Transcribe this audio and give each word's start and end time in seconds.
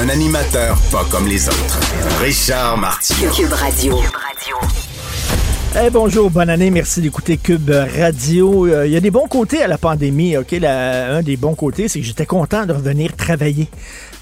Un 0.00 0.08
animateur 0.08 0.76
pas 0.92 1.04
comme 1.10 1.26
les 1.26 1.48
autres. 1.48 1.80
Richard 2.20 2.76
Martineau. 2.78 3.30
Cube 3.32 3.52
Radio. 3.52 3.98
Eh, 5.84 5.90
bonjour, 5.90 6.30
bonne 6.30 6.48
année, 6.48 6.70
merci 6.70 7.02
d'écouter 7.02 7.36
Cube 7.36 7.70
Radio. 7.98 8.66
Euh, 8.66 8.86
Il 8.86 8.92
y 8.92 8.96
a 8.96 9.00
des 9.00 9.10
bons 9.10 9.26
côtés 9.26 9.62
à 9.62 9.66
la 9.68 9.76
pandémie, 9.76 10.36
ok? 10.36 10.52
La- 10.52 11.16
un 11.16 11.22
des 11.22 11.36
bons 11.36 11.54
côtés, 11.54 11.88
c'est 11.88 12.00
que 12.00 12.06
j'étais 12.06 12.24
content 12.24 12.64
de 12.64 12.72
revenir 12.72 13.14
travailler. 13.14 13.68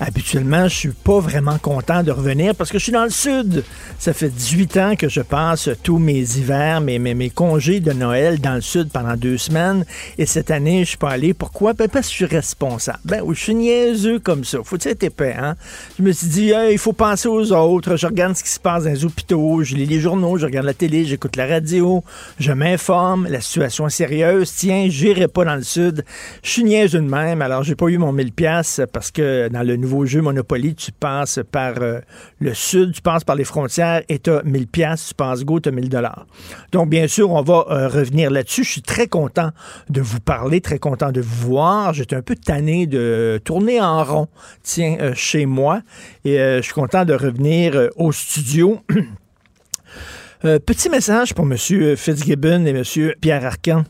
Habituellement, 0.00 0.66
je 0.66 0.74
suis 0.74 0.88
pas 0.88 1.20
vraiment 1.20 1.56
content 1.58 2.02
de 2.02 2.10
revenir 2.10 2.54
parce 2.56 2.70
que 2.70 2.78
je 2.78 2.84
suis 2.84 2.92
dans 2.92 3.04
le 3.04 3.10
sud. 3.10 3.62
Ça 3.98 4.12
fait 4.12 4.28
18 4.28 4.76
ans 4.78 4.96
que 4.96 5.08
je 5.08 5.20
passe 5.20 5.70
tous 5.84 5.98
mes 5.98 6.20
hivers, 6.36 6.80
mes, 6.80 6.98
mes, 6.98 7.14
mes 7.14 7.30
congés 7.30 7.78
de 7.78 7.92
Noël 7.92 8.40
dans 8.40 8.54
le 8.54 8.60
sud 8.60 8.90
pendant 8.90 9.16
deux 9.16 9.38
semaines. 9.38 9.84
Et 10.18 10.26
cette 10.26 10.50
année, 10.50 10.80
je 10.80 10.90
suis 10.90 10.98
pas 10.98 11.10
allé. 11.10 11.32
Pourquoi? 11.32 11.74
Ben, 11.74 11.88
parce 11.88 12.06
que 12.06 12.10
je 12.10 12.16
suis 12.16 12.24
responsable. 12.24 12.98
Ben 13.04 13.22
je 13.30 13.38
suis 13.38 13.54
niaiseux 13.54 14.18
comme 14.18 14.44
ça. 14.44 14.58
Faut-il 14.64 14.90
être 14.90 15.04
épais, 15.04 15.36
hein? 15.38 15.54
Je 15.98 16.02
me 16.02 16.10
suis 16.10 16.26
dit, 16.26 16.52
il 16.70 16.78
faut 16.78 16.92
penser 16.92 17.28
aux 17.28 17.52
autres. 17.52 17.96
Je 17.96 18.06
regarde 18.06 18.36
ce 18.36 18.42
qui 18.42 18.50
se 18.50 18.60
passe 18.60 18.84
dans 18.84 18.90
les 18.90 19.04
hôpitaux. 19.04 19.62
Je 19.62 19.76
lis 19.76 19.86
les 19.86 20.00
journaux, 20.00 20.38
je 20.38 20.46
regarde 20.46 20.66
la 20.66 20.74
télé, 20.74 21.04
j'écoute 21.04 21.36
la 21.36 21.46
radio, 21.46 22.02
je 22.40 22.52
m'informe. 22.52 23.28
La 23.28 23.40
situation 23.40 23.86
est 23.86 23.90
sérieuse. 23.90 24.52
Tiens, 24.56 24.86
j'irai 24.88 25.28
pas 25.28 25.44
dans 25.44 25.56
le 25.56 25.62
sud. 25.62 26.04
Je 26.42 26.50
suis 26.50 26.64
niaiseux 26.64 27.00
de 27.00 27.08
même. 27.08 27.42
Alors, 27.42 27.62
j'ai 27.62 27.76
pas 27.76 27.86
eu 27.86 27.98
mon 27.98 28.12
1000 28.12 28.32
pièces 28.32 28.80
parce 28.92 29.12
que 29.12 29.48
dans 29.48 29.62
le 29.62 29.83
nouveau 29.84 30.06
jeu 30.06 30.22
Monopoly, 30.22 30.74
tu 30.74 30.92
passes 30.92 31.40
par 31.52 31.74
euh, 31.82 32.00
le 32.40 32.54
sud, 32.54 32.92
tu 32.94 33.02
passes 33.02 33.22
par 33.22 33.36
les 33.36 33.44
frontières 33.44 34.02
et 34.08 34.18
tu 34.18 34.30
as 34.30 34.42
1000 34.42 34.66
pièces, 34.66 35.08
tu 35.08 35.14
passes 35.14 35.44
go, 35.44 35.60
tu 35.60 35.68
as 35.68 35.72
1000 35.72 35.90
dollars. 35.90 36.26
Donc, 36.72 36.88
bien 36.88 37.06
sûr, 37.06 37.30
on 37.30 37.42
va 37.42 37.66
euh, 37.68 37.88
revenir 37.88 38.30
là-dessus. 38.30 38.64
Je 38.64 38.70
suis 38.70 38.82
très 38.82 39.08
content 39.08 39.50
de 39.90 40.00
vous 40.00 40.20
parler, 40.20 40.62
très 40.62 40.78
content 40.78 41.12
de 41.12 41.20
vous 41.20 41.48
voir. 41.48 41.92
J'étais 41.92 42.16
un 42.16 42.22
peu 42.22 42.34
tanné 42.34 42.86
de 42.86 43.38
tourner 43.44 43.78
en 43.80 44.02
rond, 44.02 44.28
tiens, 44.62 44.96
euh, 45.00 45.12
chez 45.14 45.44
moi. 45.44 45.82
Et 46.24 46.36
je 46.38 46.62
suis 46.62 46.72
content 46.72 47.04
de 47.04 47.12
revenir 47.12 47.90
au 47.96 48.10
studio. 48.10 48.80
Petit 50.40 50.88
message 50.90 51.34
pour 51.34 51.44
M. 51.44 51.56
Fitzgibbon 51.96 52.66
et 52.66 52.70
M. 52.70 53.12
Pierre 53.20 53.44
Arcan. 53.44 53.84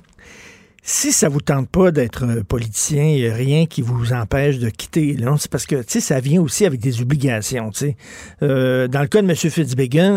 Si 0.87 1.13
ça 1.13 1.31
vous 1.31 1.41
tente 1.41 1.71
pas 1.71 1.91
d'être 1.93 2.43
politicien, 2.43 3.05
il 3.05 3.27
a 3.31 3.35
rien 3.35 3.65
qui 3.65 3.81
vous 3.81 4.13
empêche 4.13 4.59
de 4.59 4.69
quitter. 4.69 5.17
C'est 5.39 5.51
parce 5.51 5.65
que, 5.65 5.83
ça 5.89 6.21
vient 6.21 6.43
aussi 6.43 6.67
avec 6.67 6.79
des 6.79 7.01
obligations. 7.01 7.71
Euh, 8.43 8.87
dans 8.87 9.01
le 9.01 9.07
cas 9.09 9.23
de 9.23 9.27
M. 9.27 9.35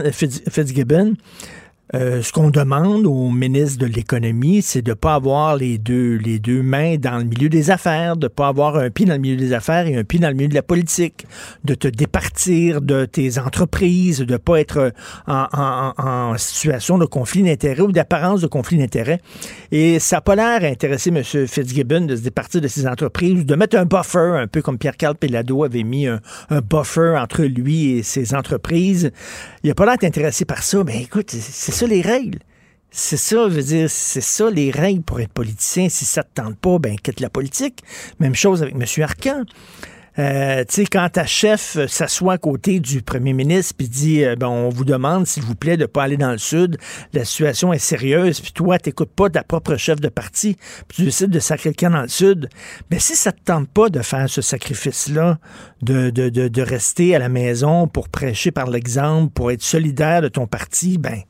Euh, 0.06 0.12
Fitz- 0.12 0.42
Fitzgibbon 0.50 1.14
euh, 1.96 2.22
ce 2.22 2.32
qu'on 2.34 2.50
demande 2.50 3.06
au 3.06 3.30
ministre 3.30 3.80
de 3.80 3.86
l'économie, 3.86 4.62
c'est 4.62 4.82
de 4.82 4.90
ne 4.92 4.96
pas 4.96 5.16
avoir 5.16 5.56
les 5.56 5.78
deux, 5.78 6.16
les 6.18 6.38
deux 6.40 6.62
mains 6.62 6.98
dans 6.98 7.18
le 7.18 7.24
milieu 7.24 7.48
des 7.50 7.72
affaires, 7.72 8.18
de 8.18 8.26
ne 8.26 8.30
pas 8.30 8.50
avoir 8.50 8.76
un 8.76 8.90
pied 8.90 9.06
dans 9.06 9.14
le 9.14 9.20
milieu 9.20 9.38
des 9.38 9.54
affaires 9.54 9.88
et 9.88 9.96
un 9.96 10.04
pied 10.04 10.20
dans 10.20 10.28
le 10.28 10.34
milieu 10.34 10.50
de 10.50 10.54
la 10.56 10.62
politique, 10.64 11.26
de 11.64 11.76
te 11.76 11.88
départir 11.88 12.82
de 12.82 13.06
tes 13.06 13.40
entreprises, 13.40 14.20
de 14.20 14.34
ne 14.34 14.38
pas 14.38 14.60
être 14.60 14.92
en, 15.28 15.46
en- 15.54 15.94
en- 15.98 16.38
situation 16.38 16.98
de 16.98 17.06
conflit 17.06 17.44
d'intérêts 17.44 17.82
ou 17.82 17.92
d'apparence 17.92 18.42
de 18.42 18.48
conflit 18.48 18.78
d'intérêts. 18.78 19.22
Et 19.72 20.00
ça 20.00 20.18
n'a 20.18 20.22
pas 20.22 20.36
l'air 20.36 20.70
intéresser 20.70 21.10
M. 21.10 21.24
Fitzgibbon 21.24 22.02
de 22.02 22.16
se 22.16 22.22
départir 22.22 22.60
de 22.62 22.68
ses 22.68 22.86
entreprises, 22.86 23.46
de 23.46 23.56
mettre 23.56 23.78
un 23.78 23.86
buffer, 23.86 24.38
un 24.42 24.48
peu 24.48 24.62
comme 24.62 24.78
Pierre-Carl 24.78 25.16
Pelado 25.16 25.64
avait 25.64 25.84
mis 25.84 26.08
un, 26.08 26.20
buffer 26.70 27.16
entre 27.18 27.44
lui 27.44 27.92
et 27.98 28.04
ses 28.04 28.36
entreprises. 28.36 29.12
Il 29.64 29.70
n'a 29.70 29.76
pas 29.76 29.86
l'air 29.86 29.96
intéressé 30.02 30.44
par 30.46 30.64
ça. 30.64 30.84
Mais 30.86 31.02
écoute, 31.04 31.32
c'est 31.32 31.72
ça 31.78 31.88
les 31.88 32.02
règles. 32.02 32.40
C'est 32.90 33.18
ça, 33.18 33.50
je 33.50 33.54
veux 33.54 33.64
dire, 33.64 33.90
c'est 33.90 34.22
ça 34.22 34.50
les 34.50 34.72
règles 34.72 35.04
pour 35.04 35.20
être 35.20 35.32
politicien. 35.32 35.90
Si 35.90 36.06
ça 36.06 36.24
te 36.24 36.42
tente 36.42 36.58
pas, 36.58 36.80
ben 36.80 36.96
quitte 36.96 37.20
la 37.20 37.30
politique. 37.30 37.84
Même 38.20 38.34
chose 38.34 38.64
avec 38.64 38.74
M. 38.74 39.04
Arcan. 39.04 39.44
Euh, 40.18 40.64
tu 40.68 40.74
sais, 40.74 40.86
quand 40.88 41.08
ta 41.10 41.28
chef 41.28 41.78
s'assoit 41.86 42.34
à 42.34 42.38
côté 42.40 42.80
du 42.80 43.04
premier 43.04 43.34
ministre 43.34 43.76
puis 43.78 43.88
dit 43.88 44.24
euh, 44.24 44.36
ben, 44.36 44.48
on 44.48 44.70
vous 44.70 44.86
demande, 44.86 45.28
s'il 45.28 45.44
vous 45.44 45.54
plaît, 45.54 45.78
de 45.78 45.86
pas 45.86 46.02
aller 46.02 46.18
dans 46.18 46.32
le 46.32 46.40
sud, 46.40 46.78
la 47.14 47.24
situation 47.24 47.72
est 47.72 47.78
sérieuse, 47.78 48.42
puis 48.42 48.52
toi, 48.52 48.80
t'écoutes 48.80 49.12
pas 49.12 49.30
ta 49.30 49.44
propre 49.44 49.76
chef 49.76 50.00
de 50.00 50.10
parti, 50.10 50.58
puis 50.88 50.96
tu 50.96 51.04
décides 51.04 51.30
de 51.30 51.40
sacrer 51.40 51.70
quelqu'un 51.70 51.92
dans 51.92 52.02
le 52.02 52.08
sud, 52.08 52.50
ben 52.90 53.00
si 53.00 53.16
ça 53.16 53.32
te 53.32 53.42
tente 53.46 53.70
pas 53.70 53.90
de 53.90 54.02
faire 54.02 54.28
ce 54.28 54.42
sacrifice-là, 54.42 55.38
de, 55.84 56.10
de, 56.10 56.30
de, 56.30 56.48
de 56.48 56.62
rester 56.64 57.16
à 57.16 57.20
la 57.20 57.30
maison 57.30 57.88
pour 57.88 58.10
prêcher 58.10 58.50
par 58.50 58.72
l'exemple, 58.72 59.32
pour 59.32 59.52
être 59.52 59.62
solidaire 59.62 60.24
de 60.24 60.30
ton 60.30 60.48
parti, 60.48 60.98
ben 60.98 61.22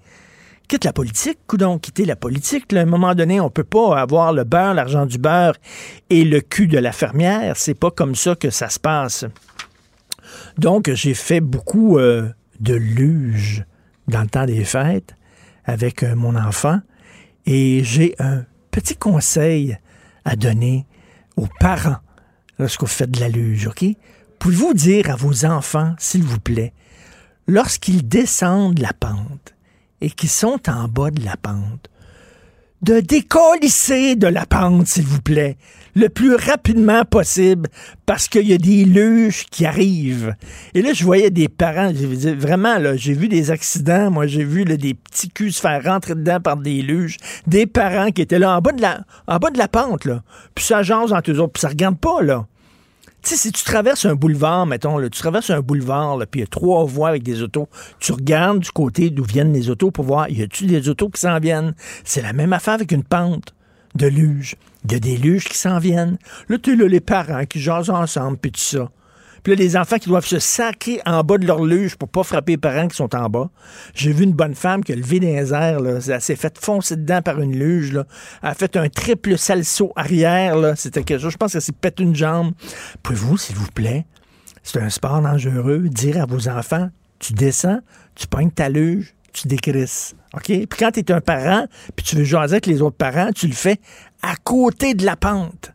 quitte 0.68 0.84
la 0.84 0.94
politique, 0.94 1.40
coudon, 1.48 1.80
quitter 1.80 2.06
la 2.06 2.16
politique. 2.16 2.74
à 2.74 2.82
un 2.82 2.86
moment 2.86 3.16
donné, 3.16 3.40
on 3.40 3.50
peut 3.50 3.64
pas 3.64 4.00
avoir 4.00 4.34
le 4.34 4.44
beurre, 4.44 4.74
l'argent 4.74 5.06
du 5.06 5.18
beurre 5.18 5.56
et 6.10 6.24
le 6.24 6.42
cul 6.42 6.68
de 6.68 6.78
la 6.78 6.92
fermière. 6.92 7.56
C'est 7.58 7.74
pas 7.74 7.92
comme 7.92 8.16
ça 8.16 8.36
que 8.36 8.50
ça 8.50 8.70
se 8.70 8.80
passe. 8.80 9.26
Donc, 10.58 10.92
j'ai 10.92 11.14
fait 11.14 11.40
beaucoup 11.40 11.98
euh, 11.98 12.30
de 12.60 12.74
luge 12.74 13.64
dans 14.08 14.22
le 14.22 14.28
temps 14.28 14.46
des 14.46 14.64
fêtes 14.66 15.16
avec 15.66 16.04
euh, 16.04 16.16
mon 16.16 16.36
enfant 16.36 16.80
et 17.46 17.84
j'ai 17.84 18.16
un 18.20 18.44
petit 18.72 18.96
conseil 18.96 19.78
à 20.26 20.36
donner 20.36 20.86
aux 21.38 21.48
parents 21.60 21.98
lorsque 22.60 22.82
vous 22.82 22.88
faites 22.88 23.12
de 23.12 23.20
la 23.22 23.30
luge, 23.30 23.68
OK? 23.68 23.86
Pouvez-vous 24.40 24.74
dire 24.74 25.10
à 25.10 25.16
vos 25.16 25.46
enfants, 25.46 25.96
s'il 25.98 26.24
vous 26.24 26.40
plaît, 26.40 26.74
lorsqu'ils 27.48 28.08
descendent 28.08 28.80
la 28.80 28.94
pente 28.94 29.57
et 30.02 30.10
qu'ils 30.10 30.30
sont 30.30 30.60
en 30.70 30.88
bas 30.88 31.12
de 31.12 31.24
la 31.24 31.38
pente, 31.38 31.90
de 32.82 33.00
décollisser 33.00 34.16
de 34.16 34.28
la 34.28 34.46
pente, 34.46 34.88
s'il 34.88 35.06
vous 35.06 35.22
plaît, 35.22 35.58
le 35.96 36.10
plus 36.10 36.36
rapidement 36.36 37.04
possible, 37.06 37.70
parce 38.06 38.28
qu'il 38.28 38.48
y 38.48 38.54
a 38.54 38.58
des 38.60 38.86
luges 38.86 39.46
qui 39.50 39.66
arrivent. 39.66 40.36
Et 40.76 40.84
là, 40.84 40.94
je 40.94 41.04
voyais 41.04 41.32
des 41.32 41.50
parents, 41.50 41.92
je 41.92 42.30
vraiment, 42.30 42.78
là, 42.78 42.96
j'ai 42.96 43.14
vu 43.14 43.28
des 43.28 43.50
accidents, 43.50 44.12
moi, 44.12 44.28
j'ai 44.28 44.44
vu 44.44 44.64
des 44.64 44.94
petits 44.94 45.30
culs 45.30 45.52
se 45.52 45.60
faire 45.60 45.84
rentrer 45.84 46.14
dedans 46.14 46.40
par 46.40 46.58
des 46.58 46.84
luges, 46.84 47.18
des 47.48 47.66
parents 47.66 48.12
qui 48.12 48.22
étaient 48.22 48.38
là 48.38 48.56
en 48.56 48.62
bas 48.62 48.74
de 48.74 48.82
la, 48.82 49.02
en 49.28 49.38
bas 49.38 49.50
de 49.50 49.58
la 49.58 49.68
pente, 49.68 50.06
là, 50.06 50.22
puis 50.54 50.66
ça 50.66 50.84
jase 50.84 51.14
entre 51.14 51.32
eux 51.32 51.40
autres, 51.40 51.54
puis 51.54 51.62
ça 51.62 51.70
regarde 51.70 51.98
pas, 51.98 52.22
là. 52.22 52.46
Tu 53.28 53.36
sais, 53.36 53.42
si 53.42 53.52
tu 53.52 53.66
traverses 53.66 54.06
un 54.06 54.16
boulevard, 54.16 54.66
mettons, 54.66 54.98
là, 54.98 55.10
tu 55.10 55.20
traverses 55.20 55.50
un 55.50 55.60
boulevard, 55.60 56.18
puis 56.32 56.40
il 56.40 56.44
y 56.44 56.46
a 56.46 56.48
trois 56.48 56.86
voies 56.86 57.10
avec 57.10 57.24
des 57.24 57.42
autos, 57.42 57.68
tu 58.00 58.14
regardes 58.14 58.60
du 58.60 58.72
côté 58.72 59.10
d'où 59.10 59.26
viennent 59.26 59.52
les 59.52 59.70
autos 59.70 59.92
pour 59.92 60.06
voir, 60.06 60.30
y 60.30 60.42
a-tu 60.42 60.66
des 60.66 60.88
autos 60.88 61.10
qui 61.10 61.20
s'en 61.20 61.38
viennent? 61.38 61.76
C'est 62.06 62.22
la 62.22 62.32
même 62.32 62.54
affaire 62.54 62.76
avec 62.76 62.94
une 62.94 63.04
pente 63.04 63.54
de 63.96 64.08
luge. 64.08 64.56
Il 64.86 64.94
y 64.94 64.96
a 64.96 65.00
des 65.00 65.18
luges 65.18 65.44
qui 65.44 65.58
s'en 65.58 65.78
viennent. 65.78 66.18
Là, 66.48 66.58
tu 66.58 66.78
là, 66.78 66.88
les 66.88 67.02
parents 67.02 67.44
qui 67.44 67.60
jasent 67.60 67.90
ensemble, 67.90 68.38
puis 68.38 68.54
tout 68.54 68.62
ça. 68.62 68.90
Puis 69.48 69.56
là, 69.56 69.64
les 69.64 69.78
enfants 69.78 69.98
qui 69.98 70.10
doivent 70.10 70.26
se 70.26 70.40
sacrer 70.40 71.00
en 71.06 71.24
bas 71.24 71.38
de 71.38 71.48
leur 71.48 71.64
luge 71.64 71.96
pour 71.96 72.10
pas 72.10 72.24
frapper 72.24 72.52
les 72.52 72.58
parents 72.58 72.90
qui 72.90 72.98
sont 72.98 73.16
en 73.16 73.30
bas. 73.30 73.50
J'ai 73.96 74.12
vu 74.12 74.26
une 74.26 74.34
bonne 74.34 74.56
femme 74.56 74.84
qui 74.84 74.92
a 74.92 74.96
levé 74.98 75.20
les 75.20 75.54
airs, 75.54 75.80
là. 75.80 76.00
Elle 76.06 76.22
s'est 76.22 76.36
fait 76.36 76.60
foncer 76.60 76.98
dedans 76.98 77.22
par 77.22 77.40
une 77.40 77.58
luge. 77.58 77.94
Elle 77.94 78.06
a 78.42 78.54
fait 78.54 78.76
un 78.76 78.90
triple 78.90 79.38
salsaut 79.38 79.94
arrière, 79.96 80.58
là. 80.58 80.76
C'était 80.76 81.02
quelque 81.04 81.22
chose. 81.22 81.32
Je 81.32 81.38
pense 81.38 81.54
qu'elle 81.54 81.62
s'est 81.62 81.72
pété 81.72 82.04
une 82.04 82.14
jambe. 82.14 82.52
Pouvez-vous, 83.04 83.38
s'il 83.38 83.56
vous 83.56 83.72
plaît, 83.72 84.06
c'est 84.64 84.82
un 84.82 84.90
sport 84.90 85.22
dangereux, 85.22 85.88
dire 85.88 86.22
à 86.22 86.26
vos 86.26 86.50
enfants, 86.50 86.90
tu 87.20 87.32
descends, 87.32 87.80
tu 88.16 88.28
pognes 88.28 88.52
ta 88.52 88.68
luge, 88.68 89.16
tu 89.32 89.48
décrisses. 89.48 90.14
OK? 90.34 90.44
Puis 90.44 90.68
quand 90.78 90.92
tu 90.92 91.00
es 91.00 91.12
un 91.14 91.22
parent, 91.22 91.68
puis 91.96 92.06
tu 92.06 92.18
veux 92.18 92.26
jaser 92.26 92.56
avec 92.56 92.66
les 92.66 92.82
autres 92.82 92.98
parents, 92.98 93.30
tu 93.34 93.48
le 93.48 93.54
fais 93.54 93.80
à 94.22 94.36
côté 94.36 94.94
de 94.94 95.06
la 95.06 95.16
pente. 95.16 95.72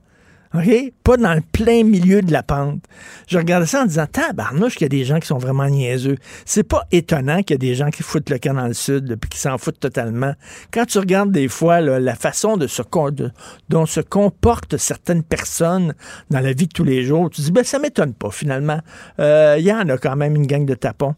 OK? 0.55 0.93
Pas 1.03 1.17
dans 1.17 1.35
le 1.35 1.41
plein 1.41 1.83
milieu 1.83 2.21
de 2.21 2.31
la 2.31 2.43
pente. 2.43 2.83
Je 3.27 3.39
regardais 3.39 3.67
ça 3.67 3.83
en 3.83 3.87
disant, 3.87 4.07
tabarnouche 4.07 4.75
qu'il 4.75 4.83
y 4.83 4.87
a 4.87 4.89
des 4.89 5.05
gens 5.05 5.19
qui 5.19 5.27
sont 5.27 5.39
vraiment 5.39 5.67
niaiseux. 5.69 6.17
C'est 6.45 6.63
pas 6.63 6.85
étonnant 6.93 7.43
qu'il 7.43 7.55
y 7.55 7.57
a 7.57 7.59
des 7.59 7.75
gens 7.75 7.91
qui 7.91 8.03
foutent 8.03 8.29
le 8.29 8.39
camp 8.39 8.55
dans 8.55 8.67
le 8.67 8.75
sud 8.75 9.17
puis 9.21 9.31
qui 9.31 9.39
s'en 9.39 9.57
foutent 9.57 9.81
totalement. 9.81 10.35
Quand 10.71 10.85
tu 10.85 10.99
regardes 10.99 11.33
des 11.33 11.49
fois 11.49 11.81
là, 11.81 11.99
la 11.99 12.15
façon 12.15 12.57
de 12.57 12.67
de- 13.13 13.31
dont 13.69 13.87
se 13.87 14.01
comportent 14.01 14.77
certaines 14.77 15.23
personnes 15.23 15.95
dans 16.31 16.41
la 16.41 16.53
vie 16.53 16.67
de 16.67 16.73
tous 16.73 16.85
les 16.85 17.05
jours, 17.05 17.31
tu 17.31 17.41
dis, 17.41 17.53
ben 17.53 17.65
ça 17.65 17.79
m'étonne 17.79 18.13
pas 18.13 18.31
finalement. 18.31 18.81
Euh, 19.21 19.57
Il 19.59 19.65
y 19.65 19.73
en 19.73 19.89
a 19.89 19.97
quand 19.97 20.17
même 20.17 20.37
une 20.37 20.47
gang 20.47 20.67
de 20.67 20.75
tapons. 20.75 21.15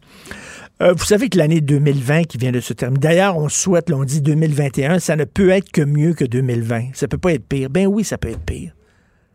Euh, 0.83 0.93
vous 0.93 1.05
savez 1.05 1.29
que 1.29 1.39
l'année 1.39 1.61
2020 1.61 2.25
qui 2.25 2.37
vient 2.37 2.53
de 2.53 2.61
se 2.61 2.73
terminer, 2.73 3.01
d'ailleurs, 3.01 3.39
on 3.39 3.49
souhaite, 3.49 3.89
là, 3.91 3.97
on 3.97 4.05
dit 4.05 4.21
2021, 4.21 4.99
ça 4.99 5.17
ne 5.17 5.25
peut 5.25 5.51
être 5.51 5.71
que 5.71 5.83
mieux 5.83 6.15
que 6.15 6.25
2020. 6.25 6.89
Ça 6.95 7.09
peut 7.09 7.19
pas 7.19 7.33
être 7.33 7.47
pire. 7.49 7.71
Ben 7.71 7.87
oui, 7.87 8.05
ça 8.05 8.19
peut 8.19 8.29
être 8.29 8.45
pire. 8.45 8.74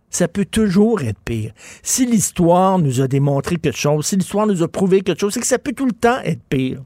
Ça 0.09 0.27
peut 0.27 0.45
toujours 0.45 1.01
être 1.01 1.19
pire. 1.19 1.51
Si 1.83 2.05
l'histoire 2.05 2.79
nous 2.79 3.01
a 3.01 3.07
démontré 3.07 3.57
quelque 3.57 3.77
chose, 3.77 4.07
si 4.07 4.15
l'histoire 4.15 4.47
nous 4.47 4.63
a 4.63 4.67
prouvé 4.67 5.01
quelque 5.01 5.19
chose, 5.19 5.33
c'est 5.33 5.39
que 5.39 5.47
ça 5.47 5.59
peut 5.59 5.73
tout 5.73 5.85
le 5.85 5.91
temps 5.91 6.19
être 6.23 6.41
pire. 6.49 6.81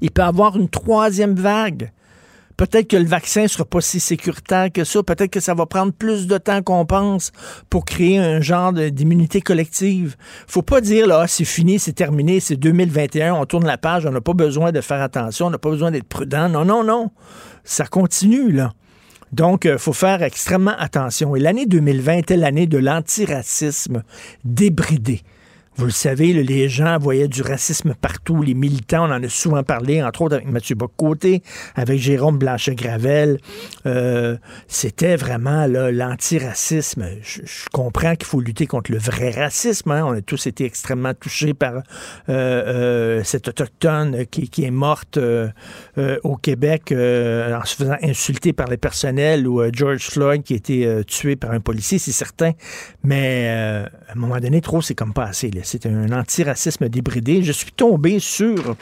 Il 0.00 0.10
peut 0.10 0.22
y 0.22 0.24
avoir 0.24 0.56
une 0.56 0.68
troisième 0.68 1.34
vague. 1.34 1.90
Peut-être 2.56 2.88
que 2.88 2.96
le 2.96 3.06
vaccin 3.06 3.42
ne 3.42 3.46
sera 3.48 3.64
pas 3.64 3.80
si 3.80 3.98
sécuritaire 3.98 4.70
que 4.70 4.84
ça. 4.84 5.02
Peut-être 5.02 5.30
que 5.30 5.40
ça 5.40 5.54
va 5.54 5.66
prendre 5.66 5.92
plus 5.92 6.26
de 6.26 6.38
temps 6.38 6.62
qu'on 6.62 6.84
pense 6.84 7.32
pour 7.70 7.84
créer 7.84 8.18
un 8.18 8.40
genre 8.40 8.72
d'immunité 8.72 9.40
collective. 9.40 10.16
Faut 10.46 10.62
pas 10.62 10.80
dire, 10.80 11.06
là, 11.06 11.26
c'est 11.26 11.44
fini, 11.44 11.78
c'est 11.78 11.94
terminé, 11.94 12.40
c'est 12.40 12.56
2021, 12.56 13.34
on 13.34 13.46
tourne 13.46 13.66
la 13.66 13.78
page, 13.78 14.06
on 14.06 14.10
n'a 14.10 14.20
pas 14.20 14.34
besoin 14.34 14.70
de 14.70 14.80
faire 14.80 15.00
attention, 15.00 15.46
on 15.46 15.50
n'a 15.50 15.58
pas 15.58 15.70
besoin 15.70 15.90
d'être 15.90 16.08
prudent. 16.08 16.48
Non, 16.48 16.64
non, 16.64 16.84
non. 16.84 17.10
Ça 17.64 17.86
continue, 17.86 18.52
là. 18.52 18.72
Donc, 19.32 19.66
euh, 19.66 19.78
faut 19.78 19.92
faire 19.92 20.22
extrêmement 20.22 20.76
attention. 20.78 21.34
Et 21.34 21.40
l'année 21.40 21.66
2020 21.66 22.12
était 22.18 22.36
l'année 22.36 22.66
de 22.66 22.78
l'antiracisme 22.78 24.02
débridé. 24.44 25.22
Vous 25.76 25.86
le 25.86 25.90
savez, 25.90 26.32
les 26.32 26.68
gens 26.68 26.98
voyaient 26.98 27.28
du 27.28 27.42
racisme 27.42 27.94
partout. 27.94 28.42
Les 28.42 28.54
militants, 28.54 29.08
on 29.08 29.12
en 29.12 29.22
a 29.22 29.28
souvent 29.28 29.62
parlé, 29.62 30.02
entre 30.02 30.22
autres 30.22 30.36
avec 30.36 30.48
Mathieu 30.48 30.74
Bocoté, 30.74 31.42
avec 31.74 31.98
Jérôme 31.98 32.38
Blanchet-Gravel. 32.38 33.38
Euh, 33.86 34.36
c'était 34.68 35.16
vraiment 35.16 35.66
l'antiracisme. 35.66 37.06
Je, 37.22 37.40
je, 37.44 37.68
comprends 37.72 38.14
qu'il 38.16 38.26
faut 38.26 38.40
lutter 38.40 38.66
contre 38.66 38.92
le 38.92 38.98
vrai 38.98 39.30
racisme. 39.30 39.90
Hein. 39.90 40.04
On 40.04 40.12
a 40.12 40.20
tous 40.20 40.46
été 40.46 40.64
extrêmement 40.64 41.14
touchés 41.14 41.54
par 41.54 41.82
euh, 42.28 42.62
euh, 42.72 43.24
cette 43.24 43.48
autochtone 43.48 44.26
qui, 44.30 44.48
qui 44.48 44.64
est 44.64 44.70
morte 44.70 45.16
euh, 45.16 45.48
euh, 45.98 46.18
au 46.22 46.36
Québec 46.36 46.92
en 46.92 47.64
se 47.64 47.76
faisant 47.76 47.96
insulter 48.02 48.52
par 48.52 48.68
les 48.68 48.76
personnels 48.76 49.46
ou 49.46 49.62
George 49.72 50.08
Floyd 50.10 50.42
qui 50.42 50.54
a 50.54 50.56
été 50.56 51.02
tué 51.06 51.36
par 51.36 51.52
un 51.52 51.60
policier, 51.60 51.98
c'est 51.98 52.12
certain. 52.12 52.52
Mais 53.04 53.48
à 53.48 54.12
un 54.12 54.14
moment 54.14 54.38
donné, 54.38 54.60
trop, 54.60 54.80
c'est 54.82 54.94
comme 54.94 55.12
pas 55.12 55.24
assez. 55.24 55.50
C'est 55.62 55.86
un 55.86 56.12
antiracisme 56.12 56.88
débridé. 56.88 57.42
Je 57.42 57.52
suis 57.52 57.72
tombé 57.72 58.18
sur 58.18 58.76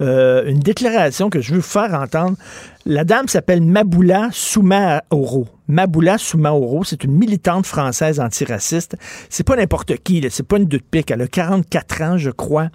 euh, 0.00 0.44
une 0.46 0.58
déclaration 0.58 1.30
que 1.30 1.40
je 1.40 1.54
veux 1.54 1.60
faire 1.60 1.94
entendre. 1.94 2.36
La 2.84 3.04
dame 3.04 3.28
s'appelle 3.28 3.62
Maboula 3.62 4.28
Soumaoro. 4.32 5.46
Maboula 5.68 6.18
Soumaoro, 6.18 6.84
c'est 6.84 7.04
une 7.04 7.12
militante 7.12 7.66
française 7.66 8.20
antiraciste. 8.20 8.96
C'est 9.30 9.46
pas 9.46 9.56
n'importe 9.56 9.96
qui, 10.02 10.26
c'est 10.30 10.46
pas 10.46 10.58
une 10.58 10.66
de 10.66 10.78
pique. 10.78 11.10
Elle 11.10 11.22
a 11.22 11.28
44 11.28 12.02
ans, 12.02 12.18
je 12.18 12.30
crois. 12.30 12.68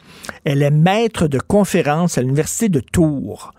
Elle 0.46 0.64
est 0.64 0.72
maître 0.72 1.28
de 1.28 1.40
conférence 1.40 2.18
à 2.18 2.22
l'université 2.22 2.70
de 2.70 2.80
Tours. 2.80 3.54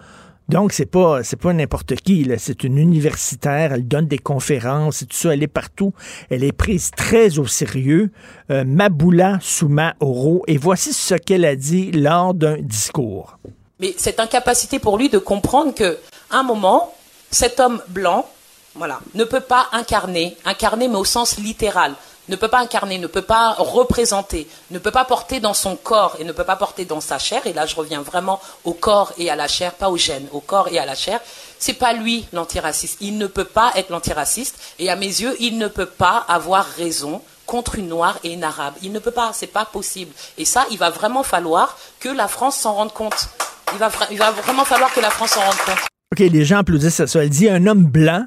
Donc, 0.50 0.73
c'est 0.73 0.87
pas, 0.87 1.23
c'est 1.23 1.38
pas 1.38 1.52
n'importe 1.52 1.94
qui. 1.94 2.29
C'est 2.38 2.64
une 2.64 2.76
universitaire. 2.76 3.73
Elle 3.73 3.87
donne 3.87 4.08
des 4.08 4.19
conférences 4.19 5.02
et 5.02 5.06
tout 5.06 5.17
ça. 5.17 5.32
Elle 5.32 5.44
est 5.44 5.47
partout. 5.47 5.94
Elle 6.29 6.43
est 6.43 6.50
prise 6.50 6.91
très 6.91 7.38
au 7.38 7.47
sérieux. 7.47 8.11
Euh, 8.50 8.64
Maboula 8.67 9.38
Souma 9.41 9.94
Oro. 10.00 10.43
Et 10.49 10.56
voici 10.56 10.93
ce 10.93 11.14
qu'elle 11.14 11.44
a 11.44 11.55
dit 11.55 11.93
lors 11.93 12.35
d'un 12.35 12.56
discours. 12.58 13.38
Mais 13.79 13.94
cette 13.97 14.19
incapacité 14.19 14.81
pour 14.81 14.99
lui 14.99 15.08
de 15.08 15.19
comprendre 15.19 15.73
que, 15.73 15.99
un 16.32 16.43
moment, 16.43 16.93
cet 17.31 17.61
homme 17.61 17.81
blanc, 17.87 18.26
voilà, 18.75 18.99
ne 19.14 19.23
peut 19.23 19.41
pas 19.41 19.69
incarner, 19.70 20.37
incarner 20.44 20.88
mais 20.88 20.97
au 20.97 21.05
sens 21.05 21.38
littéral, 21.38 21.94
ne 22.28 22.37
peut 22.37 22.49
pas 22.49 22.61
incarner, 22.61 22.99
ne 22.99 23.06
peut 23.06 23.22
pas 23.22 23.55
représenter, 23.58 24.49
ne 24.70 24.78
peut 24.78 24.90
pas 24.90 25.05
porter 25.05 25.40
dans 25.40 25.55
son 25.55 25.76
corps 25.76 26.17
et 26.19 26.25
ne 26.25 26.32
peut 26.32 26.44
pas 26.44 26.56
porter 26.56 26.84
dans 26.84 27.00
sa 27.00 27.19
chair, 27.19 27.46
et 27.46 27.52
là 27.52 27.67
je 27.67 27.75
reviens 27.75 28.02
vraiment 28.02 28.40
au 28.64 28.72
corps 28.72 29.12
et 29.19 29.31
à 29.31 29.37
la 29.37 29.49
chair, 29.49 29.72
pas 29.72 29.88
au 29.88 29.96
gène, 29.96 30.26
au 30.32 30.40
corps 30.40 30.69
et 30.69 30.78
à 30.78 30.87
la 30.87 30.94
chair, 30.94 31.20
c'est 31.58 31.75
pas 31.75 31.93
lui 31.93 32.26
l'antiraciste. 32.32 32.99
Il 33.00 33.19
ne 33.19 33.26
peut 33.26 33.44
pas 33.44 33.72
être 33.76 33.90
l'antiraciste, 33.90 34.56
et 34.78 34.90
à 34.90 34.96
mes 34.96 35.06
yeux, 35.06 35.37
il 35.40 35.58
ne 35.58 35.69
peut 35.69 35.87
pas 35.87 36.25
avoir 36.28 36.64
raison 36.64 37.22
contre 37.46 37.75
une 37.75 37.88
noire 37.88 38.17
et 38.23 38.32
une 38.32 38.44
arabe. 38.44 38.75
Il 38.81 38.93
ne 38.93 39.00
peut 39.00 39.11
pas, 39.11 39.32
c'est 39.34 39.49
pas 39.49 39.64
possible. 39.64 40.12
Et 40.38 40.44
ça, 40.44 40.66
il 40.70 40.78
va 40.78 40.90
vraiment 40.90 41.25
falloir 41.25 41.76
que 41.99 42.08
la 42.08 42.28
France 42.28 42.56
s'en 42.56 42.75
rende 42.75 42.93
compte. 42.93 43.28
Il 43.73 43.78
va, 43.78 43.90
il 44.12 44.19
va 44.19 44.31
vraiment 44.31 44.64
falloir 44.64 44.93
que 44.94 45.00
la 45.00 45.11
France 45.11 45.31
s'en 45.31 45.40
rende 45.40 45.58
compte. 45.66 45.81
OK, 46.12 46.20
les 46.20 46.44
gens 46.44 46.58
applaudissent 46.58 47.05
ça. 47.05 47.23
Elle 47.23 47.31
dit 47.31 47.49
un 47.49 47.66
homme 47.66 47.84
blanc 47.84 48.26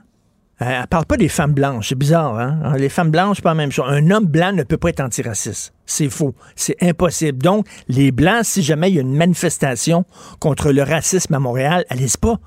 elle 0.60 0.88
parle 0.88 1.06
pas 1.06 1.18
des 1.18 1.30
femmes 1.30 1.54
blanches. 1.54 1.90
C'est 1.90 1.98
bizarre, 1.98 2.38
hein? 2.38 2.76
Les 2.78 2.90
femmes 2.90 3.10
blanches, 3.10 3.42
pas 3.42 3.50
la 3.50 3.56
même 3.56 3.72
chose. 3.72 3.86
Un 3.88 4.12
homme 4.12 4.26
blanc 4.26 4.54
ne 4.54 4.64
peut 4.64 4.78
pas 4.78 4.90
être 4.90 5.00
antiraciste. 5.00 5.74
C'est 5.86 6.10
faux. 6.10 6.36
C'est 6.56 6.78
impossible. 6.82 7.40
Donc, 7.40 7.68
les 7.88 8.12
blancs, 8.12 8.46
si 8.46 8.62
jamais 8.62 8.90
il 8.90 8.96
y 8.96 8.98
a 9.00 9.02
une 9.02 9.16
manifestation 9.16 10.06
contre 10.40 10.72
le 10.72 10.84
racisme 10.84 11.34
à 11.34 11.40
Montréal, 11.40 11.86
allez-y 11.90 12.18
pas. 12.18 12.40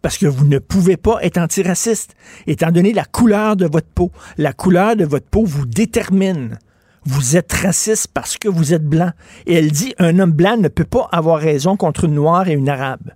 Parce 0.00 0.18
que 0.18 0.26
vous 0.26 0.46
ne 0.46 0.58
pouvez 0.58 0.96
pas 0.96 1.18
être 1.22 1.38
antiraciste. 1.38 2.14
Étant 2.46 2.70
donné 2.70 2.92
la 2.92 3.04
couleur 3.04 3.56
de 3.56 3.66
votre 3.66 3.88
peau. 3.88 4.10
La 4.38 4.52
couleur 4.52 4.96
de 4.96 5.04
votre 5.04 5.26
peau 5.26 5.44
vous 5.44 5.66
détermine. 5.66 6.58
Vous 7.04 7.36
êtes 7.36 7.52
raciste 7.52 8.08
parce 8.14 8.38
que 8.38 8.48
vous 8.48 8.72
êtes 8.72 8.84
blanc. 8.84 9.10
Et 9.46 9.54
elle 9.54 9.72
dit, 9.72 9.94
un 9.98 10.18
homme 10.20 10.32
blanc 10.32 10.56
ne 10.56 10.68
peut 10.68 10.84
pas 10.84 11.08
avoir 11.10 11.40
raison 11.40 11.76
contre 11.76 12.04
une 12.04 12.14
noire 12.14 12.48
et 12.48 12.52
une 12.52 12.68
arabe. 12.68 13.10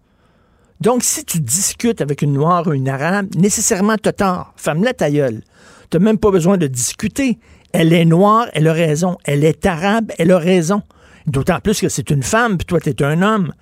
Donc, 0.80 1.02
si 1.02 1.24
tu 1.24 1.40
discutes 1.40 2.00
avec 2.00 2.22
une 2.22 2.32
noire 2.32 2.66
ou 2.66 2.72
une 2.72 2.88
arabe, 2.88 3.34
nécessairement, 3.34 3.96
tu 3.96 4.12
tort. 4.12 4.52
Femme-la 4.56 4.92
ta 4.92 5.10
gueule. 5.10 5.42
Tu 5.90 5.98
même 5.98 6.18
pas 6.18 6.30
besoin 6.30 6.58
de 6.58 6.66
discuter. 6.66 7.38
Elle 7.72 7.92
est 7.92 8.04
noire, 8.04 8.48
elle 8.52 8.68
a 8.68 8.72
raison. 8.72 9.16
Elle 9.24 9.44
est 9.44 9.64
arabe, 9.66 10.12
elle 10.18 10.32
a 10.32 10.38
raison. 10.38 10.82
D'autant 11.26 11.60
plus 11.60 11.80
que 11.80 11.88
c'est 11.88 12.10
une 12.10 12.22
femme, 12.22 12.56
puis 12.58 12.66
toi, 12.66 12.80
tu 12.80 12.90
es 12.90 13.02
un 13.02 13.22
homme. 13.22 13.52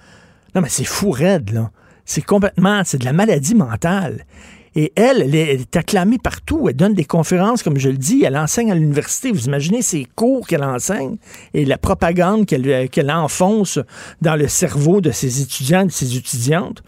Non, 0.55 0.61
mais 0.61 0.69
c'est 0.69 0.84
fou 0.84 1.11
raide, 1.11 1.50
là. 1.52 1.70
C'est 2.05 2.22
complètement, 2.22 2.82
c'est 2.84 2.99
de 2.99 3.05
la 3.05 3.14
maladie 3.14 3.55
mentale. 3.55 4.26
Et 4.76 4.92
elle, 4.96 5.22
elle 5.22 5.34
est, 5.34 5.76
acclamée 5.76 6.18
partout. 6.18 6.68
Elle 6.68 6.76
donne 6.76 6.94
des 6.94 7.04
conférences, 7.04 7.62
comme 7.62 7.78
je 7.78 7.88
le 7.88 7.96
dis. 7.96 8.24
Elle 8.24 8.36
enseigne 8.36 8.72
à 8.72 8.74
l'université. 8.74 9.30
Vous 9.30 9.46
imaginez 9.46 9.82
ces 9.82 10.06
cours 10.16 10.46
qu'elle 10.46 10.64
enseigne 10.64 11.16
et 11.52 11.64
la 11.64 11.78
propagande 11.78 12.46
qu'elle 12.46 12.88
qu'elle 12.88 13.10
enfonce 13.10 13.78
dans 14.22 14.36
le 14.36 14.48
cerveau 14.48 15.00
de 15.00 15.10
ses 15.10 15.42
étudiants 15.42 15.82
et 15.82 15.86
de 15.86 15.92
ses 15.92 16.16
étudiantes. 16.16 16.82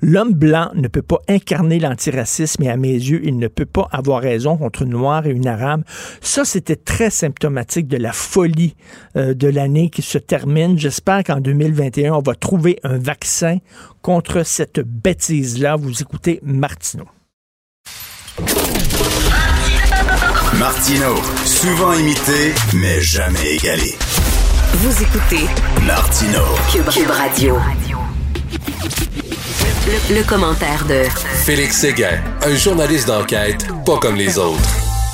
L'homme 0.00 0.32
blanc 0.32 0.70
ne 0.74 0.86
peut 0.86 1.02
pas 1.02 1.18
incarner 1.28 1.80
l'antiracisme 1.80 2.62
et 2.62 2.70
à 2.70 2.76
mes 2.76 2.92
yeux, 2.92 3.20
il 3.24 3.36
ne 3.36 3.48
peut 3.48 3.66
pas 3.66 3.88
avoir 3.90 4.22
raison 4.22 4.56
contre 4.56 4.82
une 4.82 4.90
noire 4.90 5.26
et 5.26 5.30
une 5.30 5.48
arabe. 5.48 5.82
Ça, 6.20 6.44
c'était 6.44 6.76
très 6.76 7.10
symptomatique 7.10 7.88
de 7.88 7.96
la 7.96 8.12
folie 8.12 8.76
euh, 9.16 9.34
de 9.34 9.48
l'année 9.48 9.90
qui 9.90 10.02
se 10.02 10.18
termine. 10.18 10.78
J'espère 10.78 11.24
qu'en 11.24 11.40
2021, 11.40 12.14
on 12.14 12.22
va 12.22 12.34
trouver 12.34 12.78
un 12.84 12.98
vaccin 12.98 13.58
contre 14.02 14.44
cette 14.44 14.80
bêtise-là. 14.80 15.76
Vous 15.76 16.00
écoutez 16.00 16.38
Martineau. 16.44 17.06
Martino, 20.58 21.16
souvent 21.44 21.92
imité, 21.94 22.54
mais 22.74 23.00
jamais 23.00 23.56
égalé. 23.56 23.96
Vous 24.74 25.02
écoutez 25.02 25.44
Martino, 25.84 26.42
Cube, 26.70 27.10
Radio. 27.10 27.56
Le, 30.10 30.22
commentaire 30.28 30.84
de 30.88 31.02
Félix 31.44 31.78
Séguin, 31.78 32.20
un 32.44 32.54
journaliste 32.54 33.08
d'enquête 33.08 33.66
pas 33.84 33.98
comme 33.98 34.14
les 34.14 34.38
autres. 34.38 34.70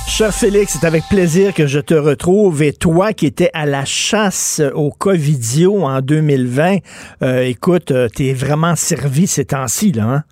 Cher 0.06 0.34
Félix, 0.34 0.76
c'est 0.78 0.86
avec 0.86 1.04
plaisir 1.08 1.54
que 1.54 1.66
je 1.66 1.80
te 1.80 1.94
retrouve. 1.94 2.62
Et 2.62 2.74
toi 2.74 3.14
qui 3.14 3.24
étais 3.26 3.50
à 3.54 3.64
la 3.64 3.86
chasse 3.86 4.60
au 4.74 4.90
Covidio 4.90 5.84
en 5.84 6.00
2020, 6.02 6.76
euh, 7.22 7.42
écoute, 7.42 7.90
euh, 7.90 8.08
t'es 8.08 8.34
vraiment 8.34 8.76
servi 8.76 9.26
ces 9.26 9.46
temps-ci, 9.46 9.92
là, 9.92 10.04
hein? 10.04 10.24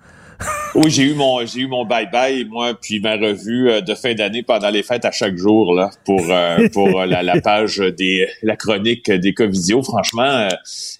Oui, 0.75 0.89
j'ai 0.89 1.03
eu 1.03 1.13
mon 1.13 1.45
j'ai 1.45 1.61
eu 1.61 1.67
mon 1.67 1.85
bye 1.85 2.09
bye 2.09 2.45
moi 2.45 2.73
puis 2.73 2.99
ma 2.99 3.15
revue 3.15 3.69
euh, 3.69 3.81
de 3.81 3.93
fin 3.93 4.13
d'année 4.13 4.41
pendant 4.43 4.69
les 4.69 4.81
fêtes 4.81 5.05
à 5.05 5.11
chaque 5.11 5.35
jour 5.37 5.75
là 5.75 5.91
pour 6.05 6.21
euh, 6.29 6.67
pour 6.73 7.01
euh, 7.01 7.05
la, 7.05 7.41
page 7.41 7.77
des 7.77 8.27
la 8.41 8.55
chronique 8.55 9.11
des 9.11 9.33
Covidio. 9.33 9.83
Franchement, 9.83 10.47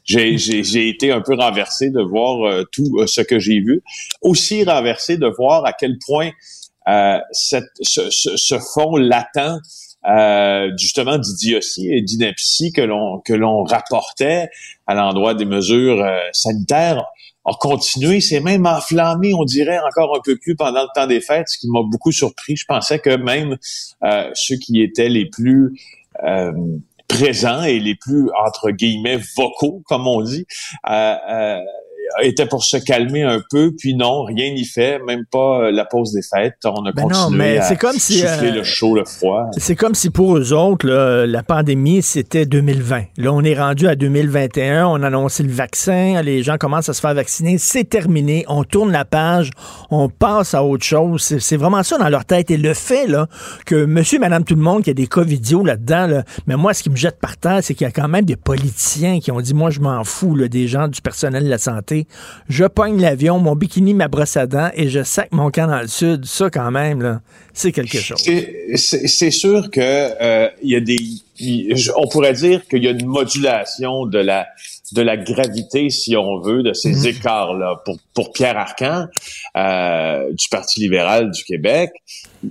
j'ai 0.05 0.38
j'ai 0.38 0.89
été 0.89 1.12
un 1.12 1.21
peu 1.21 1.35
renversé 1.35 1.89
de 1.89 2.01
voir 2.01 2.65
tout 2.71 3.05
ce 3.07 3.21
que 3.21 3.39
j'ai 3.39 3.59
vu. 3.59 3.81
Aussi 4.21 4.63
renversé 4.63 5.17
de 5.17 5.27
voir 5.27 5.65
à 5.65 5.73
quel 5.73 5.97
point 6.05 6.29
cette 7.31 7.69
ce, 7.81 8.09
ce, 8.12 8.59
fond 8.59 8.95
latent 8.97 9.59
justement 10.77 11.17
d'idiotie 11.17 11.91
et 11.91 12.01
d'ineptie 12.01 12.71
que 12.71 12.81
l'on 12.81 13.19
que 13.19 13.33
l'on 13.33 13.63
rapportait 13.63 14.50
à 14.85 14.93
l'endroit 14.93 15.33
des 15.33 15.45
mesures 15.45 16.05
sanitaires 16.33 17.03
a 17.45 17.53
continué, 17.59 18.21
c'est 18.21 18.39
même 18.39 18.65
enflammé, 18.65 19.33
on 19.33 19.43
dirait, 19.43 19.79
encore 19.79 20.15
un 20.15 20.21
peu 20.23 20.38
plus 20.38 20.55
pendant 20.55 20.83
le 20.83 20.88
temps 20.95 21.07
des 21.07 21.21
fêtes, 21.21 21.50
ce 21.50 21.57
qui 21.57 21.69
m'a 21.69 21.81
beaucoup 21.83 22.12
surpris. 22.12 22.55
Je 22.55 22.65
pensais 22.65 23.00
que 23.00 23.15
même 23.15 23.57
euh, 24.03 24.29
ceux 24.33 24.55
qui 24.55 24.81
étaient 24.81 25.09
les 25.09 25.25
plus 25.25 25.73
euh, 26.23 26.51
présents 27.07 27.63
et 27.63 27.79
les 27.79 27.95
plus, 27.95 28.29
entre 28.45 28.71
guillemets, 28.71 29.19
vocaux, 29.35 29.83
comme 29.85 30.07
on 30.07 30.21
dit, 30.21 30.45
euh, 30.89 31.59
était 32.22 32.46
pour 32.46 32.63
se 32.63 32.77
calmer 32.77 33.24
un 33.24 33.41
peu, 33.50 33.74
puis 33.77 33.96
non, 33.96 34.24
rien 34.24 34.53
n'y 34.53 34.65
fait, 34.65 35.00
même 35.00 35.25
pas 35.32 35.72
la 35.72 35.86
pause 35.86 36.13
des 36.13 36.22
fêtes. 36.22 36.58
On 36.65 36.86
a 36.86 36.91
Ben 36.91 37.03
continué 37.03 37.24
non, 37.24 37.29
mais 37.29 37.58
à 37.60 37.75
comme 37.75 37.98
si, 37.98 38.20
souffler 38.20 38.50
euh, 38.50 38.55
le 38.55 38.63
chaud, 38.63 38.96
le 38.96 39.05
froid. 39.05 39.50
C'est 39.58 39.75
comme 39.75 39.96
si 39.96 40.10
pour 40.10 40.38
eux 40.38 40.53
autres, 40.53 40.88
là, 40.88 41.25
la 41.25 41.43
pandémie, 41.43 42.01
c'était 42.01 42.46
2020. 42.46 43.03
Là, 43.17 43.34
on 43.34 43.43
est 43.43 43.58
rendu 43.58 43.88
à 43.88 43.96
2021, 43.96 44.88
on 44.88 45.01
a 45.01 45.08
annoncé 45.08 45.43
le 45.43 45.51
vaccin, 45.51 46.22
les 46.22 46.43
gens 46.43 46.58
commencent 46.58 46.89
à 46.89 46.93
se 46.93 47.01
faire 47.01 47.13
vacciner, 47.13 47.58
c'est 47.58 47.84
terminé, 47.84 48.46
on 48.48 48.63
tourne 48.63 48.91
la 48.91 49.05
page, 49.05 49.51
on 49.89 50.10
passe 50.10 50.53
à 50.53 50.63
autre 50.63 50.84
chose. 50.84 51.22
C'est 51.22 51.58
vraiment 51.58 51.84
ça 51.84 51.98
dans 51.98 52.10
leur 52.10 52.25
tête. 52.25 52.51
Et 52.51 52.58
le 52.58 52.74
fait 52.74 53.08
là, 53.08 53.27
que 53.65 53.86
monsieur, 53.86 54.20
madame, 54.20 54.43
tout 54.43 54.55
le 54.55 54.62
monde, 54.62 54.84
qu'il 54.84 54.88
y 54.88 54.91
a 54.91 54.93
des 54.96 55.08
cas 55.08 55.24
vidéo 55.24 55.63
là-dedans, 55.63 56.08
là, 56.08 56.24
mais 56.48 56.55
moi, 56.55 56.74
ce 56.74 56.84
qui 56.84 56.89
me 56.89 56.96
jette 56.96 57.20
par 57.20 57.38
terre, 57.38 57.60
c'est 57.62 57.74
qu'il 57.74 57.86
y 57.86 57.89
a 57.89 57.91
quand 57.91 58.08
même 58.08 58.25
des 58.25 58.36
politiciens 58.36 59.20
qui 59.20 59.32
ont 59.32 59.41
dit, 59.41 59.53
moi, 59.53 59.70
je 59.70 59.79
m'en 59.79 60.03
fous 60.03 60.36
là, 60.36 60.48
des 60.48 60.67
gens 60.67 60.88
du 60.88 61.01
personnel 61.01 61.43
de 61.43 61.50
la 61.50 61.58
santé. 61.58 62.02
Je 62.50 62.65
pogne 62.65 63.00
l'avion, 63.01 63.39
mon 63.39 63.55
bikini, 63.55 63.93
ma 63.93 64.07
brosse 64.07 64.38
à 64.38 64.48
dents 64.48 64.69
et 64.75 64.89
je 64.89 65.03
sac 65.03 65.29
mon 65.31 65.51
camp 65.51 65.67
dans 65.67 65.81
le 65.81 65.88
sud. 65.88 66.25
Ça, 66.25 66.50
quand 66.50 66.72
même, 66.72 67.22
c'est 67.53 67.72
quelque 67.72 67.98
chose. 67.98 68.17
C'est- 68.19 69.31
sûr 69.31 69.69
que 69.72 69.79
euh, 69.81 70.50
y 70.62 70.75
a 70.75 70.79
des, 70.79 70.98
on 71.95 72.07
pourrait 72.07 72.33
dire 72.33 72.65
qu'il 72.67 72.83
y 72.83 72.88
a 72.88 72.91
une 72.91 73.05
modulation 73.05 74.05
de 74.05 74.19
la 74.19 74.48
de 74.91 75.01
la 75.01 75.17
gravité, 75.17 75.89
si 75.89 76.15
on 76.15 76.39
veut, 76.39 76.62
de 76.62 76.72
ces 76.74 76.91
Mhm. 76.93 77.05
écarts-là. 77.07 77.81
Pour, 77.83 77.98
pour 78.13 78.31
Pierre 78.31 78.57
Arcan, 78.60 79.07
euh, 79.57 80.31
du 80.31 80.45
Parti 80.51 80.81
libéral 80.81 81.31
du 81.31 81.43
Québec, 81.45 81.89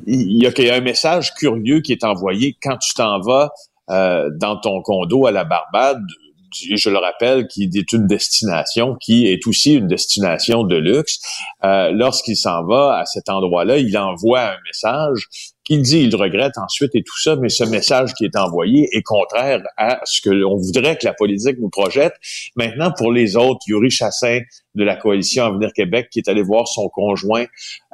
il 0.09 0.43
y, 0.43 0.47
a, 0.47 0.51
il 0.59 0.65
y 0.65 0.71
a 0.71 0.75
un 0.75 0.81
message 0.81 1.33
curieux 1.35 1.81
qui 1.83 1.93
est 1.93 2.03
envoyé 2.03 2.57
quand 2.61 2.77
tu 2.79 2.95
t'en 2.95 3.21
vas 3.21 3.51
euh, 3.91 4.29
dans 4.41 4.57
ton 4.57 4.83
condo 4.83 5.27
à 5.27 5.31
la 5.31 5.45
Barbade, 5.45 6.03
je 6.53 6.91
le 6.91 6.99
rappelle, 6.99 7.47
qui 7.47 7.71
est 7.75 7.93
une 7.93 8.07
destination 8.07 8.97
qui 9.01 9.27
est 9.27 9.47
aussi 9.47 9.75
une 9.75 9.87
destination 9.87 10.65
de 10.65 10.77
luxe. 10.77 11.19
Euh, 11.65 11.91
Lorsqu'il 11.93 12.37
s'en 12.37 12.65
va 12.65 12.99
à 12.99 13.07
cet 13.07 13.29
endroit-là, 13.29 13.79
il 13.79 13.97
envoie 13.99 14.41
un 14.41 14.59
message 14.67 15.29
qu'il 15.65 15.83
dit 15.83 16.01
il 16.01 16.17
regrette 16.17 16.59
ensuite 16.59 16.95
et 16.95 17.03
tout 17.03 17.19
ça, 17.21 17.37
mais 17.37 17.49
ce 17.49 17.65
message 17.65 18.15
qui 18.15 18.25
est 18.25 18.37
envoyé 18.37 18.89
est 18.93 19.03
contraire 19.03 19.63
à 19.77 20.01
ce 20.05 20.21
que 20.21 20.31
l'on 20.31 20.57
voudrait 20.57 20.97
que 20.97 21.07
la 21.07 21.15
politique 21.15 21.59
nous 21.61 21.71
projette. 21.71 22.15
Maintenant, 22.57 22.93
pour 22.97 23.13
les 23.13 23.37
autres, 23.37 23.61
Yuri 23.67 23.91
Chassin 23.91 24.41
de 24.75 24.85
la 24.85 24.97
coalition 24.97 25.45
Avenir 25.45 25.73
Québec 25.75 26.09
qui 26.11 26.19
est 26.21 26.29
allé 26.29 26.43
voir 26.43 26.67
son 26.67 26.89
conjoint 26.89 27.45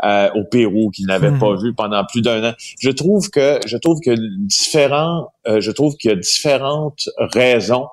euh, 0.04 0.30
au 0.34 0.44
Pérou 0.44 0.90
qu'il 0.90 1.06
n'avait 1.06 1.30
Mhm. 1.32 1.38
pas 1.40 1.54
vu 1.56 1.74
pendant 1.74 2.04
plus 2.04 2.22
d'un 2.22 2.50
an. 2.50 2.54
Je 2.80 2.90
trouve 2.90 3.30
que 3.30 3.58
je 3.66 3.76
trouve 3.76 3.98
que 4.00 4.14
différents, 4.46 5.32
euh, 5.48 5.60
je 5.60 5.70
trouve 5.72 5.96
qu'il 5.96 6.10
y 6.10 6.12
a 6.12 6.16
différentes 6.16 7.08
raisons 7.18 7.86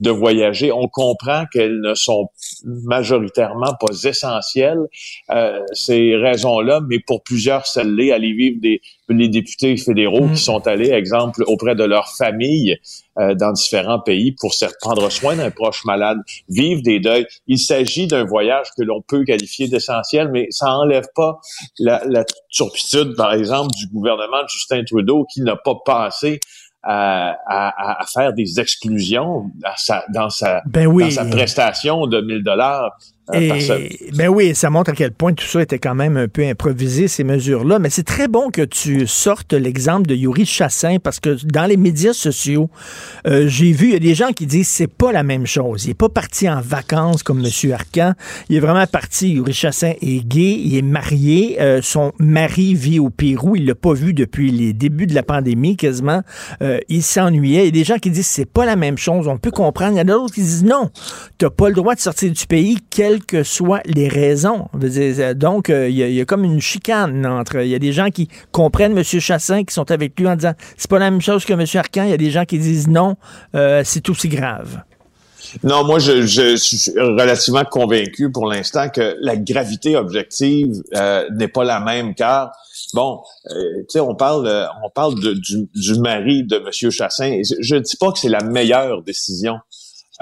de 0.00 0.10
voyager. 0.10 0.72
On 0.72 0.88
comprend 0.88 1.44
qu'elles 1.52 1.80
ne 1.80 1.94
sont 1.94 2.28
majoritairement 2.86 3.74
pas 3.80 3.94
essentielles 4.04 4.80
euh, 5.30 5.60
ces 5.72 6.16
raisons-là, 6.16 6.80
mais 6.88 6.98
pour 6.98 7.22
plusieurs, 7.22 7.66
celles-là, 7.66 8.14
aller 8.14 8.32
vivre 8.32 8.60
des 8.60 8.80
les 9.08 9.28
députés 9.28 9.76
fédéraux 9.76 10.24
Mm. 10.24 10.32
qui 10.32 10.40
sont 10.42 10.66
allés, 10.66 10.90
exemple, 10.90 11.44
auprès 11.46 11.74
de 11.74 11.84
leur 11.84 12.08
famille 12.16 12.78
euh, 13.18 13.34
dans 13.34 13.52
différents 13.52 14.00
pays 14.00 14.32
pour 14.40 14.54
se 14.54 14.64
prendre 14.80 15.10
soin 15.10 15.36
d'un 15.36 15.50
proche 15.50 15.84
malade, 15.84 16.18
vivre 16.48 16.82
des 16.82 16.98
deuils. 17.00 17.26
Il 17.46 17.58
s'agit 17.58 18.06
d'un 18.06 18.24
voyage 18.24 18.68
que 18.76 18.82
l'on 18.82 19.02
peut 19.02 19.24
qualifier 19.24 19.68
d'essentiel, 19.68 20.30
mais 20.32 20.46
ça 20.50 20.70
enlève 20.74 21.06
pas 21.14 21.38
la, 21.78 22.02
la 22.06 22.24
turpitude, 22.50 23.14
par 23.16 23.32
exemple, 23.34 23.70
du 23.76 23.86
gouvernement 23.88 24.42
de 24.42 24.48
Justin 24.48 24.82
Trudeau 24.84 25.26
qui 25.32 25.42
n'a 25.42 25.56
pas 25.56 25.74
pensé 25.84 26.40
à, 26.84 27.36
à- 27.46 28.02
à 28.02 28.06
faire 28.06 28.32
des 28.32 28.58
exclusions 28.58 29.44
à 29.62 29.74
sa- 29.76 30.04
dans 30.12 30.30
sa 30.30 30.62
Ben 30.66 30.86
oui. 30.86 31.04
dans 31.04 31.10
sa 31.10 31.24
prestation 31.26 32.06
de 32.08 32.20
1000 32.20 32.42
dollars 32.42 32.90
par. 33.32 33.56
Et, 33.56 34.10
ben 34.14 34.28
oui, 34.28 34.54
ça 34.54 34.70
montre 34.70 34.90
à 34.90 34.94
quel 34.94 35.12
point 35.12 35.32
tout 35.32 35.46
ça 35.46 35.62
était 35.62 35.78
quand 35.78 35.94
même 35.94 36.16
un 36.16 36.28
peu 36.28 36.44
improvisé, 36.46 37.08
ces 37.08 37.24
mesures-là. 37.24 37.78
Mais 37.78 37.90
c'est 37.90 38.02
très 38.02 38.28
bon 38.28 38.50
que 38.50 38.62
tu 38.62 39.06
sortes 39.06 39.52
l'exemple 39.52 40.06
de 40.06 40.14
Yuri 40.14 40.46
Chassin 40.46 40.98
parce 41.02 41.20
que 41.20 41.36
dans 41.44 41.66
les 41.66 41.76
médias 41.76 42.12
sociaux, 42.12 42.70
euh, 43.26 43.48
j'ai 43.48 43.72
vu, 43.72 43.88
il 43.88 43.92
y 43.92 43.96
a 43.96 44.00
des 44.00 44.14
gens 44.14 44.32
qui 44.32 44.46
disent 44.46 44.68
c'est 44.68 44.92
pas 44.92 45.12
la 45.12 45.22
même 45.22 45.46
chose. 45.46 45.84
Il 45.86 45.90
est 45.90 45.94
pas 45.94 46.08
parti 46.08 46.48
en 46.48 46.60
vacances 46.60 47.22
comme 47.22 47.44
M. 47.44 47.72
Arcan. 47.72 48.12
Il 48.48 48.56
est 48.56 48.60
vraiment 48.60 48.86
parti. 48.86 49.32
Yuri 49.32 49.52
Chassin 49.52 49.92
est 50.00 50.26
gay, 50.26 50.58
il 50.62 50.76
est 50.76 50.82
marié. 50.82 51.60
euh, 51.60 51.80
son 51.82 52.12
mari 52.18 52.74
vit 52.74 52.98
au 52.98 53.10
Pérou. 53.10 53.56
Il 53.56 53.66
l'a 53.66 53.74
pas 53.74 53.92
vu 53.92 54.14
depuis 54.14 54.50
les 54.50 54.72
débuts 54.72 55.06
de 55.06 55.14
la 55.14 55.22
pandémie 55.22 55.76
quasiment. 55.76 56.22
Euh, 56.62 56.78
il 56.88 57.02
s'ennuyait. 57.02 57.62
Il 57.62 57.64
y 57.66 57.68
a 57.68 57.70
des 57.70 57.84
gens 57.84 57.98
qui 57.98 58.10
disent 58.10 58.26
c'est 58.26 58.46
pas 58.46 58.66
la 58.66 58.76
même 58.76 58.98
chose. 58.98 59.28
On 59.28 59.38
peut 59.38 59.50
comprendre. 59.50 59.92
Il 59.92 59.98
y 59.98 60.00
en 60.00 60.08
a 60.08 60.12
d'autres 60.12 60.34
qui 60.34 60.40
disent 60.40 60.64
non. 60.64 60.90
T'as 61.38 61.50
pas 61.50 61.68
le 61.68 61.74
droit 61.74 61.94
de 61.94 62.00
sortir 62.00 62.32
du 62.32 62.46
pays, 62.46 62.78
que 63.26 63.42
soient 63.42 63.82
les 63.84 64.08
raisons. 64.08 64.68
Euh, 64.82 65.34
Donc, 65.34 65.70
euh, 65.70 65.88
il 65.88 65.96
y, 65.96 66.20
a- 66.20 66.24
comme 66.24 66.44
une 66.44 66.60
chicane 66.60 67.24
entre. 67.26 67.56
Il 67.62 67.68
y 67.68 67.74
a 67.74 67.78
des 67.78 67.92
gens 67.92 68.10
qui 68.10 68.28
comprennent 68.50 68.96
M. 68.96 69.02
Chassin, 69.04 69.64
qui 69.64 69.74
sont 69.74 69.90
avec 69.90 70.18
lui 70.18 70.28
en 70.28 70.36
disant 70.36 70.54
c'est 70.76 70.90
pas 70.90 70.98
la 70.98 71.10
même 71.10 71.20
chose 71.20 71.44
que 71.44 71.52
M. 71.52 71.64
Arcan. 71.74 72.04
Il 72.04 72.10
y 72.10 72.14
a 72.14 72.18
des 72.18 72.30
gens 72.30 72.44
qui 72.44 72.58
disent 72.58 72.88
non, 72.88 73.16
euh, 73.54 73.82
c'est 73.84 74.08
aussi 74.08 74.28
grave. 74.28 74.82
Non, 75.64 75.84
moi, 75.84 75.98
je, 75.98 76.56
suis 76.56 76.92
relativement 76.96 77.64
convaincu 77.64 78.30
pour 78.30 78.46
l'instant 78.46 78.88
que 78.88 79.16
la 79.20 79.36
gravité 79.36 79.96
objective 79.96 80.70
n'est 81.36 81.48
pas 81.48 81.64
la 81.64 81.80
même 81.80 82.14
car, 82.14 82.52
bon, 82.94 83.20
tu 83.50 83.84
sais, 83.88 84.00
on 84.00 84.14
parle, 84.14 84.48
on 84.82 84.88
parle 84.88 85.14
du, 85.20 85.68
du 85.74 86.00
mari 86.00 86.44
de 86.44 86.58
Monsieur 86.58 86.90
Chassin. 86.90 87.40
Je 87.60 87.74
ne 87.74 87.80
dis 87.80 87.96
pas 87.98 88.12
que 88.12 88.18
c'est 88.20 88.30
la 88.30 88.42
meilleure 88.42 89.02
décision 89.02 89.58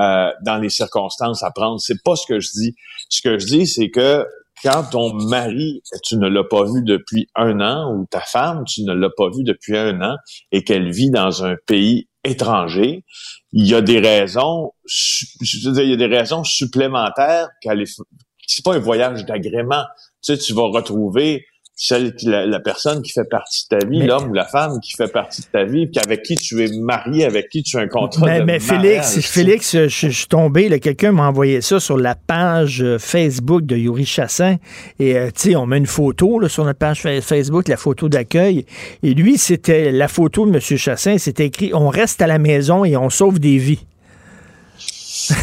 euh, 0.00 0.30
dans 0.42 0.58
les 0.58 0.70
circonstances 0.70 1.42
à 1.42 1.50
prendre. 1.50 1.80
C'est 1.80 2.02
pas 2.02 2.16
ce 2.16 2.26
que 2.26 2.40
je 2.40 2.50
dis. 2.54 2.74
Ce 3.08 3.22
que 3.22 3.38
je 3.38 3.46
dis, 3.46 3.66
c'est 3.66 3.90
que 3.90 4.24
quand 4.62 4.84
ton 4.90 5.14
mari, 5.14 5.82
tu 6.02 6.16
ne 6.16 6.28
l'as 6.28 6.44
pas 6.44 6.64
vu 6.64 6.82
depuis 6.82 7.28
un 7.34 7.60
an, 7.60 7.94
ou 7.94 8.06
ta 8.06 8.20
femme, 8.20 8.64
tu 8.66 8.82
ne 8.82 8.92
l'as 8.92 9.10
pas 9.16 9.28
vu 9.28 9.42
depuis 9.42 9.76
un 9.76 10.00
an, 10.02 10.16
et 10.52 10.64
qu'elle 10.64 10.90
vit 10.90 11.10
dans 11.10 11.44
un 11.44 11.56
pays 11.66 12.08
étranger, 12.24 13.04
il 13.52 13.66
y 13.66 13.74
a 13.74 13.80
des 13.80 13.98
raisons, 13.98 14.72
je 14.84 15.70
dire, 15.70 15.82
il 15.82 15.90
y 15.90 15.94
a 15.94 15.96
des 15.96 16.14
raisons 16.14 16.44
supplémentaires 16.44 17.48
qu'elle 17.62 17.80
est, 17.80 18.00
c'est 18.46 18.64
pas 18.64 18.74
un 18.74 18.78
voyage 18.78 19.24
d'agrément. 19.24 19.84
Tu 20.22 20.34
sais, 20.34 20.38
tu 20.38 20.52
vas 20.52 20.68
retrouver 20.68 21.46
celle 21.82 22.14
qui, 22.14 22.26
la, 22.26 22.44
la 22.44 22.60
personne 22.60 23.00
qui 23.00 23.10
fait 23.10 23.24
partie 23.24 23.64
de 23.70 23.78
ta 23.78 23.86
vie, 23.86 24.00
Mais- 24.00 24.06
l'homme 24.06 24.28
ou 24.30 24.34
la 24.34 24.44
femme 24.44 24.80
qui 24.82 24.92
fait 24.92 25.10
partie 25.10 25.40
de 25.40 25.46
ta 25.46 25.64
vie, 25.64 25.86
puis 25.86 25.98
avec 26.04 26.22
qui 26.22 26.34
tu 26.34 26.62
es 26.62 26.68
marié, 26.78 27.24
avec 27.24 27.48
qui 27.48 27.62
tu 27.62 27.78
as 27.78 27.80
un 27.80 27.88
contrat 27.88 28.26
Mais, 28.26 28.40
de 28.40 28.44
mais 28.44 28.58
mariage. 28.58 29.06
Félix, 29.22 29.74
je, 29.74 29.88
je 29.88 30.08
suis 30.10 30.26
tombé, 30.26 30.78
quelqu'un 30.78 31.12
m'a 31.12 31.26
envoyé 31.26 31.62
ça 31.62 31.80
sur 31.80 31.96
la 31.96 32.14
page 32.14 32.82
euh, 32.82 32.98
Facebook 32.98 33.64
de 33.64 33.76
Yuri 33.78 34.04
Chassin. 34.04 34.56
Et 34.98 35.16
euh, 35.16 35.28
tu 35.34 35.52
sais, 35.52 35.56
on 35.56 35.64
met 35.64 35.78
une 35.78 35.86
photo 35.86 36.38
là, 36.38 36.50
sur 36.50 36.66
notre 36.66 36.78
page 36.78 37.00
fa- 37.00 37.18
Facebook, 37.22 37.66
la 37.68 37.78
photo 37.78 38.10
d'accueil. 38.10 38.66
Et 39.02 39.14
lui, 39.14 39.38
c'était 39.38 39.90
la 39.90 40.08
photo 40.08 40.44
de 40.44 40.54
M. 40.54 40.60
Chassin, 40.60 41.16
c'était 41.16 41.46
écrit 41.46 41.70
On 41.72 41.88
reste 41.88 42.20
à 42.20 42.26
la 42.26 42.38
maison 42.38 42.84
et 42.84 42.94
on 42.98 43.08
sauve 43.08 43.38
des 43.38 43.56
vies. 43.56 43.86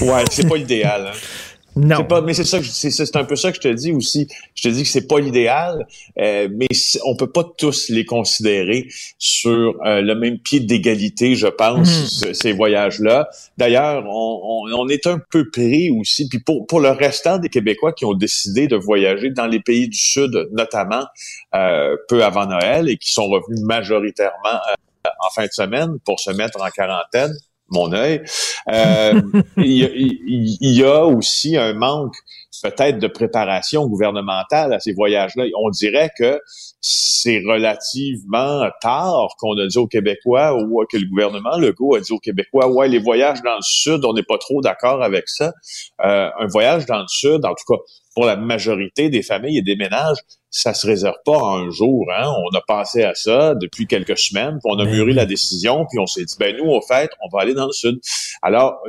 Ouais, 0.02 0.24
c'est 0.30 0.48
pas 0.48 0.56
l'idéal. 0.58 1.08
Hein. 1.08 1.18
Non. 1.78 2.04
Pas, 2.06 2.22
mais 2.22 2.34
c'est 2.34 2.44
ça, 2.44 2.60
c'est 2.64 3.16
un 3.16 3.24
peu 3.24 3.36
ça 3.36 3.52
que 3.52 3.58
je 3.58 3.62
te 3.62 3.68
dis 3.74 3.92
aussi. 3.92 4.28
Je 4.56 4.64
te 4.64 4.68
dis 4.70 4.84
que 4.84 4.90
c'est 4.90 5.08
pas 5.08 5.20
l'idéal, 5.20 5.86
euh, 6.20 6.48
mais 6.52 6.68
on 7.06 7.16
peut 7.16 7.32
pas 7.32 7.44
tous 7.58 7.90
les 7.90 8.06
considérer 8.06 8.88
sur 9.20 9.76
euh, 9.86 10.02
le 10.02 10.16
même 10.16 10.40
pied 10.40 10.60
d'égalité, 10.60 11.36
je 11.36 11.48
pense, 11.48 11.88
Mhm. 11.88 12.06
ce- 12.08 12.34
ces 12.34 12.52
voyages-là. 12.52 13.30
D'ailleurs, 13.58 14.04
on, 14.08 14.66
on, 14.68 14.74
on 14.80 14.88
est 14.90 15.06
un 15.08 15.20
peu 15.32 15.50
pris 15.50 15.92
aussi. 15.92 16.28
Puis 16.30 16.40
pour, 16.40 16.66
pour 16.68 16.80
le 16.80 16.90
restant 16.90 17.38
des 17.38 17.50
Québécois 17.50 17.94
qui 17.94 18.06
ont 18.06 18.14
décidé 18.14 18.68
de 18.68 18.76
voyager 18.76 19.30
dans 19.30 19.48
les 19.48 19.60
pays 19.60 19.88
du 19.88 19.98
Sud, 19.98 20.48
notamment 20.52 21.06
euh, 21.56 21.96
peu 22.08 22.24
avant 22.24 22.46
Noël, 22.46 22.90
et 22.90 22.98
qui 22.98 23.12
sont 23.14 23.28
revenus 23.28 23.62
majoritairement 23.62 24.50
euh, 24.50 25.10
en 25.26 25.30
fin 25.34 25.46
de 25.46 25.52
semaine 25.52 25.98
pour 26.06 26.20
se 26.20 26.32
mettre 26.32 26.62
en 26.62 26.70
quarantaine, 26.70 27.34
mon 27.70 27.92
œil. 27.94 28.22
Euh, 28.72 29.22
il, 29.58 29.72
y 29.74 29.84
a, 29.86 29.90
il- 29.94 30.58
il 30.62 30.72
y 30.78 30.84
a 30.84 31.06
aussi 31.06 31.58
un 31.58 31.74
manque 31.74 32.16
peut-être 32.64 32.98
de 32.98 33.08
préparation 33.08 33.88
gouvernementale 33.88 34.74
à 34.74 34.80
ces 34.80 34.94
voyages-là. 34.94 35.46
On 35.62 35.70
dirait 35.70 36.10
que 36.18 36.40
c'est 36.82 37.40
relativement 37.48 38.68
tard 38.82 39.28
qu'on 39.40 39.58
a 39.60 39.68
dit 39.68 39.78
aux 39.78 39.88
Québécois 39.88 40.56
ou 40.58 40.84
que 40.92 40.98
le 40.98 41.06
gouvernement 41.08 41.58
Legault 41.58 41.96
a 41.96 42.00
dit 42.00 42.12
aux 42.12 42.20
Québécois, 42.20 42.68
ouais, 42.72 42.88
les 42.88 43.00
voyages 43.00 43.42
dans 43.44 43.56
le 43.56 43.62
Sud, 43.62 44.04
on 44.06 44.14
n'est 44.14 44.24
pas 44.24 44.38
trop 44.38 44.62
d'accord 44.62 45.04
avec 45.04 45.28
ça. 45.28 45.54
Euh, 46.04 46.30
un 46.40 46.48
voyage 46.48 46.86
dans 46.86 47.00
le 47.00 47.08
Sud, 47.08 47.46
en 47.46 47.54
tout 47.54 47.74
cas 47.76 47.80
pour 48.16 48.26
la 48.26 48.36
majorité 48.36 49.10
des 49.10 49.22
familles 49.22 49.60
et 49.60 49.62
des 49.62 49.76
ménages, 49.76 50.18
ça 50.58 50.74
se 50.74 50.88
réserve 50.88 51.18
pas 51.24 51.38
en 51.38 51.68
un 51.68 51.70
jour. 51.70 52.08
Hein? 52.12 52.34
On 52.52 52.58
a 52.58 52.62
pensé 52.62 53.04
à 53.04 53.14
ça 53.14 53.54
depuis 53.54 53.86
quelques 53.86 54.18
semaines, 54.18 54.58
puis 54.64 54.72
on 54.74 54.80
a 54.80 54.86
Ben 54.86 54.92
mûri 54.92 55.14
la 55.14 55.28
décision, 55.28 55.86
puis 55.88 56.00
on 56.00 56.08
s'est 56.08 56.26
dit, 56.26 56.34
ben 56.40 56.56
nous, 56.58 56.66
au 56.66 56.82
fait, 56.82 57.12
on 57.24 57.30
va 57.30 57.44
aller 57.44 57.54
dans 57.54 57.68
le 57.68 57.72
Sud. 57.72 58.00
Alors, 58.42 58.82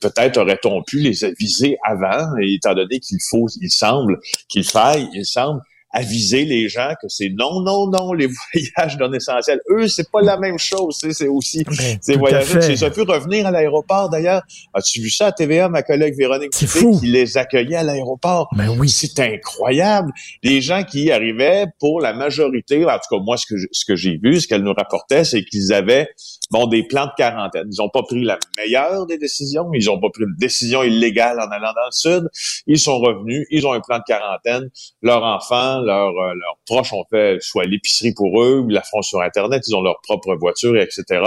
peut-être 0.00 0.36
aurait-on 0.36 0.82
pu 0.82 0.98
les 0.98 1.24
aviser 1.24 1.78
avant, 1.82 2.36
et 2.42 2.54
étant 2.54 2.74
donné 2.74 3.00
qu'il 3.00 3.16
faut, 3.30 3.46
il 3.62 3.70
semble 3.70 4.20
qu'il 4.48 4.64
faille, 4.64 5.08
il 5.14 5.24
semble 5.24 5.62
aviser 5.92 6.44
les 6.44 6.68
gens 6.68 6.90
que 7.00 7.08
c'est 7.08 7.30
non, 7.30 7.60
non, 7.62 7.88
non, 7.88 8.12
les 8.12 8.26
voyages 8.76 8.98
non 8.98 9.12
essentiels. 9.12 9.60
Eux, 9.70 9.88
c'est 9.88 10.10
pas 10.10 10.20
la 10.20 10.36
même 10.36 10.58
chose. 10.58 10.98
C'est 11.12 11.28
aussi 11.28 11.64
Ben, 11.64 11.98
ces 12.00 12.16
voyages. 12.16 12.44
fait. 12.44 12.72
Ils 12.72 12.84
ont 12.84 12.90
pu 12.90 13.02
revenir 13.02 13.46
à 13.46 13.50
l'aéroport 13.50 14.10
d'ailleurs. 14.10 14.42
As-tu 14.74 15.00
vu 15.00 15.10
ça 15.10 15.26
à 15.26 15.32
TVA, 15.32 15.68
ma 15.68 15.82
collègue 15.82 16.14
Véronique 16.18 16.54
fou. 16.66 16.98
qui 17.00 17.06
les 17.06 17.36
accueillait 17.38 17.76
à 17.76 17.82
l'aéroport? 17.82 18.48
Ben 18.56 18.68
oui. 18.78 18.88
C'est 18.88 19.18
incroyable. 19.20 20.12
Les 20.42 20.60
gens 20.60 20.82
qui 20.84 21.04
y 21.04 21.10
arrivaient, 21.12 21.66
pour 21.78 22.00
la 22.00 22.12
majorité, 22.12 22.84
en 22.84 22.88
tout 22.98 23.16
cas 23.16 23.22
moi, 23.22 23.36
ce 23.36 23.46
que 23.46 23.56
je- 23.56 23.66
ce 23.72 23.84
que 23.84 23.96
j'ai 23.96 24.18
vu, 24.22 24.40
ce 24.40 24.48
qu'elle 24.48 24.62
nous 24.62 24.74
rapportait, 24.74 25.24
c'est 25.24 25.44
qu'ils 25.44 25.72
avaient 25.72 26.08
bon 26.50 26.66
des 26.66 26.82
plans 26.86 27.06
de 27.06 27.12
quarantaine. 27.16 27.68
Ils 27.70 27.78
n'ont 27.80 27.88
pas 27.90 28.02
pris 28.02 28.22
la 28.24 28.38
meilleure 28.58 29.06
des 29.06 29.18
décisions. 29.18 29.68
Ils 29.74 29.86
n'ont 29.86 30.00
pas 30.00 30.08
pris 30.12 30.22
une 30.24 30.34
décision 30.38 30.82
illégale 30.82 31.38
en 31.40 31.48
allant 31.50 31.72
dans 31.74 31.86
le 31.86 31.92
sud. 31.92 32.24
Ils 32.66 32.78
sont 32.78 32.98
revenus. 32.98 33.46
Ils 33.50 33.66
ont 33.66 33.72
un 33.72 33.80
plan 33.80 33.98
de 33.98 34.04
quarantaine. 34.06 34.68
Leurs 35.02 35.22
enfants, 35.22 35.80
leurs, 35.86 36.10
euh, 36.10 36.34
leurs 36.34 36.58
proches 36.66 36.92
ont 36.92 37.04
fait 37.10 37.38
soit 37.40 37.64
l'épicerie 37.64 38.12
pour 38.12 38.42
eux 38.42 38.58
ou 38.58 38.68
la 38.68 38.82
font 38.82 39.02
sur 39.02 39.20
Internet. 39.20 39.62
Ils 39.66 39.74
ont 39.74 39.80
leur 39.80 40.00
propre 40.02 40.34
voiture, 40.34 40.76
etc. 40.76 41.22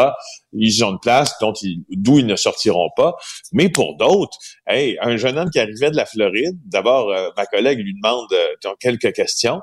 Ils 0.53 0.83
ont 0.83 0.91
une 0.91 0.99
place 0.99 1.33
dont 1.39 1.53
d'où 1.89 2.19
ils 2.19 2.25
ne 2.25 2.35
sortiront 2.35 2.89
pas. 2.95 3.15
Mais 3.53 3.69
pour 3.69 3.95
d'autres, 3.97 4.37
hey, 4.67 4.97
un 5.01 5.17
jeune 5.17 5.37
homme 5.37 5.49
qui 5.49 5.59
arrivait 5.59 5.91
de 5.91 5.95
la 5.95 6.05
Floride, 6.05 6.57
d'abord, 6.65 7.09
euh, 7.09 7.29
ma 7.37 7.45
collègue 7.45 7.79
lui 7.79 7.93
demande 7.93 8.31
euh, 8.33 8.73
quelques 8.79 9.13
questions. 9.13 9.61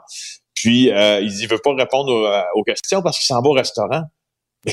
Puis, 0.55 0.91
euh, 0.91 1.21
il 1.21 1.33
il 1.41 1.49
veut 1.49 1.61
pas 1.63 1.75
répondre 1.75 2.13
aux, 2.13 2.59
aux 2.59 2.65
questions 2.65 3.03
parce 3.03 3.19
qu'il 3.19 3.27
s'en 3.27 3.43
va 3.43 3.49
au 3.49 3.53
restaurant. 3.53 4.03
Mais 4.65 4.73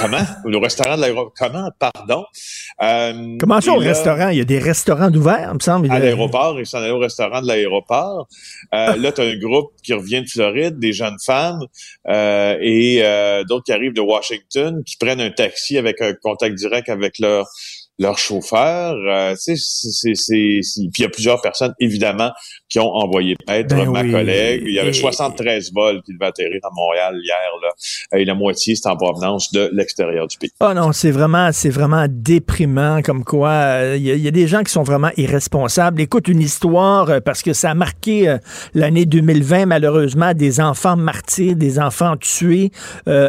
comment? 0.00 0.24
Au 0.44 0.60
restaurant 0.60 0.96
de 0.96 1.02
l'aéroport? 1.02 1.32
Comment? 1.38 1.70
Pardon? 1.78 2.24
Euh, 2.82 3.36
Comment 3.38 3.60
ça 3.60 3.72
au 3.72 3.80
là- 3.80 3.88
restaurant? 3.88 4.28
Il 4.30 4.38
y 4.38 4.40
a 4.40 4.44
des 4.44 4.58
restaurants 4.58 5.10
d'ouverts, 5.10 5.48
il 5.50 5.54
me 5.54 5.60
semble. 5.60 5.90
à 5.90 5.98
l'aéroport, 5.98 6.58
ils 6.58 6.66
sont 6.66 6.78
allés 6.78 6.90
au 6.90 6.98
restaurant 6.98 7.42
de 7.42 7.46
l'aéroport. 7.46 8.26
Euh, 8.74 8.96
là, 8.96 9.12
tu 9.12 9.20
as 9.20 9.24
un 9.24 9.36
groupe 9.36 9.72
qui 9.82 9.92
revient 9.92 10.22
de 10.22 10.28
Floride, 10.28 10.78
des 10.78 10.92
jeunes 10.92 11.16
femmes, 11.24 11.60
euh, 12.08 12.56
et 12.60 13.00
euh, 13.04 13.44
d'autres 13.44 13.64
qui 13.64 13.72
arrivent 13.72 13.92
de 13.94 14.00
Washington, 14.00 14.82
qui 14.84 14.96
prennent 14.96 15.20
un 15.20 15.30
taxi 15.30 15.76
avec 15.78 16.00
un 16.00 16.14
contact 16.14 16.54
direct 16.54 16.88
avec 16.88 17.18
leur 17.18 17.46
leur 18.00 18.18
chauffeur. 18.18 18.96
Euh, 19.08 19.34
tu 19.34 19.56
sais, 19.56 20.14
c'est, 20.14 20.32
Puis 20.42 20.90
il 20.98 21.02
y 21.02 21.04
a 21.04 21.08
plusieurs 21.10 21.40
personnes, 21.40 21.74
évidemment, 21.78 22.30
qui 22.68 22.78
ont 22.80 22.90
envoyé 22.92 23.36
paître 23.46 23.76
Ben 23.76 23.88
ma 23.90 24.00
oui. 24.02 24.10
collègue. 24.10 24.62
Il 24.66 24.72
y 24.72 24.78
avait 24.80 24.90
Et- 24.90 24.92
73 24.94 25.70
vols 25.72 26.00
qui 26.02 26.14
devaient 26.14 26.26
atterrir 26.26 26.60
à 26.64 26.70
Montréal 26.74 27.14
hier, 27.22 27.36
là, 27.62 28.18
et 28.18 28.24
la 28.24 28.34
moitié, 28.34 28.74
c'est 28.74 28.88
en 28.88 28.96
provenance 28.96 29.52
de 29.52 29.68
l'extérieur 29.74 30.26
du 30.26 30.38
pays. 30.38 30.50
Ah 30.60 30.72
non, 30.74 30.92
c'est 30.92 31.10
vraiment, 31.10 31.50
c'est 31.52 31.68
vraiment 31.68 32.06
déprimant 32.08 33.02
comme 33.02 33.22
quoi 33.22 33.50
euh, 33.50 33.96
il 33.96 34.02
y, 34.02 34.10
a- 34.10 34.14
il 34.14 34.22
y 34.22 34.28
a 34.28 34.30
des 34.32 34.46
gens 34.48 34.62
qui 34.62 34.72
sont 34.72 34.82
vraiment 34.82 35.10
irresponsables. 35.18 36.00
Écoute 36.00 36.26
une 36.28 36.40
histoire 36.40 37.10
euh, 37.10 37.20
parce 37.20 37.42
que 37.42 37.52
ça 37.52 37.70
a 37.70 37.74
marqué 37.74 38.34
l'année 38.74 39.04
2020 39.04 39.66
malheureusement 39.66 40.32
des 40.32 40.60
enfants 40.60 40.96
martyrs, 40.96 41.54
des 41.54 41.78
enfants 41.78 42.16
tués, 42.16 42.70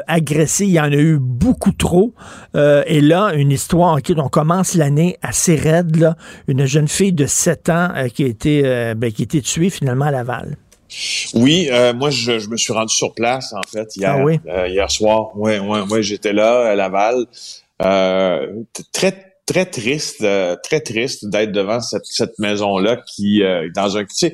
agressés. 0.08 0.66
Il 0.66 0.72
y 0.72 0.80
en 0.80 0.86
a 0.92 0.96
eu 0.96 1.18
beaucoup 1.20 1.72
trop. 1.74 2.14
Et 2.56 3.02
là, 3.02 3.34
une 3.36 3.52
histoire. 3.52 3.98
ok, 3.98 4.14
on 4.18 4.30
commence 4.30 4.61
l'année 4.76 5.18
assez 5.22 5.56
raide 5.56 5.96
là. 5.98 6.16
Une 6.48 6.66
jeune 6.66 6.88
fille 6.88 7.14
de 7.14 7.26
7 7.26 7.70
ans 7.70 7.90
euh, 7.96 8.08
qui 8.08 8.24
a 8.24 8.28
été, 8.28 8.62
euh, 8.66 8.94
ben, 8.96 9.12
qui 9.12 9.22
a 9.22 9.26
été 9.26 9.42
tuée 9.42 9.70
finalement 9.70 10.06
à 10.06 10.12
Laval. 10.12 10.58
Oui, 11.34 11.70
euh, 11.72 11.94
moi 11.94 12.10
je, 12.10 12.40
je 12.40 12.50
me 12.50 12.58
suis 12.58 12.74
rendu 12.74 12.94
sur 12.94 13.14
place 13.14 13.54
en 13.54 13.62
fait 13.72 13.96
hier, 13.96 14.16
Ah 14.20 14.24
oui? 14.24 14.40
hier 14.68 14.92
soir. 14.92 15.38
Ouais, 15.38 15.58
ouais, 15.60 15.82
ouais, 15.90 16.04
j'étais 16.04 16.34
là 16.34 16.70
à 16.72 16.76
Laval. 16.76 17.26
Très 18.92 19.28
très 19.46 19.66
triste, 19.66 20.26
très 20.64 20.80
triste 20.82 21.26
d'être 21.28 21.52
devant 21.52 21.82
cette, 21.82 22.06
cette 22.06 22.38
maison 22.40 22.78
là 22.78 22.98
qui 23.16 23.42
dans 23.76 23.98
un 23.98 24.04
tu 24.06 24.16
sais 24.16 24.34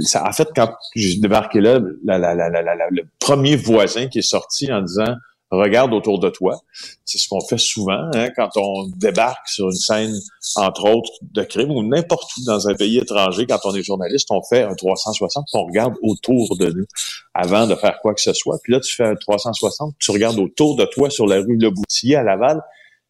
ça, 0.00 0.24
en 0.28 0.32
fait 0.32 0.48
quand 0.54 0.70
j'ai 0.94 1.16
débarqué 1.18 1.60
là, 1.60 1.80
la, 2.04 2.18
la- 2.18 2.34
la- 2.34 2.50
le 2.90 3.02
premier 3.18 3.56
voisin 3.56 4.06
qui 4.08 4.18
est 4.20 4.22
sorti 4.22 4.72
en 4.72 4.82
disant 4.82 5.14
regarde 5.54 5.92
autour 5.92 6.18
de 6.18 6.30
toi. 6.30 6.60
C'est 7.04 7.18
ce 7.18 7.28
qu'on 7.28 7.40
fait 7.40 7.58
souvent 7.58 8.10
hein, 8.14 8.30
quand 8.36 8.50
on 8.56 8.88
débarque 8.96 9.48
sur 9.48 9.66
une 9.66 9.72
scène, 9.72 10.14
entre 10.56 10.88
autres, 10.88 11.10
de 11.22 11.42
crime 11.42 11.70
ou 11.70 11.82
n'importe 11.82 12.30
où 12.36 12.44
dans 12.46 12.68
un 12.68 12.74
pays 12.74 12.98
étranger. 12.98 13.46
Quand 13.46 13.60
on 13.64 13.74
est 13.74 13.82
journaliste, 13.82 14.28
on 14.30 14.42
fait 14.42 14.62
un 14.62 14.74
360, 14.74 15.46
puis 15.46 15.60
on 15.60 15.66
regarde 15.66 15.94
autour 16.02 16.56
de 16.56 16.70
nous 16.70 16.86
avant 17.34 17.66
de 17.66 17.74
faire 17.74 17.98
quoi 18.00 18.14
que 18.14 18.20
ce 18.20 18.32
soit. 18.32 18.58
Puis 18.62 18.72
là, 18.72 18.80
tu 18.80 18.94
fais 18.94 19.04
un 19.04 19.16
360, 19.16 19.94
tu 19.98 20.10
regardes 20.10 20.38
autour 20.38 20.76
de 20.76 20.84
toi 20.84 21.10
sur 21.10 21.26
la 21.26 21.36
rue 21.36 21.56
Le 21.58 21.70
Boutier 21.70 22.16
à 22.16 22.22
Laval 22.22 22.62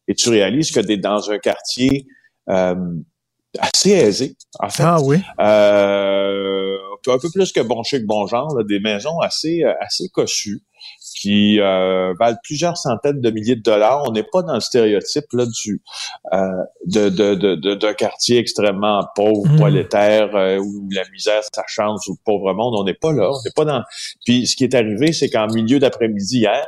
et 0.07 0.15
tu 0.15 0.29
réalises 0.29 0.71
que 0.71 0.79
tu 0.79 0.93
es 0.93 0.97
dans 0.97 1.31
un 1.31 1.39
quartier 1.39 2.07
euh, 2.49 2.75
assez 3.59 3.91
aisé, 3.91 4.35
en 4.59 4.69
fait. 4.69 4.83
Ah 4.83 5.01
oui. 5.01 5.17
Euh, 5.39 6.77
un 7.07 7.19
peu 7.19 7.29
plus 7.29 7.51
que 7.51 7.61
bon 7.61 7.83
chic, 7.83 8.05
bon 8.05 8.25
genre, 8.27 8.55
là, 8.55 8.63
des 8.63 8.79
maisons 8.79 9.19
assez 9.19 9.63
euh, 9.63 9.73
assez 9.79 10.09
cossues 10.09 10.63
qui 11.25 11.59
euh, 11.59 12.13
valent 12.19 12.37
plusieurs 12.43 12.77
centaines 12.77 13.19
de 13.19 13.31
milliers 13.31 13.55
de 13.55 13.63
dollars. 13.63 14.03
On 14.07 14.11
n'est 14.11 14.27
pas 14.31 14.43
dans 14.43 14.53
le 14.53 14.59
stéréotype 14.59 15.25
là 15.33 15.45
du 15.47 15.81
euh, 16.33 16.37
de, 16.85 17.09
de, 17.09 17.55
de, 17.55 17.91
quartier 17.93 18.37
extrêmement 18.37 19.03
pauvre, 19.15 19.47
Mhm. 19.47 19.55
prolétaire, 19.57 20.35
euh, 20.35 20.59
où 20.59 20.87
la 20.91 21.01
misère 21.11 21.41
ça 21.51 21.63
chante 21.67 21.99
sous 22.01 22.11
le 22.11 22.19
pauvre 22.23 22.53
monde. 22.53 22.75
On 22.77 22.83
n'est 22.83 22.93
pas 22.93 23.11
là. 23.11 23.31
On 23.31 23.41
n'est 23.43 23.53
pas 23.55 23.65
dans. 23.65 23.81
Puis 24.23 24.45
ce 24.45 24.55
qui 24.55 24.65
est 24.65 24.75
arrivé, 24.75 25.13
c'est 25.13 25.29
qu'en 25.29 25.47
milieu 25.47 25.79
d'après-midi 25.79 26.41
hier, 26.41 26.63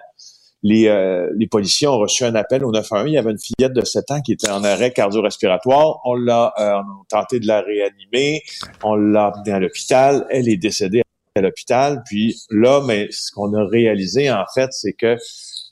les, 0.64 0.88
euh, 0.88 1.30
les 1.38 1.46
policiers 1.46 1.88
ont 1.88 2.00
reçu 2.00 2.24
un 2.24 2.34
appel 2.34 2.66
au 2.66 2.72
911. 2.72 3.12
Il 3.12 3.14
y 3.14 3.18
avait 3.20 3.30
une 3.32 3.38
fillette 3.38 3.74
de 3.74 3.86
7 3.86 4.10
ans 4.10 4.22
qui 4.22 4.32
était 4.32 4.50
en 4.50 4.64
arrêt 4.64 4.92
cardio-respiratoire. 4.92 6.00
On 6.04 6.16
l'a 6.16 6.52
euh, 6.58 6.82
tenté 7.10 7.40
de 7.40 7.46
la 7.46 7.62
réanimer. 7.62 8.42
On 8.84 8.96
l'a 8.96 9.32
emmenée 9.36 9.52
à 9.52 9.60
l'hôpital. 9.60 10.26
Elle 10.32 10.50
est 10.50 10.58
décédée 10.58 11.04
à 11.38 11.42
l'hôpital. 11.42 12.02
Puis 12.06 12.36
là, 12.50 12.82
mais 12.86 13.08
ce 13.12 13.32
qu'on 13.32 13.54
a 13.54 13.66
réalisé, 13.66 14.30
en 14.32 14.46
fait, 14.54 14.70
c'est 14.72 14.94
que 14.94 15.18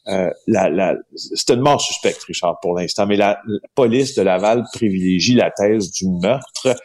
euh, 0.08 0.30
la, 0.47 0.95
c'est 1.15 1.49
une 1.51 1.62
mort 1.62 1.82
suspecte, 1.82 2.21
Richard, 2.23 2.60
pour 2.62 2.78
l'instant, 2.78 3.08
mais 3.08 3.17
la, 3.17 3.39
la 3.47 3.60
police 3.73 4.15
de 4.15 4.21
Laval 4.21 4.63
privilégie 4.73 5.34
la 5.34 5.51
thèse 5.51 5.91
du 5.91 6.08
meurtre. 6.08 6.75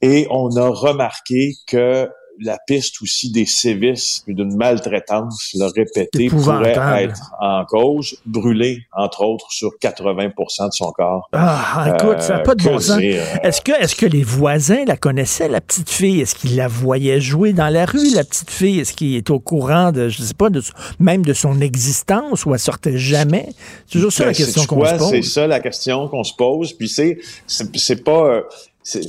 Et 0.00 0.26
on 0.30 0.56
a 0.56 0.68
remarqué 0.68 1.52
que 1.68 2.08
la 2.40 2.58
piste 2.66 3.02
aussi 3.02 3.30
des 3.30 3.46
sévices 3.46 4.24
et 4.26 4.34
d'une 4.34 4.56
maltraitance 4.56 5.50
là, 5.54 5.68
répétée 5.74 6.28
pourrait 6.28 6.72
être 7.04 7.20
en 7.40 7.64
cause, 7.64 8.16
brûlée, 8.26 8.80
entre 8.96 9.22
autres, 9.24 9.46
sur 9.50 9.70
80% 9.80 10.66
de 10.66 10.72
son 10.72 10.90
corps. 10.92 11.28
Ah, 11.32 11.94
écoute, 11.98 12.20
ça 12.22 12.34
n'a 12.34 12.40
Euh, 12.40 12.42
pas 12.44 12.54
de 12.54 12.64
bon 12.64 12.78
sens. 12.80 12.98
dire? 12.98 13.22
Est-ce 13.42 13.60
que, 13.60 13.72
est-ce 13.72 13.94
que 13.94 14.06
les 14.06 14.22
voisins 14.22 14.84
la 14.86 14.96
connaissaient, 14.96 15.48
la 15.48 15.60
petite 15.60 15.90
fille? 15.90 16.20
Est-ce 16.20 16.34
qu'ils 16.34 16.56
la 16.56 16.68
voyaient 16.68 17.20
jouer 17.20 17.52
dans 17.52 17.68
la 17.68 17.84
rue, 17.86 18.10
la 18.14 18.24
petite 18.24 18.50
fille? 18.50 18.80
Est-ce 18.80 18.92
qu'il 18.94 19.14
est 19.14 19.30
au 19.30 19.38
courant 19.38 19.92
de, 19.92 20.08
je 20.08 20.22
sais 20.22 20.34
pas, 20.34 20.50
de, 20.50 20.62
même 20.98 21.24
de 21.24 21.32
son 21.34 21.60
existence 21.60 22.44
ou 22.46 22.52
elle 22.54 22.58
sortait 22.60 22.98
jamais? 22.98 23.48
C'est 23.86 23.92
toujours 23.92 24.12
ça 24.12 24.24
Ben, 24.24 24.30
la 24.30 24.34
question 24.34 24.62
sais-tu 24.62 24.74
qu'on 24.74 24.84
se 24.84 24.90
C'est 24.90 24.98
pose. 25.20 25.32
ça 25.32 25.46
la 25.46 25.60
question 25.60 26.08
qu'on 26.08 26.24
se 26.24 26.34
pose. 26.34 26.72
Puis 26.72 26.88
c'est, 26.88 27.18
c'est, 27.46 27.76
c'est 27.76 28.02
pas, 28.04 28.24
euh, 28.26 28.42
c'est- 28.82 29.04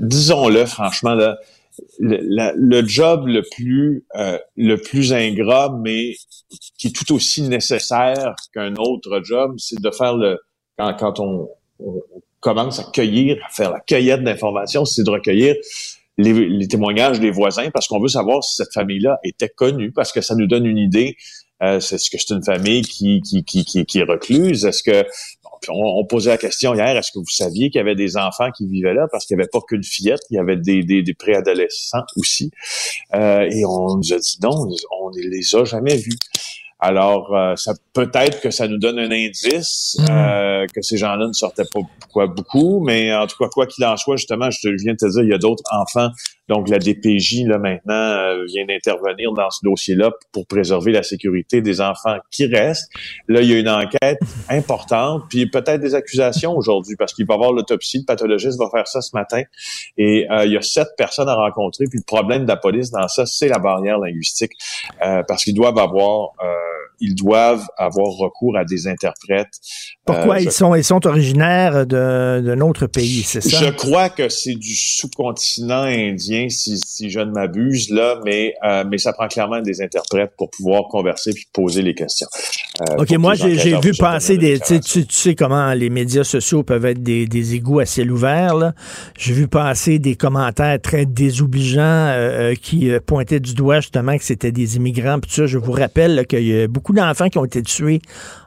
disons-le 0.00 0.64
franchement 0.66 1.14
là, 1.14 1.36
le, 1.98 2.18
la- 2.22 2.52
le 2.56 2.86
job 2.86 3.26
le 3.26 3.42
plus, 3.42 4.04
euh, 4.16 4.38
le 4.56 4.76
plus 4.76 5.12
ingrat, 5.12 5.76
mais 5.82 6.14
qui 6.78 6.88
est 6.88 6.94
tout 6.94 7.12
aussi 7.14 7.42
nécessaire 7.42 8.34
qu'un 8.54 8.74
autre 8.76 9.20
job, 9.24 9.54
c'est 9.58 9.80
de 9.80 9.90
faire 9.90 10.16
le 10.16 10.38
quand, 10.78 10.94
quand 10.98 11.20
on, 11.20 11.48
commence 12.40 12.78
à 12.80 12.84
cueillir, 12.84 13.36
à 13.46 13.52
faire 13.52 13.70
la 13.70 13.80
cueillette 13.80 14.24
d'informations, 14.24 14.84
c'est 14.84 15.04
de 15.04 15.10
recueillir 15.10 15.54
les, 16.18 16.32
les 16.32 16.68
témoignages 16.68 17.20
des 17.20 17.30
voisins 17.30 17.70
parce 17.70 17.86
qu'on 17.86 18.00
veut 18.00 18.08
savoir 18.08 18.42
si 18.42 18.56
cette 18.56 18.72
famille-là 18.72 19.18
était 19.24 19.48
connue, 19.48 19.92
parce 19.92 20.12
que 20.12 20.20
ça 20.20 20.34
nous 20.34 20.46
donne 20.46 20.66
une 20.66 20.78
idée. 20.78 21.16
Euh, 21.62 21.76
est-ce 21.78 22.08
que 22.10 22.16
c'est 22.16 22.34
une 22.34 22.42
famille 22.42 22.80
qui, 22.82 23.20
qui, 23.20 23.44
qui, 23.44 23.64
qui, 23.66 23.84
qui 23.84 23.98
est 23.98 24.04
recluse? 24.04 24.64
Est-ce 24.64 24.82
que 24.82 25.04
on, 25.68 26.00
on 26.00 26.04
posait 26.04 26.30
la 26.30 26.38
question 26.38 26.74
hier, 26.74 26.96
est-ce 26.96 27.12
que 27.12 27.18
vous 27.18 27.28
saviez 27.28 27.70
qu'il 27.70 27.78
y 27.78 27.82
avait 27.82 27.94
des 27.94 28.16
enfants 28.16 28.50
qui 28.50 28.66
vivaient 28.66 28.94
là? 28.94 29.06
Parce 29.10 29.26
qu'il 29.26 29.36
n'y 29.36 29.42
avait 29.42 29.50
pas 29.52 29.60
qu'une 29.66 29.84
fillette, 29.84 30.20
il 30.30 30.36
y 30.36 30.38
avait 30.38 30.56
des, 30.56 30.82
des, 30.82 31.02
des 31.02 31.14
préadolescents 31.14 32.04
aussi. 32.16 32.50
Euh, 33.14 33.48
et 33.50 33.64
on 33.64 33.96
nous 33.96 34.12
a 34.12 34.18
dit 34.18 34.38
non, 34.42 34.66
on 35.00 35.10
ne 35.10 35.20
les 35.22 35.54
a 35.54 35.64
jamais 35.64 35.96
vus. 35.96 36.18
Alors, 36.82 37.36
euh, 37.36 37.56
ça 37.56 37.74
peut-être 37.92 38.40
que 38.40 38.50
ça 38.50 38.66
nous 38.66 38.78
donne 38.78 38.98
un 38.98 39.10
indice 39.10 39.96
Mm. 39.98 40.06
euh, 40.10 40.66
que 40.74 40.82
ces 40.82 40.96
gens-là 40.96 41.26
ne 41.26 41.32
sortaient 41.32 41.64
pas 41.70 41.80
quoi, 42.12 42.26
beaucoup, 42.26 42.82
mais 42.84 43.14
en 43.14 43.26
tout 43.26 43.36
cas, 43.38 43.48
quoi 43.48 43.66
qu'il 43.66 43.84
en 43.84 43.96
soit, 43.96 44.16
justement, 44.16 44.50
je 44.50 44.60
te 44.60 44.68
viens 44.82 44.92
de 44.92 44.98
te 44.98 45.10
dire, 45.10 45.22
il 45.22 45.28
y 45.28 45.34
a 45.34 45.38
d'autres 45.38 45.62
enfants. 45.72 46.08
Donc, 46.50 46.68
la 46.68 46.80
DPJ, 46.80 47.44
là, 47.46 47.58
maintenant, 47.58 47.94
euh, 47.94 48.44
vient 48.46 48.66
d'intervenir 48.66 49.30
dans 49.32 49.50
ce 49.50 49.60
dossier-là 49.62 50.10
pour 50.32 50.48
préserver 50.48 50.90
la 50.90 51.04
sécurité 51.04 51.62
des 51.62 51.80
enfants 51.80 52.16
qui 52.32 52.46
restent. 52.46 52.90
Là, 53.28 53.40
il 53.40 53.48
y 53.48 53.54
a 53.54 53.58
une 53.60 53.68
enquête 53.68 54.18
importante, 54.48 55.22
puis 55.30 55.48
peut-être 55.48 55.80
des 55.80 55.94
accusations 55.94 56.56
aujourd'hui, 56.56 56.96
parce 56.96 57.14
qu'il 57.14 57.24
va 57.24 57.34
y 57.34 57.36
avoir 57.36 57.52
l'autopsie, 57.52 57.98
le 57.98 58.04
pathologiste 58.04 58.58
va 58.58 58.68
faire 58.68 58.88
ça 58.88 59.00
ce 59.00 59.14
matin, 59.14 59.42
et 59.96 60.26
euh, 60.28 60.44
il 60.44 60.52
y 60.52 60.56
a 60.56 60.62
sept 60.62 60.88
personnes 60.98 61.28
à 61.28 61.36
rencontrer, 61.36 61.84
puis 61.88 62.00
le 62.00 62.04
problème 62.04 62.42
de 62.42 62.48
la 62.48 62.56
police 62.56 62.90
dans 62.90 63.06
ça, 63.06 63.26
c'est 63.26 63.46
la 63.46 63.60
barrière 63.60 63.98
linguistique, 63.98 64.52
euh, 65.04 65.22
parce 65.28 65.44
qu'ils 65.44 65.54
doivent 65.54 65.78
avoir... 65.78 66.32
euh, 66.42 66.46
ils 67.00 67.14
doivent 67.14 67.66
avoir 67.78 68.08
recours 68.12 68.56
à 68.56 68.64
des 68.64 68.86
interprètes. 68.86 69.48
Pourquoi 70.04 70.36
Euh, 70.36 70.40
ils 70.40 70.44
je- 70.44 70.50
sont 70.50 70.74
ils 70.74 70.84
sont 70.84 71.06
originaires 71.06 71.86
d'un 71.86 72.60
autre 72.60 72.86
pays, 72.86 73.22
c'est 73.22 73.40
ça? 73.40 73.58
Je 73.64 73.70
crois 73.70 74.08
que 74.08 74.28
c'est 74.28 74.54
du 74.54 74.74
sous-continent 74.74 75.82
indien, 75.82 76.48
si, 76.48 76.78
si 76.78 77.10
je 77.10 77.20
ne 77.20 77.30
m'abuse, 77.32 77.90
là, 77.90 78.20
mais, 78.24 78.54
euh, 78.66 78.84
mais 78.90 78.98
ça 78.98 79.12
prend 79.12 79.28
clairement 79.28 79.60
des 79.60 79.80
interprètes 79.82 80.32
pour 80.36 80.50
pouvoir 80.50 80.84
converser 80.90 81.32
puis 81.32 81.46
poser 81.52 81.82
les 81.82 81.94
questions. 81.94 82.28
Euh, 82.82 82.96
OK, 83.02 83.10
moi, 83.12 83.34
j'ai 83.34 83.54
vu 83.80 83.92
passer 83.98 84.36
des 84.36 84.58
des. 84.58 84.60
Tu, 84.80 84.80
sais- 84.82 85.04
tu- 85.04 85.34
comment 85.34 85.72
les 85.74 85.90
médias 85.90 86.24
sociaux 86.24 86.62
peuvent 86.62 86.84
être 86.86 87.02
des, 87.02 87.26
des 87.26 87.54
égouts 87.54 87.80
à 87.80 87.86
ciel 87.86 88.10
ouvert, 88.10 88.54
là. 88.56 88.74
J'ai 89.18 89.32
vu 89.32 89.48
passer 89.48 89.98
des 89.98 90.16
commentaires 90.16 90.80
très 90.80 91.06
désobligeants 91.06 92.52
qui 92.62 92.90
pointaient 93.06 93.40
du 93.40 93.54
doigt 93.54 93.80
justement 93.80 94.16
que 94.16 94.24
c'était 94.24 94.52
des 94.52 94.76
immigrants. 94.76 95.18
Puis 95.20 95.30
ça, 95.32 95.46
je 95.46 95.58
vous 95.58 95.72
rappelle 95.72 96.26
qu'il 96.26 96.46
y 96.46 96.62
a 96.62 96.66
beaucoup 96.68 96.89
d'enfants 96.92 97.28
qui 97.28 97.38
ont 97.38 97.44
été 97.44 97.62
tués 97.62 98.00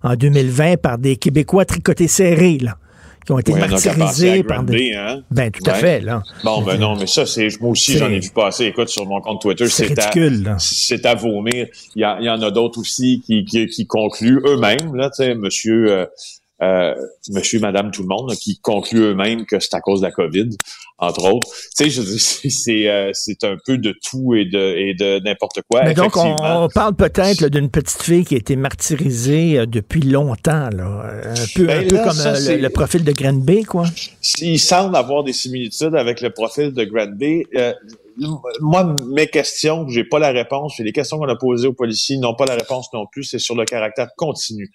en 0.03 0.15
2020 0.15 0.77
par 0.81 0.97
des 0.97 1.15
Québécois 1.17 1.65
tricotés 1.65 2.07
serrés, 2.07 2.57
là, 2.61 2.77
qui 3.25 3.31
ont 3.31 3.39
été 3.39 3.53
Ouais, 3.53 3.61
à 3.63 3.67
martyrisés 3.67 4.43
par 4.43 4.63
des. 4.63 4.93
Hein? 4.93 5.21
Ben, 5.31 5.49
tout 5.51 5.63
à 5.69 5.73
fait, 5.75 6.01
là. 6.01 6.21
Bon, 6.43 6.61
ben 6.61 6.77
non, 6.77 6.95
mais 6.97 7.07
ça, 7.07 7.25
c'est 7.25 7.47
moi 7.61 7.71
aussi, 7.71 7.97
j'en 7.97 8.09
ai 8.09 8.19
vu 8.19 8.29
passer. 8.31 8.65
Écoute, 8.65 8.89
sur 8.89 9.05
mon 9.05 9.21
compte 9.21 9.41
Twitter, 9.41 9.67
C'est 9.67 9.97
à, 9.99 10.11
c'est 10.59 11.05
à 11.05 11.15
vomir. 11.15 11.67
Il 11.95 12.01
y, 12.01 12.03
a- 12.03 12.17
il 12.19 12.25
y 12.25 12.29
en 12.29 12.41
a 12.41 12.51
d'autres 12.51 12.79
aussi 12.79 13.21
qui, 13.25 13.45
qui, 13.45 13.67
qui 13.67 13.87
concluent 13.87 14.41
eux-mêmes, 14.45 14.95
là, 14.95 15.09
tu 15.09 15.23
sais, 15.23 15.35
monsieur, 15.35 15.89
euh, 15.91 16.05
euh, 16.63 16.95
monsieur, 17.29 17.59
madame, 17.59 17.91
tout 17.91 18.01
le 18.01 18.07
monde, 18.07 18.29
là, 18.29 18.35
qui 18.35 18.59
concluent 18.59 19.11
eux-mêmes 19.11 19.45
que 19.45 19.59
c'est 19.59 19.73
à 19.73 19.81
cause 19.81 20.01
de 20.01 20.05
la 20.05 20.11
COVID, 20.11 20.49
entre 20.97 21.31
autres. 21.31 21.49
Tu 21.77 21.89
sais, 21.89 22.49
c'est, 22.49 22.89
euh, 22.89 23.11
c'est 23.13 23.43
un 23.43 23.57
peu 23.65 23.77
de 23.77 23.93
tout 24.03 24.35
et 24.35 24.45
de, 24.45 24.75
et 24.77 24.93
de 24.93 25.19
n'importe 25.23 25.61
quoi. 25.69 25.83
Mais 25.83 25.93
donc, 25.93 26.15
on, 26.15 26.67
parle 26.73 26.95
peut-être 26.95 27.47
d'une 27.47 27.69
petite 27.69 28.01
fille 28.01 28.25
qui 28.25 28.35
a 28.35 28.37
été 28.37 28.55
martyrisée 28.55 29.59
euh, 29.59 29.65
depuis 29.65 30.01
longtemps, 30.01 30.69
là. 30.69 31.03
Un 31.25 31.33
peu, 31.55 31.65
Ben 31.65 31.83
un 31.83 31.87
peu 31.87 31.95
là, 31.95 32.03
comme 32.03 32.13
ça, 32.13 32.33
euh, 32.33 32.55
le, 32.55 32.61
le 32.61 32.69
profil 32.69 33.03
de 33.03 33.11
Granby, 33.11 33.63
quoi. 33.63 33.85
S'il 34.21 34.59
semble 34.59 34.95
avoir 34.95 35.23
des 35.23 35.33
similitudes 35.33 35.95
avec 35.95 36.21
le 36.21 36.29
profil 36.29 36.73
de 36.73 36.83
Granby, 36.83 37.45
euh, 37.55 37.73
moi, 38.61 38.95
mes 39.07 39.27
questions, 39.27 39.87
j'ai 39.87 40.03
pas 40.03 40.19
la 40.19 40.31
réponse. 40.31 40.79
Et 40.79 40.83
les 40.83 40.91
questions 40.91 41.17
qu'on 41.17 41.27
a 41.27 41.35
posées 41.35 41.67
aux 41.67 41.73
policiers 41.73 42.17
n'ont 42.17 42.35
pas 42.35 42.45
la 42.45 42.55
réponse 42.55 42.91
non 42.93 43.05
plus. 43.11 43.23
C'est 43.23 43.39
sur 43.39 43.55
le 43.55 43.65
caractère 43.65 44.09
continu 44.15 44.71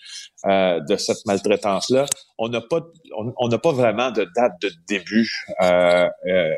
euh, 0.47 0.81
de 0.81 0.97
cette 0.97 1.25
maltraitance-là. 1.27 2.07
On 2.39 2.49
n'a 2.49 2.61
pas, 2.61 2.81
on 3.37 3.49
n'a 3.49 3.59
pas 3.59 3.73
vraiment 3.73 4.11
de 4.11 4.27
date 4.37 4.53
de 4.63 4.71
début. 4.89 5.31
Euh, 5.63 6.09
euh, 6.29 6.55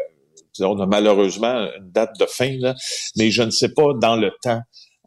on 0.60 0.78
a 0.80 0.86
malheureusement 0.86 1.68
une 1.76 1.90
date 1.90 2.18
de 2.18 2.26
fin, 2.26 2.56
là, 2.58 2.74
mais 3.16 3.30
je 3.30 3.42
ne 3.42 3.50
sais 3.50 3.72
pas 3.72 3.94
dans 4.00 4.16
le 4.16 4.32
temps 4.42 4.60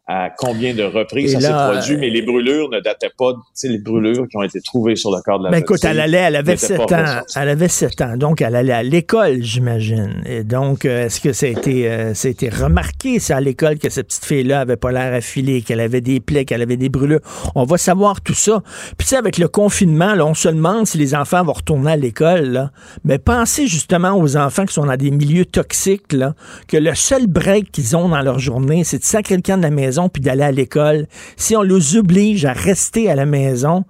à 0.06 0.28
combien 0.36 0.74
de 0.74 0.82
reprises 0.82 1.32
Et 1.32 1.40
ça 1.40 1.40
s'est 1.40 1.72
produit, 1.72 1.96
mais 1.96 2.10
les 2.10 2.20
brûlures 2.20 2.68
ne 2.68 2.78
dataient 2.80 3.12
pas, 3.16 3.32
tu 3.32 3.40
sais, 3.54 3.68
les 3.68 3.78
brûlures 3.78 4.28
qui 4.28 4.36
ont 4.36 4.42
été 4.42 4.60
trouvées 4.60 4.96
sur 4.96 5.10
le 5.10 5.22
corps 5.22 5.38
de 5.38 5.44
la 5.44 5.50
Ben 5.50 5.58
écoute, 5.58 5.82
elle 5.82 5.98
allait, 5.98 6.18
elle 6.18 6.36
avait 6.36 6.52
n'étaient 6.52 6.66
7 6.66 6.76
pas 6.76 7.20
ans. 7.20 7.22
Elle 7.36 7.48
avait 7.48 7.68
7 7.68 8.00
ans. 8.02 8.16
Donc, 8.18 8.42
elle 8.42 8.54
allait 8.54 8.74
à 8.74 8.82
l'école, 8.82 9.42
j'imagine. 9.42 10.22
Et 10.26 10.44
donc, 10.44 10.84
euh, 10.84 11.06
est-ce 11.06 11.22
que 11.22 11.32
ça 11.32 11.46
a 11.46 11.48
été, 11.48 11.90
euh, 11.90 12.12
ça 12.12 12.28
a 12.28 12.30
été 12.30 12.50
remarqué, 12.50 13.18
ça, 13.18 13.36
à 13.36 13.40
l'école, 13.40 13.78
que 13.78 13.88
cette 13.88 14.08
petite 14.08 14.26
fille-là 14.26 14.60
avait 14.60 14.76
pas 14.76 14.92
l'air 14.92 15.14
affilée, 15.14 15.62
qu'elle 15.62 15.80
avait 15.80 16.02
des 16.02 16.20
plaies, 16.20 16.44
qu'elle 16.44 16.62
avait 16.62 16.76
des 16.76 16.90
brûlures? 16.90 17.20
On 17.54 17.64
va 17.64 17.78
savoir 17.78 18.20
tout 18.20 18.34
ça. 18.34 18.62
Puis, 18.98 19.06
tu 19.06 19.10
sais, 19.10 19.16
avec 19.16 19.38
le 19.38 19.48
confinement, 19.48 20.14
là, 20.14 20.26
on 20.26 20.34
se 20.34 20.48
demande 20.48 20.86
si 20.86 20.98
les 20.98 21.14
enfants 21.14 21.42
vont 21.44 21.54
retourner 21.54 21.92
à 21.92 21.96
l'école, 21.96 22.44
là. 22.50 22.70
Mais 23.04 23.18
pensez 23.18 23.68
justement 23.68 24.12
aux 24.18 24.36
enfants 24.36 24.66
qui 24.66 24.74
sont 24.74 24.84
dans 24.84 24.96
des 24.96 25.10
milieux 25.10 25.46
toxiques, 25.46 26.12
là, 26.12 26.34
que 26.68 26.76
le 26.76 26.94
seul 26.94 27.26
break 27.26 27.72
qu'ils 27.72 27.96
ont 27.96 28.10
dans 28.10 28.20
leur 28.20 28.38
journée, 28.38 28.84
c'est 28.84 28.98
de 28.98 29.04
sacrer 29.04 29.36
le 29.36 29.42
camp 29.42 29.56
de 29.56 29.62
la 29.62 29.70
maison 29.70 29.93
puis 30.08 30.22
d'aller 30.22 30.42
à 30.42 30.52
l'école. 30.52 31.06
Si 31.36 31.56
on 31.56 31.62
les 31.62 31.96
oblige 31.96 32.44
à 32.44 32.52
rester 32.52 33.10
à 33.10 33.14
la 33.14 33.26
maison, 33.26 33.84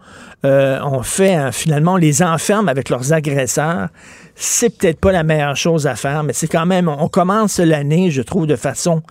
euh, 0.44 0.78
on 0.84 1.02
fait 1.02 1.36
euh, 1.36 1.52
finalement, 1.52 1.96
les 1.96 2.22
enferme 2.22 2.68
avec 2.68 2.90
leurs 2.90 3.12
agresseurs. 3.12 3.88
C'est 4.34 4.76
peut-être 4.76 5.00
pas 5.00 5.12
la 5.12 5.22
meilleure 5.22 5.56
chose 5.56 5.86
à 5.86 5.94
faire, 5.94 6.22
mais 6.22 6.32
c'est 6.32 6.48
quand 6.48 6.66
même, 6.66 6.88
on 6.88 7.08
commence 7.08 7.58
l'année, 7.58 8.10
je 8.10 8.22
trouve, 8.22 8.46
de 8.46 8.56
façon 8.56 9.02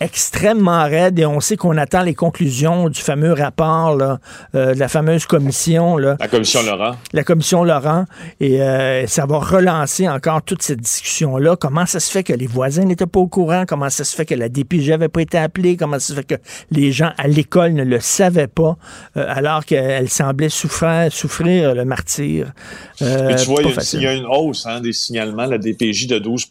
extrêmement 0.00 0.84
raide 0.84 1.18
et 1.18 1.26
on 1.26 1.40
sait 1.40 1.56
qu'on 1.56 1.76
attend 1.76 2.02
les 2.02 2.14
conclusions 2.14 2.88
du 2.88 3.00
fameux 3.00 3.32
rapport 3.32 3.96
là, 3.96 4.18
euh, 4.54 4.74
de 4.74 4.78
la 4.78 4.88
fameuse 4.88 5.26
commission 5.26 5.96
là, 5.96 6.16
La 6.20 6.28
commission 6.28 6.62
Laurent. 6.62 6.96
la 7.12 7.24
commission 7.24 7.64
Laurent 7.64 8.04
et 8.40 8.62
euh, 8.62 9.06
ça 9.06 9.26
va 9.26 9.38
relancer 9.38 10.08
encore 10.08 10.42
toute 10.42 10.62
cette 10.62 10.80
discussion-là. 10.80 11.56
Comment 11.56 11.86
ça 11.86 12.00
se 12.00 12.10
fait 12.10 12.22
que 12.22 12.32
les 12.32 12.46
voisins 12.46 12.84
n'étaient 12.84 13.06
pas 13.06 13.20
au 13.20 13.26
courant? 13.26 13.64
Comment 13.66 13.90
ça 13.90 14.04
se 14.04 14.14
fait 14.14 14.24
que 14.24 14.34
la 14.34 14.48
DPJ 14.48 14.90
n'avait 14.90 15.08
pas 15.08 15.22
été 15.22 15.38
appelée? 15.38 15.76
Comment 15.76 15.98
ça 15.98 16.08
se 16.08 16.14
fait 16.14 16.24
que 16.24 16.36
les 16.70 16.92
gens 16.92 17.10
à 17.18 17.26
l'école 17.26 17.72
ne 17.72 17.84
le 17.84 18.00
savaient 18.00 18.46
pas 18.46 18.76
euh, 19.16 19.24
alors 19.28 19.64
qu'elle 19.64 20.08
semblait 20.08 20.48
souffrir, 20.48 21.10
souffrir 21.10 21.74
le 21.74 21.84
martyr? 21.84 22.52
Mais 23.00 23.36
tu 23.36 23.46
vois, 23.46 23.62
il 23.62 23.64
y, 23.64 23.66
a 23.66 23.70
une, 23.70 23.74
facile. 23.74 24.00
il 24.00 24.04
y 24.04 24.06
a 24.06 24.14
une 24.14 24.26
hausse 24.26 24.66
hein, 24.66 24.80
des 24.80 24.92
signalements, 24.92 25.46
la 25.46 25.58
DPJ 25.58 26.06
de 26.06 26.18
12 26.18 26.46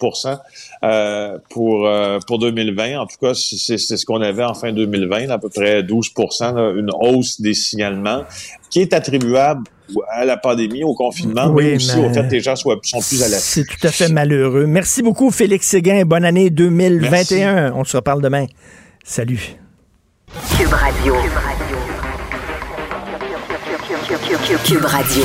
euh, 0.84 1.38
pour, 1.50 1.90
pour 2.26 2.40
2020. 2.40 3.00
En 3.00 3.06
tout 3.06 3.18
cas, 3.22 3.34
c'est 3.38 3.78
ce 3.78 4.06
qu'on 4.06 4.22
avait 4.22 4.44
en 4.44 4.54
fin 4.54 4.72
2020, 4.72 5.30
à 5.30 5.38
peu 5.38 5.50
près 5.50 5.84
12 5.84 6.12
là, 6.42 6.74
une 6.76 6.90
hausse 7.00 7.40
des 7.40 7.54
signalements 7.54 8.24
qui 8.70 8.82
est 8.82 8.94
attribuable 8.94 9.64
à 10.12 10.26
la 10.26 10.36
pandémie, 10.36 10.84
au 10.84 10.94
confinement, 10.94 11.48
Oui, 11.48 11.64
mais 11.66 11.76
aussi 11.76 11.98
mais- 11.98 12.06
au 12.10 12.14
fait 12.14 12.28
que 12.28 12.32
les 12.34 12.42
gens 12.42 12.56
soient, 12.56 12.78
sont 12.84 13.00
plus 13.00 13.24
à 13.24 13.30
l'affût. 13.30 13.44
C'est 13.44 13.66
tout 13.66 13.88
à 13.88 13.92
fait 13.92 14.10
malheureux. 14.10 14.66
Merci 14.66 15.02
beaucoup, 15.02 15.32
Félix 15.32 15.68
Séguin. 15.68 16.04
Bonne 16.06 16.26
année 16.26 16.50
2021. 16.50 17.72
On 17.74 17.84
se 17.86 17.96
reparle 17.96 18.22
demain. 18.22 18.48
Salut. 19.06 19.56
Cube 20.58 20.74
Radio. 20.74 21.16
Cube 24.66 24.84
Radio. 24.86 25.24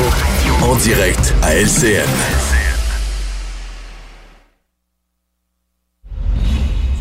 En 0.62 0.76
direct 0.76 1.34
à 1.42 1.54
LCN. 1.56 2.51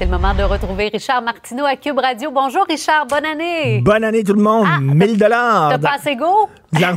C'est 0.02 0.06
le 0.08 0.12
moment 0.18 0.34
de 0.34 0.42
retrouver 0.42 0.90
Richard 0.92 1.22
Martineau 1.22 1.64
à 1.64 1.76
Cube 1.76 2.00
Radio. 2.00 2.32
Bonjour 2.34 2.66
Richard, 2.68 3.06
bonne 3.06 3.24
année. 3.24 3.82
Bonne 3.82 4.04
année 4.04 4.24
tout 4.24 4.34
le 4.34 4.42
monde. 4.42 4.66
Ah, 4.68 4.80
1000 4.82 5.16
dollars. 5.16 5.70
T'as 5.70 5.78
pas 5.78 5.96
assez 6.00 6.16
go? 6.16 6.50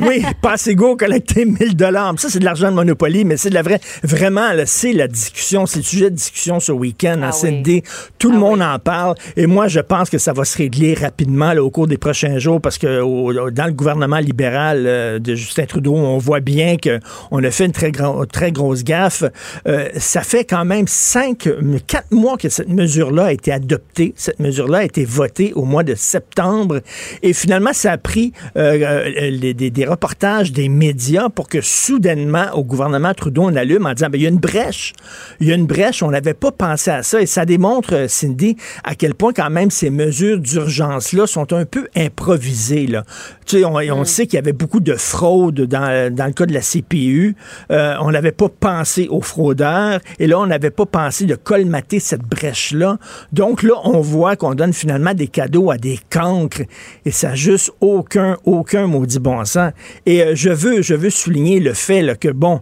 Oui, 0.06 0.24
pas 0.40 0.52
assez 0.52 0.74
go 0.74 0.96
collecter 0.96 1.44
1000 1.44 1.76
dollars. 1.76 2.14
Ça, 2.16 2.30
c'est 2.30 2.38
de 2.38 2.44
l'argent 2.46 2.70
de 2.70 2.76
Monopoly, 2.76 3.26
mais 3.26 3.36
c'est 3.36 3.50
de 3.50 3.54
la 3.54 3.60
vraie. 3.62 3.80
Vraiment, 4.04 4.46
c'est 4.64 4.92
la 4.94 5.06
discussion, 5.08 5.66
c'est 5.66 5.80
le 5.80 5.84
sujet 5.84 6.10
de 6.10 6.14
discussion 6.14 6.60
ce 6.60 6.72
week-end 6.72 7.20
Ah 7.22 7.26
en 7.28 7.30
oui. 7.32 7.62
CND. 7.62 7.82
Tout 8.18 8.30
le 8.30 8.36
Ah 8.36 8.40
monde 8.40 8.60
oui. 8.60 8.64
en 8.66 8.78
parle. 8.78 9.16
Et 9.36 9.46
moi, 9.46 9.68
je 9.68 9.80
pense 9.80 10.08
que 10.08 10.16
ça 10.16 10.32
va 10.32 10.46
se 10.46 10.56
régler 10.56 10.94
rapidement 10.94 11.52
là, 11.52 11.62
au 11.62 11.70
cours 11.70 11.86
des 11.88 11.98
prochains 11.98 12.38
jours 12.38 12.58
parce 12.62 12.78
que 12.78 13.02
au- 13.02 13.50
dans 13.50 13.66
le 13.66 13.72
gouvernement 13.72 14.18
libéral 14.18 14.84
euh, 14.86 15.18
de 15.18 15.34
Justin 15.34 15.66
Trudeau, 15.66 15.94
on 15.94 16.16
voit 16.16 16.40
bien 16.40 16.76
qu'on 16.78 17.42
a 17.44 17.50
fait 17.50 17.66
une 17.66 17.72
très, 17.72 17.92
très 18.32 18.50
grosse 18.52 18.82
gaffe. 18.82 19.24
Euh, 19.68 19.88
ça 19.98 20.22
fait 20.22 20.44
quand 20.44 20.64
même 20.64 20.86
cinq, 20.88 21.48
quatre 21.86 22.12
mois 22.12 22.38
que 22.38 22.48
cette 22.48 22.68
mesure-là 22.94 23.24
a 23.26 23.32
été 23.32 23.52
adoptée. 23.52 24.12
Cette 24.16 24.38
mesure-là 24.40 24.78
a 24.78 24.84
été 24.84 25.04
votée 25.04 25.52
au 25.54 25.64
mois 25.64 25.82
de 25.82 25.94
septembre. 25.94 26.80
Et 27.22 27.32
finalement, 27.32 27.72
ça 27.72 27.92
a 27.92 27.98
pris 27.98 28.32
euh, 28.56 28.78
euh, 28.82 29.30
les- 29.30 29.54
des, 29.54 29.70
des 29.70 29.84
reportages 29.84 30.52
des 30.52 30.68
médias 30.68 31.28
pour 31.28 31.48
que 31.48 31.60
soudainement, 31.60 32.46
au 32.54 32.64
gouvernement 32.64 33.12
Trudeau, 33.14 33.42
on 33.44 33.56
allume 33.56 33.86
en 33.86 33.92
disant, 33.94 34.08
ben, 34.10 34.18
il 34.18 34.22
y 34.24 34.26
a 34.26 34.30
une 34.30 34.38
brèche. 34.38 34.92
Il 35.40 35.48
y 35.48 35.52
a 35.52 35.54
une 35.54 35.66
brèche, 35.66 36.02
on 36.02 36.10
n'avait 36.10 36.34
pas 36.34 36.52
pensé 36.52 36.90
à 36.90 37.02
ça. 37.02 37.20
Et 37.20 37.26
ça 37.26 37.44
démontre, 37.44 37.94
euh, 37.94 38.08
Cindy, 38.08 38.56
à 38.84 38.94
quel 38.94 39.14
point 39.14 39.32
quand 39.32 39.50
même 39.50 39.70
ces 39.70 39.90
mesures 39.90 40.38
d'urgence-là 40.38 41.26
sont 41.26 41.52
un 41.52 41.64
peu 41.64 41.88
improvisées. 41.96 42.86
Là. 42.86 43.04
Tu 43.46 43.58
sais, 43.58 43.64
on, 43.64 43.74
on 43.76 44.04
sait 44.04 44.26
qu'il 44.26 44.36
y 44.36 44.38
avait 44.38 44.52
beaucoup 44.52 44.80
de 44.80 44.94
fraude 44.94 45.62
dans, 45.62 46.12
dans 46.14 46.26
le 46.26 46.32
cas 46.32 46.46
de 46.46 46.54
la 46.54 46.60
CPU. 46.60 47.36
Euh, 47.70 47.94
on 48.00 48.10
n'avait 48.10 48.32
pas 48.32 48.48
pensé 48.48 49.08
aux 49.08 49.20
fraudeurs. 49.20 50.00
Et 50.18 50.26
là, 50.26 50.38
on 50.38 50.46
n'avait 50.46 50.70
pas 50.70 50.86
pensé 50.86 51.24
de 51.26 51.34
colmater 51.34 52.00
cette 52.00 52.22
brèche-là. 52.22 52.83
Donc 53.32 53.62
là, 53.62 53.74
on 53.84 54.00
voit 54.00 54.36
qu'on 54.36 54.54
donne 54.54 54.72
finalement 54.72 55.14
des 55.14 55.28
cadeaux 55.28 55.70
à 55.70 55.78
des 55.78 55.98
cancres. 56.10 56.62
Et 57.04 57.10
ça 57.10 57.34
juste 57.34 57.72
aucun, 57.80 58.36
aucun 58.44 58.86
maudit 58.86 59.18
bon 59.18 59.44
sens. 59.44 59.72
Et 60.06 60.22
euh, 60.22 60.32
je 60.34 60.50
veux, 60.50 60.82
je 60.82 60.94
veux 60.94 61.10
souligner 61.10 61.60
le 61.60 61.74
fait 61.74 62.18
que, 62.18 62.28
bon, 62.28 62.60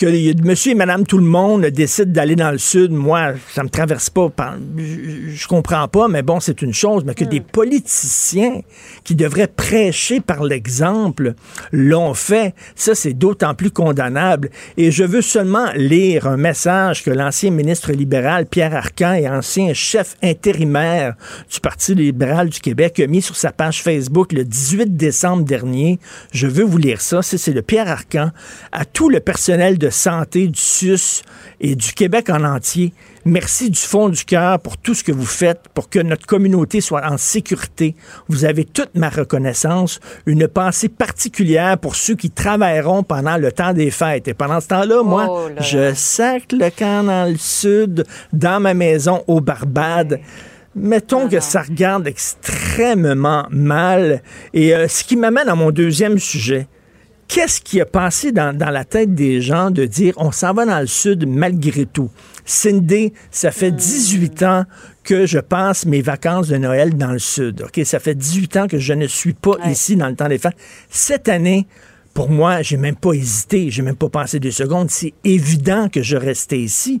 que 0.00 0.42
monsieur 0.42 0.72
et 0.72 0.74
madame 0.74 1.04
tout 1.04 1.18
le 1.18 1.24
monde 1.24 1.66
décident 1.66 2.10
d'aller 2.10 2.34
dans 2.34 2.50
le 2.50 2.58
sud, 2.58 2.90
moi, 2.90 3.32
ça 3.52 3.62
me 3.62 3.68
traverse 3.68 4.08
pas. 4.08 4.30
Je, 4.78 5.30
je 5.34 5.46
comprends 5.46 5.86
pas, 5.88 6.08
mais 6.08 6.22
bon, 6.22 6.40
c'est 6.40 6.62
une 6.62 6.72
chose. 6.72 7.04
Mais 7.04 7.14
que 7.14 7.24
des 7.24 7.40
politiciens 7.40 8.62
qui 9.04 9.14
devraient 9.14 9.46
prêcher 9.46 10.20
par 10.20 10.42
l'exemple 10.42 11.34
l'ont 11.70 12.14
fait, 12.14 12.54
ça, 12.74 12.94
c'est 12.94 13.12
d'autant 13.12 13.54
plus 13.54 13.70
condamnable. 13.70 14.48
Et 14.78 14.90
je 14.90 15.04
veux 15.04 15.20
seulement 15.20 15.66
lire 15.76 16.26
un 16.26 16.38
message 16.38 17.04
que 17.04 17.10
l'ancien 17.10 17.50
ministre 17.50 17.92
libéral 17.92 18.46
Pierre 18.46 18.74
Arcan 18.74 19.12
et 19.12 19.28
ancien 19.28 19.74
chef 19.74 20.16
intérimaire 20.22 21.14
du 21.52 21.60
Parti 21.60 21.94
libéral 21.94 22.48
du 22.48 22.60
Québec 22.60 23.00
a 23.00 23.06
mis 23.06 23.20
sur 23.20 23.36
sa 23.36 23.52
page 23.52 23.82
Facebook 23.82 24.32
le 24.32 24.44
18 24.44 24.96
décembre 24.96 25.44
dernier. 25.44 25.98
Je 26.32 26.46
veux 26.46 26.64
vous 26.64 26.78
lire 26.78 27.02
ça. 27.02 27.20
C'est 27.20 27.36
c'est 27.36 27.52
le 27.52 27.62
Pierre 27.62 27.88
Arcan 27.88 28.30
à 28.72 28.86
tout 28.86 29.10
le 29.10 29.20
personnel 29.20 29.76
de 29.76 29.89
de 29.90 29.94
santé 29.94 30.46
du 30.46 30.60
SUS 30.60 31.22
et 31.60 31.74
du 31.74 31.92
Québec 31.92 32.30
en 32.30 32.44
entier. 32.44 32.94
Merci 33.24 33.70
du 33.70 33.78
fond 33.80 34.08
du 34.08 34.24
cœur 34.24 34.60
pour 34.60 34.78
tout 34.78 34.94
ce 34.94 35.02
que 35.02 35.10
vous 35.10 35.26
faites 35.26 35.62
pour 35.74 35.90
que 35.90 35.98
notre 35.98 36.26
communauté 36.26 36.80
soit 36.80 37.04
en 37.04 37.16
sécurité. 37.18 37.96
Vous 38.28 38.44
avez 38.44 38.64
toute 38.64 38.94
ma 38.94 39.08
reconnaissance, 39.08 39.98
une 40.26 40.46
pensée 40.46 40.88
particulière 40.88 41.76
pour 41.76 41.96
ceux 41.96 42.14
qui 42.14 42.30
travailleront 42.30 43.02
pendant 43.02 43.36
le 43.36 43.50
temps 43.50 43.72
des 43.72 43.90
fêtes. 43.90 44.28
Et 44.28 44.34
pendant 44.34 44.60
ce 44.60 44.68
temps-là, 44.68 45.02
moi, 45.02 45.26
Oh 45.28 45.48
là 45.48 45.54
là. 45.56 45.60
je 45.60 45.92
sac 45.94 46.52
le 46.52 46.70
camp 46.70 47.02
dans 47.04 47.28
le 47.28 47.36
sud, 47.36 48.06
dans 48.32 48.60
ma 48.60 48.72
maison 48.74 49.24
au 49.26 49.40
Barbade. 49.40 50.20
Mettons 50.76 51.28
que 51.28 51.40
ça 51.40 51.62
regarde 51.62 52.06
extrêmement 52.06 53.46
mal. 53.50 54.22
Et 54.54 54.72
euh, 54.72 54.86
ce 54.86 55.02
qui 55.02 55.16
m'amène 55.16 55.48
à 55.48 55.56
mon 55.56 55.72
deuxième 55.72 56.20
sujet. 56.20 56.68
Qu'est-ce 57.32 57.60
qui 57.60 57.80
a 57.80 57.86
passé 57.86 58.32
dans, 58.32 58.56
dans 58.56 58.70
la 58.70 58.84
tête 58.84 59.14
des 59.14 59.40
gens 59.40 59.70
de 59.70 59.84
dire 59.86 60.14
on 60.16 60.32
s'en 60.32 60.52
va 60.52 60.66
dans 60.66 60.80
le 60.80 60.86
sud 60.88 61.28
malgré 61.28 61.86
tout? 61.86 62.10
Cindy, 62.44 63.12
ça 63.30 63.52
fait 63.52 63.70
18 63.70 64.42
ans 64.42 64.64
que 65.04 65.26
je 65.26 65.38
passe 65.38 65.86
mes 65.86 66.02
vacances 66.02 66.48
de 66.48 66.56
Noël 66.56 66.96
dans 66.96 67.12
le 67.12 67.20
sud. 67.20 67.62
OK? 67.62 67.84
Ça 67.84 68.00
fait 68.00 68.16
18 68.16 68.56
ans 68.56 68.66
que 68.66 68.78
je 68.78 68.92
ne 68.94 69.06
suis 69.06 69.32
pas 69.34 69.50
Ouais. 69.64 69.70
ici 69.70 69.94
dans 69.94 70.08
le 70.08 70.16
temps 70.16 70.28
des 70.28 70.38
fêtes. 70.38 70.56
Cette 70.90 71.28
année, 71.28 71.68
pour 72.14 72.30
moi, 72.30 72.62
j'ai 72.62 72.76
même 72.76 72.96
pas 72.96 73.12
hésité, 73.12 73.70
j'ai 73.70 73.82
même 73.82 73.94
pas 73.96 74.08
pensé 74.08 74.40
deux 74.40 74.50
secondes. 74.50 74.90
C'est 74.90 75.14
évident 75.22 75.88
que 75.88 76.02
je 76.02 76.16
restais 76.16 76.58
ici. 76.58 77.00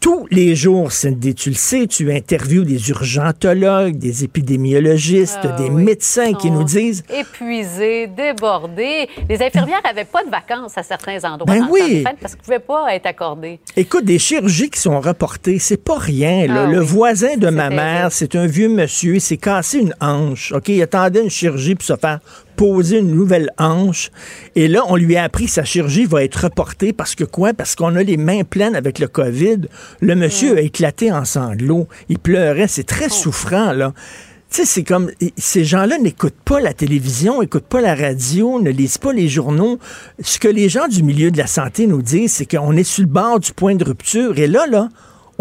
Tous 0.00 0.26
les 0.30 0.56
jours, 0.56 0.92
Cindy, 0.92 1.34
tu 1.34 1.50
le 1.50 1.54
sais, 1.56 1.86
tu 1.86 2.10
interviews 2.10 2.64
des 2.64 2.88
urgentologues, 2.88 3.98
des 3.98 4.24
épidémiologistes, 4.24 5.40
Ah 5.42 5.48
des 5.58 5.68
oui. 5.68 5.82
médecins 5.84 6.32
qui 6.32 6.50
nous 6.50 6.64
disent 6.64 7.04
Épuisés, 7.14 8.06
débordés. 8.06 9.08
Les 9.28 9.42
infirmières 9.42 9.82
n'avaient 9.84 10.06
pas 10.06 10.24
de 10.24 10.30
vacances 10.30 10.72
à 10.78 10.82
certains 10.82 11.22
endroits 11.30 11.44
Ben 11.54 11.60
dans 11.60 11.66
le 11.66 11.72
oui. 11.72 12.02
temps 12.02 12.14
parce 12.18 12.32
qu'ils 12.34 12.40
ne 12.40 12.44
pouvaient 12.44 12.66
pas 12.66 12.94
être 12.94 13.04
accordés. 13.04 13.60
Écoute, 13.76 14.06
des 14.06 14.18
chirurgies 14.18 14.70
qui 14.70 14.80
sont 14.80 14.98
reportées, 15.00 15.58
c'est 15.58 15.76
pas 15.84 15.98
rien. 15.98 16.46
là. 16.46 16.64
Ah 16.66 16.70
le 16.70 16.80
oui. 16.80 16.86
voisin 16.86 17.36
de 17.36 17.50
ma 17.50 17.68
mère, 17.68 18.08
c'est 18.10 18.34
un 18.36 18.46
vieux 18.46 18.70
monsieur, 18.70 19.16
il 19.16 19.20
s'est 19.20 19.36
cassé 19.36 19.80
une 19.80 19.94
hanche. 20.00 20.52
OK, 20.52 20.68
il 20.68 20.80
attendait 20.80 21.22
une 21.24 21.30
chirurgie 21.30 21.74
pour 21.74 21.84
se 21.84 21.96
faire 21.96 22.20
poser 22.60 22.98
une 22.98 23.14
nouvelle 23.14 23.48
hanche. 23.56 24.10
Et 24.54 24.68
là, 24.68 24.82
on 24.88 24.96
lui 24.96 25.16
a 25.16 25.22
appris 25.22 25.46
que 25.46 25.50
sa 25.50 25.64
chirurgie 25.64 26.04
va 26.04 26.22
être 26.22 26.44
reportée 26.44 26.92
parce 26.92 27.14
que 27.14 27.24
quoi? 27.24 27.54
Parce 27.54 27.74
qu'on 27.74 27.96
a 27.96 28.02
les 28.02 28.18
mains 28.18 28.44
pleines 28.44 28.76
avec 28.76 28.98
le 28.98 29.08
COVID. 29.08 29.60
Le 30.02 30.14
monsieur 30.14 30.58
a 30.58 30.60
éclaté 30.60 31.10
en 31.10 31.24
sanglots. 31.24 31.88
Il 32.10 32.18
pleurait. 32.18 32.68
C'est 32.68 32.84
très 32.84 33.06
Oh. 33.06 33.14
souffrant, 33.14 33.72
là. 33.72 33.94
Tu 34.50 34.56
sais, 34.58 34.64
c'est 34.66 34.84
comme 34.84 35.10
ces 35.38 35.64
gens-là 35.64 35.96
n'écoutent 35.96 36.34
pas 36.44 36.60
la 36.60 36.74
télévision, 36.74 37.40
n'écoutent 37.40 37.64
pas 37.64 37.80
la 37.80 37.94
radio, 37.94 38.60
ne 38.60 38.68
lisent 38.70 38.98
pas 38.98 39.14
les 39.14 39.28
journaux. 39.28 39.78
Ce 40.22 40.38
que 40.38 40.48
les 40.48 40.68
gens 40.68 40.86
du 40.86 41.02
milieu 41.02 41.30
de 41.30 41.38
la 41.38 41.46
santé 41.46 41.86
nous 41.86 42.02
disent, 42.02 42.32
c'est 42.34 42.46
qu'on 42.46 42.76
est 42.76 42.84
sur 42.84 43.04
le 43.04 43.08
bord 43.08 43.40
du 43.40 43.52
point 43.54 43.74
de 43.74 43.84
rupture. 43.84 44.38
Et 44.38 44.48
là, 44.48 44.66
là, 44.66 44.90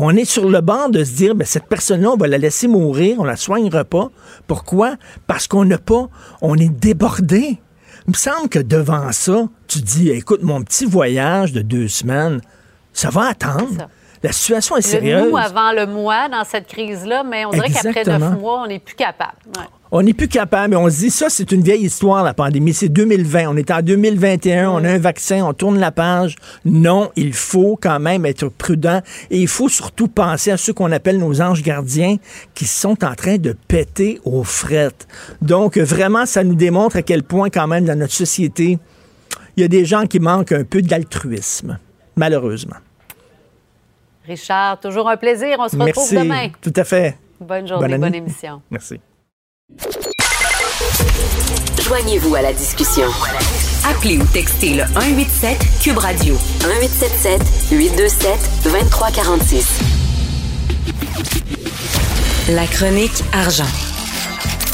on 0.02 0.16
est 0.16 0.24
sur 0.24 0.48
le 0.50 0.62
bord 0.62 0.90
de 0.90 1.04
se 1.04 1.12
dire, 1.12 1.36
ben, 1.36 1.46
cette 1.46 1.66
personne-là, 1.66 2.12
on 2.12 2.16
va 2.16 2.28
la 2.28 2.38
laisser 2.38 2.70
mourir, 2.70 3.18
on 3.20 3.26
la 3.26 3.36
soignera 3.36 3.84
pas. 3.84 4.10
Pourquoi? 4.48 4.96
Parce 5.28 5.46
qu'on 5.46 5.66
n'a 5.66 5.78
pas, 5.78 6.08
on 6.42 6.56
est 6.56 6.70
débordé. 6.70 7.60
Il 8.08 8.12
me 8.12 8.14
semble 8.14 8.48
que 8.48 8.60
devant 8.60 9.12
ça, 9.12 9.50
tu 9.68 9.82
dis, 9.82 10.10
écoute, 10.10 10.42
mon 10.42 10.62
petit 10.64 10.86
voyage 10.86 11.52
de 11.52 11.62
deux 11.62 11.90
semaines, 11.90 12.40
ça 12.94 13.10
va 13.10 13.28
attendre. 13.28 13.90
La 14.24 14.32
situation 14.32 14.78
est 14.78 14.86
Le 14.86 14.90
sérieuse. 14.90 15.32
nous 15.32 15.38
avant 15.38 15.74
le 15.74 15.86
moi 15.86 16.30
dans 16.30 16.46
cette 16.46 16.68
crise-là, 16.68 17.24
mais 17.24 17.44
on 17.44 17.50
dirait 17.50 17.70
qu'après 17.70 18.06
neuf 18.06 18.40
mois, 18.40 18.62
on 18.64 18.68
n'est 18.68 18.80
plus 18.80 18.96
capable. 18.96 19.38
Ouais. 19.58 19.66
On 19.92 20.04
n'est 20.04 20.14
plus 20.14 20.28
capable. 20.28 20.76
On 20.76 20.88
se 20.90 20.98
dit, 21.00 21.10
ça, 21.10 21.30
c'est 21.30 21.52
une 21.52 21.64
vieille 21.64 21.86
histoire, 21.86 22.24
la 22.24 22.36
pandémie. 22.36 22.74
C'est 22.74 22.90
2020. 22.90 23.50
On 23.50 23.56
est 23.58 23.72
en 23.72 23.82
2021. 23.82 24.70
On 24.70 24.84
a 24.84 24.90
un 24.92 24.98
vaccin. 25.00 25.44
On 25.44 25.54
tourne 25.54 25.80
la 25.80 25.92
page. 25.92 26.36
Non, 26.64 27.12
il 27.16 27.34
faut 27.34 27.78
quand 27.82 28.00
même 28.00 28.26
être 28.26 28.50
prudent. 28.50 29.02
Et 29.32 29.40
il 29.40 29.48
faut 29.48 29.68
surtout 29.68 30.08
penser 30.08 30.52
à 30.52 30.58
ceux 30.58 30.74
qu'on 30.74 30.92
appelle 30.92 31.18
nos 31.18 31.42
anges 31.42 31.64
gardiens 31.64 32.18
qui 32.54 32.66
sont 32.66 33.04
en 33.04 33.16
train 33.16 33.38
de 33.38 33.56
péter 33.68 34.22
aux 34.26 34.44
frettes. 34.44 35.08
Donc, 35.42 35.78
vraiment, 35.78 36.28
ça 36.28 36.44
nous 36.44 36.56
démontre 36.56 36.98
à 36.98 37.02
quel 37.02 37.24
point, 37.24 37.50
quand 37.50 37.68
même, 37.68 37.86
dans 37.86 37.98
notre 37.98 38.14
société, 38.14 38.78
il 39.58 39.62
y 39.62 39.64
a 39.64 39.68
des 39.68 39.86
gens 39.86 40.06
qui 40.06 40.20
manquent 40.20 40.52
un 40.52 40.66
peu 40.66 40.84
d'altruisme. 40.84 41.80
Malheureusement. 42.16 42.78
Richard, 44.26 44.80
toujours 44.80 45.10
un 45.10 45.18
plaisir. 45.18 45.56
On 45.58 45.68
se 45.68 45.76
retrouve 45.76 46.14
Merci. 46.14 46.16
demain. 46.16 46.50
Tout 46.62 46.74
à 46.76 46.84
fait. 46.84 47.18
Bonne 47.42 47.68
journée, 47.68 47.98
bonne 47.98 48.14
émission. 48.14 48.62
Merci. 48.70 49.00
Joignez-vous 51.84 52.36
à 52.36 52.42
la 52.42 52.54
discussion. 52.54 53.08
Appelez 53.86 54.18
ou 54.18 54.26
textez 54.26 54.74
le 54.74 54.84
187 54.94 55.58
Cube 55.82 55.98
Radio 55.98 56.36
1877 56.66 57.42
827 57.72 58.50
2346. 58.64 59.68
La 62.50 62.66
chronique 62.68 63.24
argent. 63.32 63.64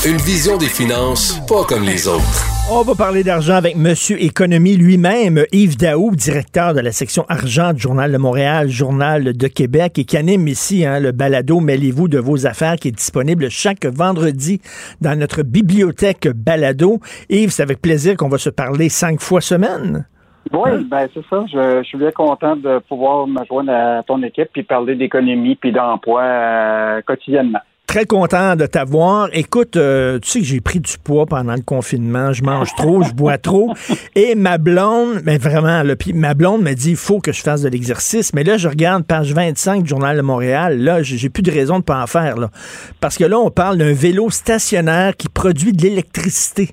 Une 0.06 0.18
vision 0.18 0.58
des 0.58 0.70
finances 0.70 1.40
pas 1.48 1.64
comme 1.66 1.84
les 1.84 2.08
autres. 2.08 2.55
On 2.71 2.82
va 2.82 2.95
parler 2.95 3.23
d'argent 3.23 3.54
avec 3.54 3.75
Monsieur 3.78 4.19
Économie 4.19 4.75
lui-même, 4.75 5.43
Yves 5.51 5.78
Daou, 5.78 6.15
directeur 6.15 6.73
de 6.73 6.80
la 6.80 6.91
section 6.91 7.23
argent 7.30 7.73
du 7.73 7.80
Journal 7.80 8.12
de 8.12 8.17
Montréal, 8.17 8.69
Journal 8.69 9.38
de 9.38 9.47
Québec, 9.47 9.99
et 9.99 10.04
qui 10.04 10.17
anime 10.17 10.47
ici 10.47 10.84
hein, 10.84 10.99
le 10.99 11.12
balado 11.12 11.60
Mêlez-vous 11.60 12.08
de 12.08 12.17
vos 12.17 12.47
affaires 12.47 12.78
qui 12.78 12.88
est 12.88 12.91
disponible 12.91 13.49
chaque 13.51 13.86
vendredi 13.86 14.62
dans 14.99 15.17
notre 15.17 15.43
bibliothèque 15.43 16.28
balado. 16.28 16.99
Yves, 17.30 17.51
c'est 17.51 17.62
avec 17.62 17.84
plaisir 17.84 18.17
qu'on 18.17 18.30
va 18.30 18.39
se 18.39 18.49
parler 18.49 18.89
cinq 18.89 19.21
fois 19.21 19.41
semaine. 19.41 20.08
Oui, 20.51 20.71
Hein? 20.71 20.84
ben 20.89 21.08
c'est 21.13 21.25
ça. 21.30 21.45
Je, 21.51 21.84
je 21.84 21.88
suis 21.88 21.97
bien 21.99 22.12
content 22.12 22.56
de 22.56 22.80
pouvoir 22.89 23.28
me 23.28 23.45
joindre 23.45 23.73
à 23.73 24.01
ton 24.08 24.21
équipe 24.23 24.49
puis 24.54 24.63
parler 24.63 24.95
d'économie 24.95 25.56
puis 25.56 25.71
d'emploi 25.71 26.21
euh, 26.23 27.01
quotidiennement. 27.06 27.60
Très 27.96 28.06
content 28.06 28.58
de 28.58 28.66
t'avoir. 28.66 29.30
Écoute, 29.32 29.78
euh, 29.78 30.20
tu 30.20 30.30
sais 30.30 30.40
que 30.42 30.46
j'ai 30.46 30.60
pris 30.60 30.82
du 30.82 30.98
poids 31.02 31.26
pendant 31.26 31.56
le 31.56 31.62
confinement. 31.62 32.34
Je 32.34 32.44
mange 32.44 32.76
trop, 32.76 33.04
je 33.04 33.14
bois 33.14 33.38
trop. 33.38 33.74
Et 34.16 34.36
ma 34.36 34.58
blonde, 34.58 35.22
mais 35.24 35.38
vraiment, 35.38 35.82
ma 36.14 36.34
blonde 36.34 36.62
me 36.62 36.74
dit, 36.74 36.90
il 36.90 36.96
faut 36.98 37.22
que 37.22 37.32
je 37.32 37.42
fasse 37.42 37.62
de 37.62 37.70
l'exercice. 37.70 38.34
Mais 38.34 38.44
là, 38.44 38.58
je 38.58 38.68
regarde 38.68 39.06
page 39.06 39.32
25 39.32 39.84
du 39.84 39.88
Journal 39.88 40.18
de 40.18 40.22
Montréal. 40.22 40.78
Là, 40.78 41.04
j'ai 41.04 41.30
plus 41.30 41.42
de 41.42 41.50
raison 41.50 41.80
de 41.80 41.86
pas 41.86 42.04
en 42.04 42.06
faire. 42.06 42.36
Là. 42.36 42.52
Parce 43.00 43.18
que 43.18 43.24
là, 43.24 43.40
on 43.40 43.50
parle 43.50 43.78
d'un 43.78 43.94
vélo 43.94 44.30
stationnaire 44.30 45.16
qui 45.16 45.30
produit 45.30 45.72
de 45.72 45.82
l'électricité. 45.82 46.72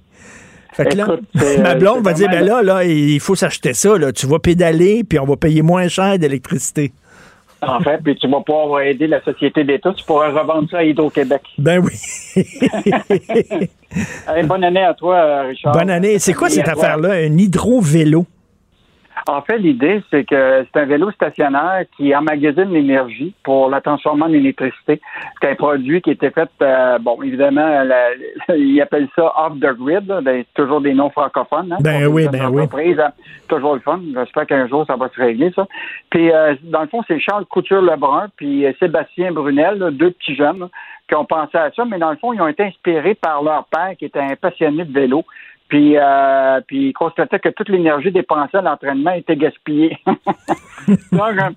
Fait 0.73 0.87
que 0.87 0.97
là, 0.97 1.05
Écoute, 1.05 1.25
ma 1.63 1.71
euh, 1.71 1.75
blonde 1.77 2.03
va 2.03 2.15
dire, 2.15 2.31
ben 2.31 2.45
là, 2.45 2.63
là, 2.63 2.83
il 2.83 3.21
faut 3.21 3.37
s'acheter 3.37 3.75
ça. 3.75 3.97
Là. 3.97 4.11
Tu 4.11 4.27
vas 4.27 4.41
pédaler, 4.41 5.05
puis 5.05 5.21
on 5.21 5.27
va 5.27 5.37
payer 5.37 5.63
moins 5.63 5.87
cher 5.87 6.19
d'électricité. 6.19 6.93
En 7.62 7.81
fait, 7.81 7.98
puis 8.03 8.16
tu 8.16 8.29
vas 8.29 8.40
pouvoir 8.40 8.81
aider 8.81 9.07
la 9.07 9.22
société 9.22 9.62
d'État. 9.62 9.92
Tu 9.96 10.05
pourras 10.05 10.31
revendre 10.31 10.68
ça 10.68 10.79
à 10.79 10.83
Hydro-Québec. 10.83 11.42
Ben 11.59 11.79
oui. 11.79 11.92
Allez, 14.27 14.42
bonne 14.42 14.64
année 14.64 14.83
à 14.83 14.94
toi, 14.94 15.42
Richard. 15.42 15.72
Bonne 15.72 15.90
année. 15.90 16.18
C'est 16.18 16.35
quoi 16.35 16.48
Et 16.48 16.53
cette 16.53 16.68
affaire-là? 16.68 17.11
Un 17.12 17.38
hydro-vélo? 17.38 18.27
En 19.29 19.40
fait, 19.42 19.59
l'idée, 19.59 20.03
c'est 20.11 20.25
que 20.25 20.64
c'est 20.72 20.81
un 20.81 20.85
vélo 20.85 21.11
stationnaire 21.12 21.85
qui 21.96 22.14
emmagasine 22.14 22.72
l'énergie 22.72 23.35
pour 23.44 23.70
la 23.70 23.81
transformer 23.81 24.25
en 24.25 24.33
électricité. 24.33 25.01
C'est 25.40 25.51
un 25.51 25.55
produit 25.55 26.01
qui 26.03 26.11
était 26.11 26.31
fait, 26.31 26.48
euh, 26.61 26.98
bon, 26.98 27.22
évidemment, 27.22 27.85
la- 27.85 28.14
ils 28.57 28.81
appellent 28.81 29.09
ça 29.14 29.33
off 29.37 29.55
the 29.61 29.77
grid, 29.79 30.09
là, 30.09 30.20
ben, 30.22 30.44
c'est 30.44 30.62
toujours 30.62 30.81
des 30.81 30.92
noms 30.94 31.11
francophones. 31.11 31.72
Hein, 31.72 31.77
Ben 31.81 32.07
oui, 32.07 32.27
ben 32.33 32.48
oui. 32.51 32.62
hein. 32.98 33.12
toujours 33.48 33.75
le 33.75 33.81
fun. 33.81 34.01
J'espère 34.14 34.46
qu'un 34.46 34.66
jour, 34.66 34.85
ça 34.87 34.96
va 34.96 35.09
se 35.09 35.20
régler, 35.20 35.53
ça. 35.55 35.66
Puis, 36.11 36.33
euh, 36.33 36.55
dans 36.64 36.83
le 36.83 36.88
fond, 36.88 37.03
c'est 37.07 37.20
Charles 37.20 37.44
Couture-Lebrun 37.46 38.29
puis 38.37 38.66
euh, 38.66 38.72
Sébastien 38.81 39.31
Brunel, 39.33 39.79
là, 39.79 39.90
deux 39.90 40.11
petits 40.11 40.35
jeunes, 40.35 40.59
là, 40.61 40.68
qui 41.09 41.14
ont 41.14 41.25
pensé 41.27 41.59
à 41.59 41.70
ça, 41.72 41.85
mais 41.85 41.98
dans 41.98 42.11
le 42.11 42.16
fond, 42.16 42.33
ils 42.33 42.40
ont 42.40 42.48
été 42.48 42.62
inspirés 42.64 43.14
par 43.14 43.42
leur 43.42 43.66
père, 43.66 43.90
qui 43.98 44.07
était 44.07 44.20
un 44.20 44.35
passionné 44.40 44.85
de 44.85 44.92
vélo. 44.92 45.25
Puis, 45.73 45.97
euh, 45.97 46.61
puis 46.67 46.89
ils 46.89 46.93
constataient 46.93 47.39
que 47.39 47.49
toute 47.49 47.71
l'énergie 47.71 48.13
dépensée 48.13 48.59
à 48.59 48.61
l'entraînement 48.61 49.13
était 49.13 49.37
gaspillée. 49.37 49.97
Donc, 50.07 50.19
euh, 51.23 51.51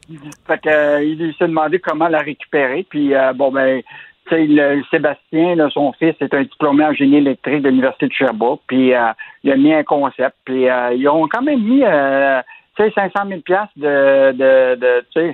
fait 0.47 0.61
que, 0.61 0.69
euh, 0.69 1.03
il 1.03 1.35
s'est 1.37 1.49
demandé 1.49 1.79
comment 1.79 2.07
la 2.07 2.19
récupérer. 2.19 2.85
Puis, 2.89 3.13
euh, 3.13 3.33
bon, 3.33 3.51
ben, 3.51 3.81
sais, 4.29 4.45
le, 4.45 4.81
Sébastien, 4.89 5.55
là, 5.55 5.69
son 5.69 5.91
fils, 5.99 6.15
est 6.21 6.33
un 6.33 6.43
diplômé 6.43 6.85
en 6.85 6.93
génie 6.93 7.17
électrique 7.17 7.61
de 7.61 7.67
l'Université 7.67 8.07
de 8.07 8.13
Sherbrooke. 8.13 8.61
Puis, 8.67 8.93
euh, 8.93 9.11
il 9.43 9.51
a 9.51 9.57
mis 9.57 9.73
un 9.73 9.83
concept. 9.83 10.37
Puis, 10.45 10.69
euh, 10.69 10.93
ils 10.93 11.09
ont 11.09 11.27
quand 11.27 11.41
même 11.41 11.61
mis, 11.61 11.83
euh, 11.83 12.39
tu 12.77 12.85
sais, 12.85 12.91
500 12.95 13.27
000 13.27 13.41
piastres 13.41 13.73
de, 13.75 14.31
de, 14.31 14.75
de 14.75 15.33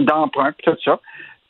d'emprunt, 0.00 0.52
tout 0.64 0.76
ça. 0.84 0.98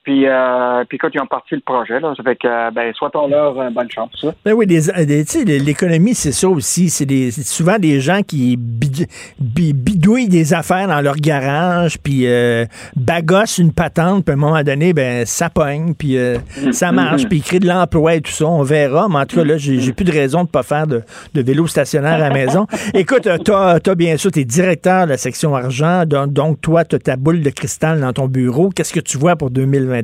Puis, 0.07 0.25
euh, 0.25 0.85
puis 0.89 0.99
quand 0.99 1.09
ils 1.13 1.21
ont 1.21 1.27
parti 1.27 1.57
le 1.57 1.63
projet, 1.63 1.99
là, 1.99 2.15
ça 2.17 2.23
fait 2.23 2.37
que, 2.37 2.73
ben, 2.73 2.95
souhaitons-leur 2.95 3.59
euh, 3.59 3.71
bonne 3.71 3.91
chance. 3.91 4.11
Ça. 4.21 4.29
Ben 4.45 4.53
oui, 4.53 4.65
l'économie, 4.65 6.15
c'est 6.15 6.31
ça 6.31 6.49
aussi. 6.49 6.91
C'est 6.91 7.33
souvent 7.43 7.77
des 7.77 8.01
gens 8.01 8.23
qui 8.23 8.57
bidouillent 8.57 10.29
des 10.29 10.55
affaires 10.55 10.87
dans 10.87 11.01
leur 11.01 11.17
garage, 11.17 11.99
puis 11.99 12.29
euh, 12.29 12.67
bagossent 12.95 13.59
une 13.59 13.73
patente, 13.73 14.25
puis 14.25 14.31
à 14.31 14.35
un 14.35 14.39
moment 14.39 14.63
donné, 14.63 14.93
ben, 14.93 15.27
ça 15.27 15.51
pogne, 15.51 15.95
puis 15.95 16.17
euh, 16.17 16.39
ça 16.71 16.93
marche, 16.93 17.27
puis 17.27 17.39
ils 17.39 17.43
créent 17.43 17.59
de 17.59 17.67
l'emploi 17.67 18.15
et 18.15 18.21
tout 18.21 18.31
ça. 18.31 18.47
On 18.47 18.63
verra. 18.63 19.09
Mais 19.09 19.17
en 19.17 19.27
tout 19.27 19.35
cas, 19.35 19.45
là, 19.45 19.57
j'ai 19.57 19.93
plus 19.93 20.05
de 20.05 20.13
raison 20.13 20.45
de 20.45 20.49
pas 20.49 20.63
faire 20.63 20.87
de, 20.87 21.03
de 21.35 21.43
vélo 21.43 21.67
stationnaire 21.67 22.15
à 22.15 22.29
la 22.29 22.31
maison. 22.31 22.69
Écoute, 22.95 23.29
toi, 23.45 23.81
as, 23.85 23.95
bien 23.97 24.17
sûr, 24.19 24.31
tu 24.31 24.39
es 24.39 24.45
directeur 24.45 25.07
de 25.07 25.11
la 25.11 25.17
section 25.17 25.57
argent, 25.57 26.05
donc, 26.07 26.33
donc 26.33 26.61
toi, 26.61 26.85
tu 26.85 26.95
as 26.95 27.01
ta 27.01 27.17
boule 27.17 27.41
de 27.41 27.51
cristal 27.51 28.01
dans 28.01 28.13
ton 28.13 28.29
bureau. 28.29 28.71
Qu'est-ce 28.71 28.93
que 28.93 29.01
tu 29.01 29.19
vois 29.19 29.35
pour 29.35 29.51
2020? 29.51 29.96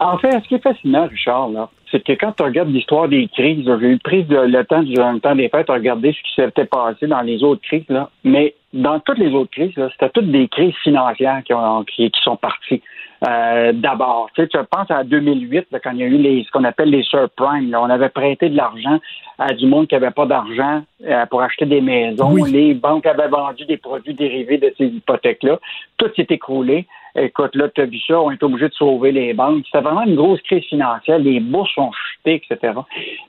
En 0.00 0.16
fait, 0.18 0.30
ce 0.30 0.48
qui 0.48 0.54
est 0.54 0.62
fascinant, 0.62 1.08
Richard, 1.08 1.48
là, 1.48 1.68
c'est 1.90 2.04
que 2.04 2.12
quand 2.12 2.32
tu 2.32 2.42
regardes 2.42 2.70
l'histoire 2.70 3.08
des 3.08 3.26
crises, 3.28 3.64
j'ai 3.64 3.86
eu 3.86 3.98
prise 3.98 4.26
de, 4.28 4.36
le 4.36 4.64
temps 4.64 4.82
durant 4.82 5.12
le 5.12 5.20
temps 5.20 5.34
des 5.34 5.48
fêtes 5.48 5.70
à 5.70 5.74
regarder 5.74 6.12
ce 6.12 6.18
qui 6.18 6.34
s'était 6.36 6.66
passé 6.66 7.06
dans 7.06 7.22
les 7.22 7.42
autres 7.42 7.62
crises, 7.62 7.88
là, 7.88 8.10
mais 8.22 8.54
dans 8.72 9.00
toutes 9.00 9.18
les 9.18 9.32
autres 9.32 9.50
crises, 9.50 9.72
c'était 9.74 10.10
toutes 10.10 10.30
des 10.30 10.46
crises 10.48 10.74
financières 10.84 11.42
qui, 11.44 11.54
ont, 11.54 11.84
qui, 11.84 12.10
sont 12.22 12.36
parties. 12.36 12.82
Euh, 13.26 13.72
D'abord, 13.72 14.28
tu, 14.34 14.42
sais, 14.42 14.48
tu 14.48 14.58
penses 14.70 14.90
à 14.90 15.02
2008, 15.02 15.68
quand 15.82 15.90
il 15.92 15.98
y 15.98 16.02
a 16.02 16.06
eu 16.06 16.18
les, 16.18 16.44
ce 16.44 16.50
qu'on 16.52 16.64
appelle 16.64 16.90
les 16.90 17.02
subprimes. 17.02 17.74
on 17.74 17.90
avait 17.90 18.10
prêté 18.10 18.48
de 18.50 18.56
l'argent 18.56 19.00
à 19.38 19.54
du 19.54 19.66
monde 19.66 19.88
qui 19.88 19.94
n'avait 19.94 20.12
pas 20.12 20.26
d'argent 20.26 20.82
euh, 21.04 21.26
pour 21.26 21.42
acheter 21.42 21.66
des 21.66 21.80
maisons. 21.80 22.36
Les 22.44 22.74
banques 22.74 23.06
avaient 23.06 23.28
vendu 23.28 23.64
des 23.64 23.78
produits 23.78 24.14
dérivés 24.14 24.58
de 24.58 24.72
ces 24.76 24.86
hypothèques-là. 24.86 25.58
Tout 25.96 26.10
s'est 26.14 26.26
écroulé. 26.28 26.86
Écoute, 27.20 27.54
là, 27.54 27.68
tu 27.68 27.80
as 27.80 27.86
vu 27.86 27.98
ça, 28.06 28.20
on 28.20 28.30
est 28.30 28.42
obligé 28.42 28.68
de 28.68 28.74
sauver 28.74 29.12
les 29.12 29.34
banques. 29.34 29.64
C'était 29.66 29.80
vraiment 29.80 30.04
une 30.04 30.14
grosse 30.14 30.40
crise 30.42 30.64
financière. 30.64 31.18
Les 31.18 31.40
bourses 31.40 31.76
ont 31.76 31.90
chuté, 31.92 32.42
etc. 32.42 32.74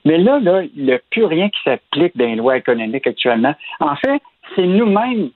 Mais 0.04 0.18
là, 0.18 0.38
là, 0.40 0.62
il 0.62 0.84
n'y 0.84 0.92
a 0.92 0.98
plus 1.10 1.24
rien 1.24 1.48
qui 1.48 1.58
s'applique 1.64 2.16
dans 2.16 2.26
les 2.26 2.36
lois 2.36 2.56
économiques 2.56 3.06
actuellement. 3.06 3.54
En 3.80 3.96
fait, 3.96 4.22
c'est 4.54 4.66
nous-mêmes 4.66 5.30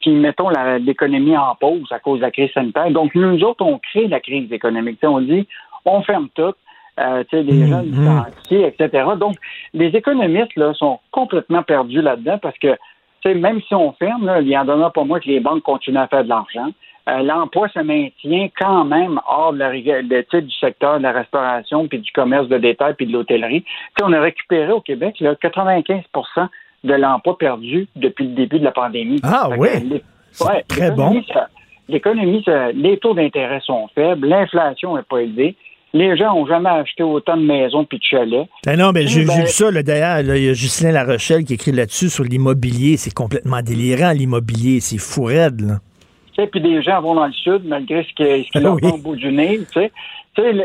qui 0.00 0.10
mettons 0.10 0.50
l'économie 0.80 1.36
en 1.36 1.54
pause 1.56 1.90
à 1.90 1.98
cause 1.98 2.18
de 2.18 2.24
la 2.24 2.30
crise 2.30 2.50
sanitaire. 2.52 2.90
Donc, 2.90 3.14
nous 3.14 3.42
autres, 3.42 3.64
on 3.64 3.78
crée 3.78 4.06
la 4.06 4.20
crise 4.20 4.50
économique. 4.52 4.98
on 5.02 5.20
dit, 5.20 5.46
on 5.84 6.02
ferme 6.02 6.28
tout. 6.34 6.54
Euh, 6.98 7.24
les 7.30 7.42
mmh, 7.42 7.82
licenciés, 7.82 8.64
mmh. 8.64 8.82
etc. 8.82 9.04
Donc, 9.20 9.36
les 9.74 9.88
économistes 9.88 10.56
là, 10.56 10.72
sont 10.72 10.98
complètement 11.10 11.62
perdus 11.62 12.00
là-dedans 12.00 12.38
parce 12.38 12.56
que 12.58 12.74
même 13.34 13.60
si 13.62 13.74
on 13.74 13.92
ferme, 13.92 14.26
là, 14.26 14.40
il 14.40 14.48
y 14.48 14.56
en 14.56 14.68
a 14.68 14.90
pas 14.90 15.04
moins 15.04 15.20
que 15.20 15.28
les 15.28 15.40
banques 15.40 15.62
continuent 15.62 15.98
à 15.98 16.06
faire 16.06 16.24
de 16.24 16.28
l'argent. 16.28 16.68
Euh, 17.08 17.22
l'emploi 17.22 17.68
se 17.68 17.78
maintient 17.78 18.48
quand 18.58 18.84
même 18.84 19.20
hors 19.28 19.52
de 19.52 19.58
la, 19.58 19.70
de, 19.70 20.40
du 20.40 20.54
secteur 20.58 20.98
de 20.98 21.04
la 21.04 21.12
restauration, 21.12 21.86
puis 21.86 22.00
du 22.00 22.10
commerce 22.10 22.48
de 22.48 22.58
détail, 22.58 22.94
puis 22.94 23.06
de 23.06 23.12
l'hôtellerie. 23.12 23.64
On 24.02 24.12
a 24.12 24.20
récupéré 24.20 24.72
au 24.72 24.80
Québec 24.80 25.16
là, 25.20 25.34
95% 25.34 26.02
de 26.82 26.94
l'emploi 26.94 27.38
perdu 27.38 27.86
depuis 27.94 28.26
le 28.26 28.34
début 28.34 28.58
de 28.58 28.64
la 28.64 28.72
pandémie. 28.72 29.20
Ah 29.22 29.48
oui? 29.56 30.00
Ouais, 30.40 30.64
très 30.68 30.90
bon. 30.90 31.22
L'économie, 31.88 32.44
les 32.74 32.98
taux 32.98 33.14
d'intérêt 33.14 33.60
sont 33.60 33.88
faibles, 33.94 34.26
l'inflation 34.26 34.96
n'est 34.96 35.02
pas 35.02 35.18
élevée. 35.18 35.54
Les 35.94 36.16
gens 36.16 36.34
n'ont 36.34 36.46
jamais 36.46 36.68
acheté 36.68 37.04
autant 37.04 37.36
de 37.36 37.42
maisons 37.42 37.84
puis 37.84 37.98
de 37.98 38.02
chalets. 38.02 38.48
Ben 38.66 38.76
non, 38.76 38.90
mais 38.92 39.06
j'ai 39.06 39.24
ben, 39.24 39.40
vu 39.40 39.46
ça, 39.46 39.70
d'ailleurs. 39.70 40.36
Il 40.36 40.44
y 40.44 40.48
a 40.48 40.52
Justin 40.52 40.90
Larochelle 40.90 41.44
qui 41.44 41.54
écrit 41.54 41.72
là-dessus 41.72 42.10
sur 42.10 42.24
l'immobilier. 42.24 42.96
C'est 42.96 43.14
complètement 43.14 43.62
délirant, 43.62 44.10
l'immobilier. 44.10 44.80
C'est 44.80 44.98
fou 44.98 45.24
raide, 45.24 45.60
là 45.60 45.74
puis 46.44 46.60
des 46.60 46.82
gens 46.82 47.00
vont 47.00 47.14
dans 47.14 47.26
le 47.26 47.32
sud 47.32 47.62
malgré 47.64 48.04
ce 48.04 48.12
qui, 48.14 48.48
ce 48.52 48.58
leur 48.58 48.74
au 48.74 48.98
bout 48.98 49.16
du 49.16 49.32
nez, 49.32 49.60
tu 49.72 49.80
sais. 49.80 49.92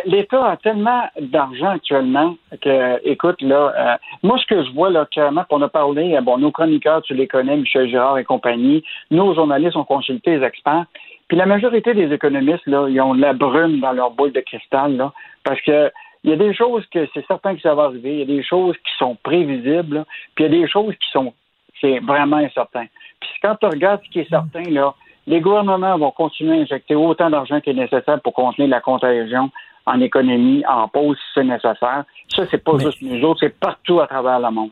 L'État 0.06 0.46
a 0.46 0.58
tellement 0.58 1.04
d'argent 1.20 1.70
actuellement 1.70 2.36
que, 2.62 3.08
écoute, 3.08 3.42
là, 3.42 3.74
euh, 3.78 3.98
moi, 4.22 4.38
ce 4.38 4.46
que 4.46 4.66
je 4.66 4.72
vois, 4.72 4.90
là, 4.90 5.06
clairement, 5.06 5.46
on 5.50 5.62
a 5.62 5.70
parlé, 5.70 6.14
euh, 6.14 6.22
bon, 6.22 6.38
nos 6.38 6.52
chroniqueurs, 6.52 7.02
tu 7.04 7.14
les 7.14 7.28
connais, 7.28 7.56
Michel 7.56 7.88
Girard 7.88 8.18
et 8.18 8.26
compagnie, 8.26 8.84
nos 9.12 9.34
journalistes 9.34 9.78
ont 9.78 9.86
consulté 9.86 10.38
les 10.38 10.46
experts, 10.46 10.86
puis 11.30 11.38
la 11.38 11.46
majorité 11.46 11.94
des 11.94 12.12
économistes, 12.14 12.68
là, 12.68 12.88
ils 12.90 13.00
ont 13.00 13.14
la 13.14 13.32
brume 13.32 13.80
dans 13.80 13.94
leur 13.94 14.12
boule 14.12 14.34
de 14.34 14.42
cristal, 14.42 14.98
là, 14.98 15.14
parce 15.46 15.62
que 15.62 15.90
il 16.24 16.30
y 16.30 16.34
a 16.34 16.36
des 16.36 16.54
choses 16.54 16.86
que 16.88 17.08
c'est 17.14 17.26
certain 17.26 17.56
que 17.56 17.62
ça 17.62 17.74
va 17.74 17.84
arriver, 17.84 18.14
il 18.14 18.20
y 18.20 18.22
a 18.24 18.26
des 18.26 18.44
choses 18.44 18.76
qui 18.78 18.94
sont 19.00 19.18
prévisibles, 19.24 20.06
puis 20.36 20.46
il 20.46 20.52
y 20.52 20.56
a 20.56 20.62
des 20.62 20.68
choses 20.68 20.94
qui 20.96 21.10
sont, 21.12 21.34
c'est 21.80 22.00
vraiment 22.00 22.38
incertain. 22.38 22.86
Puis 23.20 23.30
quand 23.42 23.56
tu 23.56 23.66
regardes 23.66 24.02
ce 24.04 24.10
qui 24.10 24.20
est 24.20 24.30
certain, 24.30 24.64
là, 24.70 24.94
les 25.28 25.40
gouvernements 25.40 25.98
vont 25.98 26.12
continuer 26.12 26.58
à 26.58 26.62
injecter 26.62 26.96
autant 26.96 27.30
d'argent 27.30 27.62
qu'il 27.62 27.78
est 27.78 27.82
nécessaire 27.82 28.22
pour 28.22 28.34
contenir 28.34 28.70
la 28.70 28.82
contagion 28.82 29.50
en 29.86 30.00
économie, 30.00 30.64
en 30.70 30.88
pause 30.88 31.18
si 31.18 31.24
c'est 31.36 31.44
nécessaire. 31.44 32.04
Ça, 32.36 32.44
c'est 32.50 32.64
pas 32.64 32.78
juste 32.78 33.02
nous 33.02 33.22
autres, 33.24 33.42
c'est 33.42 33.60
partout 33.60 34.00
à 34.00 34.08
travers 34.08 34.40
le 34.40 34.52
monde. 34.52 34.70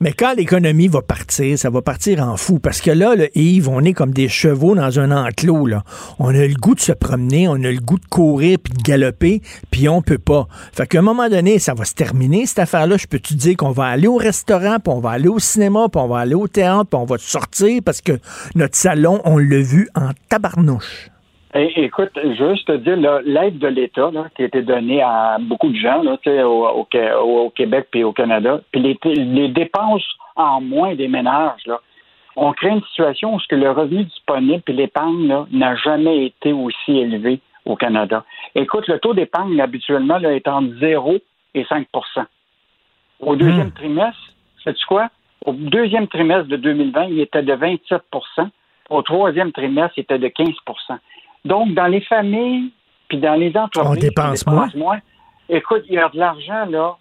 Mais 0.00 0.12
quand 0.12 0.34
l'économie 0.34 0.88
va 0.88 1.02
partir, 1.02 1.58
ça 1.58 1.68
va 1.68 1.82
partir 1.82 2.22
en 2.22 2.36
fou. 2.36 2.58
Parce 2.58 2.80
que 2.80 2.90
là, 2.90 3.14
Yves, 3.34 3.68
on 3.68 3.80
est 3.84 3.92
comme 3.92 4.12
des 4.12 4.28
chevaux 4.28 4.74
dans 4.74 4.98
un 4.98 5.10
enclos. 5.10 5.66
Là. 5.66 5.82
On 6.18 6.28
a 6.28 6.46
le 6.46 6.54
goût 6.54 6.74
de 6.74 6.80
se 6.80 6.92
promener, 6.92 7.48
on 7.48 7.54
a 7.54 7.70
le 7.70 7.80
goût 7.80 7.98
de 7.98 8.06
courir 8.06 8.58
puis 8.62 8.72
de 8.72 8.82
galoper, 8.82 9.42
puis 9.70 9.88
on 9.88 10.00
peut 10.00 10.18
pas. 10.18 10.46
Fait 10.72 10.86
qu'à 10.86 11.00
un 11.00 11.02
moment 11.02 11.28
donné, 11.28 11.58
ça 11.58 11.74
va 11.74 11.84
se 11.84 11.94
terminer, 11.94 12.46
cette 12.46 12.60
affaire-là. 12.60 12.96
Je 12.96 13.06
peux 13.06 13.18
te 13.18 13.34
dire 13.34 13.56
qu'on 13.56 13.72
va 13.72 13.86
aller 13.86 14.08
au 14.08 14.16
restaurant, 14.16 14.78
puis 14.78 14.92
on 14.92 15.00
va 15.00 15.10
aller 15.10 15.28
au 15.28 15.38
cinéma, 15.38 15.88
puis 15.90 16.00
on 16.00 16.08
va 16.08 16.18
aller 16.20 16.34
au 16.34 16.48
théâtre, 16.48 16.86
puis 16.90 17.00
on 17.00 17.04
va 17.04 17.18
sortir 17.18 17.80
parce 17.84 18.00
que 18.00 18.12
notre 18.54 18.76
salon, 18.76 19.20
on 19.24 19.38
l'a 19.38 19.60
vu 19.60 19.88
en 19.94 20.10
tabarnouche. 20.28 21.11
Écoute, 21.54 22.18
juste 22.36 22.66
te 22.66 22.76
dire, 22.76 22.96
l'aide 23.24 23.58
de 23.58 23.66
l'État 23.68 24.10
qui 24.36 24.42
a 24.42 24.46
été 24.46 24.62
donnée 24.62 25.02
à 25.02 25.36
beaucoup 25.40 25.68
de 25.68 25.76
gens 25.76 26.02
là, 26.02 26.16
au, 26.46 26.86
au, 26.86 27.50
Québec 27.50 27.88
puis 27.90 28.04
au 28.04 28.12
Canada, 28.12 28.60
puis 28.70 28.80
les, 28.80 29.48
dépenses 29.48 30.06
en 30.36 30.60
moins 30.60 30.94
des 30.94 31.08
ménages, 31.08 31.60
là, 31.66 31.80
on 32.36 32.52
crée 32.52 32.70
une 32.70 32.82
situation 32.84 33.34
où 33.34 33.40
ce 33.40 33.46
que 33.48 33.56
le 33.56 33.70
revenu 33.70 34.04
disponible 34.04 34.62
et 34.66 34.72
l'épargne 34.72 35.44
n'a 35.50 35.76
jamais 35.76 36.24
été 36.24 36.52
aussi 36.52 36.98
élevé 36.98 37.40
au 37.66 37.76
Canada. 37.76 38.24
Écoute, 38.54 38.88
le 38.88 38.98
taux 38.98 39.12
d'épargne 39.12 39.60
habituellement 39.60 40.18
là, 40.18 40.32
est 40.32 40.48
entre 40.48 40.74
0 40.80 41.18
et 41.54 41.64
5% 41.64 41.84
Au 43.20 43.36
deuxième 43.36 43.68
hmm. 43.68 43.72
trimestre, 43.72 44.32
sais-tu 44.64 44.86
quoi? 44.86 45.10
Au 45.44 45.52
deuxième 45.52 46.08
trimestre 46.08 46.48
de 46.48 46.56
2020, 46.56 47.04
il 47.10 47.20
était 47.20 47.42
de 47.42 47.52
27% 47.52 48.00
Au 48.88 49.02
troisième 49.02 49.52
trimestre, 49.52 49.98
il 49.98 50.02
était 50.02 50.18
de 50.18 50.28
15 50.28 50.48
donc, 51.44 51.74
dans 51.74 51.86
les 51.86 52.00
familles, 52.02 52.70
puis 53.08 53.18
dans 53.18 53.34
les 53.34 53.56
entreprises, 53.56 53.90
on 53.90 54.00
dépense, 54.00 54.46
moins. 54.46 54.98
Écoute, 55.48 55.84
il 55.88 55.94
y 55.94 55.98
a 55.98 56.08
de 56.08 56.18
l'argent, 56.18 56.66
là, 56.66 56.96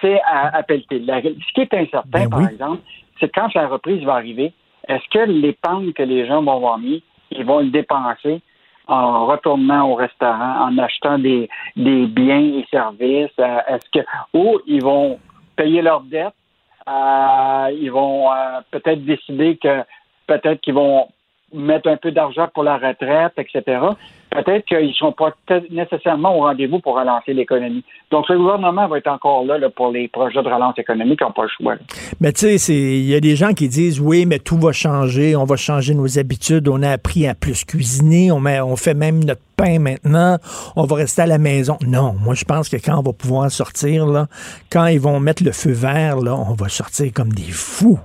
tu 0.00 0.06
sais, 0.06 0.20
à, 0.26 0.58
à 0.58 0.62
Ce 0.62 1.52
qui 1.54 1.60
est 1.60 1.74
incertain, 1.74 2.08
ben 2.08 2.28
par 2.28 2.48
exemple, 2.48 2.82
c'est 3.18 3.32
quand 3.32 3.52
la 3.54 3.68
reprise 3.68 4.04
va 4.04 4.14
arriver, 4.14 4.52
est-ce 4.88 5.08
que 5.10 5.30
l'épargne 5.30 5.92
que 5.92 6.02
les 6.02 6.26
gens 6.26 6.42
vont 6.42 6.56
avoir 6.56 6.78
mis, 6.78 7.02
ils 7.30 7.44
vont 7.44 7.60
le 7.60 7.70
dépenser 7.70 8.40
en 8.86 9.26
retournant 9.26 9.90
au 9.90 9.94
restaurant, 9.94 10.66
en 10.66 10.78
achetant 10.78 11.18
des, 11.18 11.48
des 11.76 12.06
biens 12.06 12.40
et 12.40 12.66
services? 12.70 13.30
Euh, 13.38 13.58
est-ce 13.68 13.90
que 13.90 14.04
ou 14.32 14.58
ils 14.66 14.82
vont 14.82 15.18
payer 15.56 15.82
leurs 15.82 16.02
dettes? 16.02 16.34
Euh, 16.88 17.70
ils 17.78 17.90
vont 17.90 18.32
euh, 18.32 18.60
peut-être 18.70 19.04
décider 19.04 19.56
que 19.56 19.82
peut-être 20.26 20.60
qu'ils 20.60 20.74
vont 20.74 21.08
mettre 21.52 21.88
un 21.88 21.96
peu 21.96 22.10
d'argent 22.10 22.48
pour 22.52 22.62
la 22.62 22.76
retraite, 22.76 23.32
etc., 23.38 23.80
peut-être 24.30 24.66
qu'ils 24.66 24.88
ne 24.88 24.92
sont 24.92 25.12
pas 25.12 25.32
nécessairement 25.70 26.36
au 26.36 26.40
rendez-vous 26.40 26.80
pour 26.80 26.96
relancer 26.96 27.32
l'économie. 27.32 27.82
Donc, 28.10 28.28
le 28.28 28.36
gouvernement 28.36 28.86
va 28.86 28.98
être 28.98 29.08
encore 29.08 29.44
là, 29.44 29.58
pour 29.70 29.90
les 29.90 30.08
projets 30.08 30.42
de 30.42 30.48
relance 30.48 30.78
économique, 30.78 31.18
ils 31.20 31.24
n'ont 31.24 31.32
pas 31.32 31.44
le 31.44 31.48
choix. 31.48 31.74
Mais 32.20 32.32
tu 32.32 32.58
sais, 32.58 32.74
il 32.74 33.06
y 33.06 33.14
a 33.14 33.20
des 33.20 33.36
gens 33.36 33.52
qui 33.52 33.68
disent, 33.68 34.00
oui, 34.00 34.26
mais 34.26 34.38
tout 34.38 34.58
va 34.58 34.72
changer, 34.72 35.34
on 35.36 35.44
va 35.44 35.56
changer 35.56 35.94
nos 35.94 36.18
habitudes, 36.18 36.68
on 36.68 36.82
a 36.82 36.90
appris 36.90 37.26
à 37.26 37.34
plus 37.34 37.64
cuisiner, 37.64 38.30
on, 38.30 38.40
met, 38.40 38.60
on 38.60 38.76
fait 38.76 38.94
même 38.94 39.24
notre 39.24 39.40
pain 39.56 39.78
maintenant, 39.78 40.36
on 40.76 40.84
va 40.84 40.96
rester 40.96 41.22
à 41.22 41.26
la 41.26 41.38
maison. 41.38 41.78
Non, 41.86 42.14
moi, 42.22 42.34
je 42.34 42.44
pense 42.44 42.68
que 42.68 42.76
quand 42.76 42.98
on 42.98 43.02
va 43.02 43.12
pouvoir 43.12 43.50
sortir, 43.50 44.06
là, 44.06 44.26
quand 44.70 44.86
ils 44.86 45.00
vont 45.00 45.18
mettre 45.20 45.42
le 45.42 45.52
feu 45.52 45.72
vert, 45.72 46.16
là, 46.18 46.34
on 46.34 46.54
va 46.54 46.68
sortir 46.68 47.10
comme 47.14 47.32
des 47.32 47.50
fous. 47.50 47.98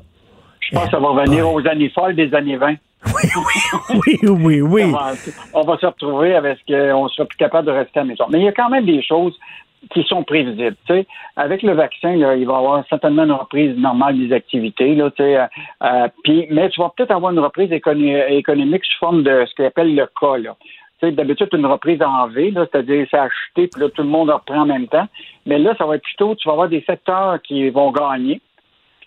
Je 0.62 0.76
pense 0.76 0.86
que 0.86 0.92
ça 0.92 1.00
va 1.00 1.10
revenir 1.10 1.52
aux 1.52 1.66
années 1.68 1.90
folles 1.90 2.16
des 2.16 2.34
années 2.34 2.58
20. 2.58 2.76
Oui, 3.06 3.30
oui, 3.90 4.30
oui, 4.30 4.62
oui, 4.62 4.84
On 5.54 5.62
va, 5.64 5.78
se 5.78 5.86
retrouver 5.86 6.36
avec 6.36 6.60
ce 6.60 6.92
qu'on 6.92 7.08
sera 7.10 7.26
plus 7.26 7.38
capable 7.38 7.68
de 7.68 7.72
rester 7.72 8.00
à 8.00 8.04
la 8.04 8.10
maison. 8.10 8.26
Mais 8.30 8.40
il 8.40 8.46
y 8.46 8.48
a 8.48 8.54
quand 8.54 8.70
même 8.70 8.86
des 8.86 9.02
choses 9.02 9.38
qui 9.92 10.04
sont 10.04 10.24
prévisibles. 10.24 10.76
Avec 11.36 11.62
le 11.62 11.74
vaccin, 11.74 12.12
il 12.12 12.24
va 12.24 12.36
y 12.36 12.44
avoir 12.44 12.84
certainement 12.90 13.24
une 13.24 13.34
reprise 13.34 13.76
normale 13.78 14.18
des 14.18 14.34
activités. 14.34 14.96
Là, 14.96 15.10
euh, 15.20 15.46
euh, 15.84 16.08
mais 16.50 16.70
tu 16.70 16.80
vas 16.80 16.92
peut-être 16.96 17.12
avoir 17.12 17.32
une 17.32 17.40
reprise 17.40 17.72
économique 17.72 18.86
sous 18.86 19.00
forme 19.00 19.24
de 19.24 19.46
ce 19.48 19.56
qu'on 19.56 19.66
appelle 19.66 19.96
le 19.96 20.08
cas. 20.20 20.56
D'habitude, 21.02 21.50
une 21.52 21.66
reprise 21.66 22.02
en 22.02 22.28
V, 22.28 22.54
c'est-à-dire 22.56 23.06
c'est 23.12 23.18
acheté, 23.18 23.68
puis 23.68 23.82
là, 23.82 23.90
tout 23.90 24.04
le 24.04 24.08
monde 24.08 24.30
reprend 24.30 24.62
en 24.62 24.66
même 24.66 24.88
temps. 24.88 25.08
Mais 25.46 25.60
là, 25.60 25.76
ça 25.78 25.86
va 25.86 25.96
être 25.96 26.04
plutôt, 26.04 26.34
tu 26.36 26.48
vas 26.48 26.54
avoir 26.54 26.70
des 26.70 26.82
secteurs 26.88 27.42
qui 27.42 27.70
vont 27.70 27.92
gagner, 27.92 28.40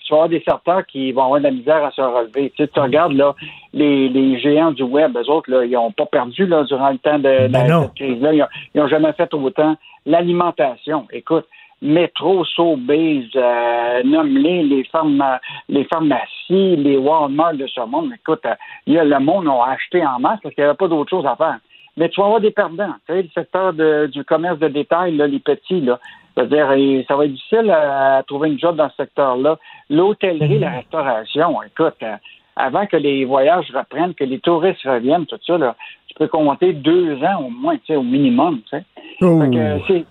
tu 0.07 0.13
vas 0.13 0.19
avoir 0.19 0.29
des 0.29 0.43
secteurs 0.47 0.87
qui 0.87 1.11
vont 1.11 1.25
avoir 1.25 1.41
de 1.41 1.45
la 1.45 1.51
misère 1.51 1.85
à 1.85 1.91
se 1.91 2.01
relever. 2.01 2.51
Tu, 2.51 2.63
sais, 2.63 2.69
tu 2.69 2.79
regardes 2.79 3.13
là, 3.13 3.35
les, 3.73 4.09
les 4.09 4.39
géants 4.39 4.71
du 4.71 4.85
web, 4.85 5.17
eux 5.17 5.31
autres, 5.31 5.51
là, 5.51 5.65
ils 5.65 5.73
n'ont 5.73 5.91
pas 5.91 6.07
perdu 6.07 6.47
là, 6.47 6.63
durant 6.65 6.91
le 6.91 6.99
temps 6.99 7.19
de, 7.19 7.49
de 7.49 7.53
Ben 7.53 7.83
cette 7.83 7.95
crise-là. 7.95 8.33
Ils 8.33 8.47
n'ont 8.81 8.89
jamais 8.89 9.13
fait 9.15 9.33
autant. 9.35 9.77
L'alimentation, 10.07 11.07
écoute, 11.13 11.47
Métro, 11.83 12.45
Sobeys, 12.45 13.29
euh, 13.35 14.03
nomme-les, 14.05 14.63
les, 14.63 14.85
pharma, 14.85 15.41
les 15.69 15.85
pharmacies, 15.85 16.77
les 16.77 16.97
Walmart 16.97 17.55
de 17.55 17.67
ce 17.67 17.81
monde. 17.81 18.13
Écoute, 18.15 18.47
euh, 18.47 18.55
il 18.87 18.95
y 18.95 18.99
a, 18.99 19.05
le 19.05 19.19
monde 19.19 19.49
a 19.49 19.73
acheté 19.73 20.07
en 20.07 20.19
masse 20.21 20.39
parce 20.43 20.55
qu'il 20.55 20.63
n'y 20.65 20.69
avait 20.69 20.77
pas 20.77 20.89
d'autre 20.89 21.11
chose 21.11 21.27
à 21.27 21.37
faire. 21.37 21.59
Mais 21.97 22.09
tu 22.09 22.21
vas 22.21 22.27
avoir 22.27 22.41
des 22.41 22.51
perdants. 22.51 22.95
Tu 23.07 23.15
sais, 23.15 23.23
le 23.23 23.29
secteur 23.35 23.73
de, 23.73 24.07
du 24.07 24.25
commerce 24.25 24.59
de 24.59 24.69
détail, 24.69 25.17
là, 25.17 25.27
les 25.27 25.39
petits, 25.39 25.81
là. 25.81 25.99
C'est-à-dire, 26.37 27.05
ça 27.09 27.17
va 27.17 27.25
être 27.25 27.33
difficile 27.33 27.71
à, 27.71 28.23
trouver 28.27 28.51
une 28.51 28.59
job 28.59 28.77
dans 28.77 28.91
ce 28.91 28.97
secteur-là. 28.97 29.59
L'hôtellerie, 29.89 30.59
la 30.59 30.71
restauration, 30.71 31.63
écoute, 31.63 31.95
euh, 32.03 32.17
avant 32.57 32.87
que 32.87 32.97
les 32.97 33.25
voyages 33.25 33.71
reprennent, 33.75 34.15
que 34.15 34.25
les 34.25 34.39
touristes 34.41 34.83
reviennent, 34.85 35.27
tout 35.27 35.39
ça, 35.47 35.57
là, 35.57 35.77
tu 36.09 36.15
peux 36.15 36.29
compter 36.29 36.73
deux 36.75 37.15
ans 37.23 37.45
au 37.47 37.51
moins, 37.51 37.77
tu 37.77 37.87
sais, 37.87 37.97
au 37.97 38.03
minimum, 38.03 38.61
tu 38.71 38.77
sais. 38.77 38.85
Oh. 39.23 39.41
Fait 39.87 40.05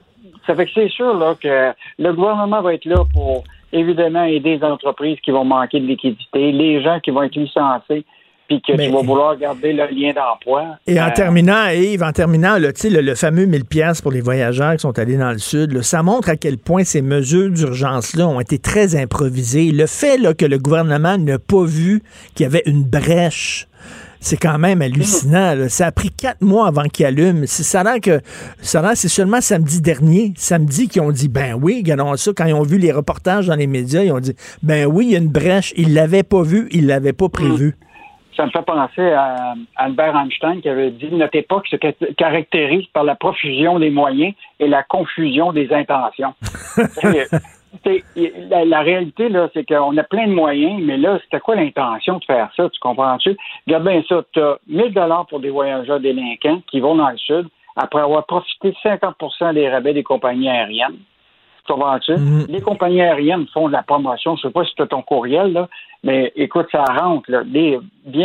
ça 0.47 0.55
fait 0.55 0.65
que 0.65 0.71
c'est 0.75 0.89
sûr 0.89 1.17
là, 1.17 1.33
que 1.35 1.73
le 1.97 2.13
gouvernement 2.13 2.61
va 2.61 2.75
être 2.75 2.85
là 2.85 3.03
pour 3.13 3.43
évidemment 3.73 4.23
aider 4.23 4.57
les 4.57 4.63
entreprises 4.63 5.19
qui 5.21 5.31
vont 5.31 5.43
manquer 5.43 5.79
de 5.79 5.87
liquidité, 5.87 6.51
les 6.51 6.83
gens 6.83 6.99
qui 6.99 7.11
vont 7.11 7.23
être 7.23 7.35
licenciés, 7.35 8.05
puis 8.47 8.61
que 8.61 8.73
Mais- 8.77 8.87
tu 8.87 8.93
vas 8.93 9.01
vouloir 9.01 9.37
garder 9.37 9.73
le 9.73 9.85
lien 9.87 10.13
d'emploi. 10.13 10.77
Et 10.87 10.99
en 11.01 11.07
Euh, 11.07 11.13
terminant, 11.15 11.67
Yves, 11.69 12.03
en 12.03 12.11
terminant, 12.11 12.57
le, 12.59 12.71
le 13.01 13.15
fameux 13.15 13.45
1000 13.45 13.65
pièces 13.65 14.01
pour 14.01 14.11
les 14.11 14.21
voyageurs 14.21 14.73
qui 14.73 14.79
sont 14.81 14.97
allés 14.99 15.17
dans 15.17 15.31
le 15.31 15.37
sud, 15.39 15.71
là, 15.73 15.81
ça 15.83 16.03
montre 16.03 16.29
à 16.29 16.35
quel 16.35 16.57
point 16.57 16.83
ces 16.83 17.01
mesures 17.01 17.49
d'urgence-là 17.49 18.27
ont 18.27 18.39
été 18.39 18.59
très 18.59 18.95
improvisées. 18.95 19.71
Le 19.71 19.87
fait 19.87 20.17
là, 20.17 20.33
que 20.33 20.45
le 20.45 20.57
gouvernement 20.59 21.17
n'a 21.17 21.39
pas 21.39 21.63
vu 21.63 22.03
qu'il 22.35 22.43
y 22.43 22.47
avait 22.47 22.63
une 22.65 22.83
brèche, 22.83 23.67
c'est 24.19 24.37
quand 24.37 24.57
même 24.57 24.81
hallucinant. 24.81 25.53
là. 25.53 25.69
Ça 25.69 25.87
a 25.87 25.91
pris 25.91 26.09
quatre 26.09 26.41
mois 26.41 26.67
avant 26.67 26.83
qu'il 26.85 27.05
allume. 27.05 27.45
C'est 27.45 27.61
ça 27.63 27.81
a 27.81 27.99
que 27.99 28.21
ça 28.61 28.93
c'est 28.95 29.07
seulement 29.07 29.39
samedi 29.41 29.81
dernier, 29.81 30.33
samedi, 30.35 30.87
qu'ils 30.87 31.01
ont 31.03 31.11
dit 31.11 31.29
ben 31.29 31.53
oui, 31.61 31.77
regardons 31.83 32.15
ça. 32.15 32.31
Quand 32.35 32.45
ils 32.45 32.53
ont 32.53 32.63
vu 32.63 32.77
les 32.79 32.91
reportages 32.91 33.47
dans 33.47 33.55
les 33.55 33.67
médias, 33.67 34.01
ils 34.03 34.11
ont 34.11 34.19
dit 34.19 34.33
ben 34.63 34.85
oui, 34.87 35.05
il 35.07 35.11
y 35.11 35.15
a 35.15 35.19
une 35.19 35.27
brèche. 35.27 35.73
Ils 35.77 35.93
l'avaient 35.93 36.23
pas 36.23 36.41
vu, 36.41 36.67
ils 36.71 36.87
l'avaient 36.87 37.13
pas 37.13 37.29
prévu. 37.29 37.75
Ça 38.35 38.45
me 38.45 38.51
fait 38.51 38.61
penser 38.63 39.11
à 39.11 39.53
Albert 39.77 40.15
Einstein 40.17 40.61
qui 40.61 40.67
avait 40.69 40.91
dit 40.91 41.07
notre 41.11 41.37
époque 41.37 41.67
se 41.67 41.77
ca- 41.81 41.93
caractérise 42.17 42.85
par 42.87 43.03
la 43.03 43.15
profusion 43.15 43.79
des 43.79 43.89
moyens 43.89 44.33
et 44.59 44.67
la 44.67 44.83
confusion 44.83 45.53
des 45.53 45.71
intentions. 45.73 46.33
La, 48.49 48.63
la 48.65 48.79
réalité, 48.81 49.27
là, 49.29 49.49
c'est 49.53 49.65
qu'on 49.67 49.95
a 49.97 50.03
plein 50.03 50.27
de 50.27 50.33
moyens, 50.33 50.81
mais 50.81 50.97
là, 50.97 51.19
c'était 51.23 51.41
quoi 51.41 51.55
l'intention 51.55 52.17
de 52.19 52.23
faire 52.25 52.49
ça? 52.55 52.69
Tu 52.69 52.79
comprends-tu? 52.79 53.35
Regarde 53.67 53.83
bien 53.87 54.01
ça. 54.07 54.23
Tu 54.31 54.39
as 54.41 54.57
1000 54.67 54.93
dollars 54.93 55.25
pour 55.27 55.39
des 55.41 55.49
voyageurs 55.49 55.99
délinquants 55.99 56.61
qui 56.71 56.79
vont 56.79 56.95
dans 56.95 57.09
le 57.09 57.17
sud 57.17 57.47
après 57.75 57.99
avoir 58.01 58.25
profité 58.25 58.71
de 58.71 58.75
50% 58.89 59.53
des 59.53 59.69
rabais 59.69 59.93
des 59.93 60.03
compagnies 60.03 60.49
aériennes. 60.49 60.97
Mhm. 61.69 62.45
Les 62.49 62.61
compagnies 62.61 63.01
aériennes 63.01 63.47
font 63.53 63.67
de 63.67 63.73
la 63.73 63.83
promotion. 63.83 64.35
Je 64.35 64.43
sais 64.43 64.53
pas 64.53 64.65
si 64.65 64.75
tu 64.75 64.81
as 64.81 64.87
ton 64.87 65.01
courriel, 65.01 65.53
là, 65.53 65.67
mais 66.03 66.31
écoute, 66.35 66.67
ça 66.71 66.83
rentre. 66.83 67.29
Là. 67.31 67.43
Les, 67.45 67.79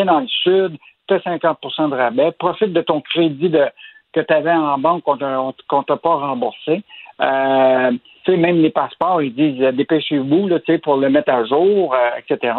dans 0.05 0.21
le 0.21 0.27
sud, 0.29 0.77
tu 1.09 1.15
as 1.15 1.19
50% 1.19 1.91
de 1.91 1.95
rabais, 1.95 2.33
profite 2.33 2.73
de 2.73 2.81
ton 2.81 3.01
crédit 3.01 3.49
de, 3.49 3.65
que 4.13 4.21
tu 4.21 4.33
avais 4.33 4.53
en 4.53 4.79
banque 4.79 5.05
qu'on 5.05 5.17
t'a 5.17 5.39
qu'on 5.69 5.83
t'a 5.83 5.97
pas 5.97 6.15
remboursé. 6.17 6.83
Euh, 7.21 7.91
tu 8.25 8.33
sais, 8.33 8.37
même 8.37 8.61
les 8.61 8.71
passeports, 8.71 9.23
ils 9.23 9.35
disent 9.35 9.63
euh, 9.63 9.73
dépêchez-vous 9.73 10.49
là, 10.49 10.59
tu 10.61 10.73
sais, 10.73 10.79
pour 10.79 10.97
le 10.97 11.11
mettre 11.11 11.33
à 11.33 11.45
jour, 11.45 11.95
euh, 11.95 12.11
etc. 12.19 12.55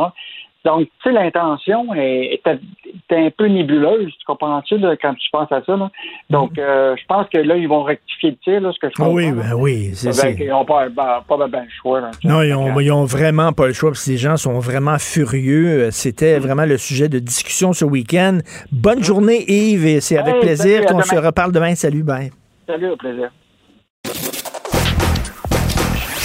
Donc, 0.64 0.82
tu 0.84 0.89
sais, 1.03 1.12
l'intention 1.12 1.93
est, 1.95 2.39
est, 2.45 2.47
est 3.09 3.16
un 3.16 3.30
peu 3.36 3.47
nébuleuse, 3.47 4.12
tu 4.20 4.26
comprends-tu, 4.28 4.76
quand 5.01 5.16
tu 5.16 5.30
penses 5.32 5.51
à 5.51 5.64
ça. 5.66 5.76
Là? 5.76 5.89
Donc, 6.30 6.59
euh, 6.59 6.95
je 6.95 7.05
pense 7.07 7.28
que 7.30 7.39
là, 7.39 7.57
ils 7.57 7.68
vont 7.68 7.82
rectifier 7.84 8.30
le 8.32 8.36
tir, 8.38 8.62
là, 8.62 8.72
ce 8.72 8.78
que 8.80 8.88
je 8.88 8.93
Ah 8.97 9.03
comprends. 9.05 9.14
oui, 9.16 9.32
ben 9.32 9.53
oui, 9.55 9.89
c'est 9.93 10.09
Ben, 10.09 10.14
c'est- 10.14 10.36
ils 10.39 10.49
n'ont 10.49 10.64
pas, 10.64 10.88
ben, 10.89 11.24
pas 11.28 11.47
ben, 11.47 11.64
le 11.64 11.70
choix. 11.82 12.01
Là, 12.01 12.12
tu 12.12 12.22
sais. 12.22 12.28
Non, 12.28 12.41
ils 12.43 12.49
Fait 12.49 12.53
ont, 12.53 12.76
que, 12.76 12.82
ils 12.82 12.91
ont 12.91 13.05
vraiment 13.05 13.53
pas 13.53 13.66
le 13.68 13.74
choix. 13.74 13.89
Puis 13.91 13.99
ces 14.01 14.18
gens 14.18 14.38
sont 14.38 14.59
vraiment 14.59 14.99
furieux. 14.99 15.86
Euh, 15.86 15.91
C'était 15.91 16.38
vraiment 16.38 16.66
le 16.66 16.78
sujet 16.78 17.09
de 17.09 17.18
discussion 17.20 17.74
ce 17.74 17.84
week-end. 17.86 18.38
Bonne 18.72 19.03
journée, 19.03 19.43
Yves, 19.47 19.86
et 19.88 19.99
c'est 19.99 20.18
avec 20.20 20.36
Hey, 20.36 20.41
plaisir 20.41 20.86
qu'on 20.86 21.01
se 21.01 21.16
reparle 21.16 21.51
demain. 21.51 21.74
Salut, 21.74 22.03
bye. 22.03 22.30
Salut, 22.68 22.89
au 22.91 22.97
plaisir. 22.97 23.32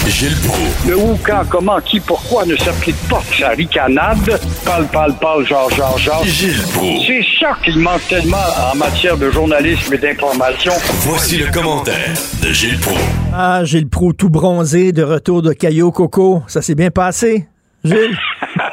Gilles 0.09 0.37
Proulx. 0.45 0.89
Le 0.89 0.97
où, 0.97 1.19
quand, 1.25 1.43
comment, 1.49 1.81
qui, 1.81 2.01
pourquoi 2.01 2.45
ne 2.47 2.57
s'applique 2.57 2.97
pas 3.09 3.23
sa 3.39 3.49
ricanade? 3.51 4.41
Parle, 4.65 4.87
parle, 4.87 5.15
parle, 5.15 5.47
genre, 5.47 5.71
genre, 5.71 5.99
genre. 5.99 6.25
Gilles 6.25 6.63
Proulx. 6.73 7.07
C'est 7.07 7.25
ça 7.41 7.57
qu'il 7.65 7.79
manque 7.79 8.07
tellement 8.09 8.37
en 8.73 8.77
matière 8.77 9.17
de 9.17 9.31
journalisme 9.31 9.93
et 9.95 9.99
d'information. 9.99 10.73
Voici 11.01 11.39
le 11.39 11.51
commentaire 11.51 12.15
de 12.43 12.53
Gilles 12.53 12.79
Proulx. 12.79 13.01
Ah, 13.35 13.61
j'ai 13.65 13.81
le 13.81 13.89
pro 13.89 14.13
tout 14.13 14.31
bronzé 14.31 14.93
de 14.93 15.03
retour 15.03 15.43
de 15.43 15.53
Caillou 15.53 15.91
Coco. 15.91 16.43
Ça 16.47 16.63
s'est 16.63 16.75
bien 16.75 16.91
passé, 16.91 17.47
Gilles? 17.85 18.17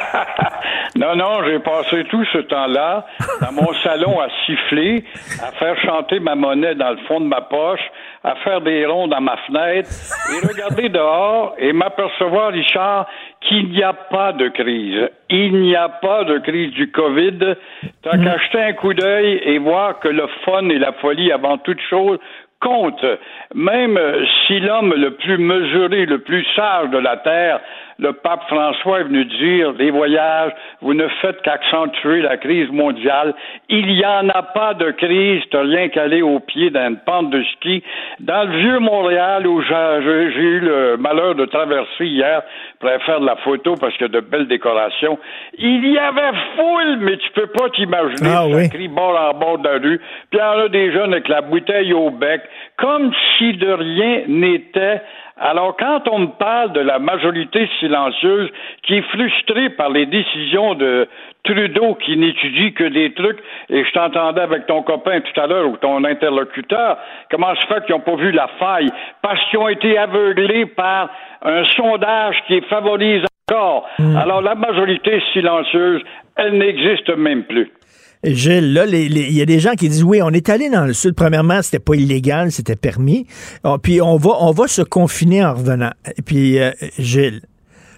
Non, 0.95 1.15
non, 1.15 1.43
j'ai 1.45 1.57
passé 1.57 2.03
tout 2.05 2.23
ce 2.25 2.37
temps-là 2.37 3.05
dans 3.41 3.51
mon 3.51 3.73
salon 3.83 4.19
à 4.19 4.27
siffler, 4.45 5.03
à 5.41 5.51
faire 5.53 5.75
chanter 5.81 6.19
ma 6.19 6.35
monnaie 6.35 6.75
dans 6.75 6.91
le 6.91 6.97
fond 7.07 7.19
de 7.19 7.25
ma 7.25 7.41
poche, 7.41 7.81
à 8.23 8.35
faire 8.35 8.61
des 8.61 8.85
ronds 8.85 9.07
dans 9.07 9.21
ma 9.21 9.37
fenêtre 9.47 9.89
et 10.31 10.47
regarder 10.47 10.89
dehors 10.89 11.55
et 11.57 11.73
m'apercevoir, 11.73 12.51
Richard, 12.51 13.07
qu'il 13.41 13.69
n'y 13.69 13.81
a 13.81 13.93
pas 13.93 14.33
de 14.33 14.49
crise. 14.49 15.09
Il 15.29 15.61
n'y 15.61 15.75
a 15.75 15.89
pas 15.89 16.25
de 16.25 16.37
crise 16.37 16.71
du 16.73 16.91
COVID. 16.91 17.55
T'as 18.03 18.17
qu'à 18.17 18.37
jeter 18.37 18.61
un 18.61 18.73
coup 18.73 18.93
d'œil 18.93 19.41
et 19.43 19.57
voir 19.57 19.99
que 19.99 20.09
le 20.09 20.27
fun 20.45 20.69
et 20.69 20.77
la 20.77 20.93
folie 20.93 21.31
avant 21.31 21.57
toute 21.57 21.81
chose 21.89 22.19
compte. 22.63 23.05
Même 23.53 23.99
si 24.47 24.59
l'homme 24.59 24.93
le 24.95 25.15
plus 25.15 25.37
mesuré, 25.37 26.05
le 26.05 26.19
plus 26.19 26.45
sage 26.55 26.89
de 26.89 26.97
la 26.97 27.17
Terre, 27.17 27.59
le 28.03 28.11
pape 28.11 28.43
François 28.47 28.99
est 28.99 29.03
venu 29.03 29.23
dire, 29.23 29.71
les 29.79 29.89
voyages, 29.89 30.51
vous 30.81 30.93
ne 30.93 31.07
faites 31.21 31.41
qu'accentuer 31.41 32.21
la 32.21 32.35
crise 32.35 32.69
mondiale. 32.69 33.33
Il 33.69 33.87
n'y 33.87 34.05
en 34.05 34.27
a 34.27 34.43
pas 34.43 34.73
de 34.73 34.91
crise, 34.91 35.41
t'as 35.49 35.61
rien 35.61 35.87
qu'à 35.87 36.03
aller 36.03 36.21
au 36.21 36.41
pied 36.41 36.69
d'une 36.69 36.97
pente 37.05 37.29
de 37.29 37.41
ski. 37.55 37.81
Dans 38.19 38.43
le 38.43 38.57
vieux 38.57 38.79
Montréal, 38.79 39.47
où 39.47 39.61
j'ai 39.61 39.71
eu 39.71 40.59
le 40.59 40.97
malheur 40.97 41.35
de 41.35 41.45
traverser 41.45 42.05
hier 42.05 42.41
pour 42.79 42.89
aller 42.89 42.99
faire 43.05 43.21
de 43.21 43.25
la 43.25 43.37
photo 43.37 43.75
parce 43.79 43.93
qu'il 43.93 44.07
y 44.07 44.09
a 44.09 44.19
de 44.19 44.19
belles 44.19 44.49
décorations, 44.49 45.17
il 45.57 45.87
y 45.87 45.97
avait 45.97 46.37
foule, 46.57 46.97
mais 46.99 47.15
tu 47.15 47.31
peux 47.31 47.47
pas 47.47 47.69
t'imaginer. 47.69 48.29
Ah 48.29 48.45
oui. 48.47 48.69
crie 48.69 48.89
bord 48.89 49.17
en 49.17 49.33
bord 49.39 49.59
de 49.59 49.69
la 49.69 49.75
rue. 49.75 49.99
Puis 50.29 50.33
il 50.33 50.39
y 50.39 50.41
en 50.41 50.59
a 50.59 50.67
des 50.67 50.91
jeunes 50.91 51.13
avec 51.13 51.29
la 51.29 51.39
bouteille 51.39 51.93
au 51.93 52.09
bec, 52.09 52.41
comme 52.77 53.13
si 53.37 53.53
de 53.53 53.71
rien 53.71 54.23
n'était. 54.27 55.01
Alors, 55.38 55.75
quand 55.75 56.07
on 56.11 56.19
me 56.19 56.27
parle 56.27 56.73
de 56.73 56.79
la 56.79 56.99
majorité 56.99 57.67
silencieuse 57.79 58.49
qui 58.84 58.95
est 58.95 59.01
frustrée 59.01 59.69
par 59.71 59.89
les 59.89 60.05
décisions 60.05 60.75
de 60.75 61.07
Trudeau 61.43 61.95
qui 61.95 62.15
n'étudie 62.15 62.73
que 62.73 62.84
des 62.84 63.13
trucs, 63.13 63.39
et 63.69 63.84
je 63.84 63.91
t'entendais 63.91 64.41
avec 64.41 64.67
ton 64.67 64.84
copain 64.84 65.21
tout 65.21 65.41
à 65.41 65.47
l'heure 65.47 65.67
ou 65.67 65.77
ton 65.77 66.03
interlocuteur, 66.03 66.97
comment 67.31 67.55
se 67.55 67.65
fait 67.65 67.84
qu'ils 67.86 67.95
n'ont 67.95 68.01
pas 68.01 68.15
vu 68.15 68.31
la 68.31 68.47
faille? 68.59 68.89
Parce 69.21 69.43
qu'ils 69.49 69.59
ont 69.59 69.67
été 69.67 69.97
aveuglés 69.97 70.67
par 70.67 71.09
un 71.41 71.65
sondage 71.75 72.36
qui 72.47 72.61
favorise 72.61 73.23
encore. 73.49 73.89
Alors, 74.15 74.41
la 74.41 74.55
majorité 74.55 75.21
silencieuse, 75.34 76.01
elle 76.36 76.57
n'existe 76.59 77.09
même 77.09 77.43
plus. 77.43 77.71
Gilles, 78.24 78.74
là, 78.74 78.86
il 78.86 79.34
y 79.34 79.41
a 79.41 79.45
des 79.45 79.59
gens 79.59 79.74
qui 79.74 79.89
disent 79.89 80.03
oui, 80.03 80.21
on 80.21 80.30
est 80.30 80.49
allé 80.49 80.69
dans 80.69 80.86
le 80.86 80.93
sud. 80.93 81.13
Premièrement, 81.15 81.61
c'était 81.61 81.80
pas 81.80 81.95
illégal, 81.95 82.51
c'était 82.51 82.76
permis. 82.76 83.28
Oh, 83.63 83.78
puis 83.78 84.01
on 84.01 84.17
va, 84.17 84.32
on 84.39 84.51
va 84.51 84.67
se 84.67 84.82
confiner 84.82 85.43
en 85.43 85.53
revenant. 85.53 85.91
Et 86.17 86.21
puis, 86.21 86.59
euh, 86.59 86.71
Gilles, 86.97 87.41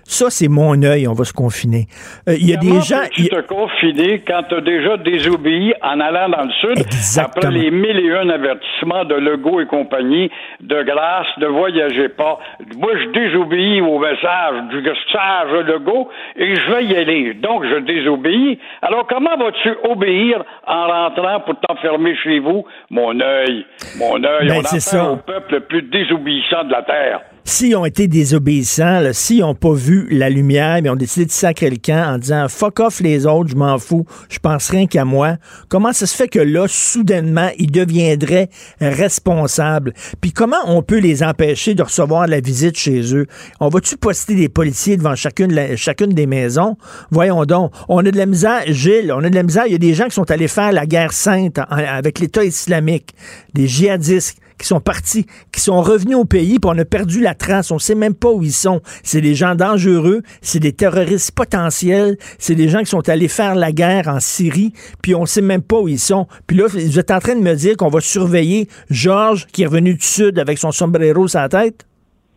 ça, 0.08 0.30
c'est 0.30 0.48
mon 0.48 0.82
œil, 0.84 1.08
on 1.08 1.14
va 1.14 1.24
se 1.26 1.34
confiner. 1.34 1.88
Euh, 2.30 2.36
Il 2.40 2.48
y 2.50 2.54
a 2.54 2.58
Comment 2.58 2.76
des 2.76 2.82
gens. 2.82 3.02
peux-tu 3.04 3.22
il- 3.24 3.30
te 3.30 3.42
confiner 3.42 4.20
quand 4.26 4.44
tu 4.48 4.56
as 4.56 4.62
déjà 4.62 4.98
désobéi 4.98 5.74
en 5.82 6.00
allant 6.00 6.30
dans 6.30 6.44
le 6.46 6.52
Sud 6.62 6.78
Exactement. 6.80 7.48
après 7.48 7.52
les 7.60 7.72
mille 7.72 8.00
et 8.00 8.12
un 8.16 8.30
avertissements 8.30 9.04
de 9.06 9.16
Legault 9.16 9.62
et 9.62 9.66
compagnie, 9.66 10.30
de 10.62 10.84
grâce, 10.84 11.28
ne 11.40 11.48
voyagez 11.48 12.10
pas? 12.10 12.40
Moi, 12.78 12.92
je 13.04 13.10
désobéis 13.20 13.82
au 13.82 13.98
message 14.00 14.56
du 14.70 14.84
sage 15.12 15.52
Legault 15.68 16.10
et 16.36 16.56
je 16.56 16.72
vais 16.72 16.86
y 16.86 16.96
aller. 16.96 17.34
Donc, 17.34 17.64
je 17.66 17.80
désobéis. 17.80 18.60
Alors, 18.82 19.08
comment 19.08 19.36
vas-tu 19.38 19.70
obéir 19.90 20.44
en 20.68 20.88
rentrant 20.88 21.40
pour 21.42 21.56
t'enfermer 21.60 22.16
chez 22.24 22.40
vous? 22.40 22.66
Mon 22.92 23.20
œil, 23.20 23.66
mon 23.98 24.24
œil, 24.24 24.48
Ben, 24.48 24.58
on 24.60 24.64
c'est 24.64 24.80
ça. 24.80 25.12
au 25.12 25.16
peuple 25.18 25.56
le 25.56 25.60
plus 25.62 25.82
désobéissant 25.82 26.64
de 26.64 26.72
la 26.72 26.84
Terre. 26.84 27.22
S'ils 27.46 27.76
ont 27.76 27.86
été 27.86 28.08
désobéissants, 28.08 29.02
s'ils 29.14 29.42
n'ont 29.42 29.56
pas 29.56 29.74
vu 29.74 30.08
la 30.10 30.30
lumière, 30.30 30.80
mais 30.82 30.90
ont 30.90 30.96
décidé 30.96 31.26
de 31.26 31.32
sacrer 31.32 31.70
le 31.70 31.78
camp 31.78 32.16
en 32.16 32.18
disant 32.18 32.48
fuck 32.50 32.80
off 32.80 33.00
les 33.00 33.26
autres, 33.26 33.52
je 33.52 33.56
m'en 33.56 33.78
fous, 33.78 34.06
je 34.30 34.40
pense 34.40 34.70
rien 34.70 34.88
qu'à 34.88 35.06
moi, 35.06 35.38
comment 35.70 35.94
ça 35.94 36.08
se 36.08 36.16
fait 36.16 36.28
que 36.28 36.40
là, 36.40 36.66
soudainement, 36.68 37.50
ils 37.58 37.72
deviendraient 37.72 38.50
responsables? 38.82 39.94
Puis 40.20 40.32
comment 40.32 40.58
on 40.66 40.82
peut 40.82 40.98
les 40.98 41.24
empêcher 41.24 41.76
de 41.76 41.84
recevoir 41.84 42.28
la 42.28 42.40
visite 42.40 42.78
chez 42.78 43.16
eux? 43.16 43.28
On 43.60 43.70
va-tu 43.70 43.96
poster 43.96 44.36
des 44.36 44.50
policiers 44.50 44.98
devant 44.98 45.16
chacune, 45.16 45.78
chacune 45.78 46.14
des 46.14 46.26
maisons? 46.26 46.78
Voyons 47.12 47.46
donc. 47.46 47.72
On 47.88 48.00
a 48.00 48.12
de 48.12 48.18
la 48.18 48.26
misère, 48.26 48.64
Gilles, 48.68 49.14
on 49.16 49.24
a 49.24 49.30
de 49.30 49.36
la 49.36 49.44
misère. 49.44 49.66
Il 49.68 49.72
y 49.72 49.76
a 49.76 49.80
des 49.80 49.94
gens 49.94 50.06
qui 50.06 50.16
sont 50.16 50.30
allés 50.32 50.48
faire 50.48 50.72
la 50.72 50.88
guerre 50.88 51.14
sainte 51.14 51.60
avec 51.70 52.20
l'État 52.20 52.44
islamique, 52.44 53.14
des 53.54 53.68
djihadistes 53.68 54.40
qui 54.60 54.68
sont 54.68 54.80
partis, 54.80 55.26
qui 55.52 55.62
sont 55.62 55.82
revenus 55.82 56.18
au 56.18 56.26
pays, 56.26 56.60
puis 56.60 56.72
on 56.74 56.78
a 56.78 56.86
perdu 56.86 57.22
la 57.22 57.34
trace. 57.34 57.72
On 57.72 57.80
sait 57.80 57.96
même 57.96 58.16
pas 58.16 58.30
où 58.30 58.44
ils 58.44 58.52
sont. 58.52 58.82
C'est 59.04 59.22
des 59.22 59.36
gens 59.36 59.56
dangereux, 59.56 60.22
c'est 60.42 60.60
des 60.60 60.74
terroristes 60.74 61.36
potentiels, 61.36 62.16
c'est 62.40 62.56
des 62.56 62.70
gens 62.70 62.80
qui 62.80 62.88
sont 62.88 63.08
allés 63.10 63.28
faire 63.28 63.56
la 63.56 63.72
guerre 63.72 64.08
en 64.08 64.20
Syrie, 64.20 64.74
puis 65.02 65.16
on 65.16 65.26
sait 65.26 65.42
même 65.42 65.62
pas 65.62 65.80
où 65.80 65.88
ils 65.88 66.00
sont. 66.00 66.28
Puis 66.48 66.58
là, 66.58 66.66
vous 66.68 67.00
êtes 67.00 67.12
en 67.12 67.20
train 67.20 67.36
de 67.36 67.42
me 67.42 67.56
dire 67.56 67.78
qu'on 67.78 67.90
va 67.90 68.00
surveiller 68.00 68.68
Georges, 68.90 69.46
qui 69.48 69.64
est 69.64 69.68
revenu 69.68 69.94
du 69.94 70.06
Sud 70.06 70.40
avec 70.40 70.58
son 70.58 70.72
sombrero 70.72 71.28
sur 71.28 71.40
la 71.40 71.50
tête? 71.50 71.86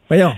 Voyons. 0.08 0.32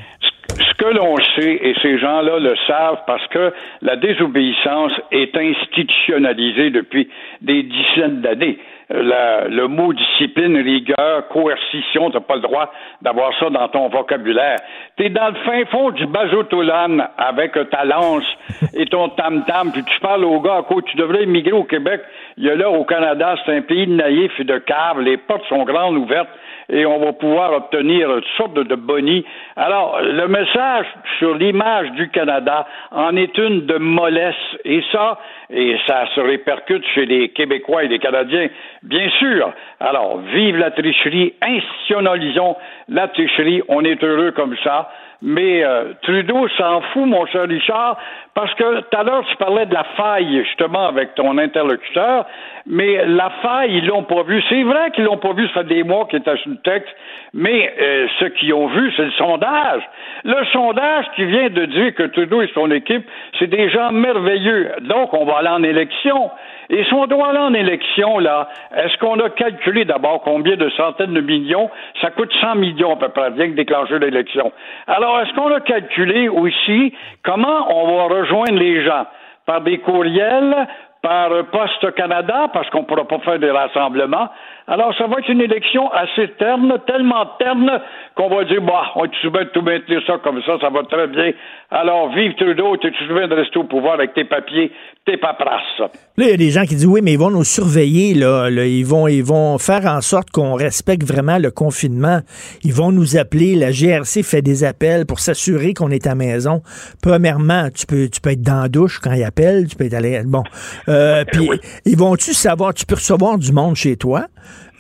Ce 0.48 0.74
que 0.74 0.92
l'on 0.92 1.16
sait, 1.36 1.60
et 1.62 1.74
ces 1.80 1.98
gens-là 1.98 2.38
le 2.40 2.54
savent 2.66 3.02
parce 3.06 3.26
que 3.28 3.52
la 3.82 3.96
désobéissance 3.96 4.92
est 5.12 5.36
institutionnalisée 5.36 6.70
depuis 6.70 7.08
des 7.40 7.62
dizaines 7.62 8.20
d'années 8.20 8.58
le 8.90 9.66
mot 9.66 9.92
discipline, 9.92 10.56
rigueur, 10.56 11.28
coercition, 11.28 12.10
t'as 12.10 12.20
pas 12.20 12.36
le 12.36 12.42
droit 12.42 12.72
d'avoir 13.02 13.32
ça 13.38 13.48
dans 13.50 13.68
ton 13.68 13.88
vocabulaire. 13.88 14.56
T'es 14.96 15.10
dans 15.10 15.28
le 15.28 15.34
fin 15.46 15.64
fond 15.66 15.90
du 15.90 16.06
Bajotolan 16.06 16.98
avec 17.16 17.52
ta 17.70 17.84
lance 17.84 18.26
et 18.74 18.86
ton 18.86 19.08
tam-tam, 19.10 19.70
puis 19.72 19.84
tu 19.84 20.00
parles 20.00 20.24
au 20.24 20.40
gars, 20.40 20.62
quoi, 20.66 20.82
tu 20.82 20.96
devrais 20.96 21.24
immigrer 21.24 21.52
au 21.52 21.64
Québec. 21.64 22.02
Il 22.36 22.44
y 22.44 22.50
a 22.50 22.56
là, 22.56 22.70
au 22.70 22.84
Canada, 22.84 23.36
c'est 23.44 23.56
un 23.56 23.62
pays 23.62 23.86
de 23.86 23.94
naïfs 23.94 24.38
et 24.38 24.44
de 24.44 24.58
caves, 24.58 25.00
les 25.00 25.16
portes 25.16 25.46
sont 25.48 25.64
grandes 25.64 25.96
ouvertes 25.96 26.28
et 26.70 26.86
on 26.86 26.98
va 26.98 27.12
pouvoir 27.12 27.52
obtenir 27.52 28.08
toutes 28.08 28.24
sortes 28.36 28.54
de, 28.54 28.74
bonnies. 28.74 29.24
Alors, 29.56 30.00
le 30.00 30.26
message 30.28 30.86
sur 31.18 31.34
l'image 31.34 31.90
du 31.92 32.08
Canada 32.10 32.66
en 32.90 33.16
est 33.16 33.36
une 33.38 33.66
de 33.66 33.76
mollesse 33.76 34.34
et 34.64 34.82
ça, 34.92 35.18
et 35.50 35.76
ça 35.86 36.06
se 36.14 36.20
répercute 36.20 36.84
chez 36.94 37.06
les 37.06 37.30
Québécois 37.30 37.84
et 37.84 37.88
les 37.88 37.98
Canadiens, 37.98 38.48
bien 38.82 39.08
sûr. 39.18 39.52
Alors, 39.80 40.18
vive 40.32 40.56
la 40.56 40.70
tricherie, 40.70 41.34
institutionnalisons 41.42 42.56
la 42.88 43.08
tricherie, 43.08 43.62
on 43.68 43.84
est 43.84 44.02
heureux 44.02 44.32
comme 44.32 44.56
ça. 44.62 44.90
Mais 45.22 45.62
euh, 45.62 45.92
Trudeau 46.02 46.48
s'en 46.56 46.80
fout, 46.92 47.04
mon 47.04 47.26
cher 47.26 47.46
Richard, 47.46 47.98
parce 48.34 48.54
que 48.54 48.80
tout 48.80 48.96
à 48.96 49.02
l'heure, 49.02 49.22
tu 49.28 49.36
parlais 49.36 49.66
de 49.66 49.74
la 49.74 49.84
faille, 49.96 50.42
justement, 50.44 50.86
avec 50.86 51.14
ton 51.14 51.36
interlocuteur, 51.36 52.24
mais 52.66 53.04
la 53.06 53.28
faille, 53.42 53.76
ils 53.76 53.86
l'ont 53.86 54.04
pas 54.04 54.22
vu. 54.22 54.42
C'est 54.48 54.62
vrai 54.62 54.90
qu'ils 54.92 55.04
l'ont 55.04 55.18
pas 55.18 55.34
vu, 55.34 55.46
ça 55.48 55.60
fait 55.60 55.64
des 55.64 55.82
mois 55.82 56.06
qu'il 56.06 56.20
était 56.20 56.36
sur 56.38 56.50
le 56.50 56.56
texte, 56.58 56.94
mais 57.34 57.74
euh, 57.80 58.06
ce 58.18 58.24
qu'ils 58.26 58.54
ont 58.54 58.68
vu, 58.68 58.92
c'est 58.96 59.04
le 59.04 59.10
sondage. 59.12 59.82
Le 60.24 60.42
sondage 60.52 61.04
qui 61.16 61.24
vient 61.26 61.50
de 61.50 61.66
dire 61.66 61.94
que 61.94 62.04
Trudeau 62.04 62.40
et 62.40 62.50
son 62.54 62.70
équipe, 62.70 63.06
c'est 63.38 63.48
des 63.48 63.68
gens 63.68 63.92
merveilleux. 63.92 64.72
Donc, 64.82 65.12
on 65.12 65.26
va 65.26 65.38
aller 65.38 65.48
en 65.48 65.62
élection. 65.62 66.30
Et 66.70 66.84
si 66.84 66.94
on 66.94 67.06
doit 67.06 67.30
aller 67.30 67.38
en 67.38 67.52
élection, 67.52 68.20
là, 68.20 68.48
est-ce 68.76 68.96
qu'on 68.98 69.18
a 69.18 69.28
calculé 69.30 69.84
d'abord 69.84 70.22
combien 70.22 70.56
de 70.56 70.70
centaines 70.70 71.12
de 71.12 71.20
millions? 71.20 71.68
Ça 72.00 72.10
coûte 72.10 72.32
100 72.40 72.54
millions 72.54 72.92
à 72.92 72.96
peu 72.96 73.08
près, 73.08 73.30
bien 73.32 73.48
que 73.48 73.56
déclencher 73.56 73.98
l'élection. 73.98 74.52
Alors, 74.86 75.20
est-ce 75.20 75.34
qu'on 75.34 75.52
a 75.52 75.60
calculé 75.60 76.28
aussi 76.28 76.94
comment 77.24 77.66
on 77.74 77.96
va 77.96 78.14
rejoindre 78.14 78.58
les 78.58 78.84
gens? 78.84 79.06
Par 79.46 79.62
des 79.62 79.78
courriels, 79.78 80.68
par 81.02 81.30
Poste 81.50 81.92
Canada, 81.94 82.48
parce 82.52 82.68
qu'on 82.70 82.80
ne 82.80 82.84
pourra 82.84 83.08
pas 83.08 83.18
faire 83.20 83.38
des 83.40 83.50
rassemblements. 83.50 84.28
Alors, 84.72 84.94
ça 84.96 85.08
va 85.08 85.18
être 85.18 85.28
une 85.28 85.40
élection 85.40 85.90
assez 85.90 86.28
terne, 86.38 86.72
tellement 86.86 87.26
terne 87.40 87.68
qu'on 88.16 88.28
va 88.28 88.44
dire, 88.44 88.62
bah, 88.62 88.92
on 88.94 89.04
est 89.04 89.20
souvent 89.20 89.40
de 89.40 89.50
tout 89.52 89.62
maintenir 89.62 90.00
ça 90.06 90.18
comme 90.22 90.40
ça, 90.46 90.58
ça 90.60 90.70
va 90.70 90.84
très 90.84 91.08
bien. 91.08 91.32
Alors, 91.72 92.14
vive 92.14 92.36
Trudeau, 92.36 92.76
tu 92.76 92.86
es 92.86 92.92
souvent 93.08 93.26
de 93.26 93.34
rester 93.34 93.58
au 93.58 93.64
pouvoir 93.64 93.94
avec 93.94 94.14
tes 94.14 94.22
papiers, 94.22 94.70
tes 95.04 95.16
paperasses? 95.16 95.80
Là, 95.80 95.88
il 96.18 96.28
y 96.28 96.32
a 96.32 96.36
des 96.36 96.50
gens 96.50 96.62
qui 96.62 96.76
disent, 96.76 96.86
oui, 96.86 97.00
mais 97.02 97.14
ils 97.14 97.18
vont 97.18 97.32
nous 97.32 97.42
surveiller, 97.42 98.14
là. 98.14 98.48
Ils, 98.48 98.86
vont, 98.86 99.08
ils 99.08 99.24
vont 99.24 99.58
faire 99.58 99.86
en 99.86 100.00
sorte 100.02 100.30
qu'on 100.30 100.54
respecte 100.54 101.02
vraiment 101.02 101.38
le 101.38 101.50
confinement. 101.50 102.20
Ils 102.62 102.72
vont 102.72 102.92
nous 102.92 103.16
appeler. 103.16 103.56
La 103.56 103.72
GRC 103.72 104.22
fait 104.22 104.42
des 104.42 104.62
appels 104.62 105.04
pour 105.04 105.18
s'assurer 105.18 105.74
qu'on 105.74 105.90
est 105.90 106.06
à 106.06 106.14
maison. 106.14 106.62
Premièrement, 107.02 107.70
tu 107.74 107.86
peux, 107.86 108.08
tu 108.08 108.20
peux 108.20 108.30
être 108.30 108.42
dans 108.42 108.62
la 108.62 108.68
douche 108.68 109.00
quand 109.00 109.14
ils 109.14 109.24
appellent, 109.24 109.66
tu 109.66 109.74
peux 109.74 109.86
être 109.86 109.94
allé, 109.94 110.22
bon. 110.24 110.44
Euh, 110.88 111.24
puis, 111.24 111.50
ils 111.86 111.96
vont-tu 111.96 112.34
savoir, 112.34 112.72
tu 112.72 112.86
peux 112.86 112.94
recevoir 112.94 113.36
du 113.36 113.50
monde 113.52 113.74
chez 113.74 113.96
toi? 113.96 114.26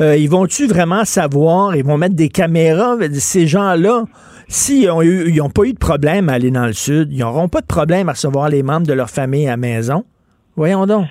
Euh, 0.00 0.16
ils 0.16 0.30
vont-tu 0.30 0.66
vraiment 0.66 1.04
savoir, 1.04 1.76
ils 1.76 1.84
vont 1.84 1.98
mettre 1.98 2.14
des 2.14 2.30
caméras, 2.30 2.96
ces 3.12 3.46
gens-là, 3.46 4.04
s'ils 4.48 4.86
n'ont 4.88 5.50
pas 5.50 5.64
eu 5.64 5.72
de 5.74 5.78
problème 5.78 6.28
à 6.28 6.34
aller 6.34 6.50
dans 6.50 6.66
le 6.66 6.72
sud, 6.72 7.12
ils 7.12 7.18
n'auront 7.18 7.48
pas 7.48 7.60
de 7.60 7.66
problème 7.66 8.08
à 8.08 8.12
recevoir 8.12 8.48
les 8.48 8.62
membres 8.62 8.86
de 8.86 8.94
leur 8.94 9.10
famille 9.10 9.46
à 9.46 9.50
la 9.50 9.56
maison. 9.58 10.04
Voyons 10.56 10.86
donc. 10.86 11.06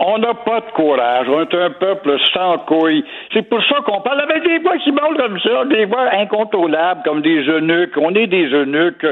On 0.00 0.18
n'a 0.18 0.32
pas 0.32 0.60
de 0.60 0.70
courage. 0.74 1.26
On 1.28 1.40
est 1.42 1.54
un 1.54 1.70
peuple 1.70 2.16
sans 2.32 2.58
couilles. 2.58 3.04
C'est 3.32 3.48
pour 3.48 3.60
ça 3.64 3.80
qu'on 3.84 4.00
parle 4.00 4.20
avec 4.20 4.44
des 4.44 4.58
voix 4.58 4.78
qui 4.78 4.92
parlent 4.92 5.16
comme 5.16 5.40
ça, 5.40 5.64
des 5.64 5.86
voix 5.86 6.08
incontrôlables, 6.12 7.02
comme 7.04 7.20
des 7.20 7.42
eunuques. 7.48 7.96
On 7.96 8.14
est 8.14 8.28
des 8.28 8.46
eunuques. 8.46 9.06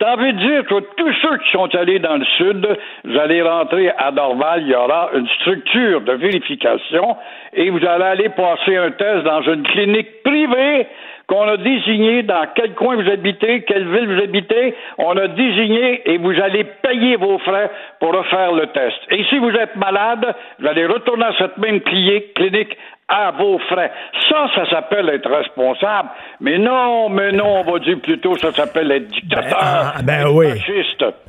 T'as 0.00 0.14
envie 0.14 0.32
de 0.32 0.38
dire 0.38 0.64
que 0.64 0.80
tous 0.96 1.12
ceux 1.22 1.38
qui 1.38 1.50
sont 1.52 1.72
allés 1.76 2.00
dans 2.00 2.16
le 2.16 2.24
sud, 2.24 2.76
vous 3.04 3.18
allez 3.18 3.40
rentrer 3.40 3.90
à 3.96 4.10
Dorval, 4.10 4.62
il 4.62 4.68
y 4.68 4.74
aura 4.74 5.10
une 5.14 5.28
structure 5.40 6.00
de 6.00 6.12
vérification 6.14 7.16
et 7.52 7.70
vous 7.70 7.86
allez 7.86 8.04
aller 8.04 8.28
passer 8.30 8.76
un 8.76 8.90
test 8.90 9.22
dans 9.22 9.42
une 9.42 9.62
clinique 9.62 10.24
privée 10.24 10.88
qu'on 11.26 11.48
a 11.48 11.56
désigné 11.56 12.22
dans 12.22 12.46
quel 12.54 12.74
coin 12.74 12.96
vous 12.96 13.10
habitez, 13.10 13.62
quelle 13.62 13.88
ville 13.88 14.14
vous 14.14 14.22
habitez, 14.22 14.74
on 14.98 15.16
a 15.16 15.28
désigné 15.28 16.02
et 16.10 16.18
vous 16.18 16.38
allez 16.40 16.64
payer 16.82 17.16
vos 17.16 17.38
frais 17.38 17.70
pour 18.00 18.14
refaire 18.14 18.52
le 18.52 18.66
test. 18.68 18.98
Et 19.10 19.24
si 19.24 19.38
vous 19.38 19.50
êtes 19.50 19.76
malade, 19.76 20.34
vous 20.58 20.66
allez 20.66 20.86
retourner 20.86 21.24
à 21.24 21.34
cette 21.38 21.58
même 21.58 21.80
clinique 21.80 22.76
à 23.12 23.30
vos 23.32 23.58
frais. 23.58 23.90
Ça, 24.28 24.46
ça 24.54 24.70
s'appelle 24.70 25.08
être 25.10 25.28
responsable. 25.28 26.08
Mais 26.40 26.58
non, 26.58 27.10
mais 27.10 27.30
non, 27.32 27.60
on 27.60 27.72
va 27.72 27.78
dire 27.78 28.00
plutôt 28.00 28.36
ça 28.38 28.52
s'appelle 28.52 28.90
être 28.90 29.08
dictateur. 29.08 29.50
Ben, 29.50 29.58
ah, 29.60 30.02
ben 30.02 30.28
oui. 30.28 30.46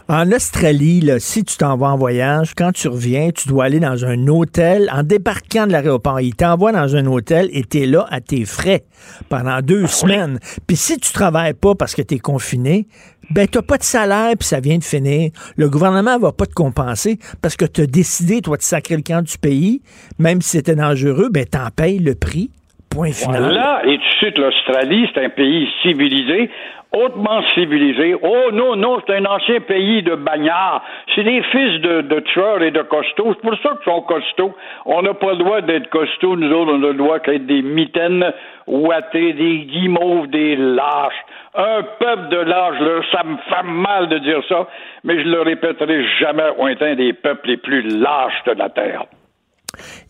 En 0.08 0.32
Australie, 0.32 1.02
là, 1.02 1.20
si 1.20 1.44
tu 1.44 1.58
t'en 1.58 1.76
vas 1.76 1.88
en 1.88 1.98
voyage, 1.98 2.54
quand 2.56 2.72
tu 2.72 2.88
reviens, 2.88 3.32
tu 3.32 3.50
dois 3.50 3.66
aller 3.66 3.82
dans 3.82 4.06
un 4.06 4.28
hôtel. 4.28 4.90
En 4.94 5.04
débarquant 5.04 5.68
de 5.68 5.74
l'aéroport, 5.74 6.22
ils 6.22 6.36
t'envoient 6.36 6.72
dans 6.72 6.96
un 6.96 7.06
hôtel 7.06 7.50
et 7.52 7.64
tu 7.64 7.84
es 7.84 7.86
là 7.86 8.06
à 8.10 8.22
tes 8.22 8.46
frais 8.46 8.84
pendant 9.30 9.60
deux 9.62 9.84
ah 9.84 9.88
semaines. 9.88 10.40
Puis 10.68 10.78
si 10.78 10.98
tu 10.98 11.12
travailles 11.12 11.54
pas 11.54 11.76
parce 11.76 11.96
que 11.96 12.02
tu 12.02 12.16
es 12.16 12.20
confiné, 12.20 12.88
ben 13.32 13.48
t'as 13.48 13.62
pas 13.62 13.78
de 13.78 13.84
salaire 13.84 14.34
puis 14.38 14.48
ça 14.48 14.60
vient 14.60 14.78
de 14.78 14.84
finir. 14.84 15.32
Le 15.56 15.70
gouvernement 15.70 16.20
va 16.20 16.32
pas 16.32 16.46
te 16.46 16.54
compenser 16.54 17.20
parce 17.42 17.56
que 17.56 17.66
tu 17.66 17.82
as 17.82 17.88
décidé, 17.88 18.42
toi, 18.42 18.58
de 18.58 18.64
sacrer 18.64 18.96
le 18.96 19.04
camp 19.04 19.22
du 19.22 19.38
pays, 19.38 19.82
même 20.20 20.42
si 20.42 20.52
c'était 20.52 20.76
dangereux, 20.76 21.30
ben 21.32 21.46
t'en 21.46 21.70
payes 21.70 22.00
le 22.00 22.16
prix. 22.16 22.52
Point 22.94 23.12
final. 23.12 23.42
Voilà, 23.42 23.82
et 23.86 23.98
tu 23.98 24.20
sais 24.20 24.32
que 24.32 24.42
l'Australie, 24.42 25.10
c'est 25.14 25.24
un 25.24 25.30
pays 25.30 25.68
civilisé 25.82 26.50
hautement 26.94 27.42
civilisé. 27.54 28.16
Oh 28.22 28.52
non, 28.52 28.76
non, 28.76 29.02
c'est 29.06 29.16
un 29.16 29.26
ancien 29.26 29.60
pays 29.62 30.04
de 30.04 30.16
bagnards. 30.16 30.84
C'est 31.14 31.24
des 31.24 31.42
fils 31.44 31.82
de, 31.82 32.20
tueurs 32.20 32.62
et 32.62 32.72
de 32.72 32.82
costauds. 32.84 33.34
C'est 33.34 33.42
pour 33.42 33.58
ça 33.62 33.76
qu'ils 33.76 33.92
sont 33.92 34.02
costauds. 34.02 34.54
On 34.86 35.02
n'a 35.02 35.14
pas 35.14 35.32
le 35.32 35.38
droit 35.38 35.62
d'être 35.62 35.90
costauds. 35.90 36.36
Nous 36.36 36.52
autres, 36.52 36.74
on 36.74 36.84
a 36.84 36.88
le 36.88 36.94
droit 36.94 37.20
d'être 37.20 37.46
des 37.46 37.64
mitaines 37.64 38.32
ouatées, 38.68 39.34
des 39.34 39.60
guimauves, 39.66 40.28
des 40.28 40.56
lâches. 40.56 41.26
Un 41.56 41.82
peuple 42.00 42.30
de 42.30 42.38
lâches, 42.38 43.06
ça 43.12 43.24
me 43.24 43.38
fait 43.38 43.64
mal 43.64 44.08
de 44.10 44.20
dire 44.20 44.42
ça, 44.48 44.68
mais 45.04 45.20
je 45.20 45.28
le 45.28 45.42
répéterai 45.42 46.06
jamais. 46.20 46.44
On 46.58 46.68
est 46.68 46.82
un 46.82 46.96
des 46.96 47.14
peuples 47.14 47.48
les 47.48 47.58
plus 47.58 47.82
lâches 48.00 48.44
de 48.46 48.54
la 48.54 48.70
Terre. 48.70 49.06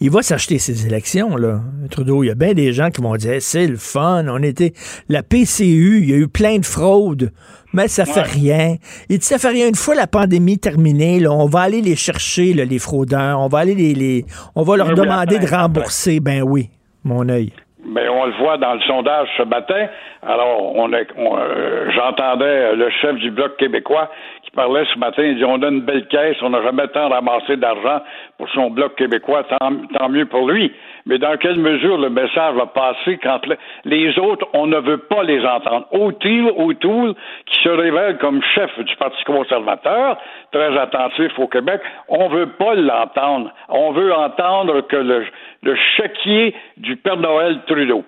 Il 0.01 0.11
va 0.11 0.21
s'acheter 0.21 0.57
ses 0.57 0.85
élections, 0.85 1.37
là. 1.37 1.59
Trudeau, 1.89 2.23
il 2.23 2.27
y 2.27 2.31
a 2.31 2.35
bien 2.35 2.53
des 2.53 2.73
gens 2.73 2.89
qui 2.89 3.01
vont 3.01 3.15
dire 3.15 3.41
c'est 3.41 3.67
le 3.67 3.77
fun, 3.77 4.25
on 4.27 4.43
était. 4.43 4.73
La 5.07 5.23
PCU, 5.23 5.99
il 6.01 6.09
y 6.09 6.13
a 6.13 6.17
eu 6.17 6.27
plein 6.27 6.57
de 6.57 6.65
fraudes, 6.65 7.31
mais 7.73 7.87
ça 7.87 8.05
fait 8.05 8.21
rien. 8.21 8.75
Il 9.09 9.19
dit 9.19 9.25
ça 9.25 9.37
fait 9.37 9.49
rien. 9.49 9.67
Une 9.67 9.75
fois 9.75 9.95
la 9.95 10.07
pandémie 10.07 10.59
terminée, 10.59 11.19
là, 11.19 11.31
on 11.31 11.45
va 11.45 11.61
aller 11.61 11.81
les 11.81 11.95
chercher, 11.95 12.53
les 12.53 12.79
fraudeurs, 12.79 13.39
on 13.39 13.47
va 13.47 13.59
aller 13.59 13.75
les. 13.75 14.25
on 14.55 14.63
va 14.63 14.77
leur 14.77 14.93
demander 14.93 15.39
de 15.39 15.47
rembourser. 15.47 16.19
Ben 16.19 16.41
oui, 16.41 16.69
mon 17.03 17.29
œil. 17.29 17.53
Ben, 17.85 18.07
on 18.09 18.25
le 18.25 18.33
voit 18.37 18.57
dans 18.57 18.75
le 18.75 18.81
sondage 18.81 19.27
ce 19.37 19.43
matin. 19.43 19.87
Alors, 20.21 20.73
on, 20.75 20.89
euh, 20.93 21.91
j'entendais 21.93 22.75
le 22.75 22.89
chef 23.01 23.15
du 23.17 23.29
Bloc 23.29 23.57
québécois 23.57 24.09
parlait 24.53 24.85
ce 24.93 24.99
matin, 24.99 25.23
il 25.23 25.37
dit 25.37 25.43
on 25.45 25.61
a 25.61 25.67
une 25.67 25.81
belle 25.81 26.07
caisse, 26.07 26.37
on 26.41 26.51
n'a 26.51 26.61
jamais 26.61 26.87
tant 26.89 27.09
ramassé 27.09 27.57
d'argent 27.57 28.01
pour 28.37 28.47
son 28.49 28.69
bloc 28.69 28.95
québécois, 28.95 29.43
tant, 29.43 30.09
mieux 30.09 30.25
pour 30.25 30.49
lui. 30.49 30.71
Mais 31.05 31.17
dans 31.17 31.35
quelle 31.37 31.59
mesure 31.59 31.97
le 31.97 32.09
message 32.09 32.55
va 32.55 32.67
passer 32.67 33.19
quand 33.21 33.41
les 33.83 34.17
autres, 34.19 34.47
on 34.53 34.67
ne 34.67 34.79
veut 34.79 34.99
pas 34.99 35.23
les 35.23 35.43
entendre? 35.45 35.87
O'Toole, 35.91 36.53
O'Toole, 36.55 37.15
qui 37.45 37.61
se 37.63 37.69
révèle 37.69 38.17
comme 38.19 38.41
chef 38.55 38.69
du 38.79 38.95
Parti 38.95 39.23
conservateur, 39.25 40.17
très 40.51 40.77
attentif 40.77 41.37
au 41.39 41.47
Québec, 41.47 41.81
on 42.07 42.29
ne 42.29 42.35
veut 42.35 42.49
pas 42.51 42.75
l'entendre. 42.75 43.51
On 43.69 43.91
veut 43.91 44.13
entendre 44.13 44.81
que 44.87 44.95
le, 44.95 45.25
le 45.63 45.75
chéquier 45.97 46.55
du 46.77 46.95
Père 46.95 47.17
Noël 47.17 47.59
Trudeau. 47.67 48.03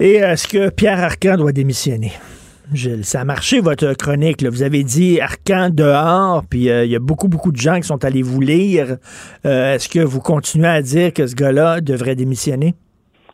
Et 0.00 0.16
est-ce 0.16 0.48
que 0.48 0.74
Pierre 0.74 1.02
Arcan 1.02 1.36
doit 1.36 1.52
démissionner? 1.52 2.12
Gilles, 2.74 3.04
ça 3.04 3.20
a 3.20 3.24
marché 3.24 3.60
votre 3.60 3.94
chronique. 3.94 4.42
Vous 4.42 4.62
avez 4.62 4.82
dit 4.82 5.20
Arcan 5.20 5.70
dehors, 5.70 6.42
puis 6.50 6.68
euh, 6.68 6.84
il 6.84 6.90
y 6.90 6.96
a 6.96 6.98
beaucoup, 6.98 7.28
beaucoup 7.28 7.52
de 7.52 7.56
gens 7.56 7.76
qui 7.76 7.84
sont 7.84 8.04
allés 8.04 8.22
vous 8.22 8.40
lire. 8.40 8.96
Euh, 9.44 9.74
est-ce 9.74 9.88
que 9.88 10.04
vous 10.04 10.20
continuez 10.20 10.68
à 10.68 10.82
dire 10.82 11.12
que 11.12 11.26
ce 11.26 11.36
gars-là 11.36 11.80
devrait 11.80 12.16
démissionner? 12.16 12.74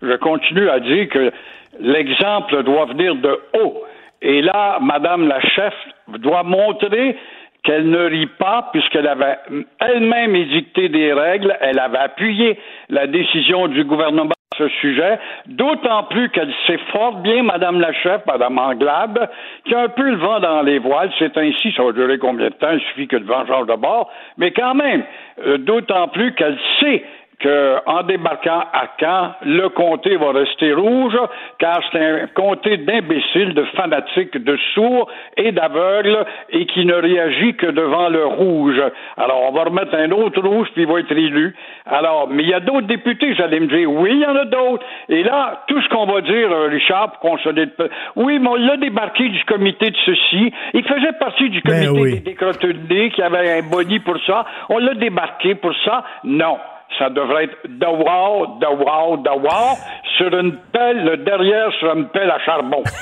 Je 0.02 0.16
continue 0.18 0.68
à 0.68 0.80
dire 0.80 1.08
que 1.08 1.32
l'exemple 1.80 2.62
doit 2.64 2.86
venir 2.86 3.14
de 3.16 3.38
haut. 3.58 3.82
Et 4.20 4.42
là, 4.42 4.78
Madame 4.80 5.26
la 5.26 5.40
chef 5.40 5.74
doit 6.18 6.42
montrer 6.42 7.16
qu'elle 7.64 7.88
ne 7.88 8.04
rit 8.04 8.30
pas 8.38 8.68
puisqu'elle 8.72 9.06
avait 9.06 9.38
elle-même 9.80 10.36
édicté 10.36 10.88
des 10.88 11.12
règles, 11.12 11.56
elle 11.60 11.78
avait 11.78 11.98
appuyé 11.98 12.58
la 12.88 13.06
décision 13.06 13.68
du 13.68 13.84
gouvernement 13.84 14.34
ce 14.56 14.68
sujet, 14.68 15.18
d'autant 15.46 16.04
plus 16.04 16.28
qu'elle 16.30 16.52
sait 16.66 16.78
fort 16.90 17.16
bien, 17.16 17.42
Madame 17.42 17.80
la 17.80 17.92
chef, 17.92 18.24
Madame 18.26 18.58
Anglade, 18.58 19.30
qui 19.64 19.74
a 19.74 19.80
un 19.80 19.88
peu 19.88 20.10
le 20.10 20.16
vent 20.16 20.40
dans 20.40 20.62
les 20.62 20.78
voiles. 20.78 21.10
C'est 21.18 21.36
ainsi, 21.36 21.72
ça 21.72 21.82
va 21.82 21.92
durer 21.92 22.18
combien 22.18 22.46
de 22.48 22.54
temps? 22.54 22.72
Il 22.72 22.80
suffit 22.80 23.08
que 23.08 23.16
le 23.16 23.24
vent 23.24 23.46
change 23.46 23.66
de 23.66 23.76
bord. 23.76 24.10
Mais 24.36 24.50
quand 24.52 24.74
même, 24.74 25.04
euh, 25.46 25.58
d'autant 25.58 26.08
plus 26.08 26.34
qu'elle 26.34 26.58
sait 26.80 27.04
qu'en 27.42 28.02
débarquant 28.04 28.64
à 28.72 28.86
Caen, 28.98 29.32
le 29.44 29.68
comté 29.70 30.16
va 30.16 30.32
rester 30.32 30.72
rouge, 30.72 31.16
car 31.58 31.80
c'est 31.90 31.98
un 31.98 32.26
comté 32.28 32.76
d'imbéciles, 32.78 33.54
de 33.54 33.64
fanatiques, 33.76 34.36
de 34.36 34.56
sourds 34.74 35.10
et 35.36 35.52
d'aveugles, 35.52 36.24
et 36.50 36.66
qui 36.66 36.84
ne 36.84 36.94
réagit 36.94 37.54
que 37.54 37.66
devant 37.66 38.08
le 38.08 38.24
rouge. 38.26 38.80
Alors, 39.16 39.42
on 39.48 39.52
va 39.52 39.64
remettre 39.64 39.94
un 39.94 40.10
autre 40.10 40.40
rouge, 40.40 40.68
puis 40.74 40.82
il 40.82 40.88
va 40.88 41.00
être 41.00 41.12
élu. 41.12 41.54
Alors, 41.86 42.28
mais 42.28 42.42
il 42.42 42.48
y 42.48 42.54
a 42.54 42.60
d'autres 42.60 42.86
députés, 42.86 43.34
j'allais 43.34 43.60
me 43.60 43.66
dire, 43.66 43.90
oui, 43.90 44.10
il 44.12 44.20
y 44.20 44.26
en 44.26 44.36
a 44.36 44.44
d'autres. 44.44 44.84
Et 45.08 45.22
là, 45.22 45.64
tout 45.66 45.80
ce 45.80 45.88
qu'on 45.88 46.06
va 46.06 46.20
dire, 46.20 46.50
euh, 46.50 46.68
Richard, 46.68 47.12
pour 47.12 47.30
consolider 47.30 47.72
oui, 48.16 48.38
mais 48.38 48.48
on 48.48 48.54
l'a 48.54 48.76
débarqué 48.76 49.28
du 49.28 49.44
comité 49.44 49.90
de 49.90 49.96
ceci. 50.04 50.52
Il 50.74 50.84
faisait 50.84 51.12
partie 51.18 51.50
du 51.50 51.60
ben 51.62 51.86
comité 51.86 52.10
des 52.10 52.20
décrotenés, 52.20 53.10
qui 53.10 53.22
avait 53.22 53.58
un 53.58 53.62
boni 53.62 53.98
pour 54.00 54.16
ça. 54.26 54.44
On 54.68 54.78
l'a 54.78 54.94
débarqué 54.94 55.54
pour 55.54 55.72
ça? 55.84 56.04
Non 56.24 56.58
ça 56.98 57.10
devrait 57.10 57.44
être 57.44 57.56
de 57.68 57.86
wow, 57.86 58.58
de 58.58 58.66
wow, 58.66 59.16
de 59.16 59.30
wow, 59.30 59.76
sur 60.16 60.38
une 60.38 60.56
pelle, 60.72 61.04
le 61.04 61.16
derrière 61.18 61.72
sur 61.78 61.94
une 61.94 62.08
pelle 62.08 62.30
à 62.30 62.38
charbon. 62.40 62.82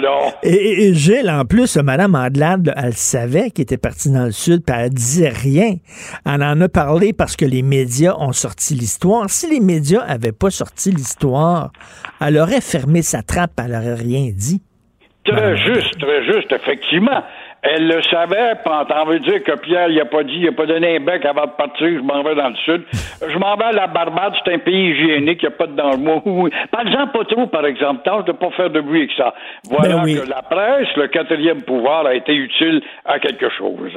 là. 0.00 0.32
Et, 0.42 0.94
Gilles, 0.94 1.30
en 1.30 1.44
plus, 1.44 1.76
Mme 1.76 2.14
Andelade, 2.14 2.72
elle 2.76 2.94
savait 2.94 3.50
qu'il 3.50 3.62
était 3.62 3.78
parti 3.78 4.12
dans 4.12 4.24
le 4.24 4.32
Sud, 4.32 4.62
puis 4.64 4.76
elle 4.78 4.90
disait 4.90 5.30
rien. 5.30 5.76
Elle 6.26 6.42
en 6.42 6.60
a 6.60 6.68
parlé 6.68 7.12
parce 7.12 7.36
que 7.36 7.44
les 7.44 7.62
médias 7.62 8.14
ont 8.18 8.32
sorti 8.32 8.74
l'histoire. 8.74 9.28
Si 9.28 9.50
les 9.50 9.60
médias 9.60 10.06
n'avaient 10.06 10.32
pas 10.32 10.50
sorti 10.50 10.90
l'histoire, 10.90 11.72
elle 12.20 12.38
aurait 12.38 12.60
fermé 12.60 13.02
sa 13.02 13.22
trappe, 13.22 13.52
elle 13.58 13.72
n'aurait 13.72 13.94
rien 13.94 14.30
dit. 14.34 14.62
Très 15.24 15.56
juste, 15.56 15.98
très 15.98 16.24
juste, 16.24 16.52
effectivement. 16.52 17.22
Elle 17.62 17.88
le 17.88 18.02
savait, 18.04 18.54
t'en 18.64 19.04
veux 19.04 19.18
dire 19.18 19.42
que 19.42 19.52
Pierre, 19.58 19.88
il 19.88 20.00
a 20.00 20.06
pas 20.06 20.22
dit, 20.22 20.38
il 20.38 20.48
a 20.48 20.52
pas 20.52 20.64
donné 20.64 20.96
un 20.96 21.00
bec 21.00 21.24
avant 21.26 21.44
de 21.44 21.50
partir, 21.50 21.88
je 21.88 22.00
m'en 22.02 22.22
vais 22.22 22.34
dans 22.34 22.48
le 22.48 22.56
sud. 22.56 22.84
Je 23.28 23.38
m'en 23.38 23.54
vais 23.56 23.64
à 23.64 23.72
la 23.72 23.86
Barbade, 23.86 24.32
c'est 24.42 24.54
un 24.54 24.58
pays 24.58 24.92
hygiénique, 24.92 25.42
il 25.42 25.48
n'y 25.48 25.54
a 25.54 25.56
pas 25.56 25.66
de 25.66 25.76
danger. 25.76 26.56
Par 26.70 26.80
exemple, 26.80 27.18
pas 27.18 27.24
trop, 27.24 27.46
par 27.48 27.66
exemple, 27.66 28.02
tâche 28.02 28.24
de 28.24 28.32
pas 28.32 28.50
faire 28.52 28.70
de 28.70 28.80
bruit 28.80 29.00
avec 29.00 29.12
ça. 29.14 29.34
Voilà 29.68 29.96
ben 29.96 30.04
que 30.04 30.28
la 30.28 30.40
presse, 30.42 30.88
le 30.96 31.08
quatrième 31.08 31.62
pouvoir, 31.62 32.06
a 32.06 32.14
été 32.14 32.34
utile 32.34 32.80
à 33.04 33.18
quelque 33.18 33.50
chose. 33.50 33.92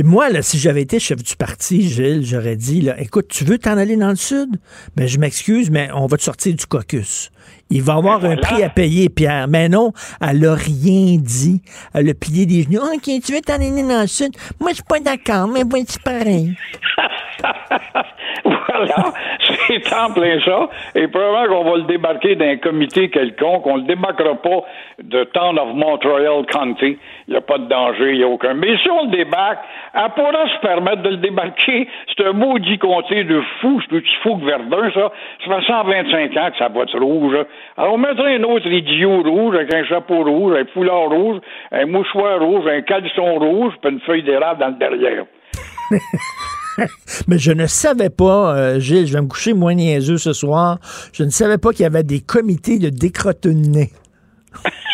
Puis 0.00 0.08
moi, 0.08 0.30
là, 0.30 0.40
si 0.40 0.58
j'avais 0.58 0.80
été 0.80 0.98
chef 0.98 1.22
du 1.22 1.36
parti, 1.36 1.86
Gilles, 1.86 2.24
j'aurais 2.24 2.56
dit, 2.56 2.80
là, 2.80 2.98
écoute, 2.98 3.28
tu 3.28 3.44
veux 3.44 3.58
t'en 3.58 3.76
aller 3.76 3.96
dans 3.96 4.08
le 4.08 4.16
sud? 4.16 4.56
Ben, 4.96 5.06
je 5.06 5.18
m'excuse, 5.18 5.70
mais 5.70 5.90
on 5.92 6.06
va 6.06 6.16
te 6.16 6.22
sortir 6.22 6.54
du 6.54 6.64
caucus. 6.64 7.30
Il 7.68 7.82
va 7.82 7.96
avoir 7.96 8.24
un 8.24 8.36
prix 8.36 8.62
à 8.62 8.70
payer, 8.70 9.10
Pierre. 9.10 9.46
Mais 9.46 9.68
non, 9.68 9.92
elle 10.22 10.46
a 10.46 10.54
rien 10.54 11.18
dit. 11.18 11.60
Elle 11.92 12.08
a 12.08 12.14
plié 12.14 12.46
des 12.46 12.62
genoux. 12.62 12.80
OK, 12.80 13.10
tu 13.22 13.34
veux 13.34 13.42
t'en 13.42 13.56
aller 13.56 13.82
dans 13.82 14.00
le 14.00 14.06
sud? 14.06 14.34
Moi, 14.58 14.70
je 14.70 14.76
suis 14.76 14.84
pas 14.84 15.00
d'accord, 15.00 15.48
mais 15.48 15.64
bon, 15.64 15.84
c'est 15.86 16.02
pareil. 16.02 16.56
voilà, 18.44 19.12
c'est 19.84 19.94
en 19.94 20.12
plein 20.12 20.40
ça. 20.44 20.68
Et 20.94 21.06
probablement 21.08 21.62
qu'on 21.62 21.70
va 21.70 21.76
le 21.76 21.82
débarquer 21.84 22.34
d'un 22.34 22.56
comité 22.56 23.08
quelconque. 23.08 23.66
On 23.66 23.76
le 23.76 23.82
débarquera 23.82 24.34
pas 24.36 24.64
de 25.02 25.24
Town 25.24 25.58
of 25.58 25.74
Montreal 25.74 26.44
County. 26.46 26.98
Il 27.28 27.30
n'y 27.30 27.36
a 27.36 27.40
pas 27.40 27.58
de 27.58 27.66
danger, 27.66 28.12
il 28.12 28.18
n'y 28.18 28.24
a 28.24 28.28
aucun. 28.28 28.54
Mais 28.54 28.76
si 28.78 28.90
on 28.90 29.04
le 29.04 29.10
débarque, 29.10 29.60
elle 29.94 30.10
pourra 30.16 30.48
se 30.48 30.60
permettre 30.60 31.02
de 31.02 31.10
le 31.10 31.16
débarquer. 31.18 31.88
C'est 32.16 32.26
un 32.26 32.32
maudit 32.32 32.78
comté 32.78 33.24
de 33.24 33.40
fou, 33.60 33.80
c'est 33.80 33.88
petit 33.88 34.16
fou 34.22 34.36
que 34.36 34.44
Verdun, 34.44 34.90
ça. 34.92 35.12
Ça 35.44 35.60
fait 35.60 35.66
125 35.66 36.36
ans 36.36 36.50
que 36.50 36.58
ça 36.58 36.68
va 36.68 36.82
être 36.82 36.98
rouge. 36.98 37.36
Alors, 37.76 37.94
on 37.94 37.98
mettrait 37.98 38.36
un 38.36 38.42
autre 38.42 38.66
idiot 38.66 39.22
rouge 39.22 39.54
avec 39.54 39.72
un 39.72 39.84
chapeau 39.84 40.24
rouge, 40.24 40.54
un 40.58 40.64
foulard 40.72 41.08
rouge, 41.08 41.40
un 41.72 41.86
mouchoir 41.86 42.40
rouge, 42.40 42.66
un 42.66 42.82
caleçon 42.82 43.36
rouge, 43.36 43.74
puis 43.80 43.92
une 43.92 44.00
feuille 44.00 44.22
d'érable 44.22 44.60
dans 44.60 44.68
le 44.68 44.74
derrière. 44.74 45.24
Mais 47.28 47.38
je 47.38 47.52
ne 47.52 47.66
savais 47.66 48.10
pas, 48.10 48.56
euh, 48.56 48.80
Gilles, 48.80 49.06
je 49.06 49.12
vais 49.12 49.22
me 49.22 49.26
coucher 49.26 49.52
moins 49.52 49.74
niaiseux 49.74 50.18
ce 50.18 50.32
soir, 50.32 50.78
je 51.12 51.24
ne 51.24 51.30
savais 51.30 51.58
pas 51.58 51.72
qu'il 51.72 51.82
y 51.82 51.86
avait 51.86 52.04
des 52.04 52.20
comités 52.20 52.78
de 52.78 52.88
décrotonner. 52.88 53.92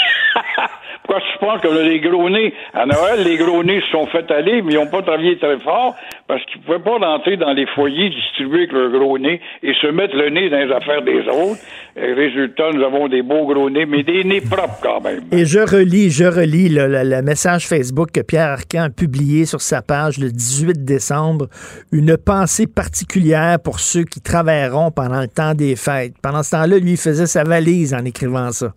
Je 1.36 1.46
pense 1.46 1.60
que 1.60 1.68
les 1.68 2.00
gros 2.00 2.30
nez, 2.30 2.54
à 2.72 2.86
Noël, 2.86 3.22
les 3.22 3.36
gros 3.36 3.62
nez 3.62 3.80
se 3.82 3.88
sont 3.90 4.06
fait 4.06 4.30
aller, 4.30 4.62
mais 4.62 4.72
ils 4.72 4.76
n'ont 4.76 4.86
pas 4.86 5.02
travaillé 5.02 5.36
très 5.38 5.58
fort 5.58 5.94
parce 6.26 6.42
qu'ils 6.46 6.60
ne 6.60 6.66
pouvaient 6.66 6.78
pas 6.78 6.98
rentrer 6.98 7.36
dans 7.36 7.52
les 7.52 7.66
foyers 7.66 8.08
distribués 8.08 8.60
avec 8.60 8.72
leur 8.72 8.90
gros 8.90 9.18
nez 9.18 9.40
et 9.62 9.74
se 9.74 9.86
mettre 9.88 10.16
le 10.16 10.30
nez 10.30 10.48
dans 10.48 10.58
les 10.58 10.72
affaires 10.72 11.02
des 11.02 11.20
autres. 11.28 11.60
Et 11.96 12.12
résultat, 12.12 12.70
nous 12.72 12.82
avons 12.82 13.08
des 13.08 13.22
beaux 13.22 13.46
gros 13.46 13.68
nez, 13.68 13.84
mais 13.84 14.02
des 14.02 14.24
nez 14.24 14.40
propres 14.40 14.78
quand 14.82 15.00
même. 15.02 15.20
Et 15.30 15.44
je 15.44 15.58
relis, 15.58 16.10
je 16.10 16.24
relis 16.24 16.68
le, 16.70 17.22
message 17.22 17.66
Facebook 17.66 18.10
que 18.12 18.20
Pierre 18.20 18.52
Arcan 18.52 18.84
a 18.84 18.90
publié 18.90 19.44
sur 19.44 19.60
sa 19.60 19.82
page 19.82 20.18
le 20.18 20.30
18 20.30 20.84
décembre. 20.84 21.48
Une 21.92 22.16
pensée 22.16 22.66
particulière 22.66 23.58
pour 23.62 23.80
ceux 23.80 24.04
qui 24.04 24.22
travailleront 24.22 24.90
pendant 24.90 25.20
le 25.20 25.28
temps 25.28 25.54
des 25.54 25.76
fêtes. 25.76 26.14
Pendant 26.22 26.42
ce 26.42 26.52
temps-là, 26.52 26.78
lui, 26.78 26.92
il 26.92 26.96
faisait 26.96 27.26
sa 27.26 27.44
valise 27.44 27.92
en 27.92 28.04
écrivant 28.04 28.50
ça. 28.52 28.72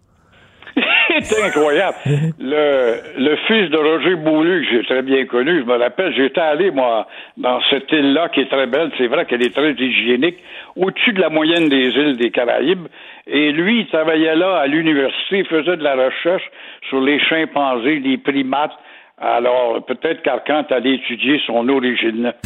C'est 1.24 1.44
incroyable. 1.44 1.96
Le, 2.40 2.96
le 3.18 3.36
fils 3.48 3.70
de 3.70 3.78
Roger 3.78 4.16
Boulu, 4.16 4.66
que 4.66 4.72
j'ai 4.72 4.84
très 4.86 5.02
bien 5.02 5.26
connu, 5.26 5.60
je 5.62 5.66
me 5.66 5.78
rappelle, 5.78 6.14
j'étais 6.16 6.42
allé, 6.42 6.72
moi, 6.72 7.08
dans 7.38 7.60
cette 7.70 7.92
île-là 7.92 8.30
qui 8.30 8.42
est 8.42 8.50
très 8.50 8.68
belle. 8.68 8.92
C'est 8.98 9.08
vrai 9.08 9.26
qu'elle 9.26 9.44
est 9.44 9.54
très 9.54 9.72
hygiénique, 9.72 10.38
au-dessus 10.76 11.14
de 11.14 11.22
la 11.22 11.30
moyenne 11.30 11.70
des 11.70 11.90
îles 11.90 12.18
des 12.18 12.32
Caraïbes. 12.32 12.88
Et 13.28 13.52
lui, 13.52 13.82
il 13.82 13.88
travaillait 13.88 14.36
là 14.36 14.58
à 14.58 14.68
l'université, 14.68 15.40
il 15.40 15.46
faisait 15.46 15.78
de 15.78 15.84
la 15.84 15.96
recherche 15.96 16.44
sur 16.90 17.02
les 17.02 17.20
chimpanzés, 17.20 18.00
les 18.00 18.18
primates. 18.18 18.74
Alors, 19.22 19.86
peut-être 19.86 20.22
qu'Arcand 20.24 20.66
allait 20.70 20.96
étudier 20.96 21.40
son 21.46 21.68
origine. 21.70 22.34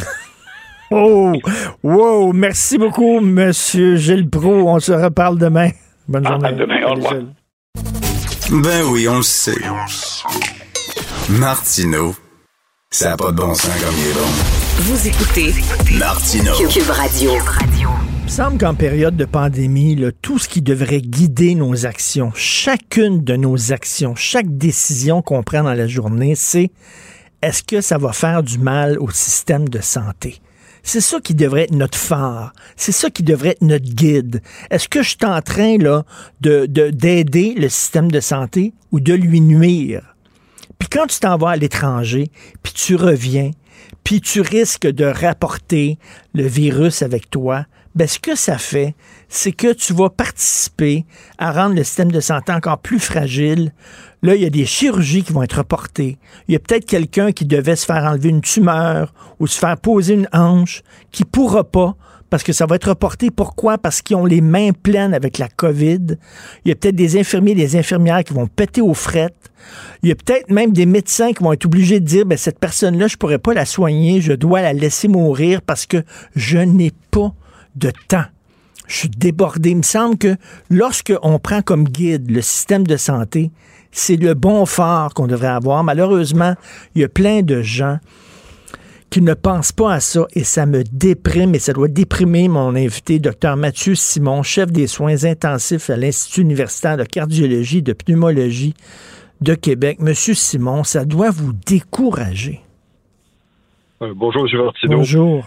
Oh, 0.90 1.32
wow, 1.82 2.32
merci 2.32 2.78
beaucoup, 2.78 3.18
Monsieur 3.20 3.96
Gilles 3.96 4.28
Pro. 4.28 4.68
On 4.68 4.78
se 4.78 4.92
reparle 4.92 5.38
demain. 5.38 5.70
Bonne 6.06 6.26
journée. 6.26 6.48
À 6.48 6.52
demain, 6.52 6.82
au 6.84 6.94
revoir. 6.94 7.14
Ben 8.50 8.84
oui, 8.90 9.08
on 9.08 9.16
le 9.16 9.22
sait. 9.22 9.56
Martineau, 11.30 12.14
ça 12.90 13.10
n'a 13.10 13.16
pas 13.16 13.32
de 13.32 13.36
bon 13.36 13.54
sens 13.54 13.70
comme 13.82 13.94
il 13.98 14.10
est 14.10 14.12
bon. 14.12 14.28
Vous 14.80 15.08
écoutez 15.08 15.54
Martineau. 15.98 16.52
Cube 16.68 16.90
Radio. 16.90 17.30
Il 17.72 18.24
me 18.24 18.28
semble 18.28 18.58
qu'en 18.58 18.74
période 18.74 19.16
de 19.16 19.24
pandémie, 19.24 19.98
tout 20.20 20.38
ce 20.38 20.48
qui 20.48 20.60
devrait 20.60 21.00
guider 21.00 21.54
nos 21.54 21.86
actions, 21.86 22.32
chacune 22.34 23.24
de 23.24 23.36
nos 23.36 23.72
actions, 23.72 24.14
chaque 24.14 24.58
décision 24.58 25.22
qu'on 25.22 25.42
prend 25.42 25.62
dans 25.62 25.74
la 25.74 25.86
journée, 25.86 26.34
c'est 26.36 26.70
est-ce 27.40 27.62
que 27.62 27.80
ça 27.80 27.96
va 27.96 28.12
faire 28.12 28.42
du 28.42 28.58
mal 28.58 28.98
au 28.98 29.10
système 29.10 29.70
de 29.70 29.80
santé? 29.80 30.42
C'est 30.86 31.00
ça 31.00 31.18
qui 31.18 31.34
devrait 31.34 31.62
être 31.62 31.74
notre 31.74 31.98
phare. 31.98 32.52
C'est 32.76 32.92
ça 32.92 33.08
qui 33.08 33.22
devrait 33.22 33.50
être 33.50 33.62
notre 33.62 33.86
guide. 33.86 34.42
Est-ce 34.70 34.86
que 34.86 35.02
je 35.02 35.08
suis 35.08 35.24
en 35.24 35.40
train 35.40 35.78
là, 35.78 36.04
de, 36.42 36.66
d'aider 36.66 37.54
le 37.56 37.70
système 37.70 38.12
de 38.12 38.20
santé 38.20 38.74
ou 38.92 39.00
de 39.00 39.14
lui 39.14 39.40
nuire? 39.40 40.14
Puis 40.78 40.88
quand 40.90 41.06
tu 41.06 41.18
t'en 41.18 41.38
vas 41.38 41.50
à 41.50 41.56
l'étranger, 41.56 42.30
puis 42.62 42.74
tu 42.74 42.96
reviens, 42.96 43.50
puis 44.04 44.20
tu 44.20 44.42
risques 44.42 44.86
de 44.86 45.06
rapporter 45.06 45.98
le 46.34 46.46
virus 46.46 47.00
avec 47.00 47.30
toi 47.30 47.64
ben, 47.94 48.08
ce 48.08 48.18
que 48.18 48.34
ça 48.34 48.58
fait, 48.58 48.94
c'est 49.28 49.52
que 49.52 49.72
tu 49.72 49.92
vas 49.92 50.10
participer 50.10 51.04
à 51.38 51.52
rendre 51.52 51.76
le 51.76 51.84
système 51.84 52.10
de 52.10 52.20
santé 52.20 52.52
encore 52.52 52.78
plus 52.78 52.98
fragile. 52.98 53.72
Là, 54.22 54.34
il 54.34 54.42
y 54.42 54.46
a 54.46 54.50
des 54.50 54.66
chirurgies 54.66 55.22
qui 55.22 55.32
vont 55.32 55.42
être 55.42 55.58
reportées. 55.58 56.18
Il 56.48 56.52
y 56.52 56.56
a 56.56 56.58
peut-être 56.58 56.86
quelqu'un 56.86 57.32
qui 57.32 57.44
devait 57.44 57.76
se 57.76 57.86
faire 57.86 58.04
enlever 58.04 58.30
une 58.30 58.40
tumeur 58.40 59.12
ou 59.38 59.46
se 59.46 59.58
faire 59.58 59.76
poser 59.76 60.14
une 60.14 60.28
hanche 60.32 60.82
qui 61.12 61.24
pourra 61.24 61.62
pas 61.62 61.94
parce 62.30 62.42
que 62.42 62.52
ça 62.52 62.66
va 62.66 62.76
être 62.76 62.88
reporté. 62.88 63.30
Pourquoi? 63.30 63.78
Parce 63.78 64.02
qu'ils 64.02 64.16
ont 64.16 64.26
les 64.26 64.40
mains 64.40 64.72
pleines 64.72 65.14
avec 65.14 65.38
la 65.38 65.46
COVID. 65.46 66.16
Il 66.64 66.68
y 66.68 66.72
a 66.72 66.74
peut-être 66.74 66.96
des 66.96 67.16
infirmiers, 67.16 67.54
des 67.54 67.76
infirmières 67.76 68.24
qui 68.24 68.32
vont 68.32 68.48
péter 68.48 68.80
aux 68.80 68.94
frettes. 68.94 69.52
Il 70.02 70.08
y 70.08 70.12
a 70.12 70.16
peut-être 70.16 70.50
même 70.50 70.72
des 70.72 70.86
médecins 70.86 71.32
qui 71.32 71.44
vont 71.44 71.52
être 71.52 71.66
obligés 71.66 72.00
de 72.00 72.04
dire, 72.04 72.26
ben, 72.26 72.36
cette 72.36 72.58
personne-là, 72.58 73.06
je 73.06 73.16
pourrais 73.16 73.38
pas 73.38 73.54
la 73.54 73.64
soigner, 73.64 74.20
je 74.20 74.32
dois 74.32 74.62
la 74.62 74.72
laisser 74.72 75.06
mourir 75.06 75.62
parce 75.62 75.86
que 75.86 76.02
je 76.34 76.58
n'ai 76.58 76.90
pas 77.12 77.32
de 77.76 77.90
temps. 78.08 78.24
Je 78.86 78.96
suis 78.96 79.08
débordé. 79.08 79.70
Il 79.70 79.78
me 79.78 79.82
semble 79.82 80.18
que 80.18 80.36
lorsqu'on 80.70 81.38
prend 81.38 81.62
comme 81.62 81.84
guide 81.84 82.30
le 82.30 82.42
système 82.42 82.86
de 82.86 82.96
santé, 82.96 83.50
c'est 83.92 84.16
le 84.16 84.34
bon 84.34 84.66
phare 84.66 85.14
qu'on 85.14 85.26
devrait 85.26 85.48
avoir. 85.48 85.84
Malheureusement, 85.84 86.54
il 86.94 87.02
y 87.02 87.04
a 87.04 87.08
plein 87.08 87.42
de 87.42 87.62
gens 87.62 87.98
qui 89.08 89.22
ne 89.22 89.34
pensent 89.34 89.70
pas 89.70 89.94
à 89.94 90.00
ça 90.00 90.26
et 90.32 90.42
ça 90.42 90.66
me 90.66 90.82
déprime 90.82 91.54
et 91.54 91.60
ça 91.60 91.72
doit 91.72 91.86
déprimer 91.86 92.48
mon 92.48 92.74
invité, 92.74 93.20
Dr 93.20 93.56
Mathieu 93.56 93.94
Simon, 93.94 94.42
chef 94.42 94.72
des 94.72 94.88
soins 94.88 95.24
intensifs 95.24 95.88
à 95.88 95.96
l'Institut 95.96 96.40
universitaire 96.40 96.96
de 96.96 97.04
cardiologie 97.04 97.78
et 97.78 97.82
de 97.82 97.92
pneumologie 97.92 98.74
de 99.40 99.54
Québec. 99.54 99.98
Monsieur 100.00 100.34
Simon, 100.34 100.82
ça 100.82 101.04
doit 101.04 101.30
vous 101.30 101.52
décourager. 101.52 102.60
Euh, 104.02 104.12
bonjour, 104.16 104.48
M. 104.52 104.64
Martineau. 104.64 104.96
Bonjour. 104.96 105.44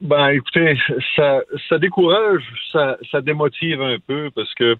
Ben, 0.00 0.28
écoutez, 0.28 0.76
ça, 1.16 1.40
ça 1.68 1.78
décourage, 1.78 2.42
ça, 2.70 2.98
ça 3.10 3.20
démotive 3.22 3.80
un 3.80 3.98
peu 3.98 4.30
parce 4.34 4.52
que 4.54 4.76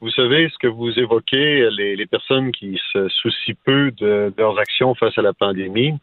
vous 0.00 0.10
savez, 0.10 0.48
ce 0.50 0.58
que 0.58 0.66
vous 0.66 0.90
évoquez, 0.98 1.70
les, 1.70 1.96
les 1.96 2.06
personnes 2.06 2.52
qui 2.52 2.78
se 2.92 3.08
soucient 3.08 3.54
peu 3.64 3.90
de, 3.92 4.32
leurs 4.36 4.58
actions 4.58 4.94
face 4.94 5.16
à 5.16 5.22
la 5.22 5.32
pandémie, 5.32 5.94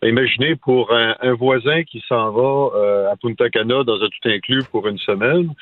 ben, 0.00 0.08
imaginez 0.08 0.56
pour 0.56 0.92
un, 0.92 1.16
un 1.20 1.32
voisin 1.32 1.84
qui 1.84 2.04
s'en 2.06 2.30
va 2.30 2.76
euh, 2.76 3.10
à 3.10 3.16
Punta 3.16 3.48
Cana 3.48 3.82
dans 3.82 4.00
un 4.02 4.08
tout 4.08 4.28
inclus 4.28 4.62
pour 4.70 4.86
une 4.86 4.98
semaine, 4.98 5.52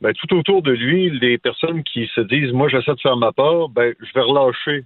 ben, 0.00 0.12
tout 0.12 0.34
autour 0.36 0.62
de 0.62 0.72
lui, 0.72 1.10
les 1.10 1.38
personnes 1.38 1.82
qui 1.82 2.06
se 2.14 2.20
disent, 2.20 2.52
moi, 2.52 2.68
j'essaie 2.68 2.94
de 2.94 3.00
faire 3.00 3.16
ma 3.16 3.32
part, 3.32 3.68
ben, 3.68 3.94
je 4.00 4.12
vais 4.14 4.20
relâcher 4.20 4.84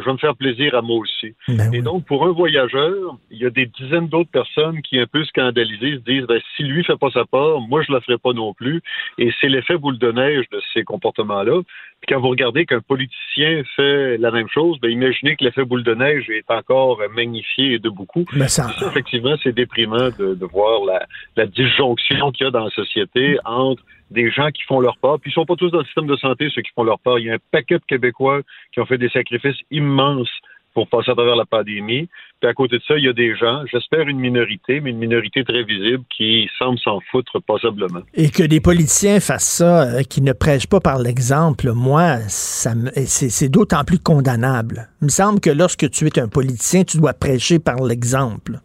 je 0.00 0.06
vais 0.06 0.12
me 0.12 0.18
faire 0.18 0.36
plaisir 0.36 0.74
à 0.74 0.82
moi 0.82 0.98
aussi. 0.98 1.34
Ben 1.48 1.72
et 1.72 1.82
donc, 1.82 2.04
pour 2.04 2.26
un 2.26 2.32
voyageur, 2.32 3.16
il 3.30 3.38
y 3.38 3.46
a 3.46 3.50
des 3.50 3.66
dizaines 3.66 4.08
d'autres 4.08 4.30
personnes 4.30 4.82
qui, 4.82 4.98
un 4.98 5.06
peu 5.06 5.24
scandalisées, 5.24 5.96
se 5.96 6.10
disent, 6.10 6.26
ben, 6.26 6.40
si 6.56 6.62
lui 6.62 6.84
fait 6.84 6.96
pas 6.96 7.10
sa 7.10 7.24
part, 7.24 7.60
moi, 7.60 7.82
je 7.82 7.92
la 7.92 8.00
ferai 8.00 8.18
pas 8.18 8.32
non 8.32 8.54
plus. 8.54 8.82
Et 9.18 9.32
c'est 9.40 9.48
l'effet 9.48 9.76
boule 9.76 9.98
de 9.98 10.12
neige 10.12 10.44
de 10.52 10.60
ces 10.74 10.84
comportements-là. 10.84 11.62
Puis 12.00 12.14
quand 12.14 12.20
vous 12.20 12.28
regardez 12.28 12.66
qu'un 12.66 12.80
politicien 12.80 13.62
fait 13.74 14.18
la 14.18 14.30
même 14.30 14.48
chose, 14.48 14.78
ben, 14.80 14.90
imaginez 14.90 15.36
que 15.36 15.44
l'effet 15.44 15.64
boule 15.64 15.84
de 15.84 15.94
neige 15.94 16.28
est 16.30 16.50
encore 16.50 17.00
magnifié 17.14 17.78
de 17.78 17.88
beaucoup. 17.88 18.24
Ça... 18.46 18.66
effectivement, 18.88 19.34
c'est 19.42 19.54
déprimant 19.54 20.10
de, 20.18 20.34
de 20.34 20.46
voir 20.46 20.84
la, 20.84 21.06
la 21.36 21.46
disjonction 21.46 22.32
qu'il 22.32 22.44
y 22.44 22.48
a 22.48 22.50
dans 22.50 22.64
la 22.64 22.70
société 22.70 23.38
entre 23.44 23.82
des 24.10 24.30
gens 24.30 24.50
qui 24.50 24.62
font 24.62 24.80
leur 24.80 24.96
part. 24.98 25.18
Puis 25.20 25.30
ils 25.30 25.34
sont 25.34 25.46
pas 25.46 25.56
tous 25.56 25.70
dans 25.70 25.78
le 25.78 25.84
système 25.84 26.06
de 26.06 26.16
santé, 26.16 26.48
ceux 26.54 26.62
qui 26.62 26.70
font 26.74 26.84
leur 26.84 26.98
part. 26.98 27.18
Il 27.18 27.26
y 27.26 27.30
a 27.30 27.34
un 27.34 27.38
paquet 27.50 27.78
de 27.78 27.84
Québécois 27.86 28.40
qui 28.72 28.80
ont 28.80 28.86
fait 28.86 28.98
des 28.98 29.08
sacrifices 29.08 29.58
immenses 29.70 30.30
pour 30.76 30.88
passer 30.88 31.10
à 31.10 31.14
travers 31.14 31.36
la 31.36 31.46
pandémie. 31.46 32.06
Puis 32.38 32.50
à 32.50 32.52
côté 32.52 32.76
de 32.76 32.82
ça, 32.86 32.98
il 32.98 33.04
y 33.04 33.08
a 33.08 33.14
des 33.14 33.34
gens, 33.34 33.64
j'espère 33.72 34.08
une 34.08 34.18
minorité, 34.18 34.80
mais 34.80 34.90
une 34.90 34.98
minorité 34.98 35.42
très 35.42 35.62
visible, 35.62 36.04
qui 36.14 36.50
semble 36.58 36.78
s'en 36.78 37.00
foutre 37.10 37.40
passablement. 37.40 38.02
Et 38.12 38.28
que 38.28 38.42
des 38.42 38.60
politiciens 38.60 39.18
fassent 39.18 39.48
ça, 39.48 39.84
euh, 39.84 40.02
qui 40.02 40.20
ne 40.20 40.34
prêchent 40.34 40.66
pas 40.66 40.80
par 40.80 40.98
l'exemple, 40.98 41.72
moi, 41.72 42.18
ça 42.28 42.74
c'est 43.06 43.48
d'autant 43.48 43.84
plus 43.84 43.98
condamnable. 43.98 44.88
Il 45.00 45.06
me 45.06 45.10
semble 45.10 45.40
que 45.40 45.48
lorsque 45.48 45.88
tu 45.88 46.06
es 46.08 46.18
un 46.18 46.28
politicien, 46.28 46.84
tu 46.84 46.98
dois 46.98 47.14
prêcher 47.14 47.58
par 47.58 47.82
l'exemple. 47.82 48.60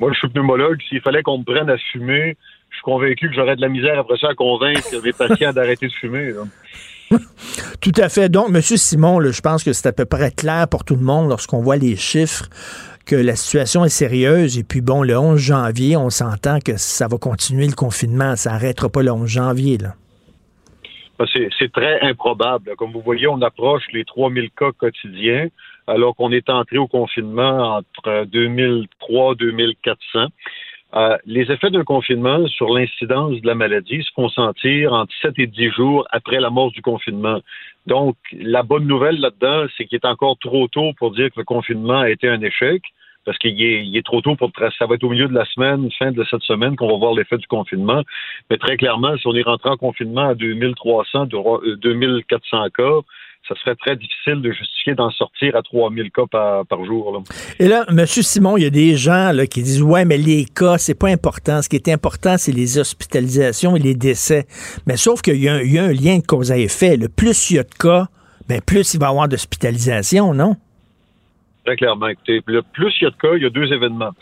Moi, 0.00 0.10
je 0.12 0.18
suis 0.18 0.28
pneumologue. 0.28 0.80
S'il 0.88 1.02
fallait 1.02 1.22
qu'on 1.22 1.38
me 1.38 1.44
prenne 1.44 1.68
à 1.68 1.76
fumer, 1.76 2.36
convaincu 2.84 3.28
que 3.28 3.34
j'aurais 3.34 3.56
de 3.56 3.60
la 3.60 3.68
misère 3.68 3.98
après 3.98 4.16
ça 4.18 4.28
à 4.28 4.34
convaincre 4.34 4.86
les 5.02 5.12
patients 5.12 5.52
d'arrêter 5.54 5.88
de 5.88 5.92
fumer. 5.92 6.32
Tout 7.80 7.92
à 7.96 8.08
fait. 8.08 8.28
Donc, 8.28 8.48
M. 8.48 8.60
Simon, 8.62 9.20
je 9.20 9.40
pense 9.40 9.64
que 9.64 9.72
c'est 9.72 9.88
à 9.88 9.92
peu 9.92 10.04
près 10.04 10.30
clair 10.30 10.68
pour 10.68 10.84
tout 10.84 10.94
le 10.94 11.02
monde 11.02 11.28
lorsqu'on 11.28 11.60
voit 11.60 11.76
les 11.76 11.96
chiffres 11.96 12.48
que 13.06 13.16
la 13.16 13.36
situation 13.36 13.84
est 13.84 13.90
sérieuse. 13.90 14.58
Et 14.58 14.64
puis, 14.64 14.80
bon, 14.80 15.02
le 15.02 15.16
11 15.16 15.38
janvier, 15.38 15.96
on 15.96 16.10
s'entend 16.10 16.58
que 16.60 16.76
ça 16.76 17.08
va 17.08 17.18
continuer 17.18 17.66
le 17.66 17.74
confinement. 17.74 18.36
Ça 18.36 18.52
n'arrêtera 18.52 18.88
pas 18.88 19.02
le 19.02 19.10
11 19.10 19.28
janvier. 19.28 19.78
Là. 19.78 19.94
Ben, 21.18 21.26
c'est 21.58 21.72
très 21.72 22.00
improbable. 22.00 22.74
Comme 22.76 22.92
vous 22.92 23.02
voyez, 23.02 23.28
on 23.28 23.40
approche 23.42 23.84
les 23.92 24.04
3000 24.04 24.50
cas 24.50 24.72
quotidiens, 24.76 25.48
alors 25.86 26.16
qu'on 26.16 26.32
est 26.32 26.48
entré 26.50 26.78
au 26.78 26.88
confinement 26.88 27.76
entre 27.76 28.24
2003 28.26 29.32
et 29.32 29.36
2400. 29.36 30.26
Euh, 30.96 31.16
les 31.26 31.50
effets 31.50 31.70
d'un 31.70 31.82
confinement 31.82 32.46
sur 32.46 32.72
l'incidence 32.72 33.40
de 33.40 33.46
la 33.46 33.56
maladie 33.56 34.02
se 34.02 34.12
font 34.14 34.28
sentir 34.28 34.92
entre 34.92 35.12
7 35.22 35.34
et 35.38 35.46
10 35.48 35.70
jours 35.70 36.06
après 36.12 36.38
la 36.38 36.50
mort 36.50 36.70
du 36.70 36.82
confinement. 36.82 37.40
Donc, 37.86 38.16
la 38.32 38.62
bonne 38.62 38.86
nouvelle 38.86 39.18
là-dedans, 39.18 39.66
c'est 39.76 39.86
qu'il 39.86 39.96
est 39.96 40.06
encore 40.06 40.38
trop 40.38 40.68
tôt 40.68 40.92
pour 40.96 41.10
dire 41.10 41.30
que 41.30 41.40
le 41.40 41.44
confinement 41.44 41.98
a 41.98 42.10
été 42.10 42.28
un 42.28 42.40
échec, 42.42 42.82
parce 43.24 43.38
qu'il 43.38 43.60
est, 43.60 44.04
trop 44.04 44.20
tôt 44.20 44.36
pour 44.36 44.50
ça 44.78 44.86
va 44.86 44.94
être 44.94 45.04
au 45.04 45.08
milieu 45.08 45.28
de 45.28 45.34
la 45.34 45.44
semaine, 45.46 45.90
fin 45.98 46.12
de 46.12 46.24
cette 46.24 46.42
semaine, 46.42 46.76
qu'on 46.76 46.88
va 46.88 46.96
voir 46.96 47.14
l'effet 47.14 47.38
du 47.38 47.46
confinement. 47.46 48.02
Mais 48.50 48.58
très 48.58 48.76
clairement, 48.76 49.16
si 49.16 49.26
on 49.26 49.34
est 49.34 49.42
rentré 49.42 49.70
en 49.70 49.76
confinement 49.76 50.28
à 50.28 50.34
2300, 50.34 51.26
2400 51.82 52.66
cas, 52.76 53.00
ça 53.48 53.54
serait 53.56 53.74
très 53.76 53.96
difficile 53.96 54.40
de 54.40 54.50
justifier 54.52 54.94
d'en 54.94 55.10
sortir 55.10 55.54
à 55.56 55.62
3000 55.62 56.10
cas 56.10 56.26
par, 56.26 56.84
jour. 56.84 57.22
Et 57.58 57.68
là, 57.68 57.84
M. 57.88 58.06
Simon, 58.06 58.56
il 58.56 58.64
y 58.64 58.66
a 58.66 58.70
des 58.70 58.96
gens 58.96 59.32
là, 59.32 59.46
qui 59.46 59.62
disent 59.62 59.82
Ouais, 59.82 60.04
mais 60.04 60.16
les 60.16 60.44
cas, 60.44 60.78
c'est 60.78 60.98
pas 60.98 61.08
important. 61.08 61.62
Ce 61.62 61.68
qui 61.68 61.76
est 61.76 61.88
important, 61.88 62.36
c'est 62.38 62.52
les 62.52 62.78
hospitalisations 62.78 63.76
et 63.76 63.78
les 63.78 63.94
décès. 63.94 64.46
Mais 64.86 64.96
sauf 64.96 65.22
qu'il 65.22 65.42
y, 65.42 65.48
a 65.48 65.54
un 65.54 65.92
lien 65.92 66.18
de 66.18 66.26
cause 66.26 66.52
à 66.52 66.58
effet. 66.58 66.96
Le 66.96 67.08
plus 67.08 67.50
il 67.50 67.56
y 67.56 67.58
a 67.58 67.62
de 67.62 67.74
cas, 67.74 68.06
ben, 68.48 68.60
plus 68.60 68.94
il 68.94 69.00
va 69.00 69.06
y 69.06 69.10
avoir 69.10 69.28
d'hospitalisation, 69.28 70.34
non? 70.34 70.56
Très 71.64 71.76
clairement. 71.76 72.08
Écoutez, 72.08 72.42
le 72.46 72.62
plus 72.62 72.94
il 73.00 73.04
y 73.04 73.06
a 73.06 73.10
de 73.10 73.16
cas, 73.16 73.34
il 73.36 73.42
y 73.42 73.46
a 73.46 73.50
deux 73.50 73.72
événements. 73.72 74.12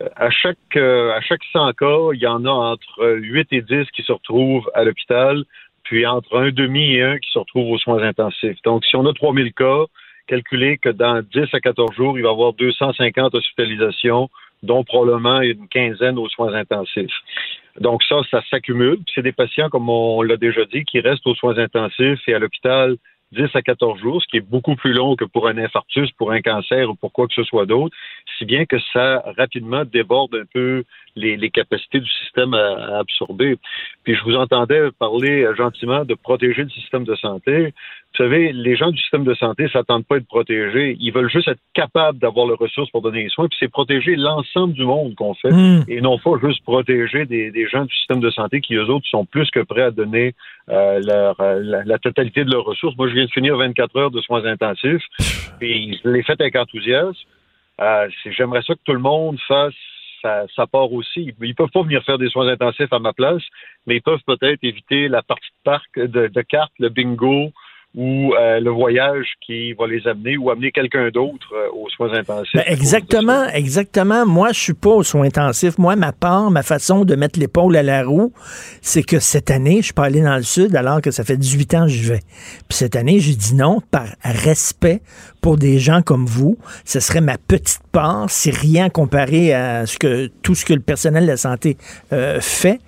Euh, 0.00 0.08
à 0.16 0.30
chaque, 0.30 0.58
euh, 0.76 1.12
à 1.12 1.20
chaque 1.20 1.42
100 1.52 1.72
cas, 1.74 2.12
il 2.12 2.20
y 2.20 2.26
en 2.26 2.44
a 2.44 2.50
entre 2.50 3.16
8 3.16 3.48
et 3.52 3.62
10 3.62 3.86
qui 3.94 4.02
se 4.02 4.12
retrouvent 4.12 4.68
à 4.74 4.84
l'hôpital 4.84 5.44
puis 5.84 6.06
entre 6.06 6.36
un 6.36 6.50
demi 6.50 6.94
et 6.94 7.02
un 7.02 7.18
qui 7.18 7.30
se 7.30 7.38
retrouvent 7.38 7.70
aux 7.70 7.78
soins 7.78 8.02
intensifs. 8.02 8.60
Donc, 8.64 8.84
si 8.84 8.96
on 8.96 9.06
a 9.06 9.12
3000 9.12 9.52
cas, 9.52 9.84
calculez 10.26 10.78
que 10.78 10.88
dans 10.88 11.22
10 11.22 11.52
à 11.52 11.60
14 11.60 11.94
jours, 11.94 12.18
il 12.18 12.22
va 12.22 12.30
y 12.30 12.32
avoir 12.32 12.52
250 12.54 13.34
hospitalisations, 13.34 14.28
dont 14.62 14.82
probablement 14.82 15.40
une 15.42 15.68
quinzaine 15.68 16.18
aux 16.18 16.28
soins 16.28 16.54
intensifs. 16.54 17.12
Donc 17.80 18.02
ça, 18.04 18.16
ça 18.30 18.42
s'accumule. 18.50 18.98
C'est 19.14 19.22
des 19.22 19.32
patients, 19.32 19.68
comme 19.68 19.88
on 19.88 20.22
l'a 20.22 20.36
déjà 20.36 20.64
dit, 20.64 20.84
qui 20.84 21.00
restent 21.00 21.26
aux 21.26 21.34
soins 21.34 21.58
intensifs 21.58 22.20
et 22.26 22.34
à 22.34 22.38
l'hôpital 22.38 22.96
10 23.32 23.48
à 23.54 23.62
14 23.62 24.00
jours, 24.00 24.22
ce 24.22 24.28
qui 24.28 24.36
est 24.36 24.48
beaucoup 24.48 24.76
plus 24.76 24.92
long 24.92 25.16
que 25.16 25.24
pour 25.24 25.48
un 25.48 25.58
infarctus, 25.58 26.10
pour 26.12 26.30
un 26.30 26.40
cancer 26.40 26.88
ou 26.88 26.94
pour 26.94 27.12
quoi 27.12 27.26
que 27.26 27.34
ce 27.34 27.42
soit 27.42 27.66
d'autre, 27.66 27.94
si 28.38 28.44
bien 28.44 28.66
que 28.66 28.76
ça 28.92 29.22
rapidement 29.36 29.84
déborde 29.84 30.34
un 30.34 30.44
peu 30.52 30.84
les, 31.16 31.50
capacités 31.50 32.00
du 32.00 32.10
système 32.24 32.54
à, 32.54 32.98
absorber. 32.98 33.56
Puis 34.02 34.14
je 34.14 34.24
vous 34.24 34.36
entendais 34.36 34.90
parler 34.98 35.46
gentiment 35.56 36.04
de 36.04 36.14
protéger 36.14 36.64
le 36.64 36.70
système 36.70 37.04
de 37.04 37.14
santé. 37.14 37.66
Vous 37.66 38.24
savez, 38.24 38.52
les 38.52 38.76
gens 38.76 38.90
du 38.90 38.98
système 38.98 39.24
de 39.24 39.34
santé 39.34 39.68
s'attendent 39.72 40.06
pas 40.06 40.16
à 40.16 40.18
être 40.18 40.26
protégés. 40.26 40.96
Ils 41.00 41.12
veulent 41.12 41.30
juste 41.30 41.48
être 41.48 41.60
capables 41.72 42.18
d'avoir 42.18 42.46
les 42.46 42.54
ressources 42.54 42.90
pour 42.90 43.02
donner 43.02 43.24
les 43.24 43.28
soins. 43.28 43.48
Puis 43.48 43.56
c'est 43.60 43.70
protéger 43.70 44.16
l'ensemble 44.16 44.74
du 44.74 44.84
monde 44.84 45.14
qu'on 45.14 45.34
fait 45.34 45.52
Hmm. 45.54 45.84
et 45.88 46.00
non 46.00 46.18
pas 46.18 46.32
juste 46.42 46.62
protéger 46.64 47.26
des, 47.26 47.50
des, 47.50 47.68
gens 47.68 47.84
du 47.84 47.94
système 47.94 48.20
de 48.20 48.30
santé 48.30 48.60
qui, 48.60 48.74
eux 48.74 48.86
autres, 48.86 49.06
sont 49.08 49.24
plus 49.24 49.48
que 49.50 49.60
prêts 49.60 49.82
à 49.82 49.90
donner 49.90 50.34
euh, 50.68 51.00
leur, 51.04 51.40
euh, 51.40 51.60
la, 51.62 51.84
la, 51.84 51.98
totalité 51.98 52.44
de 52.44 52.50
leurs 52.50 52.64
ressources. 52.64 52.96
Moi, 52.96 53.08
je 53.08 53.14
viens 53.14 53.26
de 53.26 53.30
finir 53.30 53.56
24 53.56 53.96
heures 53.96 54.10
de 54.10 54.20
soins 54.20 54.44
intensifs. 54.44 55.02
Puis 55.60 56.00
je 56.02 56.08
l'ai 56.08 56.22
fait 56.22 56.40
avec 56.40 56.56
enthousiasme. 56.56 57.14
Euh, 57.80 58.08
J'aimerais 58.26 58.62
ça 58.62 58.74
que 58.74 58.80
tout 58.84 58.92
le 58.92 59.00
monde 59.00 59.38
fasse 59.46 59.74
sa, 60.22 60.66
part 60.66 60.92
aussi. 60.92 61.34
Ils 61.40 61.54
peuvent 61.54 61.70
pas 61.70 61.82
venir 61.82 62.02
faire 62.04 62.18
des 62.18 62.30
soins 62.30 62.48
intensifs 62.48 62.92
à 62.92 62.98
ma 62.98 63.12
place, 63.12 63.42
mais 63.86 63.96
ils 63.96 64.02
peuvent 64.02 64.22
peut-être 64.26 64.62
éviter 64.62 65.08
la 65.08 65.22
partie 65.22 65.50
de 65.50 65.62
parc 65.64 65.98
de, 65.98 66.28
de 66.28 66.42
cartes, 66.42 66.72
le 66.78 66.88
bingo, 66.88 67.52
ou 67.94 68.34
euh, 68.34 68.58
le 68.58 68.70
voyage 68.70 69.26
qui 69.40 69.72
va 69.72 69.86
les 69.86 70.06
amener 70.08 70.36
ou 70.36 70.50
amener 70.50 70.72
quelqu'un 70.72 71.10
d'autre 71.10 71.46
euh, 71.52 71.68
aux 71.72 71.88
soins 71.90 72.12
intensifs. 72.12 72.54
Ben 72.54 72.64
exactement, 72.66 73.46
exactement. 73.52 74.26
Moi, 74.26 74.48
je 74.52 74.58
suis 74.58 74.74
pas 74.74 74.90
aux 74.90 75.04
soins 75.04 75.26
intensifs. 75.26 75.78
Moi, 75.78 75.94
ma 75.94 76.12
part, 76.12 76.50
ma 76.50 76.64
façon 76.64 77.04
de 77.04 77.14
mettre 77.14 77.38
l'épaule 77.38 77.76
à 77.76 77.84
la 77.84 78.02
roue, 78.04 78.32
c'est 78.82 79.04
que 79.04 79.20
cette 79.20 79.50
année, 79.50 79.76
je 79.76 79.86
suis 79.86 79.92
pas 79.92 80.06
allé 80.06 80.22
dans 80.22 80.36
le 80.36 80.42
sud 80.42 80.74
alors 80.74 81.00
que 81.00 81.12
ça 81.12 81.22
fait 81.22 81.36
18 81.36 81.74
ans 81.74 81.82
que 81.82 81.92
j'y 81.92 82.02
vais. 82.02 82.20
Puis 82.68 82.78
cette 82.78 82.96
année, 82.96 83.20
j'ai 83.20 83.36
dit 83.36 83.54
non 83.54 83.80
par 83.92 84.06
respect 84.24 85.00
pour 85.40 85.56
des 85.56 85.78
gens 85.78 86.02
comme 86.02 86.26
vous. 86.26 86.56
Ce 86.84 86.98
serait 86.98 87.20
ma 87.20 87.38
petite 87.38 87.82
part. 87.92 88.26
C'est 88.28 88.54
rien 88.54 88.88
comparé 88.88 89.54
à 89.54 89.86
ce 89.86 89.98
que 89.98 90.26
tout 90.42 90.54
ce 90.54 90.64
que 90.64 90.72
le 90.72 90.80
personnel 90.80 91.24
de 91.24 91.28
la 91.28 91.36
santé 91.36 91.76
euh, 92.12 92.40
fait. 92.40 92.80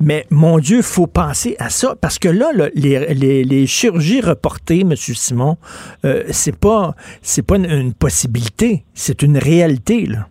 Mais 0.00 0.26
mon 0.30 0.58
Dieu, 0.58 0.82
faut 0.82 1.06
penser 1.06 1.56
à 1.58 1.70
ça 1.70 1.94
parce 2.00 2.18
que 2.18 2.28
là, 2.28 2.50
les, 2.74 3.66
chirurgies 3.66 4.20
reportées, 4.20 4.80
M. 4.80 4.94
Simon, 4.94 5.56
euh, 6.04 6.24
c'est 6.28 6.58
pas 6.58 6.94
c'est 7.22 7.46
pas 7.46 7.56
une, 7.56 7.94
possibilité, 7.94 8.84
c'est 8.94 9.22
une 9.22 9.38
réalité 9.38 10.06
là. 10.06 10.26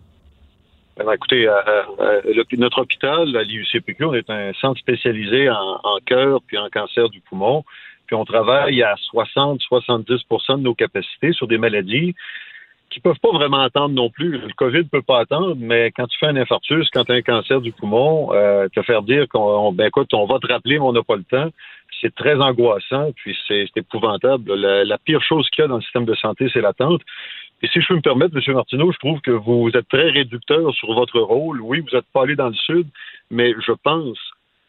Ben, 0.96 1.12
écoutez, 1.12 1.46
euh, 1.46 1.52
euh, 2.00 2.44
notre 2.56 2.80
hôpital, 2.80 3.28
l'IUCPQ, 3.28 4.04
on 4.04 4.14
est 4.14 4.30
un 4.30 4.54
centre 4.54 4.80
spécialisé 4.80 5.50
en, 5.50 5.80
en 5.82 5.98
cœur 6.06 6.40
puis 6.46 6.56
en 6.56 6.70
cancer 6.70 7.10
du 7.10 7.20
poumon. 7.20 7.64
Puis 8.06 8.16
on 8.16 8.24
travaille 8.24 8.82
à 8.82 8.94
60-70% 9.12 10.58
de 10.58 10.62
nos 10.62 10.74
capacités 10.74 11.32
sur 11.32 11.48
des 11.48 11.58
maladies 11.58 12.14
qui 12.96 13.00
peuvent 13.00 13.20
pas 13.20 13.30
vraiment 13.30 13.60
attendre 13.60 13.94
non 13.94 14.08
plus. 14.08 14.38
Le 14.38 14.54
COVID 14.56 14.84
peut 14.84 15.02
pas 15.02 15.20
attendre, 15.20 15.54
mais 15.58 15.92
quand 15.94 16.06
tu 16.06 16.18
fais 16.18 16.28
un 16.28 16.36
infarctus, 16.36 16.88
quand 16.94 17.04
tu 17.04 17.12
as 17.12 17.16
un 17.16 17.20
cancer 17.20 17.60
du 17.60 17.70
poumon, 17.70 18.32
euh, 18.32 18.68
te 18.74 18.80
faire 18.80 19.02
dire 19.02 19.28
qu'on 19.28 19.70
ben 19.70 19.88
écoute, 19.88 20.14
on 20.14 20.24
va 20.24 20.38
te 20.38 20.50
rappeler, 20.50 20.78
mais 20.78 20.84
on 20.86 20.94
n'a 20.94 21.02
pas 21.02 21.16
le 21.16 21.24
temps, 21.24 21.50
c'est 22.00 22.14
très 22.14 22.36
angoissant, 22.36 23.12
puis 23.14 23.36
c'est 23.46 23.68
épouvantable. 23.76 24.54
La, 24.54 24.96
pire 24.96 25.22
chose 25.22 25.46
qu'il 25.50 25.60
y 25.60 25.64
a 25.66 25.68
dans 25.68 25.76
le 25.76 25.82
système 25.82 26.06
de 26.06 26.14
santé, 26.14 26.48
c'est 26.50 26.62
l'attente. 26.62 27.02
Et 27.60 27.68
si 27.68 27.82
je 27.82 27.86
peux 27.86 27.96
me 27.96 28.00
permettre, 28.00 28.34
M. 28.34 28.54
Martineau, 28.54 28.90
je 28.90 28.98
trouve 28.98 29.20
que 29.20 29.30
vous 29.30 29.68
êtes 29.74 29.88
très 29.88 30.08
réducteur 30.08 30.72
sur 30.72 30.94
votre 30.94 31.20
rôle. 31.20 31.60
Oui, 31.60 31.80
vous 31.80 31.94
n'êtes 31.94 32.10
pas 32.14 32.22
allé 32.22 32.34
dans 32.34 32.48
le 32.48 32.54
Sud, 32.54 32.86
mais 33.30 33.52
je 33.60 33.72
pense, 33.72 34.18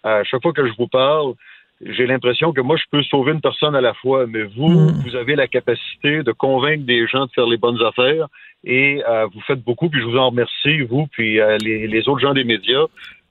à 0.03 0.25
chaque 0.25 0.41
fois 0.41 0.51
que 0.51 0.67
je 0.67 0.73
vous 0.77 0.87
parle, 0.87 1.33
j'ai 1.81 2.07
l'impression 2.07 2.53
que 2.53 2.61
moi, 2.61 2.75
je 2.77 2.83
peux 2.91 3.03
sauver 3.03 3.33
une 3.33 3.41
personne 3.41 3.75
à 3.75 3.81
la 3.81 3.93
fois, 3.93 4.25
mais 4.27 4.43
vous, 4.43 4.69
mm. 4.69 5.03
vous 5.05 5.15
avez 5.15 5.35
la 5.35 5.47
capacité 5.47 6.23
de 6.23 6.31
convaincre 6.31 6.85
des 6.85 7.07
gens 7.07 7.25
de 7.25 7.31
faire 7.31 7.47
les 7.47 7.57
bonnes 7.57 7.81
affaires 7.83 8.27
et 8.63 9.03
euh, 9.07 9.27
vous 9.33 9.41
faites 9.45 9.63
beaucoup, 9.63 9.89
puis 9.89 10.01
je 10.01 10.05
vous 10.05 10.17
en 10.17 10.29
remercie, 10.29 10.81
vous, 10.89 11.07
puis 11.11 11.39
euh, 11.39 11.57
les, 11.59 12.09
autres 12.09 12.19
gens 12.19 12.33
des 12.33 12.43
médias, 12.43 12.85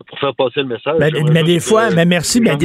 pour 0.07 0.18
faire 0.18 0.34
passer 0.36 0.61
le 0.61 0.66
message. 0.66 0.99
Ben, 0.99 1.12
mais, 1.32 1.42
des 1.42 1.59
fois, 1.59 1.90
mais 1.90 2.05
merci, 2.05 2.40
mais 2.40 2.57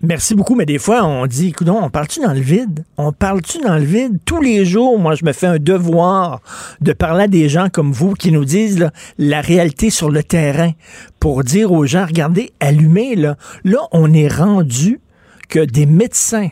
merci 0.00 0.34
beaucoup, 0.34 0.54
mais 0.54 0.66
des 0.66 0.78
fois, 0.78 1.04
on 1.04 1.26
dit, 1.26 1.48
écoute, 1.48 1.68
on 1.68 1.90
parle-tu 1.90 2.20
dans 2.20 2.32
le 2.32 2.40
vide? 2.40 2.84
On 2.98 3.10
parle-tu 3.12 3.58
dans 3.60 3.76
le 3.76 3.84
vide? 3.84 4.18
Tous 4.24 4.40
les 4.40 4.64
jours, 4.64 4.98
moi, 4.98 5.14
je 5.14 5.24
me 5.24 5.32
fais 5.32 5.46
un 5.46 5.58
devoir 5.58 6.40
de 6.80 6.92
parler 6.92 7.24
à 7.24 7.28
des 7.28 7.48
gens 7.48 7.68
comme 7.68 7.90
vous 7.90 8.14
qui 8.14 8.30
nous 8.30 8.44
disent 8.44 8.90
la 9.18 9.40
réalité 9.40 9.90
sur 9.90 10.10
le 10.10 10.22
terrain 10.22 10.70
pour 11.18 11.42
dire 11.42 11.72
aux 11.72 11.86
gens, 11.86 12.06
regardez, 12.06 12.52
allumez, 12.60 13.16
là. 13.16 13.36
Là, 13.64 13.78
on 13.92 14.12
est 14.12 14.28
rendu 14.28 15.00
que 15.54 15.64
des 15.64 15.86
médecins, 15.86 16.48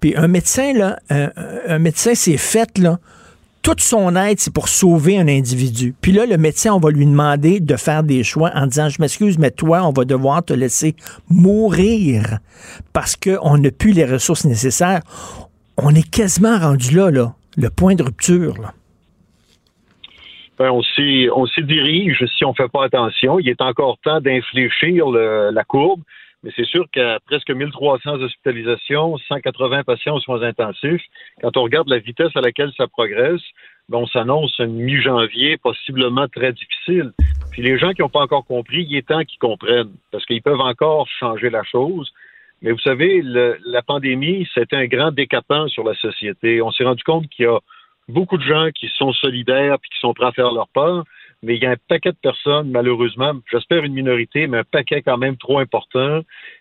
puis 0.00 0.14
un 0.16 0.28
médecin, 0.28 0.72
là, 0.72 0.98
un, 1.10 1.78
médecin, 1.80 2.14
c'est 2.14 2.36
fait, 2.36 2.78
là, 2.78 2.98
toute 3.62 3.80
son 3.80 4.14
aide, 4.14 4.38
c'est 4.38 4.52
pour 4.52 4.68
sauver 4.68 5.18
un 5.18 5.26
individu. 5.26 5.92
Puis 6.00 6.12
là, 6.12 6.24
le 6.24 6.36
médecin, 6.36 6.72
on 6.72 6.78
va 6.78 6.90
lui 6.90 7.06
demander 7.06 7.58
de 7.58 7.76
faire 7.76 8.04
des 8.04 8.22
choix 8.22 8.52
en 8.54 8.66
disant, 8.66 8.88
je 8.88 9.00
m'excuse, 9.00 9.38
mais 9.38 9.50
toi, 9.50 9.82
on 9.82 9.90
va 9.90 10.04
devoir 10.04 10.44
te 10.44 10.52
laisser 10.52 10.94
mourir 11.28 12.38
parce 12.92 13.16
qu'on 13.16 13.58
n'a 13.58 13.70
plus 13.72 13.92
les 13.92 14.04
ressources 14.04 14.44
nécessaires. 14.44 15.00
On 15.78 15.92
est 15.94 16.08
quasiment 16.08 16.58
rendu 16.58 16.94
là, 16.94 17.10
là, 17.10 17.34
le 17.56 17.70
point 17.70 17.96
de 17.96 18.04
rupture. 18.04 18.54
Là. 18.60 18.72
Ben, 20.58 20.70
on 20.70 20.82
s'y 20.82 21.62
dirige 21.64 22.24
si 22.38 22.44
on 22.44 22.50
ne 22.50 22.54
fait 22.54 22.70
pas 22.70 22.84
attention. 22.84 23.40
Il 23.40 23.48
est 23.48 23.60
encore 23.60 23.98
temps 24.04 24.20
d'infléchir 24.20 25.06
la 25.08 25.64
courbe. 25.64 26.02
Mais 26.44 26.50
c'est 26.54 26.66
sûr 26.66 26.84
qu'à 26.92 27.18
presque 27.20 27.50
1300 27.50 28.20
hospitalisations, 28.20 29.16
180 29.16 29.82
patients 29.84 30.16
aux 30.16 30.20
soins 30.20 30.42
intensifs, 30.42 31.02
quand 31.40 31.56
on 31.56 31.62
regarde 31.62 31.88
la 31.88 31.98
vitesse 31.98 32.36
à 32.36 32.42
laquelle 32.42 32.70
ça 32.76 32.86
progresse, 32.86 33.40
ben 33.88 33.98
on 33.98 34.06
s'annonce 34.06 34.58
une 34.58 34.74
mi-janvier 34.74 35.56
possiblement 35.56 36.28
très 36.28 36.52
difficile. 36.52 37.12
Puis 37.50 37.62
les 37.62 37.78
gens 37.78 37.92
qui 37.92 38.02
n'ont 38.02 38.10
pas 38.10 38.20
encore 38.20 38.44
compris, 38.44 38.86
il 38.88 38.94
est 38.94 39.08
temps 39.08 39.24
qu'ils 39.24 39.38
comprennent, 39.38 39.94
parce 40.12 40.26
qu'ils 40.26 40.42
peuvent 40.42 40.60
encore 40.60 41.08
changer 41.18 41.48
la 41.48 41.64
chose. 41.64 42.12
Mais 42.60 42.72
vous 42.72 42.78
savez, 42.78 43.22
la 43.22 43.82
pandémie, 43.82 44.46
c'était 44.52 44.76
un 44.76 44.86
grand 44.86 45.12
décapant 45.12 45.68
sur 45.68 45.82
la 45.82 45.94
société. 45.94 46.60
On 46.60 46.70
s'est 46.72 46.84
rendu 46.84 47.02
compte 47.04 47.26
qu'il 47.28 47.46
y 47.46 47.48
a 47.48 47.58
beaucoup 48.08 48.36
de 48.36 48.42
gens 48.42 48.68
qui 48.74 48.88
sont 48.98 49.14
solidaires 49.14 49.74
et 49.74 49.88
qui 49.88 49.98
sont 49.98 50.12
prêts 50.12 50.26
à 50.26 50.32
faire 50.32 50.52
leur 50.52 50.68
part, 50.68 51.04
mais 51.42 51.56
il 51.56 51.62
y 51.62 51.66
a 51.66 51.72
un 51.72 51.76
paquet 51.88 52.12
de 52.12 52.16
personnes, 52.22 52.70
malheureusement, 52.70 53.34
j'espère 53.50 53.84
une 53.84 53.94
minorité, 53.94 54.46
mais 54.46 54.58
un 54.58 54.64
paquet 54.64 55.02
quand 55.02 55.18
même 55.18 55.36
trop 55.36 55.58
important, 55.58 56.20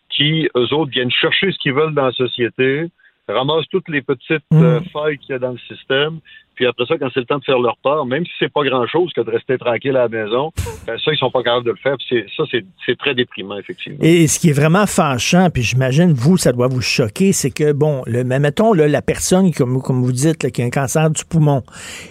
qui, 0.10 0.50
eux 0.56 0.74
autres, 0.74 0.92
viennent 0.92 1.12
chercher 1.12 1.52
ce 1.52 1.58
qu'ils 1.60 1.74
veulent 1.74 1.94
dans 1.94 2.06
la 2.06 2.12
société, 2.12 2.90
ramassent 3.28 3.68
toutes 3.70 3.90
les 3.90 4.02
petites 4.02 4.44
mmh. 4.52 4.64
euh, 4.64 4.82
failles 4.92 5.18
qu'il 5.18 5.32
y 5.32 5.36
a 5.36 5.40
dans 5.40 5.52
le 5.52 5.60
système, 5.60 6.20
puis 6.56 6.66
après 6.66 6.86
ça, 6.86 6.98
quand 6.98 7.10
c'est 7.14 7.22
le 7.22 7.26
temps 7.26 7.40
de 7.40 7.44
faire 7.44 7.60
leur 7.60 7.78
part, 7.78 8.06
même 8.06 8.26
si 8.26 8.32
c'est 8.40 8.52
pas 8.52 8.64
grand-chose 8.64 9.12
que 9.14 9.22
de 9.22 9.32
rester 9.32 9.58
tranquille 9.58 9.96
à 9.96 10.08
la 10.08 10.10
maison, 10.10 10.52
ben 10.88 10.98
ça, 10.98 11.12
ils 11.12 11.18
sont 11.18 11.32
pas 11.32 11.44
capables 11.44 11.66
de 11.66 11.72
le 11.72 11.78
faire. 11.78 11.96
Puis 11.98 12.26
ça, 12.36 12.44
c'est 12.86 12.98
très 12.98 13.16
déprimant, 13.16 13.58
effectivement. 13.58 14.00
Et 14.02 14.28
ce 14.28 14.40
qui 14.40 14.50
est 14.50 14.54
vraiment 14.54 14.86
fâchant, 14.86 15.50
puis 15.50 15.64
j'imagine, 15.64 16.14
vous, 16.14 16.38
ça 16.38 16.52
doit 16.52 16.68
vous 16.68 16.82
choquer, 16.82 17.32
c'est 17.32 17.52
que, 17.52 17.72
bon, 17.72 18.04
le, 18.06 18.24
mettons, 18.24 18.74
là, 18.74 18.88
la 18.88 19.02
personne, 19.02 19.52
comme, 19.54 19.82
comme 19.82 20.04
vous 20.04 20.12
dites, 20.12 20.52
qui 20.52 20.62
a 20.62 20.66
un 20.66 20.70
cancer 20.70 21.10
du 21.10 21.24
poumon, 21.26 21.64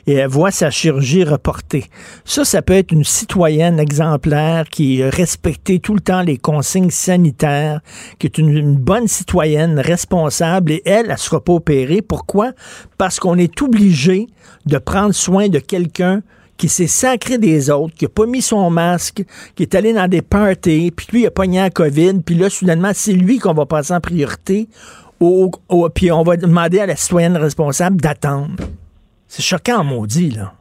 et 0.06 0.14
elle 0.14 0.28
voit 0.28 0.50
sa 0.50 0.70
chirurgie 0.70 1.24
reportée. 1.24 1.84
Ça, 2.24 2.44
ça 2.44 2.62
peut 2.62 2.74
être 2.74 2.92
une 2.92 3.04
citoyenne 3.04 3.78
exemplaire 3.78 4.68
qui 4.68 5.02
a 5.02 5.10
respecté 5.10 5.78
tout 5.78 5.94
le 5.94 6.00
temps 6.00 6.22
les 6.22 6.38
consignes 6.38 6.90
sanitaires, 6.90 7.80
qui 8.18 8.26
est 8.26 8.38
une, 8.38 8.56
une 8.56 8.76
bonne 8.76 9.08
citoyenne 9.08 9.78
responsable, 9.78 10.72
et 10.72 10.82
elle, 10.86 11.02
elle 11.02 11.12
ne 11.12 11.16
sera 11.16 11.42
pas 11.42 11.52
opérée. 11.52 12.02
Pourquoi? 12.02 12.52
Parce 13.02 13.18
qu'on 13.18 13.36
est 13.36 13.60
obligé 13.60 14.28
de 14.64 14.78
prendre 14.78 15.12
soin 15.12 15.48
de 15.48 15.58
quelqu'un 15.58 16.22
qui 16.56 16.68
s'est 16.68 16.86
sacré 16.86 17.36
des 17.36 17.68
autres, 17.68 17.92
qui 17.96 18.04
n'a 18.04 18.08
pas 18.08 18.26
mis 18.26 18.42
son 18.42 18.70
masque, 18.70 19.24
qui 19.56 19.64
est 19.64 19.74
allé 19.74 19.92
dans 19.92 20.06
des 20.06 20.22
parties, 20.22 20.92
puis 20.96 21.08
lui, 21.10 21.22
il 21.22 21.26
a 21.26 21.32
pogné 21.32 21.58
la 21.58 21.70
COVID, 21.70 22.20
puis 22.24 22.36
là, 22.36 22.48
soudainement, 22.48 22.92
c'est 22.94 23.14
lui 23.14 23.40
qu'on 23.40 23.54
va 23.54 23.66
passer 23.66 23.92
en 23.92 24.00
priorité, 24.00 24.68
puis 25.18 26.12
on 26.12 26.22
va 26.22 26.36
demander 26.36 26.78
à 26.78 26.86
la 26.86 26.94
citoyenne 26.94 27.36
responsable 27.36 28.00
d'attendre. 28.00 28.54
C'est 29.26 29.42
choquant, 29.42 29.82
maudit, 29.82 30.30
là. 30.30 30.52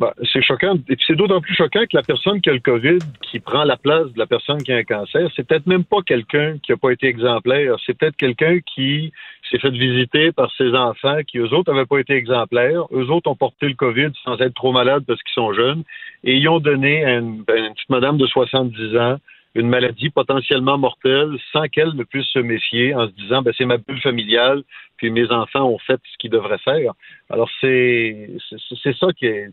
Ben, 0.00 0.10
c'est 0.32 0.42
choquant. 0.42 0.74
Et 0.88 0.96
puis 0.96 1.04
c'est 1.06 1.14
d'autant 1.14 1.40
plus 1.40 1.54
choquant 1.54 1.82
que 1.82 1.96
la 1.96 2.02
personne 2.02 2.40
qui 2.40 2.50
a 2.50 2.52
le 2.52 2.58
COVID, 2.58 2.98
qui 3.30 3.38
prend 3.38 3.62
la 3.62 3.76
place 3.76 4.12
de 4.12 4.18
la 4.18 4.26
personne 4.26 4.60
qui 4.60 4.72
a 4.72 4.76
un 4.78 4.82
cancer, 4.82 5.30
c'est 5.36 5.46
peut-être 5.46 5.68
même 5.68 5.84
pas 5.84 5.98
quelqu'un 6.04 6.56
qui 6.60 6.72
n'a 6.72 6.76
pas 6.76 6.90
été 6.90 7.06
exemplaire. 7.06 7.76
C'est 7.86 7.96
peut-être 7.96 8.16
quelqu'un 8.16 8.58
qui 8.74 9.12
s'est 9.54 9.60
fait 9.60 9.70
visiter 9.70 10.32
par 10.32 10.52
ses 10.56 10.74
enfants 10.74 11.18
qui, 11.26 11.38
eux 11.38 11.52
autres, 11.52 11.72
n'avaient 11.72 11.86
pas 11.86 11.98
été 11.98 12.14
exemplaires. 12.14 12.82
Eux 12.92 13.10
autres 13.10 13.30
ont 13.30 13.36
porté 13.36 13.68
le 13.68 13.74
COVID 13.74 14.10
sans 14.24 14.38
être 14.40 14.54
trop 14.54 14.72
malades 14.72 15.04
parce 15.06 15.22
qu'ils 15.22 15.34
sont 15.34 15.52
jeunes. 15.52 15.84
Et 16.24 16.36
ils 16.36 16.48
ont 16.48 16.58
donné 16.58 17.04
à 17.04 17.18
une, 17.18 17.42
ben, 17.42 17.72
petite 17.74 17.90
madame 17.90 18.16
de 18.16 18.26
70 18.26 18.96
ans 18.96 19.18
une 19.56 19.68
maladie 19.68 20.10
potentiellement 20.10 20.78
mortelle 20.78 21.36
sans 21.52 21.68
qu'elle 21.68 21.94
ne 21.94 22.02
puisse 22.02 22.26
se 22.26 22.40
méfier 22.40 22.92
en 22.92 23.06
se 23.06 23.12
disant 23.12 23.42
ben, 23.42 23.54
c'est 23.56 23.64
ma 23.64 23.76
bulle 23.76 24.00
familiale, 24.00 24.64
puis 24.96 25.10
mes 25.10 25.30
enfants 25.30 25.64
ont 25.68 25.78
fait 25.78 26.00
ce 26.12 26.18
qu'ils 26.18 26.30
devraient 26.30 26.58
faire. 26.58 26.92
Alors 27.30 27.48
c'est 27.60 28.30
c'est 28.82 28.96
ça 28.96 29.12
qui 29.16 29.26
est. 29.26 29.50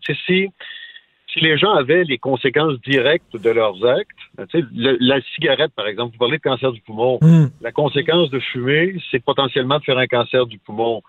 si 1.32 1.40
les 1.40 1.58
gens 1.58 1.72
avaient 1.72 2.04
les 2.04 2.18
conséquences 2.18 2.80
directes 2.82 3.36
de 3.36 3.50
leurs 3.50 3.86
actes, 3.86 4.10
ben, 4.36 4.48
la 4.74 5.22
cigarette, 5.36 5.72
par 5.76 5.88
exemple, 5.88 6.14
vous 6.14 6.20
parlez 6.20 6.38
de 6.38 6.42
cancer 6.42 6.72
du 6.72 6.82
poumon, 6.82 7.20
hmm. 7.22 7.48
la 7.62 7.72
conséquence 7.72 8.30
de 8.30 8.40
fumer, 8.40 8.96
c'est 9.10 9.24
potentiellement 9.24 9.80
de 9.80 9.84
faire 9.84 9.98
un 9.98 10.08
cancer 10.08 10.46
du 10.46 10.58
poumon. 10.60 11.02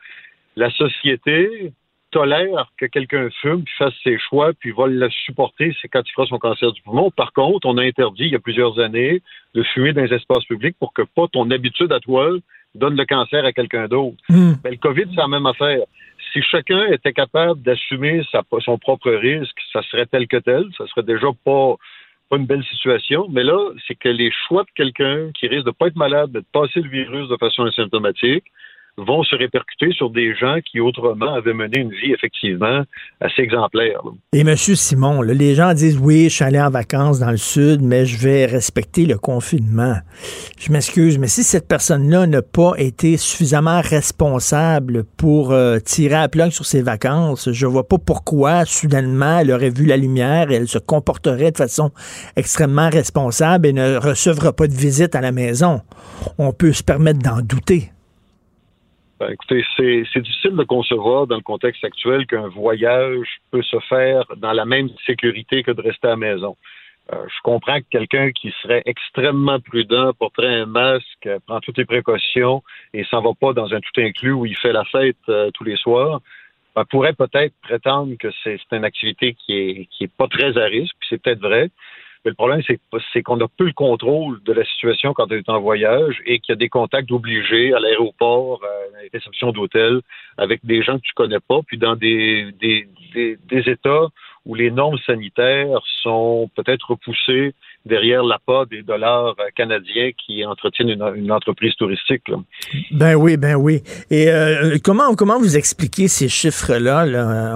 La 0.56 0.70
société, 0.70 1.72
tolère 2.12 2.70
que 2.76 2.86
quelqu'un 2.86 3.28
fume, 3.40 3.64
puis 3.64 3.74
fasse 3.76 3.94
ses 4.04 4.18
choix, 4.18 4.52
puis 4.52 4.70
va 4.70 4.86
le 4.86 5.10
supporter, 5.24 5.74
c'est 5.80 5.88
quand 5.88 6.02
il 6.06 6.12
fera 6.12 6.26
son 6.26 6.38
cancer 6.38 6.70
du 6.70 6.80
poumon. 6.82 7.10
Par 7.10 7.32
contre, 7.32 7.66
on 7.66 7.78
a 7.78 7.82
interdit 7.82 8.24
il 8.24 8.32
y 8.32 8.36
a 8.36 8.38
plusieurs 8.38 8.78
années 8.78 9.22
de 9.54 9.62
fumer 9.62 9.92
dans 9.92 10.02
les 10.02 10.14
espaces 10.14 10.44
publics 10.44 10.76
pour 10.78 10.92
que 10.92 11.02
pas 11.02 11.26
ton 11.32 11.50
habitude 11.50 11.90
à 11.90 11.98
toi 11.98 12.30
donne 12.74 12.96
le 12.96 13.04
cancer 13.04 13.44
à 13.44 13.52
quelqu'un 13.52 13.88
d'autre. 13.88 14.16
Ben, 14.62 14.70
le 14.70 14.76
COVID, 14.76 15.04
c'est 15.10 15.16
la 15.16 15.28
même 15.28 15.46
affaire. 15.46 15.80
Si 16.32 16.42
chacun 16.42 16.86
était 16.86 17.12
capable 17.12 17.60
d'assumer 17.62 18.22
son 18.60 18.78
propre 18.78 19.10
risque, 19.10 19.58
ça 19.72 19.82
serait 19.82 20.06
tel 20.06 20.26
que 20.26 20.38
tel, 20.38 20.64
ça 20.78 20.86
serait 20.86 21.02
déjà 21.02 21.28
pas 21.44 21.76
une 22.36 22.46
belle 22.46 22.64
situation, 22.64 23.26
mais 23.28 23.42
là, 23.42 23.58
c'est 23.86 23.94
que 23.94 24.08
les 24.08 24.30
choix 24.48 24.62
de 24.62 24.70
quelqu'un 24.74 25.30
qui 25.38 25.46
risque 25.48 25.66
de 25.66 25.70
pas 25.70 25.88
être 25.88 25.96
malade, 25.96 26.32
de 26.32 26.42
passer 26.52 26.80
le 26.80 26.88
virus 26.88 27.28
de 27.28 27.36
façon 27.36 27.64
asymptomatique, 27.64 28.44
vont 28.98 29.22
se 29.22 29.34
répercuter 29.34 29.90
sur 29.92 30.10
des 30.10 30.34
gens 30.34 30.58
qui 30.70 30.78
autrement 30.78 31.34
avaient 31.34 31.54
mené 31.54 31.80
une 31.80 31.90
vie 31.90 32.12
effectivement 32.12 32.82
assez 33.20 33.40
exemplaire. 33.40 34.02
Et 34.34 34.44
Monsieur 34.44 34.74
Simon, 34.74 35.22
les 35.22 35.54
gens 35.54 35.72
disent 35.72 35.98
oui, 35.98 36.24
je 36.24 36.34
suis 36.34 36.44
allé 36.44 36.60
en 36.60 36.68
vacances 36.68 37.18
dans 37.18 37.30
le 37.30 37.38
sud, 37.38 37.80
mais 37.80 38.04
je 38.04 38.18
vais 38.18 38.44
respecter 38.44 39.06
le 39.06 39.16
confinement. 39.16 39.96
Je 40.58 40.70
m'excuse, 40.72 41.18
mais 41.18 41.26
si 41.26 41.42
cette 41.42 41.66
personne-là 41.66 42.26
n'a 42.26 42.42
pas 42.42 42.74
été 42.76 43.16
suffisamment 43.16 43.80
responsable 43.80 45.04
pour 45.16 45.52
euh, 45.52 45.78
tirer 45.78 46.16
à 46.16 46.28
plat 46.28 46.50
sur 46.50 46.66
ses 46.66 46.82
vacances, 46.82 47.50
je 47.50 47.66
vois 47.66 47.88
pas 47.88 47.98
pourquoi 47.98 48.66
soudainement 48.66 49.38
elle 49.38 49.52
aurait 49.52 49.70
vu 49.70 49.86
la 49.86 49.96
lumière 49.96 50.50
et 50.50 50.56
elle 50.56 50.68
se 50.68 50.78
comporterait 50.78 51.50
de 51.50 51.56
façon 51.56 51.92
extrêmement 52.36 52.90
responsable 52.90 53.68
et 53.68 53.72
ne 53.72 53.96
recevra 53.96 54.52
pas 54.52 54.66
de 54.66 54.74
visite 54.74 55.14
à 55.14 55.22
la 55.22 55.32
maison. 55.32 55.80
On 56.36 56.52
peut 56.52 56.72
se 56.72 56.82
permettre 56.82 57.20
d'en 57.20 57.40
douter. 57.40 57.90
Ben, 59.22 59.30
écoutez, 59.30 59.64
c'est 59.76 60.20
difficile 60.20 60.56
de 60.56 60.64
concevoir 60.64 61.28
dans 61.28 61.36
le 61.36 61.42
contexte 61.42 61.84
actuel 61.84 62.26
qu'un 62.26 62.48
voyage 62.48 63.28
peut 63.52 63.62
se 63.62 63.78
faire 63.88 64.24
dans 64.38 64.50
la 64.52 64.64
même 64.64 64.88
sécurité 65.06 65.62
que 65.62 65.70
de 65.70 65.80
rester 65.80 66.08
à 66.08 66.10
la 66.10 66.16
maison. 66.16 66.56
Euh, 67.12 67.24
je 67.28 67.40
comprends 67.44 67.78
que 67.78 67.86
quelqu'un 67.88 68.32
qui 68.32 68.52
serait 68.62 68.82
extrêmement 68.84 69.60
prudent, 69.60 70.12
porterait 70.18 70.62
un 70.62 70.66
masque, 70.66 71.28
prend 71.46 71.60
toutes 71.60 71.78
les 71.78 71.84
précautions 71.84 72.64
et 72.94 73.04
s'en 73.04 73.22
va 73.22 73.30
pas 73.40 73.52
dans 73.52 73.72
un 73.72 73.78
tout 73.78 74.00
inclus 74.00 74.32
où 74.32 74.44
il 74.44 74.56
fait 74.56 74.72
la 74.72 74.84
fête 74.86 75.16
euh, 75.28 75.52
tous 75.54 75.62
les 75.62 75.76
soirs, 75.76 76.20
ben, 76.74 76.84
pourrait 76.86 77.12
peut-être 77.12 77.54
prétendre 77.62 78.16
que 78.18 78.28
c'est 78.42 78.58
une 78.72 78.84
activité 78.84 79.34
qui 79.34 79.52
est, 79.52 79.88
qui 79.92 80.02
est 80.02 80.12
pas 80.12 80.26
très 80.26 80.58
à 80.58 80.64
risque, 80.64 80.96
puis 80.98 81.08
c'est 81.10 81.22
peut-être 81.22 81.42
vrai. 81.42 81.70
Mais 82.24 82.30
le 82.30 82.34
problème, 82.34 82.62
c'est 83.12 83.22
qu'on 83.22 83.40
a 83.40 83.48
peu 83.48 83.64
le 83.64 83.72
contrôle 83.72 84.40
de 84.44 84.52
la 84.52 84.64
situation 84.64 85.12
quand 85.12 85.26
on 85.30 85.34
est 85.34 85.48
en 85.48 85.60
voyage 85.60 86.20
et 86.24 86.38
qu'il 86.38 86.52
y 86.52 86.56
a 86.56 86.56
des 86.56 86.68
contacts 86.68 87.10
obligés 87.10 87.74
à 87.74 87.80
l'aéroport, 87.80 88.60
à 88.64 88.92
la 88.92 89.08
réception 89.12 89.50
d'hôtel, 89.50 90.00
avec 90.38 90.64
des 90.64 90.82
gens 90.82 90.98
que 90.98 91.02
tu 91.02 91.12
connais 91.14 91.40
pas, 91.40 91.60
puis 91.66 91.78
dans 91.78 91.96
des, 91.96 92.52
des, 92.60 92.88
des, 93.12 93.38
des 93.48 93.68
États 93.68 94.06
où 94.44 94.54
les 94.54 94.70
normes 94.70 94.98
sanitaires 95.06 95.80
sont 96.02 96.48
peut-être 96.54 96.90
repoussées 96.90 97.54
derrière 97.84 98.22
l'appât 98.22 98.64
des 98.70 98.82
dollars 98.82 99.34
canadiens 99.54 100.10
qui 100.16 100.44
entretiennent 100.44 100.90
une, 100.90 101.32
entreprise 101.32 101.74
touristique. 101.76 102.24
Ben 102.90 103.14
oui, 103.14 103.36
ben 103.36 103.56
oui. 103.56 103.82
Et 104.10 104.28
euh, 104.28 104.76
comment, 104.82 105.14
comment 105.14 105.38
vous 105.38 105.56
expliquez 105.56 106.08
ces 106.08 106.28
chiffres-là? 106.28 107.06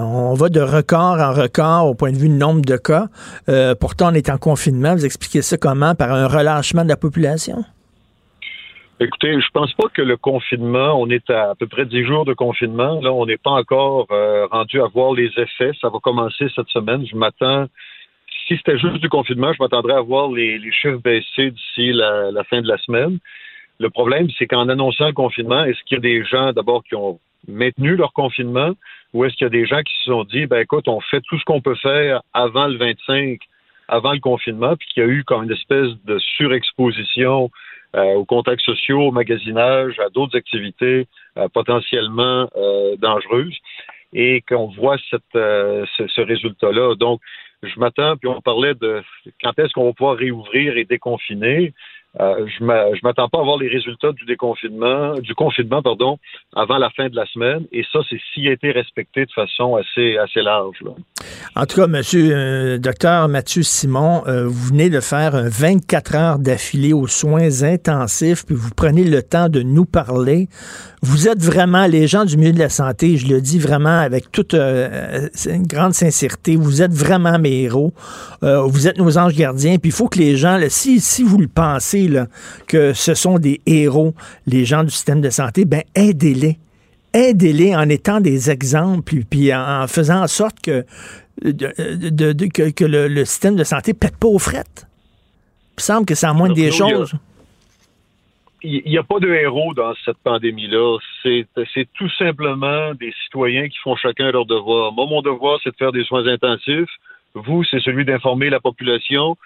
On 0.03 0.35
va 0.35 0.49
de 0.49 0.61
record 0.61 1.21
en 1.21 1.33
record 1.33 1.87
au 1.87 1.95
point 1.95 2.13
de 2.13 2.17
vue 2.17 2.27
du 2.29 2.35
nombre 2.35 2.63
de 2.63 2.77
cas. 2.77 3.07
Euh, 3.49 3.75
pourtant, 3.75 4.11
on 4.11 4.15
est 4.15 4.31
en 4.31 4.39
confinement. 4.39 4.95
Vous 4.95 5.05
expliquez 5.05 5.43
ça 5.43 5.57
comment? 5.57 5.95
Par 5.95 6.13
un 6.13 6.27
relâchement 6.27 6.85
de 6.85 6.89
la 6.89 6.97
population? 6.97 7.65
Écoutez, 8.99 9.39
je 9.39 9.51
pense 9.53 9.73
pas 9.75 9.89
que 9.93 10.01
le 10.01 10.17
confinement, 10.17 10.99
on 10.99 11.11
est 11.11 11.29
à 11.29 11.51
à 11.51 11.55
peu 11.55 11.67
près 11.67 11.85
dix 11.85 12.05
jours 12.05 12.25
de 12.25 12.33
confinement. 12.33 12.99
Là, 13.03 13.13
on 13.13 13.27
n'est 13.27 13.37
pas 13.37 13.51
encore 13.51 14.07
euh, 14.11 14.47
rendu 14.47 14.81
à 14.81 14.87
voir 14.87 15.13
les 15.13 15.31
effets. 15.37 15.73
Ça 15.81 15.91
va 15.91 15.99
commencer 16.01 16.47
cette 16.55 16.69
semaine. 16.69 17.07
Je 17.07 17.15
m'attends, 17.15 17.67
si 18.47 18.57
c'était 18.57 18.79
juste 18.79 18.99
du 18.99 19.09
confinement, 19.09 19.53
je 19.53 19.63
m'attendrais 19.63 19.95
à 19.95 20.01
voir 20.01 20.31
les, 20.31 20.61
chiffres 20.73 20.99
baisser 21.03 21.51
d'ici 21.51 21.93
la, 21.93 22.45
fin 22.45 22.61
de 22.63 22.69
la 22.69 22.79
semaine. 22.79 23.19
Le 23.79 23.91
problème, 23.91 24.29
c'est 24.39 24.47
qu'en 24.47 24.69
annonçant 24.69 25.07
le 25.07 25.13
confinement, 25.13 25.65
est-ce 25.65 25.83
qu'il 25.85 25.97
y 25.97 25.99
a 25.99 26.01
des 26.01 26.25
gens 26.25 26.53
d'abord 26.53 26.83
qui 26.85 26.95
ont 26.95 27.19
maintenu 27.49 27.97
leur 27.97 28.13
confinement 28.13 28.73
ou 29.13 29.25
est-ce 29.25 29.35
qu'il 29.37 29.45
y 29.45 29.47
a 29.47 29.51
des 29.51 29.67
gens 29.67 29.83
qui 29.83 29.95
se 29.99 30.11
sont 30.11 30.25
dit, 30.25 30.47
ben 30.47 30.59
écoute, 30.59 30.89
on 30.89 31.01
fait 31.01 31.21
tout 31.23 31.39
ce 31.39 31.45
qu'on 31.45 31.61
peut 31.61 31.77
faire 31.77 32.23
avant 32.33 32.67
le 32.67 32.77
25, 32.77 33.39
avant 33.89 34.13
le 34.13 34.21
confinement, 34.21 34.77
puis 34.77 34.89
qu'il 34.89 35.03
y 35.03 35.07
a 35.07 35.09
eu 35.09 35.25
comme 35.25 35.45
une 35.45 35.53
espèce 35.53 35.91
de 36.05 36.19
surexposition 36.19 37.51
euh, 37.95 38.15
aux 38.15 38.25
contacts 38.25 38.63
sociaux, 38.63 39.01
au 39.01 39.11
magasinage, 39.11 39.99
à 40.01 40.09
d'autres 40.11 40.37
activités 40.37 41.07
euh, 41.39 41.49
potentiellement 41.49 42.49
euh, 42.57 42.97
dangereuses 42.97 43.57
et 44.13 44.43
qu'on 44.49 44.67
voit 44.67 44.97
ce, 45.11 45.17
ce 45.35 46.21
résultat-là. 46.21 46.95
Donc, 46.97 47.21
je 47.67 47.79
m'attends, 47.79 48.17
puis 48.17 48.29
on 48.29 48.41
parlait 48.41 48.75
de 48.75 49.03
quand 49.43 49.59
est-ce 49.59 49.73
qu'on 49.73 49.87
va 49.87 49.93
pouvoir 49.93 50.17
réouvrir 50.17 50.77
et 50.77 50.85
déconfiner. 50.85 51.75
Euh, 52.19 52.47
je 52.47 52.65
ne 52.65 53.03
m'attends 53.03 53.29
pas 53.29 53.41
à 53.41 53.43
voir 53.43 53.59
les 53.59 53.69
résultats 53.69 54.13
du 54.13 54.25
déconfinement, 54.25 55.15
du 55.15 55.35
confinement, 55.35 55.83
pardon, 55.83 56.19
avant 56.55 56.79
la 56.79 56.89
fin 56.91 57.09
de 57.09 57.17
la 57.17 57.27
semaine. 57.27 57.65
Et 57.73 57.85
ça, 57.93 58.01
c'est 58.09 58.19
s'il 58.33 58.49
a 58.49 58.53
été 58.53 58.71
respecté 58.71 59.27
de 59.27 59.33
façon 59.33 59.77
assez, 59.77 60.17
assez 60.17 60.41
large. 60.41 60.79
En 61.55 61.67
tout 61.67 61.77
cas, 61.77 61.87
monsieur, 61.87 62.31
euh, 62.33 62.79
docteur 62.79 63.29
Mathieu 63.29 63.63
Simon, 63.63 64.23
euh, 64.27 64.47
vous 64.47 64.69
venez 64.69 64.89
de 64.89 65.01
faire 65.01 65.33
24 65.35 66.15
heures 66.15 66.39
d'affilée 66.39 66.95
aux 66.95 67.07
soins 67.07 67.63
intensifs, 67.63 68.47
puis 68.47 68.55
vous 68.55 68.71
prenez 68.75 69.05
le 69.05 69.23
temps 69.23 69.49
de 69.49 69.61
nous 69.61 69.85
parler. 69.85 70.49
Vous 71.03 71.29
êtes 71.29 71.43
vraiment, 71.43 71.87
les 71.87 72.07
gens 72.07 72.25
du 72.25 72.39
milieu 72.39 72.53
de 72.53 72.59
la 72.59 72.71
santé, 72.71 73.17
je 73.17 73.29
le 73.29 73.41
dis 73.41 73.59
vraiment 73.59 73.99
avec 73.99 74.33
toute 74.33 74.55
une 74.55 75.67
grande 75.67 75.93
sincérité, 75.93 76.57
vous 76.57 76.83
êtes 76.83 76.93
vraiment 76.93 77.39
mes 77.39 77.63
héros. 77.63 77.93
vous 78.43 78.89
êtes 78.89 78.99
nos 78.99 79.17
anges 79.19 79.37
gardiens, 79.37 79.77
puis 79.77 79.91
il 79.91 79.95
faut 79.95 80.09
que 80.09 80.19
les 80.19 80.37
gens, 80.37 80.59
si, 80.69 80.99
si 81.01 81.23
vous 81.23 81.39
le 81.39 81.49
pensez, 81.49 82.06
que 82.67 82.93
ce 82.93 83.15
sont 83.15 83.39
des 83.39 83.61
héros, 83.67 84.15
les 84.47 84.65
gens 84.65 84.85
du 84.85 84.91
système 84.91 85.21
de 85.21 85.31
santé, 85.31 85.65
ben 85.65 85.83
aidez-les. 85.95 86.59
Aidez-les 87.13 87.75
en 87.75 87.89
étant 87.89 88.21
des 88.21 88.51
exemples, 88.51 89.23
puis 89.31 89.55
en 89.55 89.87
faisant 89.87 90.23
en 90.23 90.27
sorte 90.27 90.61
que, 90.61 90.85
que, 91.43 92.85
le, 92.85 93.25
système 93.25 93.57
de 93.57 93.65
santé 93.65 93.93
ne 93.93 93.99
pète 93.99 94.17
pas 94.19 94.29
aux 94.29 94.39
frettes. 94.39 94.87
Il 95.73 95.81
me 95.81 95.83
semble 95.83 96.07
que 96.07 96.15
c'est 96.15 96.27
en 96.27 96.35
moins 96.35 96.53
des 96.53 96.71
choses. 96.71 97.15
Il 98.63 98.83
n'y 98.87 98.99
a 98.99 99.03
pas 99.03 99.21
de 99.21 99.29
héros 99.29 99.75
dans 99.75 99.95
cette 100.05 100.17
pandémie-là. 100.25 100.99
C'est 101.23 101.89
tout 101.95 102.09
simplement 102.19 102.95
des 102.95 103.13
citoyens 103.25 103.69
qui 103.69 103.79
font 103.79 103.97
chacun 103.97 104.31
leur 104.33 104.47
devoir. 104.47 104.93
Moi, 104.93 105.07
mon 105.07 105.23
devoir, 105.23 105.61
c'est 105.63 105.71
de 105.71 105.77
faire 105.77 105.93
des 105.93 106.05
soins 106.05 106.27
intensifs. 106.27 106.91
Vous, 107.35 107.65
c'est 107.65 107.81
celui 107.81 108.05
d'informer 108.05 108.51
la 108.51 108.61
population. 108.61 109.37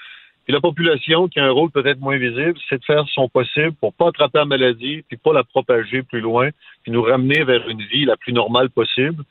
Et 0.50 0.52
la 0.52 0.60
population, 0.60 1.28
qui 1.28 1.38
a 1.38 1.44
un 1.44 1.52
rôle 1.52 1.70
peut-être 1.70 2.00
moins 2.00 2.16
visible, 2.16 2.58
c'est 2.68 2.80
de 2.80 2.84
faire 2.84 3.04
son 3.14 3.28
possible 3.28 3.72
pour 3.80 3.94
pas 3.94 4.08
attraper 4.08 4.38
la 4.38 4.44
maladie, 4.46 5.04
puis 5.06 5.16
pas 5.16 5.32
la 5.32 5.44
propager 5.44 6.02
plus 6.02 6.20
loin, 6.20 6.48
puis 6.82 6.90
nous 6.90 7.02
ramener 7.02 7.44
vers 7.44 7.68
une 7.68 7.82
vie 7.82 8.04
la 8.04 8.16
plus 8.16 8.32
normale 8.32 8.68
possible. 8.68 9.22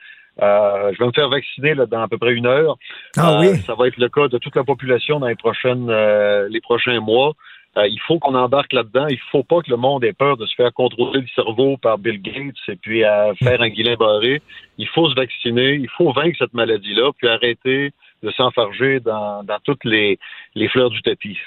Euh, 0.41 0.93
je 0.93 0.97
vais 0.97 1.07
me 1.07 1.11
faire 1.11 1.27
vacciner 1.27 1.73
là, 1.73 1.87
dans 1.87 2.03
à 2.03 2.07
peu 2.07 2.17
près 2.17 2.31
une 2.31 2.45
heure. 2.45 2.77
Ah 3.17 3.37
oui. 3.37 3.47
Euh, 3.47 3.55
ça 3.67 3.75
va 3.75 3.87
être 3.87 3.97
le 3.97 4.07
cas 4.07 4.29
de 4.29 4.37
toute 4.37 4.55
la 4.55 4.63
population 4.63 5.19
dans 5.19 5.27
les 5.27 5.35
prochaines 5.35 5.89
euh, 5.89 6.47
les 6.49 6.61
prochains 6.61 7.01
mois. 7.01 7.33
il 7.75 7.99
faut 8.07 8.17
qu'on 8.19 8.35
embarque 8.35 8.71
là-dedans. 8.71 9.07
Il 9.09 9.19
faut 9.29 9.43
pas 9.43 9.59
que 9.59 9.69
le 9.69 9.75
monde 9.75 10.05
ait 10.05 10.13
peur 10.13 10.37
de 10.37 10.45
se 10.45 10.55
faire 10.55 10.71
contrôler 10.71 11.19
le 11.19 11.27
cerveau 11.35 11.75
par 11.75 11.97
Bill 11.97 12.21
Gates 12.21 12.55
et 12.69 12.77
puis 12.77 13.03
à 13.03 13.33
faire 13.43 13.61
un 13.61 13.67
guilin 13.67 13.95
barré. 13.95 14.41
Il 14.77 14.87
faut 14.87 15.09
se 15.09 15.15
vacciner. 15.15 15.73
Il 15.73 15.89
faut 15.89 16.13
vaincre 16.13 16.37
cette 16.39 16.53
maladie-là, 16.53 17.11
puis 17.17 17.27
arrêter 17.27 17.91
de 18.23 18.31
s'enfarger 18.31 18.99
dans, 18.99 19.43
toutes 19.63 19.83
les, 19.85 20.17
fleurs 20.71 20.89
du 20.89 21.01
tapis. 21.01 21.37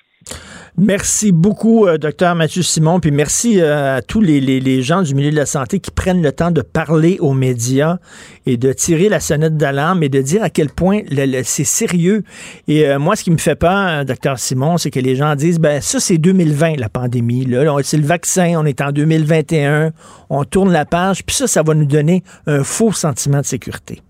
Merci 0.79 1.33
beaucoup, 1.33 1.87
euh, 1.87 1.99
docteur 1.99 2.35
Mathieu 2.35 2.63
Simon, 2.63 3.01
puis 3.01 3.11
merci 3.11 3.61
euh, 3.61 3.97
à 3.97 4.03
tous 4.03 4.21
les, 4.21 4.83
gens 4.83 5.03
du 5.03 5.15
milieu 5.15 5.31
de 5.31 5.37
la 5.37 5.47
santé 5.47 5.81
qui 5.81 5.91
prennent 5.91 6.23
le 6.23 6.33
temps 6.33 6.51
de 6.51 6.63
parler 6.63 7.19
aux 7.21 7.35
médias 7.35 7.99
et 8.47 8.57
de 8.57 8.73
tirer 8.73 9.09
la 9.09 9.21
sonnette 9.21 9.57
d'alarme 9.57 10.03
et 10.03 10.09
de 10.09 10.23
dire 10.23 10.43
à 10.43 10.49
quel 10.49 10.71
point 10.71 11.01
c'est 11.43 11.65
sérieux. 11.65 12.23
Et 12.69 12.87
euh, 12.87 12.99
moi, 12.99 13.17
ce 13.17 13.25
qui 13.25 13.31
me 13.33 13.37
fait 13.37 13.57
peur, 13.57 14.05
docteur 14.05 14.39
Simon, 14.39 14.79
c'est 14.79 14.91
que 14.91 15.01
les 15.01 15.17
gens 15.17 15.35
disent, 15.35 15.59
ben 15.59 15.81
ça, 15.81 16.01
c'est 16.01 16.19
2020, 16.19 16.77
la 16.79 16.89
pandémie. 16.89 17.45
Là, 17.45 17.77
c'est 17.83 17.99
le 17.99 18.07
vaccin, 18.07 18.55
on 18.57 18.65
est 18.65 18.81
en 18.81 18.93
2021, 18.93 19.91
on 20.31 20.45
tourne 20.45 20.73
la 20.73 20.87
page, 20.87 21.25
puis 21.25 21.37
ça, 21.37 21.47
ça 21.47 21.63
va 21.63 21.75
nous 21.75 21.87
donner 21.87 22.23
un 22.47 22.65
faux 22.65 22.93
sentiment 22.93 23.41
de 23.41 23.47
sécurité. 23.47 24.01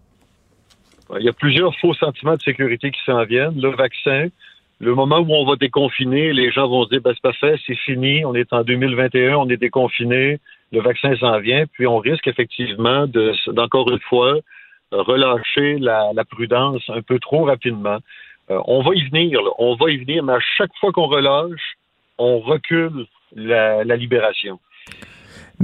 Il 1.18 1.24
y 1.24 1.28
a 1.28 1.32
plusieurs 1.32 1.74
faux 1.76 1.94
sentiments 1.94 2.36
de 2.36 2.42
sécurité 2.42 2.90
qui 2.90 3.00
s'en 3.04 3.24
viennent. 3.24 3.60
Le 3.60 3.70
vaccin, 3.70 4.28
le 4.80 4.94
moment 4.94 5.18
où 5.18 5.32
on 5.32 5.44
va 5.44 5.56
déconfiner, 5.56 6.32
les 6.32 6.50
gens 6.50 6.68
vont 6.68 6.84
se 6.84 6.90
dire, 6.90 7.00
ben, 7.02 7.12
c'est 7.14 7.22
pas 7.22 7.32
fait, 7.32 7.60
c'est 7.66 7.76
fini, 7.76 8.24
on 8.24 8.34
est 8.34 8.52
en 8.52 8.62
2021, 8.62 9.36
on 9.36 9.48
est 9.48 9.56
déconfiné, 9.56 10.40
le 10.72 10.80
vaccin 10.80 11.14
s'en 11.16 11.38
vient, 11.38 11.66
puis 11.72 11.86
on 11.86 11.98
risque 11.98 12.26
effectivement 12.26 13.06
de, 13.06 13.32
d'encore 13.52 13.90
une 13.90 14.00
fois, 14.00 14.38
relâcher 14.90 15.78
la, 15.78 16.24
prudence 16.28 16.82
un 16.88 17.02
peu 17.02 17.18
trop 17.18 17.44
rapidement. 17.44 17.98
Euh, 18.50 18.60
on 18.66 18.82
va 18.82 18.94
y 18.94 19.08
venir, 19.08 19.38
on 19.58 19.74
va 19.76 19.90
y 19.90 19.98
venir, 19.98 20.22
mais 20.24 20.34
à 20.34 20.40
chaque 20.56 20.74
fois 20.80 20.92
qu'on 20.92 21.06
relâche, 21.06 21.76
on 22.18 22.40
recule 22.40 23.06
la 23.34 23.96
libération. 23.96 24.58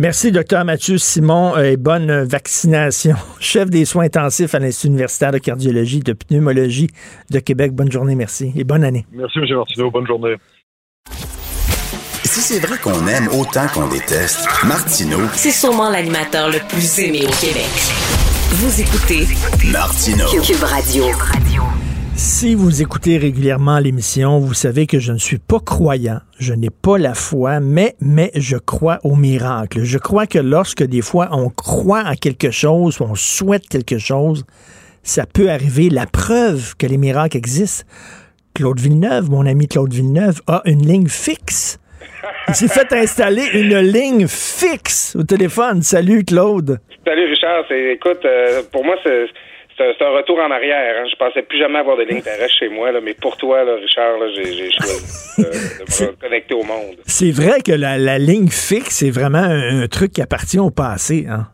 Merci, 0.01 0.31
docteur 0.31 0.65
Mathieu 0.65 0.97
Simon, 0.97 1.57
euh, 1.57 1.73
et 1.73 1.77
bonne 1.77 2.23
vaccination. 2.23 3.17
Chef 3.41 3.69
des 3.69 3.85
soins 3.85 4.05
intensifs 4.05 4.55
à 4.55 4.61
l'Institut 4.61 4.87
universitaire 4.87 5.33
de 5.33 5.39
cardiologie 5.39 5.99
et 5.99 6.03
de 6.03 6.13
pneumologie 6.13 6.87
de 7.33 7.41
Québec. 7.41 7.73
Bonne 7.73 7.91
journée, 7.91 8.15
merci, 8.15 8.53
et 8.55 8.63
bonne 8.63 8.85
année. 8.85 9.07
Merci, 9.11 9.41
M. 9.41 9.47
Martineau. 9.57 9.91
Bonne 9.91 10.07
journée. 10.07 10.37
Si 12.23 12.41
c'est 12.41 12.65
vrai 12.65 12.79
qu'on 12.79 13.09
aime 13.09 13.27
autant 13.41 13.67
qu'on 13.75 13.89
déteste, 13.89 14.47
Martineau, 14.65 15.27
c'est 15.33 15.51
sûrement 15.51 15.91
l'animateur 15.91 16.49
le 16.49 16.61
plus 16.69 17.01
aimé 17.01 17.23
au 17.25 17.45
Québec. 17.45 17.67
Vous 18.53 18.81
écoutez 18.81 19.27
Martineau. 19.73 20.29
Cube 20.29 20.63
Radio. 20.63 21.07
Si 22.21 22.57
vous 22.57 22.83
écoutez 22.83 23.17
régulièrement 23.17 23.79
l'émission, 23.79 24.41
vous 24.41 24.53
savez 24.53 24.89
que 24.89 24.99
je 24.99 25.13
ne 25.13 25.19
suis 25.19 25.39
pas 25.39 25.61
croyant, 25.61 26.19
je 26.41 26.53
n'ai 26.53 26.69
pas 26.69 26.99
la 26.99 27.15
foi, 27.15 27.61
mais, 27.61 27.95
mais 28.01 28.33
je 28.35 28.57
crois 28.57 28.99
au 29.05 29.15
miracle. 29.15 29.85
Je 29.85 29.99
crois 29.99 30.27
que 30.27 30.41
lorsque 30.41 30.83
des 30.83 31.01
fois 31.01 31.29
on 31.31 31.49
croit 31.49 32.01
à 32.01 32.17
quelque 32.17 32.51
chose, 32.51 33.01
on 33.01 33.15
souhaite 33.15 33.69
quelque 33.69 33.99
chose, 33.99 34.45
ça 35.05 35.27
peut 35.33 35.49
arriver. 35.49 35.91
La 35.91 36.07
preuve 36.07 36.75
que 36.77 36.89
les 36.89 36.99
miracles 36.99 37.37
existent, 37.37 37.87
Claude 38.53 38.81
Villeneuve, 38.81 39.31
mon 39.31 39.47
ami 39.47 39.69
Claude 39.69 39.95
Villeneuve, 39.95 40.41
a 40.49 40.63
une 40.65 40.85
ligne 40.85 41.07
fixe. 41.07 41.79
Il 42.49 42.55
s'est 42.57 42.67
fait 42.67 42.93
installer 42.95 43.47
une 43.55 43.79
ligne 43.79 44.27
fixe 44.27 45.15
au 45.15 45.23
téléphone. 45.23 45.83
Salut 45.83 46.25
Claude. 46.25 46.81
Salut 47.07 47.27
Richard. 47.27 47.71
Écoute, 47.71 48.25
euh, 48.25 48.63
pour 48.73 48.85
moi, 48.85 48.97
c'est 49.05 49.27
c'est 49.79 50.05
un, 50.05 50.11
retour 50.11 50.39
en 50.39 50.51
arrière. 50.51 50.97
Hein. 50.99 51.07
Je 51.11 51.17
pensais 51.17 51.43
plus 51.43 51.59
jamais 51.59 51.79
avoir 51.79 51.97
de 51.97 52.03
ligne 52.03 52.21
terrestre 52.21 52.57
chez 52.59 52.69
moi, 52.69 52.91
là, 52.93 53.01
mais 53.01 53.15
pour 53.15 53.37
toi, 53.37 53.65
là, 53.65 53.77
Richard, 53.77 54.17
j'ai 54.35 54.71
choisi 54.71 55.43
de, 55.43 56.07
me 56.07 56.21
connecter 56.21 56.55
au 56.55 56.65
monde. 56.65 56.97
C'est 57.07 57.31
vrai 57.31 57.61
que 57.61 57.73
la, 57.73 58.19
ligne 58.19 58.49
fixe, 58.49 58.97
c'est 58.97 59.11
vraiment 59.11 59.39
un, 59.39 59.87
truc 59.87 60.13
qui 60.13 60.23
appartient 60.23 60.59
au 60.59 60.71
passé. 60.71 61.27
Hein? 61.29 61.47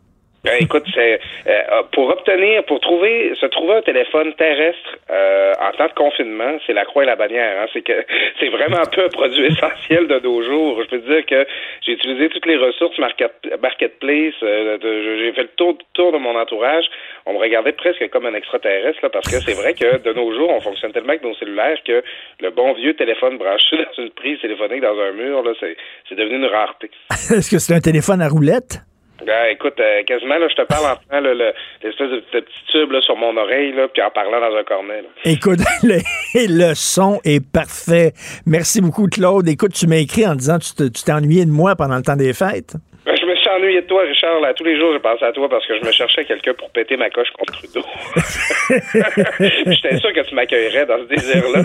Ben, 0.45 0.57
écoute, 0.61 0.85
c'est 0.93 1.19
euh, 1.47 1.81
pour 1.91 2.09
obtenir, 2.09 2.63
pour 2.65 2.79
trouver, 2.79 3.33
se 3.33 3.47
trouver 3.47 3.77
un 3.77 3.81
téléphone 3.81 4.31
terrestre 4.35 4.97
euh, 5.09 5.53
en 5.59 5.71
temps 5.71 5.87
de 5.87 5.93
confinement, 5.93 6.59
c'est 6.67 6.73
la 6.73 6.85
croix 6.85 7.01
et 7.01 7.07
la 7.07 7.15
bannière. 7.15 7.61
Hein. 7.61 7.65
C'est 7.73 7.81
que 7.81 8.05
c'est 8.39 8.49
vraiment 8.49 8.77
un 8.77 8.85
peu 8.85 9.05
un 9.05 9.09
produit 9.09 9.45
essentiel 9.45 10.07
de 10.07 10.19
nos 10.19 10.43
jours. 10.43 10.83
Je 10.83 10.89
peux 10.89 10.99
dire 10.99 11.25
que 11.25 11.47
j'ai 11.83 11.93
utilisé 11.93 12.29
toutes 12.29 12.45
les 12.45 12.57
ressources 12.57 12.97
market, 12.99 13.31
marketplace. 13.59 14.35
Euh, 14.43 14.77
j'ai 14.81 15.33
fait 15.33 15.43
le 15.43 15.49
tour, 15.57 15.79
tour 15.93 16.11
de 16.11 16.19
mon 16.19 16.37
entourage. 16.39 16.85
On 17.25 17.33
me 17.33 17.39
regardait 17.39 17.73
presque 17.73 18.07
comme 18.09 18.27
un 18.27 18.35
extraterrestre 18.35 18.99
là, 19.01 19.09
parce 19.09 19.27
que 19.27 19.41
c'est 19.41 19.55
vrai 19.59 19.73
que 19.73 19.97
de 19.97 20.13
nos 20.13 20.31
jours, 20.31 20.51
on 20.51 20.61
fonctionne 20.61 20.91
tellement 20.91 21.09
avec 21.09 21.23
nos 21.23 21.33
cellulaires 21.35 21.79
que 21.83 22.03
le 22.39 22.51
bon 22.51 22.73
vieux 22.73 22.93
téléphone 22.93 23.39
branché 23.39 23.77
dans 23.77 24.03
une 24.03 24.11
prise 24.11 24.39
téléphonique 24.41 24.81
dans 24.81 24.99
un 24.99 25.11
mur, 25.11 25.41
là, 25.41 25.53
c'est 25.59 26.15
devenu 26.15 26.35
une 26.35 26.45
rareté. 26.45 26.91
Est-ce 27.09 27.49
que 27.49 27.57
c'est 27.57 27.73
un 27.73 27.79
téléphone 27.79 28.21
à 28.21 28.27
roulette? 28.27 28.85
Ben, 29.23 29.51
écoute, 29.51 29.79
euh, 29.79 30.03
quasiment, 30.03 30.37
là, 30.37 30.47
je 30.49 30.55
te 30.55 30.67
parle 30.67 30.85
en 30.85 30.95
prenant 30.95 31.33
l'espèce 31.81 32.09
de, 32.09 32.19
petit 32.31 32.71
tube 32.71 32.91
là, 32.91 33.01
sur 33.01 33.15
mon 33.15 33.35
oreille, 33.37 33.71
là, 33.73 33.87
puis 33.87 34.01
en 34.01 34.09
parlant 34.09 34.39
dans 34.39 34.55
un 34.55 34.63
cornet. 34.63 35.01
Là. 35.01 35.07
Écoute, 35.23 35.59
le, 35.83 35.99
le, 36.35 36.73
son 36.75 37.19
est 37.23 37.39
parfait. 37.39 38.11
Merci 38.45 38.81
beaucoup, 38.81 39.07
Claude. 39.07 39.47
Écoute, 39.47 39.73
tu 39.73 39.87
m'as 39.87 39.97
écrit 39.97 40.27
en 40.27 40.35
disant 40.35 40.57
que 40.59 40.83
tu 40.83 41.03
t'es 41.03 41.11
ennuyé 41.11 41.45
de 41.45 41.51
moi 41.51 41.75
pendant 41.75 41.95
le 41.95 42.03
temps 42.03 42.17
des 42.17 42.33
fêtes. 42.33 42.75
Ben, 43.05 43.15
je 43.15 43.25
me 43.55 43.59
suis 43.59 43.65
ennuyé 43.65 43.81
de 43.81 43.87
toi, 43.87 44.03
Richard. 44.03 44.39
Là. 44.41 44.53
Tous 44.53 44.63
les 44.63 44.77
jours, 44.77 44.93
je 44.93 44.99
pensais 44.99 45.25
à 45.25 45.31
toi 45.31 45.49
parce 45.49 45.65
que 45.65 45.75
je 45.77 45.85
me 45.85 45.91
cherchais 45.91 46.25
quelqu'un 46.25 46.53
pour 46.53 46.69
péter 46.71 46.97
ma 46.97 47.09
coche 47.09 47.29
contre 47.37 47.53
Trudeau. 47.53 47.85
J'étais 49.65 49.97
sûr 49.97 50.13
que 50.13 50.27
tu 50.27 50.35
m'accueillerais 50.35 50.85
dans 50.85 50.97
ce 50.99 51.07
désir-là. 51.07 51.63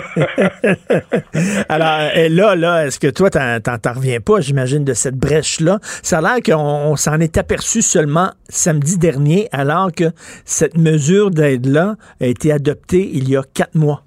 Alors, 1.69 2.15
et 2.15 2.29
là, 2.29 2.55
là, 2.55 2.85
est-ce 2.85 2.99
que 2.99 3.11
toi, 3.11 3.29
t'en 3.29 3.93
reviens 3.93 4.19
pas, 4.19 4.41
j'imagine, 4.41 4.83
de 4.83 4.93
cette 4.93 5.15
brèche-là? 5.15 5.79
Ça 5.81 6.19
a 6.19 6.21
l'air 6.21 6.41
qu'on 6.43 6.95
s'en 6.95 7.19
est 7.19 7.37
aperçu 7.37 7.81
seulement 7.81 8.29
samedi 8.49 8.97
dernier, 8.97 9.47
alors 9.51 9.91
que 9.95 10.05
cette 10.45 10.77
mesure 10.77 11.31
d'aide-là 11.31 11.95
a 12.21 12.25
été 12.25 12.51
adoptée 12.51 13.09
il 13.13 13.29
y 13.29 13.37
a 13.37 13.41
quatre 13.55 13.75
mois. 13.75 14.01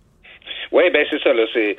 Oui, 0.72 0.90
ben 0.90 1.06
c'est 1.08 1.22
ça. 1.22 1.32
Là, 1.32 1.44
c'est 1.52 1.76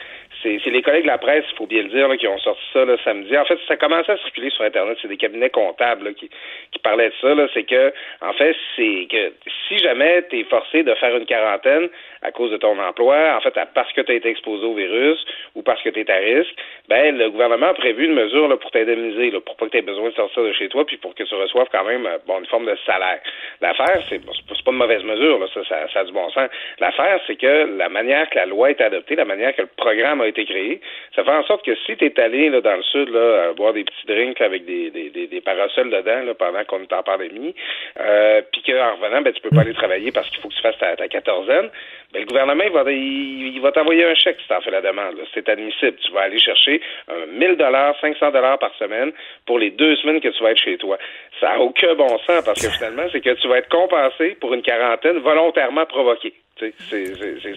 c'est 0.63 0.69
les 0.69 0.81
collègues 0.81 1.03
de 1.03 1.07
la 1.07 1.17
presse, 1.17 1.45
il 1.51 1.57
faut 1.57 1.65
bien 1.65 1.81
le 1.81 1.89
dire, 1.89 2.07
qui 2.17 2.27
ont 2.27 2.37
sorti 2.37 2.61
ça 2.71 2.85
le 2.85 2.97
samedi. 3.03 3.35
En 3.37 3.45
fait, 3.45 3.57
ça 3.67 3.77
commençait 3.77 4.11
à 4.11 4.17
circuler 4.17 4.49
sur 4.51 4.63
Internet. 4.63 4.97
C'est 5.01 5.07
des 5.07 5.17
cabinets 5.17 5.49
comptables 5.49 6.13
qui, 6.13 6.29
qui 6.71 6.79
parlaient 6.79 7.09
de 7.09 7.13
ça. 7.19 7.47
C'est 7.53 7.63
que, 7.63 7.93
en 8.21 8.33
fait, 8.33 8.55
c'est 8.75 9.07
que 9.09 9.33
si 9.67 9.77
jamais 9.79 10.23
tu 10.29 10.39
es 10.39 10.43
forcé 10.43 10.83
de 10.83 10.93
faire 10.95 11.15
une 11.17 11.25
quarantaine 11.25 11.89
à 12.25 12.31
cause 12.31 12.51
de 12.51 12.57
ton 12.57 12.77
emploi, 12.79 13.35
en 13.37 13.41
fait, 13.41 13.53
parce 13.73 13.91
que 13.93 14.01
tu 14.01 14.11
as 14.11 14.15
été 14.15 14.29
exposé 14.29 14.65
au 14.65 14.73
virus 14.73 15.23
ou 15.53 15.61
parce 15.61 15.81
que 15.83 15.89
tu 15.89 15.99
es 15.99 16.11
à 16.11 16.15
risque, 16.15 16.55
ben 16.89 17.17
le 17.17 17.29
gouvernement 17.29 17.67
a 17.67 17.73
prévu 17.73 18.05
une 18.05 18.13
mesure 18.13 18.47
là, 18.47 18.57
pour 18.57 18.71
t'indemniser, 18.71 19.31
pour 19.45 19.55
pas 19.55 19.65
que 19.65 19.71
tu 19.71 19.77
aies 19.77 19.81
besoin 19.81 20.09
de 20.09 20.15
sortir 20.15 20.43
de 20.43 20.51
chez 20.53 20.69
toi, 20.69 20.85
puis 20.85 20.97
pour 20.97 21.13
que 21.13 21.23
tu 21.23 21.35
reçoives 21.35 21.67
quand 21.71 21.83
même 21.83 22.05
euh, 22.05 22.17
bon, 22.25 22.39
une 22.39 22.45
forme 22.47 22.65
de 22.65 22.75
salaire. 22.85 23.19
L'affaire, 23.61 24.01
c'est 24.09 24.19
pas 24.25 24.71
une 24.71 24.77
mauvaise 24.77 25.03
mesure, 25.03 25.39
là, 25.39 25.45
ça, 25.53 25.63
ça, 25.65 25.87
ça 25.93 25.99
a 25.99 26.03
du 26.03 26.11
bon 26.11 26.29
sens. 26.29 26.49
L'affaire, 26.79 27.19
c'est 27.27 27.35
que 27.35 27.77
la 27.77 27.89
manière 27.89 28.29
que 28.29 28.35
la 28.35 28.45
loi 28.45 28.71
est 28.71 28.81
adoptée, 28.81 29.15
la 29.15 29.25
manière 29.25 29.55
que 29.55 29.61
le 29.61 29.69
programme 29.77 30.21
a 30.21 30.27
été 30.27 30.45
créé. 30.45 30.81
Ça 31.15 31.23
fait 31.23 31.31
en 31.31 31.43
sorte 31.43 31.65
que 31.65 31.75
si 31.85 31.95
tu 31.97 32.05
es 32.05 32.19
allé 32.19 32.49
là, 32.49 32.61
dans 32.61 32.75
le 32.75 32.83
sud 32.83 33.09
là, 33.09 33.53
boire 33.53 33.73
des 33.73 33.83
petits 33.83 34.07
drinks 34.07 34.41
avec 34.41 34.65
des, 34.65 34.89
des, 34.89 35.27
des, 35.27 35.41
parasols 35.41 35.89
dedans 35.89 36.23
là, 36.25 36.33
pendant 36.33 36.63
qu'on 36.65 36.81
est 36.81 36.93
en 36.93 37.03
pandémie, 37.03 37.53
euh, 37.99 38.41
puis 38.51 38.63
qu'en 38.63 38.95
revenant, 38.95 39.21
ben, 39.21 39.33
tu 39.33 39.41
peux 39.41 39.49
pas 39.49 39.61
aller 39.61 39.73
travailler 39.73 40.11
parce 40.11 40.29
qu'il 40.29 40.39
faut 40.41 40.49
que 40.49 40.55
tu 40.55 40.61
fasses 40.61 40.77
ta, 40.79 40.95
ta 40.95 41.07
quatorzaine, 41.07 41.69
ben, 42.15 42.21
le 42.21 42.27
gouvernement 42.27 42.63
il 42.63 42.71
va, 42.71 42.83
il, 42.91 43.59
va 43.61 43.71
t'envoyer 43.73 44.05
un 44.05 44.15
chèque 44.15 44.37
si 44.39 44.47
tu 44.47 44.53
en 44.53 44.61
fais 44.61 44.71
la 44.71 44.81
demande. 44.81 45.15
C'est 45.33 45.49
admissible. 45.49 45.97
Tu 45.97 46.13
vas 46.13 46.21
aller 46.21 46.39
chercher 46.39 46.81
un 47.09 47.25
1000 47.37 47.57
dollars, 47.57 47.93
500 47.99 48.31
dollars 48.31 48.57
par 48.57 48.73
semaine 48.79 49.11
pour 49.45 49.59
les 49.59 49.71
deux 49.71 49.97
semaines 49.97 50.21
que 50.21 50.29
tu 50.29 50.41
vas 50.41 50.51
être 50.51 50.63
chez 50.63 50.77
toi. 50.77 50.97
Ça 51.41 51.49
n'a 51.49 51.59
aucun 51.59 51.93
bon 51.95 52.17
sens 52.25 52.43
parce 52.45 52.65
que 52.65 52.71
finalement, 52.71 53.03
c'est 53.11 53.19
que 53.19 53.33
tu 53.33 53.47
vas 53.49 53.57
être 53.57 53.67
compensé 53.69 54.37
pour 54.39 54.53
une 54.53 54.61
quarantaine 54.61 55.17
volontairement 55.19 55.85
provoquée. 55.85 56.33
C'est 56.57 56.73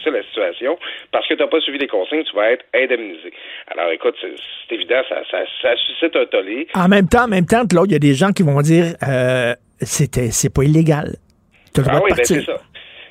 ça 0.02 0.10
la 0.10 0.22
situation. 0.24 0.76
Parce 1.12 1.28
que 1.28 1.34
tu 1.34 1.40
n'as 1.40 1.46
pas 1.46 1.60
suivi 1.60 1.78
les 1.78 1.86
consignes, 1.86 2.24
tu 2.24 2.34
vas 2.34 2.50
être 2.50 2.64
indemnisé. 2.74 3.32
Alors 3.68 3.92
écoute, 3.92 4.16
c'est 4.20 4.74
évident, 4.74 5.02
ça, 5.08 5.22
ça, 5.30 5.38
ça, 5.62 5.76
suscite 5.76 6.16
un 6.16 6.26
tollé. 6.26 6.66
En 6.74 6.88
même 6.88 7.08
temps, 7.08 7.26
en 7.26 7.28
même 7.28 7.46
temps, 7.46 7.62
il 7.84 7.92
y 7.92 7.94
a 7.94 8.00
des 8.00 8.14
gens 8.14 8.32
qui 8.32 8.42
vont 8.42 8.60
dire 8.60 8.96
euh, 9.06 9.54
c'était 9.80 10.32
c'est 10.32 10.52
pas 10.52 10.64
illégal. 10.64 11.14
ah 11.86 12.00
oui, 12.02 12.10
ben 12.16 12.24
c'est 12.24 12.42
ça. 12.42 12.58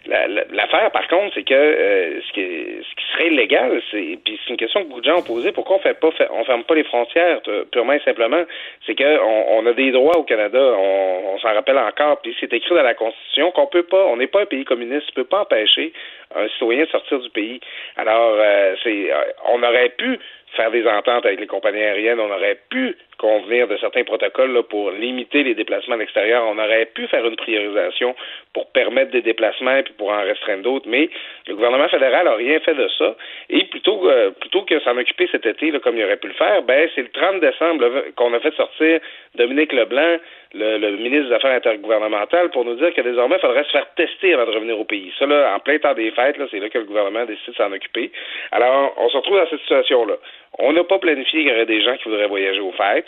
L'affaire, 0.08 0.92
par 0.92 1.08
contre, 1.08 1.34
c'est 1.34 1.44
que 1.44 1.54
euh, 1.54 2.22
ce, 2.22 2.34
qui, 2.34 2.42
ce 2.42 2.96
qui 2.96 3.12
serait 3.12 3.28
illégal, 3.28 3.82
c'est 3.92 4.18
puis 4.24 4.40
c'est 4.44 4.52
une 4.52 4.58
question 4.58 4.84
que 4.84 4.88
beaucoup 4.88 5.02
de 5.02 5.10
gens 5.10 5.20
ont 5.20 5.24
posée. 5.24 5.52
Pourquoi 5.52 5.78
on 5.78 5.80
fait 5.80 6.00
pas, 6.00 6.10
on 6.32 6.44
ferme 6.46 6.64
pas 6.64 6.76
les 6.76 6.84
frontières 6.84 7.42
purement 7.72 7.94
et 7.94 8.00
simplement? 8.00 8.44
C'est 8.86 8.96
que 8.96 9.20
on, 9.20 9.66
a 9.66 9.74
des 9.74 9.92
droits 9.92 10.18
au 10.18 10.24
Canada, 10.24 10.60
on, 10.60 11.38
s'en 11.40 11.54
rappelle 11.54 11.78
encore. 11.78 12.22
Puis 12.22 12.36
c'est 12.40 12.52
écrit 12.54 12.74
dans 12.74 12.84
la 12.84 12.94
Constitution 12.94 13.52
qu'on 13.52 13.68
peut 13.68 13.84
pas, 13.84 14.06
on 14.06 14.18
n'est 14.18 14.28
pas 14.28 14.42
un 14.42 14.46
pays 14.46 14.66
communiste, 14.66 15.14
peut 15.14 15.24
pas 15.24 15.42
empêcher 15.42 15.92
un 16.38 16.48
citoyen 16.50 16.86
sortir 16.88 17.20
du 17.20 17.30
pays. 17.30 17.60
Alors, 17.96 18.36
euh, 18.40 18.76
c'est, 18.84 19.12
euh, 19.12 19.24
on 19.50 19.62
aurait 19.64 19.90
pu 19.90 20.20
faire 20.56 20.72
des 20.72 20.88
ententes 20.88 21.26
avec 21.26 21.40
les 21.40 21.48
compagnies 21.48 21.84
aériennes, 21.84 22.20
on 22.20 22.32
aurait 22.32 22.60
pu 22.70 22.96
convenir 23.18 23.68
de 23.68 23.78
certains 23.78 24.04
protocoles 24.04 24.64
pour 24.70 24.92
limiter 24.92 25.44
les 25.44 25.56
déplacements 25.56 25.96
à 25.96 25.98
l'extérieur. 25.98 26.44
On 26.48 26.58
aurait 26.58 26.86
pu 26.86 27.08
faire 27.08 27.26
une 27.26 27.36
priorisation 27.36 28.16
pour 28.54 28.72
permettre 28.72 29.12
des 29.12 29.22
déplacements 29.22 29.78
et 29.78 29.84
pour 29.98 30.10
en 30.10 30.22
restreindre 30.22 30.64
d'autres, 30.64 30.88
mais 30.88 31.10
le 31.48 31.56
gouvernement 31.56 31.90
fédéral 31.90 32.26
n'a 32.26 32.36
rien 32.36 32.60
fait 32.60 32.76
de 32.76 32.88
ça. 32.98 33.16
Et 33.50 33.66
plutôt, 33.66 34.10
euh, 34.10 34.32
plutôt 34.32 34.64
que 34.64 34.80
s'en 34.82 34.98
occuper 34.98 35.28
cet 35.32 35.46
été, 35.46 35.72
comme 35.80 35.98
il 35.98 36.06
aurait 36.06 36.18
pu 36.18 36.28
le 36.28 36.34
faire, 36.34 36.62
ben 36.64 36.90
c'est 36.96 37.02
le 37.02 37.10
30 37.10 37.40
décembre 37.40 37.86
qu'on 38.16 38.34
a 38.34 38.40
fait 38.40 38.54
sortir 38.56 39.00
Dominique 39.36 39.74
Leblanc, 39.74 40.18
le, 40.58 40.98
ministre 40.98 41.30
des 41.30 41.36
Affaires 41.36 41.56
intergouvernementales, 41.56 42.50
pour 42.50 42.66
nous 42.66 42.76
dire 42.76 42.94
que 42.94 43.02
désormais, 43.02 43.36
il 43.36 43.42
faudrait 43.42 43.64
se 43.64 43.72
faire 43.72 43.88
tester 43.96 44.34
avant 44.34 44.46
de 44.46 44.52
revenir 44.52 44.80
au 44.80 44.86
pays. 44.86 45.14
Ça, 45.18 45.26
là, 45.26 45.56
en 45.56 45.60
plein 45.60 45.78
temps 45.80 45.94
des 45.94 46.12
fêtes, 46.12 46.38
là, 46.38 46.46
c'est 46.50 46.60
là 46.60 46.70
que 46.70 46.78
le 46.78 46.86
gouvernement 46.86 47.26
décide 47.26 47.50
de 47.50 47.56
s'en 47.56 47.72
occuper. 47.72 48.12
Alors, 48.52 48.94
on 48.98 49.10
se 49.10 49.18
retrouve 49.18 49.38
dans 49.38 49.50
cette 49.50 49.62
situation-là. 49.62 50.16
On 50.60 50.74
n'a 50.74 50.84
pas 50.84 51.00
planifié 51.00 51.42
qu'il 51.42 51.50
y 51.50 51.54
aurait 51.54 51.66
des 51.66 51.82
gens 51.82 51.96
qui 51.98 52.10
voudraient 52.10 52.28
voyager 52.28 52.60
aux 52.60 52.72
fêtes. 52.72 53.08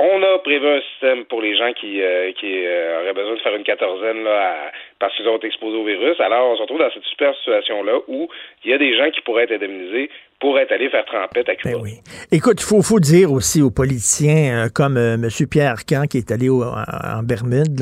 On 0.00 0.22
a 0.22 0.38
prévu 0.38 0.64
un 0.64 0.80
système 0.92 1.24
pour 1.24 1.42
les 1.42 1.56
gens 1.56 1.72
qui, 1.72 2.00
euh, 2.00 2.30
qui 2.38 2.46
euh, 2.46 3.02
auraient 3.02 3.14
besoin 3.14 3.34
de 3.34 3.40
faire 3.40 3.56
une 3.56 3.64
quatorzaine 3.64 4.22
là, 4.22 4.70
parce 5.00 5.12
qu'ils 5.16 5.26
ont 5.26 5.36
été 5.38 5.48
exposés 5.48 5.76
au 5.76 5.84
virus. 5.84 6.20
Alors, 6.20 6.50
on 6.52 6.56
se 6.56 6.62
retrouve 6.62 6.78
dans 6.78 6.90
cette 6.94 7.02
super 7.02 7.34
situation-là 7.34 7.98
où 8.06 8.28
il 8.64 8.70
y 8.70 8.74
a 8.74 8.78
des 8.78 8.96
gens 8.96 9.10
qui 9.10 9.20
pourraient 9.22 9.42
être 9.44 9.54
indemnisés 9.54 10.08
pour 10.38 10.56
être 10.60 10.70
allés 10.70 10.88
faire 10.88 11.04
trempette 11.04 11.48
à 11.48 11.56
Cuba. 11.56 11.74
Ben 11.74 11.82
oui. 11.82 11.94
Écoute, 12.30 12.60
il 12.60 12.64
faut, 12.64 12.80
faut, 12.80 13.00
dire 13.00 13.32
aussi 13.32 13.60
aux 13.60 13.72
politiciens 13.72 14.66
euh, 14.66 14.68
comme 14.72 14.96
M. 14.96 15.28
Pierre 15.50 15.72
Arcan 15.72 16.04
qui 16.08 16.18
est 16.18 16.30
allé 16.30 16.48
en 16.48 17.22
Bermude, 17.24 17.80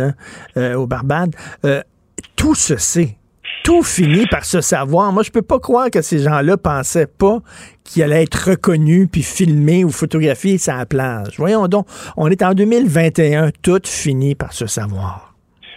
là, 0.56 0.78
au 0.78 0.86
Barbade, 0.86 1.34
tout 2.34 2.54
se 2.54 2.76
sait 2.76 3.16
tout 3.66 3.82
finit 3.82 4.26
par 4.26 4.44
se 4.44 4.60
savoir. 4.60 5.10
Moi, 5.10 5.24
je 5.24 5.32
peux 5.32 5.42
pas 5.42 5.58
croire 5.58 5.90
que 5.90 6.00
ces 6.00 6.20
gens-là 6.20 6.56
pensaient 6.56 7.08
pas 7.08 7.40
qu'il 7.86 8.02
allait 8.02 8.22
être 8.22 8.50
reconnu 8.50 9.06
puis 9.10 9.22
filmé 9.22 9.84
ou 9.84 9.90
photographié 9.90 10.58
sur 10.58 10.74
la 10.74 10.86
plage. 10.86 11.38
Voyons 11.38 11.68
donc, 11.68 11.86
on 12.16 12.28
est 12.30 12.42
en 12.42 12.52
2021, 12.52 13.50
tout 13.62 13.80
finit 13.84 14.34
par 14.34 14.52
se 14.52 14.66
savoir. 14.66 15.32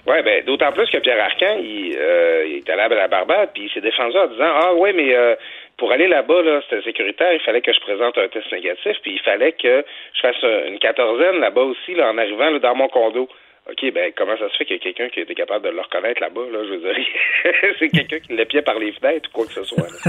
Oui, 0.07 0.16
ben, 0.24 0.43
d'autant 0.43 0.72
plus 0.72 0.89
que 0.89 0.97
Pierre 0.97 1.24
Arcan, 1.24 1.60
il, 1.62 1.95
euh, 1.95 2.43
il 2.47 2.57
est 2.57 2.70
allé 2.70 2.82
à 2.82 2.88
la 2.89 3.07
Barbade, 3.07 3.49
puis 3.53 3.66
il 3.66 3.70
s'est 3.72 3.82
défendu 3.82 4.18
en 4.18 4.28
disant 4.28 4.51
Ah 4.51 4.74
oui, 4.76 4.91
mais 4.95 5.14
euh, 5.14 5.36
pour 5.78 5.91
aller 5.91 6.07
là-bas, 6.07 6.41
là, 6.41 6.62
c'était 6.68 6.84
sécuritaire, 6.84 7.32
il 7.32 7.39
fallait 7.41 7.62
que 7.62 7.72
je 7.72 7.80
présente 7.80 8.18
un 8.18 8.28
test 8.28 8.51
négatif, 8.51 8.97
puis 9.03 9.14
il 9.14 9.20
fallait 9.20 9.51
que 9.51 9.86
je 10.16 10.20
fasse 10.20 10.41
une 10.68 10.80
quatorzaine 10.80 11.39
là-bas 11.39 11.62
aussi, 11.62 11.93
là, 11.93 12.10
en 12.10 12.18
arrivant 12.18 12.51
dans 12.51 12.76
mon 12.76 12.88
condo. 12.88 13.30
OK, 13.72 13.91
ben 13.93 14.11
comment 14.15 14.38
ça 14.38 14.49
se 14.49 14.57
fait 14.57 14.65
qu'il 14.65 14.78
y 14.78 14.80
a 14.80 14.84
quelqu'un 14.84 15.09
qui 15.09 15.20
été 15.20 15.36
capable 15.36 15.65
de 15.65 15.72
le 15.72 15.82
reconnaître 15.82 16.22
là-bas, 16.22 16.41
là, 16.51 16.59
je 16.63 16.74
veux 16.74 16.93
dire. 16.93 17.05
c'est 17.80 17.89
quelqu'un 17.89 18.20
qui 18.20 18.34
l'épiait 18.34 18.61
par 18.61 18.80
les 18.80 18.91
fenêtres 18.93 19.30
ou 19.30 19.38
quoi 19.38 19.45
que 19.45 19.53
ce 19.53 19.63
soit. 19.63 19.88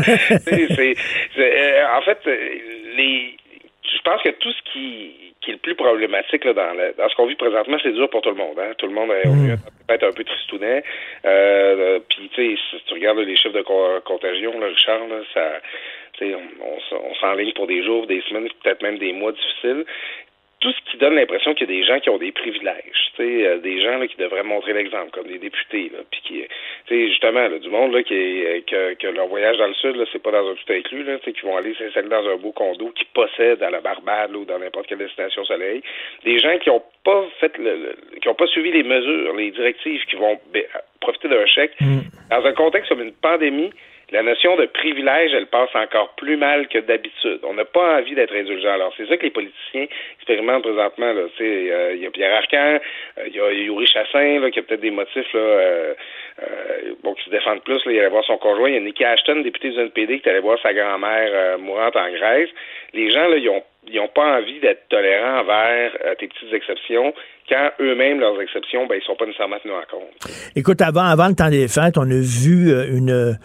c'est, 0.45 0.97
euh, 1.39 1.87
en 1.97 2.03
fait, 2.03 2.19
les 2.97 3.37
je 3.83 4.03
pense 4.03 4.23
que 4.23 4.31
tout 4.31 4.53
ce 4.53 4.73
qui, 4.73 5.35
qui 5.41 5.51
est 5.51 5.55
le 5.55 5.59
plus 5.59 5.75
problématique 5.75 6.45
là, 6.45 6.53
dans, 6.53 6.75
dans 6.97 7.09
ce 7.09 7.15
qu'on 7.17 7.27
vit 7.27 7.35
présentement, 7.35 7.77
c'est 7.83 7.93
dur 7.93 8.09
pour 8.11 8.23
tout 8.23 8.31
le 8.31 8.37
monde. 8.37 8.59
Hein? 8.59 8.73
Tout 8.79 8.87
le 8.87 8.93
monde 8.93 9.11
est 9.11 9.27
mm. 9.27 9.57
peut-être 9.87 10.05
un 10.05 10.13
peu 10.13 10.25
tristounet. 10.25 10.85
Euh, 11.25 11.99
Puis, 12.09 12.31
tu 12.35 12.57
sais, 12.57 12.63
si 12.71 12.85
tu 12.87 12.95
regardes 12.95 13.19
les 13.19 13.37
chiffres 13.37 13.55
de 13.55 13.63
contagion, 14.01 14.59
là, 14.61 14.67
Richard, 14.67 15.07
là, 15.09 15.17
ça, 15.35 15.61
on, 16.23 16.43
on, 16.63 16.97
on 16.97 17.15
s'enligne 17.17 17.53
pour 17.53 17.67
des 17.67 17.83
jours, 17.83 18.07
des 18.07 18.21
semaines, 18.23 18.49
peut-être 18.63 18.83
même 18.83 18.99
des 18.99 19.13
mois 19.13 19.33
difficiles 19.33 19.85
tout 20.61 20.73
ce 20.73 20.91
qui 20.91 20.99
donne 20.99 21.15
l'impression 21.15 21.55
qu'il 21.55 21.69
y 21.69 21.73
a 21.73 21.81
des 21.81 21.87
gens 21.87 22.01
qui 22.01 22.11
ont 22.11 22.19
des 22.19 22.33
privilèges, 22.33 23.13
tu 23.17 23.23
sais, 23.23 23.47
euh, 23.47 23.59
des 23.59 23.81
gens 23.83 23.97
là, 23.97 24.07
qui 24.07 24.17
devraient 24.17 24.43
montrer 24.43 24.75
l'exemple, 24.75 25.11
comme 25.11 25.27
des 25.27 25.39
députés, 25.39 25.91
là, 25.93 26.01
puis 26.11 26.21
qui, 26.23 26.43
tu 26.87 26.95
sais, 26.95 27.09
justement, 27.09 27.49
là, 27.49 27.59
du 27.59 27.71
monde 27.71 27.95
là, 27.95 28.03
qui 28.03 28.15
est, 28.15 28.69
que, 28.69 28.95
que 28.95 29.07
leur 29.07 29.27
voyage 29.29 29.57
dans 29.57 29.69
le 29.69 29.75
sud, 29.75 29.97
là, 29.97 30.05
c'est 30.13 30.23
pas 30.23 30.33
dans 30.33 30.47
un 30.51 30.55
tout 30.55 30.73
inclus, 30.73 31.03
là, 31.05 31.19
tu 31.19 31.25
sais, 31.25 31.33
qui 31.33 31.47
vont 31.47 31.57
aller 31.57 31.75
s'installer 31.75 32.09
dans 32.09 32.29
un 32.29 32.37
beau 32.37 32.53
condo, 32.53 32.91
qui 32.91 33.07
possèdent 33.07 33.63
à 33.63 33.71
la 33.71 33.81
Barbade 33.81 34.37
ou 34.37 34.45
dans 34.45 34.59
n'importe 34.59 34.87
quelle 34.87 34.99
destination 34.99 35.45
soleil, 35.45 35.83
des 36.25 36.39
gens 36.39 36.59
qui 36.59 36.69
ont 36.69 36.83
pas 37.05 37.25
fait, 37.41 37.57
le, 37.57 37.97
qui 38.21 38.29
ont 38.29 38.35
pas 38.35 38.47
suivi 38.49 38.71
les 38.71 38.83
mesures, 38.83 39.35
les 39.35 39.51
directives, 39.53 40.05
qui 40.05 40.17
vont 40.17 40.39
profiter 41.01 41.29
d'un 41.29 41.47
chèque, 41.47 41.73
mm. 41.81 42.01
dans 42.31 42.45
un 42.45 42.53
contexte 42.53 42.91
comme 42.91 43.03
une 43.03 43.15
pandémie 43.15 43.71
la 44.13 44.23
notion 44.23 44.57
de 44.57 44.67
privilège, 44.67 45.33
elle 45.35 45.47
passe 45.47 45.71
encore 45.75 46.15
plus 46.17 46.37
mal 46.37 46.67
que 46.69 46.79
d'habitude. 46.79 47.41
On 47.45 47.55
n'a 47.55 47.65
pas 47.65 47.99
envie 47.99 48.15
d'être 48.15 48.35
indulgent. 48.35 48.73
Alors, 48.73 48.93
c'est 48.97 49.07
ça 49.07 49.17
que 49.17 49.23
les 49.23 49.31
politiciens 49.31 49.87
expérimentent 50.19 50.63
présentement. 50.63 51.15
Euh, 51.41 51.93
il 51.95 52.03
y 52.03 52.07
a 52.07 52.11
Pierre 52.11 52.37
Arcan, 52.37 52.81
euh, 53.19 53.29
il 53.29 53.35
y 53.35 53.41
a 53.41 53.53
Yuri 53.53 53.87
Chassin, 53.87 54.41
là, 54.41 54.51
qui 54.51 54.59
a 54.59 54.63
peut-être 54.63 54.81
des 54.81 54.91
motifs 54.91 55.33
là, 55.33 55.41
euh, 55.41 55.95
bon, 57.05 57.15
qui 57.15 57.25
se 57.25 57.31
défendent 57.31 57.63
plus. 57.63 57.85
Là. 57.85 57.93
Il 57.93 57.99
allait 57.99 58.09
voir 58.09 58.25
son 58.25 58.39
conjoint. 58.39 58.69
Il 58.69 58.75
y 58.75 58.79
a 58.79 58.81
Nikki 58.81 59.05
Ashton, 59.05 59.43
député 59.43 59.71
du 59.71 59.79
NPD, 59.79 60.21
qui 60.21 60.29
allé 60.29 60.41
voir 60.41 60.59
sa 60.61 60.75
grand-mère 60.75 61.59
mourante 61.59 61.97
en 61.97 62.11
Grèce. 62.11 62.49
Les 62.93 63.11
gens, 63.11 63.29
là, 63.29 63.37
ils 63.37 63.49
ont 63.49 63.63
ils 63.89 63.97
n'ont 63.97 64.09
pas 64.09 64.39
envie 64.39 64.61
d'être 64.61 64.89
tolérants 64.91 65.41
envers 65.41 65.93
tes 66.19 66.29
petites 66.29 66.53
exceptions 66.53 67.15
quand 67.49 67.71
eux-mêmes, 67.81 68.21
leurs 68.21 68.41
exceptions, 68.41 68.87
ben, 68.87 68.97
ils 69.01 69.05
sont 69.05 69.17
pas 69.17 69.25
nécessairement 69.25 69.59
tenus 69.59 69.75
en 69.75 69.97
compte. 69.97 70.31
Écoute, 70.55 70.83
avant, 70.83 71.05
avant 71.05 71.29
le 71.29 71.35
temps 71.35 71.49
des 71.49 71.67
fêtes, 71.67 71.97
on 71.97 72.03
a 72.03 72.21
vu 72.21 72.71
une 72.95 73.39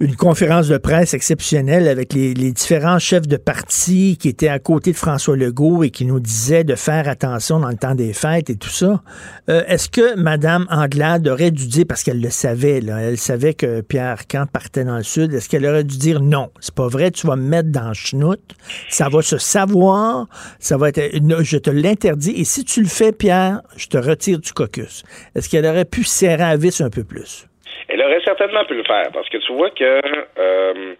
une 0.00 0.16
conférence 0.16 0.68
de 0.68 0.76
presse 0.76 1.14
exceptionnelle 1.14 1.86
avec 1.86 2.12
les, 2.14 2.34
différents 2.34 2.98
chefs 2.98 3.28
de 3.28 3.36
parti 3.36 4.16
qui 4.18 4.28
étaient 4.28 4.48
à 4.48 4.58
côté 4.58 4.92
de 4.92 4.96
François 4.96 5.36
Legault 5.36 5.84
et 5.84 5.90
qui 5.90 6.04
nous 6.04 6.20
disaient 6.20 6.64
de 6.64 6.74
faire 6.74 7.08
attention 7.08 7.60
dans 7.60 7.68
le 7.68 7.76
temps 7.76 7.94
des 7.94 8.12
fêtes 8.12 8.50
et 8.50 8.56
tout 8.56 8.70
ça. 8.70 9.02
Euh, 9.48 9.62
est-ce 9.66 9.88
que 9.88 10.16
Mme 10.16 10.66
Anglade 10.68 11.28
aurait 11.28 11.50
dû 11.50 11.66
dire, 11.66 11.84
parce 11.88 12.02
qu'elle 12.02 12.20
le 12.20 12.30
savait, 12.30 12.80
là, 12.80 12.98
elle 12.98 13.18
savait 13.18 13.54
que 13.54 13.80
Pierre 13.82 14.26
Camp 14.26 14.46
partait 14.50 14.84
dans 14.84 14.96
le 14.96 15.02
sud, 15.02 15.32
est-ce 15.32 15.48
qu'elle 15.48 15.66
aurait 15.66 15.84
dû 15.84 15.96
dire 15.96 16.20
non, 16.20 16.50
c'est 16.60 16.74
pas 16.74 16.88
vrai, 16.88 17.10
tu 17.10 17.26
vas 17.26 17.36
me 17.36 17.48
mettre 17.48 17.70
dans 17.70 17.88
le 17.88 17.94
ça 18.90 19.08
va 19.08 19.22
se 19.22 19.38
savoir, 19.38 20.28
ça 20.58 20.76
va 20.76 20.90
être, 20.90 21.00
je 21.42 21.56
te 21.56 21.70
l'interdis, 21.70 22.32
et 22.32 22.44
si 22.44 22.64
tu 22.64 22.82
le 22.82 22.88
fais, 22.88 23.12
Pierre, 23.12 23.62
je 23.76 23.86
te 23.86 23.96
retire 23.96 24.38
du 24.38 24.52
caucus. 24.52 25.02
Est-ce 25.34 25.48
qu'elle 25.48 25.66
aurait 25.66 25.84
pu 25.84 26.04
serrer 26.04 26.44
à 26.44 26.56
vis 26.56 26.80
un 26.80 26.90
peu 26.90 27.04
plus? 27.04 27.46
Elle 28.04 28.10
aurait 28.10 28.24
certainement 28.24 28.64
pu 28.66 28.74
le 28.74 28.84
faire 28.84 29.10
parce 29.12 29.28
que 29.30 29.38
tu 29.38 29.52
vois 29.52 29.70
que 29.70 30.00
euh, 30.38 30.94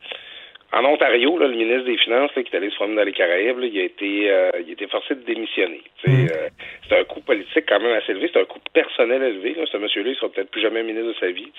en 0.75 0.85
Ontario, 0.85 1.39
là, 1.39 1.47
le 1.47 1.55
ministre 1.55 1.85
des 1.85 1.97
Finances 1.99 2.33
qui 2.33 2.41
est 2.41 2.57
allé 2.57 2.71
se 2.71 2.75
promener 2.77 2.97
dans 2.97 3.05
les 3.05 3.13
Caraïbes, 3.13 3.59
il, 3.63 3.79
a 3.79 3.85
été, 3.85 4.31
euh, 4.31 4.51
il 4.61 4.71
a 4.71 4.73
été 4.73 4.87
forcé 4.89 5.15
de 5.15 5.21
démissionner. 5.21 5.83
Mm. 6.07 6.27
Euh, 6.27 6.49
c'est 6.89 6.99
un 6.99 7.05
coût 7.05 7.21
politique 7.21 7.65
quand 7.69 7.81
même 7.81 7.97
assez 7.97 8.13
élevé, 8.13 8.31
c'est 8.33 8.41
un 8.41 8.45
coût 8.45 8.59
personnel 8.73 9.23
élevé. 9.23 9.55
Là. 9.55 9.65
Ce 9.71 9.77
monsieur-là, 9.77 10.11
il 10.11 10.17
sera 10.17 10.29
peut-être 10.29 10.51
plus 10.51 10.61
jamais 10.61 10.83
ministre 10.83 11.09
de 11.09 11.19
sa 11.19 11.31
vie, 11.31 11.51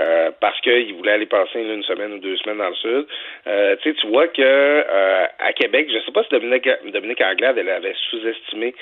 euh, 0.00 0.30
parce 0.40 0.60
qu'il 0.60 0.94
voulait 0.94 1.12
aller 1.12 1.26
passer 1.26 1.60
une 1.60 1.82
semaine 1.82 2.12
ou 2.12 2.18
deux 2.18 2.36
semaines 2.36 2.58
dans 2.58 2.68
le 2.68 2.74
sud. 2.74 3.06
Euh, 3.46 3.76
tu 3.82 3.94
vois 4.08 4.28
que 4.28 4.42
euh, 4.42 5.26
à 5.38 5.52
Québec, 5.52 5.88
je 5.92 5.98
sais 6.04 6.12
pas 6.12 6.22
si 6.24 6.30
Dominique, 6.30 6.68
Dominique 6.92 7.20
Anglade 7.20 7.58
elle 7.58 7.68
avait 7.68 7.94
sous-estimé 8.10 8.74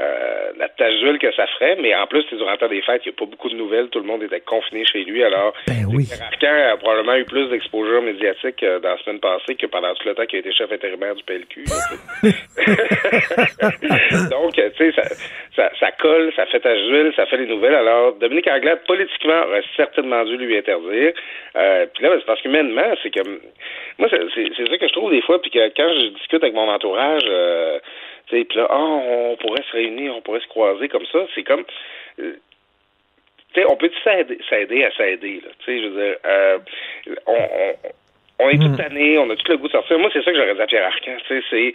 euh, 0.00 0.52
la 0.58 0.68
tâche 0.68 0.94
d'huile 1.00 1.18
que 1.18 1.32
ça 1.32 1.46
ferait, 1.46 1.76
mais 1.80 1.94
en 1.94 2.06
plus, 2.06 2.24
durant 2.32 2.52
le 2.52 2.56
temps 2.56 2.68
des 2.68 2.82
fêtes, 2.82 3.02
il 3.04 3.10
n'y 3.10 3.14
a 3.14 3.18
pas 3.18 3.26
beaucoup 3.26 3.50
de 3.50 3.54
nouvelles, 3.54 3.88
tout 3.88 4.00
le 4.00 4.06
monde 4.06 4.22
était 4.22 4.40
confiné 4.40 4.84
chez 4.86 5.04
lui, 5.04 5.22
alors 5.22 5.52
ben 5.66 5.86
oui. 5.92 6.08
a 6.12 6.76
probablement 6.76 7.16
eu 7.16 7.24
plus 7.24 7.48
d'exposure 7.48 8.02
médiatique 8.02 8.64
dans 8.64 8.90
la 8.90 8.98
semaine 8.98 9.13
passée 9.20 9.54
que 9.54 9.66
pendant 9.66 9.94
tout 9.94 10.08
le 10.08 10.14
temps 10.14 10.26
qu'il 10.26 10.38
a 10.38 10.40
été 10.40 10.52
chef 10.52 10.72
intérimaire 10.72 11.14
du 11.14 11.22
PLQ. 11.24 11.64
Donc, 14.30 14.54
tu 14.54 14.62
sais, 14.76 14.92
ça, 15.56 15.70
ça, 15.78 15.92
colle, 15.92 16.32
ça 16.34 16.46
fait 16.46 16.60
tâche 16.60 16.82
d'huile, 16.82 17.12
ça 17.16 17.26
fait 17.26 17.36
les 17.36 17.46
nouvelles. 17.46 17.74
Alors, 17.74 18.14
Dominique 18.14 18.48
Anglade, 18.48 18.80
politiquement, 18.86 19.42
aurait 19.46 19.64
certainement 19.76 20.24
dû 20.24 20.36
lui 20.36 20.56
interdire. 20.56 21.12
Euh, 21.56 21.86
puis 21.92 22.04
là, 22.04 22.10
c'est 22.18 22.26
parce 22.26 22.40
qu'humainement, 22.40 22.94
c'est 23.02 23.10
que 23.10 23.20
moi, 23.98 24.08
c'est 24.10 24.20
ça 24.20 24.78
que 24.78 24.88
je 24.88 24.92
trouve 24.92 25.10
des 25.10 25.22
fois, 25.22 25.40
puis 25.40 25.50
que 25.50 25.68
quand 25.76 25.88
je 25.88 26.08
discute 26.08 26.42
avec 26.42 26.54
mon 26.54 26.68
entourage, 26.68 27.22
euh, 27.28 27.78
tu 28.26 28.38
sais, 28.38 28.44
puis 28.44 28.58
là, 28.58 28.68
oh, 28.70 29.32
on 29.32 29.36
pourrait 29.36 29.62
se 29.62 29.72
réunir, 29.72 30.16
on 30.16 30.22
pourrait 30.22 30.40
se 30.40 30.48
croiser 30.48 30.88
comme 30.88 31.06
ça, 31.06 31.26
c'est 31.34 31.42
comme... 31.42 31.64
Euh, 32.20 32.34
tu 33.52 33.60
sais, 33.60 33.66
on 33.70 33.76
peut 33.76 33.90
s'aider 34.02 34.84
à 34.84 34.90
s'aider, 34.96 35.40
là? 35.44 35.50
Tu 35.60 35.64
sais, 35.64 35.80
je 35.80 35.88
veux 35.88 36.04
dire, 36.04 36.16
euh, 36.26 36.58
on, 37.26 37.34
on 37.34 37.74
on 38.44 38.48
est 38.50 38.58
toute 38.58 38.80
année, 38.80 39.18
on 39.18 39.28
a 39.30 39.36
tout 39.36 39.50
le 39.50 39.56
goût 39.58 39.66
de 39.66 39.72
sortir. 39.72 39.98
Moi, 39.98 40.10
c'est 40.12 40.22
ça 40.22 40.30
que 40.30 40.36
j'aurais 40.36 40.54
dit 40.54 40.60
à 40.60 40.66
Pierre 40.66 40.86
Arcan. 40.86 41.16
C'est 41.28 41.74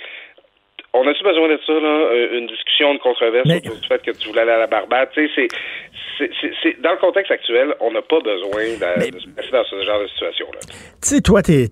on 0.93 1.05
a-tu 1.07 1.23
besoin 1.23 1.49
de 1.49 1.59
ça, 1.65 1.73
là, 1.73 1.87
euh, 1.87 2.39
une 2.39 2.47
discussion, 2.47 2.93
une 2.93 2.99
controverse 2.99 3.47
Mais... 3.47 3.57
autour 3.57 3.75
du 3.75 3.87
fait 3.87 4.01
que 4.01 4.11
tu 4.11 4.29
voulais 4.29 4.41
aller 4.41 4.51
à 4.51 4.57
la 4.57 4.67
Barbade? 4.67 5.09
Tu 5.13 5.29
sais, 5.35 5.47
c'est, 6.17 6.81
dans 6.81 6.91
le 6.91 6.97
contexte 6.97 7.31
actuel, 7.31 7.75
on 7.79 7.91
n'a 7.91 8.01
pas 8.01 8.19
besoin 8.19 8.63
de, 8.63 9.11
de 9.11 9.19
se 9.19 9.27
passer 9.29 9.51
dans 9.51 9.63
ce 9.65 9.85
genre 9.85 10.01
de 10.01 10.07
situation-là. 10.07 10.59
Tu 11.01 11.09
sais, 11.09 11.21
toi, 11.21 11.41
t'es, 11.43 11.67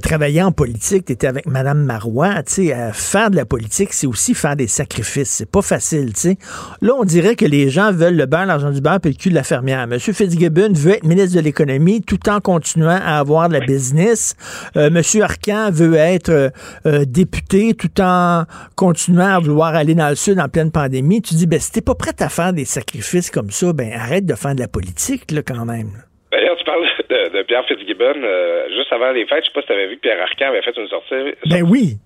travaillé 0.00 0.42
en 0.42 0.52
politique, 0.52 1.06
tu 1.06 1.12
étais 1.12 1.26
avec 1.26 1.46
Mme 1.46 1.84
Marois, 1.84 2.42
tu 2.42 2.68
sais, 2.68 2.92
faire 2.92 3.30
de 3.30 3.36
la 3.36 3.44
politique, 3.44 3.92
c'est 3.92 4.06
aussi 4.06 4.34
faire 4.34 4.56
des 4.56 4.66
sacrifices. 4.66 5.30
C'est 5.30 5.50
pas 5.50 5.62
facile, 5.62 6.12
tu 6.14 6.20
sais. 6.20 6.38
Là, 6.80 6.94
on 6.98 7.04
dirait 7.04 7.36
que 7.36 7.44
les 7.44 7.70
gens 7.70 7.92
veulent 7.92 8.16
le 8.16 8.26
beurre, 8.26 8.46
l'argent 8.46 8.70
du 8.70 8.80
beurre, 8.80 9.00
puis 9.00 9.12
le 9.12 9.16
cul 9.16 9.30
de 9.30 9.34
la 9.34 9.42
fermière. 9.42 9.80
M. 9.80 9.98
Fitzgibbon 9.98 10.72
veut 10.72 10.92
être 10.92 11.04
ministre 11.04 11.36
de 11.36 11.40
l'économie 11.42 12.02
tout 12.02 12.28
en 12.28 12.40
continuant 12.40 12.98
à 13.02 13.18
avoir 13.18 13.48
de 13.48 13.54
la 13.54 13.60
business. 13.60 14.34
Euh, 14.76 14.88
M. 14.88 15.02
Arcan 15.22 15.70
veut 15.70 15.94
être 15.94 16.30
euh, 16.30 16.50
euh, 16.86 17.04
député 17.04 17.74
tout 17.74 18.00
en 18.00 18.44
continuant 18.76 19.36
à 19.36 19.38
vouloir 19.38 19.74
aller 19.74 19.94
dans 19.94 20.08
le 20.08 20.14
sud 20.14 20.38
en 20.40 20.48
pleine 20.48 20.70
pandémie. 20.70 21.22
Tu 21.22 21.34
dis, 21.34 21.46
ben, 21.46 21.58
si 21.58 21.72
t'es 21.72 21.80
pas 21.80 21.94
prêt 21.94 22.14
à 22.20 22.28
faire 22.28 22.52
des 22.52 22.64
sacrifices 22.64 23.30
comme 23.30 23.50
ça, 23.50 23.72
ben, 23.72 23.92
arrête 23.92 24.26
de 24.26 24.34
faire 24.34 24.54
de 24.54 24.60
la 24.60 24.68
politique, 24.68 25.30
là, 25.30 25.42
quand 25.42 25.64
même. 25.64 25.90
D'ailleurs, 26.32 26.56
tu 26.58 26.64
parles 26.64 26.84
de, 27.10 27.17
Pierre 27.42 27.66
Fitzgibbon. 27.66 28.22
Euh, 28.22 28.68
juste 28.70 28.92
avant 28.92 29.10
les 29.12 29.26
fêtes, 29.26 29.44
je 29.44 29.48
sais 29.48 29.54
pas 29.54 29.60
si 29.62 29.66
tu 29.66 29.72
avais 29.72 29.86
vu 29.86 29.96
que 29.96 30.02
Pierre 30.02 30.22
Arcan 30.22 30.48
avait 30.48 30.62
fait 30.62 30.76
une 30.76 30.88
sortie. 30.88 31.14
Ben 31.46 31.62
oui. 31.68 31.96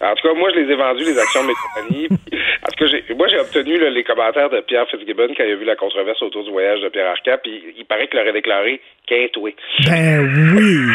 En 0.00 0.14
tout 0.14 0.28
cas, 0.28 0.34
moi, 0.34 0.50
je 0.54 0.60
les 0.60 0.72
ai 0.72 0.76
vendus, 0.76 1.04
les 1.04 1.18
actions 1.18 1.42
de 1.42 1.48
mes 1.48 1.54
compagnies. 1.54 2.08
en 2.62 2.72
tout 2.72 2.84
cas, 2.84 3.14
moi, 3.14 3.28
j'ai 3.28 3.38
obtenu 3.38 3.78
les 3.90 4.04
commentaires 4.04 4.50
de 4.50 4.60
Pierre 4.60 4.88
Fitzgibbon 4.88 5.28
quand 5.36 5.44
il 5.44 5.52
a 5.52 5.56
vu 5.56 5.64
la 5.64 5.76
controverse 5.76 6.22
autour 6.22 6.44
du 6.44 6.50
voyage 6.50 6.80
de 6.80 6.88
Pierre 6.88 7.10
Arcan, 7.10 7.36
puis 7.42 7.74
il 7.76 7.84
paraît 7.84 8.08
qu'il 8.08 8.18
aurait 8.18 8.32
déclaré 8.32 8.80
qu'intoué. 9.06 9.54
Ben 9.86 10.56
oui. 10.56 10.86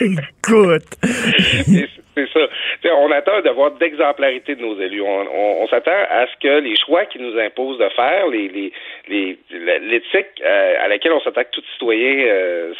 Écoute. 0.44 0.96
C'est 2.16 2.28
ça. 2.32 2.48
on 2.96 3.10
attend 3.10 3.42
d'avoir 3.42 3.72
d'exemplarité 3.72 4.54
de 4.54 4.62
nos 4.62 4.80
élus. 4.80 5.02
On, 5.02 5.66
s'attend 5.68 5.90
à 6.10 6.26
ce 6.26 6.32
que 6.40 6.60
les 6.60 6.74
choix 6.76 7.04
qu'ils 7.04 7.20
nous 7.20 7.38
imposent 7.38 7.78
de 7.78 7.88
faire, 7.90 8.28
les, 8.28 8.72
les, 9.08 9.38
l'éthique 9.48 10.40
euh, 10.42 10.74
à 10.82 10.88
laquelle 10.88 11.12
on 11.12 11.20
s'attend 11.20 11.42
que 11.42 11.50
tout 11.52 11.62
citoyen 11.72 12.26
euh, 12.26 12.72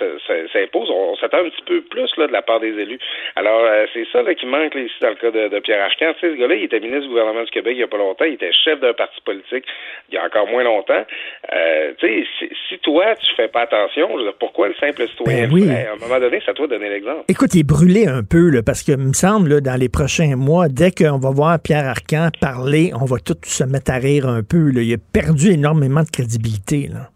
s'impose, 0.53 0.91
on, 0.91 1.17
s'attend 1.17 1.39
un 1.39 1.49
petit 1.49 1.63
peu 1.67 1.81
plus 1.83 2.11
là, 2.17 2.27
de 2.27 2.33
la 2.33 2.43
part 2.43 2.61
des 2.61 2.73
élus. 2.79 2.99
Alors, 3.37 3.61
euh, 3.65 3.87
c'est 3.93 4.07
ça 4.13 4.23
là, 4.23 4.35
qui 4.35 4.47
manque 4.47 4.75
ici 4.75 4.95
dans 5.01 5.11
le 5.11 5.15
cas 5.17 5.31
de, 5.31 5.59
Pierre 5.61 5.85
Arcan. 5.85 6.13
Tu 6.15 6.21
sais, 6.21 6.35
ce 6.35 6.39
gars-là, 6.39 6.55
il 6.55 6.65
était 6.65 6.81
ministre 6.81 7.03
du 7.03 7.09
gouvernement 7.09 7.43
du 7.43 7.51
Québec 7.51 7.73
il 7.75 7.79
n'y 7.79 7.85
a 7.85 7.89
pas 7.89 7.99
longtemps, 7.99 8.25
il 8.25 8.35
était 8.35 8.53
chef 8.53 8.81
d'un 8.81 8.93
parti 8.93 9.21
politique 9.25 9.65
il 10.09 10.15
y 10.15 10.19
a 10.19 10.25
encore 10.25 10.47
moins 10.47 10.65
longtemps. 10.65 11.05
tu 11.99 12.07
sais, 12.07 12.25
si, 12.69 12.79
toi, 12.79 13.15
tu 13.17 13.35
fais 13.35 13.49
pas 13.49 13.63
attention, 13.63 14.09
je 14.13 14.17
veux 14.17 14.23
dire, 14.25 14.35
pourquoi 14.39 14.69
le 14.69 14.75
simple 14.75 15.07
citoyen 15.09 15.49
ben 15.49 15.71
À 15.71 15.93
un 15.93 15.97
moment 15.97 16.21
donné, 16.21 16.41
toi 16.41 16.67
de 16.67 16.75
donner 16.75 16.89
l'exemple. 16.89 17.25
Écoute, 17.29 17.55
il 17.55 17.61
est 17.61 17.69
brûlé 17.69 18.07
un 18.07 18.23
peu, 18.23 18.51
là, 18.51 18.63
parce 18.65 18.83
que 18.83 18.93
dans 19.61 19.81
les 19.81 19.89
prochains 19.89 20.37
mois, 20.37 20.69
dès 20.69 20.91
qu'on 20.91 21.19
va 21.19 21.31
voir 21.31 21.59
Pierre 21.63 21.87
Arcan 21.87 22.29
parler, 22.41 22.93
on 23.01 23.05
va 23.05 23.17
tous 23.19 23.37
se 23.45 23.65
mettre 23.65 23.91
à 23.91 23.99
rire 23.99 24.27
un 24.27 24.43
peu. 24.43 24.71
Il 24.75 24.95
a 24.95 24.99
perdu 25.13 25.53
énormément 25.53 26.03
de 26.03 26.11
crédibilité. 26.11 26.89
Là. 26.93 27.11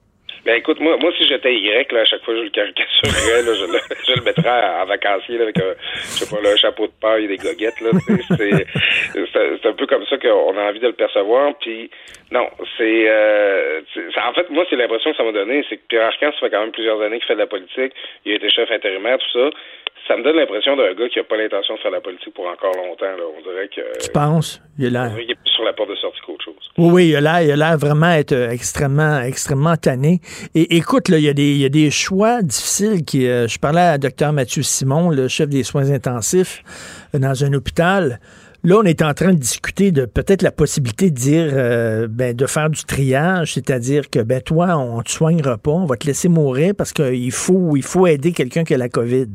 Ben 0.44 0.56
écoute, 0.56 0.80
moi, 0.80 0.96
moi 1.00 1.12
si 1.16 1.26
j'étais 1.28 1.54
Y, 1.54 1.92
là, 1.92 2.00
à 2.00 2.04
chaque 2.04 2.22
fois 2.22 2.34
je 2.34 2.42
le 2.42 2.50
caricaturerais, 2.50 3.42
là, 3.42 3.54
je, 3.54 3.64
le, 3.64 3.78
je 4.08 4.12
le 4.14 4.22
mettrais 4.22 4.80
en 4.80 4.86
vacancier 4.86 5.36
là, 5.36 5.44
avec 5.44 5.58
un, 5.58 5.74
je 5.92 6.24
sais 6.24 6.34
pas, 6.34 6.48
un 6.48 6.56
chapeau 6.56 6.86
de 6.86 6.92
paille 7.00 7.24
et 7.24 7.28
des 7.28 7.36
goguettes. 7.36 7.80
Là, 7.80 7.90
c'est, 8.36 8.66
c'est, 9.32 9.68
un 9.68 9.72
peu 9.72 9.86
comme 9.86 10.06
ça 10.06 10.16
qu'on 10.16 10.56
a 10.56 10.62
envie 10.62 10.80
de 10.80 10.86
le 10.86 10.94
percevoir. 10.94 11.54
Puis 11.60 11.90
non, 12.30 12.48
c'est, 12.78 13.04
euh, 13.08 13.80
en 14.16 14.32
fait, 14.32 14.48
moi, 14.50 14.64
c'est 14.70 14.76
l'impression 14.76 15.10
que 15.10 15.16
ça 15.16 15.24
m'a 15.24 15.32
donné, 15.32 15.64
c'est 15.68 15.76
que 15.76 15.82
Pierre 15.88 16.06
Arcan, 16.06 16.32
ça 16.32 16.38
fait 16.40 16.50
quand 16.50 16.60
même 16.60 16.72
plusieurs 16.72 17.00
années 17.02 17.18
qu'il 17.18 17.26
fait 17.26 17.34
de 17.34 17.40
la 17.40 17.46
politique. 17.46 17.92
Il 18.24 18.32
a 18.32 18.36
été 18.36 18.48
chef 18.48 18.70
intérimaire, 18.70 19.18
tout 19.18 19.38
ça 19.38 19.50
ça 20.10 20.16
me 20.16 20.24
donne 20.24 20.36
l'impression 20.36 20.76
d'un 20.76 20.92
gars 20.94 21.08
qui 21.08 21.18
n'a 21.18 21.24
pas 21.24 21.36
l'intention 21.36 21.76
de 21.76 21.80
faire 21.80 21.92
la 21.92 22.00
politique 22.00 22.34
pour 22.34 22.44
encore 22.44 22.74
longtemps. 22.74 23.14
Là. 23.16 23.22
On 23.38 23.42
dirait 23.42 23.68
que. 23.68 24.04
Tu 24.04 24.10
penses? 24.10 24.60
Il 24.76 24.86
est 24.86 24.90
là. 24.90 25.12
Il 25.16 25.30
est 25.30 25.36
plus 25.36 25.50
sur 25.54 25.62
la 25.62 25.72
porte 25.72 25.90
de 25.90 25.94
sortie 25.94 26.18
qu'autre 26.26 26.44
chose. 26.44 26.70
Oui, 26.78 26.90
oui, 26.92 27.08
il 27.10 27.16
a 27.16 27.20
l'air, 27.20 27.42
il 27.42 27.52
a 27.52 27.56
l'air 27.56 27.78
vraiment 27.78 28.10
être 28.10 28.32
euh, 28.32 28.50
extrêmement, 28.50 29.20
extrêmement 29.20 29.76
tanné. 29.76 30.20
Et 30.56 30.76
écoute, 30.76 31.08
là, 31.08 31.18
il 31.18 31.24
y 31.24 31.28
a 31.28 31.32
des, 31.32 31.52
il 31.52 31.58
y 31.58 31.64
a 31.64 31.68
des 31.68 31.92
choix 31.92 32.42
difficiles 32.42 33.04
qui. 33.04 33.28
Euh, 33.28 33.46
je 33.46 33.58
parlais 33.60 33.80
à 33.80 33.98
Dr 33.98 34.32
Mathieu 34.32 34.62
Simon, 34.62 35.10
le 35.10 35.28
chef 35.28 35.48
des 35.48 35.62
soins 35.62 35.92
intensifs 35.92 36.64
euh, 37.14 37.18
dans 37.20 37.44
un 37.44 37.52
hôpital. 37.52 38.18
Là, 38.64 38.78
on 38.78 38.82
est 38.82 39.02
en 39.02 39.14
train 39.14 39.32
de 39.32 39.38
discuter 39.38 39.92
de 39.92 40.06
peut-être 40.06 40.42
la 40.42 40.50
possibilité 40.50 41.10
de 41.10 41.14
dire, 41.14 42.08
ben, 42.10 42.36
de 42.36 42.46
faire 42.46 42.68
du 42.68 42.84
triage, 42.84 43.54
c'est-à-dire 43.54 44.10
que, 44.10 44.18
ben, 44.18 44.42
toi, 44.42 44.76
on 44.76 44.98
ne 44.98 45.02
te 45.02 45.10
soignera 45.10 45.56
pas, 45.56 45.70
on 45.70 45.86
va 45.86 45.96
te 45.96 46.06
laisser 46.06 46.28
mourir 46.28 46.74
parce 46.76 46.92
qu'il 46.92 47.32
faut, 47.32 47.74
il 47.74 47.82
faut 47.82 48.06
aider 48.06 48.32
quelqu'un 48.32 48.62
qui 48.64 48.74
a 48.74 48.76
la 48.76 48.90
COVID. 48.90 49.28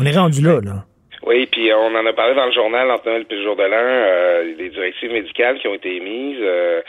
On 0.00 0.06
est 0.06 0.16
rendu 0.16 0.40
là, 0.40 0.60
là. 0.62 0.84
Oui, 1.26 1.46
puis 1.46 1.72
on 1.74 1.94
en 1.94 2.06
a 2.06 2.12
parlé 2.12 2.34
dans 2.34 2.46
le 2.46 2.52
journal 2.52 2.88
entre 2.90 3.06
Noël 3.06 3.26
le 3.28 3.42
jour 3.42 3.56
de 3.56 3.64
l'an, 3.64 3.76
euh, 3.76 4.54
des 4.54 4.68
directives 4.68 5.12
médicales 5.12 5.58
qui 5.58 5.66
ont 5.66 5.74
été 5.74 5.96
émises, 5.96 6.38
euh, 6.40 6.80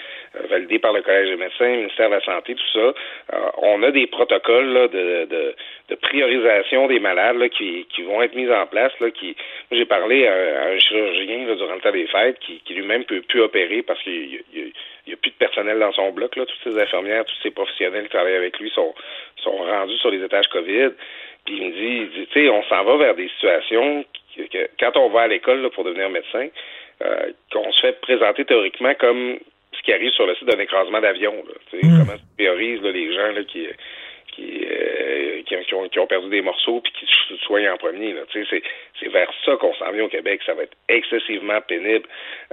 validées 0.49 0.77
par 0.77 0.93
le 0.93 1.01
Collège 1.01 1.29
des 1.29 1.35
médecins, 1.35 1.65
le 1.65 1.77
ministère 1.77 2.09
de 2.09 2.15
la 2.15 2.21
Santé, 2.21 2.53
tout 2.53 2.71
ça. 2.73 2.93
Euh, 3.33 3.49
on 3.57 3.81
a 3.81 3.89
des 3.89 4.05
protocoles 4.05 4.71
là, 4.71 4.87
de, 4.87 5.25
de, 5.25 5.55
de, 5.89 5.95
priorisation 5.95 6.87
des 6.87 6.99
malades 6.99 7.37
là, 7.37 7.49
qui, 7.49 7.87
qui 7.93 8.03
vont 8.03 8.21
être 8.21 8.35
mis 8.35 8.49
en 8.51 8.67
place. 8.67 8.91
Là, 9.01 9.09
qui, 9.09 9.35
j'ai 9.71 9.85
parlé 9.85 10.27
à, 10.27 10.69
un 10.69 10.77
chirurgien 10.77 11.47
là, 11.47 11.55
durant 11.55 11.73
le 11.73 11.81
temps 11.81 11.91
des 11.91 12.07
fêtes 12.07 12.37
qui, 12.39 12.61
qui 12.63 12.75
lui-même 12.75 13.05
peut 13.05 13.21
plus 13.21 13.41
opérer 13.41 13.81
parce 13.81 14.01
qu'il 14.03 14.43
n'y 14.53 15.13
a, 15.13 15.17
plus 15.17 15.31
de 15.31 15.35
personnel 15.59 15.79
dans 15.79 15.91
son 15.93 16.11
bloc. 16.11 16.35
Là. 16.35 16.45
Toutes 16.45 16.73
ces 16.73 16.79
infirmières, 16.79 17.25
tous 17.25 17.37
ces 17.43 17.51
professionnels 17.51 18.03
qui 18.03 18.09
travaillent 18.09 18.35
avec 18.35 18.59
lui 18.59 18.69
sont, 18.71 18.93
sont 19.37 19.57
rendus 19.57 19.97
sur 19.97 20.11
les 20.11 20.23
étages 20.23 20.47
COVID. 20.49 20.89
Puis 21.45 21.57
il 21.57 21.63
me 21.63 22.07
dit, 22.07 22.27
tu 22.27 22.33
sais, 22.33 22.49
on 22.49 22.63
s'en 22.63 22.83
va 22.83 22.97
vers 22.97 23.15
des 23.15 23.27
situations 23.29 24.05
que, 24.35 24.69
quand 24.79 24.97
on 24.97 25.09
va 25.09 25.21
à 25.21 25.27
l'école 25.27 25.69
pour 25.71 25.83
devenir 25.83 26.09
médecin, 26.09 26.47
euh, 27.01 27.31
qu'on 27.51 27.71
se 27.71 27.81
fait 27.81 27.99
présenter 28.01 28.45
théoriquement 28.45 28.93
comme 28.95 29.39
ce 29.73 29.81
qui 29.83 29.93
arrive 29.93 30.11
sur 30.11 30.25
le 30.25 30.35
site 30.35 30.47
d'un 30.47 30.59
écrasement 30.59 31.01
d'avion. 31.01 31.33
Mm. 31.73 31.79
Comment 31.81 32.17
se 32.17 32.35
priorise 32.35 32.81
les 32.81 33.13
gens 33.13 33.31
là, 33.31 33.43
qui, 33.43 33.67
qui, 34.39 35.55
euh, 35.55 35.89
qui, 35.89 35.99
ont, 35.99 36.07
perdu 36.07 36.29
des 36.29 36.41
morceaux 36.41 36.81
puis 36.81 36.93
qui 36.93 37.05
se 37.05 37.35
soignent 37.45 37.69
en 37.69 37.77
premier. 37.77 38.15
C'est, 38.31 38.63
c'est 38.99 39.09
vers 39.09 39.29
ça 39.45 39.55
qu'on 39.57 39.73
s'en 39.75 39.91
vient 39.91 40.05
au 40.05 40.09
Québec. 40.09 40.41
Ça 40.45 40.53
va 40.53 40.63
être 40.63 40.77
excessivement 40.87 41.59
pénible. 41.61 42.07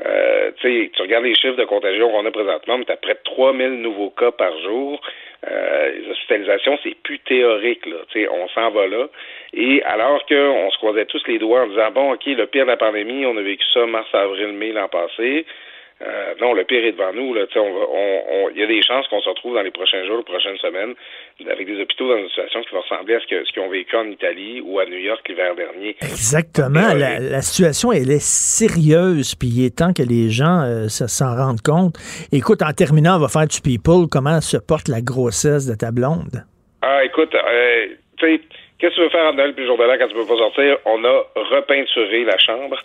Euh, 0.04 0.50
tu 0.60 0.90
regardes 0.98 1.24
les 1.24 1.34
chiffres 1.34 1.56
de 1.56 1.64
contagion 1.64 2.10
qu'on 2.10 2.26
a 2.26 2.30
présentement, 2.30 2.78
mais 2.78 2.84
tu 2.84 2.92
as 2.92 2.96
près 2.96 3.14
de 3.14 3.20
3000 3.24 3.80
nouveaux 3.80 4.10
cas 4.10 4.32
par 4.32 4.56
jour. 4.60 5.00
Euh, 5.48 5.92
les 5.92 6.10
hospitalisations, 6.10 6.78
c'est 6.82 6.96
plus 7.02 7.18
théorique. 7.20 7.86
Là. 7.86 7.98
on 8.32 8.48
s'en 8.48 8.70
va 8.70 8.86
là. 8.86 9.08
Et 9.52 9.82
alors 9.84 10.24
qu'on 10.26 10.70
se 10.70 10.76
croisait 10.78 11.06
tous 11.06 11.22
les 11.28 11.38
doigts 11.38 11.62
en 11.62 11.68
disant, 11.68 11.90
bon, 11.92 12.12
OK, 12.14 12.26
le 12.26 12.46
pire 12.46 12.64
de 12.64 12.70
la 12.70 12.76
pandémie, 12.76 13.26
on 13.26 13.36
a 13.36 13.42
vécu 13.42 13.64
ça 13.72 13.86
mars, 13.86 14.08
avril, 14.12 14.52
mai 14.52 14.72
l'an 14.72 14.88
passé. 14.88 15.46
Euh, 16.02 16.34
non, 16.40 16.52
le 16.52 16.64
pire 16.64 16.84
est 16.84 16.92
devant 16.92 17.12
nous. 17.14 17.32
Là. 17.32 17.46
Il 17.54 17.58
on, 17.58 18.50
y 18.54 18.62
a 18.62 18.66
des 18.66 18.82
chances 18.82 19.08
qu'on 19.08 19.20
se 19.20 19.28
retrouve 19.30 19.54
dans 19.54 19.62
les 19.62 19.70
prochains 19.70 20.04
jours, 20.04 20.18
les 20.18 20.24
prochaines 20.24 20.58
semaines, 20.58 20.94
avec 21.50 21.66
des 21.66 21.80
hôpitaux 21.80 22.08
dans 22.08 22.18
une 22.18 22.28
situation 22.28 22.60
qui 22.62 22.74
va 22.74 22.80
ressembler 22.80 23.14
à 23.14 23.20
ce 23.20 23.26
qu'ils 23.26 23.62
ont 23.62 23.70
vécu 23.70 23.96
en 23.96 24.04
Italie 24.04 24.60
ou 24.60 24.78
à 24.78 24.84
New 24.84 24.98
York 24.98 25.26
l'hiver 25.26 25.54
dernier. 25.54 25.96
Exactement. 26.02 26.92
La, 26.94 27.18
la, 27.18 27.40
situation, 27.40 27.92
elle 27.92 28.10
est 28.10 28.22
sérieuse, 28.22 29.34
puis 29.34 29.48
il 29.48 29.64
est 29.64 29.76
temps 29.78 29.94
que 29.94 30.02
les 30.02 30.28
gens 30.28 30.64
euh, 30.64 30.88
s'en 30.88 31.34
rendent 31.34 31.62
compte. 31.62 31.94
Écoute, 32.30 32.60
en 32.60 32.72
terminant, 32.72 33.16
on 33.16 33.20
va 33.20 33.28
faire 33.28 33.46
du 33.48 33.62
people. 33.62 34.06
Comment 34.10 34.42
se 34.42 34.58
porte 34.58 34.88
la 34.88 35.00
grossesse 35.00 35.66
de 35.66 35.74
ta 35.74 35.92
blonde? 35.92 36.44
Ah, 36.82 37.04
écoute, 37.04 37.34
euh, 37.34 37.86
tu 38.18 38.26
sais 38.26 38.40
Qu'est-ce 38.78 38.90
que 38.90 38.96
tu 38.96 39.02
veux 39.04 39.08
faire 39.08 39.28
à 39.28 39.32
Noël 39.32 39.54
puis 39.54 39.64
jour 39.64 39.78
de 39.78 39.84
l'an 39.84 39.96
quand 39.98 40.08
tu 40.08 40.14
peux 40.14 40.26
pas 40.26 40.36
sortir? 40.36 40.76
On 40.84 41.02
a 41.02 41.22
repeinturé 41.34 42.24
la 42.24 42.36
chambre. 42.36 42.76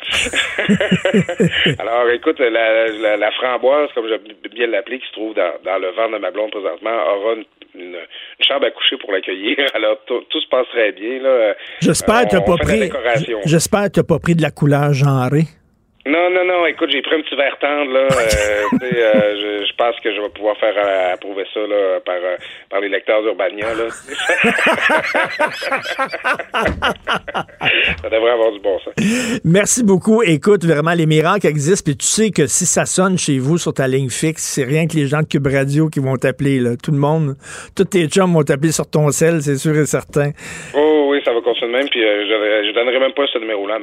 Alors, 1.79 2.09
écoute, 2.11 2.39
la, 2.39 3.17
la, 3.17 3.31
framboise, 3.31 3.89
comme 3.93 4.07
j'aime 4.07 4.21
bien 4.51 4.67
l'appeler, 4.67 4.99
qui 4.99 5.07
se 5.07 5.11
trouve 5.11 5.33
dans, 5.35 5.51
dans, 5.65 5.77
le 5.79 5.89
ventre 5.89 6.13
de 6.13 6.17
ma 6.19 6.31
blonde 6.31 6.51
présentement, 6.51 6.91
aura 6.91 7.33
une, 7.75 7.97
chambre 8.39 8.67
à 8.67 8.71
coucher 8.71 8.95
pour 8.97 9.11
l'accueillir. 9.11 9.57
Alors, 9.73 9.97
tout, 10.05 10.23
se 10.31 10.47
passe 10.47 10.67
très 10.69 10.93
bien. 10.93 11.21
Là. 11.21 11.55
J'espère 11.81 12.23
que 12.23 12.37
tu 12.37 12.43
pas 12.43 12.57
pris. 12.57 12.89
J'espère 13.45 13.83
que 13.85 13.99
tu 13.99 14.03
pas 14.03 14.19
pris 14.19 14.35
de 14.35 14.41
la 14.41 14.51
couleur 14.51 14.93
genrée. 14.93 15.47
Non, 16.05 16.31
non, 16.31 16.45
non. 16.45 16.65
Écoute, 16.65 16.89
j'ai 16.91 17.01
pris 17.01 17.15
un 17.15 17.21
petit 17.21 17.35
verre 17.35 17.57
tendre, 17.59 17.91
là. 17.91 17.99
Euh, 17.99 18.07
euh, 18.83 19.65
je, 19.67 19.75
pense 19.75 19.95
que 19.99 20.13
je 20.13 20.19
vais 20.19 20.29
pouvoir 20.29 20.57
faire 20.57 20.73
euh, 20.75 21.13
approuver 21.13 21.45
ça, 21.53 21.59
là, 21.59 21.99
par, 22.03 22.15
par 22.69 22.79
les 22.81 22.89
lecteurs 22.89 23.21
d'Urbania, 23.21 23.67
ça 28.01 28.09
devrait 28.09 28.31
avoir 28.31 28.51
du 28.51 28.59
bon 28.59 28.79
sens. 28.79 28.93
Merci 29.43 29.83
beaucoup. 29.83 30.23
Écoute, 30.23 30.65
vraiment, 30.65 30.93
les 30.93 31.05
miracles 31.05 31.47
existent. 31.47 31.91
Puis 31.91 31.97
tu 31.97 32.07
sais 32.07 32.31
que 32.31 32.47
si 32.47 32.65
ça 32.65 32.85
sonne 32.85 33.17
chez 33.17 33.37
vous 33.37 33.57
sur 33.59 33.73
ta 33.73 33.87
ligne 33.87 34.09
fixe, 34.09 34.43
c'est 34.43 34.63
rien 34.63 34.87
que 34.87 34.95
les 34.95 35.05
gens 35.05 35.21
de 35.21 35.27
Cube 35.27 35.47
Radio 35.47 35.87
qui 35.89 35.99
vont 35.99 36.15
t'appeler, 36.17 36.59
là. 36.59 36.71
Tout 36.81 36.91
le 36.91 36.97
monde, 36.97 37.35
tous 37.75 37.85
tes 37.85 38.07
chums 38.07 38.33
vont 38.33 38.43
t'appeler 38.43 38.71
sur 38.71 38.89
ton 38.89 39.11
sel, 39.11 39.41
c'est 39.41 39.57
sûr 39.57 39.77
et 39.77 39.85
certain. 39.85 40.31
Oh 40.73 41.09
oui, 41.09 41.21
ça 41.23 41.31
va 41.31 41.41
continuer 41.41 41.71
de 41.71 41.77
même. 41.77 41.89
Puis 41.89 42.01
je, 42.01 42.67
je 42.67 42.73
donnerai 42.73 42.99
même 42.99 43.13
pas 43.13 43.27
ce 43.31 43.37
numéro-là, 43.37 43.77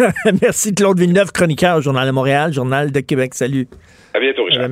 Merci, 0.42 0.74
Claude 0.74 0.98
Villeneuve 0.98 1.29
chroniqueur 1.32 1.78
au 1.78 1.80
Journal 1.80 2.06
de 2.06 2.12
Montréal, 2.12 2.52
Journal 2.52 2.90
de 2.90 3.00
Québec. 3.00 3.34
Salut. 3.34 3.68
À 4.14 4.20
bientôt, 4.20 4.44
Richard. 4.44 4.68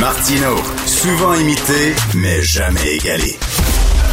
Martino, 0.00 0.56
souvent 0.86 1.34
imité, 1.34 1.94
mais 2.14 2.42
jamais 2.42 2.96
égalé. 2.96 3.36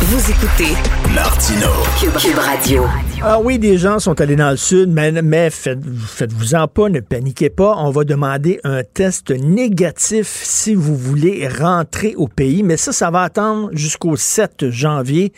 Vous 0.04 0.32
écoutez 0.32 0.74
Martino, 1.14 1.68
Cube, 2.00 2.38
Radio. 2.38 2.86
Ah 3.22 3.40
oui, 3.40 3.60
des 3.60 3.78
gens 3.78 4.00
sont 4.00 4.20
allés 4.20 4.36
dans 4.36 4.50
le 4.50 4.58
sud, 4.58 4.90
mais, 4.90 5.12
mais 5.12 5.52
faites, 5.52 5.80
faites-vous-en 5.86 6.68
pas, 6.68 6.90
ne 6.90 7.02
paniquez 7.02 7.52
pas. 7.52 7.76
On 7.78 7.92
va 7.92 8.04
demander 8.04 8.60
un 8.64 8.84
test 8.84 9.30
négatif 9.30 10.28
si 10.28 10.74
vous 10.74 10.96
voulez 10.96 11.48
rentrer 11.48 12.16
au 12.16 12.28
pays, 12.28 12.64
mais 12.64 12.78
ça, 12.78 12.92
ça 12.92 13.12
va 13.12 13.22
attendre 13.22 13.70
jusqu'au 13.74 14.16
7 14.16 14.70
janvier. 14.70 15.34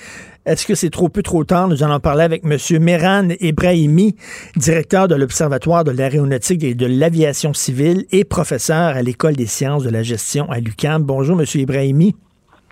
Est-ce 0.46 0.66
que 0.66 0.76
c'est 0.76 0.90
trop 0.90 1.08
peu 1.08 1.24
trop 1.24 1.46
tard? 1.46 1.70
Nous 1.70 1.84
allons 1.84 2.02
parler 2.02 2.24
avec 2.24 2.44
M. 2.44 2.58
Meran 2.82 3.30
Ebrahimi, 3.40 4.18
directeur 4.58 5.08
de 5.08 5.16
l'Observatoire 5.16 5.86
de 5.86 5.92
l'aéronautique 5.92 6.66
et 6.66 6.76
de 6.76 6.86
l'aviation 6.86 7.54
civile 7.54 8.06
et 8.12 8.26
professeur 8.26 8.98
à 8.98 9.02
l'École 9.02 9.38
des 9.38 9.46
sciences 9.46 9.84
de 9.84 9.90
la 9.90 10.04
gestion 10.04 10.50
à 10.52 10.60
l'UQAM. 10.60 11.04
Bonjour, 11.04 11.40
M. 11.40 11.46
Ebrahimi. 11.56 12.14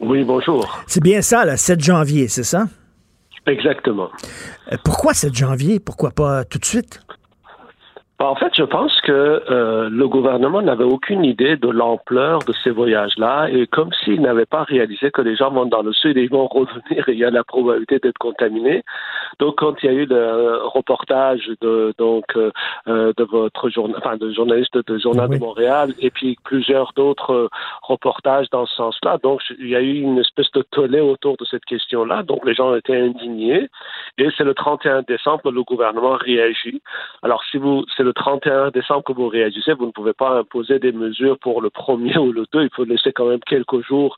Oui, 0.02 0.26
bonjour. 0.26 0.84
C'est 0.85 1.02
bien 1.02 1.22
ça, 1.22 1.45
le 1.45 1.56
7 1.56 1.81
janvier, 1.81 2.27
c'est 2.27 2.43
ça? 2.43 2.65
Exactement. 3.48 4.10
Euh, 4.73 4.76
pourquoi 4.84 5.14
7 5.14 5.34
janvier? 5.34 5.80
Pourquoi 5.80 6.11
pas 6.11 6.43
tout 6.43 6.60
de 6.60 6.65
suite? 6.65 6.99
Bah, 8.22 8.27
en 8.27 8.35
fait, 8.35 8.53
je 8.56 8.61
pense 8.61 9.02
que 9.02 9.11
euh, 9.49 9.89
le 9.89 10.07
gouvernement 10.07 10.61
n'avait 10.61 10.84
aucune 10.84 11.26
idée 11.26 11.57
de 11.57 11.69
l'ampleur 11.69 12.38
de 12.43 12.53
ces 12.64 12.69
voyages-là 12.69 13.48
et 13.49 13.65
comme 13.65 13.89
s'il 13.93 14.22
n'avait 14.22 14.45
pas 14.45 14.61
réalisé 14.61 15.10
que 15.10 15.23
les 15.23 15.35
gens 15.35 15.49
vont 15.49 15.65
dans 15.65 15.81
le 15.81 15.91
sud 15.91 16.19
et 16.19 16.26
ils 16.26 16.30
vont 16.30 16.45
revenir 16.52 17.10
et 17.10 17.14
il 17.14 17.18
y 17.18 17.26
a 17.26 17.31
la 17.31 17.43
probabilité 17.43 17.98
d'être 17.98 18.19
contaminés. 18.19 18.84
Donc, 19.39 19.56
quand 19.57 19.73
il 19.81 19.85
y 19.88 19.89
a 19.89 19.93
eu 19.93 20.06
le 20.06 20.60
reportage 20.68 21.49
de 21.61 21.95
donc 21.98 22.26
euh, 22.35 22.52
euh 22.88 23.11
de 23.18 23.23
votre 23.23 23.69
journal, 23.69 23.95
enfin 23.98 24.18
de 24.18 24.31
journaliste 24.31 24.77
de 24.77 24.99
Journal 24.99 25.27
de 25.27 25.38
Montréal 25.38 25.95
et 25.99 26.11
puis 26.11 26.38
plusieurs 26.43 26.91
d'autres 26.95 27.34
euh, 27.34 27.49
reportages 27.81 28.52
dans 28.52 28.68
ce 28.68 28.76
sens-là, 28.76 29.18
donc 29.23 29.41
il 29.57 29.68
y 29.68 29.76
a 29.76 29.81
eu 29.81 29.95
une 29.99 30.19
espèce 30.19 30.52
de 30.52 30.61
tollé 30.69 30.99
autour 30.99 31.38
de 31.38 31.45
cette 31.45 31.65
question-là. 31.65 32.22
Donc, 32.22 32.45
les 32.45 32.53
gens 32.53 32.76
étaient 32.76 33.02
indignés 33.02 33.68
et 34.19 34.30
c'est 34.38 34.43
le 34.43 34.53
31 34.53 35.02
décembre 35.07 35.41
que 35.41 35.49
le 35.49 35.64
gouvernement 35.64 36.18
réagit. 36.18 36.84
Alors, 37.23 37.41
si 37.49 37.57
vous 37.57 37.84
c'est 37.98 38.03
le 38.03 38.10
le 38.11 38.13
31 38.13 38.71
décembre 38.71 39.03
que 39.03 39.13
vous 39.13 39.29
réagissez, 39.29 39.73
vous 39.73 39.85
ne 39.85 39.91
pouvez 39.91 40.11
pas 40.11 40.38
imposer 40.39 40.79
des 40.79 40.91
mesures 40.91 41.39
pour 41.39 41.61
le 41.61 41.69
premier 41.69 42.17
ou 42.17 42.33
le 42.33 42.45
deux. 42.51 42.63
Il 42.63 42.69
faut 42.75 42.83
laisser 42.83 43.13
quand 43.13 43.25
même 43.25 43.39
quelques 43.39 43.81
jours 43.88 44.17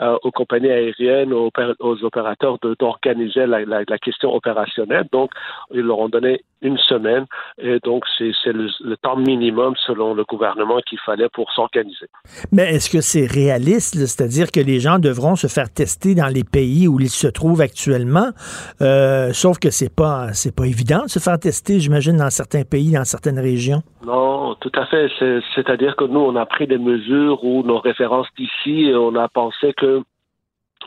euh, 0.00 0.16
aux 0.22 0.30
compagnies 0.30 0.70
aériennes, 0.70 1.32
aux, 1.32 2.04
opérateurs 2.04 2.58
d'organiser 2.80 3.46
la, 3.46 3.98
question 3.98 4.34
opérationnelle. 4.34 5.06
Donc, 5.12 5.30
ils 5.72 5.82
leur 5.82 5.98
ont 5.98 6.08
donné 6.08 6.40
une 6.64 6.78
semaine 6.78 7.26
et 7.58 7.78
donc 7.80 8.04
c'est 8.18 8.32
le, 8.46 8.68
le, 8.80 8.96
temps 8.96 9.16
minimum 9.16 9.74
selon 9.86 10.14
le 10.14 10.24
gouvernement 10.24 10.80
qu'il 10.88 10.98
fallait 11.00 11.28
pour 11.32 11.52
s'organiser. 11.52 12.06
Mais 12.52 12.74
est-ce 12.74 12.90
que 12.90 13.00
c'est 13.00 13.26
réaliste, 13.26 13.94
c'est-à-dire 13.94 14.50
que 14.50 14.60
les 14.60 14.80
gens 14.80 14.98
devront 14.98 15.36
se 15.36 15.46
faire 15.46 15.70
tester 15.72 16.14
dans 16.14 16.28
les 16.28 16.44
pays 16.44 16.88
où 16.88 16.98
ils 17.00 17.08
se 17.10 17.28
trouvent 17.28 17.60
actuellement, 17.60 18.30
euh, 18.80 19.32
sauf 19.32 19.58
que 19.58 19.70
c'est 19.70 19.94
pas 19.94 20.32
c'est 20.32 20.54
pas 20.54 20.66
évident 20.66 21.04
de 21.04 21.10
se 21.10 21.18
faire 21.18 21.38
tester, 21.38 21.80
j'imagine, 21.80 22.16
dans 22.16 22.30
certains 22.30 22.64
pays, 22.64 22.92
dans 22.92 23.04
certaines 23.04 23.38
régions? 23.38 23.82
Non, 24.06 24.54
tout 24.56 24.72
à 24.74 24.86
fait. 24.86 25.08
C'est-à-dire 25.54 25.96
que 25.96 26.04
nous, 26.04 26.20
on 26.20 26.36
a 26.36 26.46
pris 26.46 26.66
des 26.66 26.78
mesures 26.78 27.44
où 27.44 27.62
nos 27.62 27.78
références 27.78 28.28
d'ici, 28.36 28.92
on 28.94 29.14
a 29.16 29.28
pensé 29.28 29.72
que 29.76 30.02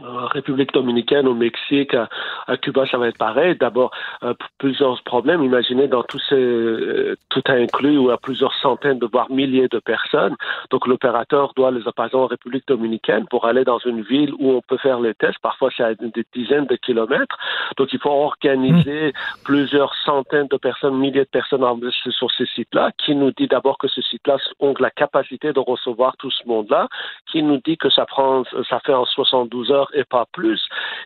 République 0.01 0.73
dominicaine, 0.73 1.27
au 1.27 1.33
Mexique, 1.33 1.95
à, 1.95 2.57
Cuba, 2.57 2.85
ça 2.89 2.97
va 2.97 3.07
être 3.07 3.17
pareil. 3.17 3.55
D'abord, 3.55 3.91
euh, 4.23 4.33
plusieurs 4.57 5.01
problèmes. 5.03 5.43
Imaginez 5.43 5.87
dans 5.87 6.03
ces, 6.29 6.35
euh, 6.35 7.15
tout 7.29 7.43
inclus, 7.47 7.97
où 7.97 8.03
il 8.03 8.09
y 8.09 8.11
a 8.11 8.17
plusieurs 8.17 8.53
centaines, 8.55 8.99
de 8.99 9.07
voire 9.11 9.29
milliers 9.31 9.67
de 9.67 9.79
personnes. 9.79 10.35
Donc, 10.69 10.87
l'opérateur 10.87 11.53
doit 11.55 11.71
les 11.71 11.87
apaiser 11.87 12.15
en 12.15 12.27
République 12.27 12.67
dominicaine 12.67 13.25
pour 13.29 13.45
aller 13.45 13.63
dans 13.63 13.79
une 13.79 14.01
ville 14.01 14.33
où 14.39 14.51
on 14.51 14.61
peut 14.61 14.77
faire 14.77 14.99
les 14.99 15.13
tests. 15.13 15.39
Parfois, 15.39 15.69
c'est 15.75 15.83
à 15.83 15.93
des 15.93 16.25
dizaines 16.33 16.65
de 16.65 16.75
kilomètres. 16.75 17.37
Donc, 17.77 17.91
il 17.93 17.99
faut 17.99 18.09
organiser 18.09 19.09
mmh. 19.09 19.43
plusieurs 19.43 19.93
centaines 20.05 20.47
de 20.47 20.57
personnes, 20.57 20.97
milliers 20.97 21.25
de 21.25 21.29
personnes 21.29 21.63
sur 22.09 22.31
ces 22.31 22.45
sites-là, 22.45 22.91
qui 22.97 23.15
nous 23.15 23.31
dit 23.31 23.47
d'abord 23.47 23.77
que 23.77 23.87
ces 23.87 24.01
sites-là 24.01 24.37
ont 24.59 24.73
la 24.79 24.89
capacité 24.89 25.53
de 25.53 25.59
recevoir 25.59 26.15
tout 26.17 26.31
ce 26.31 26.47
monde-là, 26.47 26.87
qui 27.31 27.43
nous 27.43 27.59
dit 27.65 27.77
que 27.77 27.89
ça 27.89 28.05
prend, 28.05 28.43
ça 28.69 28.79
fait 28.85 28.93
en 28.93 29.05
72 29.05 29.71
heures 29.71 29.86
heures 29.87 29.91
et 29.93 30.03
pas 30.03 30.25
plus. 30.33 30.61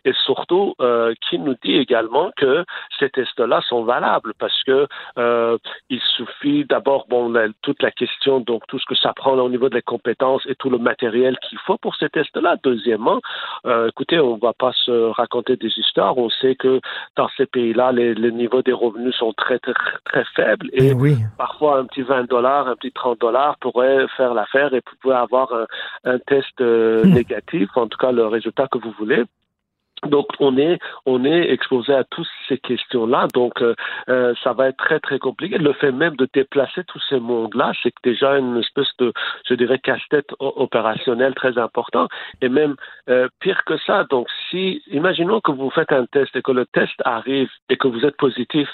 Et 0.05 0.13
surtout, 0.25 0.73
euh, 0.81 1.13
qui 1.29 1.39
nous 1.39 1.55
dit 1.63 1.75
également 1.75 2.31
que 2.37 2.63
ces 2.99 3.09
tests-là 3.09 3.61
sont 3.67 3.83
valables 3.83 4.33
parce 4.39 4.63
que 4.63 4.87
euh, 5.17 5.57
il 5.89 5.99
suffit 6.17 6.65
d'abord, 6.65 7.05
bon, 7.09 7.33
toute 7.61 7.81
la 7.81 7.91
question, 7.91 8.39
donc 8.39 8.63
tout 8.67 8.79
ce 8.79 8.85
que 8.85 8.95
ça 8.95 9.13
prend 9.13 9.33
au 9.37 9.49
niveau 9.49 9.69
des 9.69 9.81
compétences 9.81 10.43
et 10.47 10.55
tout 10.55 10.69
le 10.69 10.77
matériel 10.77 11.37
qu'il 11.47 11.57
faut 11.59 11.77
pour 11.77 11.95
ces 11.95 12.09
tests-là. 12.09 12.57
Deuxièmement, 12.63 13.19
euh, 13.65 13.89
écoutez, 13.89 14.19
on 14.19 14.37
va 14.37 14.53
pas 14.53 14.71
se 14.73 15.09
raconter 15.11 15.55
des 15.55 15.71
histoires. 15.77 16.17
On 16.17 16.29
sait 16.29 16.55
que 16.55 16.79
dans 17.15 17.29
ces 17.37 17.45
pays-là, 17.45 17.91
les, 17.91 18.13
les 18.13 18.31
niveaux 18.31 18.61
des 18.61 18.73
revenus 18.73 19.15
sont 19.15 19.33
très, 19.33 19.59
très, 19.59 19.73
très 20.05 20.23
faibles 20.35 20.69
et 20.73 20.89
Eh 20.89 20.93
oui. 20.93 21.15
parfois 21.37 21.77
un 21.79 21.85
petit 21.85 22.01
20 22.01 22.29
dollars, 22.29 22.67
un 22.67 22.75
petit 22.75 22.91
30 22.91 23.19
dollars 23.19 23.57
pourrait 23.57 24.07
faire 24.17 24.33
l'affaire 24.33 24.73
et 24.73 24.81
pouvez 25.01 25.15
avoir 25.15 25.53
un, 25.53 25.65
un 26.05 26.19
test 26.19 26.47
euh, 26.61 27.01
Hmm. 27.01 27.13
négatif, 27.13 27.69
en 27.75 27.87
tout 27.87 27.97
cas 27.97 28.11
le 28.11 28.27
résultat 28.27 28.67
que 28.71 28.79
vous 28.79 28.91
voulez. 28.97 29.23
Donc 30.07 30.27
on 30.39 30.57
est 30.57 30.79
on 31.05 31.23
est 31.25 31.51
exposé 31.51 31.93
à 31.93 32.03
toutes 32.03 32.27
ces 32.47 32.57
questions-là. 32.57 33.27
Donc 33.33 33.61
euh, 33.61 33.75
euh, 34.09 34.33
ça 34.43 34.53
va 34.53 34.69
être 34.69 34.77
très 34.77 34.99
très 34.99 35.19
compliqué. 35.19 35.57
Le 35.57 35.73
fait 35.73 35.91
même 35.91 36.15
de 36.15 36.27
déplacer 36.33 36.83
tous 36.85 37.01
ces 37.09 37.19
mondes-là, 37.19 37.71
c'est 37.83 37.93
déjà 38.03 38.37
une 38.37 38.57
espèce 38.57 38.87
de 38.97 39.13
je 39.47 39.53
dirais 39.53 39.77
casse-tête 39.79 40.29
opérationnel 40.39 41.35
très 41.35 41.57
important. 41.57 42.07
Et 42.41 42.49
même 42.49 42.75
euh, 43.09 43.27
pire 43.39 43.63
que 43.65 43.77
ça. 43.85 44.05
Donc 44.09 44.27
si 44.49 44.81
imaginons 44.91 45.39
que 45.39 45.51
vous 45.51 45.69
faites 45.69 45.91
un 45.91 46.05
test 46.05 46.35
et 46.35 46.41
que 46.41 46.51
le 46.51 46.65
test 46.65 46.93
arrive 47.05 47.49
et 47.69 47.77
que 47.77 47.87
vous 47.87 48.03
êtes 48.03 48.17
positif, 48.17 48.67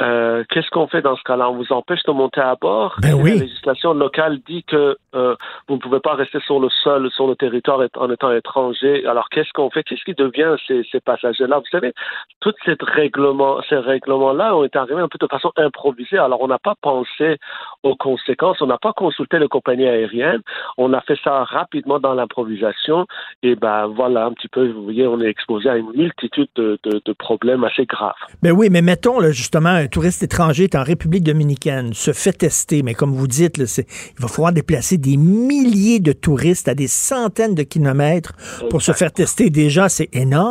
euh, 0.00 0.44
qu'est-ce 0.48 0.70
qu'on 0.70 0.86
fait 0.86 1.02
dans 1.02 1.16
ce 1.16 1.22
cas-là? 1.24 1.50
On 1.50 1.56
vous 1.56 1.72
empêche 1.72 2.02
de 2.04 2.12
monter 2.12 2.40
à 2.40 2.54
bord? 2.54 2.96
Ben 3.02 3.14
oui. 3.14 3.34
La 3.38 3.44
législation 3.44 3.94
locale 3.94 4.38
dit 4.46 4.62
que 4.64 4.96
euh, 5.14 5.34
vous 5.68 5.74
ne 5.74 5.80
pouvez 5.80 6.00
pas 6.00 6.14
rester 6.14 6.38
sur 6.40 6.60
le 6.60 6.68
sol, 6.68 7.10
sur 7.10 7.26
le 7.26 7.34
territoire 7.34 7.80
en 7.96 8.10
étant 8.10 8.32
étranger. 8.32 9.04
Alors 9.06 9.28
qu'est-ce 9.28 9.52
qu'on 9.52 9.70
fait? 9.70 9.82
Qu'est-ce 9.82 10.04
qui 10.04 10.14
devient 10.14 10.51
ces, 10.66 10.82
ces 10.90 11.00
passagers-là 11.00 11.58
Vous 11.58 11.70
savez, 11.70 11.92
tous 12.40 12.54
ces 12.64 12.76
règlements, 12.80 13.60
ces 13.68 13.76
règlements-là 13.76 14.56
ont 14.56 14.64
été 14.64 14.78
arrivés 14.78 15.00
un 15.00 15.08
peu 15.08 15.18
de 15.20 15.26
façon 15.26 15.52
improvisée. 15.56 16.18
Alors 16.18 16.40
on 16.40 16.48
n'a 16.48 16.58
pas 16.58 16.74
pensé 16.80 17.38
aux 17.82 17.96
conséquences, 17.96 18.60
on 18.60 18.66
n'a 18.66 18.78
pas 18.78 18.92
consulté 18.92 19.38
les 19.38 19.48
compagnies 19.48 19.88
aériennes. 19.88 20.42
On 20.78 20.92
a 20.92 21.00
fait 21.00 21.18
ça 21.22 21.44
rapidement 21.44 21.98
dans 21.98 22.14
l'improvisation. 22.14 23.06
Et 23.42 23.54
ben 23.56 23.86
voilà, 23.86 24.26
un 24.26 24.32
petit 24.32 24.48
peu, 24.48 24.68
vous 24.68 24.84
voyez, 24.84 25.06
on 25.06 25.20
est 25.20 25.28
exposé 25.28 25.68
à 25.68 25.76
une 25.76 25.90
multitude 25.94 26.48
de, 26.56 26.78
de, 26.84 27.00
de 27.04 27.12
problèmes 27.12 27.64
assez 27.64 27.86
graves. 27.86 28.14
Ben 28.42 28.52
oui, 28.52 28.68
mais 28.70 28.82
mettons 28.82 29.20
là, 29.20 29.30
justement 29.30 29.70
un 29.70 29.86
touriste 29.86 30.22
étranger 30.22 30.64
est 30.64 30.74
en 30.74 30.82
République 30.82 31.24
dominicaine, 31.24 31.92
se 31.92 32.12
fait 32.12 32.32
tester, 32.32 32.82
mais 32.82 32.94
comme 32.94 33.12
vous 33.12 33.26
dites, 33.26 33.58
là, 33.58 33.64
il 33.78 34.22
va 34.22 34.28
falloir 34.28 34.52
déplacer 34.52 34.98
des 34.98 35.16
milliers 35.16 36.00
de 36.00 36.12
touristes 36.12 36.68
à 36.68 36.74
des 36.74 36.88
centaines 36.88 37.54
de 37.54 37.62
kilomètres 37.62 38.32
pour 38.70 38.82
se 38.82 38.92
faire 38.92 39.12
tester. 39.12 39.50
Déjà, 39.50 39.88
c'est 39.88 40.08
énorme. 40.14 40.41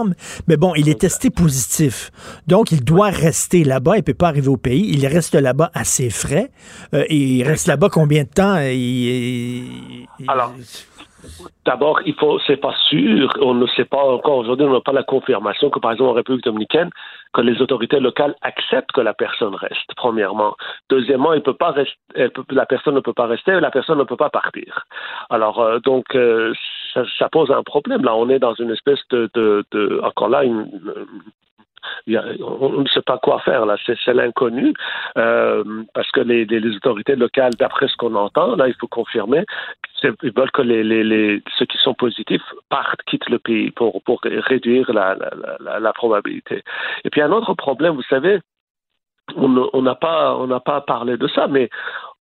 Mais 0.48 0.58
bon, 0.58 0.74
il 0.76 0.90
est 0.90 1.00
testé 1.02 1.30
positif. 1.30 2.12
Donc, 2.48 2.72
il 2.72 2.84
doit 2.84 3.10
rester 3.10 3.64
là-bas. 3.64 3.98
Il 3.98 4.04
peut 4.04 4.14
pas 4.14 4.28
arriver 4.28 4.48
au 4.50 4.58
pays. 4.58 4.86
Il 4.94 5.06
reste 5.08 5.36
là-bas 5.36 5.72
à 5.74 5.84
ses 5.84 6.10
frais. 6.10 6.50
Euh, 6.94 7.04
et 7.10 7.16
il 7.16 7.44
reste 7.44 7.68
là-bas 7.68 7.90
combien 7.90 8.24
de 8.24 8.30
temps? 8.30 8.58
Il- 8.60 10.06
il- 10.20 10.30
Alors, 10.30 10.54
D'abord, 11.66 12.00
il 12.08 12.16
faut, 12.16 12.40
c'est 12.48 12.58
pas 12.58 12.74
sûr, 12.90 13.30
on 13.42 13.54
ne 13.54 13.68
sait 13.68 13.86
pas 13.86 14.04
encore 14.04 14.38
aujourd'hui, 14.38 14.66
on 14.66 14.74
n'a 14.74 14.82
pas 14.82 14.92
la 14.92 15.04
confirmation 15.04 15.70
que, 15.70 15.78
par 15.80 15.92
exemple, 15.92 16.10
en 16.10 16.14
République 16.14 16.44
dominicaine, 16.44 16.90
que 17.34 17.42
les 17.42 17.62
autorités 17.62 18.00
locales 18.00 18.34
acceptent 18.42 18.92
que 18.92 19.02
la 19.02 19.14
personne 19.14 19.54
reste, 19.54 19.92
premièrement. 19.96 20.56
Deuxièmement, 20.90 21.34
il 21.34 21.42
peut 21.44 21.54
pas 21.54 21.70
rester, 21.72 21.94
elle 22.16 22.32
peut- 22.32 22.44
la 22.50 22.66
personne 22.66 22.96
ne 22.96 23.00
peut 23.02 23.14
pas 23.14 23.28
rester, 23.28 23.52
la 23.60 23.70
personne 23.70 24.00
ne 24.00 24.04
peut 24.04 24.18
pas 24.18 24.32
partir. 24.32 24.86
Alors, 25.30 25.60
euh, 25.60 25.78
donc, 25.80 26.06
euh, 26.16 26.54
ça, 26.94 27.30
pose 27.30 27.52
un 27.52 27.64
problème. 27.64 28.04
Là, 28.04 28.16
on 28.16 28.30
est 28.30 28.40
dans 28.40 28.54
une 28.56 28.72
espèce 28.72 29.00
de, 29.12 30.02
encore 30.04 30.30
là, 30.30 30.44
on 32.08 32.82
ne 32.82 32.88
sait 32.88 33.02
pas 33.02 33.18
quoi 33.18 33.40
faire 33.40 33.66
là, 33.66 33.76
c'est 33.86 34.14
l'inconnu 34.14 34.74
euh, 35.18 35.64
parce 35.94 36.10
que 36.12 36.22
les, 36.22 36.46
autorités 36.76 37.16
locales, 37.16 37.54
d'après 37.56 37.88
ce 37.88 37.96
qu'on 37.98 38.16
entend, 38.16 38.56
là 38.56 38.68
il 38.68 38.76
faut 38.80 38.88
confirmer, 38.88 39.46
ils 40.04 40.34
veulent 40.34 40.52
que 40.52 41.42
ceux 41.58 41.66
qui 41.66 41.78
sont 41.80 41.94
positifs 41.94 42.42
partent, 42.70 43.02
quittent 43.04 43.30
le 43.30 43.40
pays 43.40 43.72
pour, 43.72 44.02
réduire 44.24 44.92
la, 44.94 45.94
probabilité. 45.94 46.64
Et 47.04 47.10
puis 47.10 47.22
un 47.22 47.32
autre 47.32 47.54
problème, 47.54 47.96
vous 47.96 48.04
savez, 48.04 48.40
on 49.36 49.82
n'a 49.82 49.96
pas 49.96 50.36
on 50.36 50.48
n'a 50.48 50.60
pas 50.60 50.82
parlé 50.82 51.18
de 51.18 51.28
ça, 51.28 51.48
mais 51.48 51.70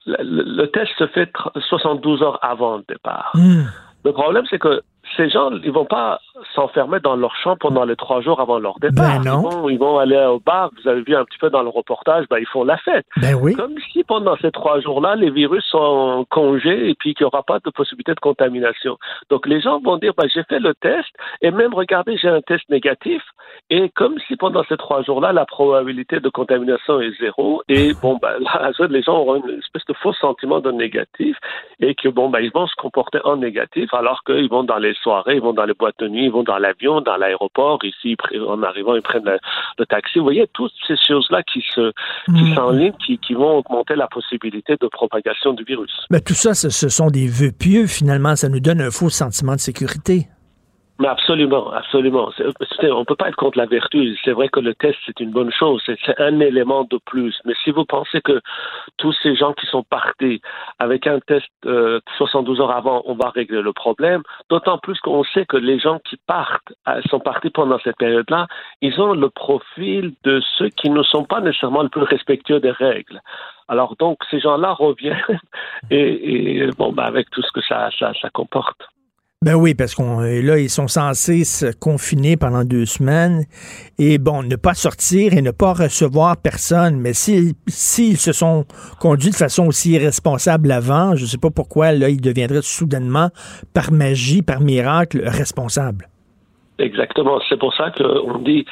le, 0.07 0.67
test 0.67 0.91
se 0.99 1.07
fait 1.09 1.33
tr- 1.33 1.61
72 1.69 2.23
heures 2.23 2.39
avant 2.43 2.79
le 2.79 2.85
départ. 2.89 3.33
Hmm. 3.35 3.65
Le 4.05 4.13
problème, 4.13 4.45
c'est 4.51 4.59
que 4.59 4.83
ces 5.17 5.29
gens, 5.29 5.51
ils 5.63 5.73
vont 5.73 5.85
pas 5.85 6.21
s'enfermer 6.55 7.01
dans 7.01 7.17
leur 7.17 7.35
champ 7.37 7.57
pendant 7.57 7.85
les 7.85 7.97
trois 7.97 8.21
jours 8.21 8.41
avant 8.41 8.59
leur 8.59 8.79
départ. 8.79 9.21
Ben 9.23 9.31
non. 9.31 9.41
Ils, 9.41 9.43
vont, 9.43 9.69
ils 9.71 9.79
vont 9.79 9.99
aller 9.99 10.17
au 10.17 10.41
bar. 10.41 10.71
Vous 10.81 10.89
avez 10.89 11.03
vu 11.03 11.15
un 11.15 11.25
petit 11.25 11.39
peu 11.39 11.51
dans 11.51 11.63
le 11.63 11.69
reportage, 11.69 12.27
ben, 12.31 12.39
ils 12.39 12.47
font 12.47 12.65
la 12.65 12.77
fête. 12.79 13.07
Ben 13.17 13.35
oui. 13.35 13.55
Comme 13.55 13.75
si 13.93 14.05
pendant 14.05 14.37
ces 14.37 14.51
trois 14.51 14.81
jours-là, 14.81 15.17
les 15.17 15.31
virus 15.31 15.65
sont 15.65 15.79
en 15.79 16.25
congé 16.25 16.91
et 16.91 16.95
puis 16.95 17.15
qu'il 17.15 17.25
n'y 17.25 17.29
aura 17.29 17.43
pas 17.43 17.59
de 17.59 17.71
possibilité 17.71 18.15
de 18.15 18.21
contamination. 18.21 18.99
Donc 19.31 19.47
les 19.47 19.61
gens 19.61 19.81
vont 19.81 19.97
dire, 19.97 20.13
ben, 20.17 20.29
j'ai 20.33 20.45
fait 20.45 20.61
le 20.61 20.75
test 20.75 21.09
et 21.43 21.51
même 21.51 21.75
regardez, 21.75 22.17
j'ai 22.17 22.29
un 22.29 22.41
test 22.41 22.69
négatif. 22.69 23.23
Et 23.71 23.91
comme 23.91 24.17
si 24.27 24.37
pendant 24.37 24.65
ces 24.65 24.77
trois 24.77 25.03
jours-là, 25.03 25.33
la 25.33 25.47
probabilité 25.47 26.21
de 26.21 26.29
contamination 26.29 27.01
est 27.01 27.19
zéro. 27.21 27.63
Et 27.69 27.93
bon, 28.01 28.19
ben, 28.21 28.39
là, 28.41 28.71
les 28.89 29.03
gens 29.03 29.19
auront 29.19 29.37
une 29.37 29.59
espèce 29.59 29.85
de 29.87 29.95
faux 29.95 30.13
sentiment 30.15 30.61
de 30.61 30.71
négatif 30.71 31.37
et 31.81 31.95
que 31.95 32.09
bon, 32.09 32.29
ben, 32.29 32.41
ils 32.41 32.53
vont 32.53 32.67
se 32.67 32.75
comporter 32.77 33.19
en 33.25 33.37
négatif 33.37 33.93
alors 33.93 34.23
qu'ils 34.25 34.49
vont 34.49 34.65
dans 34.65 34.79
les 34.79 34.95
soirées, 35.03 35.37
ils 35.37 35.41
vont 35.41 35.53
dans 35.53 35.65
les 35.65 35.75
boîtes 35.75 35.99
de 35.99 36.09
nuit, 36.09 36.25
ils 36.25 36.31
vont 36.33 36.43
dans 36.43 36.59
l'avion, 36.59 37.01
dans 37.01 37.17
l'aéroport. 37.17 37.79
Ici, 37.85 38.17
en 38.47 38.63
arrivant, 38.63 38.95
ils 38.95 39.03
prennent 39.03 39.25
le, 39.25 39.39
le 39.79 39.87
taxi. 39.87 40.19
Vous 40.19 40.25
voyez, 40.25 40.47
toutes 40.53 40.73
ces 40.87 40.97
choses-là 40.97 41.43
qui 41.43 41.65
se, 41.75 41.93
qui 42.27 42.55
s'enlignent, 42.55 42.97
qui, 43.05 43.19
qui 43.19 43.35
vont 43.35 43.59
augmenter 43.59 43.95
la 43.95 44.07
possibilité 44.09 44.77
de 44.81 44.87
propagation 44.87 45.53
du 45.53 45.65
virus. 45.65 45.93
Ben, 46.11 46.21
tout 46.21 46.35
ça, 46.35 46.55
ce, 46.55 46.69
ce 46.69 46.89
sont 46.89 47.09
des 47.09 47.27
vœux 47.29 47.53
pieux, 47.53 47.87
finalement. 47.87 48.37
Ça 48.37 48.49
nous 48.49 48.61
donne 48.61 48.81
un 48.81 48.91
faux 48.91 49.11
sentiment 49.11 49.55
de 49.55 49.61
sécurité. 49.61 50.29
Mais 51.01 51.07
absolument, 51.07 51.71
absolument. 51.71 52.31
On 52.83 53.05
peut 53.05 53.15
pas 53.15 53.29
être 53.29 53.37
contre 53.37 53.57
la 53.57 53.67
vertu. 53.67 54.17
C'est 54.25 54.33
vrai 54.33 54.49
que 54.49 54.59
le 54.59 54.75
test, 54.75 54.99
c'est 55.07 55.21
une 55.21 55.31
bonne 55.31 55.53
chose. 55.53 55.81
C'est 55.87 55.97
c'est 56.05 56.21
un 56.21 56.41
élément 56.41 56.85
de 56.91 56.99
plus. 57.07 57.39
Mais 57.45 57.55
si 57.63 57.71
vous 57.71 57.85
pensez 57.85 58.21
que 58.21 58.41
tous 58.97 59.13
ces 59.23 59.37
gens 59.37 59.53
qui 59.53 59.67
sont 59.67 59.85
partis 59.85 60.41
avec 60.81 61.07
un 61.07 61.21
test 61.21 61.47
euh, 61.67 62.01
72 62.17 62.61
heures 62.61 62.73
avant, 62.73 63.03
on 63.07 63.15
va 63.15 63.31
régler 63.31 63.63
le 63.63 63.73
problème, 63.73 64.23
d'autant 64.51 64.79
plus 64.79 64.99
qu'on 64.99 65.23
sait 65.23 65.47
que 65.47 65.57
les 65.57 65.79
gens 65.79 66.01
qui 66.01 66.17
partent, 66.27 66.73
euh, 66.89 67.01
sont 67.09 67.21
partis 67.21 67.51
pendant 67.51 67.79
cette 67.79 67.97
période-là, 67.97 68.49
ils 68.81 69.01
ont 69.01 69.13
le 69.13 69.31
profil 69.31 70.15
de 70.25 70.41
ceux 70.57 70.69
qui 70.71 70.91
ne 70.91 71.05
sont 71.05 71.25
pas 71.25 71.41
nécessairement 71.41 71.85
le 71.85 71.91
plus 71.91 72.03
respectueux 72.03 72.59
des 72.59 72.73
règles. 72.73 73.21
Alors 73.69 73.95
donc, 73.97 74.19
ces 74.33 74.41
gens-là 74.41 74.73
reviennent 74.73 75.41
et, 75.91 76.57
et, 76.57 76.67
bon, 76.77 76.93
bah, 76.93 77.05
avec 77.05 77.31
tout 77.31 77.43
ce 77.43 77.53
que 77.53 77.61
ça, 77.61 77.89
ça, 77.97 78.13
ça 78.21 78.31
comporte. 78.31 78.83
Ben 79.45 79.55
oui, 79.55 79.75
parce 79.75 79.95
qu'on 79.95 80.21
euh, 80.21 80.43
là, 80.43 80.59
ils 80.59 80.69
sont 80.69 80.89
censés 80.89 81.45
se 81.45 81.67
confiner 81.67 82.37
pendant 82.37 82.65
deux 82.65 82.87
semaines 82.87 83.45
et 83.97 84.19
bon, 84.19 84.43
ne 84.43 84.57
pas 84.57 84.75
sortir 84.75 85.33
et 85.33 85.43
ne 85.43 85.53
pas 85.53 85.75
recevoir 85.75 86.39
personne. 86.39 86.99
Mais 86.99 87.13
s'ils 87.15 88.19
se 88.19 88.33
sont 88.33 88.65
conduits 88.99 89.31
de 89.31 89.37
façon 89.37 89.67
aussi 89.67 89.93
irresponsable 89.93 90.73
avant, 90.73 91.15
je 91.15 91.23
ne 91.23 91.29
sais 91.29 91.39
pas 91.39 91.51
pourquoi 91.51 91.93
là, 91.93 92.09
ils 92.09 92.21
deviendraient 92.21 92.63
soudainement, 92.63 93.31
par 93.75 93.93
magie, 93.93 94.43
par 94.43 94.61
miracle, 94.61 95.23
responsables. 95.25 96.09
Exactement. 96.79 97.41
C'est 97.49 97.59
pour 97.59 97.75
ça 97.75 97.91
qu'on 97.91 98.39
dit 98.39 98.65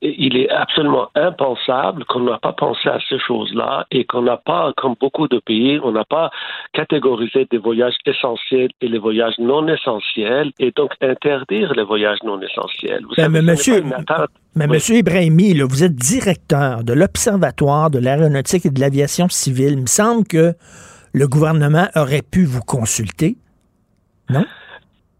il 0.00 0.36
est 0.36 0.48
absolument 0.50 1.08
impensable 1.14 2.04
qu'on 2.04 2.20
n'a 2.20 2.38
pas 2.38 2.52
pensé 2.52 2.88
à 2.88 2.98
ces 3.08 3.18
choses-là 3.18 3.86
et 3.90 4.04
qu'on 4.04 4.22
n'a 4.22 4.36
pas, 4.36 4.72
comme 4.76 4.94
beaucoup 5.00 5.26
de 5.28 5.38
pays, 5.40 5.80
on 5.82 5.92
n'a 5.92 6.04
pas 6.04 6.30
catégorisé 6.72 7.46
des 7.50 7.58
voyages 7.58 7.94
essentiels 8.06 8.70
et 8.80 8.88
les 8.88 8.98
voyages 8.98 9.34
non 9.38 9.66
essentiels 9.68 10.52
et 10.58 10.70
donc 10.70 10.92
interdire 11.00 11.72
les 11.74 11.82
voyages 11.82 12.18
non 12.24 12.40
essentiels. 12.40 13.02
Vous 13.02 13.14
Ben, 13.16 13.24
savez, 13.24 13.28
mais 13.28 13.42
monsieur-. 13.42 13.82
Mais 14.54 14.66
Oui. 14.66 14.72
Monsieur 14.74 14.96
Ibrahimi, 14.96 15.54
là, 15.54 15.64
vous 15.68 15.82
êtes 15.82 15.94
directeur 15.94 16.84
de 16.84 16.92
l'Observatoire 16.92 17.90
de 17.90 17.98
l'aéronautique 17.98 18.66
et 18.66 18.70
de 18.70 18.80
l'aviation 18.80 19.28
civile. 19.28 19.72
Il 19.72 19.80
me 19.82 19.86
semble 19.86 20.26
que 20.26 20.52
le 21.14 21.26
gouvernement 21.26 21.88
aurait 21.96 22.22
pu 22.22 22.44
vous 22.44 22.60
consulter. 22.60 23.36
Non? 24.30 24.44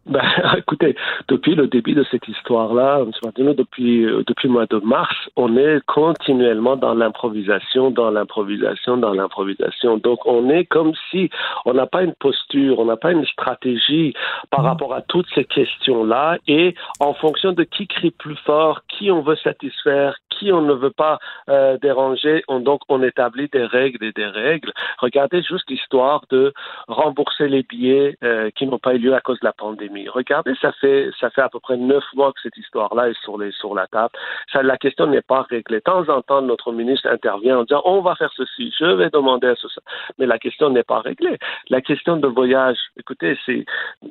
Ben, 0.06 0.20
écoutez, 0.58 0.96
depuis 1.28 1.54
le 1.54 1.68
début 1.68 1.94
de 1.94 2.04
cette 2.10 2.26
histoire-là, 2.26 3.02
M. 3.02 3.12
Depuis, 3.54 4.04
euh, 4.04 4.24
depuis 4.26 4.48
le 4.48 4.54
mois 4.54 4.66
de 4.66 4.78
mars, 4.78 5.14
on 5.36 5.56
est 5.56 5.80
continuellement 5.86 6.76
dans 6.76 6.94
l'improvisation, 6.94 7.92
dans 7.92 8.10
l'improvisation, 8.10 8.96
dans 8.96 9.12
l'improvisation. 9.12 9.98
Donc, 9.98 10.26
on 10.26 10.50
est 10.50 10.64
comme 10.64 10.92
si 11.10 11.30
on 11.66 11.74
n'a 11.74 11.86
pas 11.86 12.02
une 12.02 12.14
posture, 12.14 12.80
on 12.80 12.86
n'a 12.86 12.96
pas 12.96 13.12
une 13.12 13.24
stratégie 13.26 14.12
par 14.50 14.64
rapport 14.64 14.92
à 14.92 15.02
toutes 15.02 15.28
ces 15.36 15.44
questions-là 15.44 16.38
et 16.48 16.74
en 16.98 17.14
fonction 17.14 17.52
de 17.52 17.62
qui 17.62 17.86
crie 17.86 18.10
plus 18.10 18.36
fort, 18.44 18.80
qui 18.88 19.10
on 19.12 19.22
veut 19.22 19.36
satisfaire, 19.36 20.16
qui 20.30 20.52
on 20.52 20.62
ne 20.62 20.74
veut 20.74 20.90
pas 20.90 21.18
euh, 21.48 21.78
déranger, 21.78 22.42
on, 22.48 22.58
donc 22.58 22.80
on 22.88 23.02
établit 23.02 23.48
des 23.52 23.64
règles 23.64 24.04
et 24.04 24.12
des 24.12 24.26
règles. 24.26 24.72
Regardez 24.98 25.42
juste 25.42 25.70
l'histoire 25.70 26.24
de 26.30 26.52
rembourser 26.88 27.46
les 27.46 27.62
billets 27.62 28.16
euh, 28.24 28.50
qui 28.56 28.66
n'ont 28.66 28.78
pas 28.78 28.94
eu 28.94 28.98
lieu 28.98 29.14
à 29.14 29.20
cause 29.20 29.38
de 29.40 29.46
la 29.46 29.52
pandémie. 29.52 29.91
Regardez, 30.12 30.54
ça 30.60 30.72
fait 30.72 31.10
ça 31.20 31.30
fait 31.30 31.42
à 31.42 31.48
peu 31.48 31.60
près 31.60 31.76
neuf 31.76 32.04
mois 32.14 32.32
que 32.32 32.40
cette 32.42 32.56
histoire-là 32.56 33.10
est 33.10 33.20
sur 33.22 33.38
les 33.38 33.52
sur 33.52 33.74
la 33.74 33.86
table. 33.86 34.12
La 34.54 34.76
question 34.76 35.06
n'est 35.06 35.22
pas 35.22 35.42
réglée. 35.42 35.78
De 35.78 35.80
temps 35.80 36.08
en 36.08 36.22
temps, 36.22 36.42
notre 36.42 36.72
ministre 36.72 37.08
intervient 37.08 37.58
en 37.58 37.62
disant 37.64 37.82
on 37.84 38.00
va 38.00 38.14
faire 38.14 38.32
ceci, 38.36 38.72
je 38.78 38.84
vais 38.84 39.10
demander 39.10 39.48
à 39.48 39.54
ceci, 39.56 39.78
mais 40.18 40.26
la 40.26 40.38
question 40.38 40.70
n'est 40.70 40.82
pas 40.82 41.00
réglée. 41.00 41.38
La 41.70 41.80
question 41.80 42.16
de 42.16 42.26
voyage, 42.28 42.78
écoutez, 42.98 43.38
c'est 43.46 43.64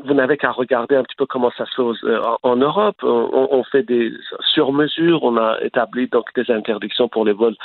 vous 0.05 0.13
n'avez 0.13 0.37
qu'à 0.37 0.51
regarder 0.51 0.95
un 0.95 1.03
petit 1.03 1.15
peu 1.15 1.25
comment 1.25 1.51
ça 1.57 1.65
se 1.65 1.75
fait 1.75 2.07
euh, 2.07 2.21
en, 2.43 2.55
Europe. 2.55 2.97
On, 3.03 3.47
on, 3.51 3.63
fait 3.63 3.83
des 3.83 4.11
sur 4.53 4.71
mesure, 4.71 5.23
on 5.23 5.37
a 5.37 5.59
établi 5.61 6.07
donc 6.07 6.33
des 6.35 6.49
interdictions 6.51 7.07
pour 7.07 7.25
les 7.25 7.33
vols 7.33 7.55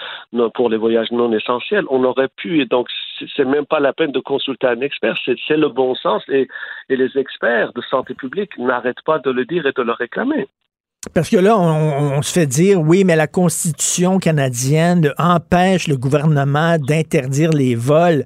pour 0.54 0.70
les 0.70 0.76
voyages 0.76 1.10
non 1.10 1.32
essentiels. 1.32 1.84
On 1.90 2.04
aurait 2.04 2.28
pu 2.28 2.60
et 2.60 2.66
donc 2.66 2.88
c'est 3.36 3.44
même 3.44 3.66
pas 3.66 3.80
la 3.80 3.92
peine 3.92 4.12
de 4.12 4.20
consulter 4.20 4.66
un 4.66 4.80
expert, 4.80 5.16
c'est 5.24 5.56
le 5.56 5.68
bon 5.68 5.94
sens 5.94 6.22
et, 6.28 6.48
et 6.88 6.96
les 6.96 7.16
experts 7.16 7.72
de 7.72 7.80
santé 7.82 8.05
publique 8.14 8.56
n'arrêtent 8.58 9.04
pas 9.04 9.18
de 9.18 9.30
le 9.30 9.44
dire 9.44 9.66
et 9.66 9.72
de 9.72 9.82
le 9.82 9.92
réclamer. 9.92 10.48
Parce 11.14 11.30
que 11.30 11.36
là, 11.36 11.56
on, 11.56 12.20
se 12.22 12.32
fait 12.32 12.46
dire, 12.46 12.80
oui, 12.80 13.04
mais 13.04 13.16
la 13.16 13.26
Constitution 13.26 14.18
canadienne 14.18 15.12
empêche 15.18 15.86
le 15.88 15.96
gouvernement 15.96 16.78
d'interdire 16.78 17.50
les 17.50 17.74
vols. 17.74 18.24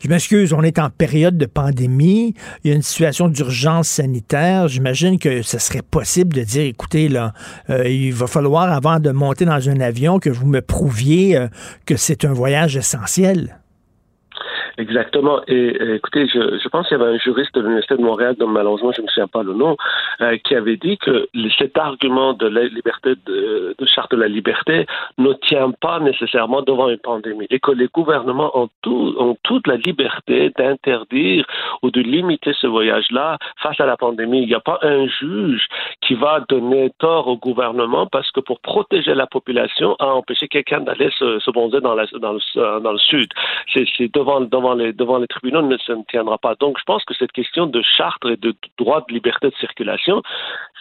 Je 0.00 0.08
m'excuse, 0.08 0.52
on 0.52 0.62
est 0.62 0.78
en 0.78 0.88
période 0.88 1.36
de 1.36 1.46
pandémie, 1.46 2.34
il 2.64 2.70
y 2.70 2.72
a 2.72 2.76
une 2.76 2.82
situation 2.82 3.28
d'urgence 3.28 3.88
sanitaire. 3.88 4.68
J'imagine 4.68 5.18
que 5.18 5.42
ce 5.42 5.58
serait 5.58 5.82
possible 5.82 6.34
de 6.34 6.42
dire, 6.42 6.62
écoutez, 6.62 7.08
là, 7.08 7.32
euh, 7.70 7.86
il 7.86 8.14
va 8.14 8.26
falloir, 8.26 8.72
avant 8.72 8.98
de 8.98 9.10
monter 9.10 9.44
dans 9.44 9.68
un 9.68 9.80
avion, 9.80 10.18
que 10.18 10.30
vous 10.30 10.46
me 10.46 10.60
prouviez 10.60 11.36
euh, 11.36 11.48
que 11.86 11.96
c'est 11.96 12.24
un 12.24 12.32
voyage 12.32 12.76
essentiel. 12.76 13.61
Exactement. 14.78 15.40
Et, 15.48 15.96
écoutez, 15.96 16.26
je, 16.28 16.68
pense 16.68 16.88
qu'il 16.88 16.98
y 16.98 17.00
avait 17.00 17.14
un 17.14 17.18
juriste 17.18 17.54
de 17.54 17.60
l'Université 17.60 17.96
de 17.96 18.02
Montréal, 18.02 18.36
dont 18.38 18.48
malheureusement 18.48 18.92
je 18.92 19.00
ne 19.00 19.06
me 19.06 19.10
souviens 19.10 19.28
pas 19.28 19.42
le 19.42 19.54
nom, 19.54 19.76
euh, 20.20 20.36
qui 20.44 20.54
avait 20.54 20.76
dit 20.76 20.96
que 20.98 21.28
cet 21.58 21.76
argument 21.76 22.32
de 22.32 22.46
la 22.46 22.64
liberté 22.64 23.14
de, 23.26 23.74
de, 23.78 23.86
charte 23.86 24.12
de 24.12 24.16
la 24.16 24.28
liberté 24.28 24.86
ne 25.18 25.32
tient 25.34 25.70
pas 25.72 26.00
nécessairement 26.00 26.62
devant 26.62 26.88
une 26.88 26.98
pandémie 26.98 27.46
et 27.50 27.60
que 27.60 27.72
les 27.72 27.88
gouvernements 27.88 28.56
ont, 28.58 28.68
tout, 28.82 29.14
ont 29.18 29.36
toute 29.42 29.66
la 29.66 29.76
liberté 29.76 30.50
d'interdire 30.56 31.46
ou 31.82 31.90
de 31.90 32.00
limiter 32.00 32.52
ce 32.60 32.66
voyage-là 32.66 33.38
face 33.62 33.78
à 33.80 33.86
la 33.86 33.96
pandémie. 33.96 34.42
Il 34.42 34.48
n'y 34.48 34.54
a 34.54 34.60
pas 34.60 34.78
un 34.82 35.06
juge 35.06 35.66
qui 36.00 36.14
va 36.14 36.40
donner 36.48 36.92
tort 36.98 37.28
au 37.28 37.36
gouvernement 37.36 38.06
parce 38.06 38.30
que 38.30 38.40
pour 38.40 38.60
protéger 38.60 39.14
la 39.14 39.26
population, 39.26 39.96
a 39.98 40.06
empêché 40.06 40.48
quelqu'un 40.48 40.80
d'aller 40.80 41.10
se, 41.18 41.38
se 41.38 41.50
le, 41.50 42.18
dans 42.80 42.92
le 42.92 42.98
sud. 42.98 43.28
C'est 43.72 44.12
devant, 44.14 44.40
devant 44.40 44.61
devant 44.62 44.74
les, 44.74 44.92
devant 44.92 45.18
les 45.18 45.26
tribunaux 45.26 45.62
ne 45.62 45.76
se 45.76 45.92
tiendra 46.08 46.38
pas. 46.38 46.54
Donc, 46.54 46.78
je 46.78 46.84
pense 46.84 47.04
que 47.04 47.14
cette 47.14 47.32
question 47.32 47.66
de 47.66 47.82
charte 47.82 48.24
et 48.26 48.36
de 48.36 48.54
droit 48.78 49.04
de 49.08 49.12
liberté 49.12 49.48
de 49.48 49.54
circulation, 49.56 50.22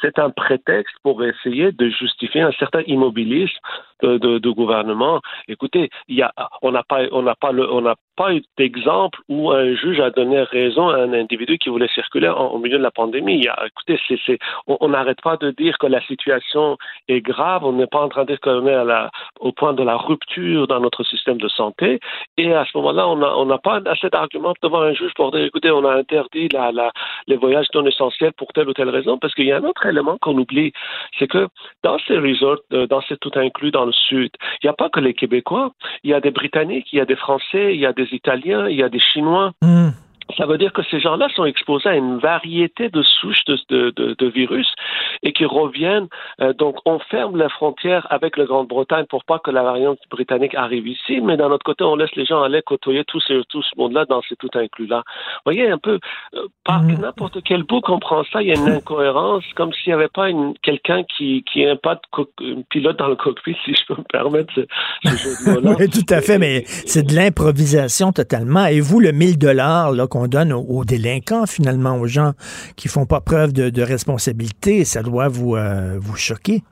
c'est 0.02 0.20
un 0.20 0.30
prétexte 0.30 0.96
pour 1.04 1.24
essayer 1.24 1.72
de 1.72 1.90
justifier 1.90 2.42
un 2.42 2.52
certain 2.54 2.82
immobilisme 2.88 3.58
de, 4.04 4.50
gouvernement. 4.52 5.22
Écoutez, 5.48 5.90
a, 6.22 6.50
on 6.62 6.72
n'a 6.72 6.84
pas, 6.84 7.02
on 7.12 7.22
n'a 7.22 7.36
pas 7.36 7.52
le, 7.52 7.72
on 7.72 7.82
n'a 7.82 7.96
pas 8.22 8.32
d'exemple 8.58 9.20
où 9.30 9.52
un 9.52 9.74
juge 9.76 10.00
a 10.00 10.12
donné 10.12 10.44
raison 10.44 10.90
à 10.90 10.98
un 10.98 11.14
individu 11.14 11.58
qui 11.58 11.70
voulait 11.70 11.88
circuler 11.88 12.30
au 12.30 12.60
milieu 12.60 12.78
de 12.78 12.84
la 12.84 12.92
pandémie. 12.92 13.36
Il 13.36 13.46
y 13.46 13.48
a, 13.48 13.58
écoutez, 13.66 14.00
c'est, 14.08 14.20
c'est, 14.26 14.38
on 14.68 14.90
n'arrête 14.90 15.22
pas 15.22 15.38
de 15.38 15.50
dire 15.52 15.78
que 15.80 15.88
la 15.88 16.02
situation 16.02 16.78
est 17.08 17.22
grave. 17.22 17.66
On 17.66 17.74
n'est 17.74 17.88
pas 17.88 18.02
en 18.02 18.10
train 18.10 18.24
de 18.26 18.28
dire 18.28 18.40
qu'on 18.40 18.68
est 18.68 18.74
à 18.74 18.84
la, 18.84 19.10
au 19.40 19.52
point 19.52 19.74
de 19.74 19.84
la 19.84 19.98
rupture 19.98 20.68
dans 20.68 20.80
notre 20.80 21.04
système 21.04 21.40
de 21.40 21.48
santé. 21.48 22.00
Et 22.38 22.54
à 22.54 22.64
ce 22.66 22.78
moment-là, 22.78 23.08
on 23.08 23.46
n'a 23.46 23.58
pas 23.58 23.80
assez 23.86 24.10
d'arguments 24.10 24.54
devant 24.62 24.82
un 24.82 24.94
juge 24.94 25.14
pour 25.16 25.32
dire, 25.32 25.46
écoutez, 25.46 25.72
on 25.72 25.84
a 25.86 25.94
interdit 25.96 26.48
la, 26.54 26.72
la, 26.72 26.92
les 27.28 27.38
voyages 27.38 27.68
non 27.74 27.86
essentiels 27.86 28.34
pour 28.34 28.54
telle 28.54 28.70
ou 28.70 28.74
telle 28.74 28.90
raison. 28.90 29.18
Parce 29.18 29.34
qu'il 29.34 29.46
y 29.46 29.52
a 29.52 29.58
un 29.58 29.64
autre 29.64 29.86
élément 29.86 30.18
qu'on 30.22 30.38
oublie, 30.38 30.72
c'est 31.18 31.28
que 31.28 31.48
dans 31.84 31.98
ces 32.08 32.18
resorts, 32.18 32.60
euh, 32.74 32.86
dans 32.86 33.02
ces 33.02 33.18
tout 33.18 33.32
inclus 33.36 33.72
dans 33.72 33.86
le 33.86 33.92
sud, 33.92 34.32
il 34.62 34.66
n'y 34.66 34.70
a 34.70 34.74
pas 34.74 34.90
que 34.90 35.00
les 35.00 35.16
Québécois, 35.16 35.72
il 36.04 36.12
y 36.12 36.14
a 36.14 36.20
des 36.20 36.32
Britanniques, 36.32 36.88
il 36.94 36.98
y 36.98 37.02
a 37.02 37.06
des 37.06 37.16
Français, 37.16 37.74
il 37.74 37.80
y 37.80 37.86
a 37.86 37.94
des 37.94 38.11
Italiens, 38.12 38.68
il 38.68 38.78
y 38.78 38.84
a 38.84 38.90
des 38.90 39.00
Chinois. 39.00 39.52
Hmm 39.62 39.90
ça 40.38 40.46
veut 40.46 40.58
dire 40.58 40.74
que 40.74 40.82
ces 40.84 41.00
gens-là 41.00 41.28
sont 41.36 41.46
exposés 41.46 41.90
à 41.90 41.96
une 41.96 42.18
variété 42.18 42.90
de 42.90 43.02
souches 43.02 43.44
de, 43.46 43.58
de, 43.70 44.16
de, 44.18 44.28
virus 44.28 44.68
et 45.24 45.34
qui 45.34 45.46
reviennent. 45.46 46.08
Euh, 46.42 46.54
donc, 46.54 46.78
on 46.86 47.00
ferme 47.00 47.38
la 47.38 47.50
frontière 47.50 48.08
avec 48.10 48.38
la 48.38 48.46
Grande-Bretagne 48.46 49.06
pour 49.10 49.24
pas 49.26 49.40
que 49.40 49.52
la 49.52 49.64
variante 49.64 50.00
britannique 50.10 50.56
arrive 50.56 50.88
ici, 50.88 51.22
mais 51.22 51.38
d'un 51.38 51.52
autre 51.52 51.66
côté, 51.66 51.84
on 51.84 51.96
laisse 51.96 52.16
les 52.16 52.26
gens 52.26 52.42
aller 52.42 52.62
côtoyer 52.62 53.04
tout 53.06 53.20
ce, 53.20 53.44
tout 53.50 53.62
ce 53.62 53.70
monde-là 53.78 54.06
dans 54.06 54.22
ces 54.22 54.36
tout 54.36 54.50
inclus-là. 54.54 55.04
Vous 55.06 55.52
voyez 55.52 55.70
un 55.70 55.78
peu, 55.78 56.00
euh, 56.36 56.48
par 56.64 56.84
mm. 56.84 57.02
n'importe 57.02 57.44
quel 57.44 57.64
bout 57.64 57.82
qu'on 57.82 58.00
prend 58.00 58.24
ça, 58.32 58.42
il 58.42 58.48
y 58.48 58.52
a 58.52 58.56
une 58.56 58.70
incohérence, 58.70 59.44
comme 59.56 59.74
s'il 59.74 59.92
n'y 59.92 59.94
avait 59.94 60.08
pas 60.08 60.28
quelqu'un 60.64 61.04
qui, 61.04 61.44
qui 61.52 61.66
a 61.66 61.76
pas 61.76 61.96
de 61.96 62.64
pilote 62.70 62.98
dans 62.98 63.08
le 63.08 63.16
cockpit, 63.16 63.56
si 63.66 63.74
je 63.74 63.86
peux 63.88 63.96
me 63.96 64.04
permettre 64.04 64.54
ce, 64.54 64.62
jeu 65.10 65.62
de 65.62 65.68
oui, 65.80 65.90
tout 65.90 66.14
à 66.14 66.22
fait, 66.22 66.38
mais 66.38 66.64
c'est 66.66 67.04
de 67.04 67.16
l'improvisation 67.16 68.12
totalement. 68.12 68.66
Et 68.66 68.80
vous, 68.80 69.00
le 69.00 69.12
1000 69.12 69.38
dollars 69.38 69.92
qu'on 70.10 70.21
on 70.22 70.28
donne 70.28 70.54
aux, 70.54 70.86
délinquants, 70.86 71.46
finalement, 71.46 71.98
aux 71.98 72.08
gens 72.08 72.34
qui 72.76 72.88
font 72.88 73.06
pas 73.06 73.22
preuve 73.22 73.54
de, 73.54 73.82
responsabilité, 73.82 74.86
ça 74.86 75.02
doit 75.02 75.28
vous, 75.28 75.56
euh, 75.56 75.98
vous 76.00 76.16
choquer. 76.16 76.64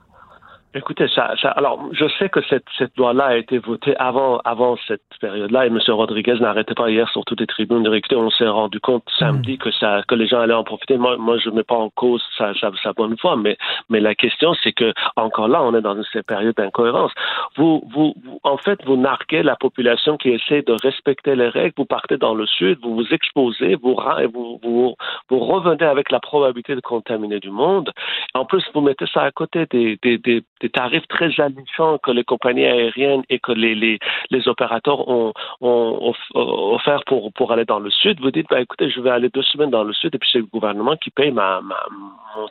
Écoutez, 0.72 1.08
ça, 1.08 1.34
ça, 1.42 1.50
alors, 1.50 1.88
je 1.90 2.06
sais 2.16 2.28
que 2.28 2.40
cette, 2.48 2.64
cette 2.78 2.96
loi-là 2.96 3.24
a 3.24 3.36
été 3.36 3.58
votée 3.58 3.96
avant, 3.96 4.38
avant 4.44 4.76
cette 4.86 5.02
période-là, 5.20 5.66
et 5.66 5.68
M. 5.68 5.80
Rodriguez 5.88 6.34
n'arrêtait 6.34 6.76
pas 6.76 6.88
hier 6.90 7.08
sur 7.08 7.24
toutes 7.24 7.40
les 7.40 7.48
tribunes 7.48 7.82
de 7.82 7.92
écouter, 7.92 8.14
on 8.14 8.30
s'est 8.30 8.46
rendu 8.46 8.78
compte 8.78 9.02
samedi 9.18 9.54
mm. 9.54 9.58
que 9.58 9.72
ça, 9.72 10.02
que 10.06 10.14
les 10.14 10.28
gens 10.28 10.38
allaient 10.38 10.54
en 10.54 10.62
profiter. 10.62 10.96
Moi, 10.96 11.16
moi, 11.16 11.38
je 11.38 11.50
ne 11.50 11.56
mets 11.56 11.64
pas 11.64 11.74
en 11.74 11.90
cause 11.90 12.22
sa, 12.38 12.54
sa, 12.54 12.70
sa, 12.84 12.92
bonne 12.92 13.18
foi, 13.18 13.36
mais, 13.36 13.56
mais 13.88 13.98
la 13.98 14.14
question, 14.14 14.54
c'est 14.62 14.72
que, 14.72 14.92
encore 15.16 15.48
là, 15.48 15.60
on 15.60 15.74
est 15.74 15.80
dans 15.80 15.96
une 15.96 16.22
période 16.22 16.54
d'incohérence. 16.54 17.10
Vous, 17.56 17.82
vous, 17.92 18.14
en 18.44 18.56
fait, 18.56 18.78
vous 18.84 18.96
narquez 18.96 19.42
la 19.42 19.56
population 19.56 20.16
qui 20.18 20.28
essaie 20.28 20.62
de 20.62 20.76
respecter 20.84 21.34
les 21.34 21.48
règles, 21.48 21.74
vous 21.78 21.84
partez 21.84 22.16
dans 22.16 22.34
le 22.34 22.46
sud, 22.46 22.78
vous 22.80 22.94
vous 22.94 23.12
exposez, 23.12 23.74
vous, 23.74 23.96
vous, 24.32 24.60
vous, 24.62 24.94
vous 25.30 25.38
revenez 25.40 25.84
avec 25.84 26.12
la 26.12 26.20
probabilité 26.20 26.76
de 26.76 26.80
contaminer 26.80 27.40
du 27.40 27.50
monde. 27.50 27.90
En 28.34 28.44
plus, 28.44 28.62
vous 28.72 28.82
mettez 28.82 29.06
ça 29.12 29.22
à 29.22 29.32
côté 29.32 29.66
des, 29.70 29.98
des, 30.02 30.18
des 30.18 30.44
des 30.60 30.70
tarifs 30.70 31.06
très 31.08 31.40
alléchants 31.40 31.98
que 31.98 32.10
les 32.10 32.24
compagnies 32.24 32.66
aériennes 32.66 33.22
et 33.28 33.38
que 33.38 33.52
les, 33.52 33.74
les, 33.74 33.98
les 34.30 34.48
opérateurs 34.48 35.08
ont, 35.08 35.32
ont, 35.60 36.14
offert 36.34 37.02
pour, 37.06 37.32
pour 37.32 37.52
aller 37.52 37.64
dans 37.64 37.80
le 37.80 37.90
sud, 37.90 38.20
vous 38.20 38.30
dites, 38.30 38.46
bah, 38.50 38.60
écoutez, 38.60 38.90
je 38.90 39.00
vais 39.00 39.10
aller 39.10 39.28
deux 39.28 39.42
semaines 39.42 39.70
dans 39.70 39.84
le 39.84 39.92
sud 39.92 40.14
et 40.14 40.18
puis 40.18 40.28
c'est 40.32 40.38
le 40.38 40.46
gouvernement 40.46 40.96
qui 40.96 41.10
paye 41.10 41.30
ma, 41.30 41.60
ma 41.60 41.76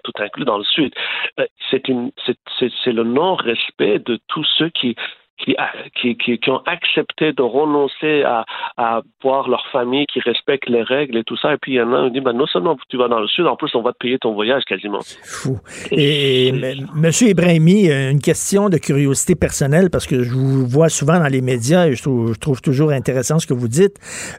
tout 0.03 0.11
inclus 0.19 0.45
dans 0.45 0.57
le 0.57 0.63
sud. 0.63 0.93
Euh, 1.39 1.45
c'est 1.71 1.87
le 1.87 3.03
non-respect 3.03 3.99
de 3.99 4.19
tous 4.27 4.45
ceux 4.57 4.69
qui, 4.69 4.95
qui, 5.39 5.55
qui, 5.95 6.37
qui, 6.37 6.49
ont 6.49 6.61
accepté 6.65 7.33
de 7.33 7.41
renoncer 7.41 8.23
à, 8.23 8.45
à 8.77 9.01
voir 9.23 9.47
leur 9.47 9.65
famille, 9.71 10.05
qui 10.07 10.19
respectent 10.19 10.69
les 10.69 10.83
règles 10.83 11.17
et 11.17 11.23
tout 11.23 11.37
ça. 11.37 11.53
Et 11.53 11.57
puis 11.57 11.73
il 11.73 11.75
y 11.75 11.81
en 11.81 11.93
a 11.93 12.07
qui 12.07 12.13
dit, 12.13 12.21
ben, 12.21 12.33
non 12.33 12.45
seulement 12.45 12.77
tu 12.89 12.97
vas 12.97 13.07
dans 13.07 13.19
le 13.19 13.27
sud, 13.27 13.47
en 13.47 13.55
plus 13.55 13.73
on 13.75 13.81
va 13.81 13.91
te 13.93 13.97
payer 13.97 14.17
ton 14.19 14.33
voyage 14.33 14.63
quasiment. 14.65 14.99
Fou. 15.23 15.57
Et, 15.91 16.51
Monsieur 16.95 17.29
Ibrahimi, 17.29 17.89
une 17.89 18.21
question 18.21 18.69
de 18.69 18.77
curiosité 18.77 19.35
personnelle, 19.35 19.89
parce 19.89 20.07
que 20.07 20.23
je 20.23 20.33
vous 20.33 20.67
vois 20.67 20.89
souvent 20.89 21.19
dans 21.19 21.27
les 21.27 21.41
médias 21.41 21.87
et 21.87 21.95
je 21.95 22.01
trouve, 22.01 22.33
je 22.33 22.39
trouve 22.39 22.61
toujours 22.61 22.91
intéressant 22.91 23.39
ce 23.39 23.47
que 23.47 23.53
vous 23.53 23.67
dites. 23.67 23.95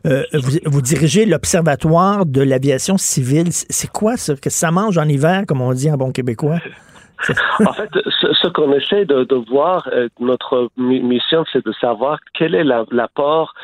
Euh, 0.06 0.24
vous, 0.34 0.58
vous, 0.64 0.82
dirigez 0.82 1.24
l'Observatoire 1.24 2.26
de 2.26 2.42
l'aviation 2.42 2.98
civile. 2.98 3.52
C'est 3.52 3.90
quoi 3.90 4.16
ça? 4.16 4.34
Que 4.36 4.50
ça 4.50 4.70
mange 4.70 4.98
en 4.98 5.08
hiver, 5.08 5.44
comme 5.46 5.60
on 5.60 5.72
dit 5.72 5.90
en 5.90 5.96
bon 5.96 6.12
québécois? 6.12 6.58
en 7.66 7.72
fait, 7.72 7.90
ce, 8.20 8.48
qu'on 8.48 8.72
essaie 8.72 9.04
de, 9.04 9.34
voir, 9.50 9.88
euh, 9.92 10.08
notre 10.18 10.70
mission, 10.76 11.44
c'est 11.52 11.64
de 11.64 11.72
savoir 11.72 12.18
quel 12.34 12.54
est 12.54 12.64
l'apport 12.64 13.54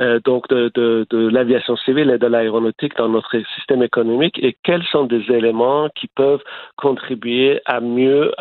euh, 0.00 0.20
donc 0.24 0.48
de 0.48 1.28
l'aviation 1.28 1.76
civile 1.76 2.10
et 2.10 2.18
de 2.18 2.26
l'aéronautique 2.26 2.96
dans 2.96 3.08
notre 3.08 3.36
système 3.54 3.82
économique 3.82 4.38
et 4.42 4.56
quels 4.62 4.84
sont 4.84 5.04
des 5.04 5.24
éléments 5.30 5.88
qui 5.94 6.08
peuvent 6.08 6.42
contribuer 6.76 7.60
à 7.64 7.80
mieux 7.80 8.32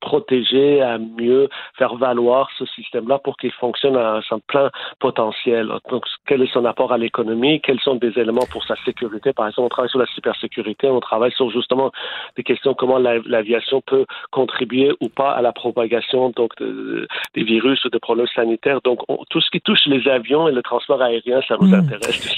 protéger, 0.00 0.82
à 0.82 0.98
mieux 0.98 1.48
faire 1.76 1.94
valoir 1.96 2.48
ce 2.58 2.66
système-là 2.66 3.18
pour 3.18 3.36
qu'il 3.36 3.52
fonctionne 3.52 3.96
à 3.96 4.20
son 4.28 4.40
plein 4.40 4.70
potentiel. 4.98 5.70
Donc, 5.90 6.04
quel 6.26 6.42
est 6.42 6.52
son 6.52 6.64
apport 6.64 6.92
à 6.92 6.98
l'économie, 6.98 7.60
quels 7.60 7.80
sont 7.80 7.96
des 7.96 8.18
éléments 8.18 8.46
pour 8.50 8.64
sa 8.64 8.76
sécurité? 8.84 9.32
Par 9.32 9.48
exemple, 9.48 9.66
on 9.66 9.68
travaille 9.68 9.90
sur 9.90 9.98
la 9.98 10.06
cybersécurité, 10.06 10.88
on 10.88 11.00
travaille 11.00 11.32
sur 11.32 11.50
justement 11.50 11.90
des 12.36 12.42
questions 12.42 12.74
comment 12.74 12.98
l'aviation 12.98 13.80
peut 13.80 14.06
contribuer 14.30 14.92
ou 15.00 15.08
pas 15.08 15.32
à 15.32 15.42
la 15.42 15.52
propagation 15.52 16.30
donc 16.30 16.52
des 17.34 17.44
virus 17.44 17.84
ou 17.84 17.90
des 17.90 17.98
problèmes 17.98 18.26
sanitaires. 18.34 18.80
Donc 18.84 19.00
tout 19.30 19.40
ce 19.40 19.50
qui 19.50 19.60
touche 19.60 19.86
les 19.86 20.08
avions 20.08 20.48
et 20.48 20.52
le 20.52 20.62
transport 20.62 21.00
aérien, 21.02 21.40
ça 21.46 21.56
nous 21.60 21.68
hmm. 21.68 21.74
intéresse. 21.74 22.36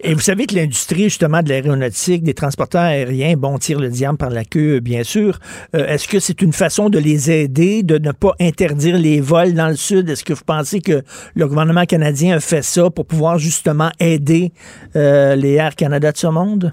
Et, 0.00 0.14
vous 0.14 0.20
savez 0.20 0.46
que 0.46 0.54
l'industrie 0.54 1.04
justement 1.04 1.42
de 1.42 1.48
l'aéronautique, 1.48 2.22
des 2.22 2.34
transporteurs 2.34 2.82
aériens, 2.82 3.34
bon, 3.36 3.58
tire 3.58 3.80
le 3.80 3.88
diable 3.88 4.18
par 4.18 4.30
la 4.30 4.44
queue, 4.44 4.80
bien 4.80 5.02
sûr. 5.02 5.38
Euh, 5.74 5.86
est-ce 5.86 6.08
que 6.08 6.18
c'est 6.18 6.42
une 6.42 6.52
façon 6.52 6.88
de 6.90 6.98
les 6.98 7.30
aider, 7.30 7.82
de 7.82 7.98
ne 7.98 8.12
pas 8.12 8.34
interdire 8.40 8.96
les 8.96 9.20
vols 9.20 9.54
dans 9.54 9.68
le 9.68 9.76
sud? 9.76 10.08
Est-ce 10.08 10.24
que 10.24 10.32
vous 10.32 10.44
pensez 10.44 10.80
que 10.80 11.02
le 11.34 11.46
gouvernement 11.46 11.84
canadien 11.84 12.36
a 12.36 12.40
fait 12.40 12.62
ça 12.62 12.90
pour 12.90 13.06
pouvoir 13.06 13.38
justement 13.38 13.90
aider 14.00 14.52
euh, 14.96 15.36
les 15.36 15.54
Air 15.54 15.74
Canada 15.76 16.12
de 16.12 16.16
ce 16.16 16.26
monde? 16.26 16.72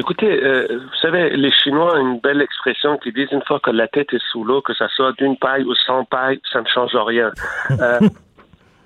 Écoutez, 0.00 0.32
euh, 0.42 0.66
vous 0.78 0.96
savez, 1.02 1.28
les 1.36 1.52
Chinois 1.52 1.92
ont 1.94 2.00
une 2.00 2.20
belle 2.20 2.40
expression 2.40 2.96
qui 2.96 3.12
dit 3.12 3.26
une 3.30 3.42
fois 3.42 3.60
que 3.60 3.70
la 3.70 3.86
tête 3.86 4.14
est 4.14 4.22
sous 4.32 4.44
l'eau, 4.44 4.62
que 4.62 4.72
ça 4.72 4.88
soit 4.88 5.12
d'une 5.18 5.36
paille 5.36 5.62
ou 5.64 5.74
sans 5.74 6.06
paille, 6.06 6.40
ça 6.50 6.62
ne 6.62 6.66
change 6.66 6.96
rien. 6.96 7.30
Euh, 7.70 8.00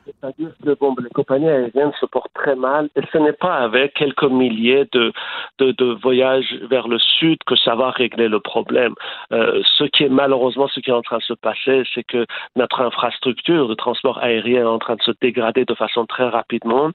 C'est-à-dire 0.05 0.51
que 0.63 0.79
bon, 0.79 0.95
les 1.03 1.09
compagnies 1.11 1.49
aériennes 1.49 1.93
se 2.01 2.07
portent 2.07 2.35
très 2.35 2.57
mal 2.57 2.91
et 2.97 3.01
ce 3.13 3.19
n'est 3.19 3.33
pas 3.33 3.55
avec 3.55 3.95
quelques 3.95 4.25
milliers 4.25 4.87
de, 4.93 5.13
de, 5.59 5.71
de, 5.73 5.97
voyages 6.03 6.59
vers 6.69 6.89
le 6.89 6.99
sud 6.99 7.39
que 7.47 7.57
ça 7.57 7.75
va 7.75 7.91
régler 7.91 8.29
le 8.29 8.41
problème. 8.41 8.95
Euh, 9.33 9.63
ce 9.65 9.85
qui 9.85 10.05
est 10.05 10.11
malheureusement 10.11 10.69
ce 10.69 10.81
qui 10.81 10.91
est 10.91 10.95
en 10.95 11.03
train 11.03 11.19
de 11.19 11.23
se 11.23 11.33
passer, 11.33 11.85
c'est 11.95 12.05
que 12.05 12.27
notre 12.57 12.83
infrastructure 12.83 13.69
de 13.69 13.75
transport 13.75 14.19
aérien 14.19 14.63
est 14.63 14.75
en 14.77 14.79
train 14.79 14.97
de 14.97 15.03
se 15.03 15.13
dégrader 15.23 15.65
de 15.65 15.75
façon 15.75 16.05
très 16.07 16.29
rapidement 16.29 16.91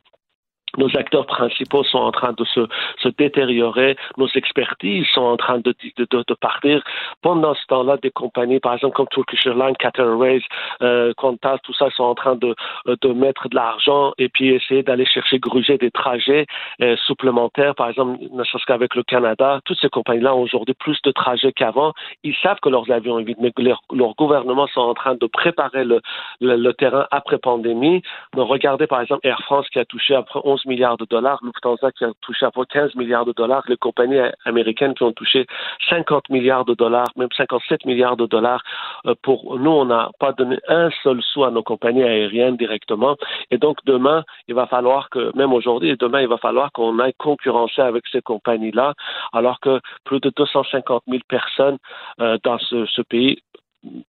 nos 0.77 0.95
acteurs 0.97 1.25
principaux 1.25 1.83
sont 1.83 1.99
en 1.99 2.11
train 2.11 2.33
de 2.33 2.45
se, 2.45 2.67
se 3.01 3.09
détériorer, 3.09 3.95
nos 4.17 4.27
expertises 4.35 5.05
sont 5.13 5.21
en 5.21 5.37
train 5.37 5.59
de, 5.59 5.73
de, 5.97 6.05
de 6.27 6.33
partir. 6.33 6.83
Pendant 7.21 7.53
ce 7.55 7.65
temps-là, 7.67 7.97
des 7.97 8.11
compagnies, 8.11 8.59
par 8.59 8.73
exemple 8.73 8.95
comme 8.95 9.07
Turkish 9.07 9.45
Airlines, 9.45 9.75
Qatar 9.77 10.05
Airways, 10.05 10.41
euh, 10.81 11.13
Qantas, 11.17 11.57
tout 11.63 11.73
ça, 11.73 11.89
sont 11.91 12.03
en 12.03 12.15
train 12.15 12.35
de, 12.35 12.55
de 12.85 13.13
mettre 13.13 13.49
de 13.49 13.55
l'argent 13.55 14.13
et 14.17 14.29
puis 14.29 14.49
essayer 14.49 14.83
d'aller 14.83 15.05
chercher, 15.05 15.39
gruger 15.39 15.77
des 15.77 15.91
trajets 15.91 16.45
euh, 16.81 16.95
supplémentaires, 17.07 17.75
par 17.75 17.89
exemple, 17.89 18.19
ne 18.31 18.43
serait-ce 18.43 18.65
qu'avec 18.65 18.95
le 18.95 19.03
Canada. 19.03 19.59
Toutes 19.65 19.79
ces 19.79 19.89
compagnies-là 19.89 20.35
ont 20.35 20.41
aujourd'hui 20.41 20.75
plus 20.75 20.99
de 21.03 21.11
trajets 21.11 21.51
qu'avant. 21.51 21.93
Ils 22.23 22.35
savent 22.41 22.59
que 22.61 22.69
leurs 22.69 22.89
avions 22.91 23.19
mais 23.39 23.51
leurs 23.57 23.81
leur 23.91 24.15
gouvernements 24.15 24.67
sont 24.67 24.81
en 24.81 24.93
train 24.93 25.15
de 25.15 25.25
préparer 25.25 25.83
le, 25.83 26.01
le, 26.41 26.71
terrain 26.73 27.07
après 27.11 27.37
pandémie. 27.37 28.01
Donc, 28.35 28.49
regardez, 28.49 28.87
par 28.87 29.01
exemple, 29.01 29.25
Air 29.27 29.41
France 29.41 29.67
qui 29.69 29.79
a 29.79 29.85
touché 29.85 30.15
après 30.15 30.39
11 30.43 30.58
milliards 30.65 30.97
de 30.97 31.05
dollars, 31.05 31.39
Lufthansa 31.43 31.91
qui 31.91 32.05
a 32.05 32.11
touché 32.21 32.45
à 32.45 32.51
peu 32.51 32.65
15 32.65 32.95
milliards 32.95 33.25
de 33.25 33.33
dollars, 33.33 33.63
les 33.67 33.77
compagnies 33.77 34.19
américaines 34.45 34.93
qui 34.93 35.03
ont 35.03 35.11
touché 35.11 35.45
50 35.89 36.29
milliards 36.29 36.65
de 36.65 36.73
dollars, 36.73 37.07
même 37.15 37.29
57 37.35 37.85
milliards 37.85 38.17
de 38.17 38.25
dollars. 38.25 38.63
Euh, 39.05 39.15
pour 39.21 39.59
nous, 39.59 39.71
on 39.71 39.85
n'a 39.85 40.09
pas 40.19 40.33
donné 40.33 40.57
un 40.67 40.89
seul 41.03 41.21
sou 41.21 41.43
à 41.43 41.51
nos 41.51 41.63
compagnies 41.63 42.03
aériennes 42.03 42.57
directement. 42.57 43.15
Et 43.51 43.57
donc 43.57 43.77
demain, 43.85 44.23
il 44.47 44.55
va 44.55 44.67
falloir 44.67 45.09
que, 45.09 45.35
même 45.37 45.53
aujourd'hui 45.53 45.89
et 45.89 45.95
demain, 45.95 46.21
il 46.21 46.27
va 46.27 46.37
falloir 46.37 46.71
qu'on 46.71 46.99
aille 46.99 47.13
concurrencer 47.17 47.81
avec 47.81 48.03
ces 48.11 48.21
compagnies-là, 48.21 48.93
alors 49.33 49.59
que 49.59 49.79
plus 50.05 50.19
de 50.19 50.31
250 50.35 51.03
000 51.07 51.21
personnes 51.27 51.77
euh, 52.19 52.37
dans 52.43 52.57
ce, 52.59 53.01
pays 53.09 53.41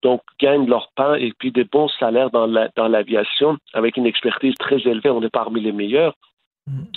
donc 0.02 0.20
gagnent 0.40 0.66
leur 0.66 0.90
pain 0.97 1.14
et 1.14 1.32
puis 1.39 1.52
des 1.52 1.64
bons 1.64 1.89
salaires 2.01 2.31
dans 2.31 2.89
l'aviation 2.89 3.56
avec 3.72 3.97
une 3.97 4.06
expertise 4.06 4.55
très 4.59 4.78
élevée. 4.78 5.10
On 5.10 5.22
est 5.22 5.31
parmi 5.31 5.60
les 5.60 5.72
meilleurs. 5.72 6.14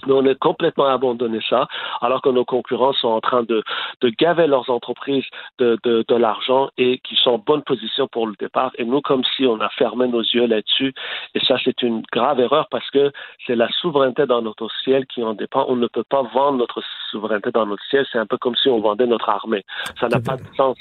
Mais 0.06 0.14
on 0.14 0.26
a 0.26 0.36
complètement 0.36 0.88
abandonné 0.88 1.40
ça, 1.50 1.68
alors 2.02 2.22
que 2.22 2.30
nos 2.30 2.46
concurrents 2.46 2.94
sont 2.94 3.08
en 3.08 3.22
train 3.22 3.44
de, 3.44 3.64
de 4.02 4.10
gaver 4.10 4.48
leurs 4.48 4.70
entreprises 4.70 5.26
de, 5.60 5.78
de, 5.84 6.04
de 6.08 6.16
l'argent 6.16 6.70
et 6.78 7.00
qui 7.00 7.16
sont 7.16 7.32
en 7.32 7.38
bonne 7.38 7.64
position 7.64 8.08
pour 8.08 8.28
le 8.28 8.34
départ. 8.40 8.72
Et 8.78 8.86
nous, 8.86 9.02
comme 9.02 9.24
si 9.36 9.46
on 9.46 9.60
a 9.60 9.70
fermé 9.70 10.08
nos 10.08 10.22
yeux 10.22 10.48
là-dessus. 10.48 10.94
Et 11.36 11.40
ça, 11.46 11.56
c'est 11.64 11.82
une 11.82 12.04
grave 12.12 12.40
erreur 12.40 12.68
parce 12.70 12.90
que 12.92 13.12
c'est 13.46 13.56
la 13.56 13.70
souveraineté 13.70 14.26
dans 14.26 14.42
notre 14.42 14.70
ciel 14.84 15.06
qui 15.08 15.24
en 15.24 15.34
dépend. 15.34 15.66
On 15.68 15.76
ne 15.76 15.88
peut 15.88 16.04
pas 16.04 16.24
vendre 16.34 16.58
notre 16.58 16.82
souveraineté 17.12 17.52
dans 17.52 17.66
notre 17.66 17.84
ciel. 17.86 18.06
C'est 18.12 18.20
un 18.20 18.26
peu 18.26 18.38
comme 18.38 18.56
si 18.56 18.70
on 18.70 18.80
vendait 18.80 19.08
notre 19.08 19.30
armée. 19.30 19.64
Ça 20.00 20.08
n'a 20.08 20.20
pas 20.20 20.38
de 20.38 20.44
sens. 20.56 20.78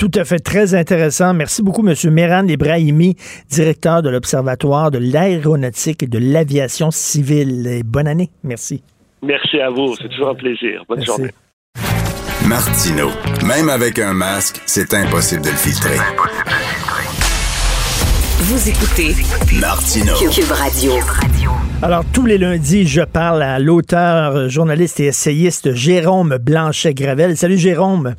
Tout 0.00 0.10
à 0.14 0.24
fait, 0.24 0.38
très 0.38 0.74
intéressant. 0.74 1.34
Merci 1.34 1.62
beaucoup, 1.62 1.86
M. 1.86 1.94
Meran 2.10 2.46
Ibrahimi, 2.48 3.16
directeur 3.50 4.00
de 4.00 4.08
l'Observatoire 4.08 4.90
de 4.90 4.96
l'aéronautique 4.96 6.02
et 6.02 6.06
de 6.06 6.18
l'aviation 6.18 6.90
civile. 6.90 7.66
Et 7.66 7.82
bonne 7.82 8.08
année. 8.08 8.30
Merci. 8.42 8.82
Merci 9.22 9.60
à 9.60 9.68
vous. 9.68 9.94
C'est 10.00 10.08
toujours 10.08 10.30
un 10.30 10.34
plaisir. 10.34 10.84
Bonne 10.88 11.00
Merci. 11.00 11.06
journée. 11.06 11.30
Martino, 12.48 13.10
même 13.46 13.68
avec 13.68 13.98
un 13.98 14.14
masque, 14.14 14.62
c'est 14.64 14.94
impossible 14.94 15.42
de 15.42 15.50
le 15.50 15.56
filtrer. 15.56 15.98
Vous 18.38 18.68
écoutez 18.70 19.14
Martino. 19.60 20.14
Cube 20.14 20.50
Radio. 20.50 20.92
Alors, 21.82 22.04
tous 22.10 22.24
les 22.24 22.38
lundis, 22.38 22.86
je 22.86 23.02
parle 23.02 23.42
à 23.42 23.58
l'auteur, 23.58 24.48
journaliste 24.48 24.98
et 25.00 25.08
essayiste 25.08 25.74
Jérôme 25.74 26.38
Blanchet-Gravel. 26.38 27.36
Salut, 27.36 27.58
Jérôme. 27.58 28.14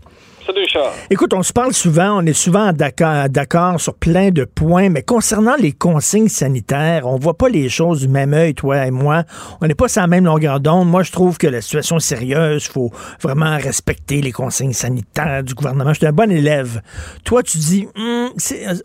Écoute, 1.09 1.33
on 1.33 1.43
se 1.43 1.53
parle 1.53 1.73
souvent, 1.73 2.21
on 2.21 2.25
est 2.25 2.33
souvent 2.33 2.71
d'accord, 2.73 3.79
sur 3.79 3.97
plein 3.97 4.29
de 4.29 4.45
points, 4.45 4.89
mais 4.89 5.01
concernant 5.01 5.55
les 5.55 5.71
consignes 5.71 6.27
sanitaires, 6.27 7.03
on 7.05 7.17
voit 7.17 7.37
pas 7.37 7.49
les 7.49 7.69
choses 7.69 8.01
du 8.01 8.07
même 8.07 8.33
œil, 8.33 8.53
toi 8.53 8.85
et 8.85 8.91
moi. 8.91 9.23
On 9.61 9.67
n'est 9.67 9.75
pas 9.75 9.87
sur 9.87 10.01
la 10.01 10.07
même 10.07 10.25
longueur 10.25 10.59
d'onde. 10.59 10.87
Moi, 10.87 11.03
je 11.03 11.11
trouve 11.11 11.37
que 11.37 11.47
la 11.47 11.61
situation 11.61 11.97
est 11.97 11.99
sérieuse. 11.99 12.67
faut 12.67 12.91
vraiment 13.21 13.57
respecter 13.57 14.21
les 14.21 14.31
consignes 14.31 14.73
sanitaires 14.73 15.43
du 15.43 15.53
gouvernement. 15.53 15.93
Je 15.93 15.99
suis 15.99 16.07
un 16.07 16.13
bon 16.13 16.31
élève. 16.31 16.81
Toi, 17.25 17.43
tu 17.43 17.57
dis, 17.57 17.87
hum, 17.95 18.29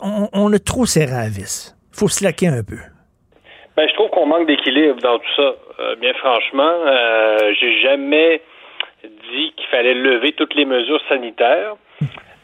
on, 0.01 0.29
on 0.33 0.53
a 0.53 0.59
trop 0.59 0.87
serré 0.87 1.13
à 1.13 1.23
la 1.23 1.29
vis. 1.29 1.77
faut 1.93 2.09
se 2.09 2.25
laquer 2.25 2.49
un 2.49 2.63
peu. 2.63 2.79
Ben, 3.77 3.87
je 3.89 3.95
trouve 3.95 4.09
qu'on 4.11 4.27
manque 4.27 4.47
d'équilibre 4.47 5.01
dans 5.03 5.19
tout 5.19 5.35
ça. 5.37 5.55
Euh, 5.79 5.97
bien 5.97 6.15
franchement, 6.15 6.63
euh, 6.87 7.53
j'ai 7.61 7.81
jamais 7.83 8.41
dit 9.32 9.53
qu'il 9.57 9.66
fallait 9.66 9.94
lever 9.94 10.32
toutes 10.32 10.55
les 10.55 10.65
mesures 10.65 11.03
sanitaires. 11.09 11.74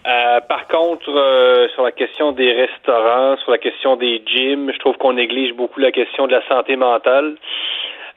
Euh, 0.06 0.40
par 0.40 0.66
contre, 0.66 1.08
euh, 1.10 1.68
sur 1.74 1.84
la 1.84 1.92
question 1.92 2.32
des 2.32 2.52
restaurants, 2.52 3.36
sur 3.36 3.52
la 3.52 3.58
question 3.58 3.96
des 3.96 4.22
gyms, 4.26 4.72
je 4.72 4.78
trouve 4.78 4.96
qu'on 4.96 5.12
néglige 5.12 5.54
beaucoup 5.54 5.78
la 5.78 5.92
question 5.92 6.26
de 6.26 6.32
la 6.32 6.46
santé 6.48 6.74
mentale. 6.74 7.36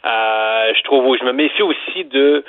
Euh, 0.05 0.73
je 0.75 0.81
trouve, 0.83 1.15
je 1.17 1.23
me 1.23 1.31
méfie 1.31 1.61
aussi 1.61 2.05
de 2.05 2.43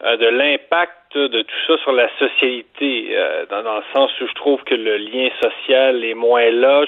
de 0.00 0.26
l'impact 0.28 1.16
de 1.16 1.42
tout 1.42 1.56
ça 1.66 1.76
sur 1.78 1.90
la 1.90 2.08
socialité, 2.20 3.08
euh, 3.16 3.46
dans, 3.50 3.62
le 3.62 3.82
sens 3.92 4.12
où 4.20 4.28
je 4.28 4.34
trouve 4.34 4.62
que 4.62 4.76
le 4.76 4.96
lien 4.96 5.28
social 5.42 6.04
est 6.04 6.14
moins 6.14 6.48
là. 6.52 6.84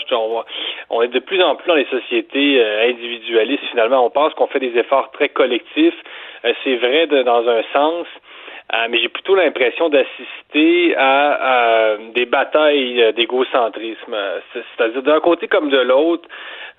On, 0.90 1.02
est 1.02 1.08
de 1.08 1.18
plus 1.18 1.42
en 1.42 1.56
plus 1.56 1.66
dans 1.66 1.74
les 1.74 1.88
sociétés 1.90 2.64
individualistes. 2.88 3.64
Finalement, 3.72 4.06
on 4.06 4.10
pense 4.10 4.32
qu'on 4.34 4.46
fait 4.46 4.60
des 4.60 4.78
efforts 4.78 5.10
très 5.10 5.28
collectifs. 5.28 5.96
C'est 6.62 6.76
vrai 6.76 7.08
dans 7.08 7.48
un 7.48 7.62
sens. 7.72 8.06
Euh, 8.72 8.86
mais 8.88 8.98
j'ai 9.00 9.08
plutôt 9.08 9.34
l'impression 9.34 9.88
d'assister 9.88 10.94
à, 10.96 11.96
des 12.14 12.24
batailles 12.26 13.02
euh, 13.02 13.12
d'égocentrisme. 13.12 14.14
Euh, 14.14 14.38
c'est- 14.52 14.62
C'est-à-dire 14.76 15.02
d'un 15.02 15.20
côté 15.20 15.48
comme 15.48 15.70
de 15.70 15.78
l'autre, 15.78 16.28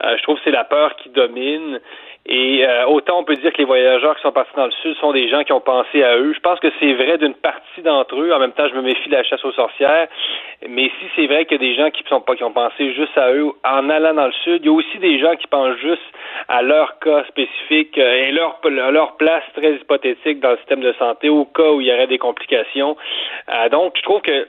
je 0.04 0.24
trouve 0.24 0.38
que 0.38 0.42
c'est 0.46 0.52
la 0.52 0.64
peur 0.64 0.96
qui 0.96 1.10
domine. 1.10 1.80
Et 2.28 2.66
euh, 2.66 2.86
autant 2.86 3.20
on 3.20 3.24
peut 3.24 3.36
dire 3.36 3.52
que 3.52 3.58
les 3.58 3.66
voyageurs 3.66 4.16
qui 4.16 4.22
sont 4.22 4.32
partis 4.32 4.56
dans 4.56 4.66
le 4.66 4.72
sud 4.84 4.96
sont 4.98 5.12
des 5.12 5.28
gens 5.28 5.44
qui 5.44 5.54
ont 5.54 5.62
pensé 5.62 6.04
à 6.04 6.18
eux. 6.18 6.34
Je 6.34 6.40
pense 6.40 6.60
que 6.60 6.72
c'est 6.80 6.94
vrai 6.94 7.18
d'une 7.18 7.34
partie 7.34 7.82
d'entre 7.82 8.16
eux. 8.16 8.32
En 8.32 8.40
même 8.40 8.52
temps, 8.52 8.68
je 8.70 8.76
me 8.76 8.82
méfie 8.82 9.10
de 9.10 9.16
la 9.16 9.24
chasse 9.24 9.44
aux 9.44 9.52
sorcières. 9.52 10.08
Mais 10.70 10.92
si 11.00 11.06
c'est 11.16 11.26
vrai 11.26 11.46
qu'il 11.46 11.62
y 11.62 11.66
a 11.66 11.70
des 11.70 11.76
gens 11.76 11.90
qui 11.90 12.04
sont 12.08 12.22
pas 12.22 12.36
qui 12.36 12.44
ont 12.44 12.54
pensé 12.54 12.94
juste 12.94 13.18
à 13.18 13.34
eux 13.34 13.52
en 13.64 13.90
allant 13.90 14.14
dans 14.14 14.28
le 14.28 14.34
sud, 14.44 14.62
il 14.62 14.66
y 14.68 14.70
a 14.70 14.72
aussi 14.72 15.00
des 15.00 15.20
gens 15.20 15.36
qui 15.36 15.48
pensent 15.48 15.78
juste 15.78 16.02
à 16.48 16.62
leur 16.62 17.00
cas 17.00 17.24
spécifique 17.26 17.98
euh, 17.98 18.28
et 18.28 18.32
leur 18.32 18.60
leur 18.66 19.18
place 19.18 19.44
très 19.56 19.74
hypothétique 19.74 20.40
dans 20.40 20.52
le 20.52 20.58
système 20.58 20.82
de 20.82 20.94
santé 20.94 21.30
au 21.30 21.46
cas 21.46 21.72
où 21.72 21.82
il 21.82 21.88
y 21.88 21.94
aurait 21.94 22.08
des 22.08 22.20
complications. 22.20 22.96
Euh, 23.50 23.70
donc, 23.70 23.94
je 23.98 24.04
trouve 24.04 24.22
que 24.22 24.48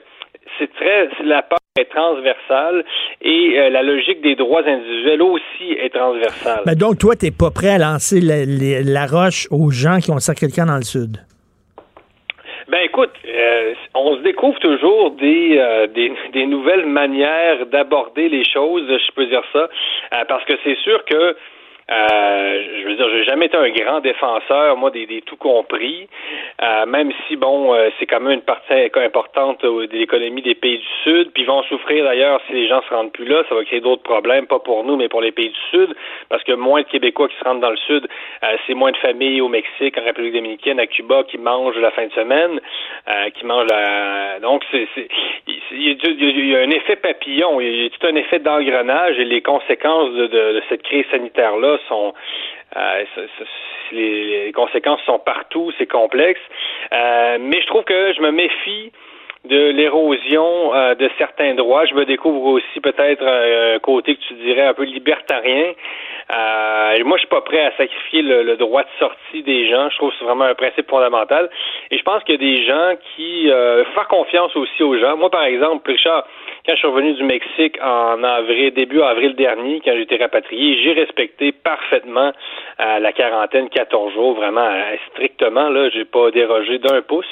c'est 0.59 0.71
très 0.75 1.09
la 1.23 1.41
peur 1.41 1.57
est 1.79 1.85
transversale 1.89 2.85
et 3.21 3.57
euh, 3.57 3.69
la 3.71 3.81
logique 3.81 4.21
des 4.21 4.35
droits 4.35 4.61
individuels 4.63 5.23
aussi 5.23 5.71
est 5.71 5.89
transversale. 5.89 6.61
Ben 6.67 6.75
donc, 6.75 6.99
toi, 6.99 7.15
t'es 7.15 7.31
pas 7.31 7.49
prêt 7.49 7.69
à 7.69 7.77
lancer 7.79 8.21
la, 8.21 8.45
les- 8.45 8.83
la 8.83 9.07
roche 9.07 9.47
aux 9.49 9.71
gens 9.71 9.97
qui 9.97 10.11
ont 10.11 10.19
sacré 10.19 10.45
le 10.45 10.51
camp 10.55 10.67
dans 10.67 10.75
le 10.75 10.83
Sud? 10.83 11.17
Ben 12.69 12.77
écoute, 12.85 13.09
euh, 13.27 13.73
on 13.95 14.15
se 14.17 14.21
découvre 14.21 14.59
toujours 14.59 15.11
des, 15.15 15.57
euh, 15.57 15.87
des, 15.87 16.11
des 16.33 16.45
nouvelles 16.45 16.85
manières 16.85 17.65
d'aborder 17.65 18.29
les 18.29 18.45
choses, 18.45 18.85
je 18.87 19.11
peux 19.15 19.25
dire 19.25 19.41
ça, 19.51 19.67
euh, 19.67 20.25
parce 20.27 20.45
que 20.45 20.53
c'est 20.63 20.77
sûr 20.77 21.03
que 21.05 21.35
je 21.89 22.87
veux 22.87 22.95
dire, 22.95 23.09
j'ai 23.09 23.23
jamais 23.25 23.47
été 23.47 23.57
un 23.57 23.69
grand 23.69 23.99
défenseur, 23.99 24.77
moi, 24.77 24.89
des, 24.91 25.05
des 25.05 25.21
tout 25.21 25.35
compris, 25.35 26.07
euh, 26.61 26.85
même 26.85 27.11
si, 27.27 27.35
bon, 27.35 27.73
euh, 27.73 27.89
c'est 27.99 28.05
quand 28.05 28.19
même 28.21 28.33
une 28.33 28.41
partie 28.41 28.73
importante 28.95 29.63
euh, 29.65 29.87
de 29.87 29.97
l'économie 29.97 30.41
des 30.41 30.55
pays 30.55 30.77
du 30.77 30.87
Sud, 31.03 31.31
puis 31.33 31.43
ils 31.43 31.45
vont 31.45 31.61
souffrir 31.63 32.05
d'ailleurs 32.05 32.39
si 32.47 32.53
les 32.53 32.67
gens 32.67 32.81
se 32.87 32.93
rendent 32.93 33.11
plus 33.11 33.25
là, 33.25 33.43
ça 33.49 33.55
va 33.55 33.63
créer 33.65 33.81
d'autres 33.81 34.03
problèmes, 34.03 34.47
pas 34.47 34.59
pour 34.59 34.83
nous, 34.83 34.95
mais 34.95 35.09
pour 35.09 35.21
les 35.21 35.31
pays 35.31 35.49
du 35.49 35.59
Sud, 35.71 35.93
parce 36.29 36.43
que 36.43 36.53
moins 36.53 36.81
de 36.81 36.87
Québécois 36.87 37.27
qui 37.27 37.35
se 37.37 37.43
rendent 37.43 37.59
dans 37.61 37.69
le 37.69 37.77
Sud, 37.77 38.07
euh, 38.43 38.55
c'est 38.65 38.73
moins 38.73 38.91
de 38.91 38.97
familles 38.97 39.41
au 39.41 39.49
Mexique, 39.49 39.97
en 39.97 40.03
République 40.03 40.33
dominicaine, 40.33 40.79
à 40.79 40.87
Cuba, 40.87 41.23
qui 41.23 41.37
mangent 41.37 41.77
la 41.77 41.91
fin 41.91 42.05
de 42.07 42.13
semaine, 42.13 42.59
euh, 43.09 43.29
qui 43.31 43.45
mangent 43.45 43.67
la... 43.69 44.39
Donc, 44.39 44.63
c'est, 44.71 44.87
c'est, 44.95 45.07
il, 45.71 45.87
y 45.87 45.91
a, 45.91 45.93
du- 45.95 46.13
il 46.29 46.49
y 46.49 46.55
a 46.55 46.59
un 46.59 46.69
effet 46.71 46.95
papillon, 46.95 47.59
il 47.59 47.83
y 47.83 47.85
a 47.85 47.89
tout 47.89 48.07
un 48.07 48.15
effet 48.15 48.39
d'engrenage, 48.39 49.19
et 49.19 49.25
les 49.25 49.41
conséquences 49.41 50.11
de, 50.13 50.27
de- 50.27 50.53
de 50.53 50.63
cette 50.69 50.83
crise 50.83 51.05
sanitaire-là 51.11 51.72
sont... 51.87 52.13
euh, 52.75 53.03
les, 53.91 54.51
conséquences 54.53 55.01
sont 55.05 55.19
partout, 55.19 55.71
c'est 55.77 55.87
complexe. 55.87 56.41
Euh, 56.93 57.37
mais 57.39 57.61
je 57.61 57.67
trouve 57.67 57.83
que 57.83 58.13
je 58.13 58.21
me 58.21 58.31
méfie 58.31 58.91
de 59.45 59.71
l'érosion 59.71 60.73
euh, 60.73 60.95
de 60.95 61.09
certains 61.17 61.53
droits. 61.53 61.85
Je 61.85 61.93
me 61.93 62.05
découvre 62.05 62.45
aussi 62.45 62.79
peut-être 62.79 63.23
un 63.25 63.79
côté 63.79 64.15
que 64.15 64.21
tu 64.21 64.33
dirais 64.35 64.65
un 64.65 64.73
peu 64.73 64.83
libertarien. 64.83 65.73
Moi, 67.03 67.17
je 67.17 67.21
suis 67.21 67.27
pas 67.27 67.41
prêt 67.41 67.59
à 67.59 67.71
sacrifier 67.75 68.21
le, 68.21 68.55
droit 68.55 68.83
de 68.83 68.89
sortie 68.99 69.43
des 69.43 69.69
gens. 69.69 69.89
Je 69.89 69.97
trouve 69.97 70.11
que 70.11 70.15
c'est 70.19 70.25
vraiment 70.25 70.45
un 70.45 70.55
principe 70.55 70.89
fondamental. 70.89 71.49
Et 71.91 71.97
je 71.97 72.03
pense 72.03 72.23
qu'il 72.23 72.35
y 72.35 72.37
a 72.37 72.55
des 72.55 72.65
gens 72.65 72.93
qui 73.15 73.51
euh, 73.51 73.83
confiance 74.09 74.55
aussi 74.55 74.83
aux 74.83 74.97
gens. 74.97 75.17
Moi, 75.17 75.29
par 75.29 75.43
exemple, 75.43 75.89
Richard, 75.89 76.25
quand 76.65 76.75
je 76.75 76.77
suis 76.77 76.87
revenu 76.87 77.13
du 77.13 77.23
Mexique 77.23 77.77
en 77.81 78.23
avril, 78.23 78.73
début 78.73 79.01
avril 79.01 79.35
dernier, 79.35 79.81
quand 79.83 79.91
j'ai 79.95 80.03
été 80.03 80.15
rapatrié, 80.15 80.81
j'ai 80.81 80.93
respecté 80.93 81.51
parfaitement 81.51 82.31
euh, 82.79 82.99
la 82.99 83.11
quarantaine 83.11 83.67
14 83.67 84.13
jours, 84.13 84.35
vraiment 84.35 84.61
euh, 84.61 84.95
strictement. 85.11 85.67
Là, 85.69 85.89
j'ai 85.89 86.05
pas 86.05 86.31
dérogé 86.31 86.79
d'un 86.79 87.01
pouce. 87.01 87.27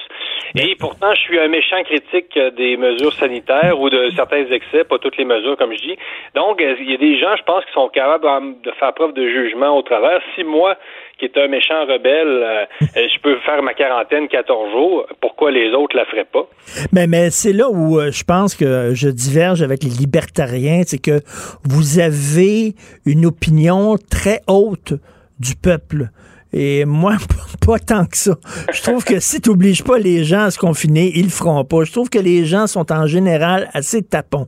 Et 0.55 0.75
pourtant, 0.77 1.15
je 1.15 1.21
suis 1.21 1.39
un 1.39 1.47
méchant 1.47 1.81
critique 1.83 2.37
des 2.57 2.75
mesures 2.75 3.13
sanitaires 3.13 3.79
ou 3.79 3.89
de 3.89 4.09
certains 4.17 4.45
excès, 4.47 4.83
pas 4.83 4.97
toutes 4.97 5.15
les 5.15 5.23
mesures, 5.23 5.55
comme 5.55 5.71
je 5.71 5.81
dis. 5.81 5.97
Donc, 6.35 6.61
il 6.61 6.91
y 6.91 6.93
a 6.93 6.97
des 6.97 7.17
gens, 7.17 7.33
je 7.37 7.43
pense, 7.43 7.63
qui 7.63 7.71
sont 7.71 7.87
capables 7.87 8.61
de 8.61 8.71
faire 8.71 8.93
preuve 8.93 9.13
de 9.13 9.25
jugement 9.29 9.77
au 9.77 9.81
travers. 9.81 10.21
Si 10.35 10.43
moi, 10.43 10.75
qui 11.21 11.25
est 11.25 11.37
un 11.37 11.47
méchant 11.47 11.85
rebelle, 11.85 12.43
euh, 12.43 12.65
je 12.81 13.21
peux 13.21 13.37
faire 13.45 13.61
ma 13.61 13.75
quarantaine 13.75 14.27
14 14.27 14.71
jours, 14.71 15.05
pourquoi 15.21 15.51
les 15.51 15.71
autres 15.71 15.95
la 15.95 16.05
feraient 16.05 16.25
pas? 16.25 16.47
Mais, 16.91 17.05
mais 17.05 17.29
c'est 17.29 17.53
là 17.53 17.69
où 17.69 17.99
euh, 17.99 18.11
je 18.11 18.23
pense 18.23 18.55
que 18.55 18.95
je 18.95 19.07
diverge 19.07 19.61
avec 19.61 19.83
les 19.83 19.91
libertariens, 19.91 20.81
c'est 20.83 21.01
que 21.01 21.21
vous 21.63 21.99
avez 21.99 22.73
une 23.05 23.27
opinion 23.27 23.97
très 24.09 24.39
haute 24.47 24.93
du 25.39 25.55
peuple. 25.55 26.09
Et 26.53 26.85
moi, 26.85 27.17
pas 27.65 27.77
tant 27.77 28.05
que 28.05 28.17
ça. 28.17 28.33
Je 28.73 28.81
trouve 28.81 29.05
que 29.05 29.19
si 29.19 29.41
tu 29.41 29.51
n'obliges 29.51 29.83
pas 29.83 29.99
les 29.99 30.23
gens 30.23 30.45
à 30.45 30.51
se 30.51 30.57
confiner, 30.57 31.11
ils 31.13 31.25
le 31.25 31.29
feront 31.29 31.63
pas. 31.63 31.83
Je 31.83 31.91
trouve 31.91 32.09
que 32.09 32.19
les 32.19 32.45
gens 32.45 32.65
sont 32.65 32.91
en 32.91 33.05
général 33.05 33.69
assez 33.73 34.01
tapons. 34.01 34.47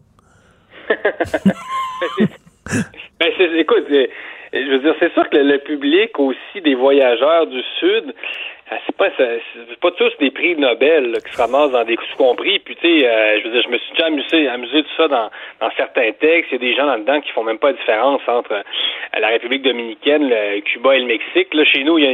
ben, 0.89 0.97
écoute, 3.57 3.85
euh, 3.91 4.07
je 4.53 4.69
veux 4.69 4.79
dire, 4.79 4.93
c'est 4.99 5.11
sûr 5.13 5.27
que 5.29 5.37
le, 5.37 5.57
public 5.57 6.19
aussi 6.19 6.61
des 6.61 6.75
voyageurs 6.75 7.47
du 7.47 7.61
Sud, 7.79 8.13
euh, 8.71 8.75
c'est 8.85 8.95
pas 8.95 9.09
c'est 9.17 9.79
pas 9.79 9.91
tous 9.91 10.11
des 10.19 10.29
prix 10.29 10.55
Nobel 10.55 11.17
qui 11.25 11.33
se 11.33 11.41
ramassent 11.41 11.71
dans 11.71 11.83
des 11.83 11.97
sous-compris. 12.11 12.59
Puis 12.59 12.75
tu 12.75 12.81
sais, 12.81 13.07
euh, 13.07 13.39
je 13.39 13.45
veux 13.45 13.51
dire, 13.51 13.63
je 13.63 13.69
me 13.69 13.77
suis 13.79 13.91
déjà 13.93 14.05
amusé, 14.05 14.47
amusé 14.47 14.81
de 14.83 14.87
ça 14.95 15.07
dans, 15.07 15.29
dans 15.59 15.71
certains 15.75 16.11
textes. 16.11 16.51
Il 16.51 16.53
y 16.53 16.55
a 16.55 16.69
des 16.69 16.75
gens 16.75 16.85
là-dedans 16.85 17.21
qui 17.21 17.31
font 17.31 17.43
même 17.43 17.57
pas 17.57 17.71
la 17.71 17.77
différence 17.77 18.21
entre 18.27 18.53
euh, 18.53 19.19
la 19.19 19.27
République 19.29 19.63
dominicaine, 19.63 20.29
le 20.29 20.61
Cuba 20.61 20.95
et 20.95 20.99
le 20.99 21.07
Mexique. 21.07 21.51
Là, 21.53 21.65
chez 21.65 21.83
nous, 21.83 21.97
il 21.97 22.05
y 22.05 22.07
a, 22.07 22.11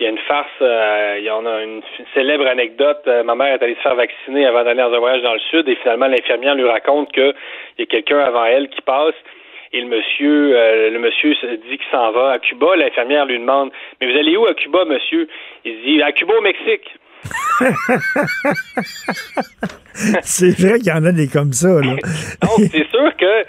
il 0.00 0.04
y 0.04 0.06
a 0.06 0.08
une 0.08 0.18
farce, 0.18 0.48
il 0.60 1.24
y 1.24 1.30
en 1.30 1.46
a 1.46 1.62
une, 1.62 1.82
célèbre 2.12 2.46
anecdote. 2.48 3.06
ma 3.24 3.36
mère 3.36 3.54
est 3.54 3.62
allée 3.62 3.76
se 3.76 3.82
faire 3.82 3.94
vacciner 3.94 4.46
avant 4.46 4.64
d'aller 4.64 4.82
dans 4.82 4.98
voyage 4.98 5.22
dans 5.22 5.34
le 5.34 5.40
sud 5.50 5.68
et 5.68 5.76
finalement 5.76 6.06
l'infirmière 6.06 6.56
lui 6.56 6.68
raconte 6.68 7.12
qu'il 7.12 7.34
y 7.78 7.82
a 7.82 7.86
quelqu'un 7.86 8.18
avant 8.18 8.44
elle 8.46 8.68
qui 8.68 8.80
passe 8.80 9.14
et 9.72 9.80
le 9.80 9.86
monsieur, 9.86 10.56
euh, 10.56 10.90
le 10.90 10.98
monsieur 10.98 11.32
dit 11.32 11.78
qu'il 11.78 11.90
s'en 11.90 12.12
va 12.12 12.32
à 12.32 12.38
Cuba. 12.38 12.76
L'infirmière 12.76 13.24
lui 13.26 13.38
demande 13.38 13.70
Mais 14.00 14.12
vous 14.12 14.18
allez 14.18 14.36
où 14.36 14.46
à 14.46 14.54
Cuba, 14.54 14.84
monsieur? 14.84 15.28
Il 15.64 15.80
dit 15.82 16.02
À 16.02 16.12
Cuba 16.12 16.34
au 16.38 16.42
Mexique. 16.42 16.88
c'est 20.22 20.58
vrai 20.58 20.78
qu'il 20.78 20.88
y 20.88 20.92
en 20.92 21.04
a 21.04 21.12
des 21.12 21.28
comme 21.28 21.52
ça, 21.52 21.68
là. 21.68 21.94
Donc, 22.42 22.58
c'est 22.70 22.88
sûr 22.90 23.16
que 23.16 23.44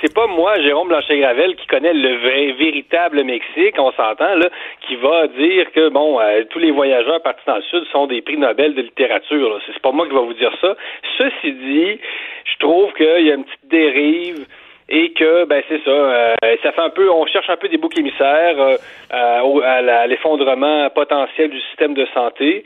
c'est 0.00 0.14
pas 0.14 0.26
moi, 0.26 0.60
Jérôme 0.60 0.88
Blanchet-Gravel, 0.88 1.56
qui 1.56 1.66
connaît 1.66 1.92
le 1.92 2.16
véritable 2.56 3.22
Mexique, 3.24 3.74
on 3.78 3.92
s'entend, 3.92 4.34
là, 4.34 4.48
qui 4.86 4.96
va 4.96 5.28
dire 5.28 5.70
que, 5.72 5.88
bon, 5.90 6.18
euh, 6.20 6.44
tous 6.50 6.58
les 6.58 6.70
voyageurs 6.70 7.22
partis 7.22 7.44
dans 7.46 7.56
le 7.56 7.62
Sud 7.62 7.84
sont 7.92 8.06
des 8.06 8.22
prix 8.22 8.38
Nobel 8.38 8.74
de 8.74 8.82
littérature. 8.82 9.60
C'est 9.66 9.78
pas 9.80 9.92
moi 9.92 10.06
qui 10.06 10.14
va 10.14 10.20
vous 10.20 10.34
dire 10.34 10.52
ça. 10.60 10.74
Ceci 11.18 11.52
dit, 11.52 12.00
je 12.44 12.58
trouve 12.58 12.92
qu'il 12.94 13.26
y 13.26 13.30
a 13.30 13.34
une 13.34 13.44
petite 13.44 13.68
dérive 13.70 14.46
et 14.88 15.12
que 15.12 15.44
ben 15.44 15.62
c'est 15.68 15.82
ça, 15.84 15.90
euh, 15.90 16.34
ça 16.62 16.72
fait 16.72 16.80
un 16.80 16.90
peu, 16.90 17.10
on 17.10 17.26
cherche 17.26 17.50
un 17.50 17.56
peu 17.56 17.68
des 17.68 17.76
boucs 17.76 17.98
émissaires 17.98 18.58
euh, 18.58 18.76
euh 19.12 19.60
à 19.62 20.06
l'effondrement 20.06 20.88
potentiel 20.90 21.50
du 21.50 21.60
système 21.60 21.94
de 21.94 22.06
santé 22.14 22.64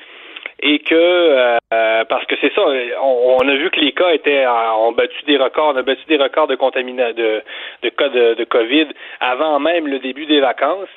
et 0.63 0.81
que 0.81 0.95
euh, 0.95 1.59
parce 1.71 2.27
que 2.27 2.35
c'est 2.41 2.53
ça, 2.55 2.63
on, 3.03 3.49
a 3.49 3.55
vu 3.55 3.71
que 3.71 3.81
les 3.81 3.93
cas 3.93 4.11
étaient 4.11 4.47
ont 4.47 4.93
battu 4.93 5.17
des 5.27 5.39
records, 5.39 5.73
on 5.75 5.79
a 5.79 5.83
battu 5.83 6.03
des 6.09 6.19
records 6.19 6.49
de 6.49 6.57
contamination 6.57 7.15
de, 7.15 7.43
de 7.83 7.89
cas 7.89 8.09
de, 8.11 8.35
de 8.35 8.45
COVID 8.45 8.89
avant 9.21 9.59
même 9.59 9.87
le 9.87 9.99
début 9.99 10.27
des 10.27 10.41
vacances. 10.41 10.89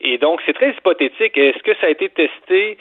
Et 0.00 0.16
donc 0.16 0.40
c'est 0.46 0.54
très 0.54 0.70
hypothétique. 0.70 1.36
Est-ce 1.36 1.62
que 1.62 1.74
ça 1.80 1.88
a 1.88 1.90
été 1.90 2.08
testé 2.08 2.78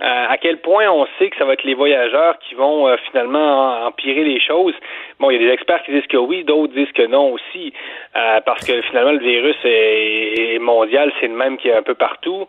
euh, 0.00 0.04
à 0.04 0.38
quel 0.38 0.56
point 0.56 0.88
on 0.90 1.06
sait 1.18 1.28
que 1.28 1.36
ça 1.36 1.44
va 1.44 1.52
être 1.52 1.64
les 1.64 1.74
voyageurs 1.74 2.38
qui 2.48 2.54
vont 2.54 2.88
euh, 2.88 2.96
finalement 3.10 3.84
empirer 3.86 4.24
les 4.24 4.40
choses. 4.40 4.72
Bon, 5.20 5.30
il 5.30 5.34
y 5.34 5.44
a 5.44 5.46
des 5.46 5.52
experts 5.52 5.82
qui 5.84 5.92
disent 5.92 6.06
que 6.08 6.16
oui, 6.16 6.44
d'autres 6.44 6.72
disent 6.72 6.92
que 6.94 7.06
non 7.06 7.30
aussi, 7.30 7.74
euh, 8.16 8.40
parce 8.40 8.64
que 8.64 8.80
finalement 8.88 9.12
le 9.12 9.18
virus 9.18 9.56
est, 9.64 10.58
mondial, 10.60 11.12
c'est 11.20 11.28
le 11.28 11.34
même 11.34 11.58
qui 11.58 11.68
est 11.68 11.76
un 11.76 11.82
peu 11.82 11.94
partout. 11.94 12.46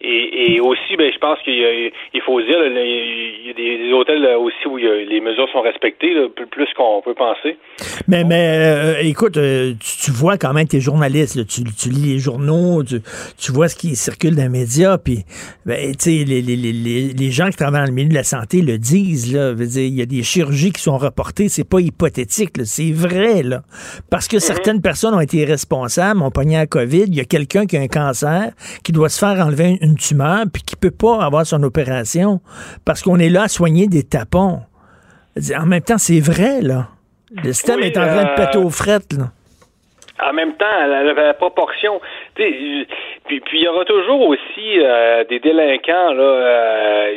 Et, 0.00 0.58
aussi, 0.60 0.96
ben, 0.96 1.10
je 1.12 1.18
pense 1.18 1.38
qu'il 1.42 2.22
faut 2.22 2.40
dire, 2.40 2.64
il 2.64 3.46
y 3.46 3.50
a 3.50 3.52
des, 3.52 3.92
hôtels 3.92 4.24
aussi 4.36 4.66
où 4.66 4.76
les 4.76 5.20
mesures 5.20 5.48
sont 5.50 5.62
respectées, 5.62 6.14
plus 6.50 6.72
qu'on 6.74 7.02
peut 7.02 7.14
penser. 7.14 7.56
Mais, 8.06 8.24
mais 8.24 9.04
écoute, 9.04 9.34
tu, 9.34 10.10
vois 10.12 10.38
quand 10.38 10.52
même 10.52 10.68
tes 10.68 10.80
journalistes, 10.80 11.46
tu, 11.46 11.64
tu, 11.64 11.88
lis 11.88 12.14
les 12.14 12.18
journaux, 12.18 12.82
tu, 12.84 13.52
vois 13.52 13.68
ce 13.68 13.76
qui 13.76 13.96
circule 13.96 14.36
dans 14.36 14.44
les 14.44 14.60
médias, 14.60 14.96
puis 14.98 15.24
ben, 15.64 15.92
tu 15.96 16.10
sais, 16.10 16.24
les 16.24 16.85
les, 16.86 17.30
gens 17.30 17.48
qui 17.50 17.56
travaillent 17.56 17.82
dans 17.82 17.86
le 17.86 17.92
milieu 17.92 18.08
de 18.08 18.14
la 18.14 18.24
santé 18.24 18.62
le 18.62 18.78
disent. 18.78 19.32
Là, 19.32 19.52
il 19.58 19.94
y 19.94 20.02
a 20.02 20.06
des 20.06 20.22
chirurgies 20.22 20.72
qui 20.72 20.80
sont 20.80 20.98
reportées, 20.98 21.48
c'est 21.48 21.68
pas 21.68 21.80
hypothétique, 21.80 22.52
c'est 22.64 22.92
vrai. 22.92 23.42
Là, 23.42 23.62
parce 24.10 24.28
que 24.28 24.36
mhm. 24.36 24.40
certaines 24.40 24.82
personnes 24.82 25.14
ont 25.14 25.20
été 25.20 25.44
responsables, 25.44 26.22
ont 26.22 26.30
pogné 26.30 26.56
la 26.56 26.66
COVID. 26.66 27.04
Il 27.06 27.14
y 27.14 27.20
a 27.20 27.24
quelqu'un 27.24 27.66
qui 27.66 27.76
a 27.76 27.80
un 27.80 27.88
cancer, 27.88 28.52
qui 28.82 28.92
doit 28.92 29.08
se 29.08 29.18
faire 29.18 29.44
enlever 29.44 29.78
une 29.80 29.96
tumeur, 29.96 30.44
puis 30.52 30.62
qui 30.62 30.76
peut 30.76 30.90
pas 30.90 31.24
avoir 31.24 31.44
son 31.46 31.62
opération 31.62 32.40
parce 32.84 33.02
qu'on 33.02 33.18
est 33.18 33.30
là 33.30 33.42
à 33.42 33.48
soigner 33.48 33.88
des 33.88 34.02
tapons. 34.02 34.60
En 35.58 35.66
même 35.66 35.82
temps, 35.82 35.98
c'est 35.98 36.20
vrai, 36.20 36.62
là. 36.62 36.88
Le 37.42 37.52
système 37.52 37.80
est 37.80 37.98
en 37.98 38.06
train 38.06 38.22
de 38.22 38.36
péter 38.36 38.58
aux 38.58 38.70
frettes, 38.70 39.12
là 39.12 39.32
en 40.22 40.32
même 40.32 40.54
temps, 40.56 40.86
la, 40.86 41.02
la 41.02 41.34
proportion. 41.34 42.00
Puis, 42.36 42.86
puis 43.40 43.58
il 43.58 43.64
y 43.64 43.68
aura 43.68 43.84
toujours 43.84 44.28
aussi 44.28 44.78
euh, 44.78 45.24
des 45.24 45.38
délinquants. 45.38 46.12
Là, 46.12 46.22
euh, 46.22 47.14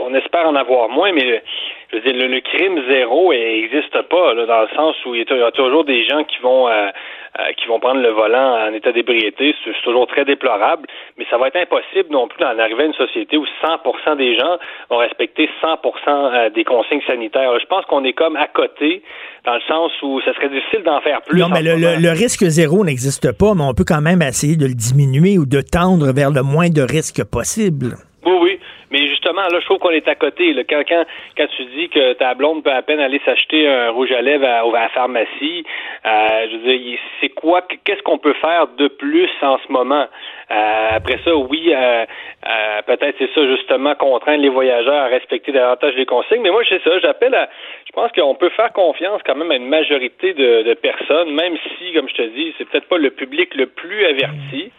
on 0.00 0.14
espère 0.14 0.48
en 0.48 0.54
avoir 0.54 0.88
moins, 0.88 1.12
mais 1.12 1.42
je 1.90 1.96
veux 1.96 2.02
dire, 2.02 2.28
le, 2.28 2.40
crime 2.40 2.80
zéro 2.88 3.32
n'existe 3.32 4.00
pas, 4.02 4.34
là, 4.34 4.46
dans 4.46 4.62
le 4.62 4.68
sens 4.74 4.96
où 5.04 5.14
il 5.14 5.20
y 5.28 5.42
a 5.42 5.50
toujours 5.50 5.84
des 5.84 6.04
gens 6.04 6.22
qui 6.24 6.38
vont 6.38 6.68
euh, 6.68 6.90
euh, 7.38 7.52
qui 7.56 7.66
vont 7.66 7.80
prendre 7.80 8.00
le 8.02 8.10
volant 8.10 8.68
en 8.68 8.74
état 8.74 8.92
d'ébriété. 8.92 9.54
C'est 9.64 9.72
toujours 9.82 10.06
très 10.06 10.26
déplorable, 10.26 10.86
mais 11.16 11.26
ça 11.30 11.38
va 11.38 11.48
être 11.48 11.56
impossible 11.56 12.10
non 12.10 12.28
plus 12.28 12.38
d'en 12.38 12.58
arriver 12.58 12.82
à 12.82 12.86
une 12.86 12.94
société 12.94 13.38
où 13.38 13.46
100% 13.64 14.16
des 14.18 14.36
gens 14.36 14.58
vont 14.90 14.98
respecter 14.98 15.48
100% 15.62 15.78
euh, 16.06 16.50
des 16.50 16.64
consignes 16.64 17.00
sanitaires. 17.06 17.58
Je 17.58 17.66
pense 17.66 17.86
qu'on 17.86 18.04
est 18.04 18.12
comme 18.12 18.36
à 18.36 18.48
côté, 18.48 19.02
dans 19.46 19.54
le 19.54 19.62
sens 19.62 19.92
où 20.02 20.20
ça 20.26 20.34
serait 20.34 20.50
difficile 20.50 20.82
d'en 20.82 21.00
faire 21.00 21.22
plus. 21.22 21.40
Non, 21.40 21.48
mais 21.48 21.62
le, 21.62 21.74
le, 21.76 22.10
risque 22.10 22.44
zéro 22.44 22.84
n'existe 22.84 23.32
pas, 23.32 23.54
mais 23.54 23.64
on 23.64 23.72
peut 23.72 23.86
quand 23.86 24.02
même 24.02 24.20
essayer 24.20 24.56
de 24.56 24.66
le 24.66 24.74
diminuer 24.74 25.38
ou 25.38 25.46
de 25.46 25.62
tendre 25.62 26.12
vers 26.12 26.30
le 26.30 26.42
moins 26.42 26.68
de 26.68 26.82
risques 26.82 27.24
possible. 27.24 27.96
Oui, 28.24 28.34
oui. 28.40 28.60
Mais 28.90 29.06
justement, 29.08 29.42
là, 29.42 29.58
je 29.58 29.64
trouve 29.64 29.78
qu'on 29.78 29.90
est 29.90 30.06
à 30.06 30.14
côté. 30.14 30.52
Là. 30.52 30.62
Quand, 30.68 30.82
quand, 30.86 31.04
quand 31.36 31.46
tu 31.56 31.64
dis 31.76 31.88
que 31.88 32.12
ta 32.12 32.34
blonde 32.34 32.62
peut 32.62 32.70
à 32.70 32.82
peine 32.82 33.00
aller 33.00 33.20
s'acheter 33.24 33.66
un 33.66 33.90
rouge 33.90 34.12
à 34.12 34.22
lèvres 34.22 34.46
à, 34.46 34.62
la 34.70 34.88
pharmacie, 34.90 35.64
euh, 36.06 36.46
je 36.50 36.56
veux 36.56 36.78
dire, 36.78 36.98
c'est 37.20 37.30
quoi, 37.30 37.62
qu'est-ce 37.84 38.02
qu'on 38.02 38.18
peut 38.18 38.34
faire 38.34 38.68
de 38.68 38.88
plus 38.88 39.30
en 39.40 39.58
ce 39.58 39.72
moment? 39.72 40.06
Euh, 40.50 40.88
après 40.92 41.18
ça, 41.24 41.34
oui, 41.34 41.72
euh, 41.74 42.04
euh, 42.46 42.82
peut-être 42.86 43.16
c'est 43.18 43.32
ça 43.34 43.46
justement 43.46 43.94
contraindre 43.94 44.42
les 44.42 44.50
voyageurs 44.50 45.04
à 45.04 45.06
respecter 45.06 45.50
davantage 45.50 45.94
les 45.96 46.06
consignes. 46.06 46.42
Mais 46.42 46.50
moi, 46.50 46.62
c'est 46.68 46.82
ça, 46.82 46.98
j'appelle 47.00 47.34
à, 47.34 47.48
je 47.86 47.92
pense 47.92 48.12
qu'on 48.12 48.34
peut 48.34 48.50
faire 48.50 48.72
confiance 48.72 49.20
quand 49.24 49.34
même 49.34 49.50
à 49.50 49.56
une 49.56 49.68
majorité 49.68 50.34
de, 50.34 50.62
de 50.62 50.74
personnes, 50.74 51.32
même 51.32 51.56
si, 51.78 51.92
comme 51.94 52.08
je 52.08 52.14
te 52.14 52.22
dis, 52.22 52.54
c'est 52.58 52.68
peut-être 52.68 52.88
pas 52.88 52.98
le 52.98 53.10
public 53.10 53.54
le 53.54 53.66
plus 53.66 54.04
averti. 54.04 54.70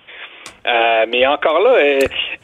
Euh, 0.66 1.06
mais 1.10 1.28
encore 1.28 1.60
là, 1.60 1.72
euh, 1.72 2.00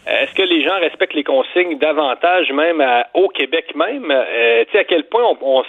est-ce 0.07 0.33
que 0.35 0.41
les 0.41 0.63
gens 0.63 0.77
respectent 0.81 1.13
les 1.13 1.23
consignes 1.23 1.77
davantage, 1.79 2.51
même 2.51 2.83
au 3.13 3.29
Québec 3.29 3.73
même? 3.75 4.11
Euh, 4.11 4.65
tu 4.65 4.71
sais, 4.73 4.79
à 4.79 4.83
quel 4.83 5.05
point 5.05 5.23
on, 5.41 5.63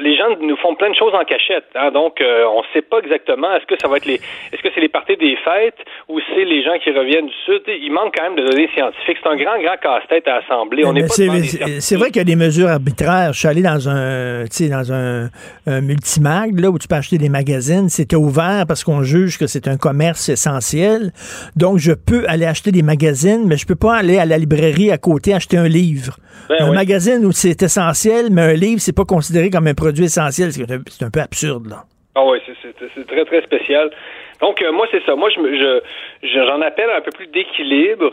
les 0.00 0.16
gens 0.16 0.28
nous 0.40 0.56
font 0.56 0.74
plein 0.76 0.90
de 0.90 0.94
choses 0.94 1.14
en 1.14 1.24
cachette. 1.24 1.64
Hein, 1.74 1.90
donc, 1.90 2.20
on 2.20 2.58
ne 2.58 2.66
sait 2.72 2.82
pas 2.82 2.98
exactement. 2.98 3.52
Est-ce 3.56 3.66
que 3.66 3.74
ça 3.80 3.88
va 3.88 3.96
être 3.96 4.06
les, 4.06 4.20
est-ce 4.52 4.62
que 4.62 4.68
c'est 4.74 4.80
les 4.80 4.88
parties 4.88 5.16
des 5.16 5.36
fêtes 5.36 5.78
ou 6.08 6.20
c'est 6.34 6.44
les 6.44 6.62
gens 6.62 6.78
qui 6.82 6.90
reviennent 6.90 7.26
du 7.26 7.34
Sud? 7.44 7.62
Il 7.66 7.90
manque 7.90 8.14
quand 8.16 8.24
même 8.24 8.36
de 8.36 8.48
données 8.48 8.70
scientifiques. 8.74 9.18
C'est 9.22 9.28
un 9.28 9.36
grand, 9.36 9.60
grand 9.60 9.76
casse-tête 9.76 10.28
à 10.28 10.36
assembler. 10.36 10.84
On 10.84 10.94
c'est, 11.08 11.96
vrai 11.96 12.08
qu'il 12.08 12.16
y 12.16 12.20
a 12.20 12.24
des 12.24 12.36
mesures 12.36 12.68
arbitraires. 12.68 13.32
Je 13.32 13.38
suis 13.38 13.48
allé 13.48 13.62
dans 13.62 13.88
un, 13.88 14.44
dans 14.44 14.92
un, 14.92 15.28
un 15.66 15.80
multimag, 15.80 16.58
là, 16.60 16.70
où 16.70 16.78
tu 16.78 16.86
peux 16.86 16.94
acheter 16.94 17.18
des 17.18 17.28
magazines. 17.28 17.88
C'était 17.88 18.16
ouvert 18.16 18.64
parce 18.68 18.84
qu'on 18.84 19.02
juge 19.02 19.38
que 19.38 19.46
c'est 19.46 19.68
un 19.68 19.76
commerce 19.76 20.28
essentiel. 20.28 21.12
Donc, 21.56 21.78
je 21.78 21.92
peux 21.92 22.24
aller 22.28 22.46
acheter 22.46 22.70
des 22.72 22.82
magazines, 22.82 23.44
mais 23.46 23.56
je 23.56 23.66
peux 23.66 23.76
pas 23.76 23.94
aller 23.94 24.18
à 24.18 24.24
la 24.24 24.38
librairie 24.38 24.90
à 24.90 24.98
côté 24.98 25.34
acheter 25.34 25.56
un 25.56 25.68
livre. 25.68 26.16
Ben 26.48 26.56
un 26.60 26.72
magazine 26.72 27.24
où 27.24 27.32
c'est 27.32 27.62
essentiel, 27.62 28.26
mais 28.30 28.42
un 28.42 28.52
livre, 28.54 28.80
c'est 28.80 28.96
pas 28.96 29.04
considéré 29.04 29.50
comme 29.50 29.66
un 29.66 29.74
produit 29.74 30.04
essentiel. 30.04 30.52
C'est 30.52 31.02
un, 31.02 31.10
peu 31.10 31.20
absurde, 31.20 31.66
là. 31.68 31.84
Ah 32.14 32.24
oui, 32.26 32.38
c'est 32.46 33.06
très, 33.06 33.24
très 33.24 33.42
spécial. 33.42 33.90
Donc, 34.40 34.62
moi, 34.72 34.86
c'est 34.90 35.02
ça. 35.04 35.16
Moi, 35.16 35.30
je, 35.30 35.80
j'en 36.22 36.60
appelle 36.60 36.90
un 36.90 37.00
peu 37.00 37.10
plus 37.10 37.26
d'équilibre 37.28 38.12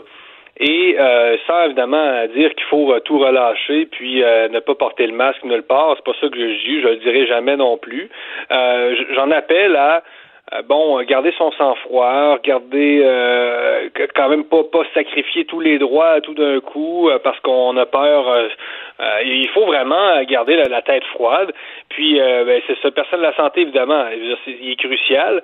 et 0.58 0.96
euh, 0.98 1.36
sans 1.46 1.64
évidemment 1.64 2.26
dire 2.34 2.54
qu'il 2.54 2.66
faut 2.68 2.98
tout 3.00 3.18
relâcher 3.18 3.86
puis 3.86 4.20
ne 4.20 4.60
pas 4.60 4.74
porter 4.74 5.06
le 5.06 5.14
masque 5.14 5.44
nulle 5.44 5.62
part. 5.62 5.94
C'est 5.96 6.04
pas 6.04 6.18
ça 6.20 6.28
que 6.28 6.38
je 6.38 6.64
dis, 6.64 6.80
je 6.80 6.88
le 6.88 6.96
dirai 6.96 7.26
jamais 7.26 7.56
non 7.56 7.76
plus. 7.76 8.08
j'en 8.50 9.30
appelle 9.30 9.76
à 9.76 9.96
euh, 9.96 10.00
bon, 10.66 10.98
euh, 10.98 11.02
garder 11.04 11.32
son 11.38 11.50
sang-froid, 11.52 12.38
garder 12.44 13.02
euh, 13.04 13.88
quand 14.14 14.28
même 14.28 14.44
pas 14.44 14.64
pas 14.64 14.82
sacrifier 14.94 15.44
tous 15.44 15.60
les 15.60 15.78
droits 15.78 16.20
tout 16.20 16.34
d'un 16.34 16.60
coup 16.60 17.10
parce 17.24 17.38
qu'on 17.40 17.76
a 17.76 17.86
peur. 17.86 18.50
il 19.24 19.48
faut 19.48 19.66
vraiment 19.66 20.22
garder 20.24 20.56
la, 20.56 20.82
tête 20.82 21.04
froide. 21.04 21.52
Puis 21.88 22.18
ben, 22.18 22.60
c'est 22.66 22.78
ce 22.82 22.88
personne 22.88 23.20
de 23.20 23.24
la 23.24 23.36
santé 23.36 23.62
évidemment, 23.62 24.04
il 24.46 24.70
est 24.70 24.76
crucial. 24.76 25.42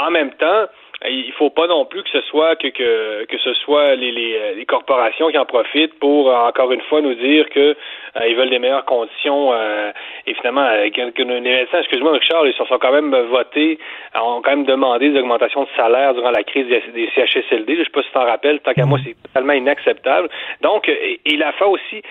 En 0.00 0.10
même 0.10 0.32
temps, 0.32 0.66
il 1.08 1.32
faut 1.32 1.50
pas 1.50 1.66
non 1.66 1.84
plus 1.84 2.02
que 2.02 2.10
ce 2.10 2.20
soit 2.22 2.56
que 2.56 2.68
que, 2.68 3.24
que 3.24 3.38
ce 3.38 3.52
soit 3.54 3.94
les, 3.96 4.12
les, 4.12 4.54
les 4.54 4.66
corporations 4.66 5.28
qui 5.28 5.38
en 5.38 5.44
profitent 5.44 5.98
pour 5.98 6.28
encore 6.28 6.72
une 6.72 6.82
fois 6.82 7.00
nous 7.00 7.14
dire 7.14 7.48
que 7.50 7.76
euh, 8.16 8.28
ils 8.28 8.36
veulent 8.36 8.50
des 8.50 8.58
meilleures 8.58 8.84
conditions 8.84 9.52
euh, 9.52 9.90
et 10.26 10.34
finalement 10.34 10.66
euh, 10.66 10.88
que, 10.90 11.22
les 11.22 11.40
médecins, 11.40 11.78
excuse-moi 11.78 12.12
Richard, 12.12 12.46
ils 12.46 12.54
se 12.54 12.64
sont 12.64 12.78
quand 12.78 12.92
même 12.92 13.14
votés, 13.30 13.78
ont 14.14 14.40
quand 14.42 14.50
même 14.50 14.64
demandé 14.64 15.10
des 15.10 15.18
augmentations 15.18 15.64
de 15.64 15.68
salaire 15.76 16.14
durant 16.14 16.30
la 16.30 16.44
crise 16.44 16.66
des, 16.68 17.10
CHSLD. 17.14 17.76
Je 17.76 17.84
sais 17.84 17.90
pas 17.90 18.02
si 18.02 18.08
tu 18.08 18.14
t'en 18.14 18.24
rappelles, 18.24 18.60
tant 18.60 18.72
qu'à 18.72 18.86
moi 18.86 18.98
c'est 19.04 19.16
totalement 19.20 19.54
inacceptable. 19.54 20.28
Donc 20.60 20.90
il 21.24 21.42
a 21.42 21.52
fait 21.52 21.64
aussi 21.64 21.96
euh, 21.96 22.02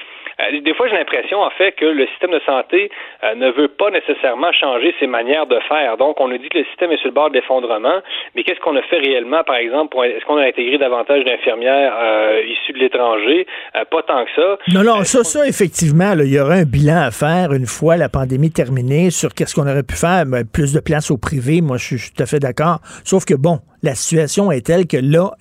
des 0.64 0.74
fois, 0.74 0.88
j'ai 0.88 0.96
l'impression, 0.96 1.42
en 1.42 1.50
fait, 1.52 1.74
que 1.74 1.86
le 1.86 2.08
système 2.08 2.32
de 2.32 2.42
santé 2.46 2.90
euh, 3.24 3.36
ne 3.36 3.52
veut 3.52 3.68
pas 3.68 3.90
nécessairement 3.92 4.52
changer 4.52 4.94
ses 5.00 5.08
manières 5.08 5.48
de 5.48 5.60
faire. 5.68 5.98
Donc, 5.98 6.20
on 6.20 6.28
nous 6.28 6.38
dit 6.38 6.50
que 6.50 6.60
le 6.60 6.66
système 6.66 6.92
est 6.92 6.98
sur 6.98 7.08
le 7.08 7.14
bord 7.14 7.30
de 7.30 7.36
l'effondrement, 7.36 8.02
mais 8.36 8.44
qu'est-ce 8.44 8.60
qu'on 8.60 8.76
a 8.76 8.82
fait 8.84 8.98
réellement, 8.98 9.44
par 9.44 9.56
exemple, 9.56 9.98
est-ce 10.04 10.26
qu'on 10.26 10.38
a 10.38 10.46
intégré 10.46 10.78
davantage 10.78 11.24
d'infirmières 11.24 11.94
euh, 12.00 12.42
issues 12.46 12.74
de 12.74 12.80
l'étranger? 12.80 13.48
pas 13.90 14.04
tant 14.04 14.24
que 14.26 14.32
ça. 14.36 14.58
Non, 14.74 14.84
non, 14.84 15.04
ça, 15.04 15.24
ça, 15.24 15.48
effectivement, 15.48 16.14
il 16.14 16.34
y 16.34 16.40
aura 16.40 16.54
un 16.56 16.64
bilan 16.64 17.08
à 17.08 17.12
faire 17.12 17.54
une 17.54 17.66
fois 17.66 17.98
la 17.98 18.10
pandémie 18.10 18.52
terminée 18.52 19.10
sur 19.10 19.34
qu'est-ce 19.34 19.56
qu'on 19.56 19.68
aurait 19.68 19.84
pu 19.84 19.96
faire. 19.96 20.26
Ben, 20.26 20.44
plus 20.46 20.74
de 20.74 20.80
place 20.80 21.12
au 21.12 21.18
privé, 21.18 21.62
moi, 21.62 21.78
je 21.78 21.98
suis 21.98 22.12
tout 22.12 22.24
à 22.24 22.26
fait 22.26 22.40
d'accord. 22.40 22.80
Sauf 23.04 23.26
que, 23.26 23.34
bon, 23.34 23.60
la 23.84 23.96
situation 23.96 24.52
est 24.52 24.66
telle 24.66 24.88
que 24.88 24.98
là, 24.98 25.32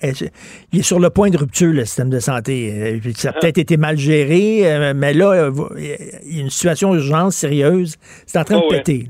il 0.71 0.79
est 0.79 0.83
sur 0.83 0.99
le 0.99 1.09
point 1.09 1.29
de 1.29 1.37
rupture, 1.37 1.73
le 1.73 1.85
système 1.85 2.09
de 2.09 2.19
santé. 2.19 2.71
Euh, 2.73 3.11
ça 3.15 3.29
a 3.29 3.31
ah. 3.33 3.39
peut-être 3.39 3.57
été 3.57 3.77
mal 3.77 3.97
géré, 3.97 4.61
euh, 4.65 4.93
mais 4.93 5.13
là, 5.13 5.31
euh, 5.31 5.51
il 5.77 6.37
y 6.37 6.39
a 6.39 6.43
une 6.43 6.49
situation 6.49 6.93
urgente, 6.93 7.31
sérieuse. 7.31 7.95
C'est 8.27 8.37
en 8.37 8.43
train 8.43 8.57
de 8.57 8.63
oh, 8.65 8.69
péter. 8.69 9.05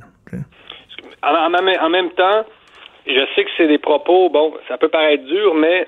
En, 1.24 1.90
même 1.90 2.12
temps, 2.12 2.46
je 3.08 3.26
sais 3.36 3.44
que 3.44 3.50
c'est 3.58 3.68
des 3.68 3.80
propos, 3.80 4.30
bon, 4.30 4.54
ça 4.68 4.78
peut 4.78 4.90
paraître 4.90 5.24
dur, 5.26 5.56
mais 5.56 5.88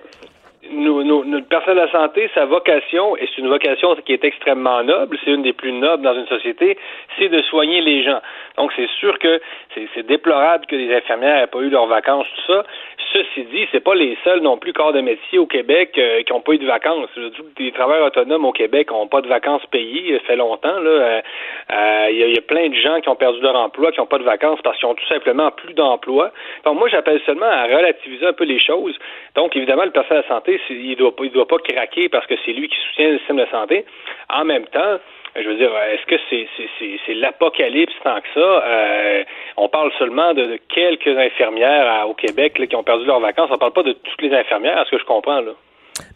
nous, 0.71 1.03
notre 1.03 1.47
personne 1.47 1.75
de 1.75 1.81
la 1.81 1.91
santé, 1.91 2.29
sa 2.33 2.45
vocation, 2.45 3.15
et 3.17 3.27
c'est 3.27 3.41
une 3.41 3.49
vocation 3.49 3.95
qui 4.05 4.13
est 4.13 4.23
extrêmement 4.23 4.83
noble, 4.83 5.17
c'est 5.23 5.31
une 5.31 5.43
des 5.43 5.53
plus 5.53 5.71
nobles 5.71 6.03
dans 6.03 6.15
une 6.15 6.27
société, 6.27 6.77
c'est 7.17 7.29
de 7.29 7.41
soigner 7.43 7.81
les 7.81 8.03
gens. 8.03 8.21
Donc, 8.57 8.71
c'est 8.75 8.89
sûr 8.99 9.17
que 9.19 9.41
c'est 9.93 10.05
déplorable 10.05 10.65
que 10.65 10.75
les 10.75 10.93
infirmières 10.95 11.41
n'aient 11.41 11.47
pas 11.47 11.59
eu 11.59 11.69
leurs 11.69 11.87
vacances, 11.87 12.27
tout 12.35 12.53
ça. 12.53 12.63
Ceci 13.13 13.43
dit, 13.45 13.65
c'est 13.71 13.83
pas 13.83 13.95
les 13.95 14.17
seuls 14.23 14.41
non 14.41 14.57
plus 14.57 14.73
corps 14.73 14.91
de 14.91 14.99
métier 14.99 15.37
au 15.39 15.45
Québec 15.45 15.93
euh, 15.97 16.23
qui 16.23 16.33
n'ont 16.33 16.41
pas 16.41 16.53
eu 16.53 16.57
de 16.57 16.65
vacances. 16.65 17.07
Les 17.57 17.71
travailleurs 17.71 18.07
autonomes 18.07 18.45
au 18.45 18.51
Québec 18.51 18.91
n'ont 18.91 19.07
pas 19.07 19.21
de 19.21 19.27
vacances 19.27 19.65
payées, 19.67 20.17
ça 20.17 20.25
fait 20.25 20.35
longtemps. 20.35 20.79
Là, 20.79 20.89
euh, 20.89 21.21
euh, 21.71 22.07
il 22.11 22.33
y, 22.33 22.37
a 22.37 22.41
plein 22.41 22.67
de 22.69 22.75
gens 22.75 22.99
qui 22.99 23.07
ont 23.07 23.15
perdu 23.15 23.39
leur 23.41 23.55
emploi, 23.55 23.91
qui 23.91 23.99
n'ont 23.99 24.05
pas 24.05 24.17
de 24.17 24.23
vacances 24.23 24.59
parce 24.63 24.77
qu'ils 24.77 24.87
ont 24.87 24.95
tout 24.95 25.07
simplement 25.07 25.51
plus 25.51 25.73
d'emploi. 25.73 26.31
Donc 26.65 26.77
moi, 26.77 26.89
j'appelle 26.89 27.21
seulement 27.25 27.45
à 27.45 27.63
relativiser 27.63 28.25
un 28.25 28.33
peu 28.33 28.43
les 28.43 28.59
choses. 28.59 28.97
Donc 29.35 29.55
évidemment, 29.55 29.85
le 29.85 29.91
personnel 29.91 30.23
de 30.23 30.27
la 30.27 30.35
santé, 30.35 30.54
il 30.69 30.95
doit 30.95 31.13
il 31.23 31.31
doit 31.31 31.47
pas 31.47 31.57
craquer 31.57 32.09
parce 32.09 32.25
que 32.27 32.35
c'est 32.45 32.53
lui 32.53 32.67
qui 32.67 32.77
soutient 32.89 33.09
le 33.09 33.17
système 33.19 33.37
de 33.37 33.47
santé. 33.51 33.85
En 34.29 34.45
même 34.45 34.65
temps, 34.67 34.99
je 35.35 35.47
veux 35.47 35.57
dire, 35.57 35.71
est-ce 35.91 36.05
que 36.05 36.15
c'est 37.07 37.13
l'apocalypse 37.13 37.93
tant 38.03 38.21
que 38.21 38.27
ça? 38.33 38.39
Euh, 38.39 39.23
on 39.57 39.67
parle 39.67 39.91
seulement 39.99 40.33
de, 40.33 40.57
quelques 40.73 41.17
infirmières 41.17 42.07
au 42.07 42.13
Québec 42.13 42.53
qui 42.69 42.75
ont 42.75 42.83
perdu 42.83 43.05
leurs 43.05 43.19
vacances. 43.19 43.49
On 43.51 43.57
parle 43.57 43.73
pas 43.73 43.83
de 43.83 43.91
toutes 43.91 44.21
les 44.21 44.33
infirmières, 44.33 44.77
à 44.77 44.85
ce 44.85 44.91
que 44.91 44.99
je 44.99 45.05
comprends, 45.05 45.41
là. 45.41 45.51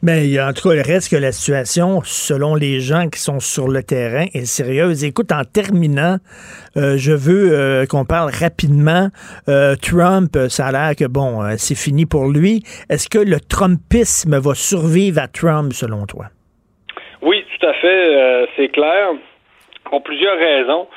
Mais 0.02 0.40
en 0.42 0.52
tout 0.54 0.70
cas, 0.70 0.76
il 0.76 0.82
reste 0.82 1.12
que 1.12 1.18
la 1.18 1.32
situation, 1.32 2.02
selon 2.04 2.56
les 2.56 2.80
gens 2.80 3.10
qui 3.10 3.20
sont 3.20 3.40
sur 3.40 3.68
le 3.68 3.82
terrain, 3.84 4.26
est 4.34 4.46
sérieuse. 4.46 5.04
Écoute, 5.06 5.32
en 5.32 5.44
terminant, 5.44 6.18
euh, 6.80 6.98
je 6.98 7.12
veux 7.12 7.52
euh, 7.52 7.86
qu'on 7.86 8.06
parle 8.06 8.32
rapidement. 8.32 9.10
Trump, 9.82 10.38
ça 10.50 10.68
a 10.68 10.72
l'air 10.72 10.96
que, 10.96 11.06
bon, 11.06 11.42
c'est 11.58 11.76
fini 11.76 12.06
pour 12.06 12.28
lui. 12.30 12.64
Est-ce 12.90 13.10
que 13.10 13.20
le 13.20 13.40
Trumpisme 13.40 14.38
va 14.38 14.54
survivre 14.54 15.22
à 15.22 15.28
Trump, 15.28 15.74
selon 15.74 16.06
toi? 16.06 16.26
Oui, 17.22 17.44
tout 17.60 17.68
à 17.68 17.74
fait, 17.74 18.16
euh, 18.16 18.46
c'est 18.56 18.70
clair. 18.70 19.10
Pour 19.86 20.04
plusieurs 20.04 20.38
raisons. 20.38 20.88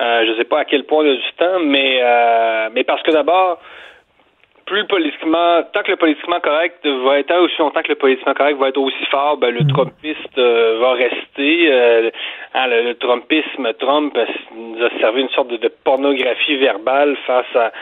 Euh, 0.00 0.24
je 0.26 0.32
ne 0.32 0.36
sais 0.36 0.44
pas 0.44 0.60
à 0.60 0.64
quel 0.64 0.84
point 0.84 1.04
il 1.04 1.10
a 1.10 1.14
du 1.14 1.32
temps, 1.38 1.60
euh, 1.60 2.68
mais 2.74 2.84
parce 2.84 3.00
que 3.02 3.12
d'abord, 3.12 3.60
plus 4.66 4.86
politiquement, 4.86 5.62
tant 5.72 5.82
que 5.82 5.90
le 5.90 5.96
politiquement 5.96 6.40
correct 6.40 6.86
va 6.86 7.18
être 7.18 7.34
aussi 7.36 7.54
longtemps 7.58 7.82
que 7.82 7.88
le 7.88 7.96
politiquement 7.96 8.34
correct 8.34 8.58
va 8.58 8.68
être 8.68 8.80
aussi 8.80 9.04
fort, 9.10 9.36
ben, 9.36 9.50
le 9.50 9.64
mm. 9.64 9.68
Trumpiste 9.68 10.38
va 10.38 10.92
rester. 10.92 12.10
Hein, 12.54 12.66
le, 12.68 12.94
Trumpisme, 12.94 13.72
Trump 13.78 14.16
nous 14.54 14.84
a 14.84 14.90
servi 15.00 15.22
une 15.22 15.28
sorte 15.30 15.48
de, 15.48 15.56
de 15.56 15.68
pornographie 15.84 16.56
verbale 16.56 17.16
face 17.26 17.56
à, 17.56 17.72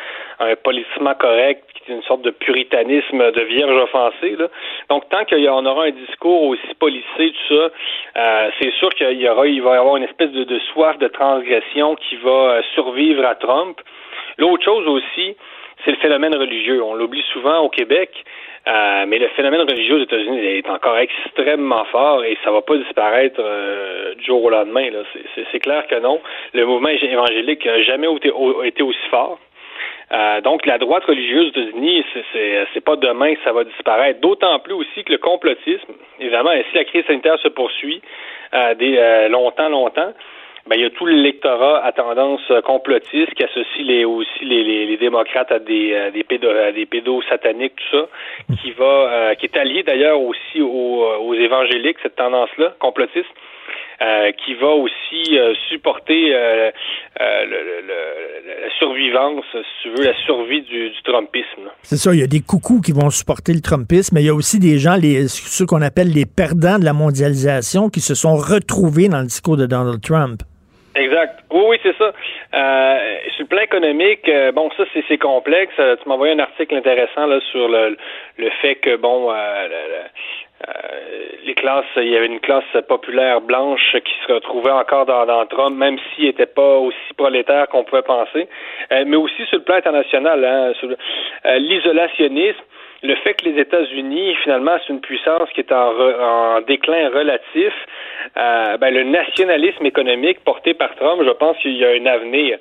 un 0.40 0.56
politiquement 0.56 1.14
correct 1.14 1.64
une 1.88 2.02
sorte 2.02 2.22
de 2.22 2.30
puritanisme 2.30 3.30
de 3.32 3.40
vierge 3.42 3.76
offensée. 3.76 4.36
Là. 4.36 4.48
Donc, 4.88 5.08
tant 5.08 5.24
qu'on 5.24 5.66
aura 5.66 5.84
un 5.84 5.90
discours 5.90 6.42
aussi 6.44 6.74
policé, 6.78 7.06
tout 7.16 7.54
ça, 7.54 7.70
euh, 8.16 8.50
c'est 8.60 8.72
sûr 8.74 8.90
qu'il 8.90 9.20
y 9.20 9.28
aura, 9.28 9.46
il 9.46 9.62
va 9.62 9.74
y 9.74 9.78
avoir 9.78 9.96
une 9.96 10.04
espèce 10.04 10.30
de, 10.30 10.58
soif 10.72 10.98
de 10.98 11.08
transgression 11.08 11.96
qui 11.96 12.16
va 12.16 12.30
euh, 12.30 12.62
survivre 12.74 13.24
à 13.24 13.34
Trump. 13.34 13.80
L'autre 14.38 14.64
chose 14.64 14.86
aussi, 14.86 15.36
c'est 15.84 15.90
le 15.92 15.96
phénomène 15.98 16.34
religieux. 16.34 16.82
On 16.82 16.94
l'oublie 16.94 17.24
souvent 17.32 17.60
au 17.60 17.68
Québec. 17.68 18.10
Euh, 18.64 19.06
mais 19.08 19.18
le 19.18 19.26
phénomène 19.30 19.62
religieux 19.62 19.96
aux 19.96 20.02
États-Unis 20.04 20.38
est 20.38 20.68
encore 20.68 20.96
extrêmement 20.96 21.84
fort 21.86 22.24
et 22.24 22.38
ça 22.44 22.52
va 22.52 22.62
pas 22.62 22.76
disparaître 22.76 23.42
du 24.16 24.24
jour 24.24 24.44
au 24.44 24.50
lendemain. 24.50 24.88
C'est 25.50 25.58
clair 25.58 25.84
que 25.88 25.98
non. 25.98 26.20
Le 26.54 26.64
mouvement 26.64 26.90
évangélique 26.90 27.66
n'a 27.66 27.82
jamais 27.82 28.06
été 28.14 28.82
aussi 28.82 29.08
fort. 29.10 29.40
Euh, 30.12 30.40
donc, 30.42 30.66
la 30.66 30.78
droite 30.78 31.04
religieuse 31.04 31.46
aux 31.46 31.60
États-Unis, 31.60 32.04
c'est 32.74 32.84
pas 32.84 32.96
demain 32.96 33.34
que 33.34 33.40
ça 33.44 33.52
va 33.52 33.64
disparaître. 33.64 34.20
D'autant 34.20 34.58
plus 34.58 34.74
aussi 34.74 35.04
que 35.04 35.12
le 35.12 35.18
complotisme, 35.18 35.92
évidemment, 36.20 36.50
si 36.70 36.76
la 36.76 36.84
crise 36.84 37.04
sanitaire 37.06 37.38
se 37.38 37.48
poursuit 37.48 38.02
euh, 38.52 38.74
des, 38.74 38.96
euh, 38.98 39.28
longtemps, 39.28 39.70
longtemps, 39.70 40.12
ben, 40.66 40.76
il 40.76 40.82
y 40.82 40.84
a 40.84 40.90
tout 40.90 41.06
l'électorat 41.06 41.84
à 41.84 41.92
tendance 41.92 42.52
complotiste 42.64 43.34
qui 43.34 43.44
associe 43.44 43.84
les, 43.84 44.04
aussi 44.04 44.44
les, 44.44 44.86
les, 44.86 44.96
démocrates 44.96 45.50
à 45.50 45.58
des, 45.58 46.10
des, 46.12 46.24
pédos, 46.24 46.52
des 46.74 46.86
pédos 46.86 47.22
sataniques, 47.28 47.74
tout 47.76 47.96
ça, 47.98 48.56
qui 48.62 48.70
va, 48.72 49.34
qui 49.36 49.46
est 49.46 49.56
allié 49.56 49.82
d'ailleurs 49.82 50.20
aussi 50.20 50.60
aux, 50.60 51.04
aux 51.20 51.34
évangéliques, 51.34 51.98
cette 52.02 52.16
tendance-là, 52.16 52.74
complotiste. 52.78 53.28
Euh, 54.02 54.32
qui 54.44 54.54
va 54.54 54.70
aussi 54.70 55.38
euh, 55.38 55.54
supporter 55.68 56.34
euh, 56.34 56.72
la 57.20 58.70
survivance, 58.78 59.44
si 59.52 59.82
tu 59.82 59.90
veux, 59.90 60.04
la 60.04 60.14
survie 60.24 60.62
du, 60.62 60.90
Trumpisme. 61.04 61.70
C'est 61.82 61.96
ça, 61.96 62.12
il 62.12 62.18
y 62.18 62.22
a 62.22 62.26
des 62.26 62.40
coucous 62.40 62.80
qui 62.80 62.90
vont 62.90 63.10
supporter 63.10 63.52
le 63.52 63.60
Trumpisme, 63.60 64.16
mais 64.16 64.22
il 64.22 64.26
y 64.26 64.30
a 64.30 64.34
aussi 64.34 64.58
des 64.58 64.78
gens, 64.78 64.96
les, 64.96 65.28
ceux 65.28 65.66
qu'on 65.66 65.82
appelle 65.82 66.08
les 66.08 66.26
perdants 66.26 66.80
de 66.80 66.84
la 66.84 66.92
mondialisation, 66.94 67.90
qui 67.90 68.00
se 68.00 68.16
sont 68.16 68.34
retrouvés 68.34 69.08
dans 69.08 69.20
le 69.20 69.26
discours 69.26 69.56
de 69.56 69.66
Donald 69.66 70.00
Trump. 70.02 70.42
Exact. 70.94 71.40
Oui, 71.50 71.62
oui, 71.68 71.80
c'est 71.82 71.96
ça. 71.96 72.12
sur 73.34 73.44
le 73.44 73.46
plan 73.46 73.62
économique, 73.62 74.30
bon, 74.54 74.70
ça 74.76 74.84
c'est 75.08 75.18
complexe. 75.18 75.72
tu 75.76 76.08
m'as 76.08 76.14
envoyé 76.14 76.34
un 76.34 76.38
article 76.38 76.74
intéressant 76.74 77.26
là 77.26 77.40
sur 77.50 77.68
le, 77.68 77.96
le 78.36 78.50
fait 78.60 78.74
que 78.76 78.96
bon, 78.96 79.32
euh, 80.68 80.72
les 81.44 81.54
classes, 81.54 81.84
il 81.96 82.08
y 82.08 82.16
avait 82.16 82.26
une 82.26 82.38
classe 82.38 82.64
populaire 82.88 83.40
blanche 83.40 83.96
qui 84.04 84.12
se 84.26 84.32
retrouvait 84.32 84.70
encore 84.70 85.06
dans, 85.06 85.26
dans 85.26 85.44
Trump, 85.46 85.76
même 85.76 85.98
s'il 86.14 86.26
n'était 86.26 86.46
pas 86.46 86.76
aussi 86.76 87.14
prolétaire 87.16 87.66
qu'on 87.68 87.82
pouvait 87.82 88.02
penser, 88.02 88.48
euh, 88.92 89.04
mais 89.06 89.16
aussi 89.16 89.44
sur 89.46 89.58
le 89.58 89.64
plan 89.64 89.76
international, 89.76 90.44
hein, 90.44 90.72
sur 90.78 90.88
euh, 90.90 91.58
l'isolationnisme 91.58 92.60
le 93.02 93.14
fait 93.16 93.34
que 93.34 93.48
les 93.48 93.60
États-Unis, 93.60 94.36
finalement, 94.42 94.76
c'est 94.78 94.92
une 94.92 95.00
puissance 95.00 95.48
qui 95.54 95.60
est 95.60 95.72
en, 95.72 95.90
en 95.90 96.60
déclin 96.60 97.08
relatif, 97.08 97.72
euh, 98.36 98.76
ben, 98.76 98.94
le 98.94 99.02
nationalisme 99.02 99.84
économique 99.84 100.44
porté 100.44 100.72
par 100.74 100.94
Trump, 100.94 101.22
je 101.24 101.30
pense 101.30 101.56
qu'il 101.58 101.76
y 101.76 101.84
a 101.84 101.90
un 101.90 102.06
avenir. 102.06 102.58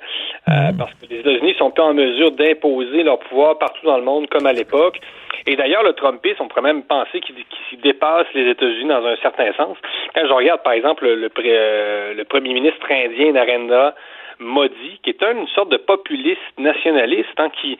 Euh, 0.48 0.52
mm-hmm. 0.52 0.76
Parce 0.76 0.90
que 0.94 1.06
les 1.08 1.20
États-Unis 1.20 1.54
sont 1.58 1.70
pas 1.70 1.84
en 1.84 1.94
mesure 1.94 2.32
d'imposer 2.32 3.04
leur 3.04 3.20
pouvoir 3.20 3.58
partout 3.58 3.86
dans 3.86 3.96
le 3.96 4.04
monde 4.04 4.28
comme 4.28 4.46
à 4.46 4.52
l'époque. 4.52 5.00
Et 5.46 5.54
d'ailleurs, 5.56 5.84
le 5.84 5.92
Trumpisme, 5.92 6.42
on 6.42 6.48
pourrait 6.48 6.62
même 6.62 6.82
penser 6.82 7.20
qu'il 7.20 7.36
dépasse 7.80 8.26
les 8.34 8.50
États-Unis 8.50 8.88
dans 8.88 9.06
un 9.06 9.16
certain 9.16 9.52
sens. 9.54 9.76
Quand 10.14 10.26
je 10.26 10.32
regarde, 10.32 10.62
par 10.62 10.72
exemple, 10.72 11.06
le, 11.06 11.30
euh, 11.38 12.14
le 12.14 12.24
premier 12.24 12.52
ministre 12.52 12.86
indien 12.90 13.32
Narendra 13.32 13.94
Modi, 14.38 14.98
qui 15.02 15.10
est 15.10 15.22
une 15.22 15.46
sorte 15.48 15.70
de 15.70 15.76
populiste 15.76 16.40
nationaliste, 16.58 17.38
hein, 17.38 17.50
qui 17.60 17.78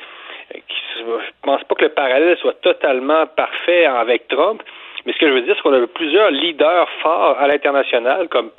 je 0.55 1.31
pense 1.43 1.62
pas 1.65 1.74
que 1.74 1.83
le 1.85 1.91
parallèle 1.91 2.37
soit 2.39 2.61
totalement 2.61 3.27
parfait 3.27 3.87
avec 3.87 4.29
Trump. 4.29 4.62
Mais 5.05 5.12
ce 5.12 5.19
que 5.19 5.27
je 5.27 5.33
veux 5.33 5.41
dire, 5.43 5.55
c'est 5.57 5.62
qu'on 5.62 5.73
a 5.73 5.85
plusieurs 5.89 6.31
leaders 6.31 6.89
forts 7.03 7.37
à 7.41 7.49
l'international, 7.49 8.29
comme 8.29 8.51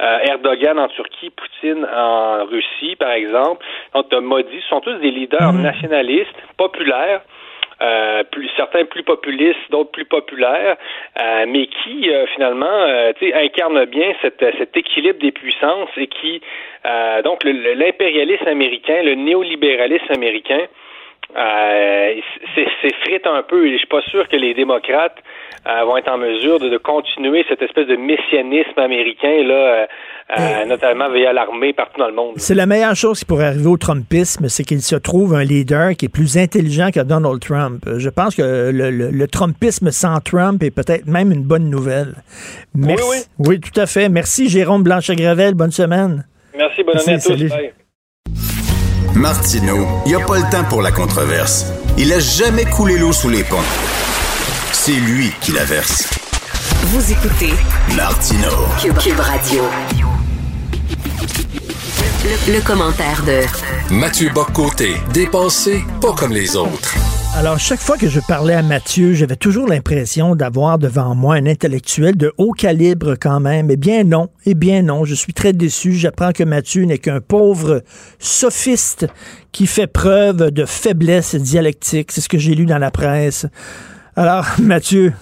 euh, 0.00 0.18
Erdogan 0.24 0.78
en 0.78 0.88
Turquie, 0.88 1.30
Poutine 1.30 1.86
en 1.94 2.44
Russie, 2.46 2.96
par 2.96 3.12
exemple. 3.12 3.64
Donc, 3.94 4.12
Modi, 4.12 4.60
ce 4.62 4.68
sont 4.68 4.80
tous 4.80 4.94
des 4.94 5.12
leaders 5.12 5.52
Mhm. 5.52 5.62
nationalistes, 5.62 6.34
populaires, 6.56 7.20
euh, 7.82 8.24
plus, 8.24 8.48
certains 8.56 8.84
plus 8.84 9.02
populistes, 9.04 9.58
d'autres 9.70 9.90
plus 9.92 10.04
populaires, 10.04 10.76
euh, 11.20 11.44
mais 11.48 11.66
qui 11.66 12.10
euh, 12.10 12.26
finalement 12.34 12.66
euh, 12.66 13.12
incarnent 13.34 13.84
bien 13.86 14.12
cet, 14.22 14.44
cet 14.58 14.76
équilibre 14.76 15.20
des 15.20 15.32
puissances 15.32 15.90
et 15.96 16.06
qui 16.06 16.40
euh, 16.86 17.22
donc 17.22 17.42
l'impérialisme 17.44 18.46
américain, 18.48 19.02
le 19.02 19.14
néolibéralisme 19.14 20.12
américain 20.12 20.66
euh, 21.36 22.14
c'est- 22.54 22.66
s'effrite 22.82 23.26
un 23.26 23.42
peu 23.42 23.66
et 23.66 23.72
je 23.72 23.78
suis 23.78 23.86
pas 23.86 24.02
sûr 24.10 24.28
que 24.28 24.36
les 24.36 24.54
démocrates 24.54 25.16
euh, 25.66 25.84
vont 25.84 25.96
être 25.96 26.10
en 26.10 26.18
mesure 26.18 26.58
de, 26.58 26.68
de 26.68 26.76
continuer 26.76 27.44
cette 27.48 27.62
espèce 27.62 27.86
de 27.86 27.96
messianisme 27.96 28.78
américain 28.78 29.42
là, 29.44 29.54
euh, 29.54 29.86
euh, 30.38 30.64
notamment 30.66 31.10
via 31.10 31.32
l'armée 31.32 31.72
partout 31.72 32.00
dans 32.00 32.08
le 32.08 32.14
monde. 32.14 32.34
C'est 32.36 32.54
la 32.54 32.66
meilleure 32.66 32.96
chose 32.96 33.20
qui 33.20 33.24
pourrait 33.24 33.46
arriver 33.46 33.66
au 33.68 33.76
Trumpisme, 33.76 34.48
c'est 34.48 34.64
qu'il 34.64 34.82
se 34.82 34.96
trouve 34.96 35.34
un 35.34 35.44
leader 35.44 35.92
qui 35.96 36.06
est 36.06 36.12
plus 36.12 36.36
intelligent 36.36 36.90
que 36.92 37.00
Donald 37.00 37.40
Trump. 37.40 37.82
Je 37.98 38.08
pense 38.10 38.34
que 38.34 38.70
le, 38.72 38.90
le- 38.90 39.10
le 39.10 39.28
Trumpisme 39.28 39.90
sans 39.90 40.18
Trump 40.20 40.62
est 40.62 40.70
peut-être 40.74 41.06
même 41.06 41.30
une 41.32 41.42
bonne 41.44 41.70
nouvelle. 41.70 42.14
Merci. 42.74 43.26
Oui, 43.38 43.60
tout 43.60 43.78
à 43.80 43.86
fait. 43.86 44.08
Merci 44.08 44.48
Jérôme 44.48 44.82
Blanchet-Gravel. 44.82 45.54
Bonne 45.54 45.70
semaine. 45.70 46.24
Merci, 46.56 46.82
bonne 46.82 46.94
Merci, 47.06 47.30
année 47.32 47.46
à 47.46 47.56
tous. 47.56 48.61
Martineau, 49.14 49.86
il 50.06 50.08
n'y 50.08 50.14
a 50.14 50.24
pas 50.24 50.38
le 50.38 50.50
temps 50.50 50.64
pour 50.64 50.82
la 50.82 50.90
controverse. 50.90 51.66
Il 51.98 52.12
a 52.12 52.18
jamais 52.18 52.64
coulé 52.64 52.96
l'eau 52.98 53.12
sous 53.12 53.28
les 53.28 53.44
ponts. 53.44 53.56
C'est 54.72 54.92
lui 54.92 55.32
qui 55.40 55.52
la 55.52 55.64
verse. 55.64 56.08
Vous 56.86 57.12
écoutez 57.12 57.52
Martineau. 57.94 58.66
Cube, 58.80 58.96
Cube 58.98 59.20
Radio. 59.20 59.62
Le, 62.24 62.52
le 62.54 62.60
commentaire 62.62 63.22
de 63.24 63.42
Mathieu 63.94 64.30
Boccoté, 64.30 64.96
dépensé 65.12 65.84
pas 66.00 66.12
comme 66.12 66.32
les 66.32 66.56
autres. 66.56 66.94
Alors, 67.34 67.58
chaque 67.58 67.80
fois 67.80 67.96
que 67.96 68.08
je 68.08 68.20
parlais 68.20 68.52
à 68.52 68.62
Mathieu, 68.62 69.14
j'avais 69.14 69.36
toujours 69.36 69.66
l'impression 69.66 70.36
d'avoir 70.36 70.78
devant 70.78 71.14
moi 71.14 71.36
un 71.36 71.46
intellectuel 71.46 72.14
de 72.16 72.32
haut 72.36 72.52
calibre 72.52 73.16
quand 73.18 73.40
même. 73.40 73.70
Eh 73.70 73.76
bien 73.76 74.04
non, 74.04 74.28
eh 74.44 74.54
bien 74.54 74.82
non, 74.82 75.06
je 75.06 75.14
suis 75.14 75.32
très 75.32 75.54
déçu. 75.54 75.94
J'apprends 75.94 76.32
que 76.32 76.44
Mathieu 76.44 76.84
n'est 76.84 76.98
qu'un 76.98 77.20
pauvre 77.20 77.82
sophiste 78.18 79.06
qui 79.50 79.66
fait 79.66 79.86
preuve 79.86 80.50
de 80.50 80.66
faiblesse 80.66 81.34
dialectique. 81.34 82.12
C'est 82.12 82.20
ce 82.20 82.28
que 82.28 82.38
j'ai 82.38 82.54
lu 82.54 82.66
dans 82.66 82.78
la 82.78 82.90
presse. 82.90 83.46
Alors, 84.14 84.46
Mathieu, 84.58 85.14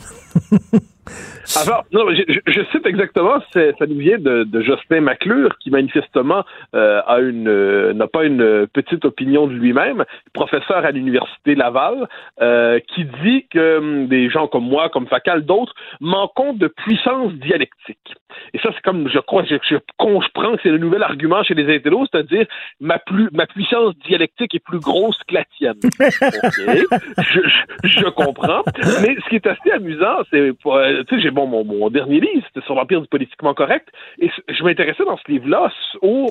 Alors, 1.57 1.85
non, 1.93 2.05
je, 2.11 2.23
je- 2.47 2.61
cite 2.71 2.87
exactement, 2.87 3.41
ça 3.53 3.87
nous 3.89 3.99
vient 3.99 4.19
de, 4.19 4.45
de 4.45 4.61
Jocelyn 4.61 5.01
Maclure, 5.01 5.57
qui 5.59 5.71
manifestement 5.71 6.45
euh, 6.75 7.01
a 7.07 7.19
une 7.21 7.49
euh, 7.49 7.93
n'a 7.93 8.07
pas 8.07 8.25
une 8.25 8.67
petite 8.73 9.05
opinion 9.05 9.47
de 9.47 9.55
lui-même, 9.55 10.05
professeur 10.33 10.85
à 10.85 10.91
l'université 10.91 11.55
Laval, 11.55 12.09
euh, 12.41 12.79
qui 12.95 13.05
dit 13.25 13.47
que 13.51 13.79
hum, 13.79 14.07
des 14.07 14.31
gens 14.31 14.47
comme 14.47 14.65
moi, 14.65 14.89
comme 14.91 15.07
Facal, 15.07 15.45
d'autres, 15.45 15.75
manquons 16.01 16.53
de 16.53 16.69
puissance 16.69 17.33
dialectique. 17.33 18.15
Et 18.55 18.59
ça, 18.59 18.71
c'est 18.75 18.83
comme, 18.83 19.09
je 19.09 19.19
crois, 19.19 19.45
je, 19.45 19.57
je, 19.69 19.77
je 19.77 20.29
prends 20.35 20.57
que 20.57 20.61
c'est 20.63 20.71
le 20.71 20.79
nouvel 20.79 21.03
argument 21.03 21.43
chez 21.43 21.55
les 21.55 21.75
intellos, 21.75 22.07
c'est-à-dire 22.11 22.47
ma 22.81 22.99
plus 22.99 23.29
ma 23.33 23.47
puissance 23.47 23.95
dialectique 24.07 24.55
est 24.55 24.65
plus 24.65 24.81
grosse 24.81 25.19
que 25.29 25.35
la 25.35 25.45
tienne. 25.57 25.79
OK, 26.01 27.03
je, 27.19 27.41
je, 27.85 27.89
je 27.89 28.09
comprends. 28.09 28.63
Mais 29.03 29.17
ce 29.25 29.29
qui 29.29 29.37
est 29.37 29.47
assez 29.47 29.71
amusant, 29.71 30.19
c'est, 30.31 30.53
euh, 30.67 31.05
tu 31.05 31.17
sais, 31.17 31.23
j'ai 31.23 31.31
bon 31.31 31.47
mon, 31.47 31.65
mon 31.65 31.91
dernier 31.91 32.21
livre, 32.21 32.47
c'était 32.53 32.65
sur 32.67 32.75
l'empire 32.75 33.01
du 33.01 33.09
politiquement 33.09 33.55
correct, 33.55 33.89
et 34.19 34.31
je 34.49 34.63
m'intéressais 34.65 35.05
dans 35.05 35.17
ce 35.17 35.31
livre-là 35.31 35.71
aux 36.03 36.31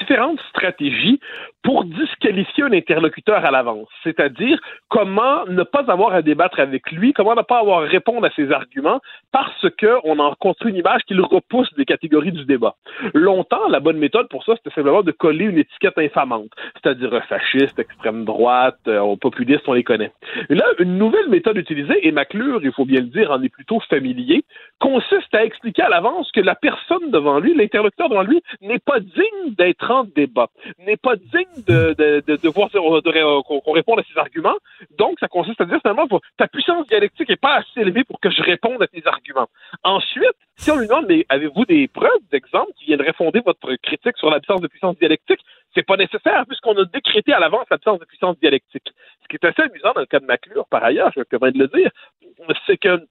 différentes 0.00 0.40
stratégies 0.50 1.20
pour 1.62 1.84
disqualifier 1.84 2.64
un 2.64 2.72
interlocuteur 2.72 3.44
à 3.44 3.50
l'avance, 3.50 3.88
c'est-à-dire 4.02 4.58
comment 4.88 5.44
ne 5.46 5.62
pas 5.62 5.90
avoir 5.90 6.14
à 6.14 6.22
débattre 6.22 6.60
avec 6.60 6.92
lui, 6.92 7.12
comment 7.12 7.34
ne 7.34 7.42
pas 7.42 7.58
avoir 7.58 7.82
à 7.82 7.86
répondre 7.86 8.26
à 8.26 8.30
ses 8.36 8.52
arguments 8.52 9.00
parce 9.32 9.66
que 9.78 9.98
on 10.04 10.18
en 10.18 10.34
construit 10.34 10.70
une 10.70 10.76
image 10.78 11.02
qui 11.06 11.14
le 11.14 11.24
repousse 11.24 11.72
des 11.74 11.84
catégories 11.84 12.32
du 12.32 12.44
débat. 12.44 12.74
Longtemps, 13.14 13.68
la 13.68 13.80
bonne 13.80 13.98
méthode 13.98 14.28
pour 14.28 14.44
ça, 14.44 14.54
c'était 14.56 14.74
simplement 14.74 15.02
de 15.02 15.10
coller 15.10 15.46
une 15.46 15.58
étiquette 15.58 15.98
infamante, 15.98 16.50
c'est-à-dire 16.74 17.24
fasciste, 17.28 17.78
extrême 17.78 18.24
droite, 18.24 18.78
euh, 18.86 19.00
aux 19.00 19.16
populistes, 19.16 19.66
on 19.66 19.72
les 19.72 19.84
connaît. 19.84 20.12
Et 20.50 20.54
là, 20.54 20.66
une 20.78 20.98
nouvelle 20.98 21.28
méthode 21.28 21.56
utilisée, 21.56 22.06
et 22.06 22.12
Maclure, 22.12 22.60
il 22.62 22.72
faut 22.72 22.84
bien 22.84 23.00
le 23.00 23.06
dire, 23.06 23.30
en 23.30 23.42
est 23.42 23.48
plutôt 23.48 23.80
familier, 23.80 24.44
consiste 24.78 25.34
à 25.34 25.44
expliquer 25.44 25.82
à 25.82 25.88
l'avance 25.88 26.30
que 26.32 26.40
la 26.40 26.54
personne 26.54 27.10
devant 27.10 27.40
lui, 27.40 27.54
l'interlocuteur 27.54 28.08
devant 28.08 28.22
lui, 28.22 28.42
n'est 28.60 28.78
pas 28.78 29.00
digne 29.00 29.54
d'être 29.56 29.63
en 29.88 30.04
débat, 30.04 30.48
n'est 30.78 30.96
pas 30.96 31.16
digne 31.16 31.64
de, 31.66 31.94
de, 31.96 32.36
de, 32.36 32.48
voir 32.48 32.70
qu'on 32.70 33.72
réponde 33.72 34.00
à 34.00 34.02
ses 34.02 34.18
arguments. 34.18 34.56
Donc, 34.98 35.18
ça 35.20 35.28
consiste 35.28 35.60
à 35.60 35.64
dire 35.64 35.78
finalement, 35.80 36.06
ta 36.36 36.48
puissance 36.48 36.86
dialectique 36.86 37.28
n'est 37.28 37.36
pas 37.36 37.56
assez 37.56 37.80
élevée 37.80 38.04
pour 38.04 38.20
que 38.20 38.30
je 38.30 38.42
réponde 38.42 38.82
à 38.82 38.86
tes 38.86 39.02
arguments. 39.06 39.48
Ensuite, 39.82 40.36
si 40.56 40.70
on 40.70 40.76
lui 40.76 40.86
demande, 40.86 41.06
mais 41.08 41.26
avez-vous 41.28 41.64
des 41.64 41.88
preuves, 41.88 42.10
d'exemples 42.30 42.72
qui 42.78 42.86
viendraient 42.86 43.12
fonder 43.12 43.40
votre 43.44 43.74
critique 43.76 44.16
sur 44.16 44.30
l'absence 44.30 44.60
de 44.60 44.68
puissance 44.68 44.96
dialectique? 44.98 45.40
C'est 45.74 45.86
pas 45.86 45.96
nécessaire 45.96 46.44
puisqu'on 46.46 46.76
a 46.76 46.84
décrété 46.84 47.32
à 47.32 47.40
l'avance 47.40 47.66
l'absence 47.70 47.98
de 47.98 48.04
puissance 48.04 48.38
dialectique. 48.38 48.92
Ce 49.22 49.28
qui 49.28 49.36
est 49.36 49.46
assez 49.46 49.62
amusant 49.62 49.92
dans 49.94 50.00
le 50.00 50.06
cas 50.06 50.20
de 50.20 50.26
Maclure, 50.26 50.66
par 50.70 50.84
ailleurs, 50.84 51.10
je 51.14 51.20
me 51.20 51.24
permets 51.24 51.52
de 51.52 51.58
le 51.58 51.68
dire, 51.68 51.90
c'est 52.66 52.76
que 52.76 53.06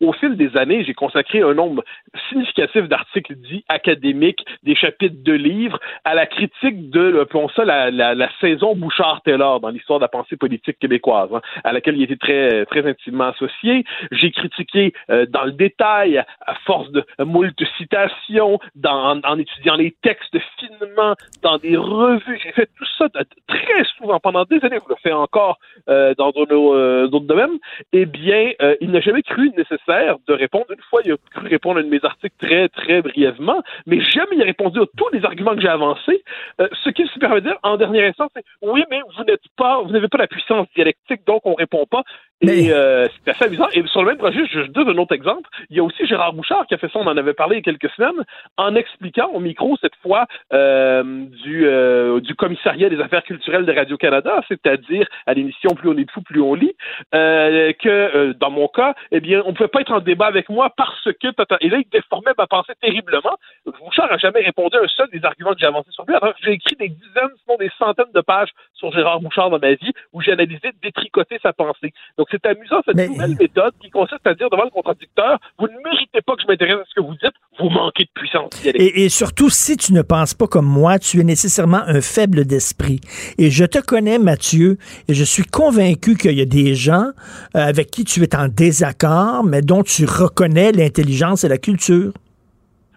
au 0.00 0.12
fil 0.12 0.36
des 0.36 0.56
années, 0.56 0.84
j'ai 0.84 0.94
consacré 0.94 1.42
un 1.42 1.54
nombre 1.54 1.84
significatif 2.28 2.88
d'articles 2.88 3.34
dits 3.36 3.64
académiques, 3.68 4.44
des 4.62 4.74
chapitres 4.74 5.22
de 5.22 5.32
livres, 5.32 5.78
à 6.04 6.14
la 6.14 6.26
critique 6.26 6.90
de, 6.90 7.20
appelons 7.20 7.48
ça, 7.50 7.64
la, 7.64 7.90
la, 7.90 8.14
la 8.14 8.30
saison 8.40 8.74
Bouchard-Taylor 8.74 9.60
dans 9.60 9.68
l'histoire 9.70 9.98
de 9.98 10.04
la 10.04 10.08
pensée 10.08 10.36
politique 10.36 10.78
québécoise, 10.78 11.30
hein, 11.32 11.40
à 11.64 11.72
laquelle 11.72 11.96
il 11.96 12.02
était 12.02 12.16
très, 12.16 12.66
très 12.66 12.86
intimement 12.88 13.28
associé. 13.28 13.84
J'ai 14.12 14.30
critiqué 14.30 14.92
euh, 15.10 15.26
dans 15.26 15.44
le 15.44 15.52
détail, 15.52 16.18
à 16.18 16.54
force 16.66 16.90
de 16.90 17.04
moult 17.20 17.54
citations, 17.78 18.58
en, 18.84 19.38
étudiant 19.38 19.76
les 19.76 19.94
textes 20.02 20.36
finement, 20.58 21.14
dans 21.42 21.58
des 21.58 21.76
revues. 21.76 22.40
J'ai 22.42 22.52
fait 22.52 22.68
tout 22.76 22.86
ça 22.98 23.08
de- 23.08 23.26
très 23.46 23.84
souvent, 23.96 24.20
pendant 24.20 24.44
des 24.44 24.64
années, 24.64 24.78
je 24.82 24.88
le 24.88 24.96
fais 25.02 25.12
encore 25.12 25.58
euh, 25.88 26.14
dans 26.16 26.30
d'autres 26.30 26.54
euh, 26.54 27.08
domaines. 27.08 27.58
Eh 27.92 28.06
bien, 28.06 28.52
euh, 28.62 28.76
il 28.80 28.90
n'a 28.90 29.00
jamais 29.00 29.22
cru 29.22 29.50
nécessaire 29.56 30.16
de 30.26 30.32
répondre. 30.32 30.66
Une 30.70 30.82
fois, 30.90 31.00
il 31.04 31.12
a 31.12 31.16
cru 31.34 31.48
répondre 31.48 31.78
à 31.78 31.82
un 31.82 31.84
de 31.84 32.05
mes 32.06 32.12
articles 32.12 32.36
très, 32.38 32.68
très 32.68 33.02
brièvement, 33.02 33.62
mais 33.86 34.00
jamais 34.00 34.36
il 34.36 34.42
a 34.42 34.44
répondu 34.44 34.80
à 34.80 34.84
tous 34.96 35.08
les 35.12 35.24
arguments 35.24 35.54
que 35.54 35.60
j'ai 35.60 35.68
avancés. 35.68 36.22
Euh, 36.60 36.68
ce 36.84 36.90
qui 36.90 37.06
se 37.06 37.18
permet 37.18 37.40
de 37.40 37.48
dire, 37.48 37.58
en 37.62 37.76
dernière 37.76 38.08
instance, 38.08 38.30
c'est 38.34 38.44
oui, 38.62 38.84
mais 38.90 39.00
vous 39.16 39.24
n'êtes 39.24 39.42
pas, 39.56 39.82
vous 39.82 39.90
n'avez 39.90 40.08
pas 40.08 40.18
la 40.18 40.26
puissance 40.26 40.66
dialectique, 40.74 41.20
donc 41.26 41.42
on 41.44 41.54
répond 41.54 41.86
pas. 41.86 42.02
Et 42.42 42.70
euh, 42.70 43.08
c'est 43.24 43.30
assez 43.30 43.44
amusant. 43.44 43.66
Et 43.72 43.82
sur 43.86 44.02
le 44.02 44.08
même 44.08 44.18
projet, 44.18 44.44
je, 44.52 44.60
donne 44.66 44.90
un 44.90 44.98
autre 44.98 45.14
exemple. 45.14 45.48
Il 45.70 45.76
y 45.76 45.80
a 45.80 45.82
aussi 45.82 46.06
Gérard 46.06 46.34
Bouchard 46.34 46.66
qui 46.66 46.74
a 46.74 46.78
fait 46.78 46.88
ça, 46.92 46.98
on 46.98 47.06
en 47.06 47.16
avait 47.16 47.32
parlé 47.32 47.56
il 47.56 47.58
y 47.58 47.60
a 47.60 47.72
quelques 47.72 47.92
semaines, 47.94 48.22
en 48.58 48.74
expliquant 48.74 49.30
au 49.32 49.40
micro, 49.40 49.76
cette 49.80 49.96
fois, 50.02 50.26
euh, 50.52 51.02
du, 51.42 51.66
euh, 51.66 52.20
du 52.20 52.34
commissariat 52.34 52.90
des 52.90 53.00
affaires 53.00 53.22
culturelles 53.22 53.64
de 53.64 53.72
Radio-Canada, 53.72 54.42
c'est-à-dire 54.48 55.06
à 55.26 55.32
l'émission 55.32 55.70
Plus 55.74 55.88
on 55.88 55.96
est 55.96 56.04
de 56.04 56.10
fou, 56.10 56.20
plus 56.20 56.42
on 56.42 56.52
lit, 56.54 56.76
euh, 57.14 57.72
que 57.72 57.88
euh, 57.88 58.34
dans 58.34 58.50
mon 58.50 58.68
cas, 58.68 58.94
eh 59.12 59.20
bien, 59.20 59.42
on 59.46 59.50
ne 59.52 59.54
pouvait 59.54 59.68
pas 59.68 59.80
être 59.80 59.92
en 59.92 60.00
débat 60.00 60.26
avec 60.26 60.50
moi 60.50 60.70
parce 60.76 61.04
que... 61.04 61.28
tata- 61.28 61.56
Et 61.62 61.70
là, 61.70 61.78
il 61.78 61.88
déformait 61.88 62.32
ma 62.36 62.46
pensée 62.46 62.74
terriblement. 62.82 63.36
Bouchard 63.64 64.10
n'a 64.10 64.18
jamais 64.18 64.40
répondu 64.42 64.76
à 64.76 64.80
un 64.82 64.88
seul 64.88 65.08
des 65.10 65.24
arguments 65.24 65.52
que 65.52 65.60
j'ai 65.60 65.66
avancés 65.66 65.90
sur 65.90 66.04
lui, 66.06 66.14
alors 66.14 66.34
que 66.34 66.40
j'ai 66.44 66.52
écrit 66.52 66.76
des 66.76 66.88
dizaines, 66.90 67.30
sinon 67.44 67.56
des 67.58 67.70
centaines 67.78 68.12
de 68.14 68.20
pages 68.20 68.50
sur 68.74 68.92
Gérard 68.92 69.20
Bouchard 69.20 69.48
dans 69.48 69.58
ma 69.58 69.72
vie, 69.72 69.92
où 70.12 70.20
j'ai 70.20 70.32
analysé, 70.32 70.72
détricoté 70.82 71.38
sa 71.42 71.54
pensée. 71.54 71.94
Donc 72.18 72.25
c'est 72.30 72.44
amusant 72.46 72.80
cette 72.84 72.96
nouvelle 72.96 73.36
méthode 73.38 73.74
qui 73.80 73.90
consiste 73.90 74.26
à 74.26 74.34
dire 74.34 74.50
devant 74.50 74.64
le 74.64 74.70
contradicteur, 74.70 75.38
vous 75.58 75.66
ne 75.66 75.76
méritez 75.84 76.20
pas 76.24 76.34
que 76.34 76.42
je 76.42 76.46
m'intéresse 76.46 76.80
à 76.80 76.84
ce 76.88 76.94
que 76.94 77.06
vous 77.06 77.14
dites, 77.14 77.34
vous 77.58 77.68
manquez 77.68 78.04
de 78.04 78.10
puissance 78.14 78.50
et 78.64 79.08
surtout, 79.08 79.50
si 79.50 79.76
tu 79.76 79.92
ne 79.92 80.02
penses 80.02 80.34
pas 80.34 80.46
comme 80.46 80.66
moi, 80.66 80.98
tu 80.98 81.20
es 81.20 81.24
nécessairement 81.24 81.82
un 81.86 82.00
faible 82.00 82.44
d'esprit. 82.44 83.00
Et 83.38 83.50
je 83.50 83.64
te 83.64 83.78
connais, 83.78 84.18
Mathieu, 84.18 84.78
et 85.08 85.14
je 85.14 85.24
suis 85.24 85.44
convaincu 85.44 86.16
qu'il 86.16 86.32
y 86.32 86.40
a 86.40 86.46
des 86.46 86.74
gens 86.74 87.10
euh, 87.56 87.60
avec 87.60 87.90
qui 87.90 88.04
tu 88.04 88.22
es 88.22 88.36
en 88.36 88.48
désaccord, 88.48 89.44
mais 89.44 89.62
dont 89.62 89.82
tu 89.82 90.04
reconnais 90.04 90.72
l'intelligence 90.72 91.44
et 91.44 91.48
la 91.48 91.58
culture. 91.58 92.12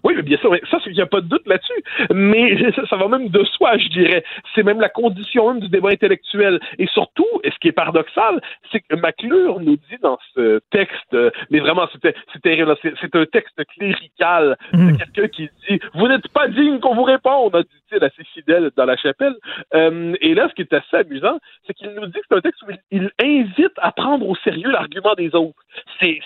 Oui, 0.04 0.14
mais 0.16 0.22
bien 0.22 0.38
sûr, 0.38 0.52
mais 0.52 0.62
ça, 0.70 0.78
il 0.86 0.94
n'y 0.94 1.02
a 1.02 1.06
pas 1.06 1.22
de 1.22 1.28
doute 1.28 1.48
là-dessus. 1.48 1.84
Mais 2.14 2.72
ça, 2.76 2.86
ça 2.88 2.96
va 2.96 3.08
même 3.08 3.30
de 3.30 3.44
soi, 3.44 3.78
je 3.78 3.90
dirais. 3.90 4.24
C'est 4.56 4.64
même 4.64 4.80
la 4.80 4.90
condition 4.90 5.52
même 5.52 5.62
du 5.62 5.70
débat 5.70 5.90
intellectuel. 5.90 6.60
Et 6.78 6.88
surtout, 6.88 7.28
et 7.44 7.52
ce 7.52 7.58
qui 7.60 7.68
est 7.68 7.74
paradoxal, 7.74 8.42
c'est 8.72 8.82
que 8.82 8.96
McClure 8.96 9.60
nous 9.60 9.76
dit 9.76 9.98
dans 10.02 10.18
ce 10.36 10.60
texte, 10.72 11.14
euh, 11.14 11.32
mais 11.50 11.60
vraiment, 11.60 11.88
c'était, 11.92 12.16
c'est 12.34 12.42
terrible, 12.42 12.76
c'est, 12.82 13.16
un 13.16 13.26
texte 13.26 13.62
clérical. 13.78 14.58
C'est 14.72 14.98
quelqu'un 14.98 15.28
qui 15.28 15.50
dit 15.68 15.80
Vous 15.94 16.08
n'êtes 16.08 16.28
pas 16.30 16.48
digne 16.48 16.80
qu'on 16.80 16.96
vous 16.96 17.04
réponde, 17.04 17.56
a 17.56 17.64
dit-il 17.90 18.04
assez 18.04 18.24
fidèle 18.34 18.72
dans 18.76 18.86
la 18.86 18.98
chapelle? 18.98 19.36
Euh, 19.74 20.14
et 20.22 20.34
là, 20.34 20.48
ce 20.50 20.56
qui 20.56 20.62
est 20.62 20.74
assez 20.74 20.98
amusant, 20.98 21.40
c'est 21.66 21.74
qu'il 21.74 21.90
nous 21.90 22.06
dit 22.08 22.14
que 22.14 22.26
c'est 22.30 22.38
un 22.38 22.42
texte 22.42 22.62
où 22.64 22.72
il, 22.92 23.10
invite 23.22 23.74
à 23.78 23.92
prendre 23.92 24.28
au 24.28 24.36
sérieux 24.38 24.70
l'argument 24.70 25.14
des 25.16 25.34
autres. 25.36 25.60
C'est 26.00 26.20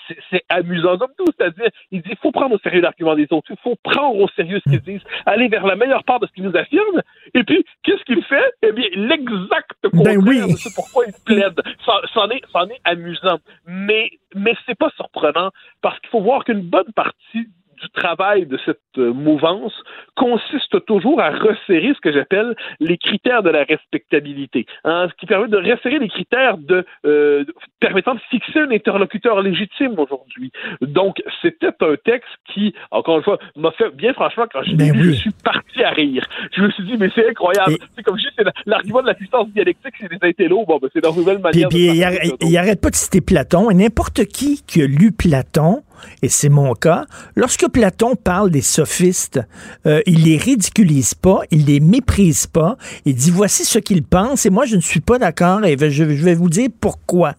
amusant 0.48 0.96
comme 0.98 1.12
tout, 1.16 1.26
c'est-à-dire, 1.36 1.68
il 1.90 2.02
dit, 2.02 2.10
il 2.10 2.16
faut 2.16 2.30
prendre 2.30 2.54
au 2.54 2.58
sérieux 2.58 2.80
l'argument 2.80 3.14
des 3.14 3.26
autres, 3.30 3.50
il 3.50 3.56
faut 3.62 3.76
prendre 3.82 4.16
au 4.16 4.28
sérieux 4.28 4.60
ce 4.64 4.70
qu'ils 4.70 4.80
disent, 4.80 5.02
aller 5.26 5.48
vers 5.48 5.66
la 5.66 5.76
meilleure 5.76 6.04
part 6.04 6.20
de 6.20 6.26
ce 6.26 6.32
qu'ils 6.32 6.44
nous 6.44 6.56
affirment, 6.56 7.02
et 7.34 7.44
puis, 7.44 7.64
qu'est-ce 7.82 8.04
qu'il 8.04 8.22
fait? 8.24 8.52
Eh 8.62 8.72
bien, 8.72 8.86
l'exact 8.94 9.76
Ben 9.82 9.90
contraire 9.90 10.18
oui. 10.18 10.52
de 10.52 10.56
ce 10.56 10.74
pourquoi 10.74 11.04
il 11.06 11.12
plaide. 11.24 11.60
C'en 11.84 12.28
est, 12.30 12.36
est 12.36 12.80
amusant. 12.84 13.38
Mais, 13.66 14.10
mais 14.34 14.54
c'est 14.66 14.78
pas 14.78 14.90
surprenant, 14.96 15.50
parce 15.82 15.98
qu'il 16.00 16.10
faut 16.10 16.20
voir 16.20 16.44
qu'une 16.44 16.62
bonne 16.62 16.92
partie 16.94 17.48
du 17.84 17.90
travail 17.90 18.46
de 18.46 18.58
cette 18.64 18.78
euh, 18.98 19.12
mouvance 19.12 19.72
consiste 20.16 20.84
toujours 20.86 21.20
à 21.20 21.30
resserrer 21.30 21.92
ce 21.94 22.00
que 22.00 22.12
j'appelle 22.12 22.54
les 22.80 22.96
critères 22.96 23.42
de 23.42 23.50
la 23.50 23.64
respectabilité, 23.64 24.66
hein, 24.84 25.08
ce 25.10 25.14
qui 25.16 25.26
permet 25.26 25.48
de 25.48 25.56
resserrer 25.56 25.98
les 25.98 26.08
critères 26.08 26.56
de 26.58 26.84
euh, 27.04 27.44
permettant 27.80 28.14
de 28.14 28.20
fixer 28.30 28.60
un 28.60 28.70
interlocuteur 28.70 29.42
légitime 29.42 29.98
aujourd'hui. 29.98 30.50
Donc, 30.80 31.22
c'était 31.42 31.72
un 31.80 31.96
texte 32.04 32.30
qui, 32.52 32.74
encore 32.90 33.18
une 33.18 33.24
fois, 33.24 33.38
m'a 33.56 33.72
fait 33.72 33.90
bien 33.94 34.12
franchement 34.14 34.46
quand 34.50 34.62
je 34.62 34.74
Ben 34.76 34.92
oui. 34.92 35.04
je 35.04 35.12
suis 35.12 35.32
parti 35.44 35.82
à 35.82 35.90
rire. 35.90 36.24
Je 36.56 36.62
me 36.62 36.70
suis 36.70 36.84
dit, 36.84 36.96
mais 36.98 37.10
c'est 37.14 37.28
incroyable. 37.28 37.76
C'est 37.96 38.02
comme 38.02 38.18
je 38.18 38.24
dis, 38.24 38.50
l'argument 38.66 39.02
de 39.02 39.08
la 39.08 39.14
puissance 39.14 39.48
dialectique, 39.50 39.94
c'est 40.00 40.08
des 40.08 40.18
intellos. 40.22 40.64
Bon, 40.66 40.78
ben, 40.80 40.88
c'est 40.92 41.02
leur 41.02 41.14
nouvelle 41.14 41.36
Puis, 41.36 41.42
manière 41.42 41.68
puis 41.68 41.88
de 41.88 41.94
il, 41.94 42.00
parler, 42.00 42.18
arrête, 42.18 42.32
il 42.40 42.56
arrête 42.56 42.80
pas 42.80 42.90
de 42.90 42.96
citer 42.96 43.20
Platon. 43.20 43.70
Et 43.70 43.74
n'importe 43.74 44.24
qui 44.26 44.62
qui 44.66 44.82
a 44.82 44.86
lu 44.86 45.12
Platon, 45.12 45.82
et 46.22 46.28
c'est 46.28 46.48
mon 46.48 46.74
cas, 46.74 47.04
lorsque 47.36 47.68
Platon 47.68 48.16
parle 48.16 48.50
des 48.50 48.62
sophistes, 48.62 49.40
euh, 49.86 50.00
il 50.06 50.24
les 50.24 50.36
ridiculise 50.36 51.14
pas, 51.14 51.40
il 51.50 51.66
les 51.66 51.80
méprise 51.80 52.46
pas. 52.46 52.76
Il 53.04 53.14
dit 53.14 53.30
voici 53.30 53.64
ce 53.64 53.78
qu'il 53.78 54.02
pense 54.02 54.46
et 54.46 54.50
moi 54.50 54.64
je 54.66 54.76
ne 54.76 54.80
suis 54.80 55.00
pas 55.00 55.18
d'accord 55.18 55.64
et 55.64 55.76
je, 55.90 56.04
vais 56.04 56.34
vous 56.34 56.48
dire 56.48 56.68
pourquoi. 56.80 57.34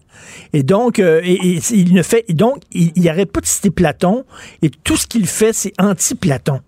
Et 0.52 0.62
donc, 0.62 0.98
euh, 0.98 1.20
il 1.24 1.94
ne 1.94 2.02
fait 2.02 2.24
donc 2.30 2.62
il, 2.72 2.92
il 2.96 3.08
arrête 3.08 3.32
pas 3.32 3.40
de 3.40 3.46
citer 3.46 3.70
Platon 3.70 4.24
et 4.62 4.70
tout 4.70 4.96
ce 4.96 5.06
qu'il 5.06 5.26
fait 5.26 5.52
c'est 5.52 5.72
anti-Platon. 5.80 6.60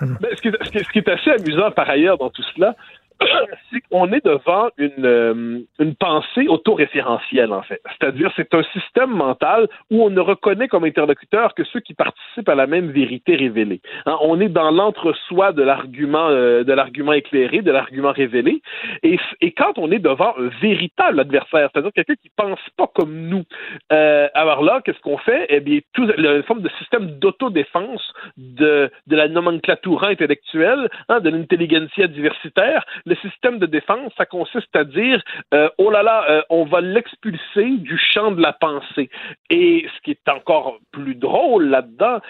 Ce 0.00 0.92
qui 0.92 0.98
est 0.98 1.08
assez 1.08 1.30
amusant 1.30 1.70
par 1.70 1.88
ailleurs 1.88 2.18
dans 2.18 2.30
tout 2.30 2.42
cela, 2.54 2.76
c'est 3.70 3.80
qu'on 3.90 4.12
est 4.12 4.24
devant 4.24 4.68
une, 4.78 5.04
euh, 5.04 5.60
une 5.78 5.94
pensée 5.94 6.48
autoréférentielle, 6.48 7.52
en 7.52 7.62
fait. 7.62 7.80
C'est-à-dire, 7.98 8.32
c'est 8.36 8.52
un 8.54 8.62
système 8.72 9.10
mental 9.10 9.68
où 9.90 10.02
on 10.02 10.10
ne 10.10 10.20
reconnaît 10.20 10.68
comme 10.68 10.84
interlocuteur 10.84 11.54
que 11.54 11.64
ceux 11.64 11.80
qui 11.80 11.94
participent 11.94 12.48
à 12.48 12.54
la 12.54 12.66
même 12.66 12.90
vérité 12.90 13.36
révélée. 13.36 13.80
Hein, 14.06 14.16
on 14.22 14.40
est 14.40 14.48
dans 14.48 14.70
l'entre-soi 14.70 15.52
de 15.52 15.62
l'argument 15.62 16.28
euh, 16.28 16.64
de 16.64 16.72
l'argument 16.72 17.12
éclairé, 17.12 17.62
de 17.62 17.70
l'argument 17.70 18.12
révélé. 18.12 18.62
Et, 19.02 19.18
et 19.40 19.52
quand 19.52 19.78
on 19.78 19.90
est 19.90 19.98
devant 19.98 20.34
un 20.38 20.48
véritable 20.60 21.20
adversaire, 21.20 21.70
c'est-à-dire 21.72 21.92
quelqu'un 21.94 22.14
qui 22.14 22.30
pense 22.36 22.60
pas 22.76 22.86
comme 22.94 23.28
nous, 23.28 23.44
euh, 23.92 24.28
alors 24.34 24.62
là, 24.62 24.80
qu'est-ce 24.84 25.00
qu'on 25.00 25.18
fait? 25.18 25.46
Eh 25.48 25.60
bien, 25.60 25.80
tout, 25.92 26.08
une 26.16 26.42
forme 26.44 26.62
de 26.62 26.70
système 26.78 27.18
d'autodéfense 27.18 28.12
de, 28.36 28.90
de 29.06 29.16
la 29.16 29.28
nomenclature 29.28 30.04
intellectuelle, 30.04 30.88
hein, 31.08 31.20
de 31.20 31.30
l'intelligentsia 31.30 32.06
diversitaire. 32.06 32.84
Le 33.10 33.16
système 33.16 33.58
de 33.58 33.66
défense, 33.66 34.12
ça 34.16 34.24
consiste 34.24 34.74
à 34.76 34.84
dire, 34.84 35.20
euh, 35.52 35.68
oh 35.78 35.90
là 35.90 36.04
là, 36.04 36.24
euh, 36.30 36.42
on 36.48 36.64
va 36.64 36.80
l'expulser 36.80 37.70
du 37.78 37.98
champ 37.98 38.30
de 38.30 38.40
la 38.40 38.52
pensée. 38.52 39.10
Et 39.50 39.84
ce 39.96 40.00
qui 40.02 40.12
est 40.12 40.28
encore 40.28 40.78
plus 40.92 41.16
drôle 41.16 41.64
là-dedans, 41.64 42.20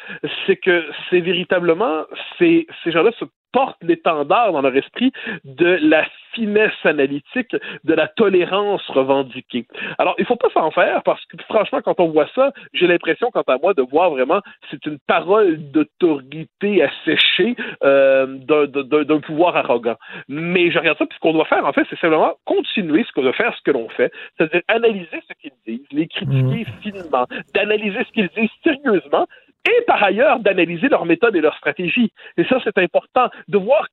c'est 0.47 0.57
que 0.57 0.86
c'est 1.11 1.20
véritablement, 1.20 2.07
ces, 2.39 2.66
ces 2.82 2.93
gens-là 2.93 3.11
se 3.19 3.27
portent 3.52 3.82
l'étendard 3.82 4.52
dans 4.52 4.62
leur 4.62 4.74
esprit 4.77 5.12
de 5.44 5.78
la 5.82 6.05
finesse 6.35 6.72
analytique, 6.85 7.56
de 7.85 7.94
la 7.94 8.06
tolérance 8.06 8.86
revendiquée. 8.89 9.66
Alors, 9.98 10.14
il 10.18 10.24
faut 10.24 10.36
pas 10.36 10.51
s'en 10.51 10.70
faire 10.70 11.02
parce 11.02 11.24
que, 11.27 11.36
franchement, 11.48 11.81
quand 11.85 11.98
on 11.98 12.09
voit 12.09 12.28
ça, 12.35 12.52
j'ai 12.72 12.86
l'impression, 12.86 13.31
quant 13.32 13.43
à 13.48 13.59
moi, 13.59 13.74
de 13.74 13.82
voir 13.82 14.10
vraiment, 14.10 14.40
c'est 14.70 14.85
une 14.86 14.98
parole 15.06 15.59
d'autorité 15.72 16.82
asséchée 16.82 17.56
euh, 17.82 18.27
d'un- 18.27 18.66
d'un 18.66 19.02
d'un 19.05 19.20
pouvoir 19.20 19.56
arrogant. 19.56 19.97
Mais 20.28 20.70
je 20.70 20.78
regarde 20.78 20.98
ça, 20.98 21.06
puis 21.06 21.16
ce 21.16 21.20
qu'on 21.20 21.32
doit 21.32 21.44
faire, 21.47 21.66
en 21.66 21.72
fait, 21.72 21.86
c'est 21.90 21.98
simplement 21.98 22.35
continuer 22.44 23.05
ce 23.05 23.12
qu'on 23.12 23.22
doit 23.22 23.32
faire, 23.32 23.55
ce 23.56 23.62
que 23.62 23.70
l'on 23.72 23.89
fait, 23.89 24.12
c'est-à-dire 24.36 24.62
analyser 24.68 25.20
ce 25.28 25.32
qu'ils 25.40 25.51
disent, 25.66 25.86
les 25.90 26.06
critiquer 26.06 26.66
finement, 26.82 27.27
d'analyser 27.55 28.05
ce 28.05 28.12
qu'ils 28.12 28.28
disent 28.28 28.51
sérieusement, 28.62 29.27
et 29.66 29.82
par 29.86 30.02
ailleurs 30.02 30.40
d'analyser 30.40 30.88
leur 30.88 31.04
méthode 31.04 31.36
et 31.36 31.40
leur 31.40 31.56
stratégie. 31.56 32.12
Et 32.36 32.44
ça, 32.44 32.58
c'est 32.64 32.78
important 32.78 33.28
de 33.48 33.58
voir 33.58 33.86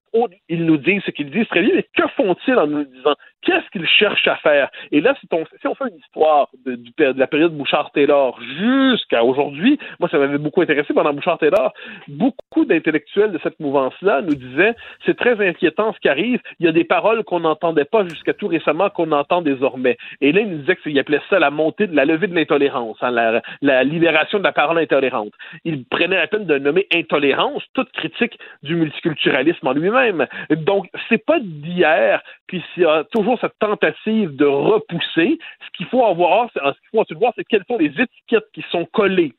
qu'ils 0.47 0.65
nous 0.65 0.77
disent 0.77 1.01
ce 1.05 1.11
qu'ils 1.11 1.29
disent 1.29 1.47
très 1.47 1.61
bien, 1.61 1.75
mais 1.75 1.85
que 1.95 2.07
font-ils 2.15 2.55
en 2.55 2.67
nous 2.67 2.83
disant? 2.83 3.15
Qu'est-ce 3.43 3.69
qu'ils 3.71 3.87
cherchent 3.87 4.27
à 4.27 4.35
faire? 4.37 4.69
Et 4.91 4.99
là, 4.99 5.15
si 5.19 5.27
on, 5.31 5.45
fait 5.45 5.89
une 5.89 5.99
histoire 5.99 6.49
de 6.65 7.19
la 7.19 7.27
période 7.27 7.55
Bouchard-Taylor 7.55 8.37
jusqu'à 8.59 9.23
aujourd'hui, 9.23 9.79
moi, 9.99 10.09
ça 10.09 10.17
m'avait 10.17 10.39
beaucoup 10.39 10.61
intéressé 10.61 10.93
pendant 10.93 11.13
Bouchard-Taylor, 11.13 11.71
beaucoup 12.07 12.65
d'intellectuels 12.65 13.31
de 13.31 13.39
cette 13.43 13.59
mouvance-là 13.59 14.21
nous 14.21 14.35
disaient, 14.35 14.75
c'est 15.05 15.15
très 15.15 15.39
inquiétant 15.47 15.93
ce 15.93 15.99
qui 15.99 16.09
arrive, 16.09 16.41
il 16.59 16.65
y 16.65 16.69
a 16.69 16.71
des 16.71 16.83
paroles 16.83 17.23
qu'on 17.23 17.41
n'entendait 17.41 17.85
pas 17.85 18.03
jusqu'à 18.05 18.33
tout 18.33 18.47
récemment 18.47 18.89
qu'on 18.89 19.11
entend 19.11 19.41
désormais. 19.41 19.97
Et 20.19 20.31
là, 20.31 20.41
ils 20.41 20.49
nous 20.49 20.57
disaient 20.57 20.75
qu'ils 20.77 20.99
appelaient 20.99 21.21
ça 21.29 21.39
la 21.39 21.51
montée 21.51 21.87
de 21.87 21.95
la 21.95 22.05
levée 22.05 22.27
de 22.27 22.35
l'intolérance, 22.35 22.97
hein, 23.01 23.11
la, 23.11 23.41
la 23.61 23.83
libération 23.83 24.39
de 24.39 24.43
la 24.43 24.51
parole 24.51 24.79
intolérante. 24.79 25.31
Ils 25.63 25.85
prenaient 25.85 26.17
la 26.17 26.27
peine 26.27 26.45
de 26.45 26.57
nommer 26.57 26.87
intolérance 26.93 27.63
toute 27.73 27.91
critique 27.91 28.37
du 28.63 28.75
multiculturalisme 28.75 29.67
en 29.67 29.73
lui-même. 29.73 30.06
Donc, 30.51 30.87
c'est 31.09 31.23
pas 31.23 31.39
d'hier, 31.39 32.21
puis 32.47 32.63
il 32.75 32.83
y 32.83 32.85
a 32.85 33.03
toujours 33.05 33.39
cette 33.39 33.57
tentative 33.59 34.35
de 34.35 34.45
repousser. 34.45 35.39
Ce 35.65 35.77
qu'il 35.77 35.87
faut 35.87 36.05
avoir, 36.05 36.49
ce 36.53 36.59
qu'il 36.59 36.89
faut 36.91 37.01
ensuite 37.01 37.19
voir, 37.19 37.33
c'est 37.35 37.45
quelles 37.45 37.65
sont 37.67 37.77
les 37.77 37.93
étiquettes 37.99 38.47
qui 38.53 38.63
sont 38.71 38.85
collées 38.85 39.33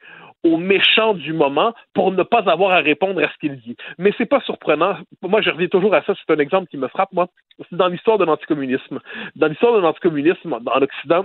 aux 0.45 0.57
méchants 0.57 1.15
du 1.15 1.33
moment 1.33 1.75
pour 1.95 2.13
ne 2.13 2.23
pas 2.23 2.49
avoir 2.51 2.71
à 2.71 2.79
répondre 2.79 3.23
à 3.23 3.29
ce 3.29 3.37
qu'il 3.39 3.57
dit. 3.61 3.77
Mais 3.99 4.13
c'est 4.17 4.27
pas 4.27 4.41
surprenant. 4.41 4.97
Moi, 5.23 5.41
je 5.43 5.51
reviens 5.51 5.69
toujours 5.69 5.95
à 5.95 6.03
ça. 6.03 6.15
C'est 6.15 6.33
un 6.33 6.39
exemple 6.39 6.69
qui 6.69 6.77
me 6.77 6.89
frappe, 6.89 7.13
moi. 7.13 7.29
C'est 7.69 7.77
dans 7.77 7.89
l'histoire 7.89 8.19
de 8.19 8.25
l'anticommunisme. 8.25 9.01
Dans 9.35 9.49
l'histoire 9.49 9.75
de 9.75 9.81
l'anticommunisme 9.81 10.53
en 10.53 10.83
Occident, 10.83 11.25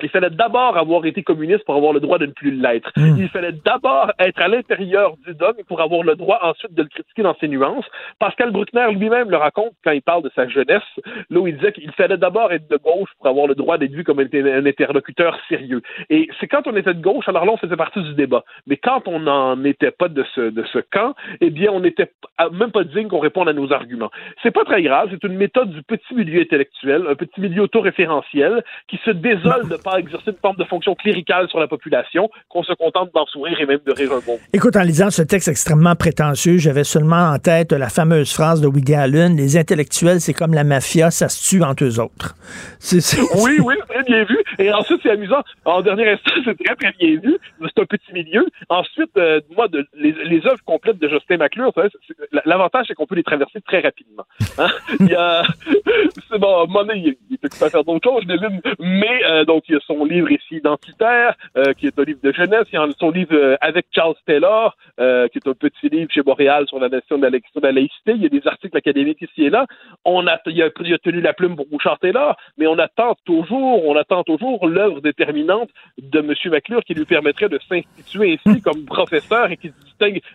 il 0.00 0.08
fallait 0.08 0.30
d'abord 0.30 0.78
avoir 0.78 1.04
été 1.04 1.22
communiste 1.22 1.64
pour 1.64 1.74
avoir 1.74 1.92
le 1.92 2.00
droit 2.00 2.18
de 2.18 2.26
ne 2.26 2.32
plus 2.32 2.50
l'être. 2.50 2.90
Il 2.96 3.28
fallait 3.28 3.52
d'abord 3.52 4.10
être 4.18 4.40
à 4.40 4.48
l'intérieur 4.48 5.16
du 5.26 5.34
dogme 5.34 5.62
pour 5.68 5.82
avoir 5.82 6.02
le 6.02 6.16
droit 6.16 6.38
ensuite 6.42 6.72
de 6.72 6.82
le 6.82 6.88
critiquer 6.88 7.22
dans 7.22 7.36
ses 7.38 7.48
nuances. 7.48 7.84
Pascal 8.18 8.52
Bruckner 8.52 8.86
lui-même 8.92 9.30
le 9.30 9.36
raconte 9.36 9.72
quand 9.84 9.90
il 9.90 10.00
parle 10.00 10.22
de 10.22 10.30
sa 10.34 10.48
jeunesse, 10.48 10.82
là 11.28 11.40
où 11.40 11.46
il 11.46 11.56
disait 11.56 11.72
qu'il 11.72 11.92
fallait 11.92 12.16
d'abord 12.16 12.52
être 12.52 12.68
de 12.68 12.78
gauche 12.78 13.10
pour 13.18 13.28
avoir 13.28 13.46
le 13.46 13.54
droit 13.54 13.76
d'être 13.76 13.92
vu 13.92 14.02
comme 14.02 14.20
un, 14.20 14.26
un 14.32 14.64
interlocuteur 14.66 15.38
sérieux. 15.48 15.82
Et 16.08 16.28
c'est 16.40 16.46
quand 16.46 16.66
on 16.66 16.76
était 16.76 16.94
de 16.94 17.02
gauche, 17.02 17.28
alors 17.28 17.44
là, 17.44 17.52
on 17.52 17.58
faisait 17.58 17.76
partie 17.76 18.02
du 18.02 18.14
débat. 18.14 18.44
Mais 18.66 18.78
quand 18.78 19.06
on 19.06 19.20
n'en 19.20 19.62
était 19.64 19.90
pas 19.90 20.08
de 20.08 20.24
ce, 20.34 20.40
de 20.40 20.64
ce 20.72 20.78
camp, 20.78 21.14
eh 21.40 21.50
bien, 21.50 21.70
on 21.70 21.80
n'était 21.80 22.10
même 22.52 22.70
pas 22.70 22.84
digne 22.84 23.08
qu'on 23.08 23.18
réponde 23.18 23.48
à 23.48 23.52
nos 23.52 23.72
arguments. 23.72 24.10
C'est 24.42 24.52
pas 24.52 24.64
très 24.64 24.82
grave, 24.82 25.08
c'est 25.10 25.24
une 25.24 25.36
méthode 25.36 25.70
du 25.70 25.82
petit 25.82 26.14
milieu 26.14 26.40
intellectuel, 26.40 27.04
un 27.08 27.14
petit 27.14 27.40
milieu 27.40 27.62
autoréférentiel 27.62 28.64
qui 28.88 28.98
se 29.04 29.10
désole 29.10 29.68
de 29.68 29.76
pas 29.82 29.98
exercer 29.98 30.30
une 30.30 30.36
forme 30.40 30.56
de 30.56 30.64
fonction 30.64 30.94
cléricale 30.94 31.48
sur 31.48 31.58
la 31.60 31.66
population, 31.68 32.30
qu'on 32.48 32.62
se 32.62 32.72
contente 32.72 33.10
d'en 33.14 33.26
sourire 33.26 33.60
et 33.60 33.66
même 33.66 33.80
de 33.86 33.92
rire 33.92 34.12
un 34.12 34.20
bon. 34.24 34.38
Écoute, 34.52 34.76
en 34.76 34.82
lisant 34.82 35.10
ce 35.10 35.22
texte 35.22 35.48
extrêmement 35.48 35.94
prétentieux, 35.96 36.58
j'avais 36.58 36.84
seulement 36.84 37.30
en 37.32 37.38
tête 37.38 37.72
la 37.72 37.88
fameuse 37.88 38.32
phrase 38.32 38.60
de 38.60 38.66
Woody 38.66 38.94
Allen 38.94 39.36
les 39.36 39.56
intellectuels, 39.56 40.20
c'est 40.20 40.34
comme 40.34 40.54
la 40.54 40.64
mafia, 40.64 41.10
ça 41.10 41.28
se 41.28 41.48
tue 41.48 41.62
entre 41.62 41.84
eux 41.84 42.00
autres. 42.00 42.34
C'est, 42.78 43.00
c'est- 43.00 43.20
Oui, 43.42 43.58
oui, 43.64 43.74
très 43.88 44.02
bien 44.04 44.24
vu. 44.24 44.38
Et 44.58 44.72
ensuite, 44.72 45.00
c'est 45.02 45.10
amusant. 45.10 45.42
En 45.64 45.80
dernier 45.82 46.10
instant, 46.10 46.32
c'est 46.44 46.56
très, 46.64 46.74
très 46.76 46.92
bien 46.98 47.20
vu. 47.20 47.36
C'est 47.60 47.82
un 47.82 47.86
petit 47.86 48.12
milieu. 48.12 48.46
Ensuite, 48.68 49.10
euh, 49.16 49.40
moi, 49.56 49.68
de, 49.68 49.86
les, 49.94 50.12
les 50.12 50.46
œuvres 50.46 50.62
complètes 50.64 50.98
de 50.98 51.08
Justin 51.08 51.38
McClure, 51.38 51.72
l'avantage, 52.44 52.86
c'est 52.88 52.94
qu'on 52.94 53.06
peut 53.06 53.14
les 53.14 53.22
traverser 53.22 53.60
très 53.66 53.80
rapidement. 53.80 54.24
Hein? 54.58 54.68
Il 55.00 55.08
y 55.08 55.14
a, 55.14 55.42
c'est 56.30 56.38
bon, 56.38 56.66
donné, 56.66 56.92
il, 56.96 57.16
il 57.30 57.38
peut 57.38 57.48
pas 57.58 57.70
faire 57.70 57.84
d'autres 57.84 58.08
choses, 58.08 58.24
mais 58.78 59.24
euh, 59.24 59.44
donc, 59.44 59.64
il 59.72 59.76
y 59.76 59.78
a 59.78 59.80
son 59.86 60.04
livre 60.04 60.30
ici 60.30 60.56
identitaire, 60.56 61.34
euh, 61.56 61.72
qui 61.72 61.86
est 61.86 61.98
un 61.98 62.02
livre 62.02 62.20
de 62.22 62.32
jeunesse. 62.32 62.66
Il 62.72 62.74
y 62.74 62.78
a 62.78 62.86
son 62.98 63.10
livre 63.10 63.34
euh, 63.34 63.56
avec 63.60 63.86
Charles 63.90 64.14
Taylor, 64.26 64.76
euh, 65.00 65.28
qui 65.28 65.38
est 65.38 65.48
un 65.48 65.54
petit 65.54 65.88
livre 65.88 66.10
chez 66.12 66.22
Boréal 66.22 66.66
sur 66.68 66.78
la 66.78 66.88
nation 66.88 67.16
de 67.16 67.22
la, 67.22 67.72
laïcité. 67.72 68.12
Il 68.12 68.22
y 68.22 68.26
a 68.26 68.28
des 68.28 68.46
articles 68.46 68.76
académiques 68.76 69.22
ici 69.22 69.44
et 69.44 69.50
là. 69.50 69.66
On 70.04 70.26
a, 70.26 70.38
il, 70.46 70.62
a, 70.62 70.68
il 70.80 70.94
a 70.94 70.98
tenu 70.98 71.20
la 71.20 71.32
plume 71.32 71.56
pour 71.56 71.66
Bouchard 71.66 71.98
Taylor, 71.98 72.36
mais 72.58 72.66
on 72.66 72.78
attend 72.78 73.16
toujours, 73.24 73.86
on 73.86 73.96
attend 73.96 74.24
toujours 74.24 74.66
l'œuvre 74.66 75.00
déterminante 75.00 75.70
de 75.98 76.18
M. 76.18 76.34
McClure 76.52 76.84
qui 76.84 76.94
lui 76.94 77.06
permettrait 77.06 77.48
de 77.48 77.58
s'instituer 77.68 78.38
ainsi 78.46 78.60
comme 78.62 78.84
professeur 78.84 79.50
et 79.50 79.56
qui 79.56 79.72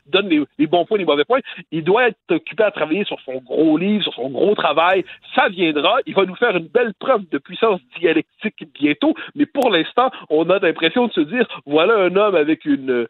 donne 0.06 0.30
les, 0.30 0.68
bons 0.68 0.86
points, 0.86 0.98
les 0.98 1.06
mauvais 1.06 1.26
points. 1.26 1.40
Il 1.72 1.84
doit 1.84 2.10
être 2.10 2.18
occupé 2.30 2.64
à 2.64 2.72
travailler 2.72 3.04
sur 3.06 3.20
son 3.22 3.38
gros 3.38 3.78
livre, 3.78 4.04
sur 4.04 4.14
son 4.14 4.30
gros 4.30 4.56
travail. 4.56 5.06
Ça 5.36 5.50
viendra. 5.50 5.98
Il 6.06 6.16
va 6.16 6.26
nous 6.26 6.36
faire 6.36 6.56
une 6.56 6.68
belle 6.68 6.94
preuve 7.00 7.24
de 7.32 7.38
puissance 7.38 7.80
dialectique 8.00 8.68
bientôt. 8.80 9.14
Mais 9.36 9.46
pour 9.46 9.70
l'instant, 9.70 10.12
on 10.30 10.50
a 10.50 10.60
l'impression 10.60 11.08
de 11.08 11.14
se 11.14 11.22
dire, 11.22 11.48
voilà 11.66 11.96
un 11.96 12.16
homme 12.16 12.36
avec 12.36 12.66
une, 12.66 13.08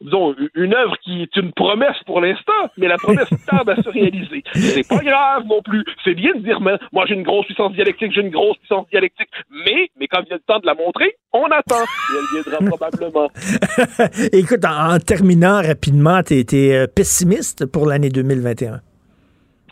disons, 0.00 0.34
une 0.54 0.74
œuvre 0.74 0.96
qui 1.02 1.22
est 1.22 1.36
une 1.36 1.52
promesse 1.52 1.96
pour 2.06 2.20
l'instant, 2.20 2.52
mais 2.76 2.88
la 2.88 2.96
promesse 2.96 3.28
tarde 3.46 3.68
à 3.70 3.76
se 3.76 3.88
réaliser. 3.88 4.42
C'est 4.54 4.88
pas 4.88 4.98
grave 4.98 5.44
non 5.46 5.62
plus. 5.62 5.84
C'est 6.04 6.14
bien 6.14 6.34
de 6.34 6.40
dire, 6.40 6.60
mais, 6.60 6.76
moi 6.92 7.04
j'ai 7.06 7.14
une 7.14 7.22
grosse 7.22 7.46
puissance 7.46 7.72
dialectique, 7.72 8.12
j'ai 8.12 8.20
une 8.20 8.30
grosse 8.30 8.56
puissance 8.58 8.86
dialectique, 8.90 9.28
mais, 9.50 9.90
mais 9.98 10.06
quand 10.08 10.22
vient 10.22 10.36
le 10.36 10.42
temps 10.46 10.60
de 10.60 10.66
la 10.66 10.74
montrer, 10.74 11.16
on 11.32 11.44
attend. 11.46 11.84
Et 11.84 12.18
elle 12.18 12.42
viendra 12.42 12.76
probablement. 12.76 13.30
Écoute, 14.32 14.64
en, 14.64 14.98
terminant 14.98 15.60
rapidement, 15.62 15.95
tu 16.22 16.38
étais 16.38 16.72
euh, 16.74 16.86
pessimiste 16.86 17.64
pour 17.64 17.86
l'année 17.86 18.10
2021? 18.10 18.82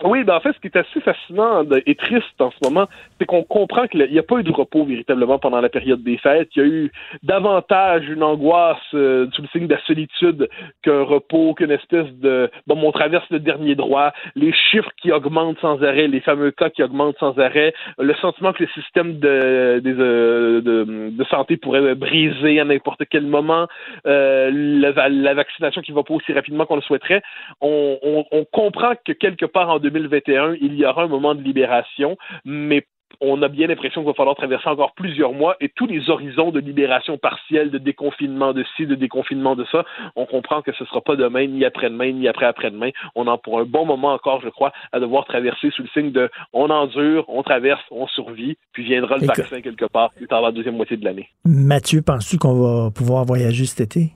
Oui, 0.05 0.23
ben 0.23 0.35
en 0.35 0.41
fait, 0.41 0.53
ce 0.53 0.61
qui 0.61 0.67
est 0.67 0.77
assez 0.77 1.01
fascinant 1.01 1.65
et 1.87 1.95
triste 1.95 2.39
en 2.39 2.51
ce 2.51 2.57
moment, 2.63 2.87
c'est 3.19 3.25
qu'on 3.25 3.43
comprend 3.43 3.87
qu'il 3.87 4.07
n'y 4.11 4.19
a 4.19 4.23
pas 4.23 4.37
eu 4.37 4.43
de 4.43 4.53
repos 4.53 4.85
véritablement 4.85 5.39
pendant 5.39 5.63
la 5.63 5.71
période 5.71 6.03
des 6.03 6.19
fêtes. 6.19 6.51
Il 6.57 6.59
y 6.59 6.63
a 6.63 6.69
eu 6.69 6.93
davantage 7.23 8.07
une 8.11 8.23
angoisse 8.23 8.77
euh, 8.93 9.27
sous 9.33 9.41
le 9.41 9.49
signe 9.49 9.67
de 9.67 9.75
la 9.75 9.81
solitude 9.87 10.51
qu'un 10.83 11.05
repos, 11.05 11.55
qu'une 11.55 11.71
espèce 11.71 12.13
de 12.21 12.51
bon, 12.67 12.79
on 12.85 12.93
traverse 12.93 13.25
le 13.31 13.41
dernier 13.41 13.77
droit, 13.77 14.13
les 14.37 14.53
chiffres 14.53 14.91
qui 15.01 15.11
augmentent 15.11 15.59
sans 15.61 15.83
arrêt, 15.83 16.07
les 16.07 16.21
fameux 16.21 16.51
cas 16.51 16.69
qui 16.69 16.83
augmentent 16.83 17.17
sans 17.19 17.39
arrêt, 17.39 17.73
le 17.99 18.15
sentiment 18.17 18.53
que 18.53 18.65
le 18.65 18.69
système 18.75 19.19
de, 19.19 19.81
euh, 19.87 21.11
santé 21.31 21.57
pourrait 21.57 21.95
briser 21.95 22.61
à 22.61 22.65
n'importe 22.67 23.05
quel 23.09 23.27
moment, 23.27 23.69
euh, 24.07 24.51
la, 24.53 25.33
vaccination 25.33 25.81
qui 25.81 25.93
va 25.93 26.03
pas 26.03 26.13
aussi 26.13 26.35
rapidement 26.35 26.67
qu'on 26.67 26.77
le 26.77 26.83
souhaiterait. 26.83 27.23
On 27.63 28.45
comprend 28.53 28.93
que 29.03 29.13
quelque 29.13 29.47
part 29.47 29.71
en 29.71 29.79
2021, 29.95 30.57
il 30.61 30.75
y 30.75 30.85
aura 30.85 31.05
un 31.05 31.09
moment 31.09 31.35
de 31.35 31.43
libération, 31.43 32.19
mais 32.45 32.85
on 33.21 33.43
a 33.43 33.49
bien 33.49 33.67
l'impression 33.67 34.03
qu'il 34.03 34.09
va 34.09 34.15
falloir 34.15 34.37
traverser 34.37 34.69
encore 34.69 34.93
plusieurs 34.95 35.33
mois 35.33 35.57
et 35.61 35.69
tous 35.69 35.87
les 35.87 36.11
horizons 36.11 36.51
de 36.51 36.61
libération 36.61 37.19
partielle, 37.19 37.71
de 37.71 37.79
déconfinement 37.79 38.53
de 38.53 38.65
ci, 38.77 38.87
de 38.87 38.95
déconfinement 38.95 39.57
de 39.57 39.65
ça, 39.71 39.85
on 40.17 40.27
comprend 40.27 40.63
que 40.63 40.73
ce 40.73 40.85
ne 40.85 40.89
sera 40.89 41.01
pas 41.01 41.17
demain, 41.17 41.47
ni 41.47 41.65
après-demain, 41.65 42.13
ni 42.13 42.29
après-après-demain. 42.29 42.91
On 43.15 43.27
en 43.27 43.39
pour 43.39 43.61
un 43.61 43.65
bon 43.65 43.87
moment 43.87 44.13
encore, 44.13 44.41
je 44.41 44.49
crois, 44.49 44.73
à 44.93 45.01
devoir 45.01 45.25
traverser 45.25 45.71
sous 45.71 45.83
le 45.83 45.89
signe 45.89 46.13
de 46.13 46.31
on 46.53 46.71
endure, 46.71 47.25
on 47.29 47.43
traverse, 47.43 47.83
on 47.91 48.07
survit, 48.09 48.57
puis 48.73 48.85
viendra 48.85 49.17
le 49.19 49.27
vaccin 49.27 49.61
quelque 49.61 49.87
part 49.87 50.11
plus 50.13 50.27
tard 50.27 50.43
la 50.43 50.53
deuxième 50.53 50.77
moitié 50.77 50.97
de 50.97 51.05
l'année. 51.05 51.29
Mathieu, 51.45 52.03
penses-tu 52.03 52.39
qu'on 52.39 52.55
va 52.55 52.91
pouvoir 52.91 53.25
voyager 53.25 53.65
cet 53.65 53.81
été? 53.81 54.13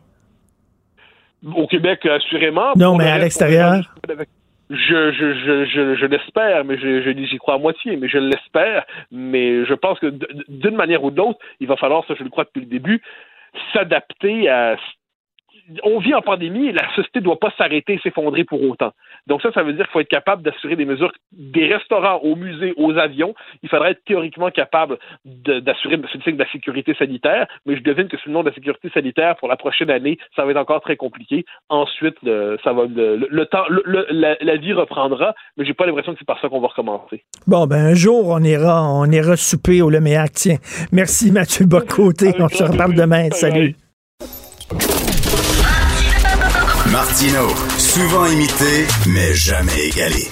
Au 1.55 1.69
Québec, 1.69 2.05
assurément. 2.05 2.73
Non, 2.77 2.97
mais 2.97 3.09
à 3.09 3.19
l'extérieur 3.19 3.95
je, 4.71 5.13
je, 5.13 5.35
je, 5.35 5.65
je, 5.65 5.95
je 5.97 6.07
l'espère, 6.07 6.65
mais 6.65 6.79
je, 6.79 7.13
j'y 7.25 7.39
crois 7.39 7.55
à 7.55 7.59
moitié, 7.59 7.97
mais 7.97 8.09
je 8.09 8.19
l'espère. 8.19 8.85
Mais 9.11 9.65
je 9.65 9.75
pense 9.75 9.99
que 9.99 10.13
d'une 10.49 10.77
manière 10.77 11.05
ou 11.05 11.11
d'autre, 11.11 11.39
il 11.61 11.67
va 11.67 11.77
falloir, 11.77 12.05
ça 12.07 12.15
je 12.19 12.25
le 12.25 12.31
crois 12.31 12.45
depuis 12.45 12.61
le 12.61 12.67
début, 12.67 13.01
s'adapter 13.73 14.49
à 14.49 14.77
on 15.83 15.99
vit 15.99 16.15
en 16.15 16.23
pandémie 16.23 16.69
et 16.69 16.73
la 16.73 16.89
société 16.95 17.21
ne 17.21 17.25
doit 17.25 17.39
pas 17.39 17.53
s'arrêter 17.57 17.95
et 17.95 17.99
s'effondrer 17.99 18.45
pour 18.45 18.63
autant. 18.63 18.93
Donc 19.27 19.43
ça, 19.43 19.53
ça 19.53 19.63
veut 19.63 19.73
dire 19.73 19.85
qu'il 19.85 19.93
faut 19.93 20.01
être 20.01 20.09
capable 20.09 20.43
d'assurer 20.43 20.77
des 20.77 20.85
mesures 20.85 21.13
des 21.33 21.67
restaurants, 21.67 22.19
aux 22.19 22.37
musées, 22.37 22.73
aux 22.77 22.97
avions. 22.97 23.35
Il 23.63 23.69
faudrait 23.69 23.93
être 23.93 24.05
théoriquement 24.05 24.51
capable 24.51 24.99
d'assurer 25.25 25.97
de 25.97 26.39
la 26.39 26.51
sécurité 26.51 26.95
sanitaire, 26.95 27.47
mais 27.67 27.77
je 27.77 27.83
devine 27.83 28.09
que 28.09 28.17
sous 28.17 28.29
le 28.29 28.35
nom 28.35 28.43
de 28.43 28.49
la 28.49 28.55
sécurité 28.55 28.91
sanitaire, 28.91 29.37
pour 29.37 29.49
la 29.49 29.57
prochaine 29.57 29.91
année, 29.91 30.19
ça 30.37 30.45
va 30.45 30.51
être 30.53 30.57
encore 30.57 30.81
très 30.81 30.97
compliqué. 30.97 31.45
Ensuite, 31.69 32.17
ça 32.65 32.73
va 32.73 32.85
le, 32.89 33.45
temps, 33.47 33.65
la, 33.69 34.57
vie 34.57 34.73
reprendra, 34.73 35.35
mais 35.57 35.65
j'ai 35.65 35.75
pas 35.75 35.87
l'impression 35.87 36.13
que 36.13 36.19
c'est 36.19 36.27
par 36.27 36.41
ça 36.41 36.49
qu'on 36.49 36.61
va 36.61 36.69
recommencer. 36.69 37.25
Bon, 37.47 37.67
ben 37.67 37.79
un 37.79 37.95
jour, 37.95 38.29
on 38.29 38.43
ira, 38.43 38.83
on 38.91 39.07
ira 39.07 39.37
souper 39.37 39.83
au 39.83 39.91
Leméac. 39.91 40.33
Tiens, 40.33 40.57
merci 40.93 41.33
Mathieu 41.33 41.67
Bocoté. 41.67 42.33
On 42.39 42.49
se 42.49 42.65
reparle 42.65 42.95
demain. 42.95 43.31
Salut. 43.31 43.75
Martino, 46.93 47.49
souvent 47.77 48.27
imité, 48.27 48.87
mais 49.07 49.35
jamais 49.35 49.89
égalé. 49.89 50.27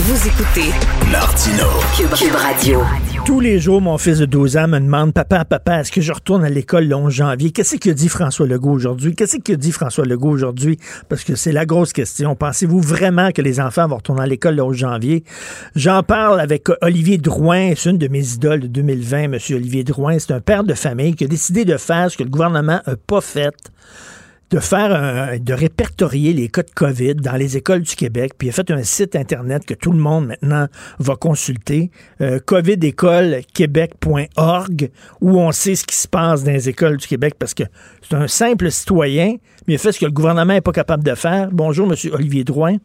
Vous 0.00 0.28
écoutez 0.28 0.70
Martino, 1.10 1.64
Cube, 1.96 2.34
Radio. 2.34 2.82
Tous 3.24 3.40
les 3.40 3.58
jours, 3.58 3.80
mon 3.80 3.96
fils 3.96 4.18
de 4.18 4.26
12 4.26 4.58
ans 4.58 4.68
me 4.68 4.78
demande 4.78 5.14
Papa, 5.14 5.46
papa, 5.46 5.80
est-ce 5.80 5.90
que 5.90 6.02
je 6.02 6.12
retourne 6.12 6.44
à 6.44 6.50
l'école 6.50 6.84
le 6.84 6.94
11 6.94 7.10
janvier? 7.10 7.50
Qu'est-ce 7.50 7.76
que 7.76 7.88
dit 7.88 8.10
François 8.10 8.46
Legault 8.46 8.72
aujourd'hui? 8.72 9.14
Qu'est-ce 9.14 9.38
que 9.38 9.54
dit 9.54 9.72
François 9.72 10.04
Legault 10.04 10.30
aujourd'hui? 10.30 10.78
Parce 11.08 11.24
que 11.24 11.34
c'est 11.34 11.52
la 11.52 11.64
grosse 11.64 11.94
question. 11.94 12.34
Pensez-vous 12.34 12.80
vraiment 12.80 13.30
que 13.30 13.40
les 13.40 13.58
enfants 13.58 13.88
vont 13.88 13.96
retourner 13.96 14.22
à 14.22 14.26
l'école 14.26 14.56
le 14.56 14.62
11 14.62 14.76
janvier? 14.76 15.24
J'en 15.76 16.02
parle 16.02 16.40
avec 16.40 16.68
Olivier 16.82 17.16
Drouin, 17.16 17.72
c'est 17.74 17.88
une 17.88 17.98
de 17.98 18.08
mes 18.08 18.34
idoles 18.34 18.60
de 18.60 18.66
2020, 18.66 19.28
Monsieur 19.28 19.56
Olivier 19.56 19.84
Drouin. 19.84 20.18
C'est 20.18 20.34
un 20.34 20.40
père 20.40 20.64
de 20.64 20.74
famille 20.74 21.14
qui 21.14 21.24
a 21.24 21.28
décidé 21.28 21.64
de 21.64 21.78
faire 21.78 22.10
ce 22.10 22.18
que 22.18 22.22
le 22.22 22.30
gouvernement 22.30 22.80
n'a 22.86 22.96
pas 23.06 23.22
fait 23.22 23.54
de 24.50 24.58
faire 24.58 24.94
un, 24.94 25.38
de 25.38 25.52
répertorier 25.52 26.32
les 26.32 26.48
cas 26.48 26.62
de 26.62 26.70
COVID 26.70 27.16
dans 27.16 27.36
les 27.36 27.56
écoles 27.56 27.82
du 27.82 27.94
Québec, 27.94 28.32
puis 28.36 28.48
il 28.48 28.50
a 28.50 28.52
fait 28.52 28.68
un 28.70 28.82
site 28.82 29.14
internet 29.14 29.64
que 29.64 29.74
tout 29.74 29.92
le 29.92 29.98
monde 29.98 30.26
maintenant 30.26 30.66
va 30.98 31.14
consulter, 31.14 31.92
euh, 32.20 32.40
covidécolequebec.org, 32.40 34.90
où 35.20 35.38
on 35.38 35.52
sait 35.52 35.76
ce 35.76 35.84
qui 35.84 35.94
se 35.94 36.08
passe 36.08 36.42
dans 36.42 36.50
les 36.52 36.68
écoles 36.68 36.96
du 36.96 37.06
Québec 37.06 37.34
parce 37.38 37.54
que 37.54 37.62
c'est 38.02 38.16
un 38.16 38.26
simple 38.26 38.72
citoyen, 38.72 39.36
mais 39.66 39.74
il 39.74 39.76
a 39.76 39.78
fait 39.78 39.92
ce 39.92 40.00
que 40.00 40.06
le 40.06 40.12
gouvernement 40.12 40.54
n'est 40.54 40.60
pas 40.60 40.72
capable 40.72 41.04
de 41.04 41.14
faire. 41.14 41.50
Bonjour, 41.52 41.86
Monsieur 41.86 42.12
Olivier 42.12 42.42
Drouin. 42.42 42.78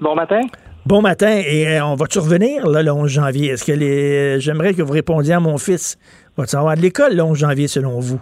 Bon 0.00 0.14
matin. 0.14 0.40
Bon 0.86 1.02
matin, 1.02 1.42
et 1.44 1.66
euh, 1.66 1.84
on 1.84 1.96
va-tu 1.96 2.20
revenir 2.20 2.66
là, 2.66 2.82
le 2.82 2.92
11 2.92 3.10
janvier? 3.10 3.48
Est-ce 3.48 3.64
que 3.64 3.72
les... 3.72 4.40
j'aimerais 4.40 4.72
que 4.72 4.80
vous 4.82 4.92
répondiez 4.92 5.34
à 5.34 5.40
mon 5.40 5.58
fils, 5.58 5.98
va-tu 6.36 6.56
avoir 6.56 6.76
de 6.76 6.80
l'école 6.80 7.14
le 7.14 7.22
11 7.22 7.36
janvier 7.36 7.68
selon 7.68 7.98
vous? 7.98 8.20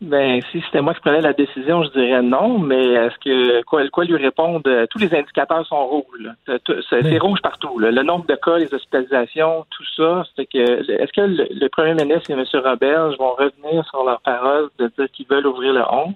Ben, 0.00 0.40
si 0.52 0.60
c'était 0.60 0.80
moi 0.80 0.94
qui 0.94 1.00
prenais 1.00 1.20
la 1.20 1.32
décision, 1.32 1.82
je 1.82 1.90
dirais 1.90 2.22
non, 2.22 2.58
mais 2.58 2.84
est-ce 2.92 3.18
que 3.18 3.62
quoi, 3.64 3.88
quoi 3.88 4.04
lui 4.04 4.16
répondre? 4.16 4.62
Tous 4.90 4.98
les 4.98 5.12
indicateurs 5.12 5.66
sont 5.66 5.86
rouges. 5.86 6.30
C'est 6.88 7.18
rouge 7.18 7.40
partout. 7.42 7.78
Le 7.80 7.90
nombre 8.04 8.24
de 8.26 8.36
cas, 8.36 8.58
les 8.58 8.72
hospitalisations, 8.72 9.66
tout 9.70 9.84
ça. 9.96 10.24
C'est 10.36 10.46
que 10.46 10.58
est-ce 10.58 11.12
que 11.12 11.20
le, 11.20 11.68
premier 11.68 11.94
ministre 11.94 12.30
et 12.30 12.34
M. 12.34 12.44
Roberge 12.64 13.18
vont 13.18 13.32
revenir 13.32 13.84
sur 13.88 14.04
leur 14.04 14.20
parole 14.20 14.68
de 14.78 14.86
dire 14.96 15.10
qu'ils 15.12 15.26
veulent 15.26 15.46
ouvrir 15.46 15.72
le 15.72 15.82
11? 15.82 16.14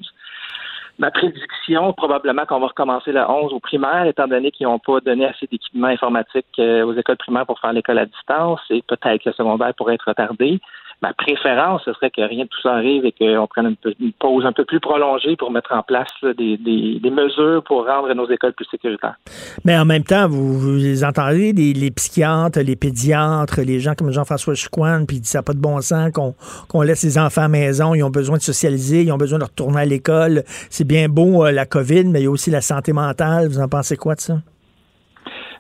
Ma 1.00 1.10
prédiction, 1.10 1.92
probablement 1.94 2.44
qu'on 2.46 2.60
va 2.60 2.68
recommencer 2.68 3.10
le 3.10 3.28
11 3.28 3.52
au 3.52 3.58
primaire, 3.58 4.04
étant 4.04 4.28
donné 4.28 4.52
qu'ils 4.52 4.68
n'ont 4.68 4.78
pas 4.78 5.00
donné 5.00 5.26
assez 5.26 5.48
d'équipements 5.48 5.88
informatiques 5.88 6.46
euh, 6.60 6.84
aux 6.84 6.92
écoles 6.92 7.16
primaires 7.16 7.46
pour 7.46 7.58
faire 7.58 7.72
l'école 7.72 7.98
à 7.98 8.06
distance, 8.06 8.60
et 8.70 8.82
peut-être 8.82 9.24
que 9.24 9.30
le 9.30 9.34
secondaire 9.34 9.74
pourrait 9.74 9.94
être 9.94 10.06
retardé 10.06 10.60
ma 11.02 11.12
préférence, 11.12 11.82
ce 11.84 11.92
serait 11.94 12.10
que 12.10 12.22
rien 12.22 12.44
de 12.44 12.48
tout 12.48 12.60
ça 12.62 12.74
arrive 12.74 13.04
et 13.04 13.12
qu'on 13.12 13.46
prenne 13.48 13.74
une, 14.00 14.12
pause 14.12 14.46
un 14.46 14.52
peu 14.52 14.64
plus 14.64 14.78
prolongée 14.78 15.36
pour 15.36 15.50
mettre 15.50 15.72
en 15.72 15.82
place 15.82 16.08
des, 16.22 17.00
mesures 17.10 17.62
pour 17.64 17.86
rendre 17.86 18.12
nos 18.14 18.30
écoles 18.30 18.52
plus 18.52 18.66
sécuritaires. 18.70 19.16
Mais 19.64 19.76
en 19.76 19.84
même 19.84 20.04
temps, 20.04 20.28
vous, 20.28 20.58
vous 20.58 21.04
entendez 21.04 21.52
les, 21.52 21.90
psychiatres, 21.90 22.60
les 22.60 22.76
pédiatres, 22.76 23.60
les 23.60 23.80
gens 23.80 23.94
comme 23.94 24.12
Jean-François 24.12 24.54
Chicoine, 24.54 25.06
puis 25.06 25.20
ça 25.24 25.38
n'a 25.38 25.42
pas 25.42 25.52
de 25.52 25.58
bon 25.60 25.80
sens 25.80 26.10
qu'on 26.12 26.82
laisse 26.82 27.02
les 27.02 27.18
enfants 27.18 27.42
à 27.42 27.48
maison, 27.48 27.94
ils 27.94 28.02
ont 28.02 28.10
besoin 28.10 28.36
de 28.36 28.42
socialiser, 28.42 29.02
ils 29.02 29.12
ont 29.12 29.18
besoin 29.18 29.40
de 29.40 29.44
retourner 29.44 29.80
à 29.80 29.84
l'école. 29.84 30.44
C'est 30.70 30.86
bien 30.86 31.08
beau 31.08 31.44
euh, 31.44 31.50
la 31.50 31.66
COVID, 31.66 32.04
mais 32.04 32.20
il 32.20 32.24
y 32.24 32.26
a 32.26 32.30
aussi 32.30 32.50
la 32.50 32.60
santé 32.60 32.92
mentale. 32.92 33.48
Vous 33.48 33.60
en 33.60 33.68
pensez 33.68 33.96
quoi 33.96 34.14
de 34.14 34.20
ça? 34.20 34.34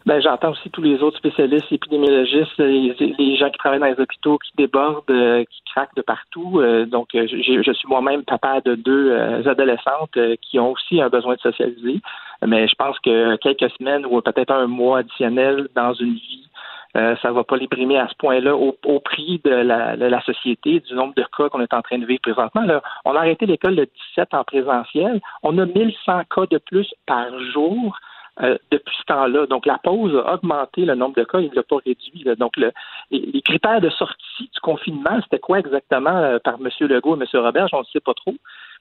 Ben, 0.04 0.20
j'entends 0.20 0.50
aussi 0.50 0.68
tous 0.70 0.82
les 0.82 1.00
autres 1.02 1.18
spécialistes, 1.18 1.70
épidémiologistes, 1.70 2.58
les, 2.58 3.36
gens 3.36 3.50
qui 3.50 3.58
travaillent 3.58 3.78
dans 3.78 3.86
les 3.86 4.00
hôpitaux 4.00 4.38
qui 4.38 4.50
débordent, 4.56 5.04
euh, 5.10 5.44
qui 5.44 5.62
craquent 5.72 5.94
de 5.94 6.02
partout. 6.02 6.58
Euh, 6.60 6.86
donc, 6.86 7.14
euh, 7.14 7.26
je 7.28 7.72
suis 7.72 7.88
moi-même 7.88 8.24
papa 8.24 8.60
de 8.60 8.74
deux 8.74 9.16
adolescentes 9.46 10.18
qui 10.40 10.58
ont 10.58 10.72
aussi 10.72 11.00
un 11.00 11.08
besoin 11.08 11.34
de 11.34 11.40
socialiser. 11.40 12.00
Mais 12.44 12.66
je 12.66 12.74
pense 12.74 12.98
que 12.98 13.36
quelques 13.36 13.70
semaines 13.78 14.04
ou 14.04 14.20
peut-être 14.20 14.52
un 14.52 14.66
mois 14.66 14.98
additionnel 14.98 15.68
dans 15.76 15.94
une 15.94 16.14
vie, 16.14 16.48
ça 16.94 17.16
ça 17.22 17.32
va 17.32 17.44
pas 17.44 17.56
les 17.56 17.68
brimer 17.68 17.98
à 17.98 18.08
ce 18.08 18.14
point-là 18.16 18.54
au, 18.56 19.00
prix 19.00 19.40
de 19.44 19.50
la, 19.50 20.22
société, 20.22 20.80
du 20.80 20.94
nombre 20.94 21.14
de 21.14 21.24
cas 21.36 21.48
qu'on 21.48 21.60
est 21.60 21.72
en 21.72 21.80
train 21.80 21.98
de 21.98 22.04
vivre 22.04 22.20
présentement. 22.20 22.62
On 23.04 23.14
a 23.14 23.18
arrêté 23.18 23.46
l'école 23.46 23.76
le 23.76 23.86
17 24.16 24.34
en 24.34 24.44
présentiel. 24.44 25.20
On 25.42 25.56
a 25.58 25.64
1100 25.64 26.22
cas 26.34 26.46
de 26.50 26.58
plus 26.58 26.92
par 27.06 27.28
jour. 27.52 27.96
Euh, 28.40 28.56
depuis 28.70 28.96
ce 28.98 29.04
temps-là. 29.12 29.44
Donc, 29.46 29.66
la 29.66 29.76
pause 29.76 30.16
a 30.16 30.32
augmenté 30.32 30.86
le 30.86 30.94
nombre 30.94 31.14
de 31.14 31.24
cas, 31.24 31.40
il 31.40 31.50
ne 31.50 31.54
l'a 31.54 31.62
pas 31.62 31.76
réduit. 31.84 32.24
Donc, 32.38 32.56
les, 32.56 33.42
critères 33.42 33.82
de 33.82 33.90
sortie 33.90 34.48
du 34.50 34.60
confinement, 34.62 35.20
c'était 35.24 35.38
quoi 35.38 35.58
exactement 35.58 36.16
euh, 36.16 36.38
par 36.42 36.54
M. 36.54 36.70
Legault 36.88 37.14
et 37.16 37.20
M. 37.20 37.42
Robert? 37.42 37.66
On 37.72 37.80
ne 37.80 37.84
sait 37.92 38.00
pas 38.00 38.14
trop, 38.14 38.34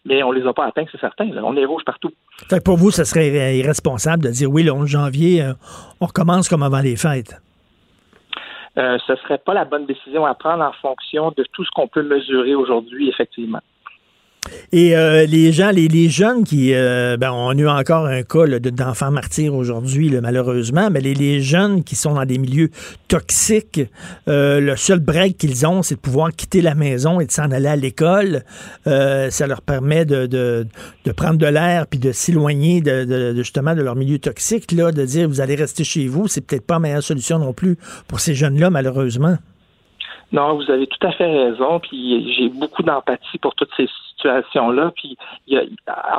mais 0.06 0.24
on 0.24 0.32
ne 0.32 0.40
les 0.40 0.48
a 0.48 0.54
pas 0.54 0.68
atteints, 0.68 0.86
c'est 0.90 1.02
certain. 1.02 1.30
On 1.44 1.58
est 1.58 1.66
rouge 1.66 1.84
partout. 1.86 2.12
Fait 2.50 2.64
pour 2.64 2.78
vous, 2.78 2.92
ce 2.92 3.04
serait 3.04 3.58
irresponsable 3.58 4.24
de 4.24 4.30
dire 4.30 4.50
oui, 4.50 4.64
le 4.64 4.72
11 4.72 4.88
janvier, 4.88 5.44
euh, 5.44 5.52
on 6.00 6.06
recommence 6.06 6.48
comme 6.48 6.64
avant 6.64 6.80
les 6.80 6.96
fêtes? 6.96 7.36
ce 8.78 9.12
ne 9.12 9.18
serait 9.18 9.38
pas 9.38 9.54
la 9.54 9.66
bonne 9.66 9.86
décision 9.86 10.26
à 10.26 10.34
prendre 10.34 10.64
en 10.64 10.72
fonction 10.72 11.34
de 11.36 11.44
tout 11.52 11.66
ce 11.66 11.70
qu'on 11.72 11.90
peut 11.90 12.04
mesurer 12.04 12.56
aujourd'hui, 12.56 13.10
effectivement. 13.10 13.60
Et 14.74 14.96
euh, 14.96 15.26
les 15.26 15.52
gens, 15.52 15.70
les, 15.70 16.10
jeunes 16.10 16.44
qui, 16.44 16.74
euh, 16.74 17.18
ben, 17.18 17.32
on 17.32 17.50
a 17.50 17.54
eu 17.56 17.68
encore 17.68 18.06
un 18.08 18.24
cas 18.24 18.48
d'enfants 18.48 19.12
martyrs 19.12 19.54
aujourd'hui, 19.54 20.10
malheureusement, 20.22 20.90
mais 20.90 21.02
les, 21.02 21.42
jeunes 21.42 21.84
qui 21.84 21.96
sont 21.96 22.14
dans 22.14 22.26
des 22.26 22.38
milieux 22.38 22.70
toxiques, 23.08 23.82
euh, 24.28 24.60
le 24.60 24.76
seul 24.76 25.00
break 25.00 25.38
qu'ils 25.38 25.68
ont, 25.68 25.84
c'est 25.84 25.96
de 25.96 26.00
pouvoir 26.00 26.32
quitter 26.32 26.62
la 26.62 26.74
maison 26.74 27.20
et 27.20 27.26
de 27.26 27.32
s'en 27.32 27.52
aller 27.52 27.68
à 27.68 27.76
l'école. 27.76 28.44
Euh, 28.88 29.30
ça 29.30 29.46
leur 29.46 29.62
permet 29.62 30.06
de, 30.06 30.26
de, 30.26 31.12
prendre 31.12 31.38
de 31.38 31.48
l'air 31.48 31.86
puis 31.88 32.00
de 32.00 32.12
s'éloigner 32.12 32.82
de- 32.82 33.04
de- 33.04 33.34
justement 33.36 33.76
de 33.76 33.82
leur 33.82 33.96
milieu 33.96 34.20
toxique, 34.20 34.72
là, 34.72 34.92
de 34.92 35.06
dire 35.06 35.28
vous 35.28 35.42
allez 35.42 35.56
rester 35.56 35.84
chez 35.84 36.08
vous, 36.08 36.28
c'est 36.28 36.42
peut-être 36.42 36.66
pas 36.66 36.76
la 36.76 36.80
meilleure 36.80 37.04
solution 37.04 37.40
non 37.40 37.54
plus 37.54 37.78
pour 38.08 38.20
ces 38.20 38.34
jeunes-là, 38.34 38.70
malheureusement. 38.70 39.38
Non, 40.32 40.56
vous 40.56 40.70
avez 40.72 40.88
tout 40.88 41.06
à 41.06 41.12
fait 41.12 41.26
raison. 41.26 41.80
Puis 41.80 42.34
j'ai 42.34 42.50
beaucoup 42.50 42.84
d'empathie 42.84 43.38
pour 43.40 43.54
toutes 43.56 43.72
ces 43.76 43.88
situations-là. 44.12 44.92
Puis 44.96 45.18
il 45.48 45.54
y 45.56 45.58
a, 45.58 45.64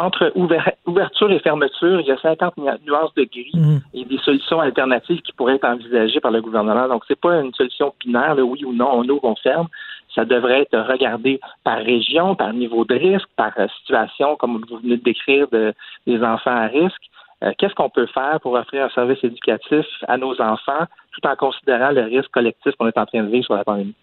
entre 0.05 0.31
ouver- 0.35 0.61
ouverture 0.87 1.31
et 1.31 1.39
fermeture, 1.39 2.01
il 2.01 2.07
y 2.07 2.11
a 2.13 2.19
50 2.19 2.57
nu- 2.59 2.71
nuances 2.87 3.15
de 3.15 3.25
gris 3.25 3.53
et 3.95 4.05
des 4.05 4.19
solutions 4.19 4.61
alternatives 4.61 5.23
qui 5.23 5.33
pourraient 5.33 5.55
être 5.55 5.65
envisagées 5.69 6.21
par 6.21 6.31
le 6.31 6.43
gouvernement. 6.43 6.89
Donc 6.89 7.05
c'est 7.09 7.19
pas 7.19 7.41
une 7.41 7.55
solution 7.55 7.95
binaire, 8.05 8.35
le 8.35 8.43
oui 8.43 8.65
ou 8.65 8.73
non, 8.73 8.91
on 8.93 9.09
ouvre, 9.09 9.25
on 9.25 9.37
ferme. 9.37 9.69
Ça 10.15 10.27
devrait 10.27 10.61
être 10.63 10.79
regardé 10.79 11.41
par 11.65 11.79
région, 11.79 12.35
par 12.35 12.53
niveau 12.53 12.85
de 12.85 12.95
risque, 12.95 13.29
par 13.37 13.53
euh, 13.59 13.67
situation, 13.81 14.37
comme 14.37 14.63
vous 14.69 14.77
venez 14.79 14.99
de 14.99 15.03
décrire, 15.03 15.47
de, 15.51 15.73
des 16.07 16.23
enfants 16.23 16.51
à 16.55 16.67
risque. 16.67 17.01
Euh, 17.43 17.53
Qu'est-ce 17.57 17.75
qu'on 17.75 17.89
peut 17.89 18.07
faire 18.07 18.39
pour 18.43 18.53
offrir 18.53 18.85
un 18.85 18.91
service 18.91 19.25
éducatif 19.25 19.87
à 20.07 20.19
nos 20.19 20.39
enfants 20.41 20.85
tout 21.13 21.27
en 21.27 21.35
considérant 21.37 21.91
le 21.93 22.03
risque 22.03 22.31
collectif 22.31 22.73
qu'on 22.77 22.89
est 22.89 22.99
en 22.99 23.07
train 23.07 23.23
de 23.23 23.29
vivre 23.31 23.45
sur 23.47 23.55
la 23.55 23.65
pandémie? 23.65 23.95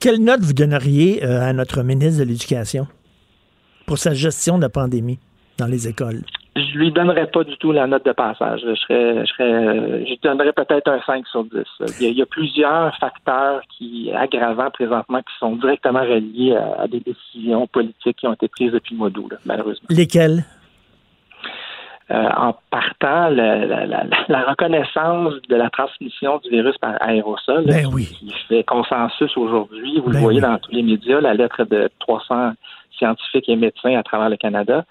Quelle 0.00 0.22
note 0.22 0.40
vous 0.40 0.52
donneriez 0.52 1.24
euh, 1.24 1.40
à 1.40 1.52
notre 1.52 1.82
ministre 1.82 2.20
de 2.20 2.28
l'Éducation 2.28 2.86
pour 3.86 3.98
sa 3.98 4.14
gestion 4.14 4.56
de 4.56 4.62
la 4.62 4.68
pandémie 4.68 5.18
dans 5.58 5.66
les 5.66 5.86
écoles? 5.88 6.22
Je 6.54 6.78
lui 6.78 6.92
donnerais 6.92 7.28
pas 7.28 7.44
du 7.44 7.56
tout 7.56 7.72
la 7.72 7.86
note 7.86 8.04
de 8.04 8.12
passage. 8.12 8.60
Je 8.60 8.74
serais, 8.74 9.24
je 9.24 9.32
serais, 9.32 9.44
euh, 9.44 10.00
je 10.04 10.10
lui 10.10 10.20
donnerais 10.22 10.52
peut-être 10.52 10.88
un 10.88 11.00
5 11.06 11.26
sur 11.28 11.44
10. 11.44 11.50
Il 12.00 12.02
y, 12.02 12.06
a, 12.06 12.10
il 12.10 12.18
y 12.18 12.22
a 12.22 12.26
plusieurs 12.26 12.94
facteurs 12.98 13.62
qui 13.78 14.10
aggravants 14.12 14.70
présentement 14.70 15.20
qui 15.20 15.32
sont 15.38 15.56
directement 15.56 16.02
reliés 16.02 16.54
à, 16.54 16.82
à 16.82 16.88
des 16.88 17.00
décisions 17.00 17.66
politiques 17.68 18.18
qui 18.18 18.26
ont 18.26 18.34
été 18.34 18.48
prises 18.48 18.72
depuis 18.72 18.94
le 18.94 18.98
mois 18.98 19.10
d'août, 19.10 19.32
malheureusement. 19.46 19.86
Lesquels? 19.88 20.44
Euh, 22.12 22.28
en 22.36 22.54
partant, 22.70 23.28
la, 23.30 23.64
la- 23.64 23.86
la- 23.86 24.04
la 24.28 24.42
reconnaissance 24.44 25.32
de 25.48 25.56
la 25.56 25.70
transmission 25.70 26.38
du 26.44 26.50
virus 26.50 26.76
par 26.78 26.94
aérosol, 27.00 27.64
Ben 27.64 27.86
qui, 27.88 27.94
oui. 27.94 28.04
qui 28.18 28.30
fait 28.48 28.64
consensus 28.64 29.34
aujourd'hui, 29.36 29.98
vous 30.00 30.10
Ben 30.10 30.16
le 30.16 30.18
voyez 30.18 30.40
oui. 30.42 30.46
dans 30.46 30.58
tous 30.58 30.72
les 30.72 30.82
médias, 30.82 31.20
la 31.22 31.32
lettre 31.32 31.64
de 31.64 31.88
300 32.00 32.52
scientifiques 32.98 33.48
et 33.48 33.56
médecins 33.56 33.96
à 33.98 34.02
travers 34.02 34.28
le 34.28 34.36
Canada, 34.36 34.84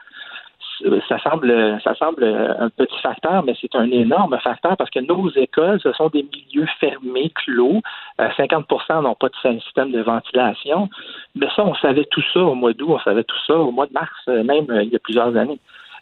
ça 1.07 1.19
semble, 1.19 1.79
ça 1.83 1.93
semble 1.95 2.23
un 2.23 2.69
petit 2.69 2.99
facteur, 3.03 3.43
mais 3.43 3.53
c'est 3.61 3.75
un 3.75 3.89
énorme 3.91 4.35
facteur 4.39 4.75
parce 4.77 4.89
que 4.89 4.99
nos 4.99 5.29
écoles, 5.35 5.79
ce 5.83 5.91
sont 5.93 6.07
des 6.09 6.23
milieux 6.23 6.67
fermés, 6.79 7.31
clos. 7.45 7.81
Euh, 8.19 8.29
50% 8.35 9.03
n'ont 9.03 9.13
pas 9.13 9.27
de 9.29 9.59
système 9.59 9.91
de 9.91 10.01
ventilation. 10.01 10.89
Mais 11.35 11.47
ça, 11.55 11.63
on 11.65 11.75
savait 11.75 12.05
tout 12.09 12.23
ça 12.33 12.39
au 12.39 12.55
mois 12.55 12.73
d'août, 12.73 12.87
on 12.89 12.99
savait 12.99 13.23
tout 13.23 13.37
ça 13.45 13.53
au 13.55 13.69
mois 13.71 13.85
de 13.85 13.93
mars, 13.93 14.09
euh, 14.27 14.43
même 14.43 14.65
euh, 14.71 14.81
il 14.81 14.89
y 14.89 14.95
a 14.95 14.99
plusieurs 14.99 15.35
années. 15.37 15.59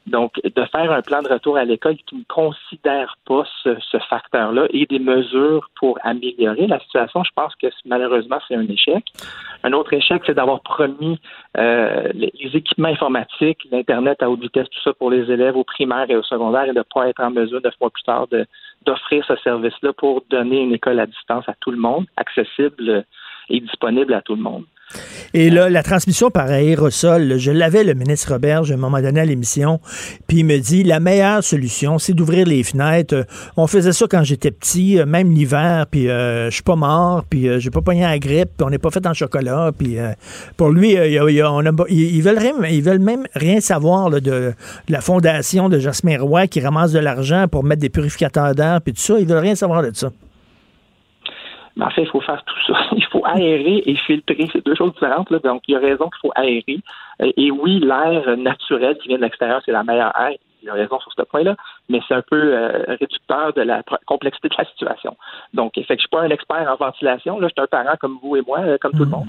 Donc, 0.10 0.34
de 0.44 0.65
faire 0.65 0.91
un 0.91 1.02
plan 1.02 1.22
de 1.22 1.30
retour 1.30 1.57
à 1.57 1.65
l'école 1.65 1.95
qui 1.98 2.15
ne 2.15 2.23
considère 2.27 3.15
pas 3.26 3.44
ce, 3.64 3.77
ce 3.80 3.98
facteur-là 4.10 4.68
et 4.72 4.86
des 4.88 4.99
mesures 4.99 5.69
pour 5.76 5.99
améliorer 6.03 6.68
la 6.68 6.80
situation, 6.80 7.23
je 7.23 7.31
pense 7.36 7.56
que 7.56 7.68
malheureusement, 7.86 8.40
c'est 8.48 8.56
un 8.56 8.68
échec. 8.68 9.06
Un 9.64 9.73
autre 9.73 9.94
échec, 9.94 10.23
c'est 10.26 10.34
d'avoir 10.34 10.61
promis 10.61 11.19
euh, 11.57 12.10
les, 12.14 12.31
équipements 12.53 12.90
informatiques, 12.90 13.68
l'Internet 13.72 14.23
à 14.23 14.30
haute 14.30 14.41
vitesse, 14.41 14.68
tout 14.69 14.81
ça 14.84 14.94
pour 14.94 15.11
les 15.11 15.30
élèves 15.31 15.56
au 15.56 15.64
primaire 15.64 16.10
et 16.10 16.15
au 16.15 16.23
secondaire 16.23 16.65
et 16.65 16.73
de 16.73 16.80
ne 16.80 16.84
pas 16.84 17.07
être 17.07 17.22
en 17.22 17.30
mesure, 17.30 17.61
neuf 17.64 17.76
mois 17.80 17.91
plus 17.91 18.03
tard, 18.03 18.27
d'offrir 18.86 19.23
ce 19.26 19.36
service-là 19.38 19.94
pour 19.94 20.23
donner 20.30 20.61
une 20.61 20.73
école 20.73 20.99
à 20.99 21.06
distance 21.06 21.48
à 21.48 21.53
tout 21.60 21.72
le 21.72 21.77
monde, 21.77 22.06
accessible 22.18 23.06
et 23.49 23.60
disponible 23.60 24.14
à 24.14 24.22
tout 24.22 24.36
le 24.36 24.41
monde. 24.41 24.65
Et 25.34 25.52
là, 25.52 25.70
la 25.70 25.84
transmission 25.84 26.32
par 26.32 26.48
aérosol, 26.48 27.38
je 27.38 27.52
l'avais, 27.52 27.84
le 27.84 27.94
ministre 27.94 28.34
Roberge, 28.34 28.72
à 28.72 28.74
un 28.74 28.78
moment 28.78 28.99
donné 28.99 29.20
à 29.20 29.26
l'émission, 29.26 29.80
puis 30.28 30.40
il 30.40 30.45
me 30.45 30.57
dit, 30.57 30.84
la 30.84 30.99
meilleure 30.99 31.44
solution, 31.44 31.99
c'est 31.99 32.14
d'ouvrir 32.14 32.48
les 32.48 32.64
fenêtres. 32.64 33.16
Euh, 33.16 33.24
On 33.56 33.68
faisait 33.68 33.94
ça 33.94 34.07
quand 34.10 34.24
j'étais 34.24 34.49
petit, 34.49 34.99
euh, 34.99 35.06
même 35.06 35.32
l'hiver, 35.32 35.86
puis 35.90 36.10
euh, 36.10 36.49
je 36.49 36.56
suis 36.56 36.64
pas 36.64 36.76
mort, 36.76 37.24
puis 37.30 37.48
euh, 37.48 37.60
j'ai 37.60 37.70
pas 37.70 37.82
pogné 37.82 38.02
la 38.02 38.18
grippe, 38.18 38.49
puis 38.57 38.66
on 38.66 38.72
n'est 38.72 38.80
pas 38.80 38.90
fait 38.90 39.06
en 39.06 39.14
chocolat, 39.14 39.72
puis 39.78 39.99
euh, 39.99 40.14
pour 40.57 40.70
lui, 40.70 40.94
ils, 40.94 42.22
veulent 42.82 42.99
même 42.99 43.28
rien 43.36 43.61
savoir 43.61 44.10
de 44.10 44.53
la 44.88 45.02
fondation 45.02 45.70
de 45.70 45.78
Jasmin 45.78 46.20
Roy 46.20 46.48
qui 46.48 46.60
ramasse 46.60 46.91
de 46.91 46.99
l'argent 46.99 47.48
pour 47.48 47.64
mettre 47.64 47.82
des 47.82 47.90
purificateurs 47.90 48.56
d'air, 48.56 48.82
puis 48.82 48.94
tout 48.94 49.02
ça, 49.02 49.20
ils 49.20 49.28
veulent 49.28 49.38
rien 49.38 49.56
savoir 49.56 49.84
de 49.84 49.91
ça. 49.94 50.11
Mais 51.80 51.86
en 51.86 51.90
fait, 51.92 52.04
il 52.04 52.10
faut 52.10 52.20
faire 52.20 52.44
tout 52.44 52.60
ça. 52.68 52.78
Il 52.92 53.06
faut 53.06 53.26
aérer 53.26 53.82
et 53.86 53.96
filtrer. 53.96 54.50
C'est 54.52 54.66
deux 54.66 54.76
choses 54.76 54.94
différentes. 54.94 55.32
Là. 55.32 55.40
Donc, 55.40 55.62
il 55.68 55.72
y 55.72 55.76
a 55.78 55.80
raison 55.80 56.10
qu'il 56.10 56.20
faut 56.22 56.32
aérer. 56.36 56.80
Euh, 57.22 57.32
Et 57.38 57.52
oui, 57.52 57.80
l'air 57.80 58.36
naturel 58.38 58.98
qui 58.98 59.08
vient 59.08 59.18
de 59.18 59.24
l'extérieur, 59.24 59.62
c'est 59.66 59.72
la 59.72 59.84
meilleure 59.84 60.14
air. 60.20 60.38
Il 60.61 60.69
a 60.69 60.73
raison 60.73 60.99
sur 60.99 61.11
ce 61.14 61.22
point-là, 61.23 61.56
mais 61.88 62.02
c'est 62.07 62.14
un 62.14 62.22
peu 62.22 62.36
euh, 62.36 62.84
réducteur 62.88 63.53
de 63.53 63.61
la 63.61 63.81
complexité 64.06 64.49
de 64.49 64.56
la 64.57 64.65
situation. 64.65 65.15
Donc, 65.53 65.73
fait 65.76 65.84
que 65.84 65.94
je 65.94 65.99
suis 65.99 66.10
pas 66.10 66.22
un 66.22 66.30
expert 66.30 66.69
en 66.69 66.76
ventilation. 66.76 67.40
Là, 67.40 67.48
je 67.48 67.53
suis 67.53 67.64
un 67.64 67.68
parent 67.68 67.95
comme 67.99 68.19
vous 68.22 68.36
et 68.36 68.41
moi, 68.41 68.60
euh, 68.60 68.77
comme 68.80 68.91
tout 68.91 69.06
le 69.06 69.10
monde. 69.10 69.27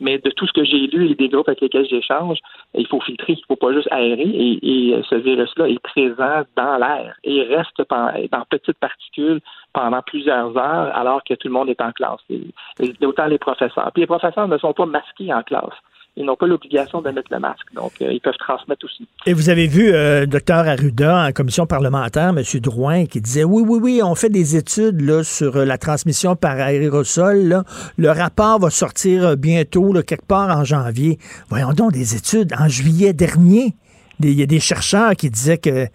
Mais 0.00 0.18
de 0.18 0.30
tout 0.30 0.46
ce 0.46 0.52
que 0.52 0.64
j'ai 0.64 0.86
lu 0.88 1.10
et 1.10 1.14
des 1.14 1.28
groupes 1.28 1.48
avec 1.48 1.60
lesquels 1.60 1.86
j'échange, 1.88 2.38
il 2.74 2.86
faut 2.86 3.00
filtrer. 3.00 3.34
Il 3.34 3.44
faut 3.46 3.56
pas 3.56 3.72
juste 3.72 3.88
aérer. 3.90 4.22
Et, 4.22 4.58
et 4.62 4.94
euh, 4.94 5.02
ce 5.08 5.14
virus-là 5.16 5.68
est 5.68 5.82
présent 5.82 6.42
dans 6.56 6.76
l'air 6.78 7.16
et 7.24 7.42
reste 7.42 7.80
dans 7.88 8.44
petites 8.50 8.78
particules 8.78 9.40
pendant 9.72 10.02
plusieurs 10.02 10.56
heures 10.56 10.96
alors 10.96 11.22
que 11.24 11.34
tout 11.34 11.48
le 11.48 11.54
monde 11.54 11.68
est 11.68 11.80
en 11.80 11.92
classe. 11.92 12.20
Et, 12.28 12.42
et 12.80 13.06
autant 13.06 13.26
les 13.26 13.38
professeurs. 13.38 13.90
Puis 13.92 14.02
les 14.02 14.06
professeurs 14.06 14.48
ne 14.48 14.58
sont 14.58 14.72
pas 14.72 14.86
masqués 14.86 15.32
en 15.32 15.42
classe. 15.42 15.76
Ils 16.16 16.26
n'ont 16.26 16.36
pas 16.36 16.46
l'obligation 16.46 17.00
de 17.00 17.10
mettre 17.10 17.28
le 17.30 17.38
masque. 17.38 17.72
Donc, 17.74 17.92
euh, 18.02 18.12
ils 18.12 18.20
peuvent 18.20 18.36
transmettre 18.38 18.84
aussi. 18.84 19.08
Et 19.24 19.32
vous 19.32 19.48
avez 19.48 19.66
vu 19.66 19.92
euh, 19.92 20.26
docteur 20.26 20.68
Arruda 20.68 21.26
en 21.26 21.32
commission 21.32 21.66
parlementaire, 21.66 22.28
M. 22.36 22.42
Drouin, 22.60 23.06
qui 23.06 23.22
disait 23.22 23.44
oui, 23.44 23.62
oui, 23.66 23.78
oui, 23.82 24.00
on 24.04 24.14
fait 24.14 24.28
des 24.28 24.56
études 24.56 25.22
sur 25.22 25.56
euh, 25.56 25.64
la 25.64 25.78
transmission 25.78 26.36
par 26.36 26.60
aérosol. 26.60 27.64
Le 27.96 28.10
rapport 28.10 28.58
va 28.58 28.68
sortir 28.68 29.38
bientôt, 29.38 29.94
quelque 30.02 30.26
part 30.26 30.54
en 30.54 30.64
janvier. 30.64 31.18
Voyons 31.48 31.72
donc 31.72 31.92
des 31.92 32.14
études 32.14 32.52
en 32.58 32.68
juillet 32.68 33.14
dernier. 33.14 33.74
Il 34.20 34.38
y 34.38 34.42
a 34.42 34.46
des 34.46 34.60
chercheurs 34.60 35.16
qui 35.16 35.30
disaient 35.30 35.58
que 35.58 35.86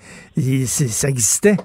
ça 0.66 1.10
existait. 1.10 1.58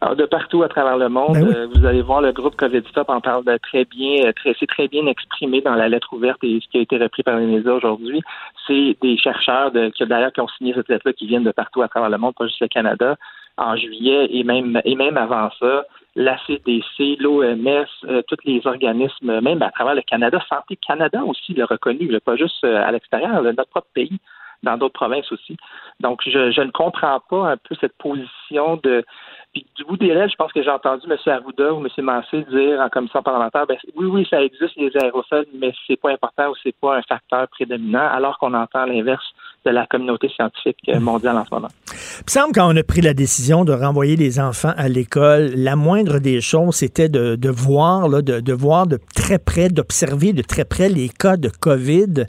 Alors, 0.00 0.14
de 0.14 0.26
partout 0.26 0.62
à 0.62 0.68
travers 0.68 0.96
le 0.96 1.08
monde, 1.08 1.34
Ben 1.34 1.42
oui. 1.48 1.54
euh, 1.56 1.66
vous 1.74 1.84
allez 1.84 2.02
voir 2.02 2.20
le 2.20 2.30
groupe 2.32 2.54
COVID 2.56 2.82
Stop 2.88 3.08
en 3.10 3.20
parle 3.20 3.44
de 3.44 3.56
très 3.56 3.84
bien, 3.84 4.26
euh, 4.26 4.32
très, 4.32 4.54
c'est 4.58 4.68
très 4.68 4.86
bien 4.86 5.06
exprimé 5.06 5.60
dans 5.60 5.74
la 5.74 5.88
lettre 5.88 6.12
ouverte 6.12 6.38
et 6.44 6.60
ce 6.62 6.68
qui 6.68 6.78
a 6.78 6.82
été 6.82 6.98
repris 6.98 7.24
par 7.24 7.36
les 7.38 7.46
médias 7.46 7.72
aujourd'hui. 7.72 8.22
C'est 8.66 8.96
des 9.02 9.16
chercheurs 9.18 9.72
de, 9.72 9.88
qui 9.88 10.06
d'ailleurs 10.06 10.32
qui 10.32 10.40
ont 10.40 10.48
signé 10.48 10.72
cette 10.74 10.88
lettre-là 10.88 11.12
qui 11.14 11.26
viennent 11.26 11.42
de 11.42 11.50
partout 11.50 11.82
à 11.82 11.88
travers 11.88 12.10
le 12.10 12.18
monde, 12.18 12.34
pas 12.38 12.46
juste 12.46 12.60
le 12.60 12.68
Canada, 12.68 13.16
en 13.56 13.76
juillet 13.76 14.28
et 14.30 14.44
même 14.44 14.80
et 14.84 14.94
même 14.94 15.16
avant 15.16 15.50
ça, 15.58 15.84
la 16.14 16.38
CDC, 16.46 17.16
l'OMS, 17.18 17.86
euh, 18.04 18.22
tous 18.28 18.36
les 18.44 18.64
organismes, 18.66 19.40
même 19.40 19.62
à 19.62 19.70
travers 19.70 19.94
le 19.96 20.02
Canada, 20.02 20.40
Santé 20.48 20.76
Canada 20.76 21.22
aussi 21.24 21.54
l'a 21.54 21.66
reconnu, 21.66 22.06
là, 22.08 22.20
pas 22.20 22.36
juste 22.36 22.62
euh, 22.64 22.84
à 22.84 22.92
l'extérieur, 22.92 23.42
là, 23.42 23.52
notre 23.52 23.70
propre 23.70 23.88
pays, 23.94 24.18
dans 24.62 24.76
d'autres 24.76 24.94
provinces 24.94 25.30
aussi. 25.30 25.56
Donc, 26.00 26.20
je, 26.26 26.50
je 26.50 26.60
ne 26.60 26.70
comprends 26.70 27.20
pas 27.30 27.50
un 27.52 27.56
peu 27.56 27.76
cette 27.80 27.96
position 27.98 28.80
de 28.82 29.04
puis 29.52 29.66
du 29.76 29.84
bout 29.84 29.96
des 29.96 30.08
lèvres, 30.08 30.30
je 30.30 30.36
pense 30.36 30.52
que 30.52 30.62
j'ai 30.62 30.70
entendu 30.70 31.06
M. 31.10 31.16
Arruda 31.26 31.72
ou 31.72 31.84
M. 31.84 32.04
Massé 32.04 32.42
dire 32.50 32.80
en 32.80 32.88
commission 32.88 33.22
parlementaire, 33.22 33.66
ben, 33.66 33.78
oui, 33.96 34.06
oui, 34.06 34.26
ça 34.28 34.42
existe 34.42 34.76
les 34.76 34.94
aérosols, 34.96 35.46
mais 35.54 35.72
c'est 35.86 36.00
pas 36.00 36.10
important 36.10 36.50
ou 36.50 36.54
c'est 36.62 36.74
pas 36.78 36.96
un 36.96 37.02
facteur 37.02 37.48
prédominant, 37.48 38.08
alors 38.12 38.38
qu'on 38.38 38.54
entend 38.54 38.84
l'inverse 38.84 39.32
de 39.68 39.74
la 39.74 39.86
communauté 39.86 40.28
scientifique 40.28 40.78
euh, 40.88 41.00
mondiale 41.00 41.36
en 41.36 41.44
ce 41.44 41.54
moment. 41.54 41.68
Il 41.92 42.24
me 42.26 42.30
semble 42.30 42.52
quand 42.54 42.72
on 42.72 42.76
a 42.76 42.82
pris 42.82 43.00
la 43.00 43.14
décision 43.14 43.64
de 43.64 43.72
renvoyer 43.72 44.16
les 44.16 44.40
enfants 44.40 44.72
à 44.76 44.88
l'école, 44.88 45.52
la 45.54 45.76
moindre 45.76 46.18
des 46.18 46.40
choses, 46.40 46.76
c'était 46.76 47.08
de, 47.08 47.50
voir, 47.50 48.08
là, 48.08 48.22
de, 48.22 48.52
voir 48.52 48.86
de 48.86 48.98
très 49.14 49.38
près, 49.38 49.68
d'observer 49.68 50.32
de 50.32 50.42
très 50.42 50.64
près 50.64 50.88
les 50.88 51.08
cas 51.08 51.36
de 51.36 51.48
COVID. 51.48 52.26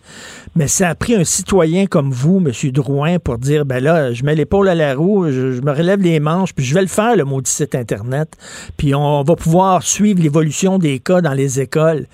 Mais 0.56 0.68
ça 0.68 0.90
a 0.90 0.96
pris 0.96 1.16
un 1.16 1.24
citoyen 1.24 1.86
comme 1.86 2.12
vous, 2.12 2.44
M. 2.46 2.52
Drouin, 2.72 3.20
pour 3.20 3.38
dire, 3.38 3.66
ben 3.66 3.84
là, 3.84 4.12
je 4.14 4.24
mets 4.24 4.36
l'épaule 4.36 4.68
à 4.68 4.76
la 4.76 4.96
roue, 4.96 5.30
je, 5.32 5.62
me 5.62 5.72
relève 5.72 6.02
les 6.02 6.20
manches, 6.20 6.54
puis 6.54 6.66
je 6.66 6.74
vais 6.74 6.82
le 6.82 6.88
faire, 6.88 7.16
le 7.16 7.24
maudit 7.24 7.50
site 7.50 7.76
Internet. 7.76 8.30
Puis 8.78 8.94
on 8.94 9.24
va 9.24 9.36
pouvoir 9.36 9.84
suivre 9.84 10.22
l'évolution 10.22 10.78
des 10.78 11.00
cas 11.00 11.22
dans 11.22 11.34
les 11.34 11.60
écoles. 11.60 12.06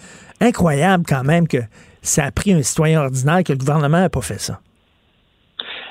Incroyable 0.42 1.06
quand 1.08 1.24
même 1.24 1.48
que 1.48 1.60
ça 2.02 2.26
a 2.26 2.32
pris 2.32 2.54
un 2.54 2.62
citoyen 2.62 3.02
ordinaire 3.02 3.44
que 3.44 3.54
le 3.54 3.58
gouvernement 3.58 4.00
n'a 4.00 4.10
pas 4.10 4.22
fait 4.22 4.40
ça. 4.40 4.60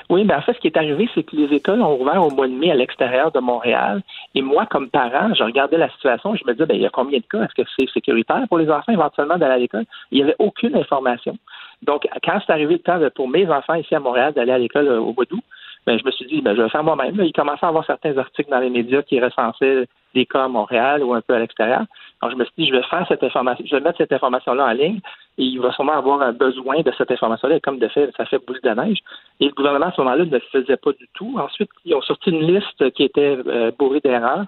Oui, 0.09 0.23
ben 0.23 0.37
en 0.37 0.41
fait, 0.41 0.53
ce 0.53 0.59
qui 0.59 0.67
est 0.67 0.77
arrivé, 0.77 1.09
c'est 1.15 1.23
que 1.23 1.35
les 1.35 1.53
écoles 1.55 1.81
ont 1.81 1.99
ouvert 1.99 2.23
au 2.23 2.29
mois 2.29 2.47
de 2.47 2.53
mai 2.53 2.69
à 2.71 2.75
l'extérieur 2.75 3.31
de 3.31 3.39
Montréal. 3.39 4.03
Et 4.35 4.41
moi, 4.41 4.67
comme 4.67 4.89
parent, 4.89 5.33
je 5.33 5.43
regardais 5.43 5.77
la 5.77 5.89
situation, 5.89 6.35
je 6.35 6.43
me 6.45 6.53
disais, 6.53 6.65
ben, 6.65 6.75
il 6.75 6.83
y 6.83 6.85
a 6.85 6.91
combien 6.91 7.17
de 7.17 7.23
cas? 7.23 7.43
Est-ce 7.43 7.63
que 7.63 7.67
c'est 7.77 7.89
sécuritaire 7.89 8.43
pour 8.47 8.59
les 8.59 8.69
enfants 8.69 8.91
éventuellement 8.91 9.37
d'aller 9.37 9.53
à 9.53 9.57
l'école? 9.57 9.85
Il 10.11 10.17
n'y 10.17 10.23
avait 10.23 10.35
aucune 10.37 10.75
information. 10.75 11.37
Donc, 11.81 12.07
quand 12.23 12.39
c'est 12.45 12.51
arrivé 12.51 12.73
le 12.73 12.79
temps 12.79 12.99
pour 13.15 13.27
mes 13.27 13.47
enfants 13.49 13.75
ici 13.75 13.95
à 13.95 13.99
Montréal 13.99 14.33
d'aller 14.33 14.51
à 14.51 14.57
l'école 14.57 14.87
euh, 14.87 14.99
au 14.99 15.13
mois 15.13 15.25
d'août, 15.25 15.43
ben, 15.85 15.99
je 15.99 16.05
me 16.05 16.11
suis 16.11 16.25
dit, 16.25 16.41
ben, 16.41 16.51
je 16.51 16.57
vais 16.57 16.63
le 16.63 16.69
faire 16.69 16.83
moi-même. 16.83 17.15
Il 17.23 17.33
commençait 17.33 17.65
à 17.65 17.69
avoir 17.69 17.85
certains 17.85 18.17
articles 18.17 18.49
dans 18.49 18.59
les 18.59 18.69
médias 18.69 19.01
qui 19.01 19.19
recensaient 19.19 19.87
des 20.13 20.25
cas 20.25 20.45
à 20.45 20.47
Montréal 20.47 21.03
ou 21.03 21.13
un 21.13 21.21
peu 21.21 21.33
à 21.33 21.39
l'extérieur. 21.39 21.83
Je 22.29 22.35
me 22.35 22.43
suis 22.45 22.53
dit, 22.57 22.67
je 22.67 22.75
vais 22.75 22.83
faire 22.83 23.05
cette 23.07 23.23
information, 23.23 23.65
je 23.67 23.75
vais 23.75 23.81
mettre 23.81 23.97
cette 23.97 24.13
information-là 24.13 24.65
en 24.65 24.71
ligne 24.71 24.99
et 25.37 25.43
il 25.43 25.59
va 25.59 25.71
sûrement 25.73 25.93
avoir 25.93 26.21
un 26.21 26.31
besoin 26.31 26.81
de 26.81 26.91
cette 26.97 27.11
information-là. 27.11 27.57
Et 27.57 27.61
comme 27.61 27.79
de 27.79 27.87
fait, 27.87 28.11
ça 28.15 28.25
fait 28.25 28.39
boule 28.45 28.59
de 28.63 28.69
neige. 28.69 28.99
Et 29.39 29.47
le 29.47 29.51
gouvernement, 29.51 29.87
à 29.87 29.91
ce 29.91 30.01
moment-là, 30.01 30.25
ne 30.25 30.31
le 30.31 30.39
faisait 30.51 30.77
pas 30.77 30.91
du 30.93 31.07
tout. 31.13 31.35
Ensuite, 31.37 31.69
ils 31.83 31.93
ont 31.93 32.01
sorti 32.01 32.29
une 32.29 32.47
liste 32.53 32.91
qui 32.91 33.03
était 33.03 33.37
euh, 33.45 33.71
bourrée 33.77 33.99
d'erreurs. 33.99 34.45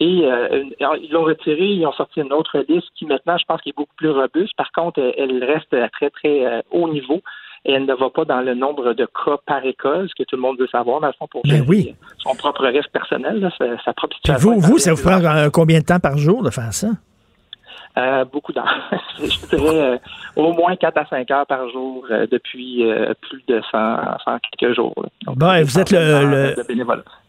Et 0.00 0.24
euh, 0.24 0.64
ils 1.00 1.10
l'ont 1.10 1.24
retiré, 1.24 1.64
ils 1.64 1.86
ont 1.86 1.92
sorti 1.92 2.20
une 2.20 2.32
autre 2.32 2.64
liste 2.68 2.88
qui 2.96 3.06
maintenant, 3.06 3.36
je 3.38 3.44
pense, 3.44 3.60
qui 3.62 3.70
est 3.70 3.76
beaucoup 3.76 3.94
plus 3.96 4.10
robuste. 4.10 4.54
Par 4.56 4.72
contre, 4.72 5.00
elle 5.16 5.42
reste 5.44 5.72
à 5.74 5.88
très, 5.88 6.10
très 6.10 6.46
euh, 6.46 6.62
haut 6.70 6.88
niveau 6.88 7.22
et 7.64 7.72
elle 7.72 7.86
ne 7.86 7.94
va 7.94 8.10
pas 8.10 8.24
dans 8.24 8.40
le 8.40 8.54
nombre 8.54 8.92
de 8.92 9.06
cas 9.06 9.36
par 9.46 9.64
école, 9.64 10.08
ce 10.08 10.14
que 10.20 10.26
tout 10.28 10.36
le 10.36 10.42
monde 10.42 10.58
veut 10.58 10.66
savoir, 10.68 11.00
dans 11.00 11.06
le 11.08 11.12
fond, 11.18 11.26
pour 11.30 11.42
Ben 11.44 11.64
oui. 11.68 11.94
son 12.18 12.34
propre 12.34 12.66
risque 12.66 12.90
personnel, 12.90 13.40
là, 13.40 13.50
sa, 13.56 13.64
sa 13.84 13.92
propre 13.92 14.16
situation. 14.16 14.52
vous, 14.54 14.60
vous, 14.60 14.78
ça 14.78 14.92
vous 14.94 15.02
prend 15.02 15.22
euh, 15.24 15.48
combien 15.50 15.78
de 15.80 15.84
temps 15.84 16.00
par 16.00 16.18
jour 16.18 16.42
de 16.42 16.50
faire 16.50 16.72
ça? 16.72 16.88
Euh, 17.98 18.24
beaucoup 18.24 18.52
d'heures. 18.52 18.90
je 19.18 19.56
dirais 19.56 19.80
euh, 19.80 19.98
au 20.36 20.52
moins 20.54 20.74
4 20.76 20.96
à 20.96 21.06
5 21.06 21.30
heures 21.30 21.46
par 21.46 21.68
jour 21.70 22.04
euh, 22.10 22.26
depuis 22.30 22.84
plus 23.20 23.42
de 23.48 23.60
100, 23.70 23.78
100 24.24 24.38
quelques 24.58 24.74
jours. 24.74 24.94
Donc, 25.26 25.36
Bon, 25.38 25.62
vous 25.62 25.78
êtes 25.78 25.90
le, 25.90 26.24
le- 26.30 26.54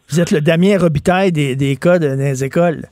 vous 0.10 0.20
êtes 0.20 0.32
le 0.32 0.42
Damien 0.42 0.78
Robitaille 0.80 1.32
des, 1.32 1.56
des 1.56 1.76
cas 1.76 2.00
de, 2.00 2.08
dans 2.08 2.16
les 2.16 2.44
écoles. 2.44 2.84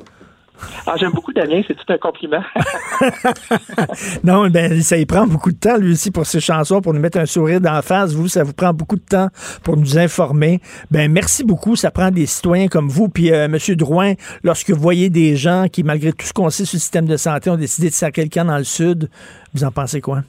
Ah, 0.88 0.96
j'aime 0.98 1.12
beaucoup 1.12 1.34
Damien, 1.34 1.62
c'est 1.68 1.76
tout 1.76 1.92
un 1.94 1.98
compliment. 1.98 2.44
Non, 4.24 4.50
ben 4.50 4.82
ça 4.82 4.98
y 4.98 5.06
prend 5.06 5.26
beaucoup 5.26 5.52
de 5.52 5.58
temps, 5.58 5.78
lui 5.78 5.94
aussi, 5.94 6.12
pour 6.12 6.26
ses 6.26 6.40
chansons, 6.40 6.82
pour 6.82 6.94
nous 6.94 7.00
mettre 7.00 7.18
un 7.18 7.26
sourire 7.26 7.60
d'en 7.60 7.82
face. 7.82 8.14
Vous, 8.14 8.28
ça 8.28 8.44
vous 8.44 8.54
prend 8.54 8.74
beaucoup 8.74 8.96
de 8.96 9.04
temps 9.04 9.30
pour 9.64 9.78
nous 9.78 9.98
informer. 9.98 10.62
Ben 10.90 11.12
merci 11.12 11.44
beaucoup. 11.44 11.76
Ça 11.76 11.92
prend 11.92 12.12
des 12.12 12.26
citoyens 12.26 12.68
comme 12.68 12.88
vous. 12.88 13.10
Puis, 13.10 13.32
euh, 13.32 13.48
Monsieur 13.48 13.76
Drouin, 13.76 14.14
lorsque 14.44 14.70
vous 14.72 14.82
voyez 14.82 15.10
des 15.10 15.36
gens 15.36 15.68
qui, 15.72 15.84
malgré 15.84 16.14
tout 16.14 16.26
ce 16.26 16.34
qu'on 16.34 16.50
sait 16.50 16.66
sur 16.66 16.76
le 16.76 16.82
système 16.82 17.06
de 17.06 17.18
santé, 17.18 17.50
ont 17.50 17.58
décidé 17.58 17.90
de 17.90 17.94
sacrer 17.94 18.22
quelqu'un 18.22 18.46
dans 18.46 18.58
le 18.58 18.64
Sud, 18.64 19.10
vous 19.54 19.64
en 19.64 19.72
pensez 19.72 20.02
quoi? 20.02 20.24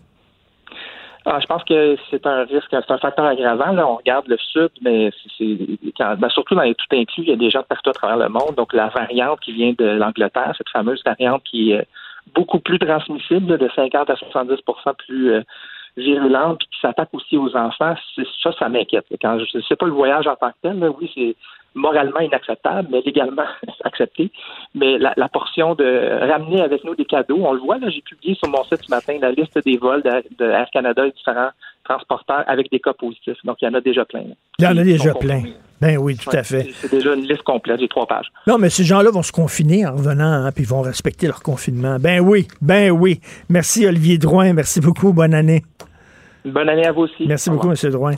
Ah, 1.25 1.39
je 1.41 1.47
pense 1.47 1.63
que 1.65 1.97
c'est 2.11 2.27
un 2.27 2.45
risque, 2.45 2.69
c'est 2.71 2.91
un 2.91 2.99
facteur 2.99 3.25
aggravant. 3.25 3.73
Là, 3.73 3.87
on 3.87 3.97
regarde 3.97 4.27
le 4.27 4.37
sud, 4.39 4.71
mais 4.81 5.11
c'est, 5.39 5.57
ben, 5.99 6.29
surtout 6.31 6.57
dans 6.57 6.63
les 6.63 6.75
tout 6.75 6.87
inclus, 6.93 7.23
il 7.23 7.29
y 7.29 7.33
a 7.33 7.37
des 7.37 7.51
gens 7.51 7.63
partout 7.63 7.91
à 7.91 7.93
travers 7.93 8.17
le 8.17 8.29
monde. 8.29 8.57
Donc 8.57 8.73
la 8.73 8.89
variante 8.89 9.39
qui 9.41 9.53
vient 9.53 9.73
de 9.79 9.85
l'Angleterre, 9.85 10.53
cette 10.59 10.69
fameuse 10.71 11.03
variante 11.05 11.43
qui 11.45 11.73
est 11.73 11.87
beaucoup 12.35 12.59
plus 12.59 12.79
transmissible, 12.79 13.57
de 13.57 13.71
50 13.75 14.11
à 14.11 14.15
70% 14.15 14.97
plus 15.07 15.33
euh, 15.33 15.43
virulente, 15.97 16.59
puis 16.59 16.69
qui 16.73 16.81
s'attaque 16.81 17.11
aussi 17.13 17.37
aux 17.37 17.55
enfants, 17.57 17.95
ça, 18.43 18.53
ça 18.59 18.69
m'inquiète. 18.69 19.07
Quand 19.21 19.39
je 19.39 19.61
sais 19.61 19.77
pas 19.77 19.87
le 19.87 19.93
voyage 19.93 20.27
en 20.27 20.35
tant 20.35 20.51
que 20.51 20.57
tel, 20.63 20.79
là, 20.81 20.91
oui, 20.91 21.11
c'est 21.15 21.37
moralement 21.75 22.21
inacceptable, 22.21 22.89
mais 22.91 23.01
légalement 23.05 23.45
accepté. 23.85 24.31
Mais 24.75 24.99
la, 24.99 25.13
la 25.17 25.29
portion 25.29 25.75
de 25.75 26.29
ramener 26.31 26.61
avec 26.63 26.85
nous 26.85 26.95
des 26.95 27.05
cadeaux, 27.05 27.39
on 27.45 27.53
le 27.53 27.61
voit, 27.61 27.79
là, 27.79 27.89
j'ai 27.91 28.03
publié 28.03 28.35
sur 28.35 28.49
mon 28.49 28.63
site 28.65 28.83
ce 28.85 28.91
matin 28.91 29.17
la 29.21 29.33
liste 29.33 29.59
des 29.65 29.77
vols 29.79 30.03
de, 30.03 30.11
de 30.39 30.51
Air 30.51 30.67
Canada 30.73 31.07
et 31.07 31.11
différents 31.13 31.51
transporteurs 31.85 32.45
avec 32.47 32.71
des 32.71 32.79
cas 32.81 32.93
positifs. 32.93 33.37
Donc, 33.45 33.57
il 33.61 33.65
y 33.65 33.69
en 33.69 33.75
a 33.75 33.81
déjà 33.81 34.05
plein. 34.05 34.21
là. 34.21 34.35
Il 34.59 34.65
y 34.65 34.69
en 34.69 34.77
a 34.77 34.85
déjà 34.85 35.15
plein. 35.15 35.43
Ben 35.81 35.99
oui, 35.99 36.17
tout 36.17 36.31
Ouais, 36.31 36.37
à 36.37 36.45
fait. 36.45 36.63
C'est 36.63 36.87
c'est 36.89 36.91
déjà 36.97 37.13
une 37.15 37.23
liste 37.27 37.43
complète, 37.43 37.81
j'ai 37.81 37.89
trois 37.89 38.07
pages. 38.07 38.27
Non, 38.47 38.57
mais 38.57 38.71
ces 38.71 38.85
gens-là 38.85 39.11
vont 39.11 39.25
se 39.25 39.33
confiner 39.33 39.85
en 39.85 39.97
revenant, 39.97 40.31
hein, 40.45 40.53
puis 40.53 40.63
ils 40.63 40.69
vont 40.69 40.81
respecter 40.83 41.27
leur 41.27 41.43
confinement. 41.43 41.97
Ben 41.99 42.21
oui, 42.21 42.47
ben 42.61 42.93
oui. 42.93 43.21
Merci, 43.49 43.85
Olivier 43.85 44.17
Drouin. 44.19 44.53
Merci 44.53 44.81
beaucoup. 44.81 45.13
Bonne 45.13 45.35
année. 45.35 45.63
Bonne 46.45 46.69
année 46.69 46.87
à 46.87 46.93
vous 46.93 47.03
aussi. 47.03 47.27
Merci 47.27 47.51
beaucoup, 47.51 47.69
M. 47.69 47.91
Drouin. 47.91 48.15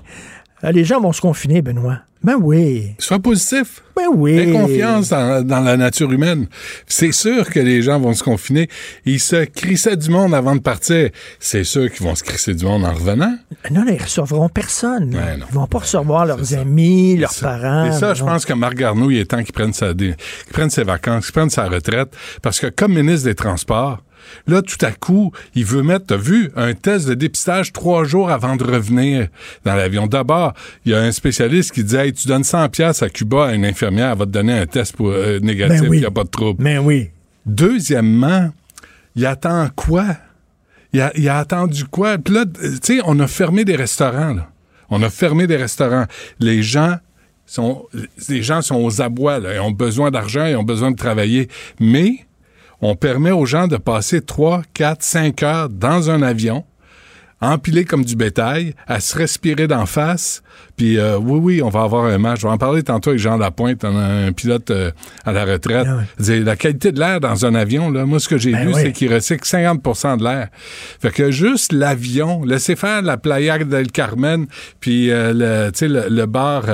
Euh, 0.62 0.72
les 0.72 0.84
gens 0.84 1.00
vont 1.00 1.12
se 1.12 1.20
confiner, 1.20 1.62
Benoît. 1.62 1.98
Ben 2.22 2.36
oui. 2.40 2.94
Sois 2.98 3.18
positif. 3.18 3.82
Ben 3.94 4.06
oui. 4.14 4.38
Aie 4.38 4.50
confiance 4.50 5.10
dans, 5.10 5.46
dans 5.46 5.60
la 5.60 5.76
nature 5.76 6.10
humaine. 6.10 6.46
C'est 6.86 7.12
sûr 7.12 7.50
que 7.50 7.60
les 7.60 7.82
gens 7.82 8.00
vont 8.00 8.14
se 8.14 8.22
confiner. 8.22 8.70
Ils 9.04 9.20
se 9.20 9.44
crissaient 9.44 9.98
du 9.98 10.08
monde 10.08 10.34
avant 10.34 10.56
de 10.56 10.62
partir. 10.62 11.10
C'est 11.38 11.64
sûr 11.64 11.92
qu'ils 11.92 12.06
vont 12.06 12.14
se 12.14 12.24
crisser 12.24 12.54
du 12.54 12.64
monde 12.64 12.86
en 12.86 12.94
revenant. 12.94 13.36
Non, 13.70 13.84
non, 13.84 13.92
ils 13.92 14.02
recevront 14.02 14.48
personne. 14.48 15.14
Ouais, 15.14 15.36
non. 15.36 15.44
Ils 15.50 15.54
vont 15.54 15.66
pas 15.66 15.80
recevoir 15.80 16.24
leurs 16.24 16.54
amis, 16.54 17.18
leurs 17.18 17.34
parents. 17.34 17.84
Et 17.84 17.92
ça, 17.92 18.14
je 18.14 18.22
non. 18.22 18.30
pense 18.30 18.46
que 18.46 18.54
Marc 18.54 18.74
Garneau, 18.74 19.10
il 19.10 19.18
est 19.18 19.26
temps 19.26 19.42
qu'il 19.42 19.52
prenne, 19.52 19.74
sa, 19.74 19.92
qu'il 19.92 20.16
prenne 20.50 20.70
ses 20.70 20.84
vacances, 20.84 21.26
qu'il 21.26 21.34
prenne 21.34 21.50
sa 21.50 21.68
retraite. 21.68 22.08
Parce 22.40 22.58
que 22.58 22.68
comme 22.68 22.94
ministre 22.94 23.28
des 23.28 23.34
Transports, 23.34 24.02
là, 24.46 24.62
tout 24.62 24.84
à 24.84 24.92
coup, 24.92 25.32
il 25.54 25.64
veut 25.64 25.82
mettre, 25.82 26.06
t'as 26.06 26.16
vu, 26.16 26.50
un 26.56 26.74
test 26.74 27.08
de 27.08 27.14
dépistage 27.14 27.72
trois 27.72 28.04
jours 28.04 28.30
avant 28.30 28.56
de 28.56 28.64
revenir 28.64 29.28
dans 29.64 29.74
l'avion. 29.74 30.06
D'abord, 30.06 30.54
il 30.84 30.92
y 30.92 30.94
a 30.94 31.00
un 31.00 31.12
spécialiste 31.12 31.72
qui 31.72 31.84
dit, 31.84 31.96
hey, 31.96 32.12
tu 32.12 32.28
donnes 32.28 32.44
100 32.44 32.68
pièces 32.68 33.02
à 33.02 33.08
Cuba 33.08 33.46
à 33.46 33.52
une 33.54 33.64
infirmière, 33.64 34.12
elle 34.12 34.18
va 34.18 34.26
te 34.26 34.30
donner 34.30 34.52
un 34.58 34.66
test 34.66 34.96
pour, 34.96 35.08
euh, 35.10 35.38
négatif, 35.40 35.80
Ben 35.82 35.88
oui. 35.88 35.96
il 35.98 36.00
n'y 36.00 36.06
a 36.06 36.10
pas 36.10 36.24
de 36.24 36.28
trouble. 36.30 36.62
Ben 36.62 36.78
oui. 36.78 37.10
Deuxièmement, 37.46 38.50
il 39.16 39.26
attend 39.26 39.68
quoi? 39.74 40.04
Il 40.92 41.00
a, 41.00 41.12
il 41.16 41.28
a 41.28 41.38
attendu 41.38 41.84
quoi? 41.84 42.18
Puis 42.18 42.34
là, 42.34 42.44
tu 42.46 42.78
sais, 42.82 43.00
on 43.04 43.18
a 43.20 43.26
fermé 43.26 43.64
des 43.64 43.76
restaurants, 43.76 44.34
là. 44.34 44.50
On 44.90 45.02
a 45.02 45.10
fermé 45.10 45.46
des 45.46 45.56
restaurants. 45.56 46.04
Les 46.40 46.62
gens 46.62 46.96
sont, 47.46 47.84
les 48.28 48.42
gens 48.42 48.62
sont 48.62 48.76
aux 48.76 49.02
abois, 49.02 49.38
là. 49.40 49.54
Ils 49.54 49.60
ont 49.60 49.70
besoin 49.72 50.10
d'argent, 50.10 50.46
ils 50.46 50.56
ont 50.56 50.62
besoin 50.62 50.90
de 50.90 50.96
travailler. 50.96 51.48
Mais, 51.80 52.26
on 52.80 52.96
permet 52.96 53.30
aux 53.30 53.46
gens 53.46 53.66
de 53.66 53.76
passer 53.76 54.20
3, 54.20 54.62
4, 54.74 55.02
5 55.02 55.42
heures 55.42 55.68
dans 55.68 56.10
un 56.10 56.22
avion, 56.22 56.64
empilé 57.40 57.84
comme 57.84 58.04
du 58.04 58.16
bétail, 58.16 58.74
à 58.86 59.00
se 59.00 59.16
respirer 59.16 59.66
d'en 59.66 59.86
face. 59.86 60.42
Puis 60.76 60.98
euh, 60.98 61.18
oui, 61.18 61.38
oui, 61.42 61.62
on 61.62 61.68
va 61.68 61.82
avoir 61.82 62.04
un 62.06 62.18
match. 62.18 62.40
Je 62.40 62.46
vais 62.46 62.52
en 62.52 62.58
parler 62.58 62.82
tantôt 62.82 63.10
avec 63.10 63.20
Jean 63.20 63.36
Lapointe, 63.36 63.84
on 63.84 63.96
a 63.96 64.04
un 64.04 64.32
pilote 64.32 64.70
euh, 64.70 64.90
à 65.24 65.32
la 65.32 65.44
retraite. 65.44 65.86
C'est 66.18 66.40
La 66.40 66.56
qualité 66.56 66.92
de 66.92 66.98
l'air 66.98 67.20
dans 67.20 67.44
un 67.44 67.54
avion, 67.54 67.90
là, 67.90 68.06
moi, 68.06 68.18
ce 68.18 68.28
que 68.28 68.38
j'ai 68.38 68.52
Ben 68.52 68.68
vu, 68.68 68.74
oui. 68.74 68.80
c'est 68.82 68.92
qu'il 68.92 69.12
recycle 69.12 69.44
50% 69.44 70.18
de 70.18 70.24
l'air. 70.24 70.48
Fait 71.00 71.10
que 71.10 71.30
juste 71.30 71.72
l'avion, 71.72 72.44
laissez 72.44 72.76
faire 72.76 73.02
la 73.02 73.16
Playa 73.16 73.58
del 73.58 73.90
Carmen, 73.90 74.46
puis 74.80 75.10
euh, 75.10 75.32
le, 75.32 76.26
bar 76.26 76.64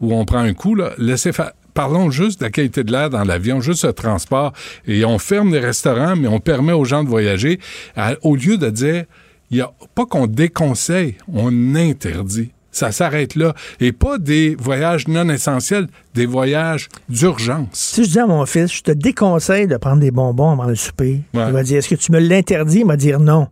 où 0.00 0.14
on 0.14 0.24
prend 0.24 0.38
un 0.38 0.54
coup, 0.54 0.74
là, 0.74 0.92
laissez 0.98 1.32
faire 1.32 1.52
parlons 1.74 2.10
juste 2.10 2.40
de 2.40 2.44
la 2.46 2.50
qualité 2.50 2.84
de 2.84 2.92
l'air 2.92 3.10
dans 3.10 3.24
l'avion, 3.24 3.60
juste 3.60 3.84
le 3.84 3.92
transport. 3.92 4.52
Et 4.86 5.04
on 5.04 5.18
ferme 5.18 5.52
les 5.52 5.60
restaurants, 5.60 6.16
mais 6.16 6.28
on 6.28 6.40
permet 6.40 6.72
aux 6.72 6.84
gens 6.84 7.04
de 7.04 7.08
voyager. 7.08 7.58
À- 7.96 8.14
au 8.22 8.36
lieu 8.36 8.56
de 8.56 8.70
dire, 8.70 9.04
il 9.50 9.58
y 9.58 9.60
a 9.60 9.70
pas 9.94 10.06
qu'on 10.06 10.26
déconseille, 10.26 11.16
on 11.32 11.74
interdit. 11.74 12.50
Ça 12.70 12.90
s'arrête 12.90 13.36
là. 13.36 13.54
Et 13.78 13.92
pas 13.92 14.18
des 14.18 14.56
voyages 14.58 15.06
non 15.06 15.28
essentiels, 15.28 15.86
des 16.14 16.26
voyages 16.26 16.88
d'urgence. 17.08 17.68
Si 17.72 18.04
je 18.04 18.10
dis 18.10 18.18
à 18.18 18.26
mon 18.26 18.44
fils, 18.46 18.72
je 18.74 18.82
te 18.82 18.90
déconseille 18.90 19.68
de 19.68 19.76
prendre 19.76 20.00
des 20.00 20.10
bonbons 20.10 20.50
avant 20.50 20.64
le 20.64 20.74
souper, 20.74 21.20
Ouais. 21.34 21.44
il 21.46 21.52
va 21.52 21.62
dire, 21.62 21.78
est-ce 21.78 21.88
que 21.88 21.94
tu 21.94 22.10
me 22.10 22.18
l'interdis? 22.18 22.80
Il 22.80 22.86
va 22.86 22.96
dire 22.96 23.20
non. 23.20 23.46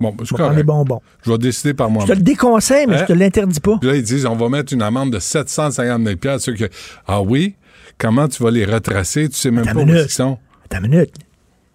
Bon, 0.00 0.14
Je 0.22 0.62
bonbons. 0.62 1.00
Je 1.24 1.30
vais 1.32 1.38
décider 1.38 1.74
par 1.74 1.88
Je 1.88 1.92
te 1.92 1.98
moi-même. 1.98 2.18
le 2.18 2.22
déconseille, 2.24 2.86
mais 2.86 2.94
Hein? 2.96 3.00
je 3.08 3.12
te 3.12 3.18
l'interdis 3.18 3.60
pas. 3.60 3.78
Puis 3.78 3.88
là, 3.90 3.96
ils 3.96 4.02
disent, 4.02 4.26
on 4.26 4.36
va 4.36 4.48
mettre 4.48 4.72
une 4.72 4.82
amende 4.82 5.12
de 5.12 5.18
750 5.18 6.04
000 6.04 6.16
piastres, 6.16 6.44
ceux 6.46 6.54
que, 6.54 6.68
ah 7.06 7.20
oui? 7.20 7.56
Comment 7.98 8.28
tu 8.28 8.42
vas 8.42 8.50
les 8.52 8.64
retracer? 8.64 9.28
Tu 9.28 9.36
sais 9.36 9.50
même 9.50 9.66
Attends 9.66 9.84
pas 9.84 9.92
où 9.92 9.96
ils 9.96 10.08
sont. 10.10 10.38
Attends 10.66 10.84
une 10.84 10.90
minute. 10.92 11.14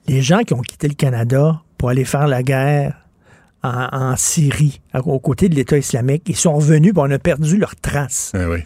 Les 0.07 0.21
gens 0.21 0.39
qui 0.43 0.53
ont 0.53 0.61
quitté 0.61 0.87
le 0.87 0.93
Canada 0.93 1.61
pour 1.77 1.89
aller 1.89 2.05
faire 2.05 2.27
la 2.27 2.43
guerre 2.43 2.95
en, 3.61 3.87
en 3.91 4.15
Syrie, 4.17 4.79
aux 4.93 5.19
côtés 5.19 5.49
de 5.49 5.55
l'État 5.55 5.77
islamique, 5.77 6.23
ils 6.27 6.35
sont 6.35 6.53
revenus, 6.55 6.93
puis 6.93 7.01
on 7.05 7.11
a 7.11 7.19
perdu 7.19 7.57
leurs 7.57 7.75
traces. 7.75 8.31
Eh 8.35 8.45
oui. 8.45 8.59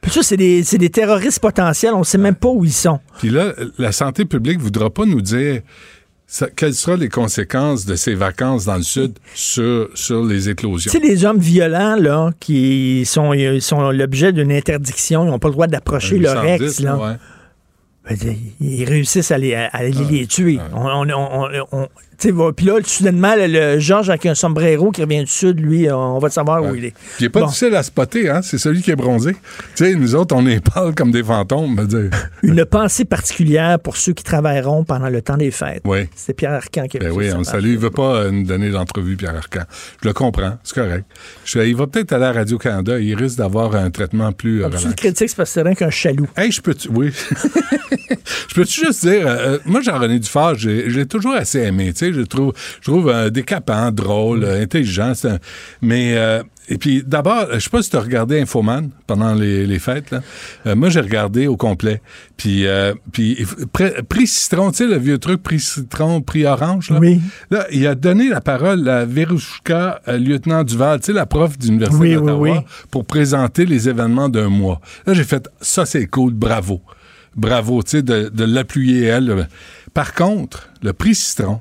Puis 0.00 0.10
ça, 0.10 0.22
c'est 0.24 0.36
des, 0.36 0.62
des 0.62 0.90
terroristes 0.90 1.38
potentiels, 1.40 1.94
on 1.94 2.00
ne 2.00 2.04
sait 2.04 2.18
même 2.18 2.34
pas 2.34 2.48
où 2.48 2.64
ils 2.64 2.72
sont. 2.72 2.98
Puis 3.18 3.30
là, 3.30 3.52
la 3.78 3.92
santé 3.92 4.24
publique 4.24 4.58
voudra 4.60 4.90
pas 4.90 5.04
nous 5.06 5.20
dire 5.20 5.62
ça- 6.26 6.48
quelles 6.54 6.74
seront 6.74 6.96
les 6.96 7.08
conséquences 7.08 7.84
de 7.86 7.94
ces 7.94 8.14
vacances 8.14 8.64
dans 8.64 8.76
le 8.76 8.82
Sud 8.82 9.12
sur, 9.34 9.88
sur 9.94 10.24
les 10.24 10.48
éclosions? 10.48 10.90
Tu 10.90 10.98
sais, 10.98 11.04
les 11.06 11.24
hommes 11.24 11.38
violents, 11.38 11.96
là, 11.96 12.30
qui 12.40 13.04
sont, 13.04 13.32
ils 13.32 13.60
sont 13.62 13.90
l'objet 13.90 14.32
d'une 14.32 14.52
interdiction, 14.52 15.24
ils 15.24 15.30
n'ont 15.30 15.38
pas 15.38 15.48
le 15.48 15.54
droit 15.54 15.66
d'approcher 15.66 16.18
leur 16.18 16.42
810, 16.42 16.62
ex, 16.64 16.80
là. 16.80 16.96
ouais. 16.96 17.16
Ben, 18.08 18.16
ils 18.60 18.84
réussissent 18.84 19.30
à 19.30 19.38
les, 19.38 19.54
à- 19.54 19.70
les 19.84 20.26
tuer. 20.26 20.58
On, 20.74 21.86
puis 22.18 22.66
là, 22.66 22.78
soudainement, 22.84 23.34
le, 23.36 23.46
le 23.46 23.78
Georges 23.80 24.08
avec 24.10 24.26
un 24.26 24.34
sombrero 24.34 24.90
qui 24.90 25.02
revient 25.02 25.20
du 25.20 25.26
sud, 25.30 25.58
lui, 25.60 25.90
on 25.90 26.18
va 26.18 26.30
savoir 26.30 26.62
où 26.62 26.74
il 26.74 26.84
est. 26.86 26.90
Puis 26.90 27.00
il 27.20 27.22
n'est 27.24 27.28
pas 27.28 27.40
Bon. 27.40 27.46
difficile 27.46 27.74
à 27.74 27.82
spotter, 27.82 28.28
hein? 28.30 28.40
C'est 28.42 28.58
celui 28.58 28.82
qui 28.82 28.90
est 28.90 28.96
bronzé. 28.96 29.32
Tu 29.32 29.84
sais, 29.84 29.94
nous 29.94 30.14
autres, 30.14 30.34
on 30.36 30.42
les 30.44 30.60
parle 30.60 30.94
comme 30.94 31.10
des 31.10 31.22
fantômes. 31.24 31.74
me 31.74 31.84
dire. 31.86 32.10
Une 32.42 32.64
pensée 32.64 33.04
particulière 33.04 33.78
pour 33.80 33.96
ceux 33.96 34.12
qui 34.12 34.22
travailleront 34.24 34.84
pendant 34.84 35.08
le 35.08 35.20
temps 35.22 35.36
des 35.36 35.50
fêtes. 35.50 35.82
Oui. 35.84 36.08
C'est 36.14 36.34
Pierre 36.34 36.52
Arcan 36.52 36.86
qui 36.86 36.98
a 36.98 37.00
Ben 37.00 37.10
oui, 37.12 37.28
ça. 37.30 37.34
on 37.36 37.38
le 37.38 37.44
salue. 37.44 37.70
Il 37.72 37.78
veut 37.78 37.90
pas 37.90 38.16
euh, 38.16 38.30
nous 38.30 38.44
donner 38.44 38.70
d'entrevue, 38.70 39.16
Pierre 39.16 39.36
Arcan. 39.36 39.62
Je 40.02 40.08
le 40.08 40.14
comprends, 40.14 40.58
c'est 40.62 40.74
correct. 40.74 41.04
Je- 41.44 41.58
il 41.60 41.74
va 41.76 41.86
peut-être 41.86 42.12
aller 42.12 42.24
à 42.26 42.32
Radio-Canada. 42.32 42.98
Il 42.98 43.14
risque 43.14 43.38
d'avoir 43.38 43.74
un 43.74 43.90
traitement 43.90 44.32
plus 44.32 44.62
euh, 44.64 44.68
Tu 44.78 44.88
le 44.88 44.94
critiques, 44.94 45.30
c'est 45.30 45.36
parce 45.36 45.50
que 45.50 45.54
c'est 45.54 45.62
rien 45.62 45.74
qu'un 45.74 45.90
chaloux. 45.90 46.28
Hey, 46.36 46.50
je 46.52 46.60
peux... 46.60 46.74
Oui. 46.90 47.10
je 48.48 48.54
peux-tu 48.54 48.84
juste 48.86 49.06
dire... 49.06 49.26
euh, 49.26 49.36
euh, 49.54 49.58
moi, 49.64 49.80
Jean-René 49.80 50.18
Dufort, 50.18 50.54
j'ai 50.56 50.90
j'ai 50.90 51.06
toujours 51.06 51.34
assez 51.34 51.60
aimé. 51.60 51.92
Tu 51.92 52.06
sais, 52.06 52.11
je 52.14 52.22
trouve, 52.22 52.52
je 52.80 52.90
trouve 52.90 53.08
euh, 53.08 53.30
décapant, 53.30 53.90
drôle, 53.90 54.44
euh, 54.44 54.62
intelligent. 54.62 55.12
un- 55.24 55.38
Mais 55.80 56.14
euh, 56.16 56.42
et 56.68 56.78
puis 56.78 57.02
d'abord, 57.04 57.46
je 57.52 57.58
sais 57.58 57.70
pas 57.70 57.82
si 57.82 57.90
tu 57.90 57.96
as 57.96 58.00
regardé 58.00 58.40
Infoman 58.40 58.90
pendant 59.06 59.34
les, 59.34 59.66
les 59.66 59.78
fêtes. 59.80 60.10
Là. 60.12 60.22
Euh, 60.66 60.76
moi, 60.76 60.88
j'ai 60.90 61.00
regardé 61.00 61.46
au 61.48 61.56
complet. 61.56 62.00
Puis, 62.36 62.64
puis 63.12 63.44
prix 64.08 64.26
citron, 64.26 64.70
tu 64.70 64.78
sais, 64.78 64.86
le 64.86 64.96
vieux 64.96 65.18
truc, 65.18 65.42
prix 65.42 65.58
citron, 65.60 66.20
prix 66.22 66.44
orange. 66.46 66.90
Là? 66.90 66.98
Oui. 67.00 67.20
Là, 67.50 67.66
il 67.72 67.86
a 67.86 67.94
donné 67.96 68.28
la 68.28 68.40
parole 68.40 68.88
à 68.88 69.04
Verouchka, 69.04 70.00
euh, 70.08 70.18
lieutenant 70.18 70.62
Duval, 70.62 71.00
tu 71.00 71.06
sais, 71.06 71.12
la 71.12 71.26
prof 71.26 71.58
d'Université 71.58 72.00
Oui, 72.00 72.08
oui, 72.10 72.20
d'Ottawa, 72.20 72.50
oui. 72.58 72.64
pour 72.90 73.04
présenter 73.06 73.66
les 73.66 73.88
événements 73.88 74.28
d'un 74.28 74.48
mois. 74.48 74.80
Là, 75.06 75.14
j'ai 75.14 75.24
fait, 75.24 75.48
ça, 75.60 75.84
c'est 75.84 76.06
cool, 76.06 76.32
bravo. 76.32 76.80
Bravo, 77.36 77.82
tu 77.82 77.90
sais, 77.90 78.02
de, 78.02 78.28
de 78.28 78.44
l'appuyer, 78.44 79.04
elle. 79.06 79.48
Par 79.94 80.14
contre, 80.14 80.68
le 80.82 80.92
prix 80.92 81.14
citron, 81.14 81.60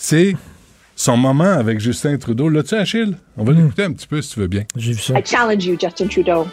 c'est 0.00 0.36
son 0.96 1.16
moment 1.16 1.44
avec 1.52 1.80
Justin 1.80 2.16
Trudeau. 2.16 2.48
L'as-tu, 2.48 2.74
Achille? 2.76 3.16
On 3.36 3.44
va 3.44 3.52
l'écouter 3.52 3.82
un 3.84 3.92
petit 3.92 4.06
peu, 4.06 4.22
si 4.22 4.32
tu 4.34 4.40
veux 4.40 4.46
bien. 4.46 4.62
J'ai 4.76 4.92
vu 4.92 5.00
ça. 5.02 5.18
I 5.18 5.22
challenge 5.24 5.64
you, 5.66 5.76
Justin 5.78 6.06
Trudeau. 6.06 6.46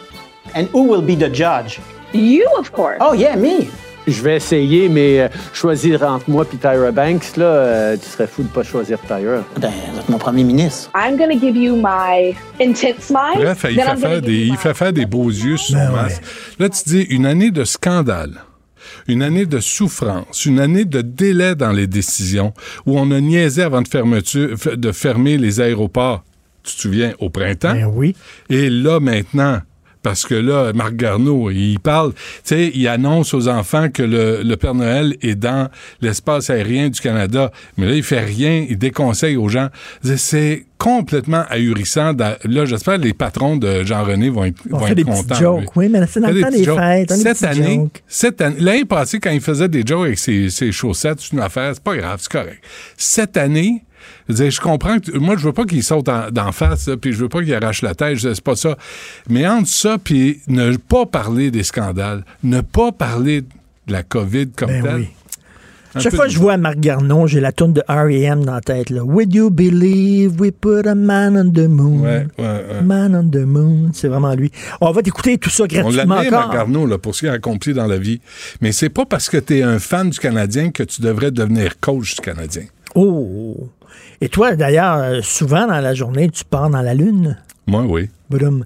And 0.54 0.66
who 0.72 0.82
will 0.92 1.02
be 1.02 1.18
the 1.18 1.32
judge? 1.32 1.78
You, 2.12 2.44
of 2.58 2.70
course. 2.72 2.98
Oh, 3.00 3.14
yeah, 3.14 3.36
me. 3.36 3.66
Je 4.06 4.22
vais 4.22 4.36
essayer, 4.36 4.88
mais 4.88 5.18
euh, 5.20 5.28
choisir 5.52 6.00
entre 6.04 6.30
moi 6.30 6.46
et 6.52 6.56
Tyra 6.56 6.92
Banks, 6.92 7.36
là, 7.36 7.44
euh, 7.44 7.96
tu 7.96 8.08
serais 8.08 8.28
fou 8.28 8.44
de 8.44 8.48
pas 8.48 8.62
choisir 8.62 9.00
Tyra. 9.00 9.42
Ben, 9.60 9.72
vous 9.92 9.98
êtes 9.98 10.08
mon 10.08 10.18
premier 10.18 10.44
ministre. 10.44 10.90
I'm 10.94 11.16
going 11.16 11.30
to 11.36 11.40
give 11.44 11.56
you 11.56 11.74
my 11.74 12.32
intense 12.60 13.00
smile. 13.06 13.34
Bref, 13.34 13.66
il 13.68 13.70
fait, 13.70 13.74
gonna 13.74 13.96
faire 13.96 14.20
des, 14.22 14.44
il 14.44 14.52
my- 14.52 14.56
fait 14.58 14.74
faire 14.74 14.92
des 14.92 15.06
beaux 15.06 15.28
yeux 15.28 15.56
sur 15.56 15.76
son 15.76 15.92
masque. 15.92 16.22
Là, 16.60 16.68
tu 16.68 16.82
dis 16.86 17.02
une 17.02 17.26
année 17.26 17.50
de 17.50 17.64
scandale, 17.64 18.42
une 19.08 19.22
année 19.22 19.46
de 19.46 19.60
souffrance, 19.60 20.44
une 20.46 20.58
année 20.60 20.84
de 20.84 21.00
délai 21.02 21.54
dans 21.54 21.72
les 21.72 21.86
décisions, 21.86 22.52
où 22.86 22.98
on 22.98 23.10
a 23.10 23.20
niaisé 23.20 23.62
avant 23.62 23.82
de, 23.82 23.88
fermeture, 23.88 24.54
f- 24.56 24.74
de 24.76 24.92
fermer 24.92 25.38
les 25.38 25.60
aéroports, 25.60 26.24
tu 26.62 26.74
te 26.74 26.80
souviens, 26.80 27.12
au 27.20 27.30
printemps? 27.30 27.74
oui. 27.94 28.16
Et 28.50 28.68
là, 28.70 28.98
maintenant, 29.00 29.60
parce 30.06 30.24
que 30.24 30.36
là, 30.36 30.72
Marc 30.72 30.94
Garneau, 30.94 31.50
il 31.50 31.80
parle, 31.80 32.12
tu 32.12 32.20
sais, 32.44 32.70
il 32.72 32.86
annonce 32.86 33.34
aux 33.34 33.48
enfants 33.48 33.88
que 33.90 34.04
le, 34.04 34.40
le 34.44 34.56
Père 34.56 34.76
Noël 34.76 35.16
est 35.20 35.34
dans 35.34 35.68
l'espace 36.00 36.48
aérien 36.48 36.90
du 36.90 37.00
Canada. 37.00 37.50
Mais 37.76 37.86
là, 37.86 37.92
il 37.96 38.04
fait 38.04 38.20
rien, 38.20 38.64
il 38.70 38.78
déconseille 38.78 39.36
aux 39.36 39.48
gens. 39.48 39.66
C'est 40.16 40.64
complètement 40.78 41.42
ahurissant. 41.50 42.12
Là, 42.16 42.64
j'espère 42.66 42.98
que 42.98 43.02
les 43.02 43.14
patrons 43.14 43.56
de 43.56 43.82
Jean-René 43.82 44.30
vont 44.30 44.44
être, 44.44 44.60
On 44.70 44.78
vont 44.78 44.84
fait 44.84 44.92
être 44.92 44.96
des 44.98 45.02
contents. 45.02 45.34
jokes. 45.34 45.60
lui. 45.62 45.68
Oui, 45.74 45.88
mais 45.88 46.06
c'est 46.06 46.20
dans 46.20 46.28
le 46.28 46.40
temps 46.40 46.50
des 46.50 46.64
fêtes. 46.64 47.12
Cette 47.12 47.42
année, 47.42 47.88
cette 48.06 48.40
année, 48.40 48.56
l'année 48.60 48.84
passée, 48.84 49.18
quand 49.18 49.30
il 49.32 49.40
faisait 49.40 49.68
des 49.68 49.82
jokes 49.84 50.06
avec 50.06 50.18
ses, 50.20 50.50
ses 50.50 50.70
chaussettes, 50.70 51.18
c'est 51.18 51.32
une 51.32 51.40
affaire, 51.40 51.72
c'est 51.74 51.82
pas 51.82 51.96
grave, 51.96 52.20
c'est 52.20 52.30
correct. 52.30 52.62
Cette 52.96 53.36
année, 53.36 53.82
je, 54.28 54.32
veux 54.34 54.38
dire, 54.42 54.50
je 54.50 54.60
comprends 54.60 54.98
que 54.98 55.16
moi 55.18 55.36
je 55.38 55.44
veux 55.44 55.52
pas 55.52 55.64
qu'il 55.64 55.82
saute 55.82 56.08
en- 56.08 56.30
d'en 56.30 56.52
face, 56.52 56.88
puis 57.00 57.12
je 57.12 57.18
veux 57.18 57.28
pas 57.28 57.42
qu'il 57.42 57.54
arrache 57.54 57.82
la 57.82 57.94
tête, 57.94 58.16
je- 58.18 58.34
c'est 58.34 58.44
pas 58.44 58.56
ça. 58.56 58.76
Mais 59.28 59.46
entre 59.46 59.68
ça 59.68 59.96
puis 60.02 60.40
ne 60.48 60.76
pas 60.76 61.06
parler 61.06 61.50
des 61.50 61.62
scandales, 61.62 62.24
ne 62.42 62.60
pas 62.60 62.92
parler 62.92 63.42
de 63.42 63.92
la 63.92 64.02
COVID 64.02 64.48
comme 64.56 64.70
Ben 64.70 64.82
telle. 64.82 64.94
oui. 64.96 65.08
Chaque 65.98 66.14
fois 66.14 66.26
que 66.26 66.32
je 66.32 66.38
vois 66.38 66.58
Marc 66.58 66.78
Garnon, 66.78 67.26
j'ai 67.26 67.40
la 67.40 67.52
tourne 67.52 67.72
de 67.72 67.80
R.E.M. 67.88 68.44
dans 68.44 68.52
la 68.56 68.60
tête. 68.60 68.90
Là. 68.90 69.02
Would 69.02 69.32
you 69.34 69.48
believe 69.48 70.38
we 70.38 70.50
put 70.52 70.86
a 70.86 70.94
man 70.94 71.38
on 71.38 71.50
the 71.50 71.66
moon? 71.66 72.00
Ouais, 72.02 72.26
ouais, 72.38 72.44
ouais. 72.44 72.82
Man 72.84 73.14
on 73.16 73.26
the 73.30 73.46
moon. 73.46 73.92
C'est 73.94 74.08
vraiment 74.08 74.34
lui. 74.34 74.50
On 74.82 74.90
va 74.90 75.00
t'écouter 75.00 75.38
tout 75.38 75.48
ça 75.48 75.62
On 75.64 75.66
gratuitement 75.66 76.16
encore. 76.16 76.30
Marc 76.32 76.52
Garneau, 76.52 76.84
là, 76.84 76.98
pour 76.98 77.14
ce 77.14 77.20
qu'il 77.20 77.28
a 77.30 77.32
accompli 77.32 77.72
dans 77.72 77.86
la 77.86 77.96
vie. 77.96 78.20
Mais 78.60 78.72
c'est 78.72 78.90
pas 78.90 79.06
parce 79.06 79.30
que 79.30 79.38
tu 79.38 79.56
es 79.56 79.62
un 79.62 79.78
fan 79.78 80.10
du 80.10 80.18
Canadien 80.18 80.70
que 80.70 80.82
tu 80.82 81.00
devrais 81.00 81.30
devenir 81.30 81.80
coach 81.80 82.16
du 82.16 82.20
Canadien. 82.20 82.64
Oh! 82.94 83.70
Et 84.20 84.28
toi, 84.28 84.56
d'ailleurs, 84.56 84.96
euh, 84.96 85.20
souvent 85.22 85.66
dans 85.66 85.80
la 85.80 85.94
journée, 85.94 86.28
tu 86.30 86.44
pars 86.44 86.70
dans 86.70 86.82
la 86.82 86.94
Lune? 86.94 87.36
Moi, 87.66 87.82
oui. 87.82 88.08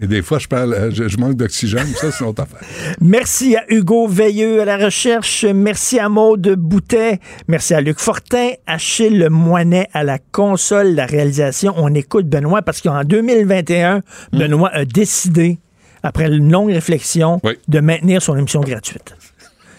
Et 0.01 0.07
des 0.07 0.23
fois, 0.23 0.39
je, 0.39 0.49
parle, 0.49 0.73
euh, 0.73 0.91
je, 0.91 1.09
je 1.09 1.19
manque 1.19 1.35
d'oxygène, 1.35 1.87
ça, 1.89 2.11
c'est 2.11 2.25
une 2.25 2.31
autre 2.31 2.43
affaire. 2.43 2.61
Merci 3.01 3.57
à 3.57 3.65
Hugo 3.69 4.09
Veilleux 4.09 4.63
à 4.63 4.65
la 4.65 4.79
recherche. 4.79 5.45
Merci 5.45 5.99
à 5.99 6.09
Maude 6.09 6.55
Boutet. 6.57 7.21
Merci 7.47 7.75
à 7.75 7.83
Luc 7.83 7.99
Fortin. 7.99 8.51
Achille 8.67 9.29
Moinet 9.31 9.89
à 9.93 10.03
la 10.03 10.19
console, 10.19 10.95
la 10.95 11.05
réalisation. 11.05 11.75
On 11.77 11.95
écoute 11.95 12.27
Benoît 12.27 12.63
parce 12.63 12.81
qu'en 12.81 13.05
2021, 13.05 14.01
Benoît 14.33 14.71
a 14.73 14.87
décidé, 14.87 15.59
après 16.03 16.29
une 16.29 16.51
longue 16.51 16.73
réflexion, 16.73 17.41
de 17.69 17.81
maintenir 17.81 18.23
son 18.23 18.37
émission 18.37 18.61
gratuite. 18.61 19.15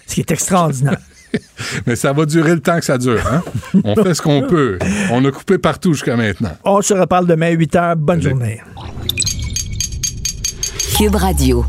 Ce 0.06 0.14
qui 0.14 0.20
est 0.22 0.32
extraordinaire. 0.32 0.98
Mais 1.88 1.96
ça 1.96 2.14
va 2.14 2.26
durer 2.26 2.54
le 2.54 2.62
temps 2.62 2.78
que 2.80 2.86
ça 2.86 2.98
dure. 2.98 3.22
Hein? 3.32 3.44
On 3.84 3.96
fait 3.96 4.14
ce 4.14 4.22
qu'on 4.22 4.44
peut. 4.44 4.78
On 5.12 5.24
a 5.26 5.32
coupé 5.32 5.58
partout 5.58 5.94
jusqu'à 5.94 6.16
maintenant. 6.16 6.52
On 6.64 6.82
se 6.82 6.94
reparle 6.94 7.28
demain 7.28 7.48
à 7.48 7.52
8 7.52 7.74
h. 7.76 7.96
Bonne 7.96 8.22
journée. 8.22 8.62
Cube 10.98 11.16
Radio. 11.16 11.66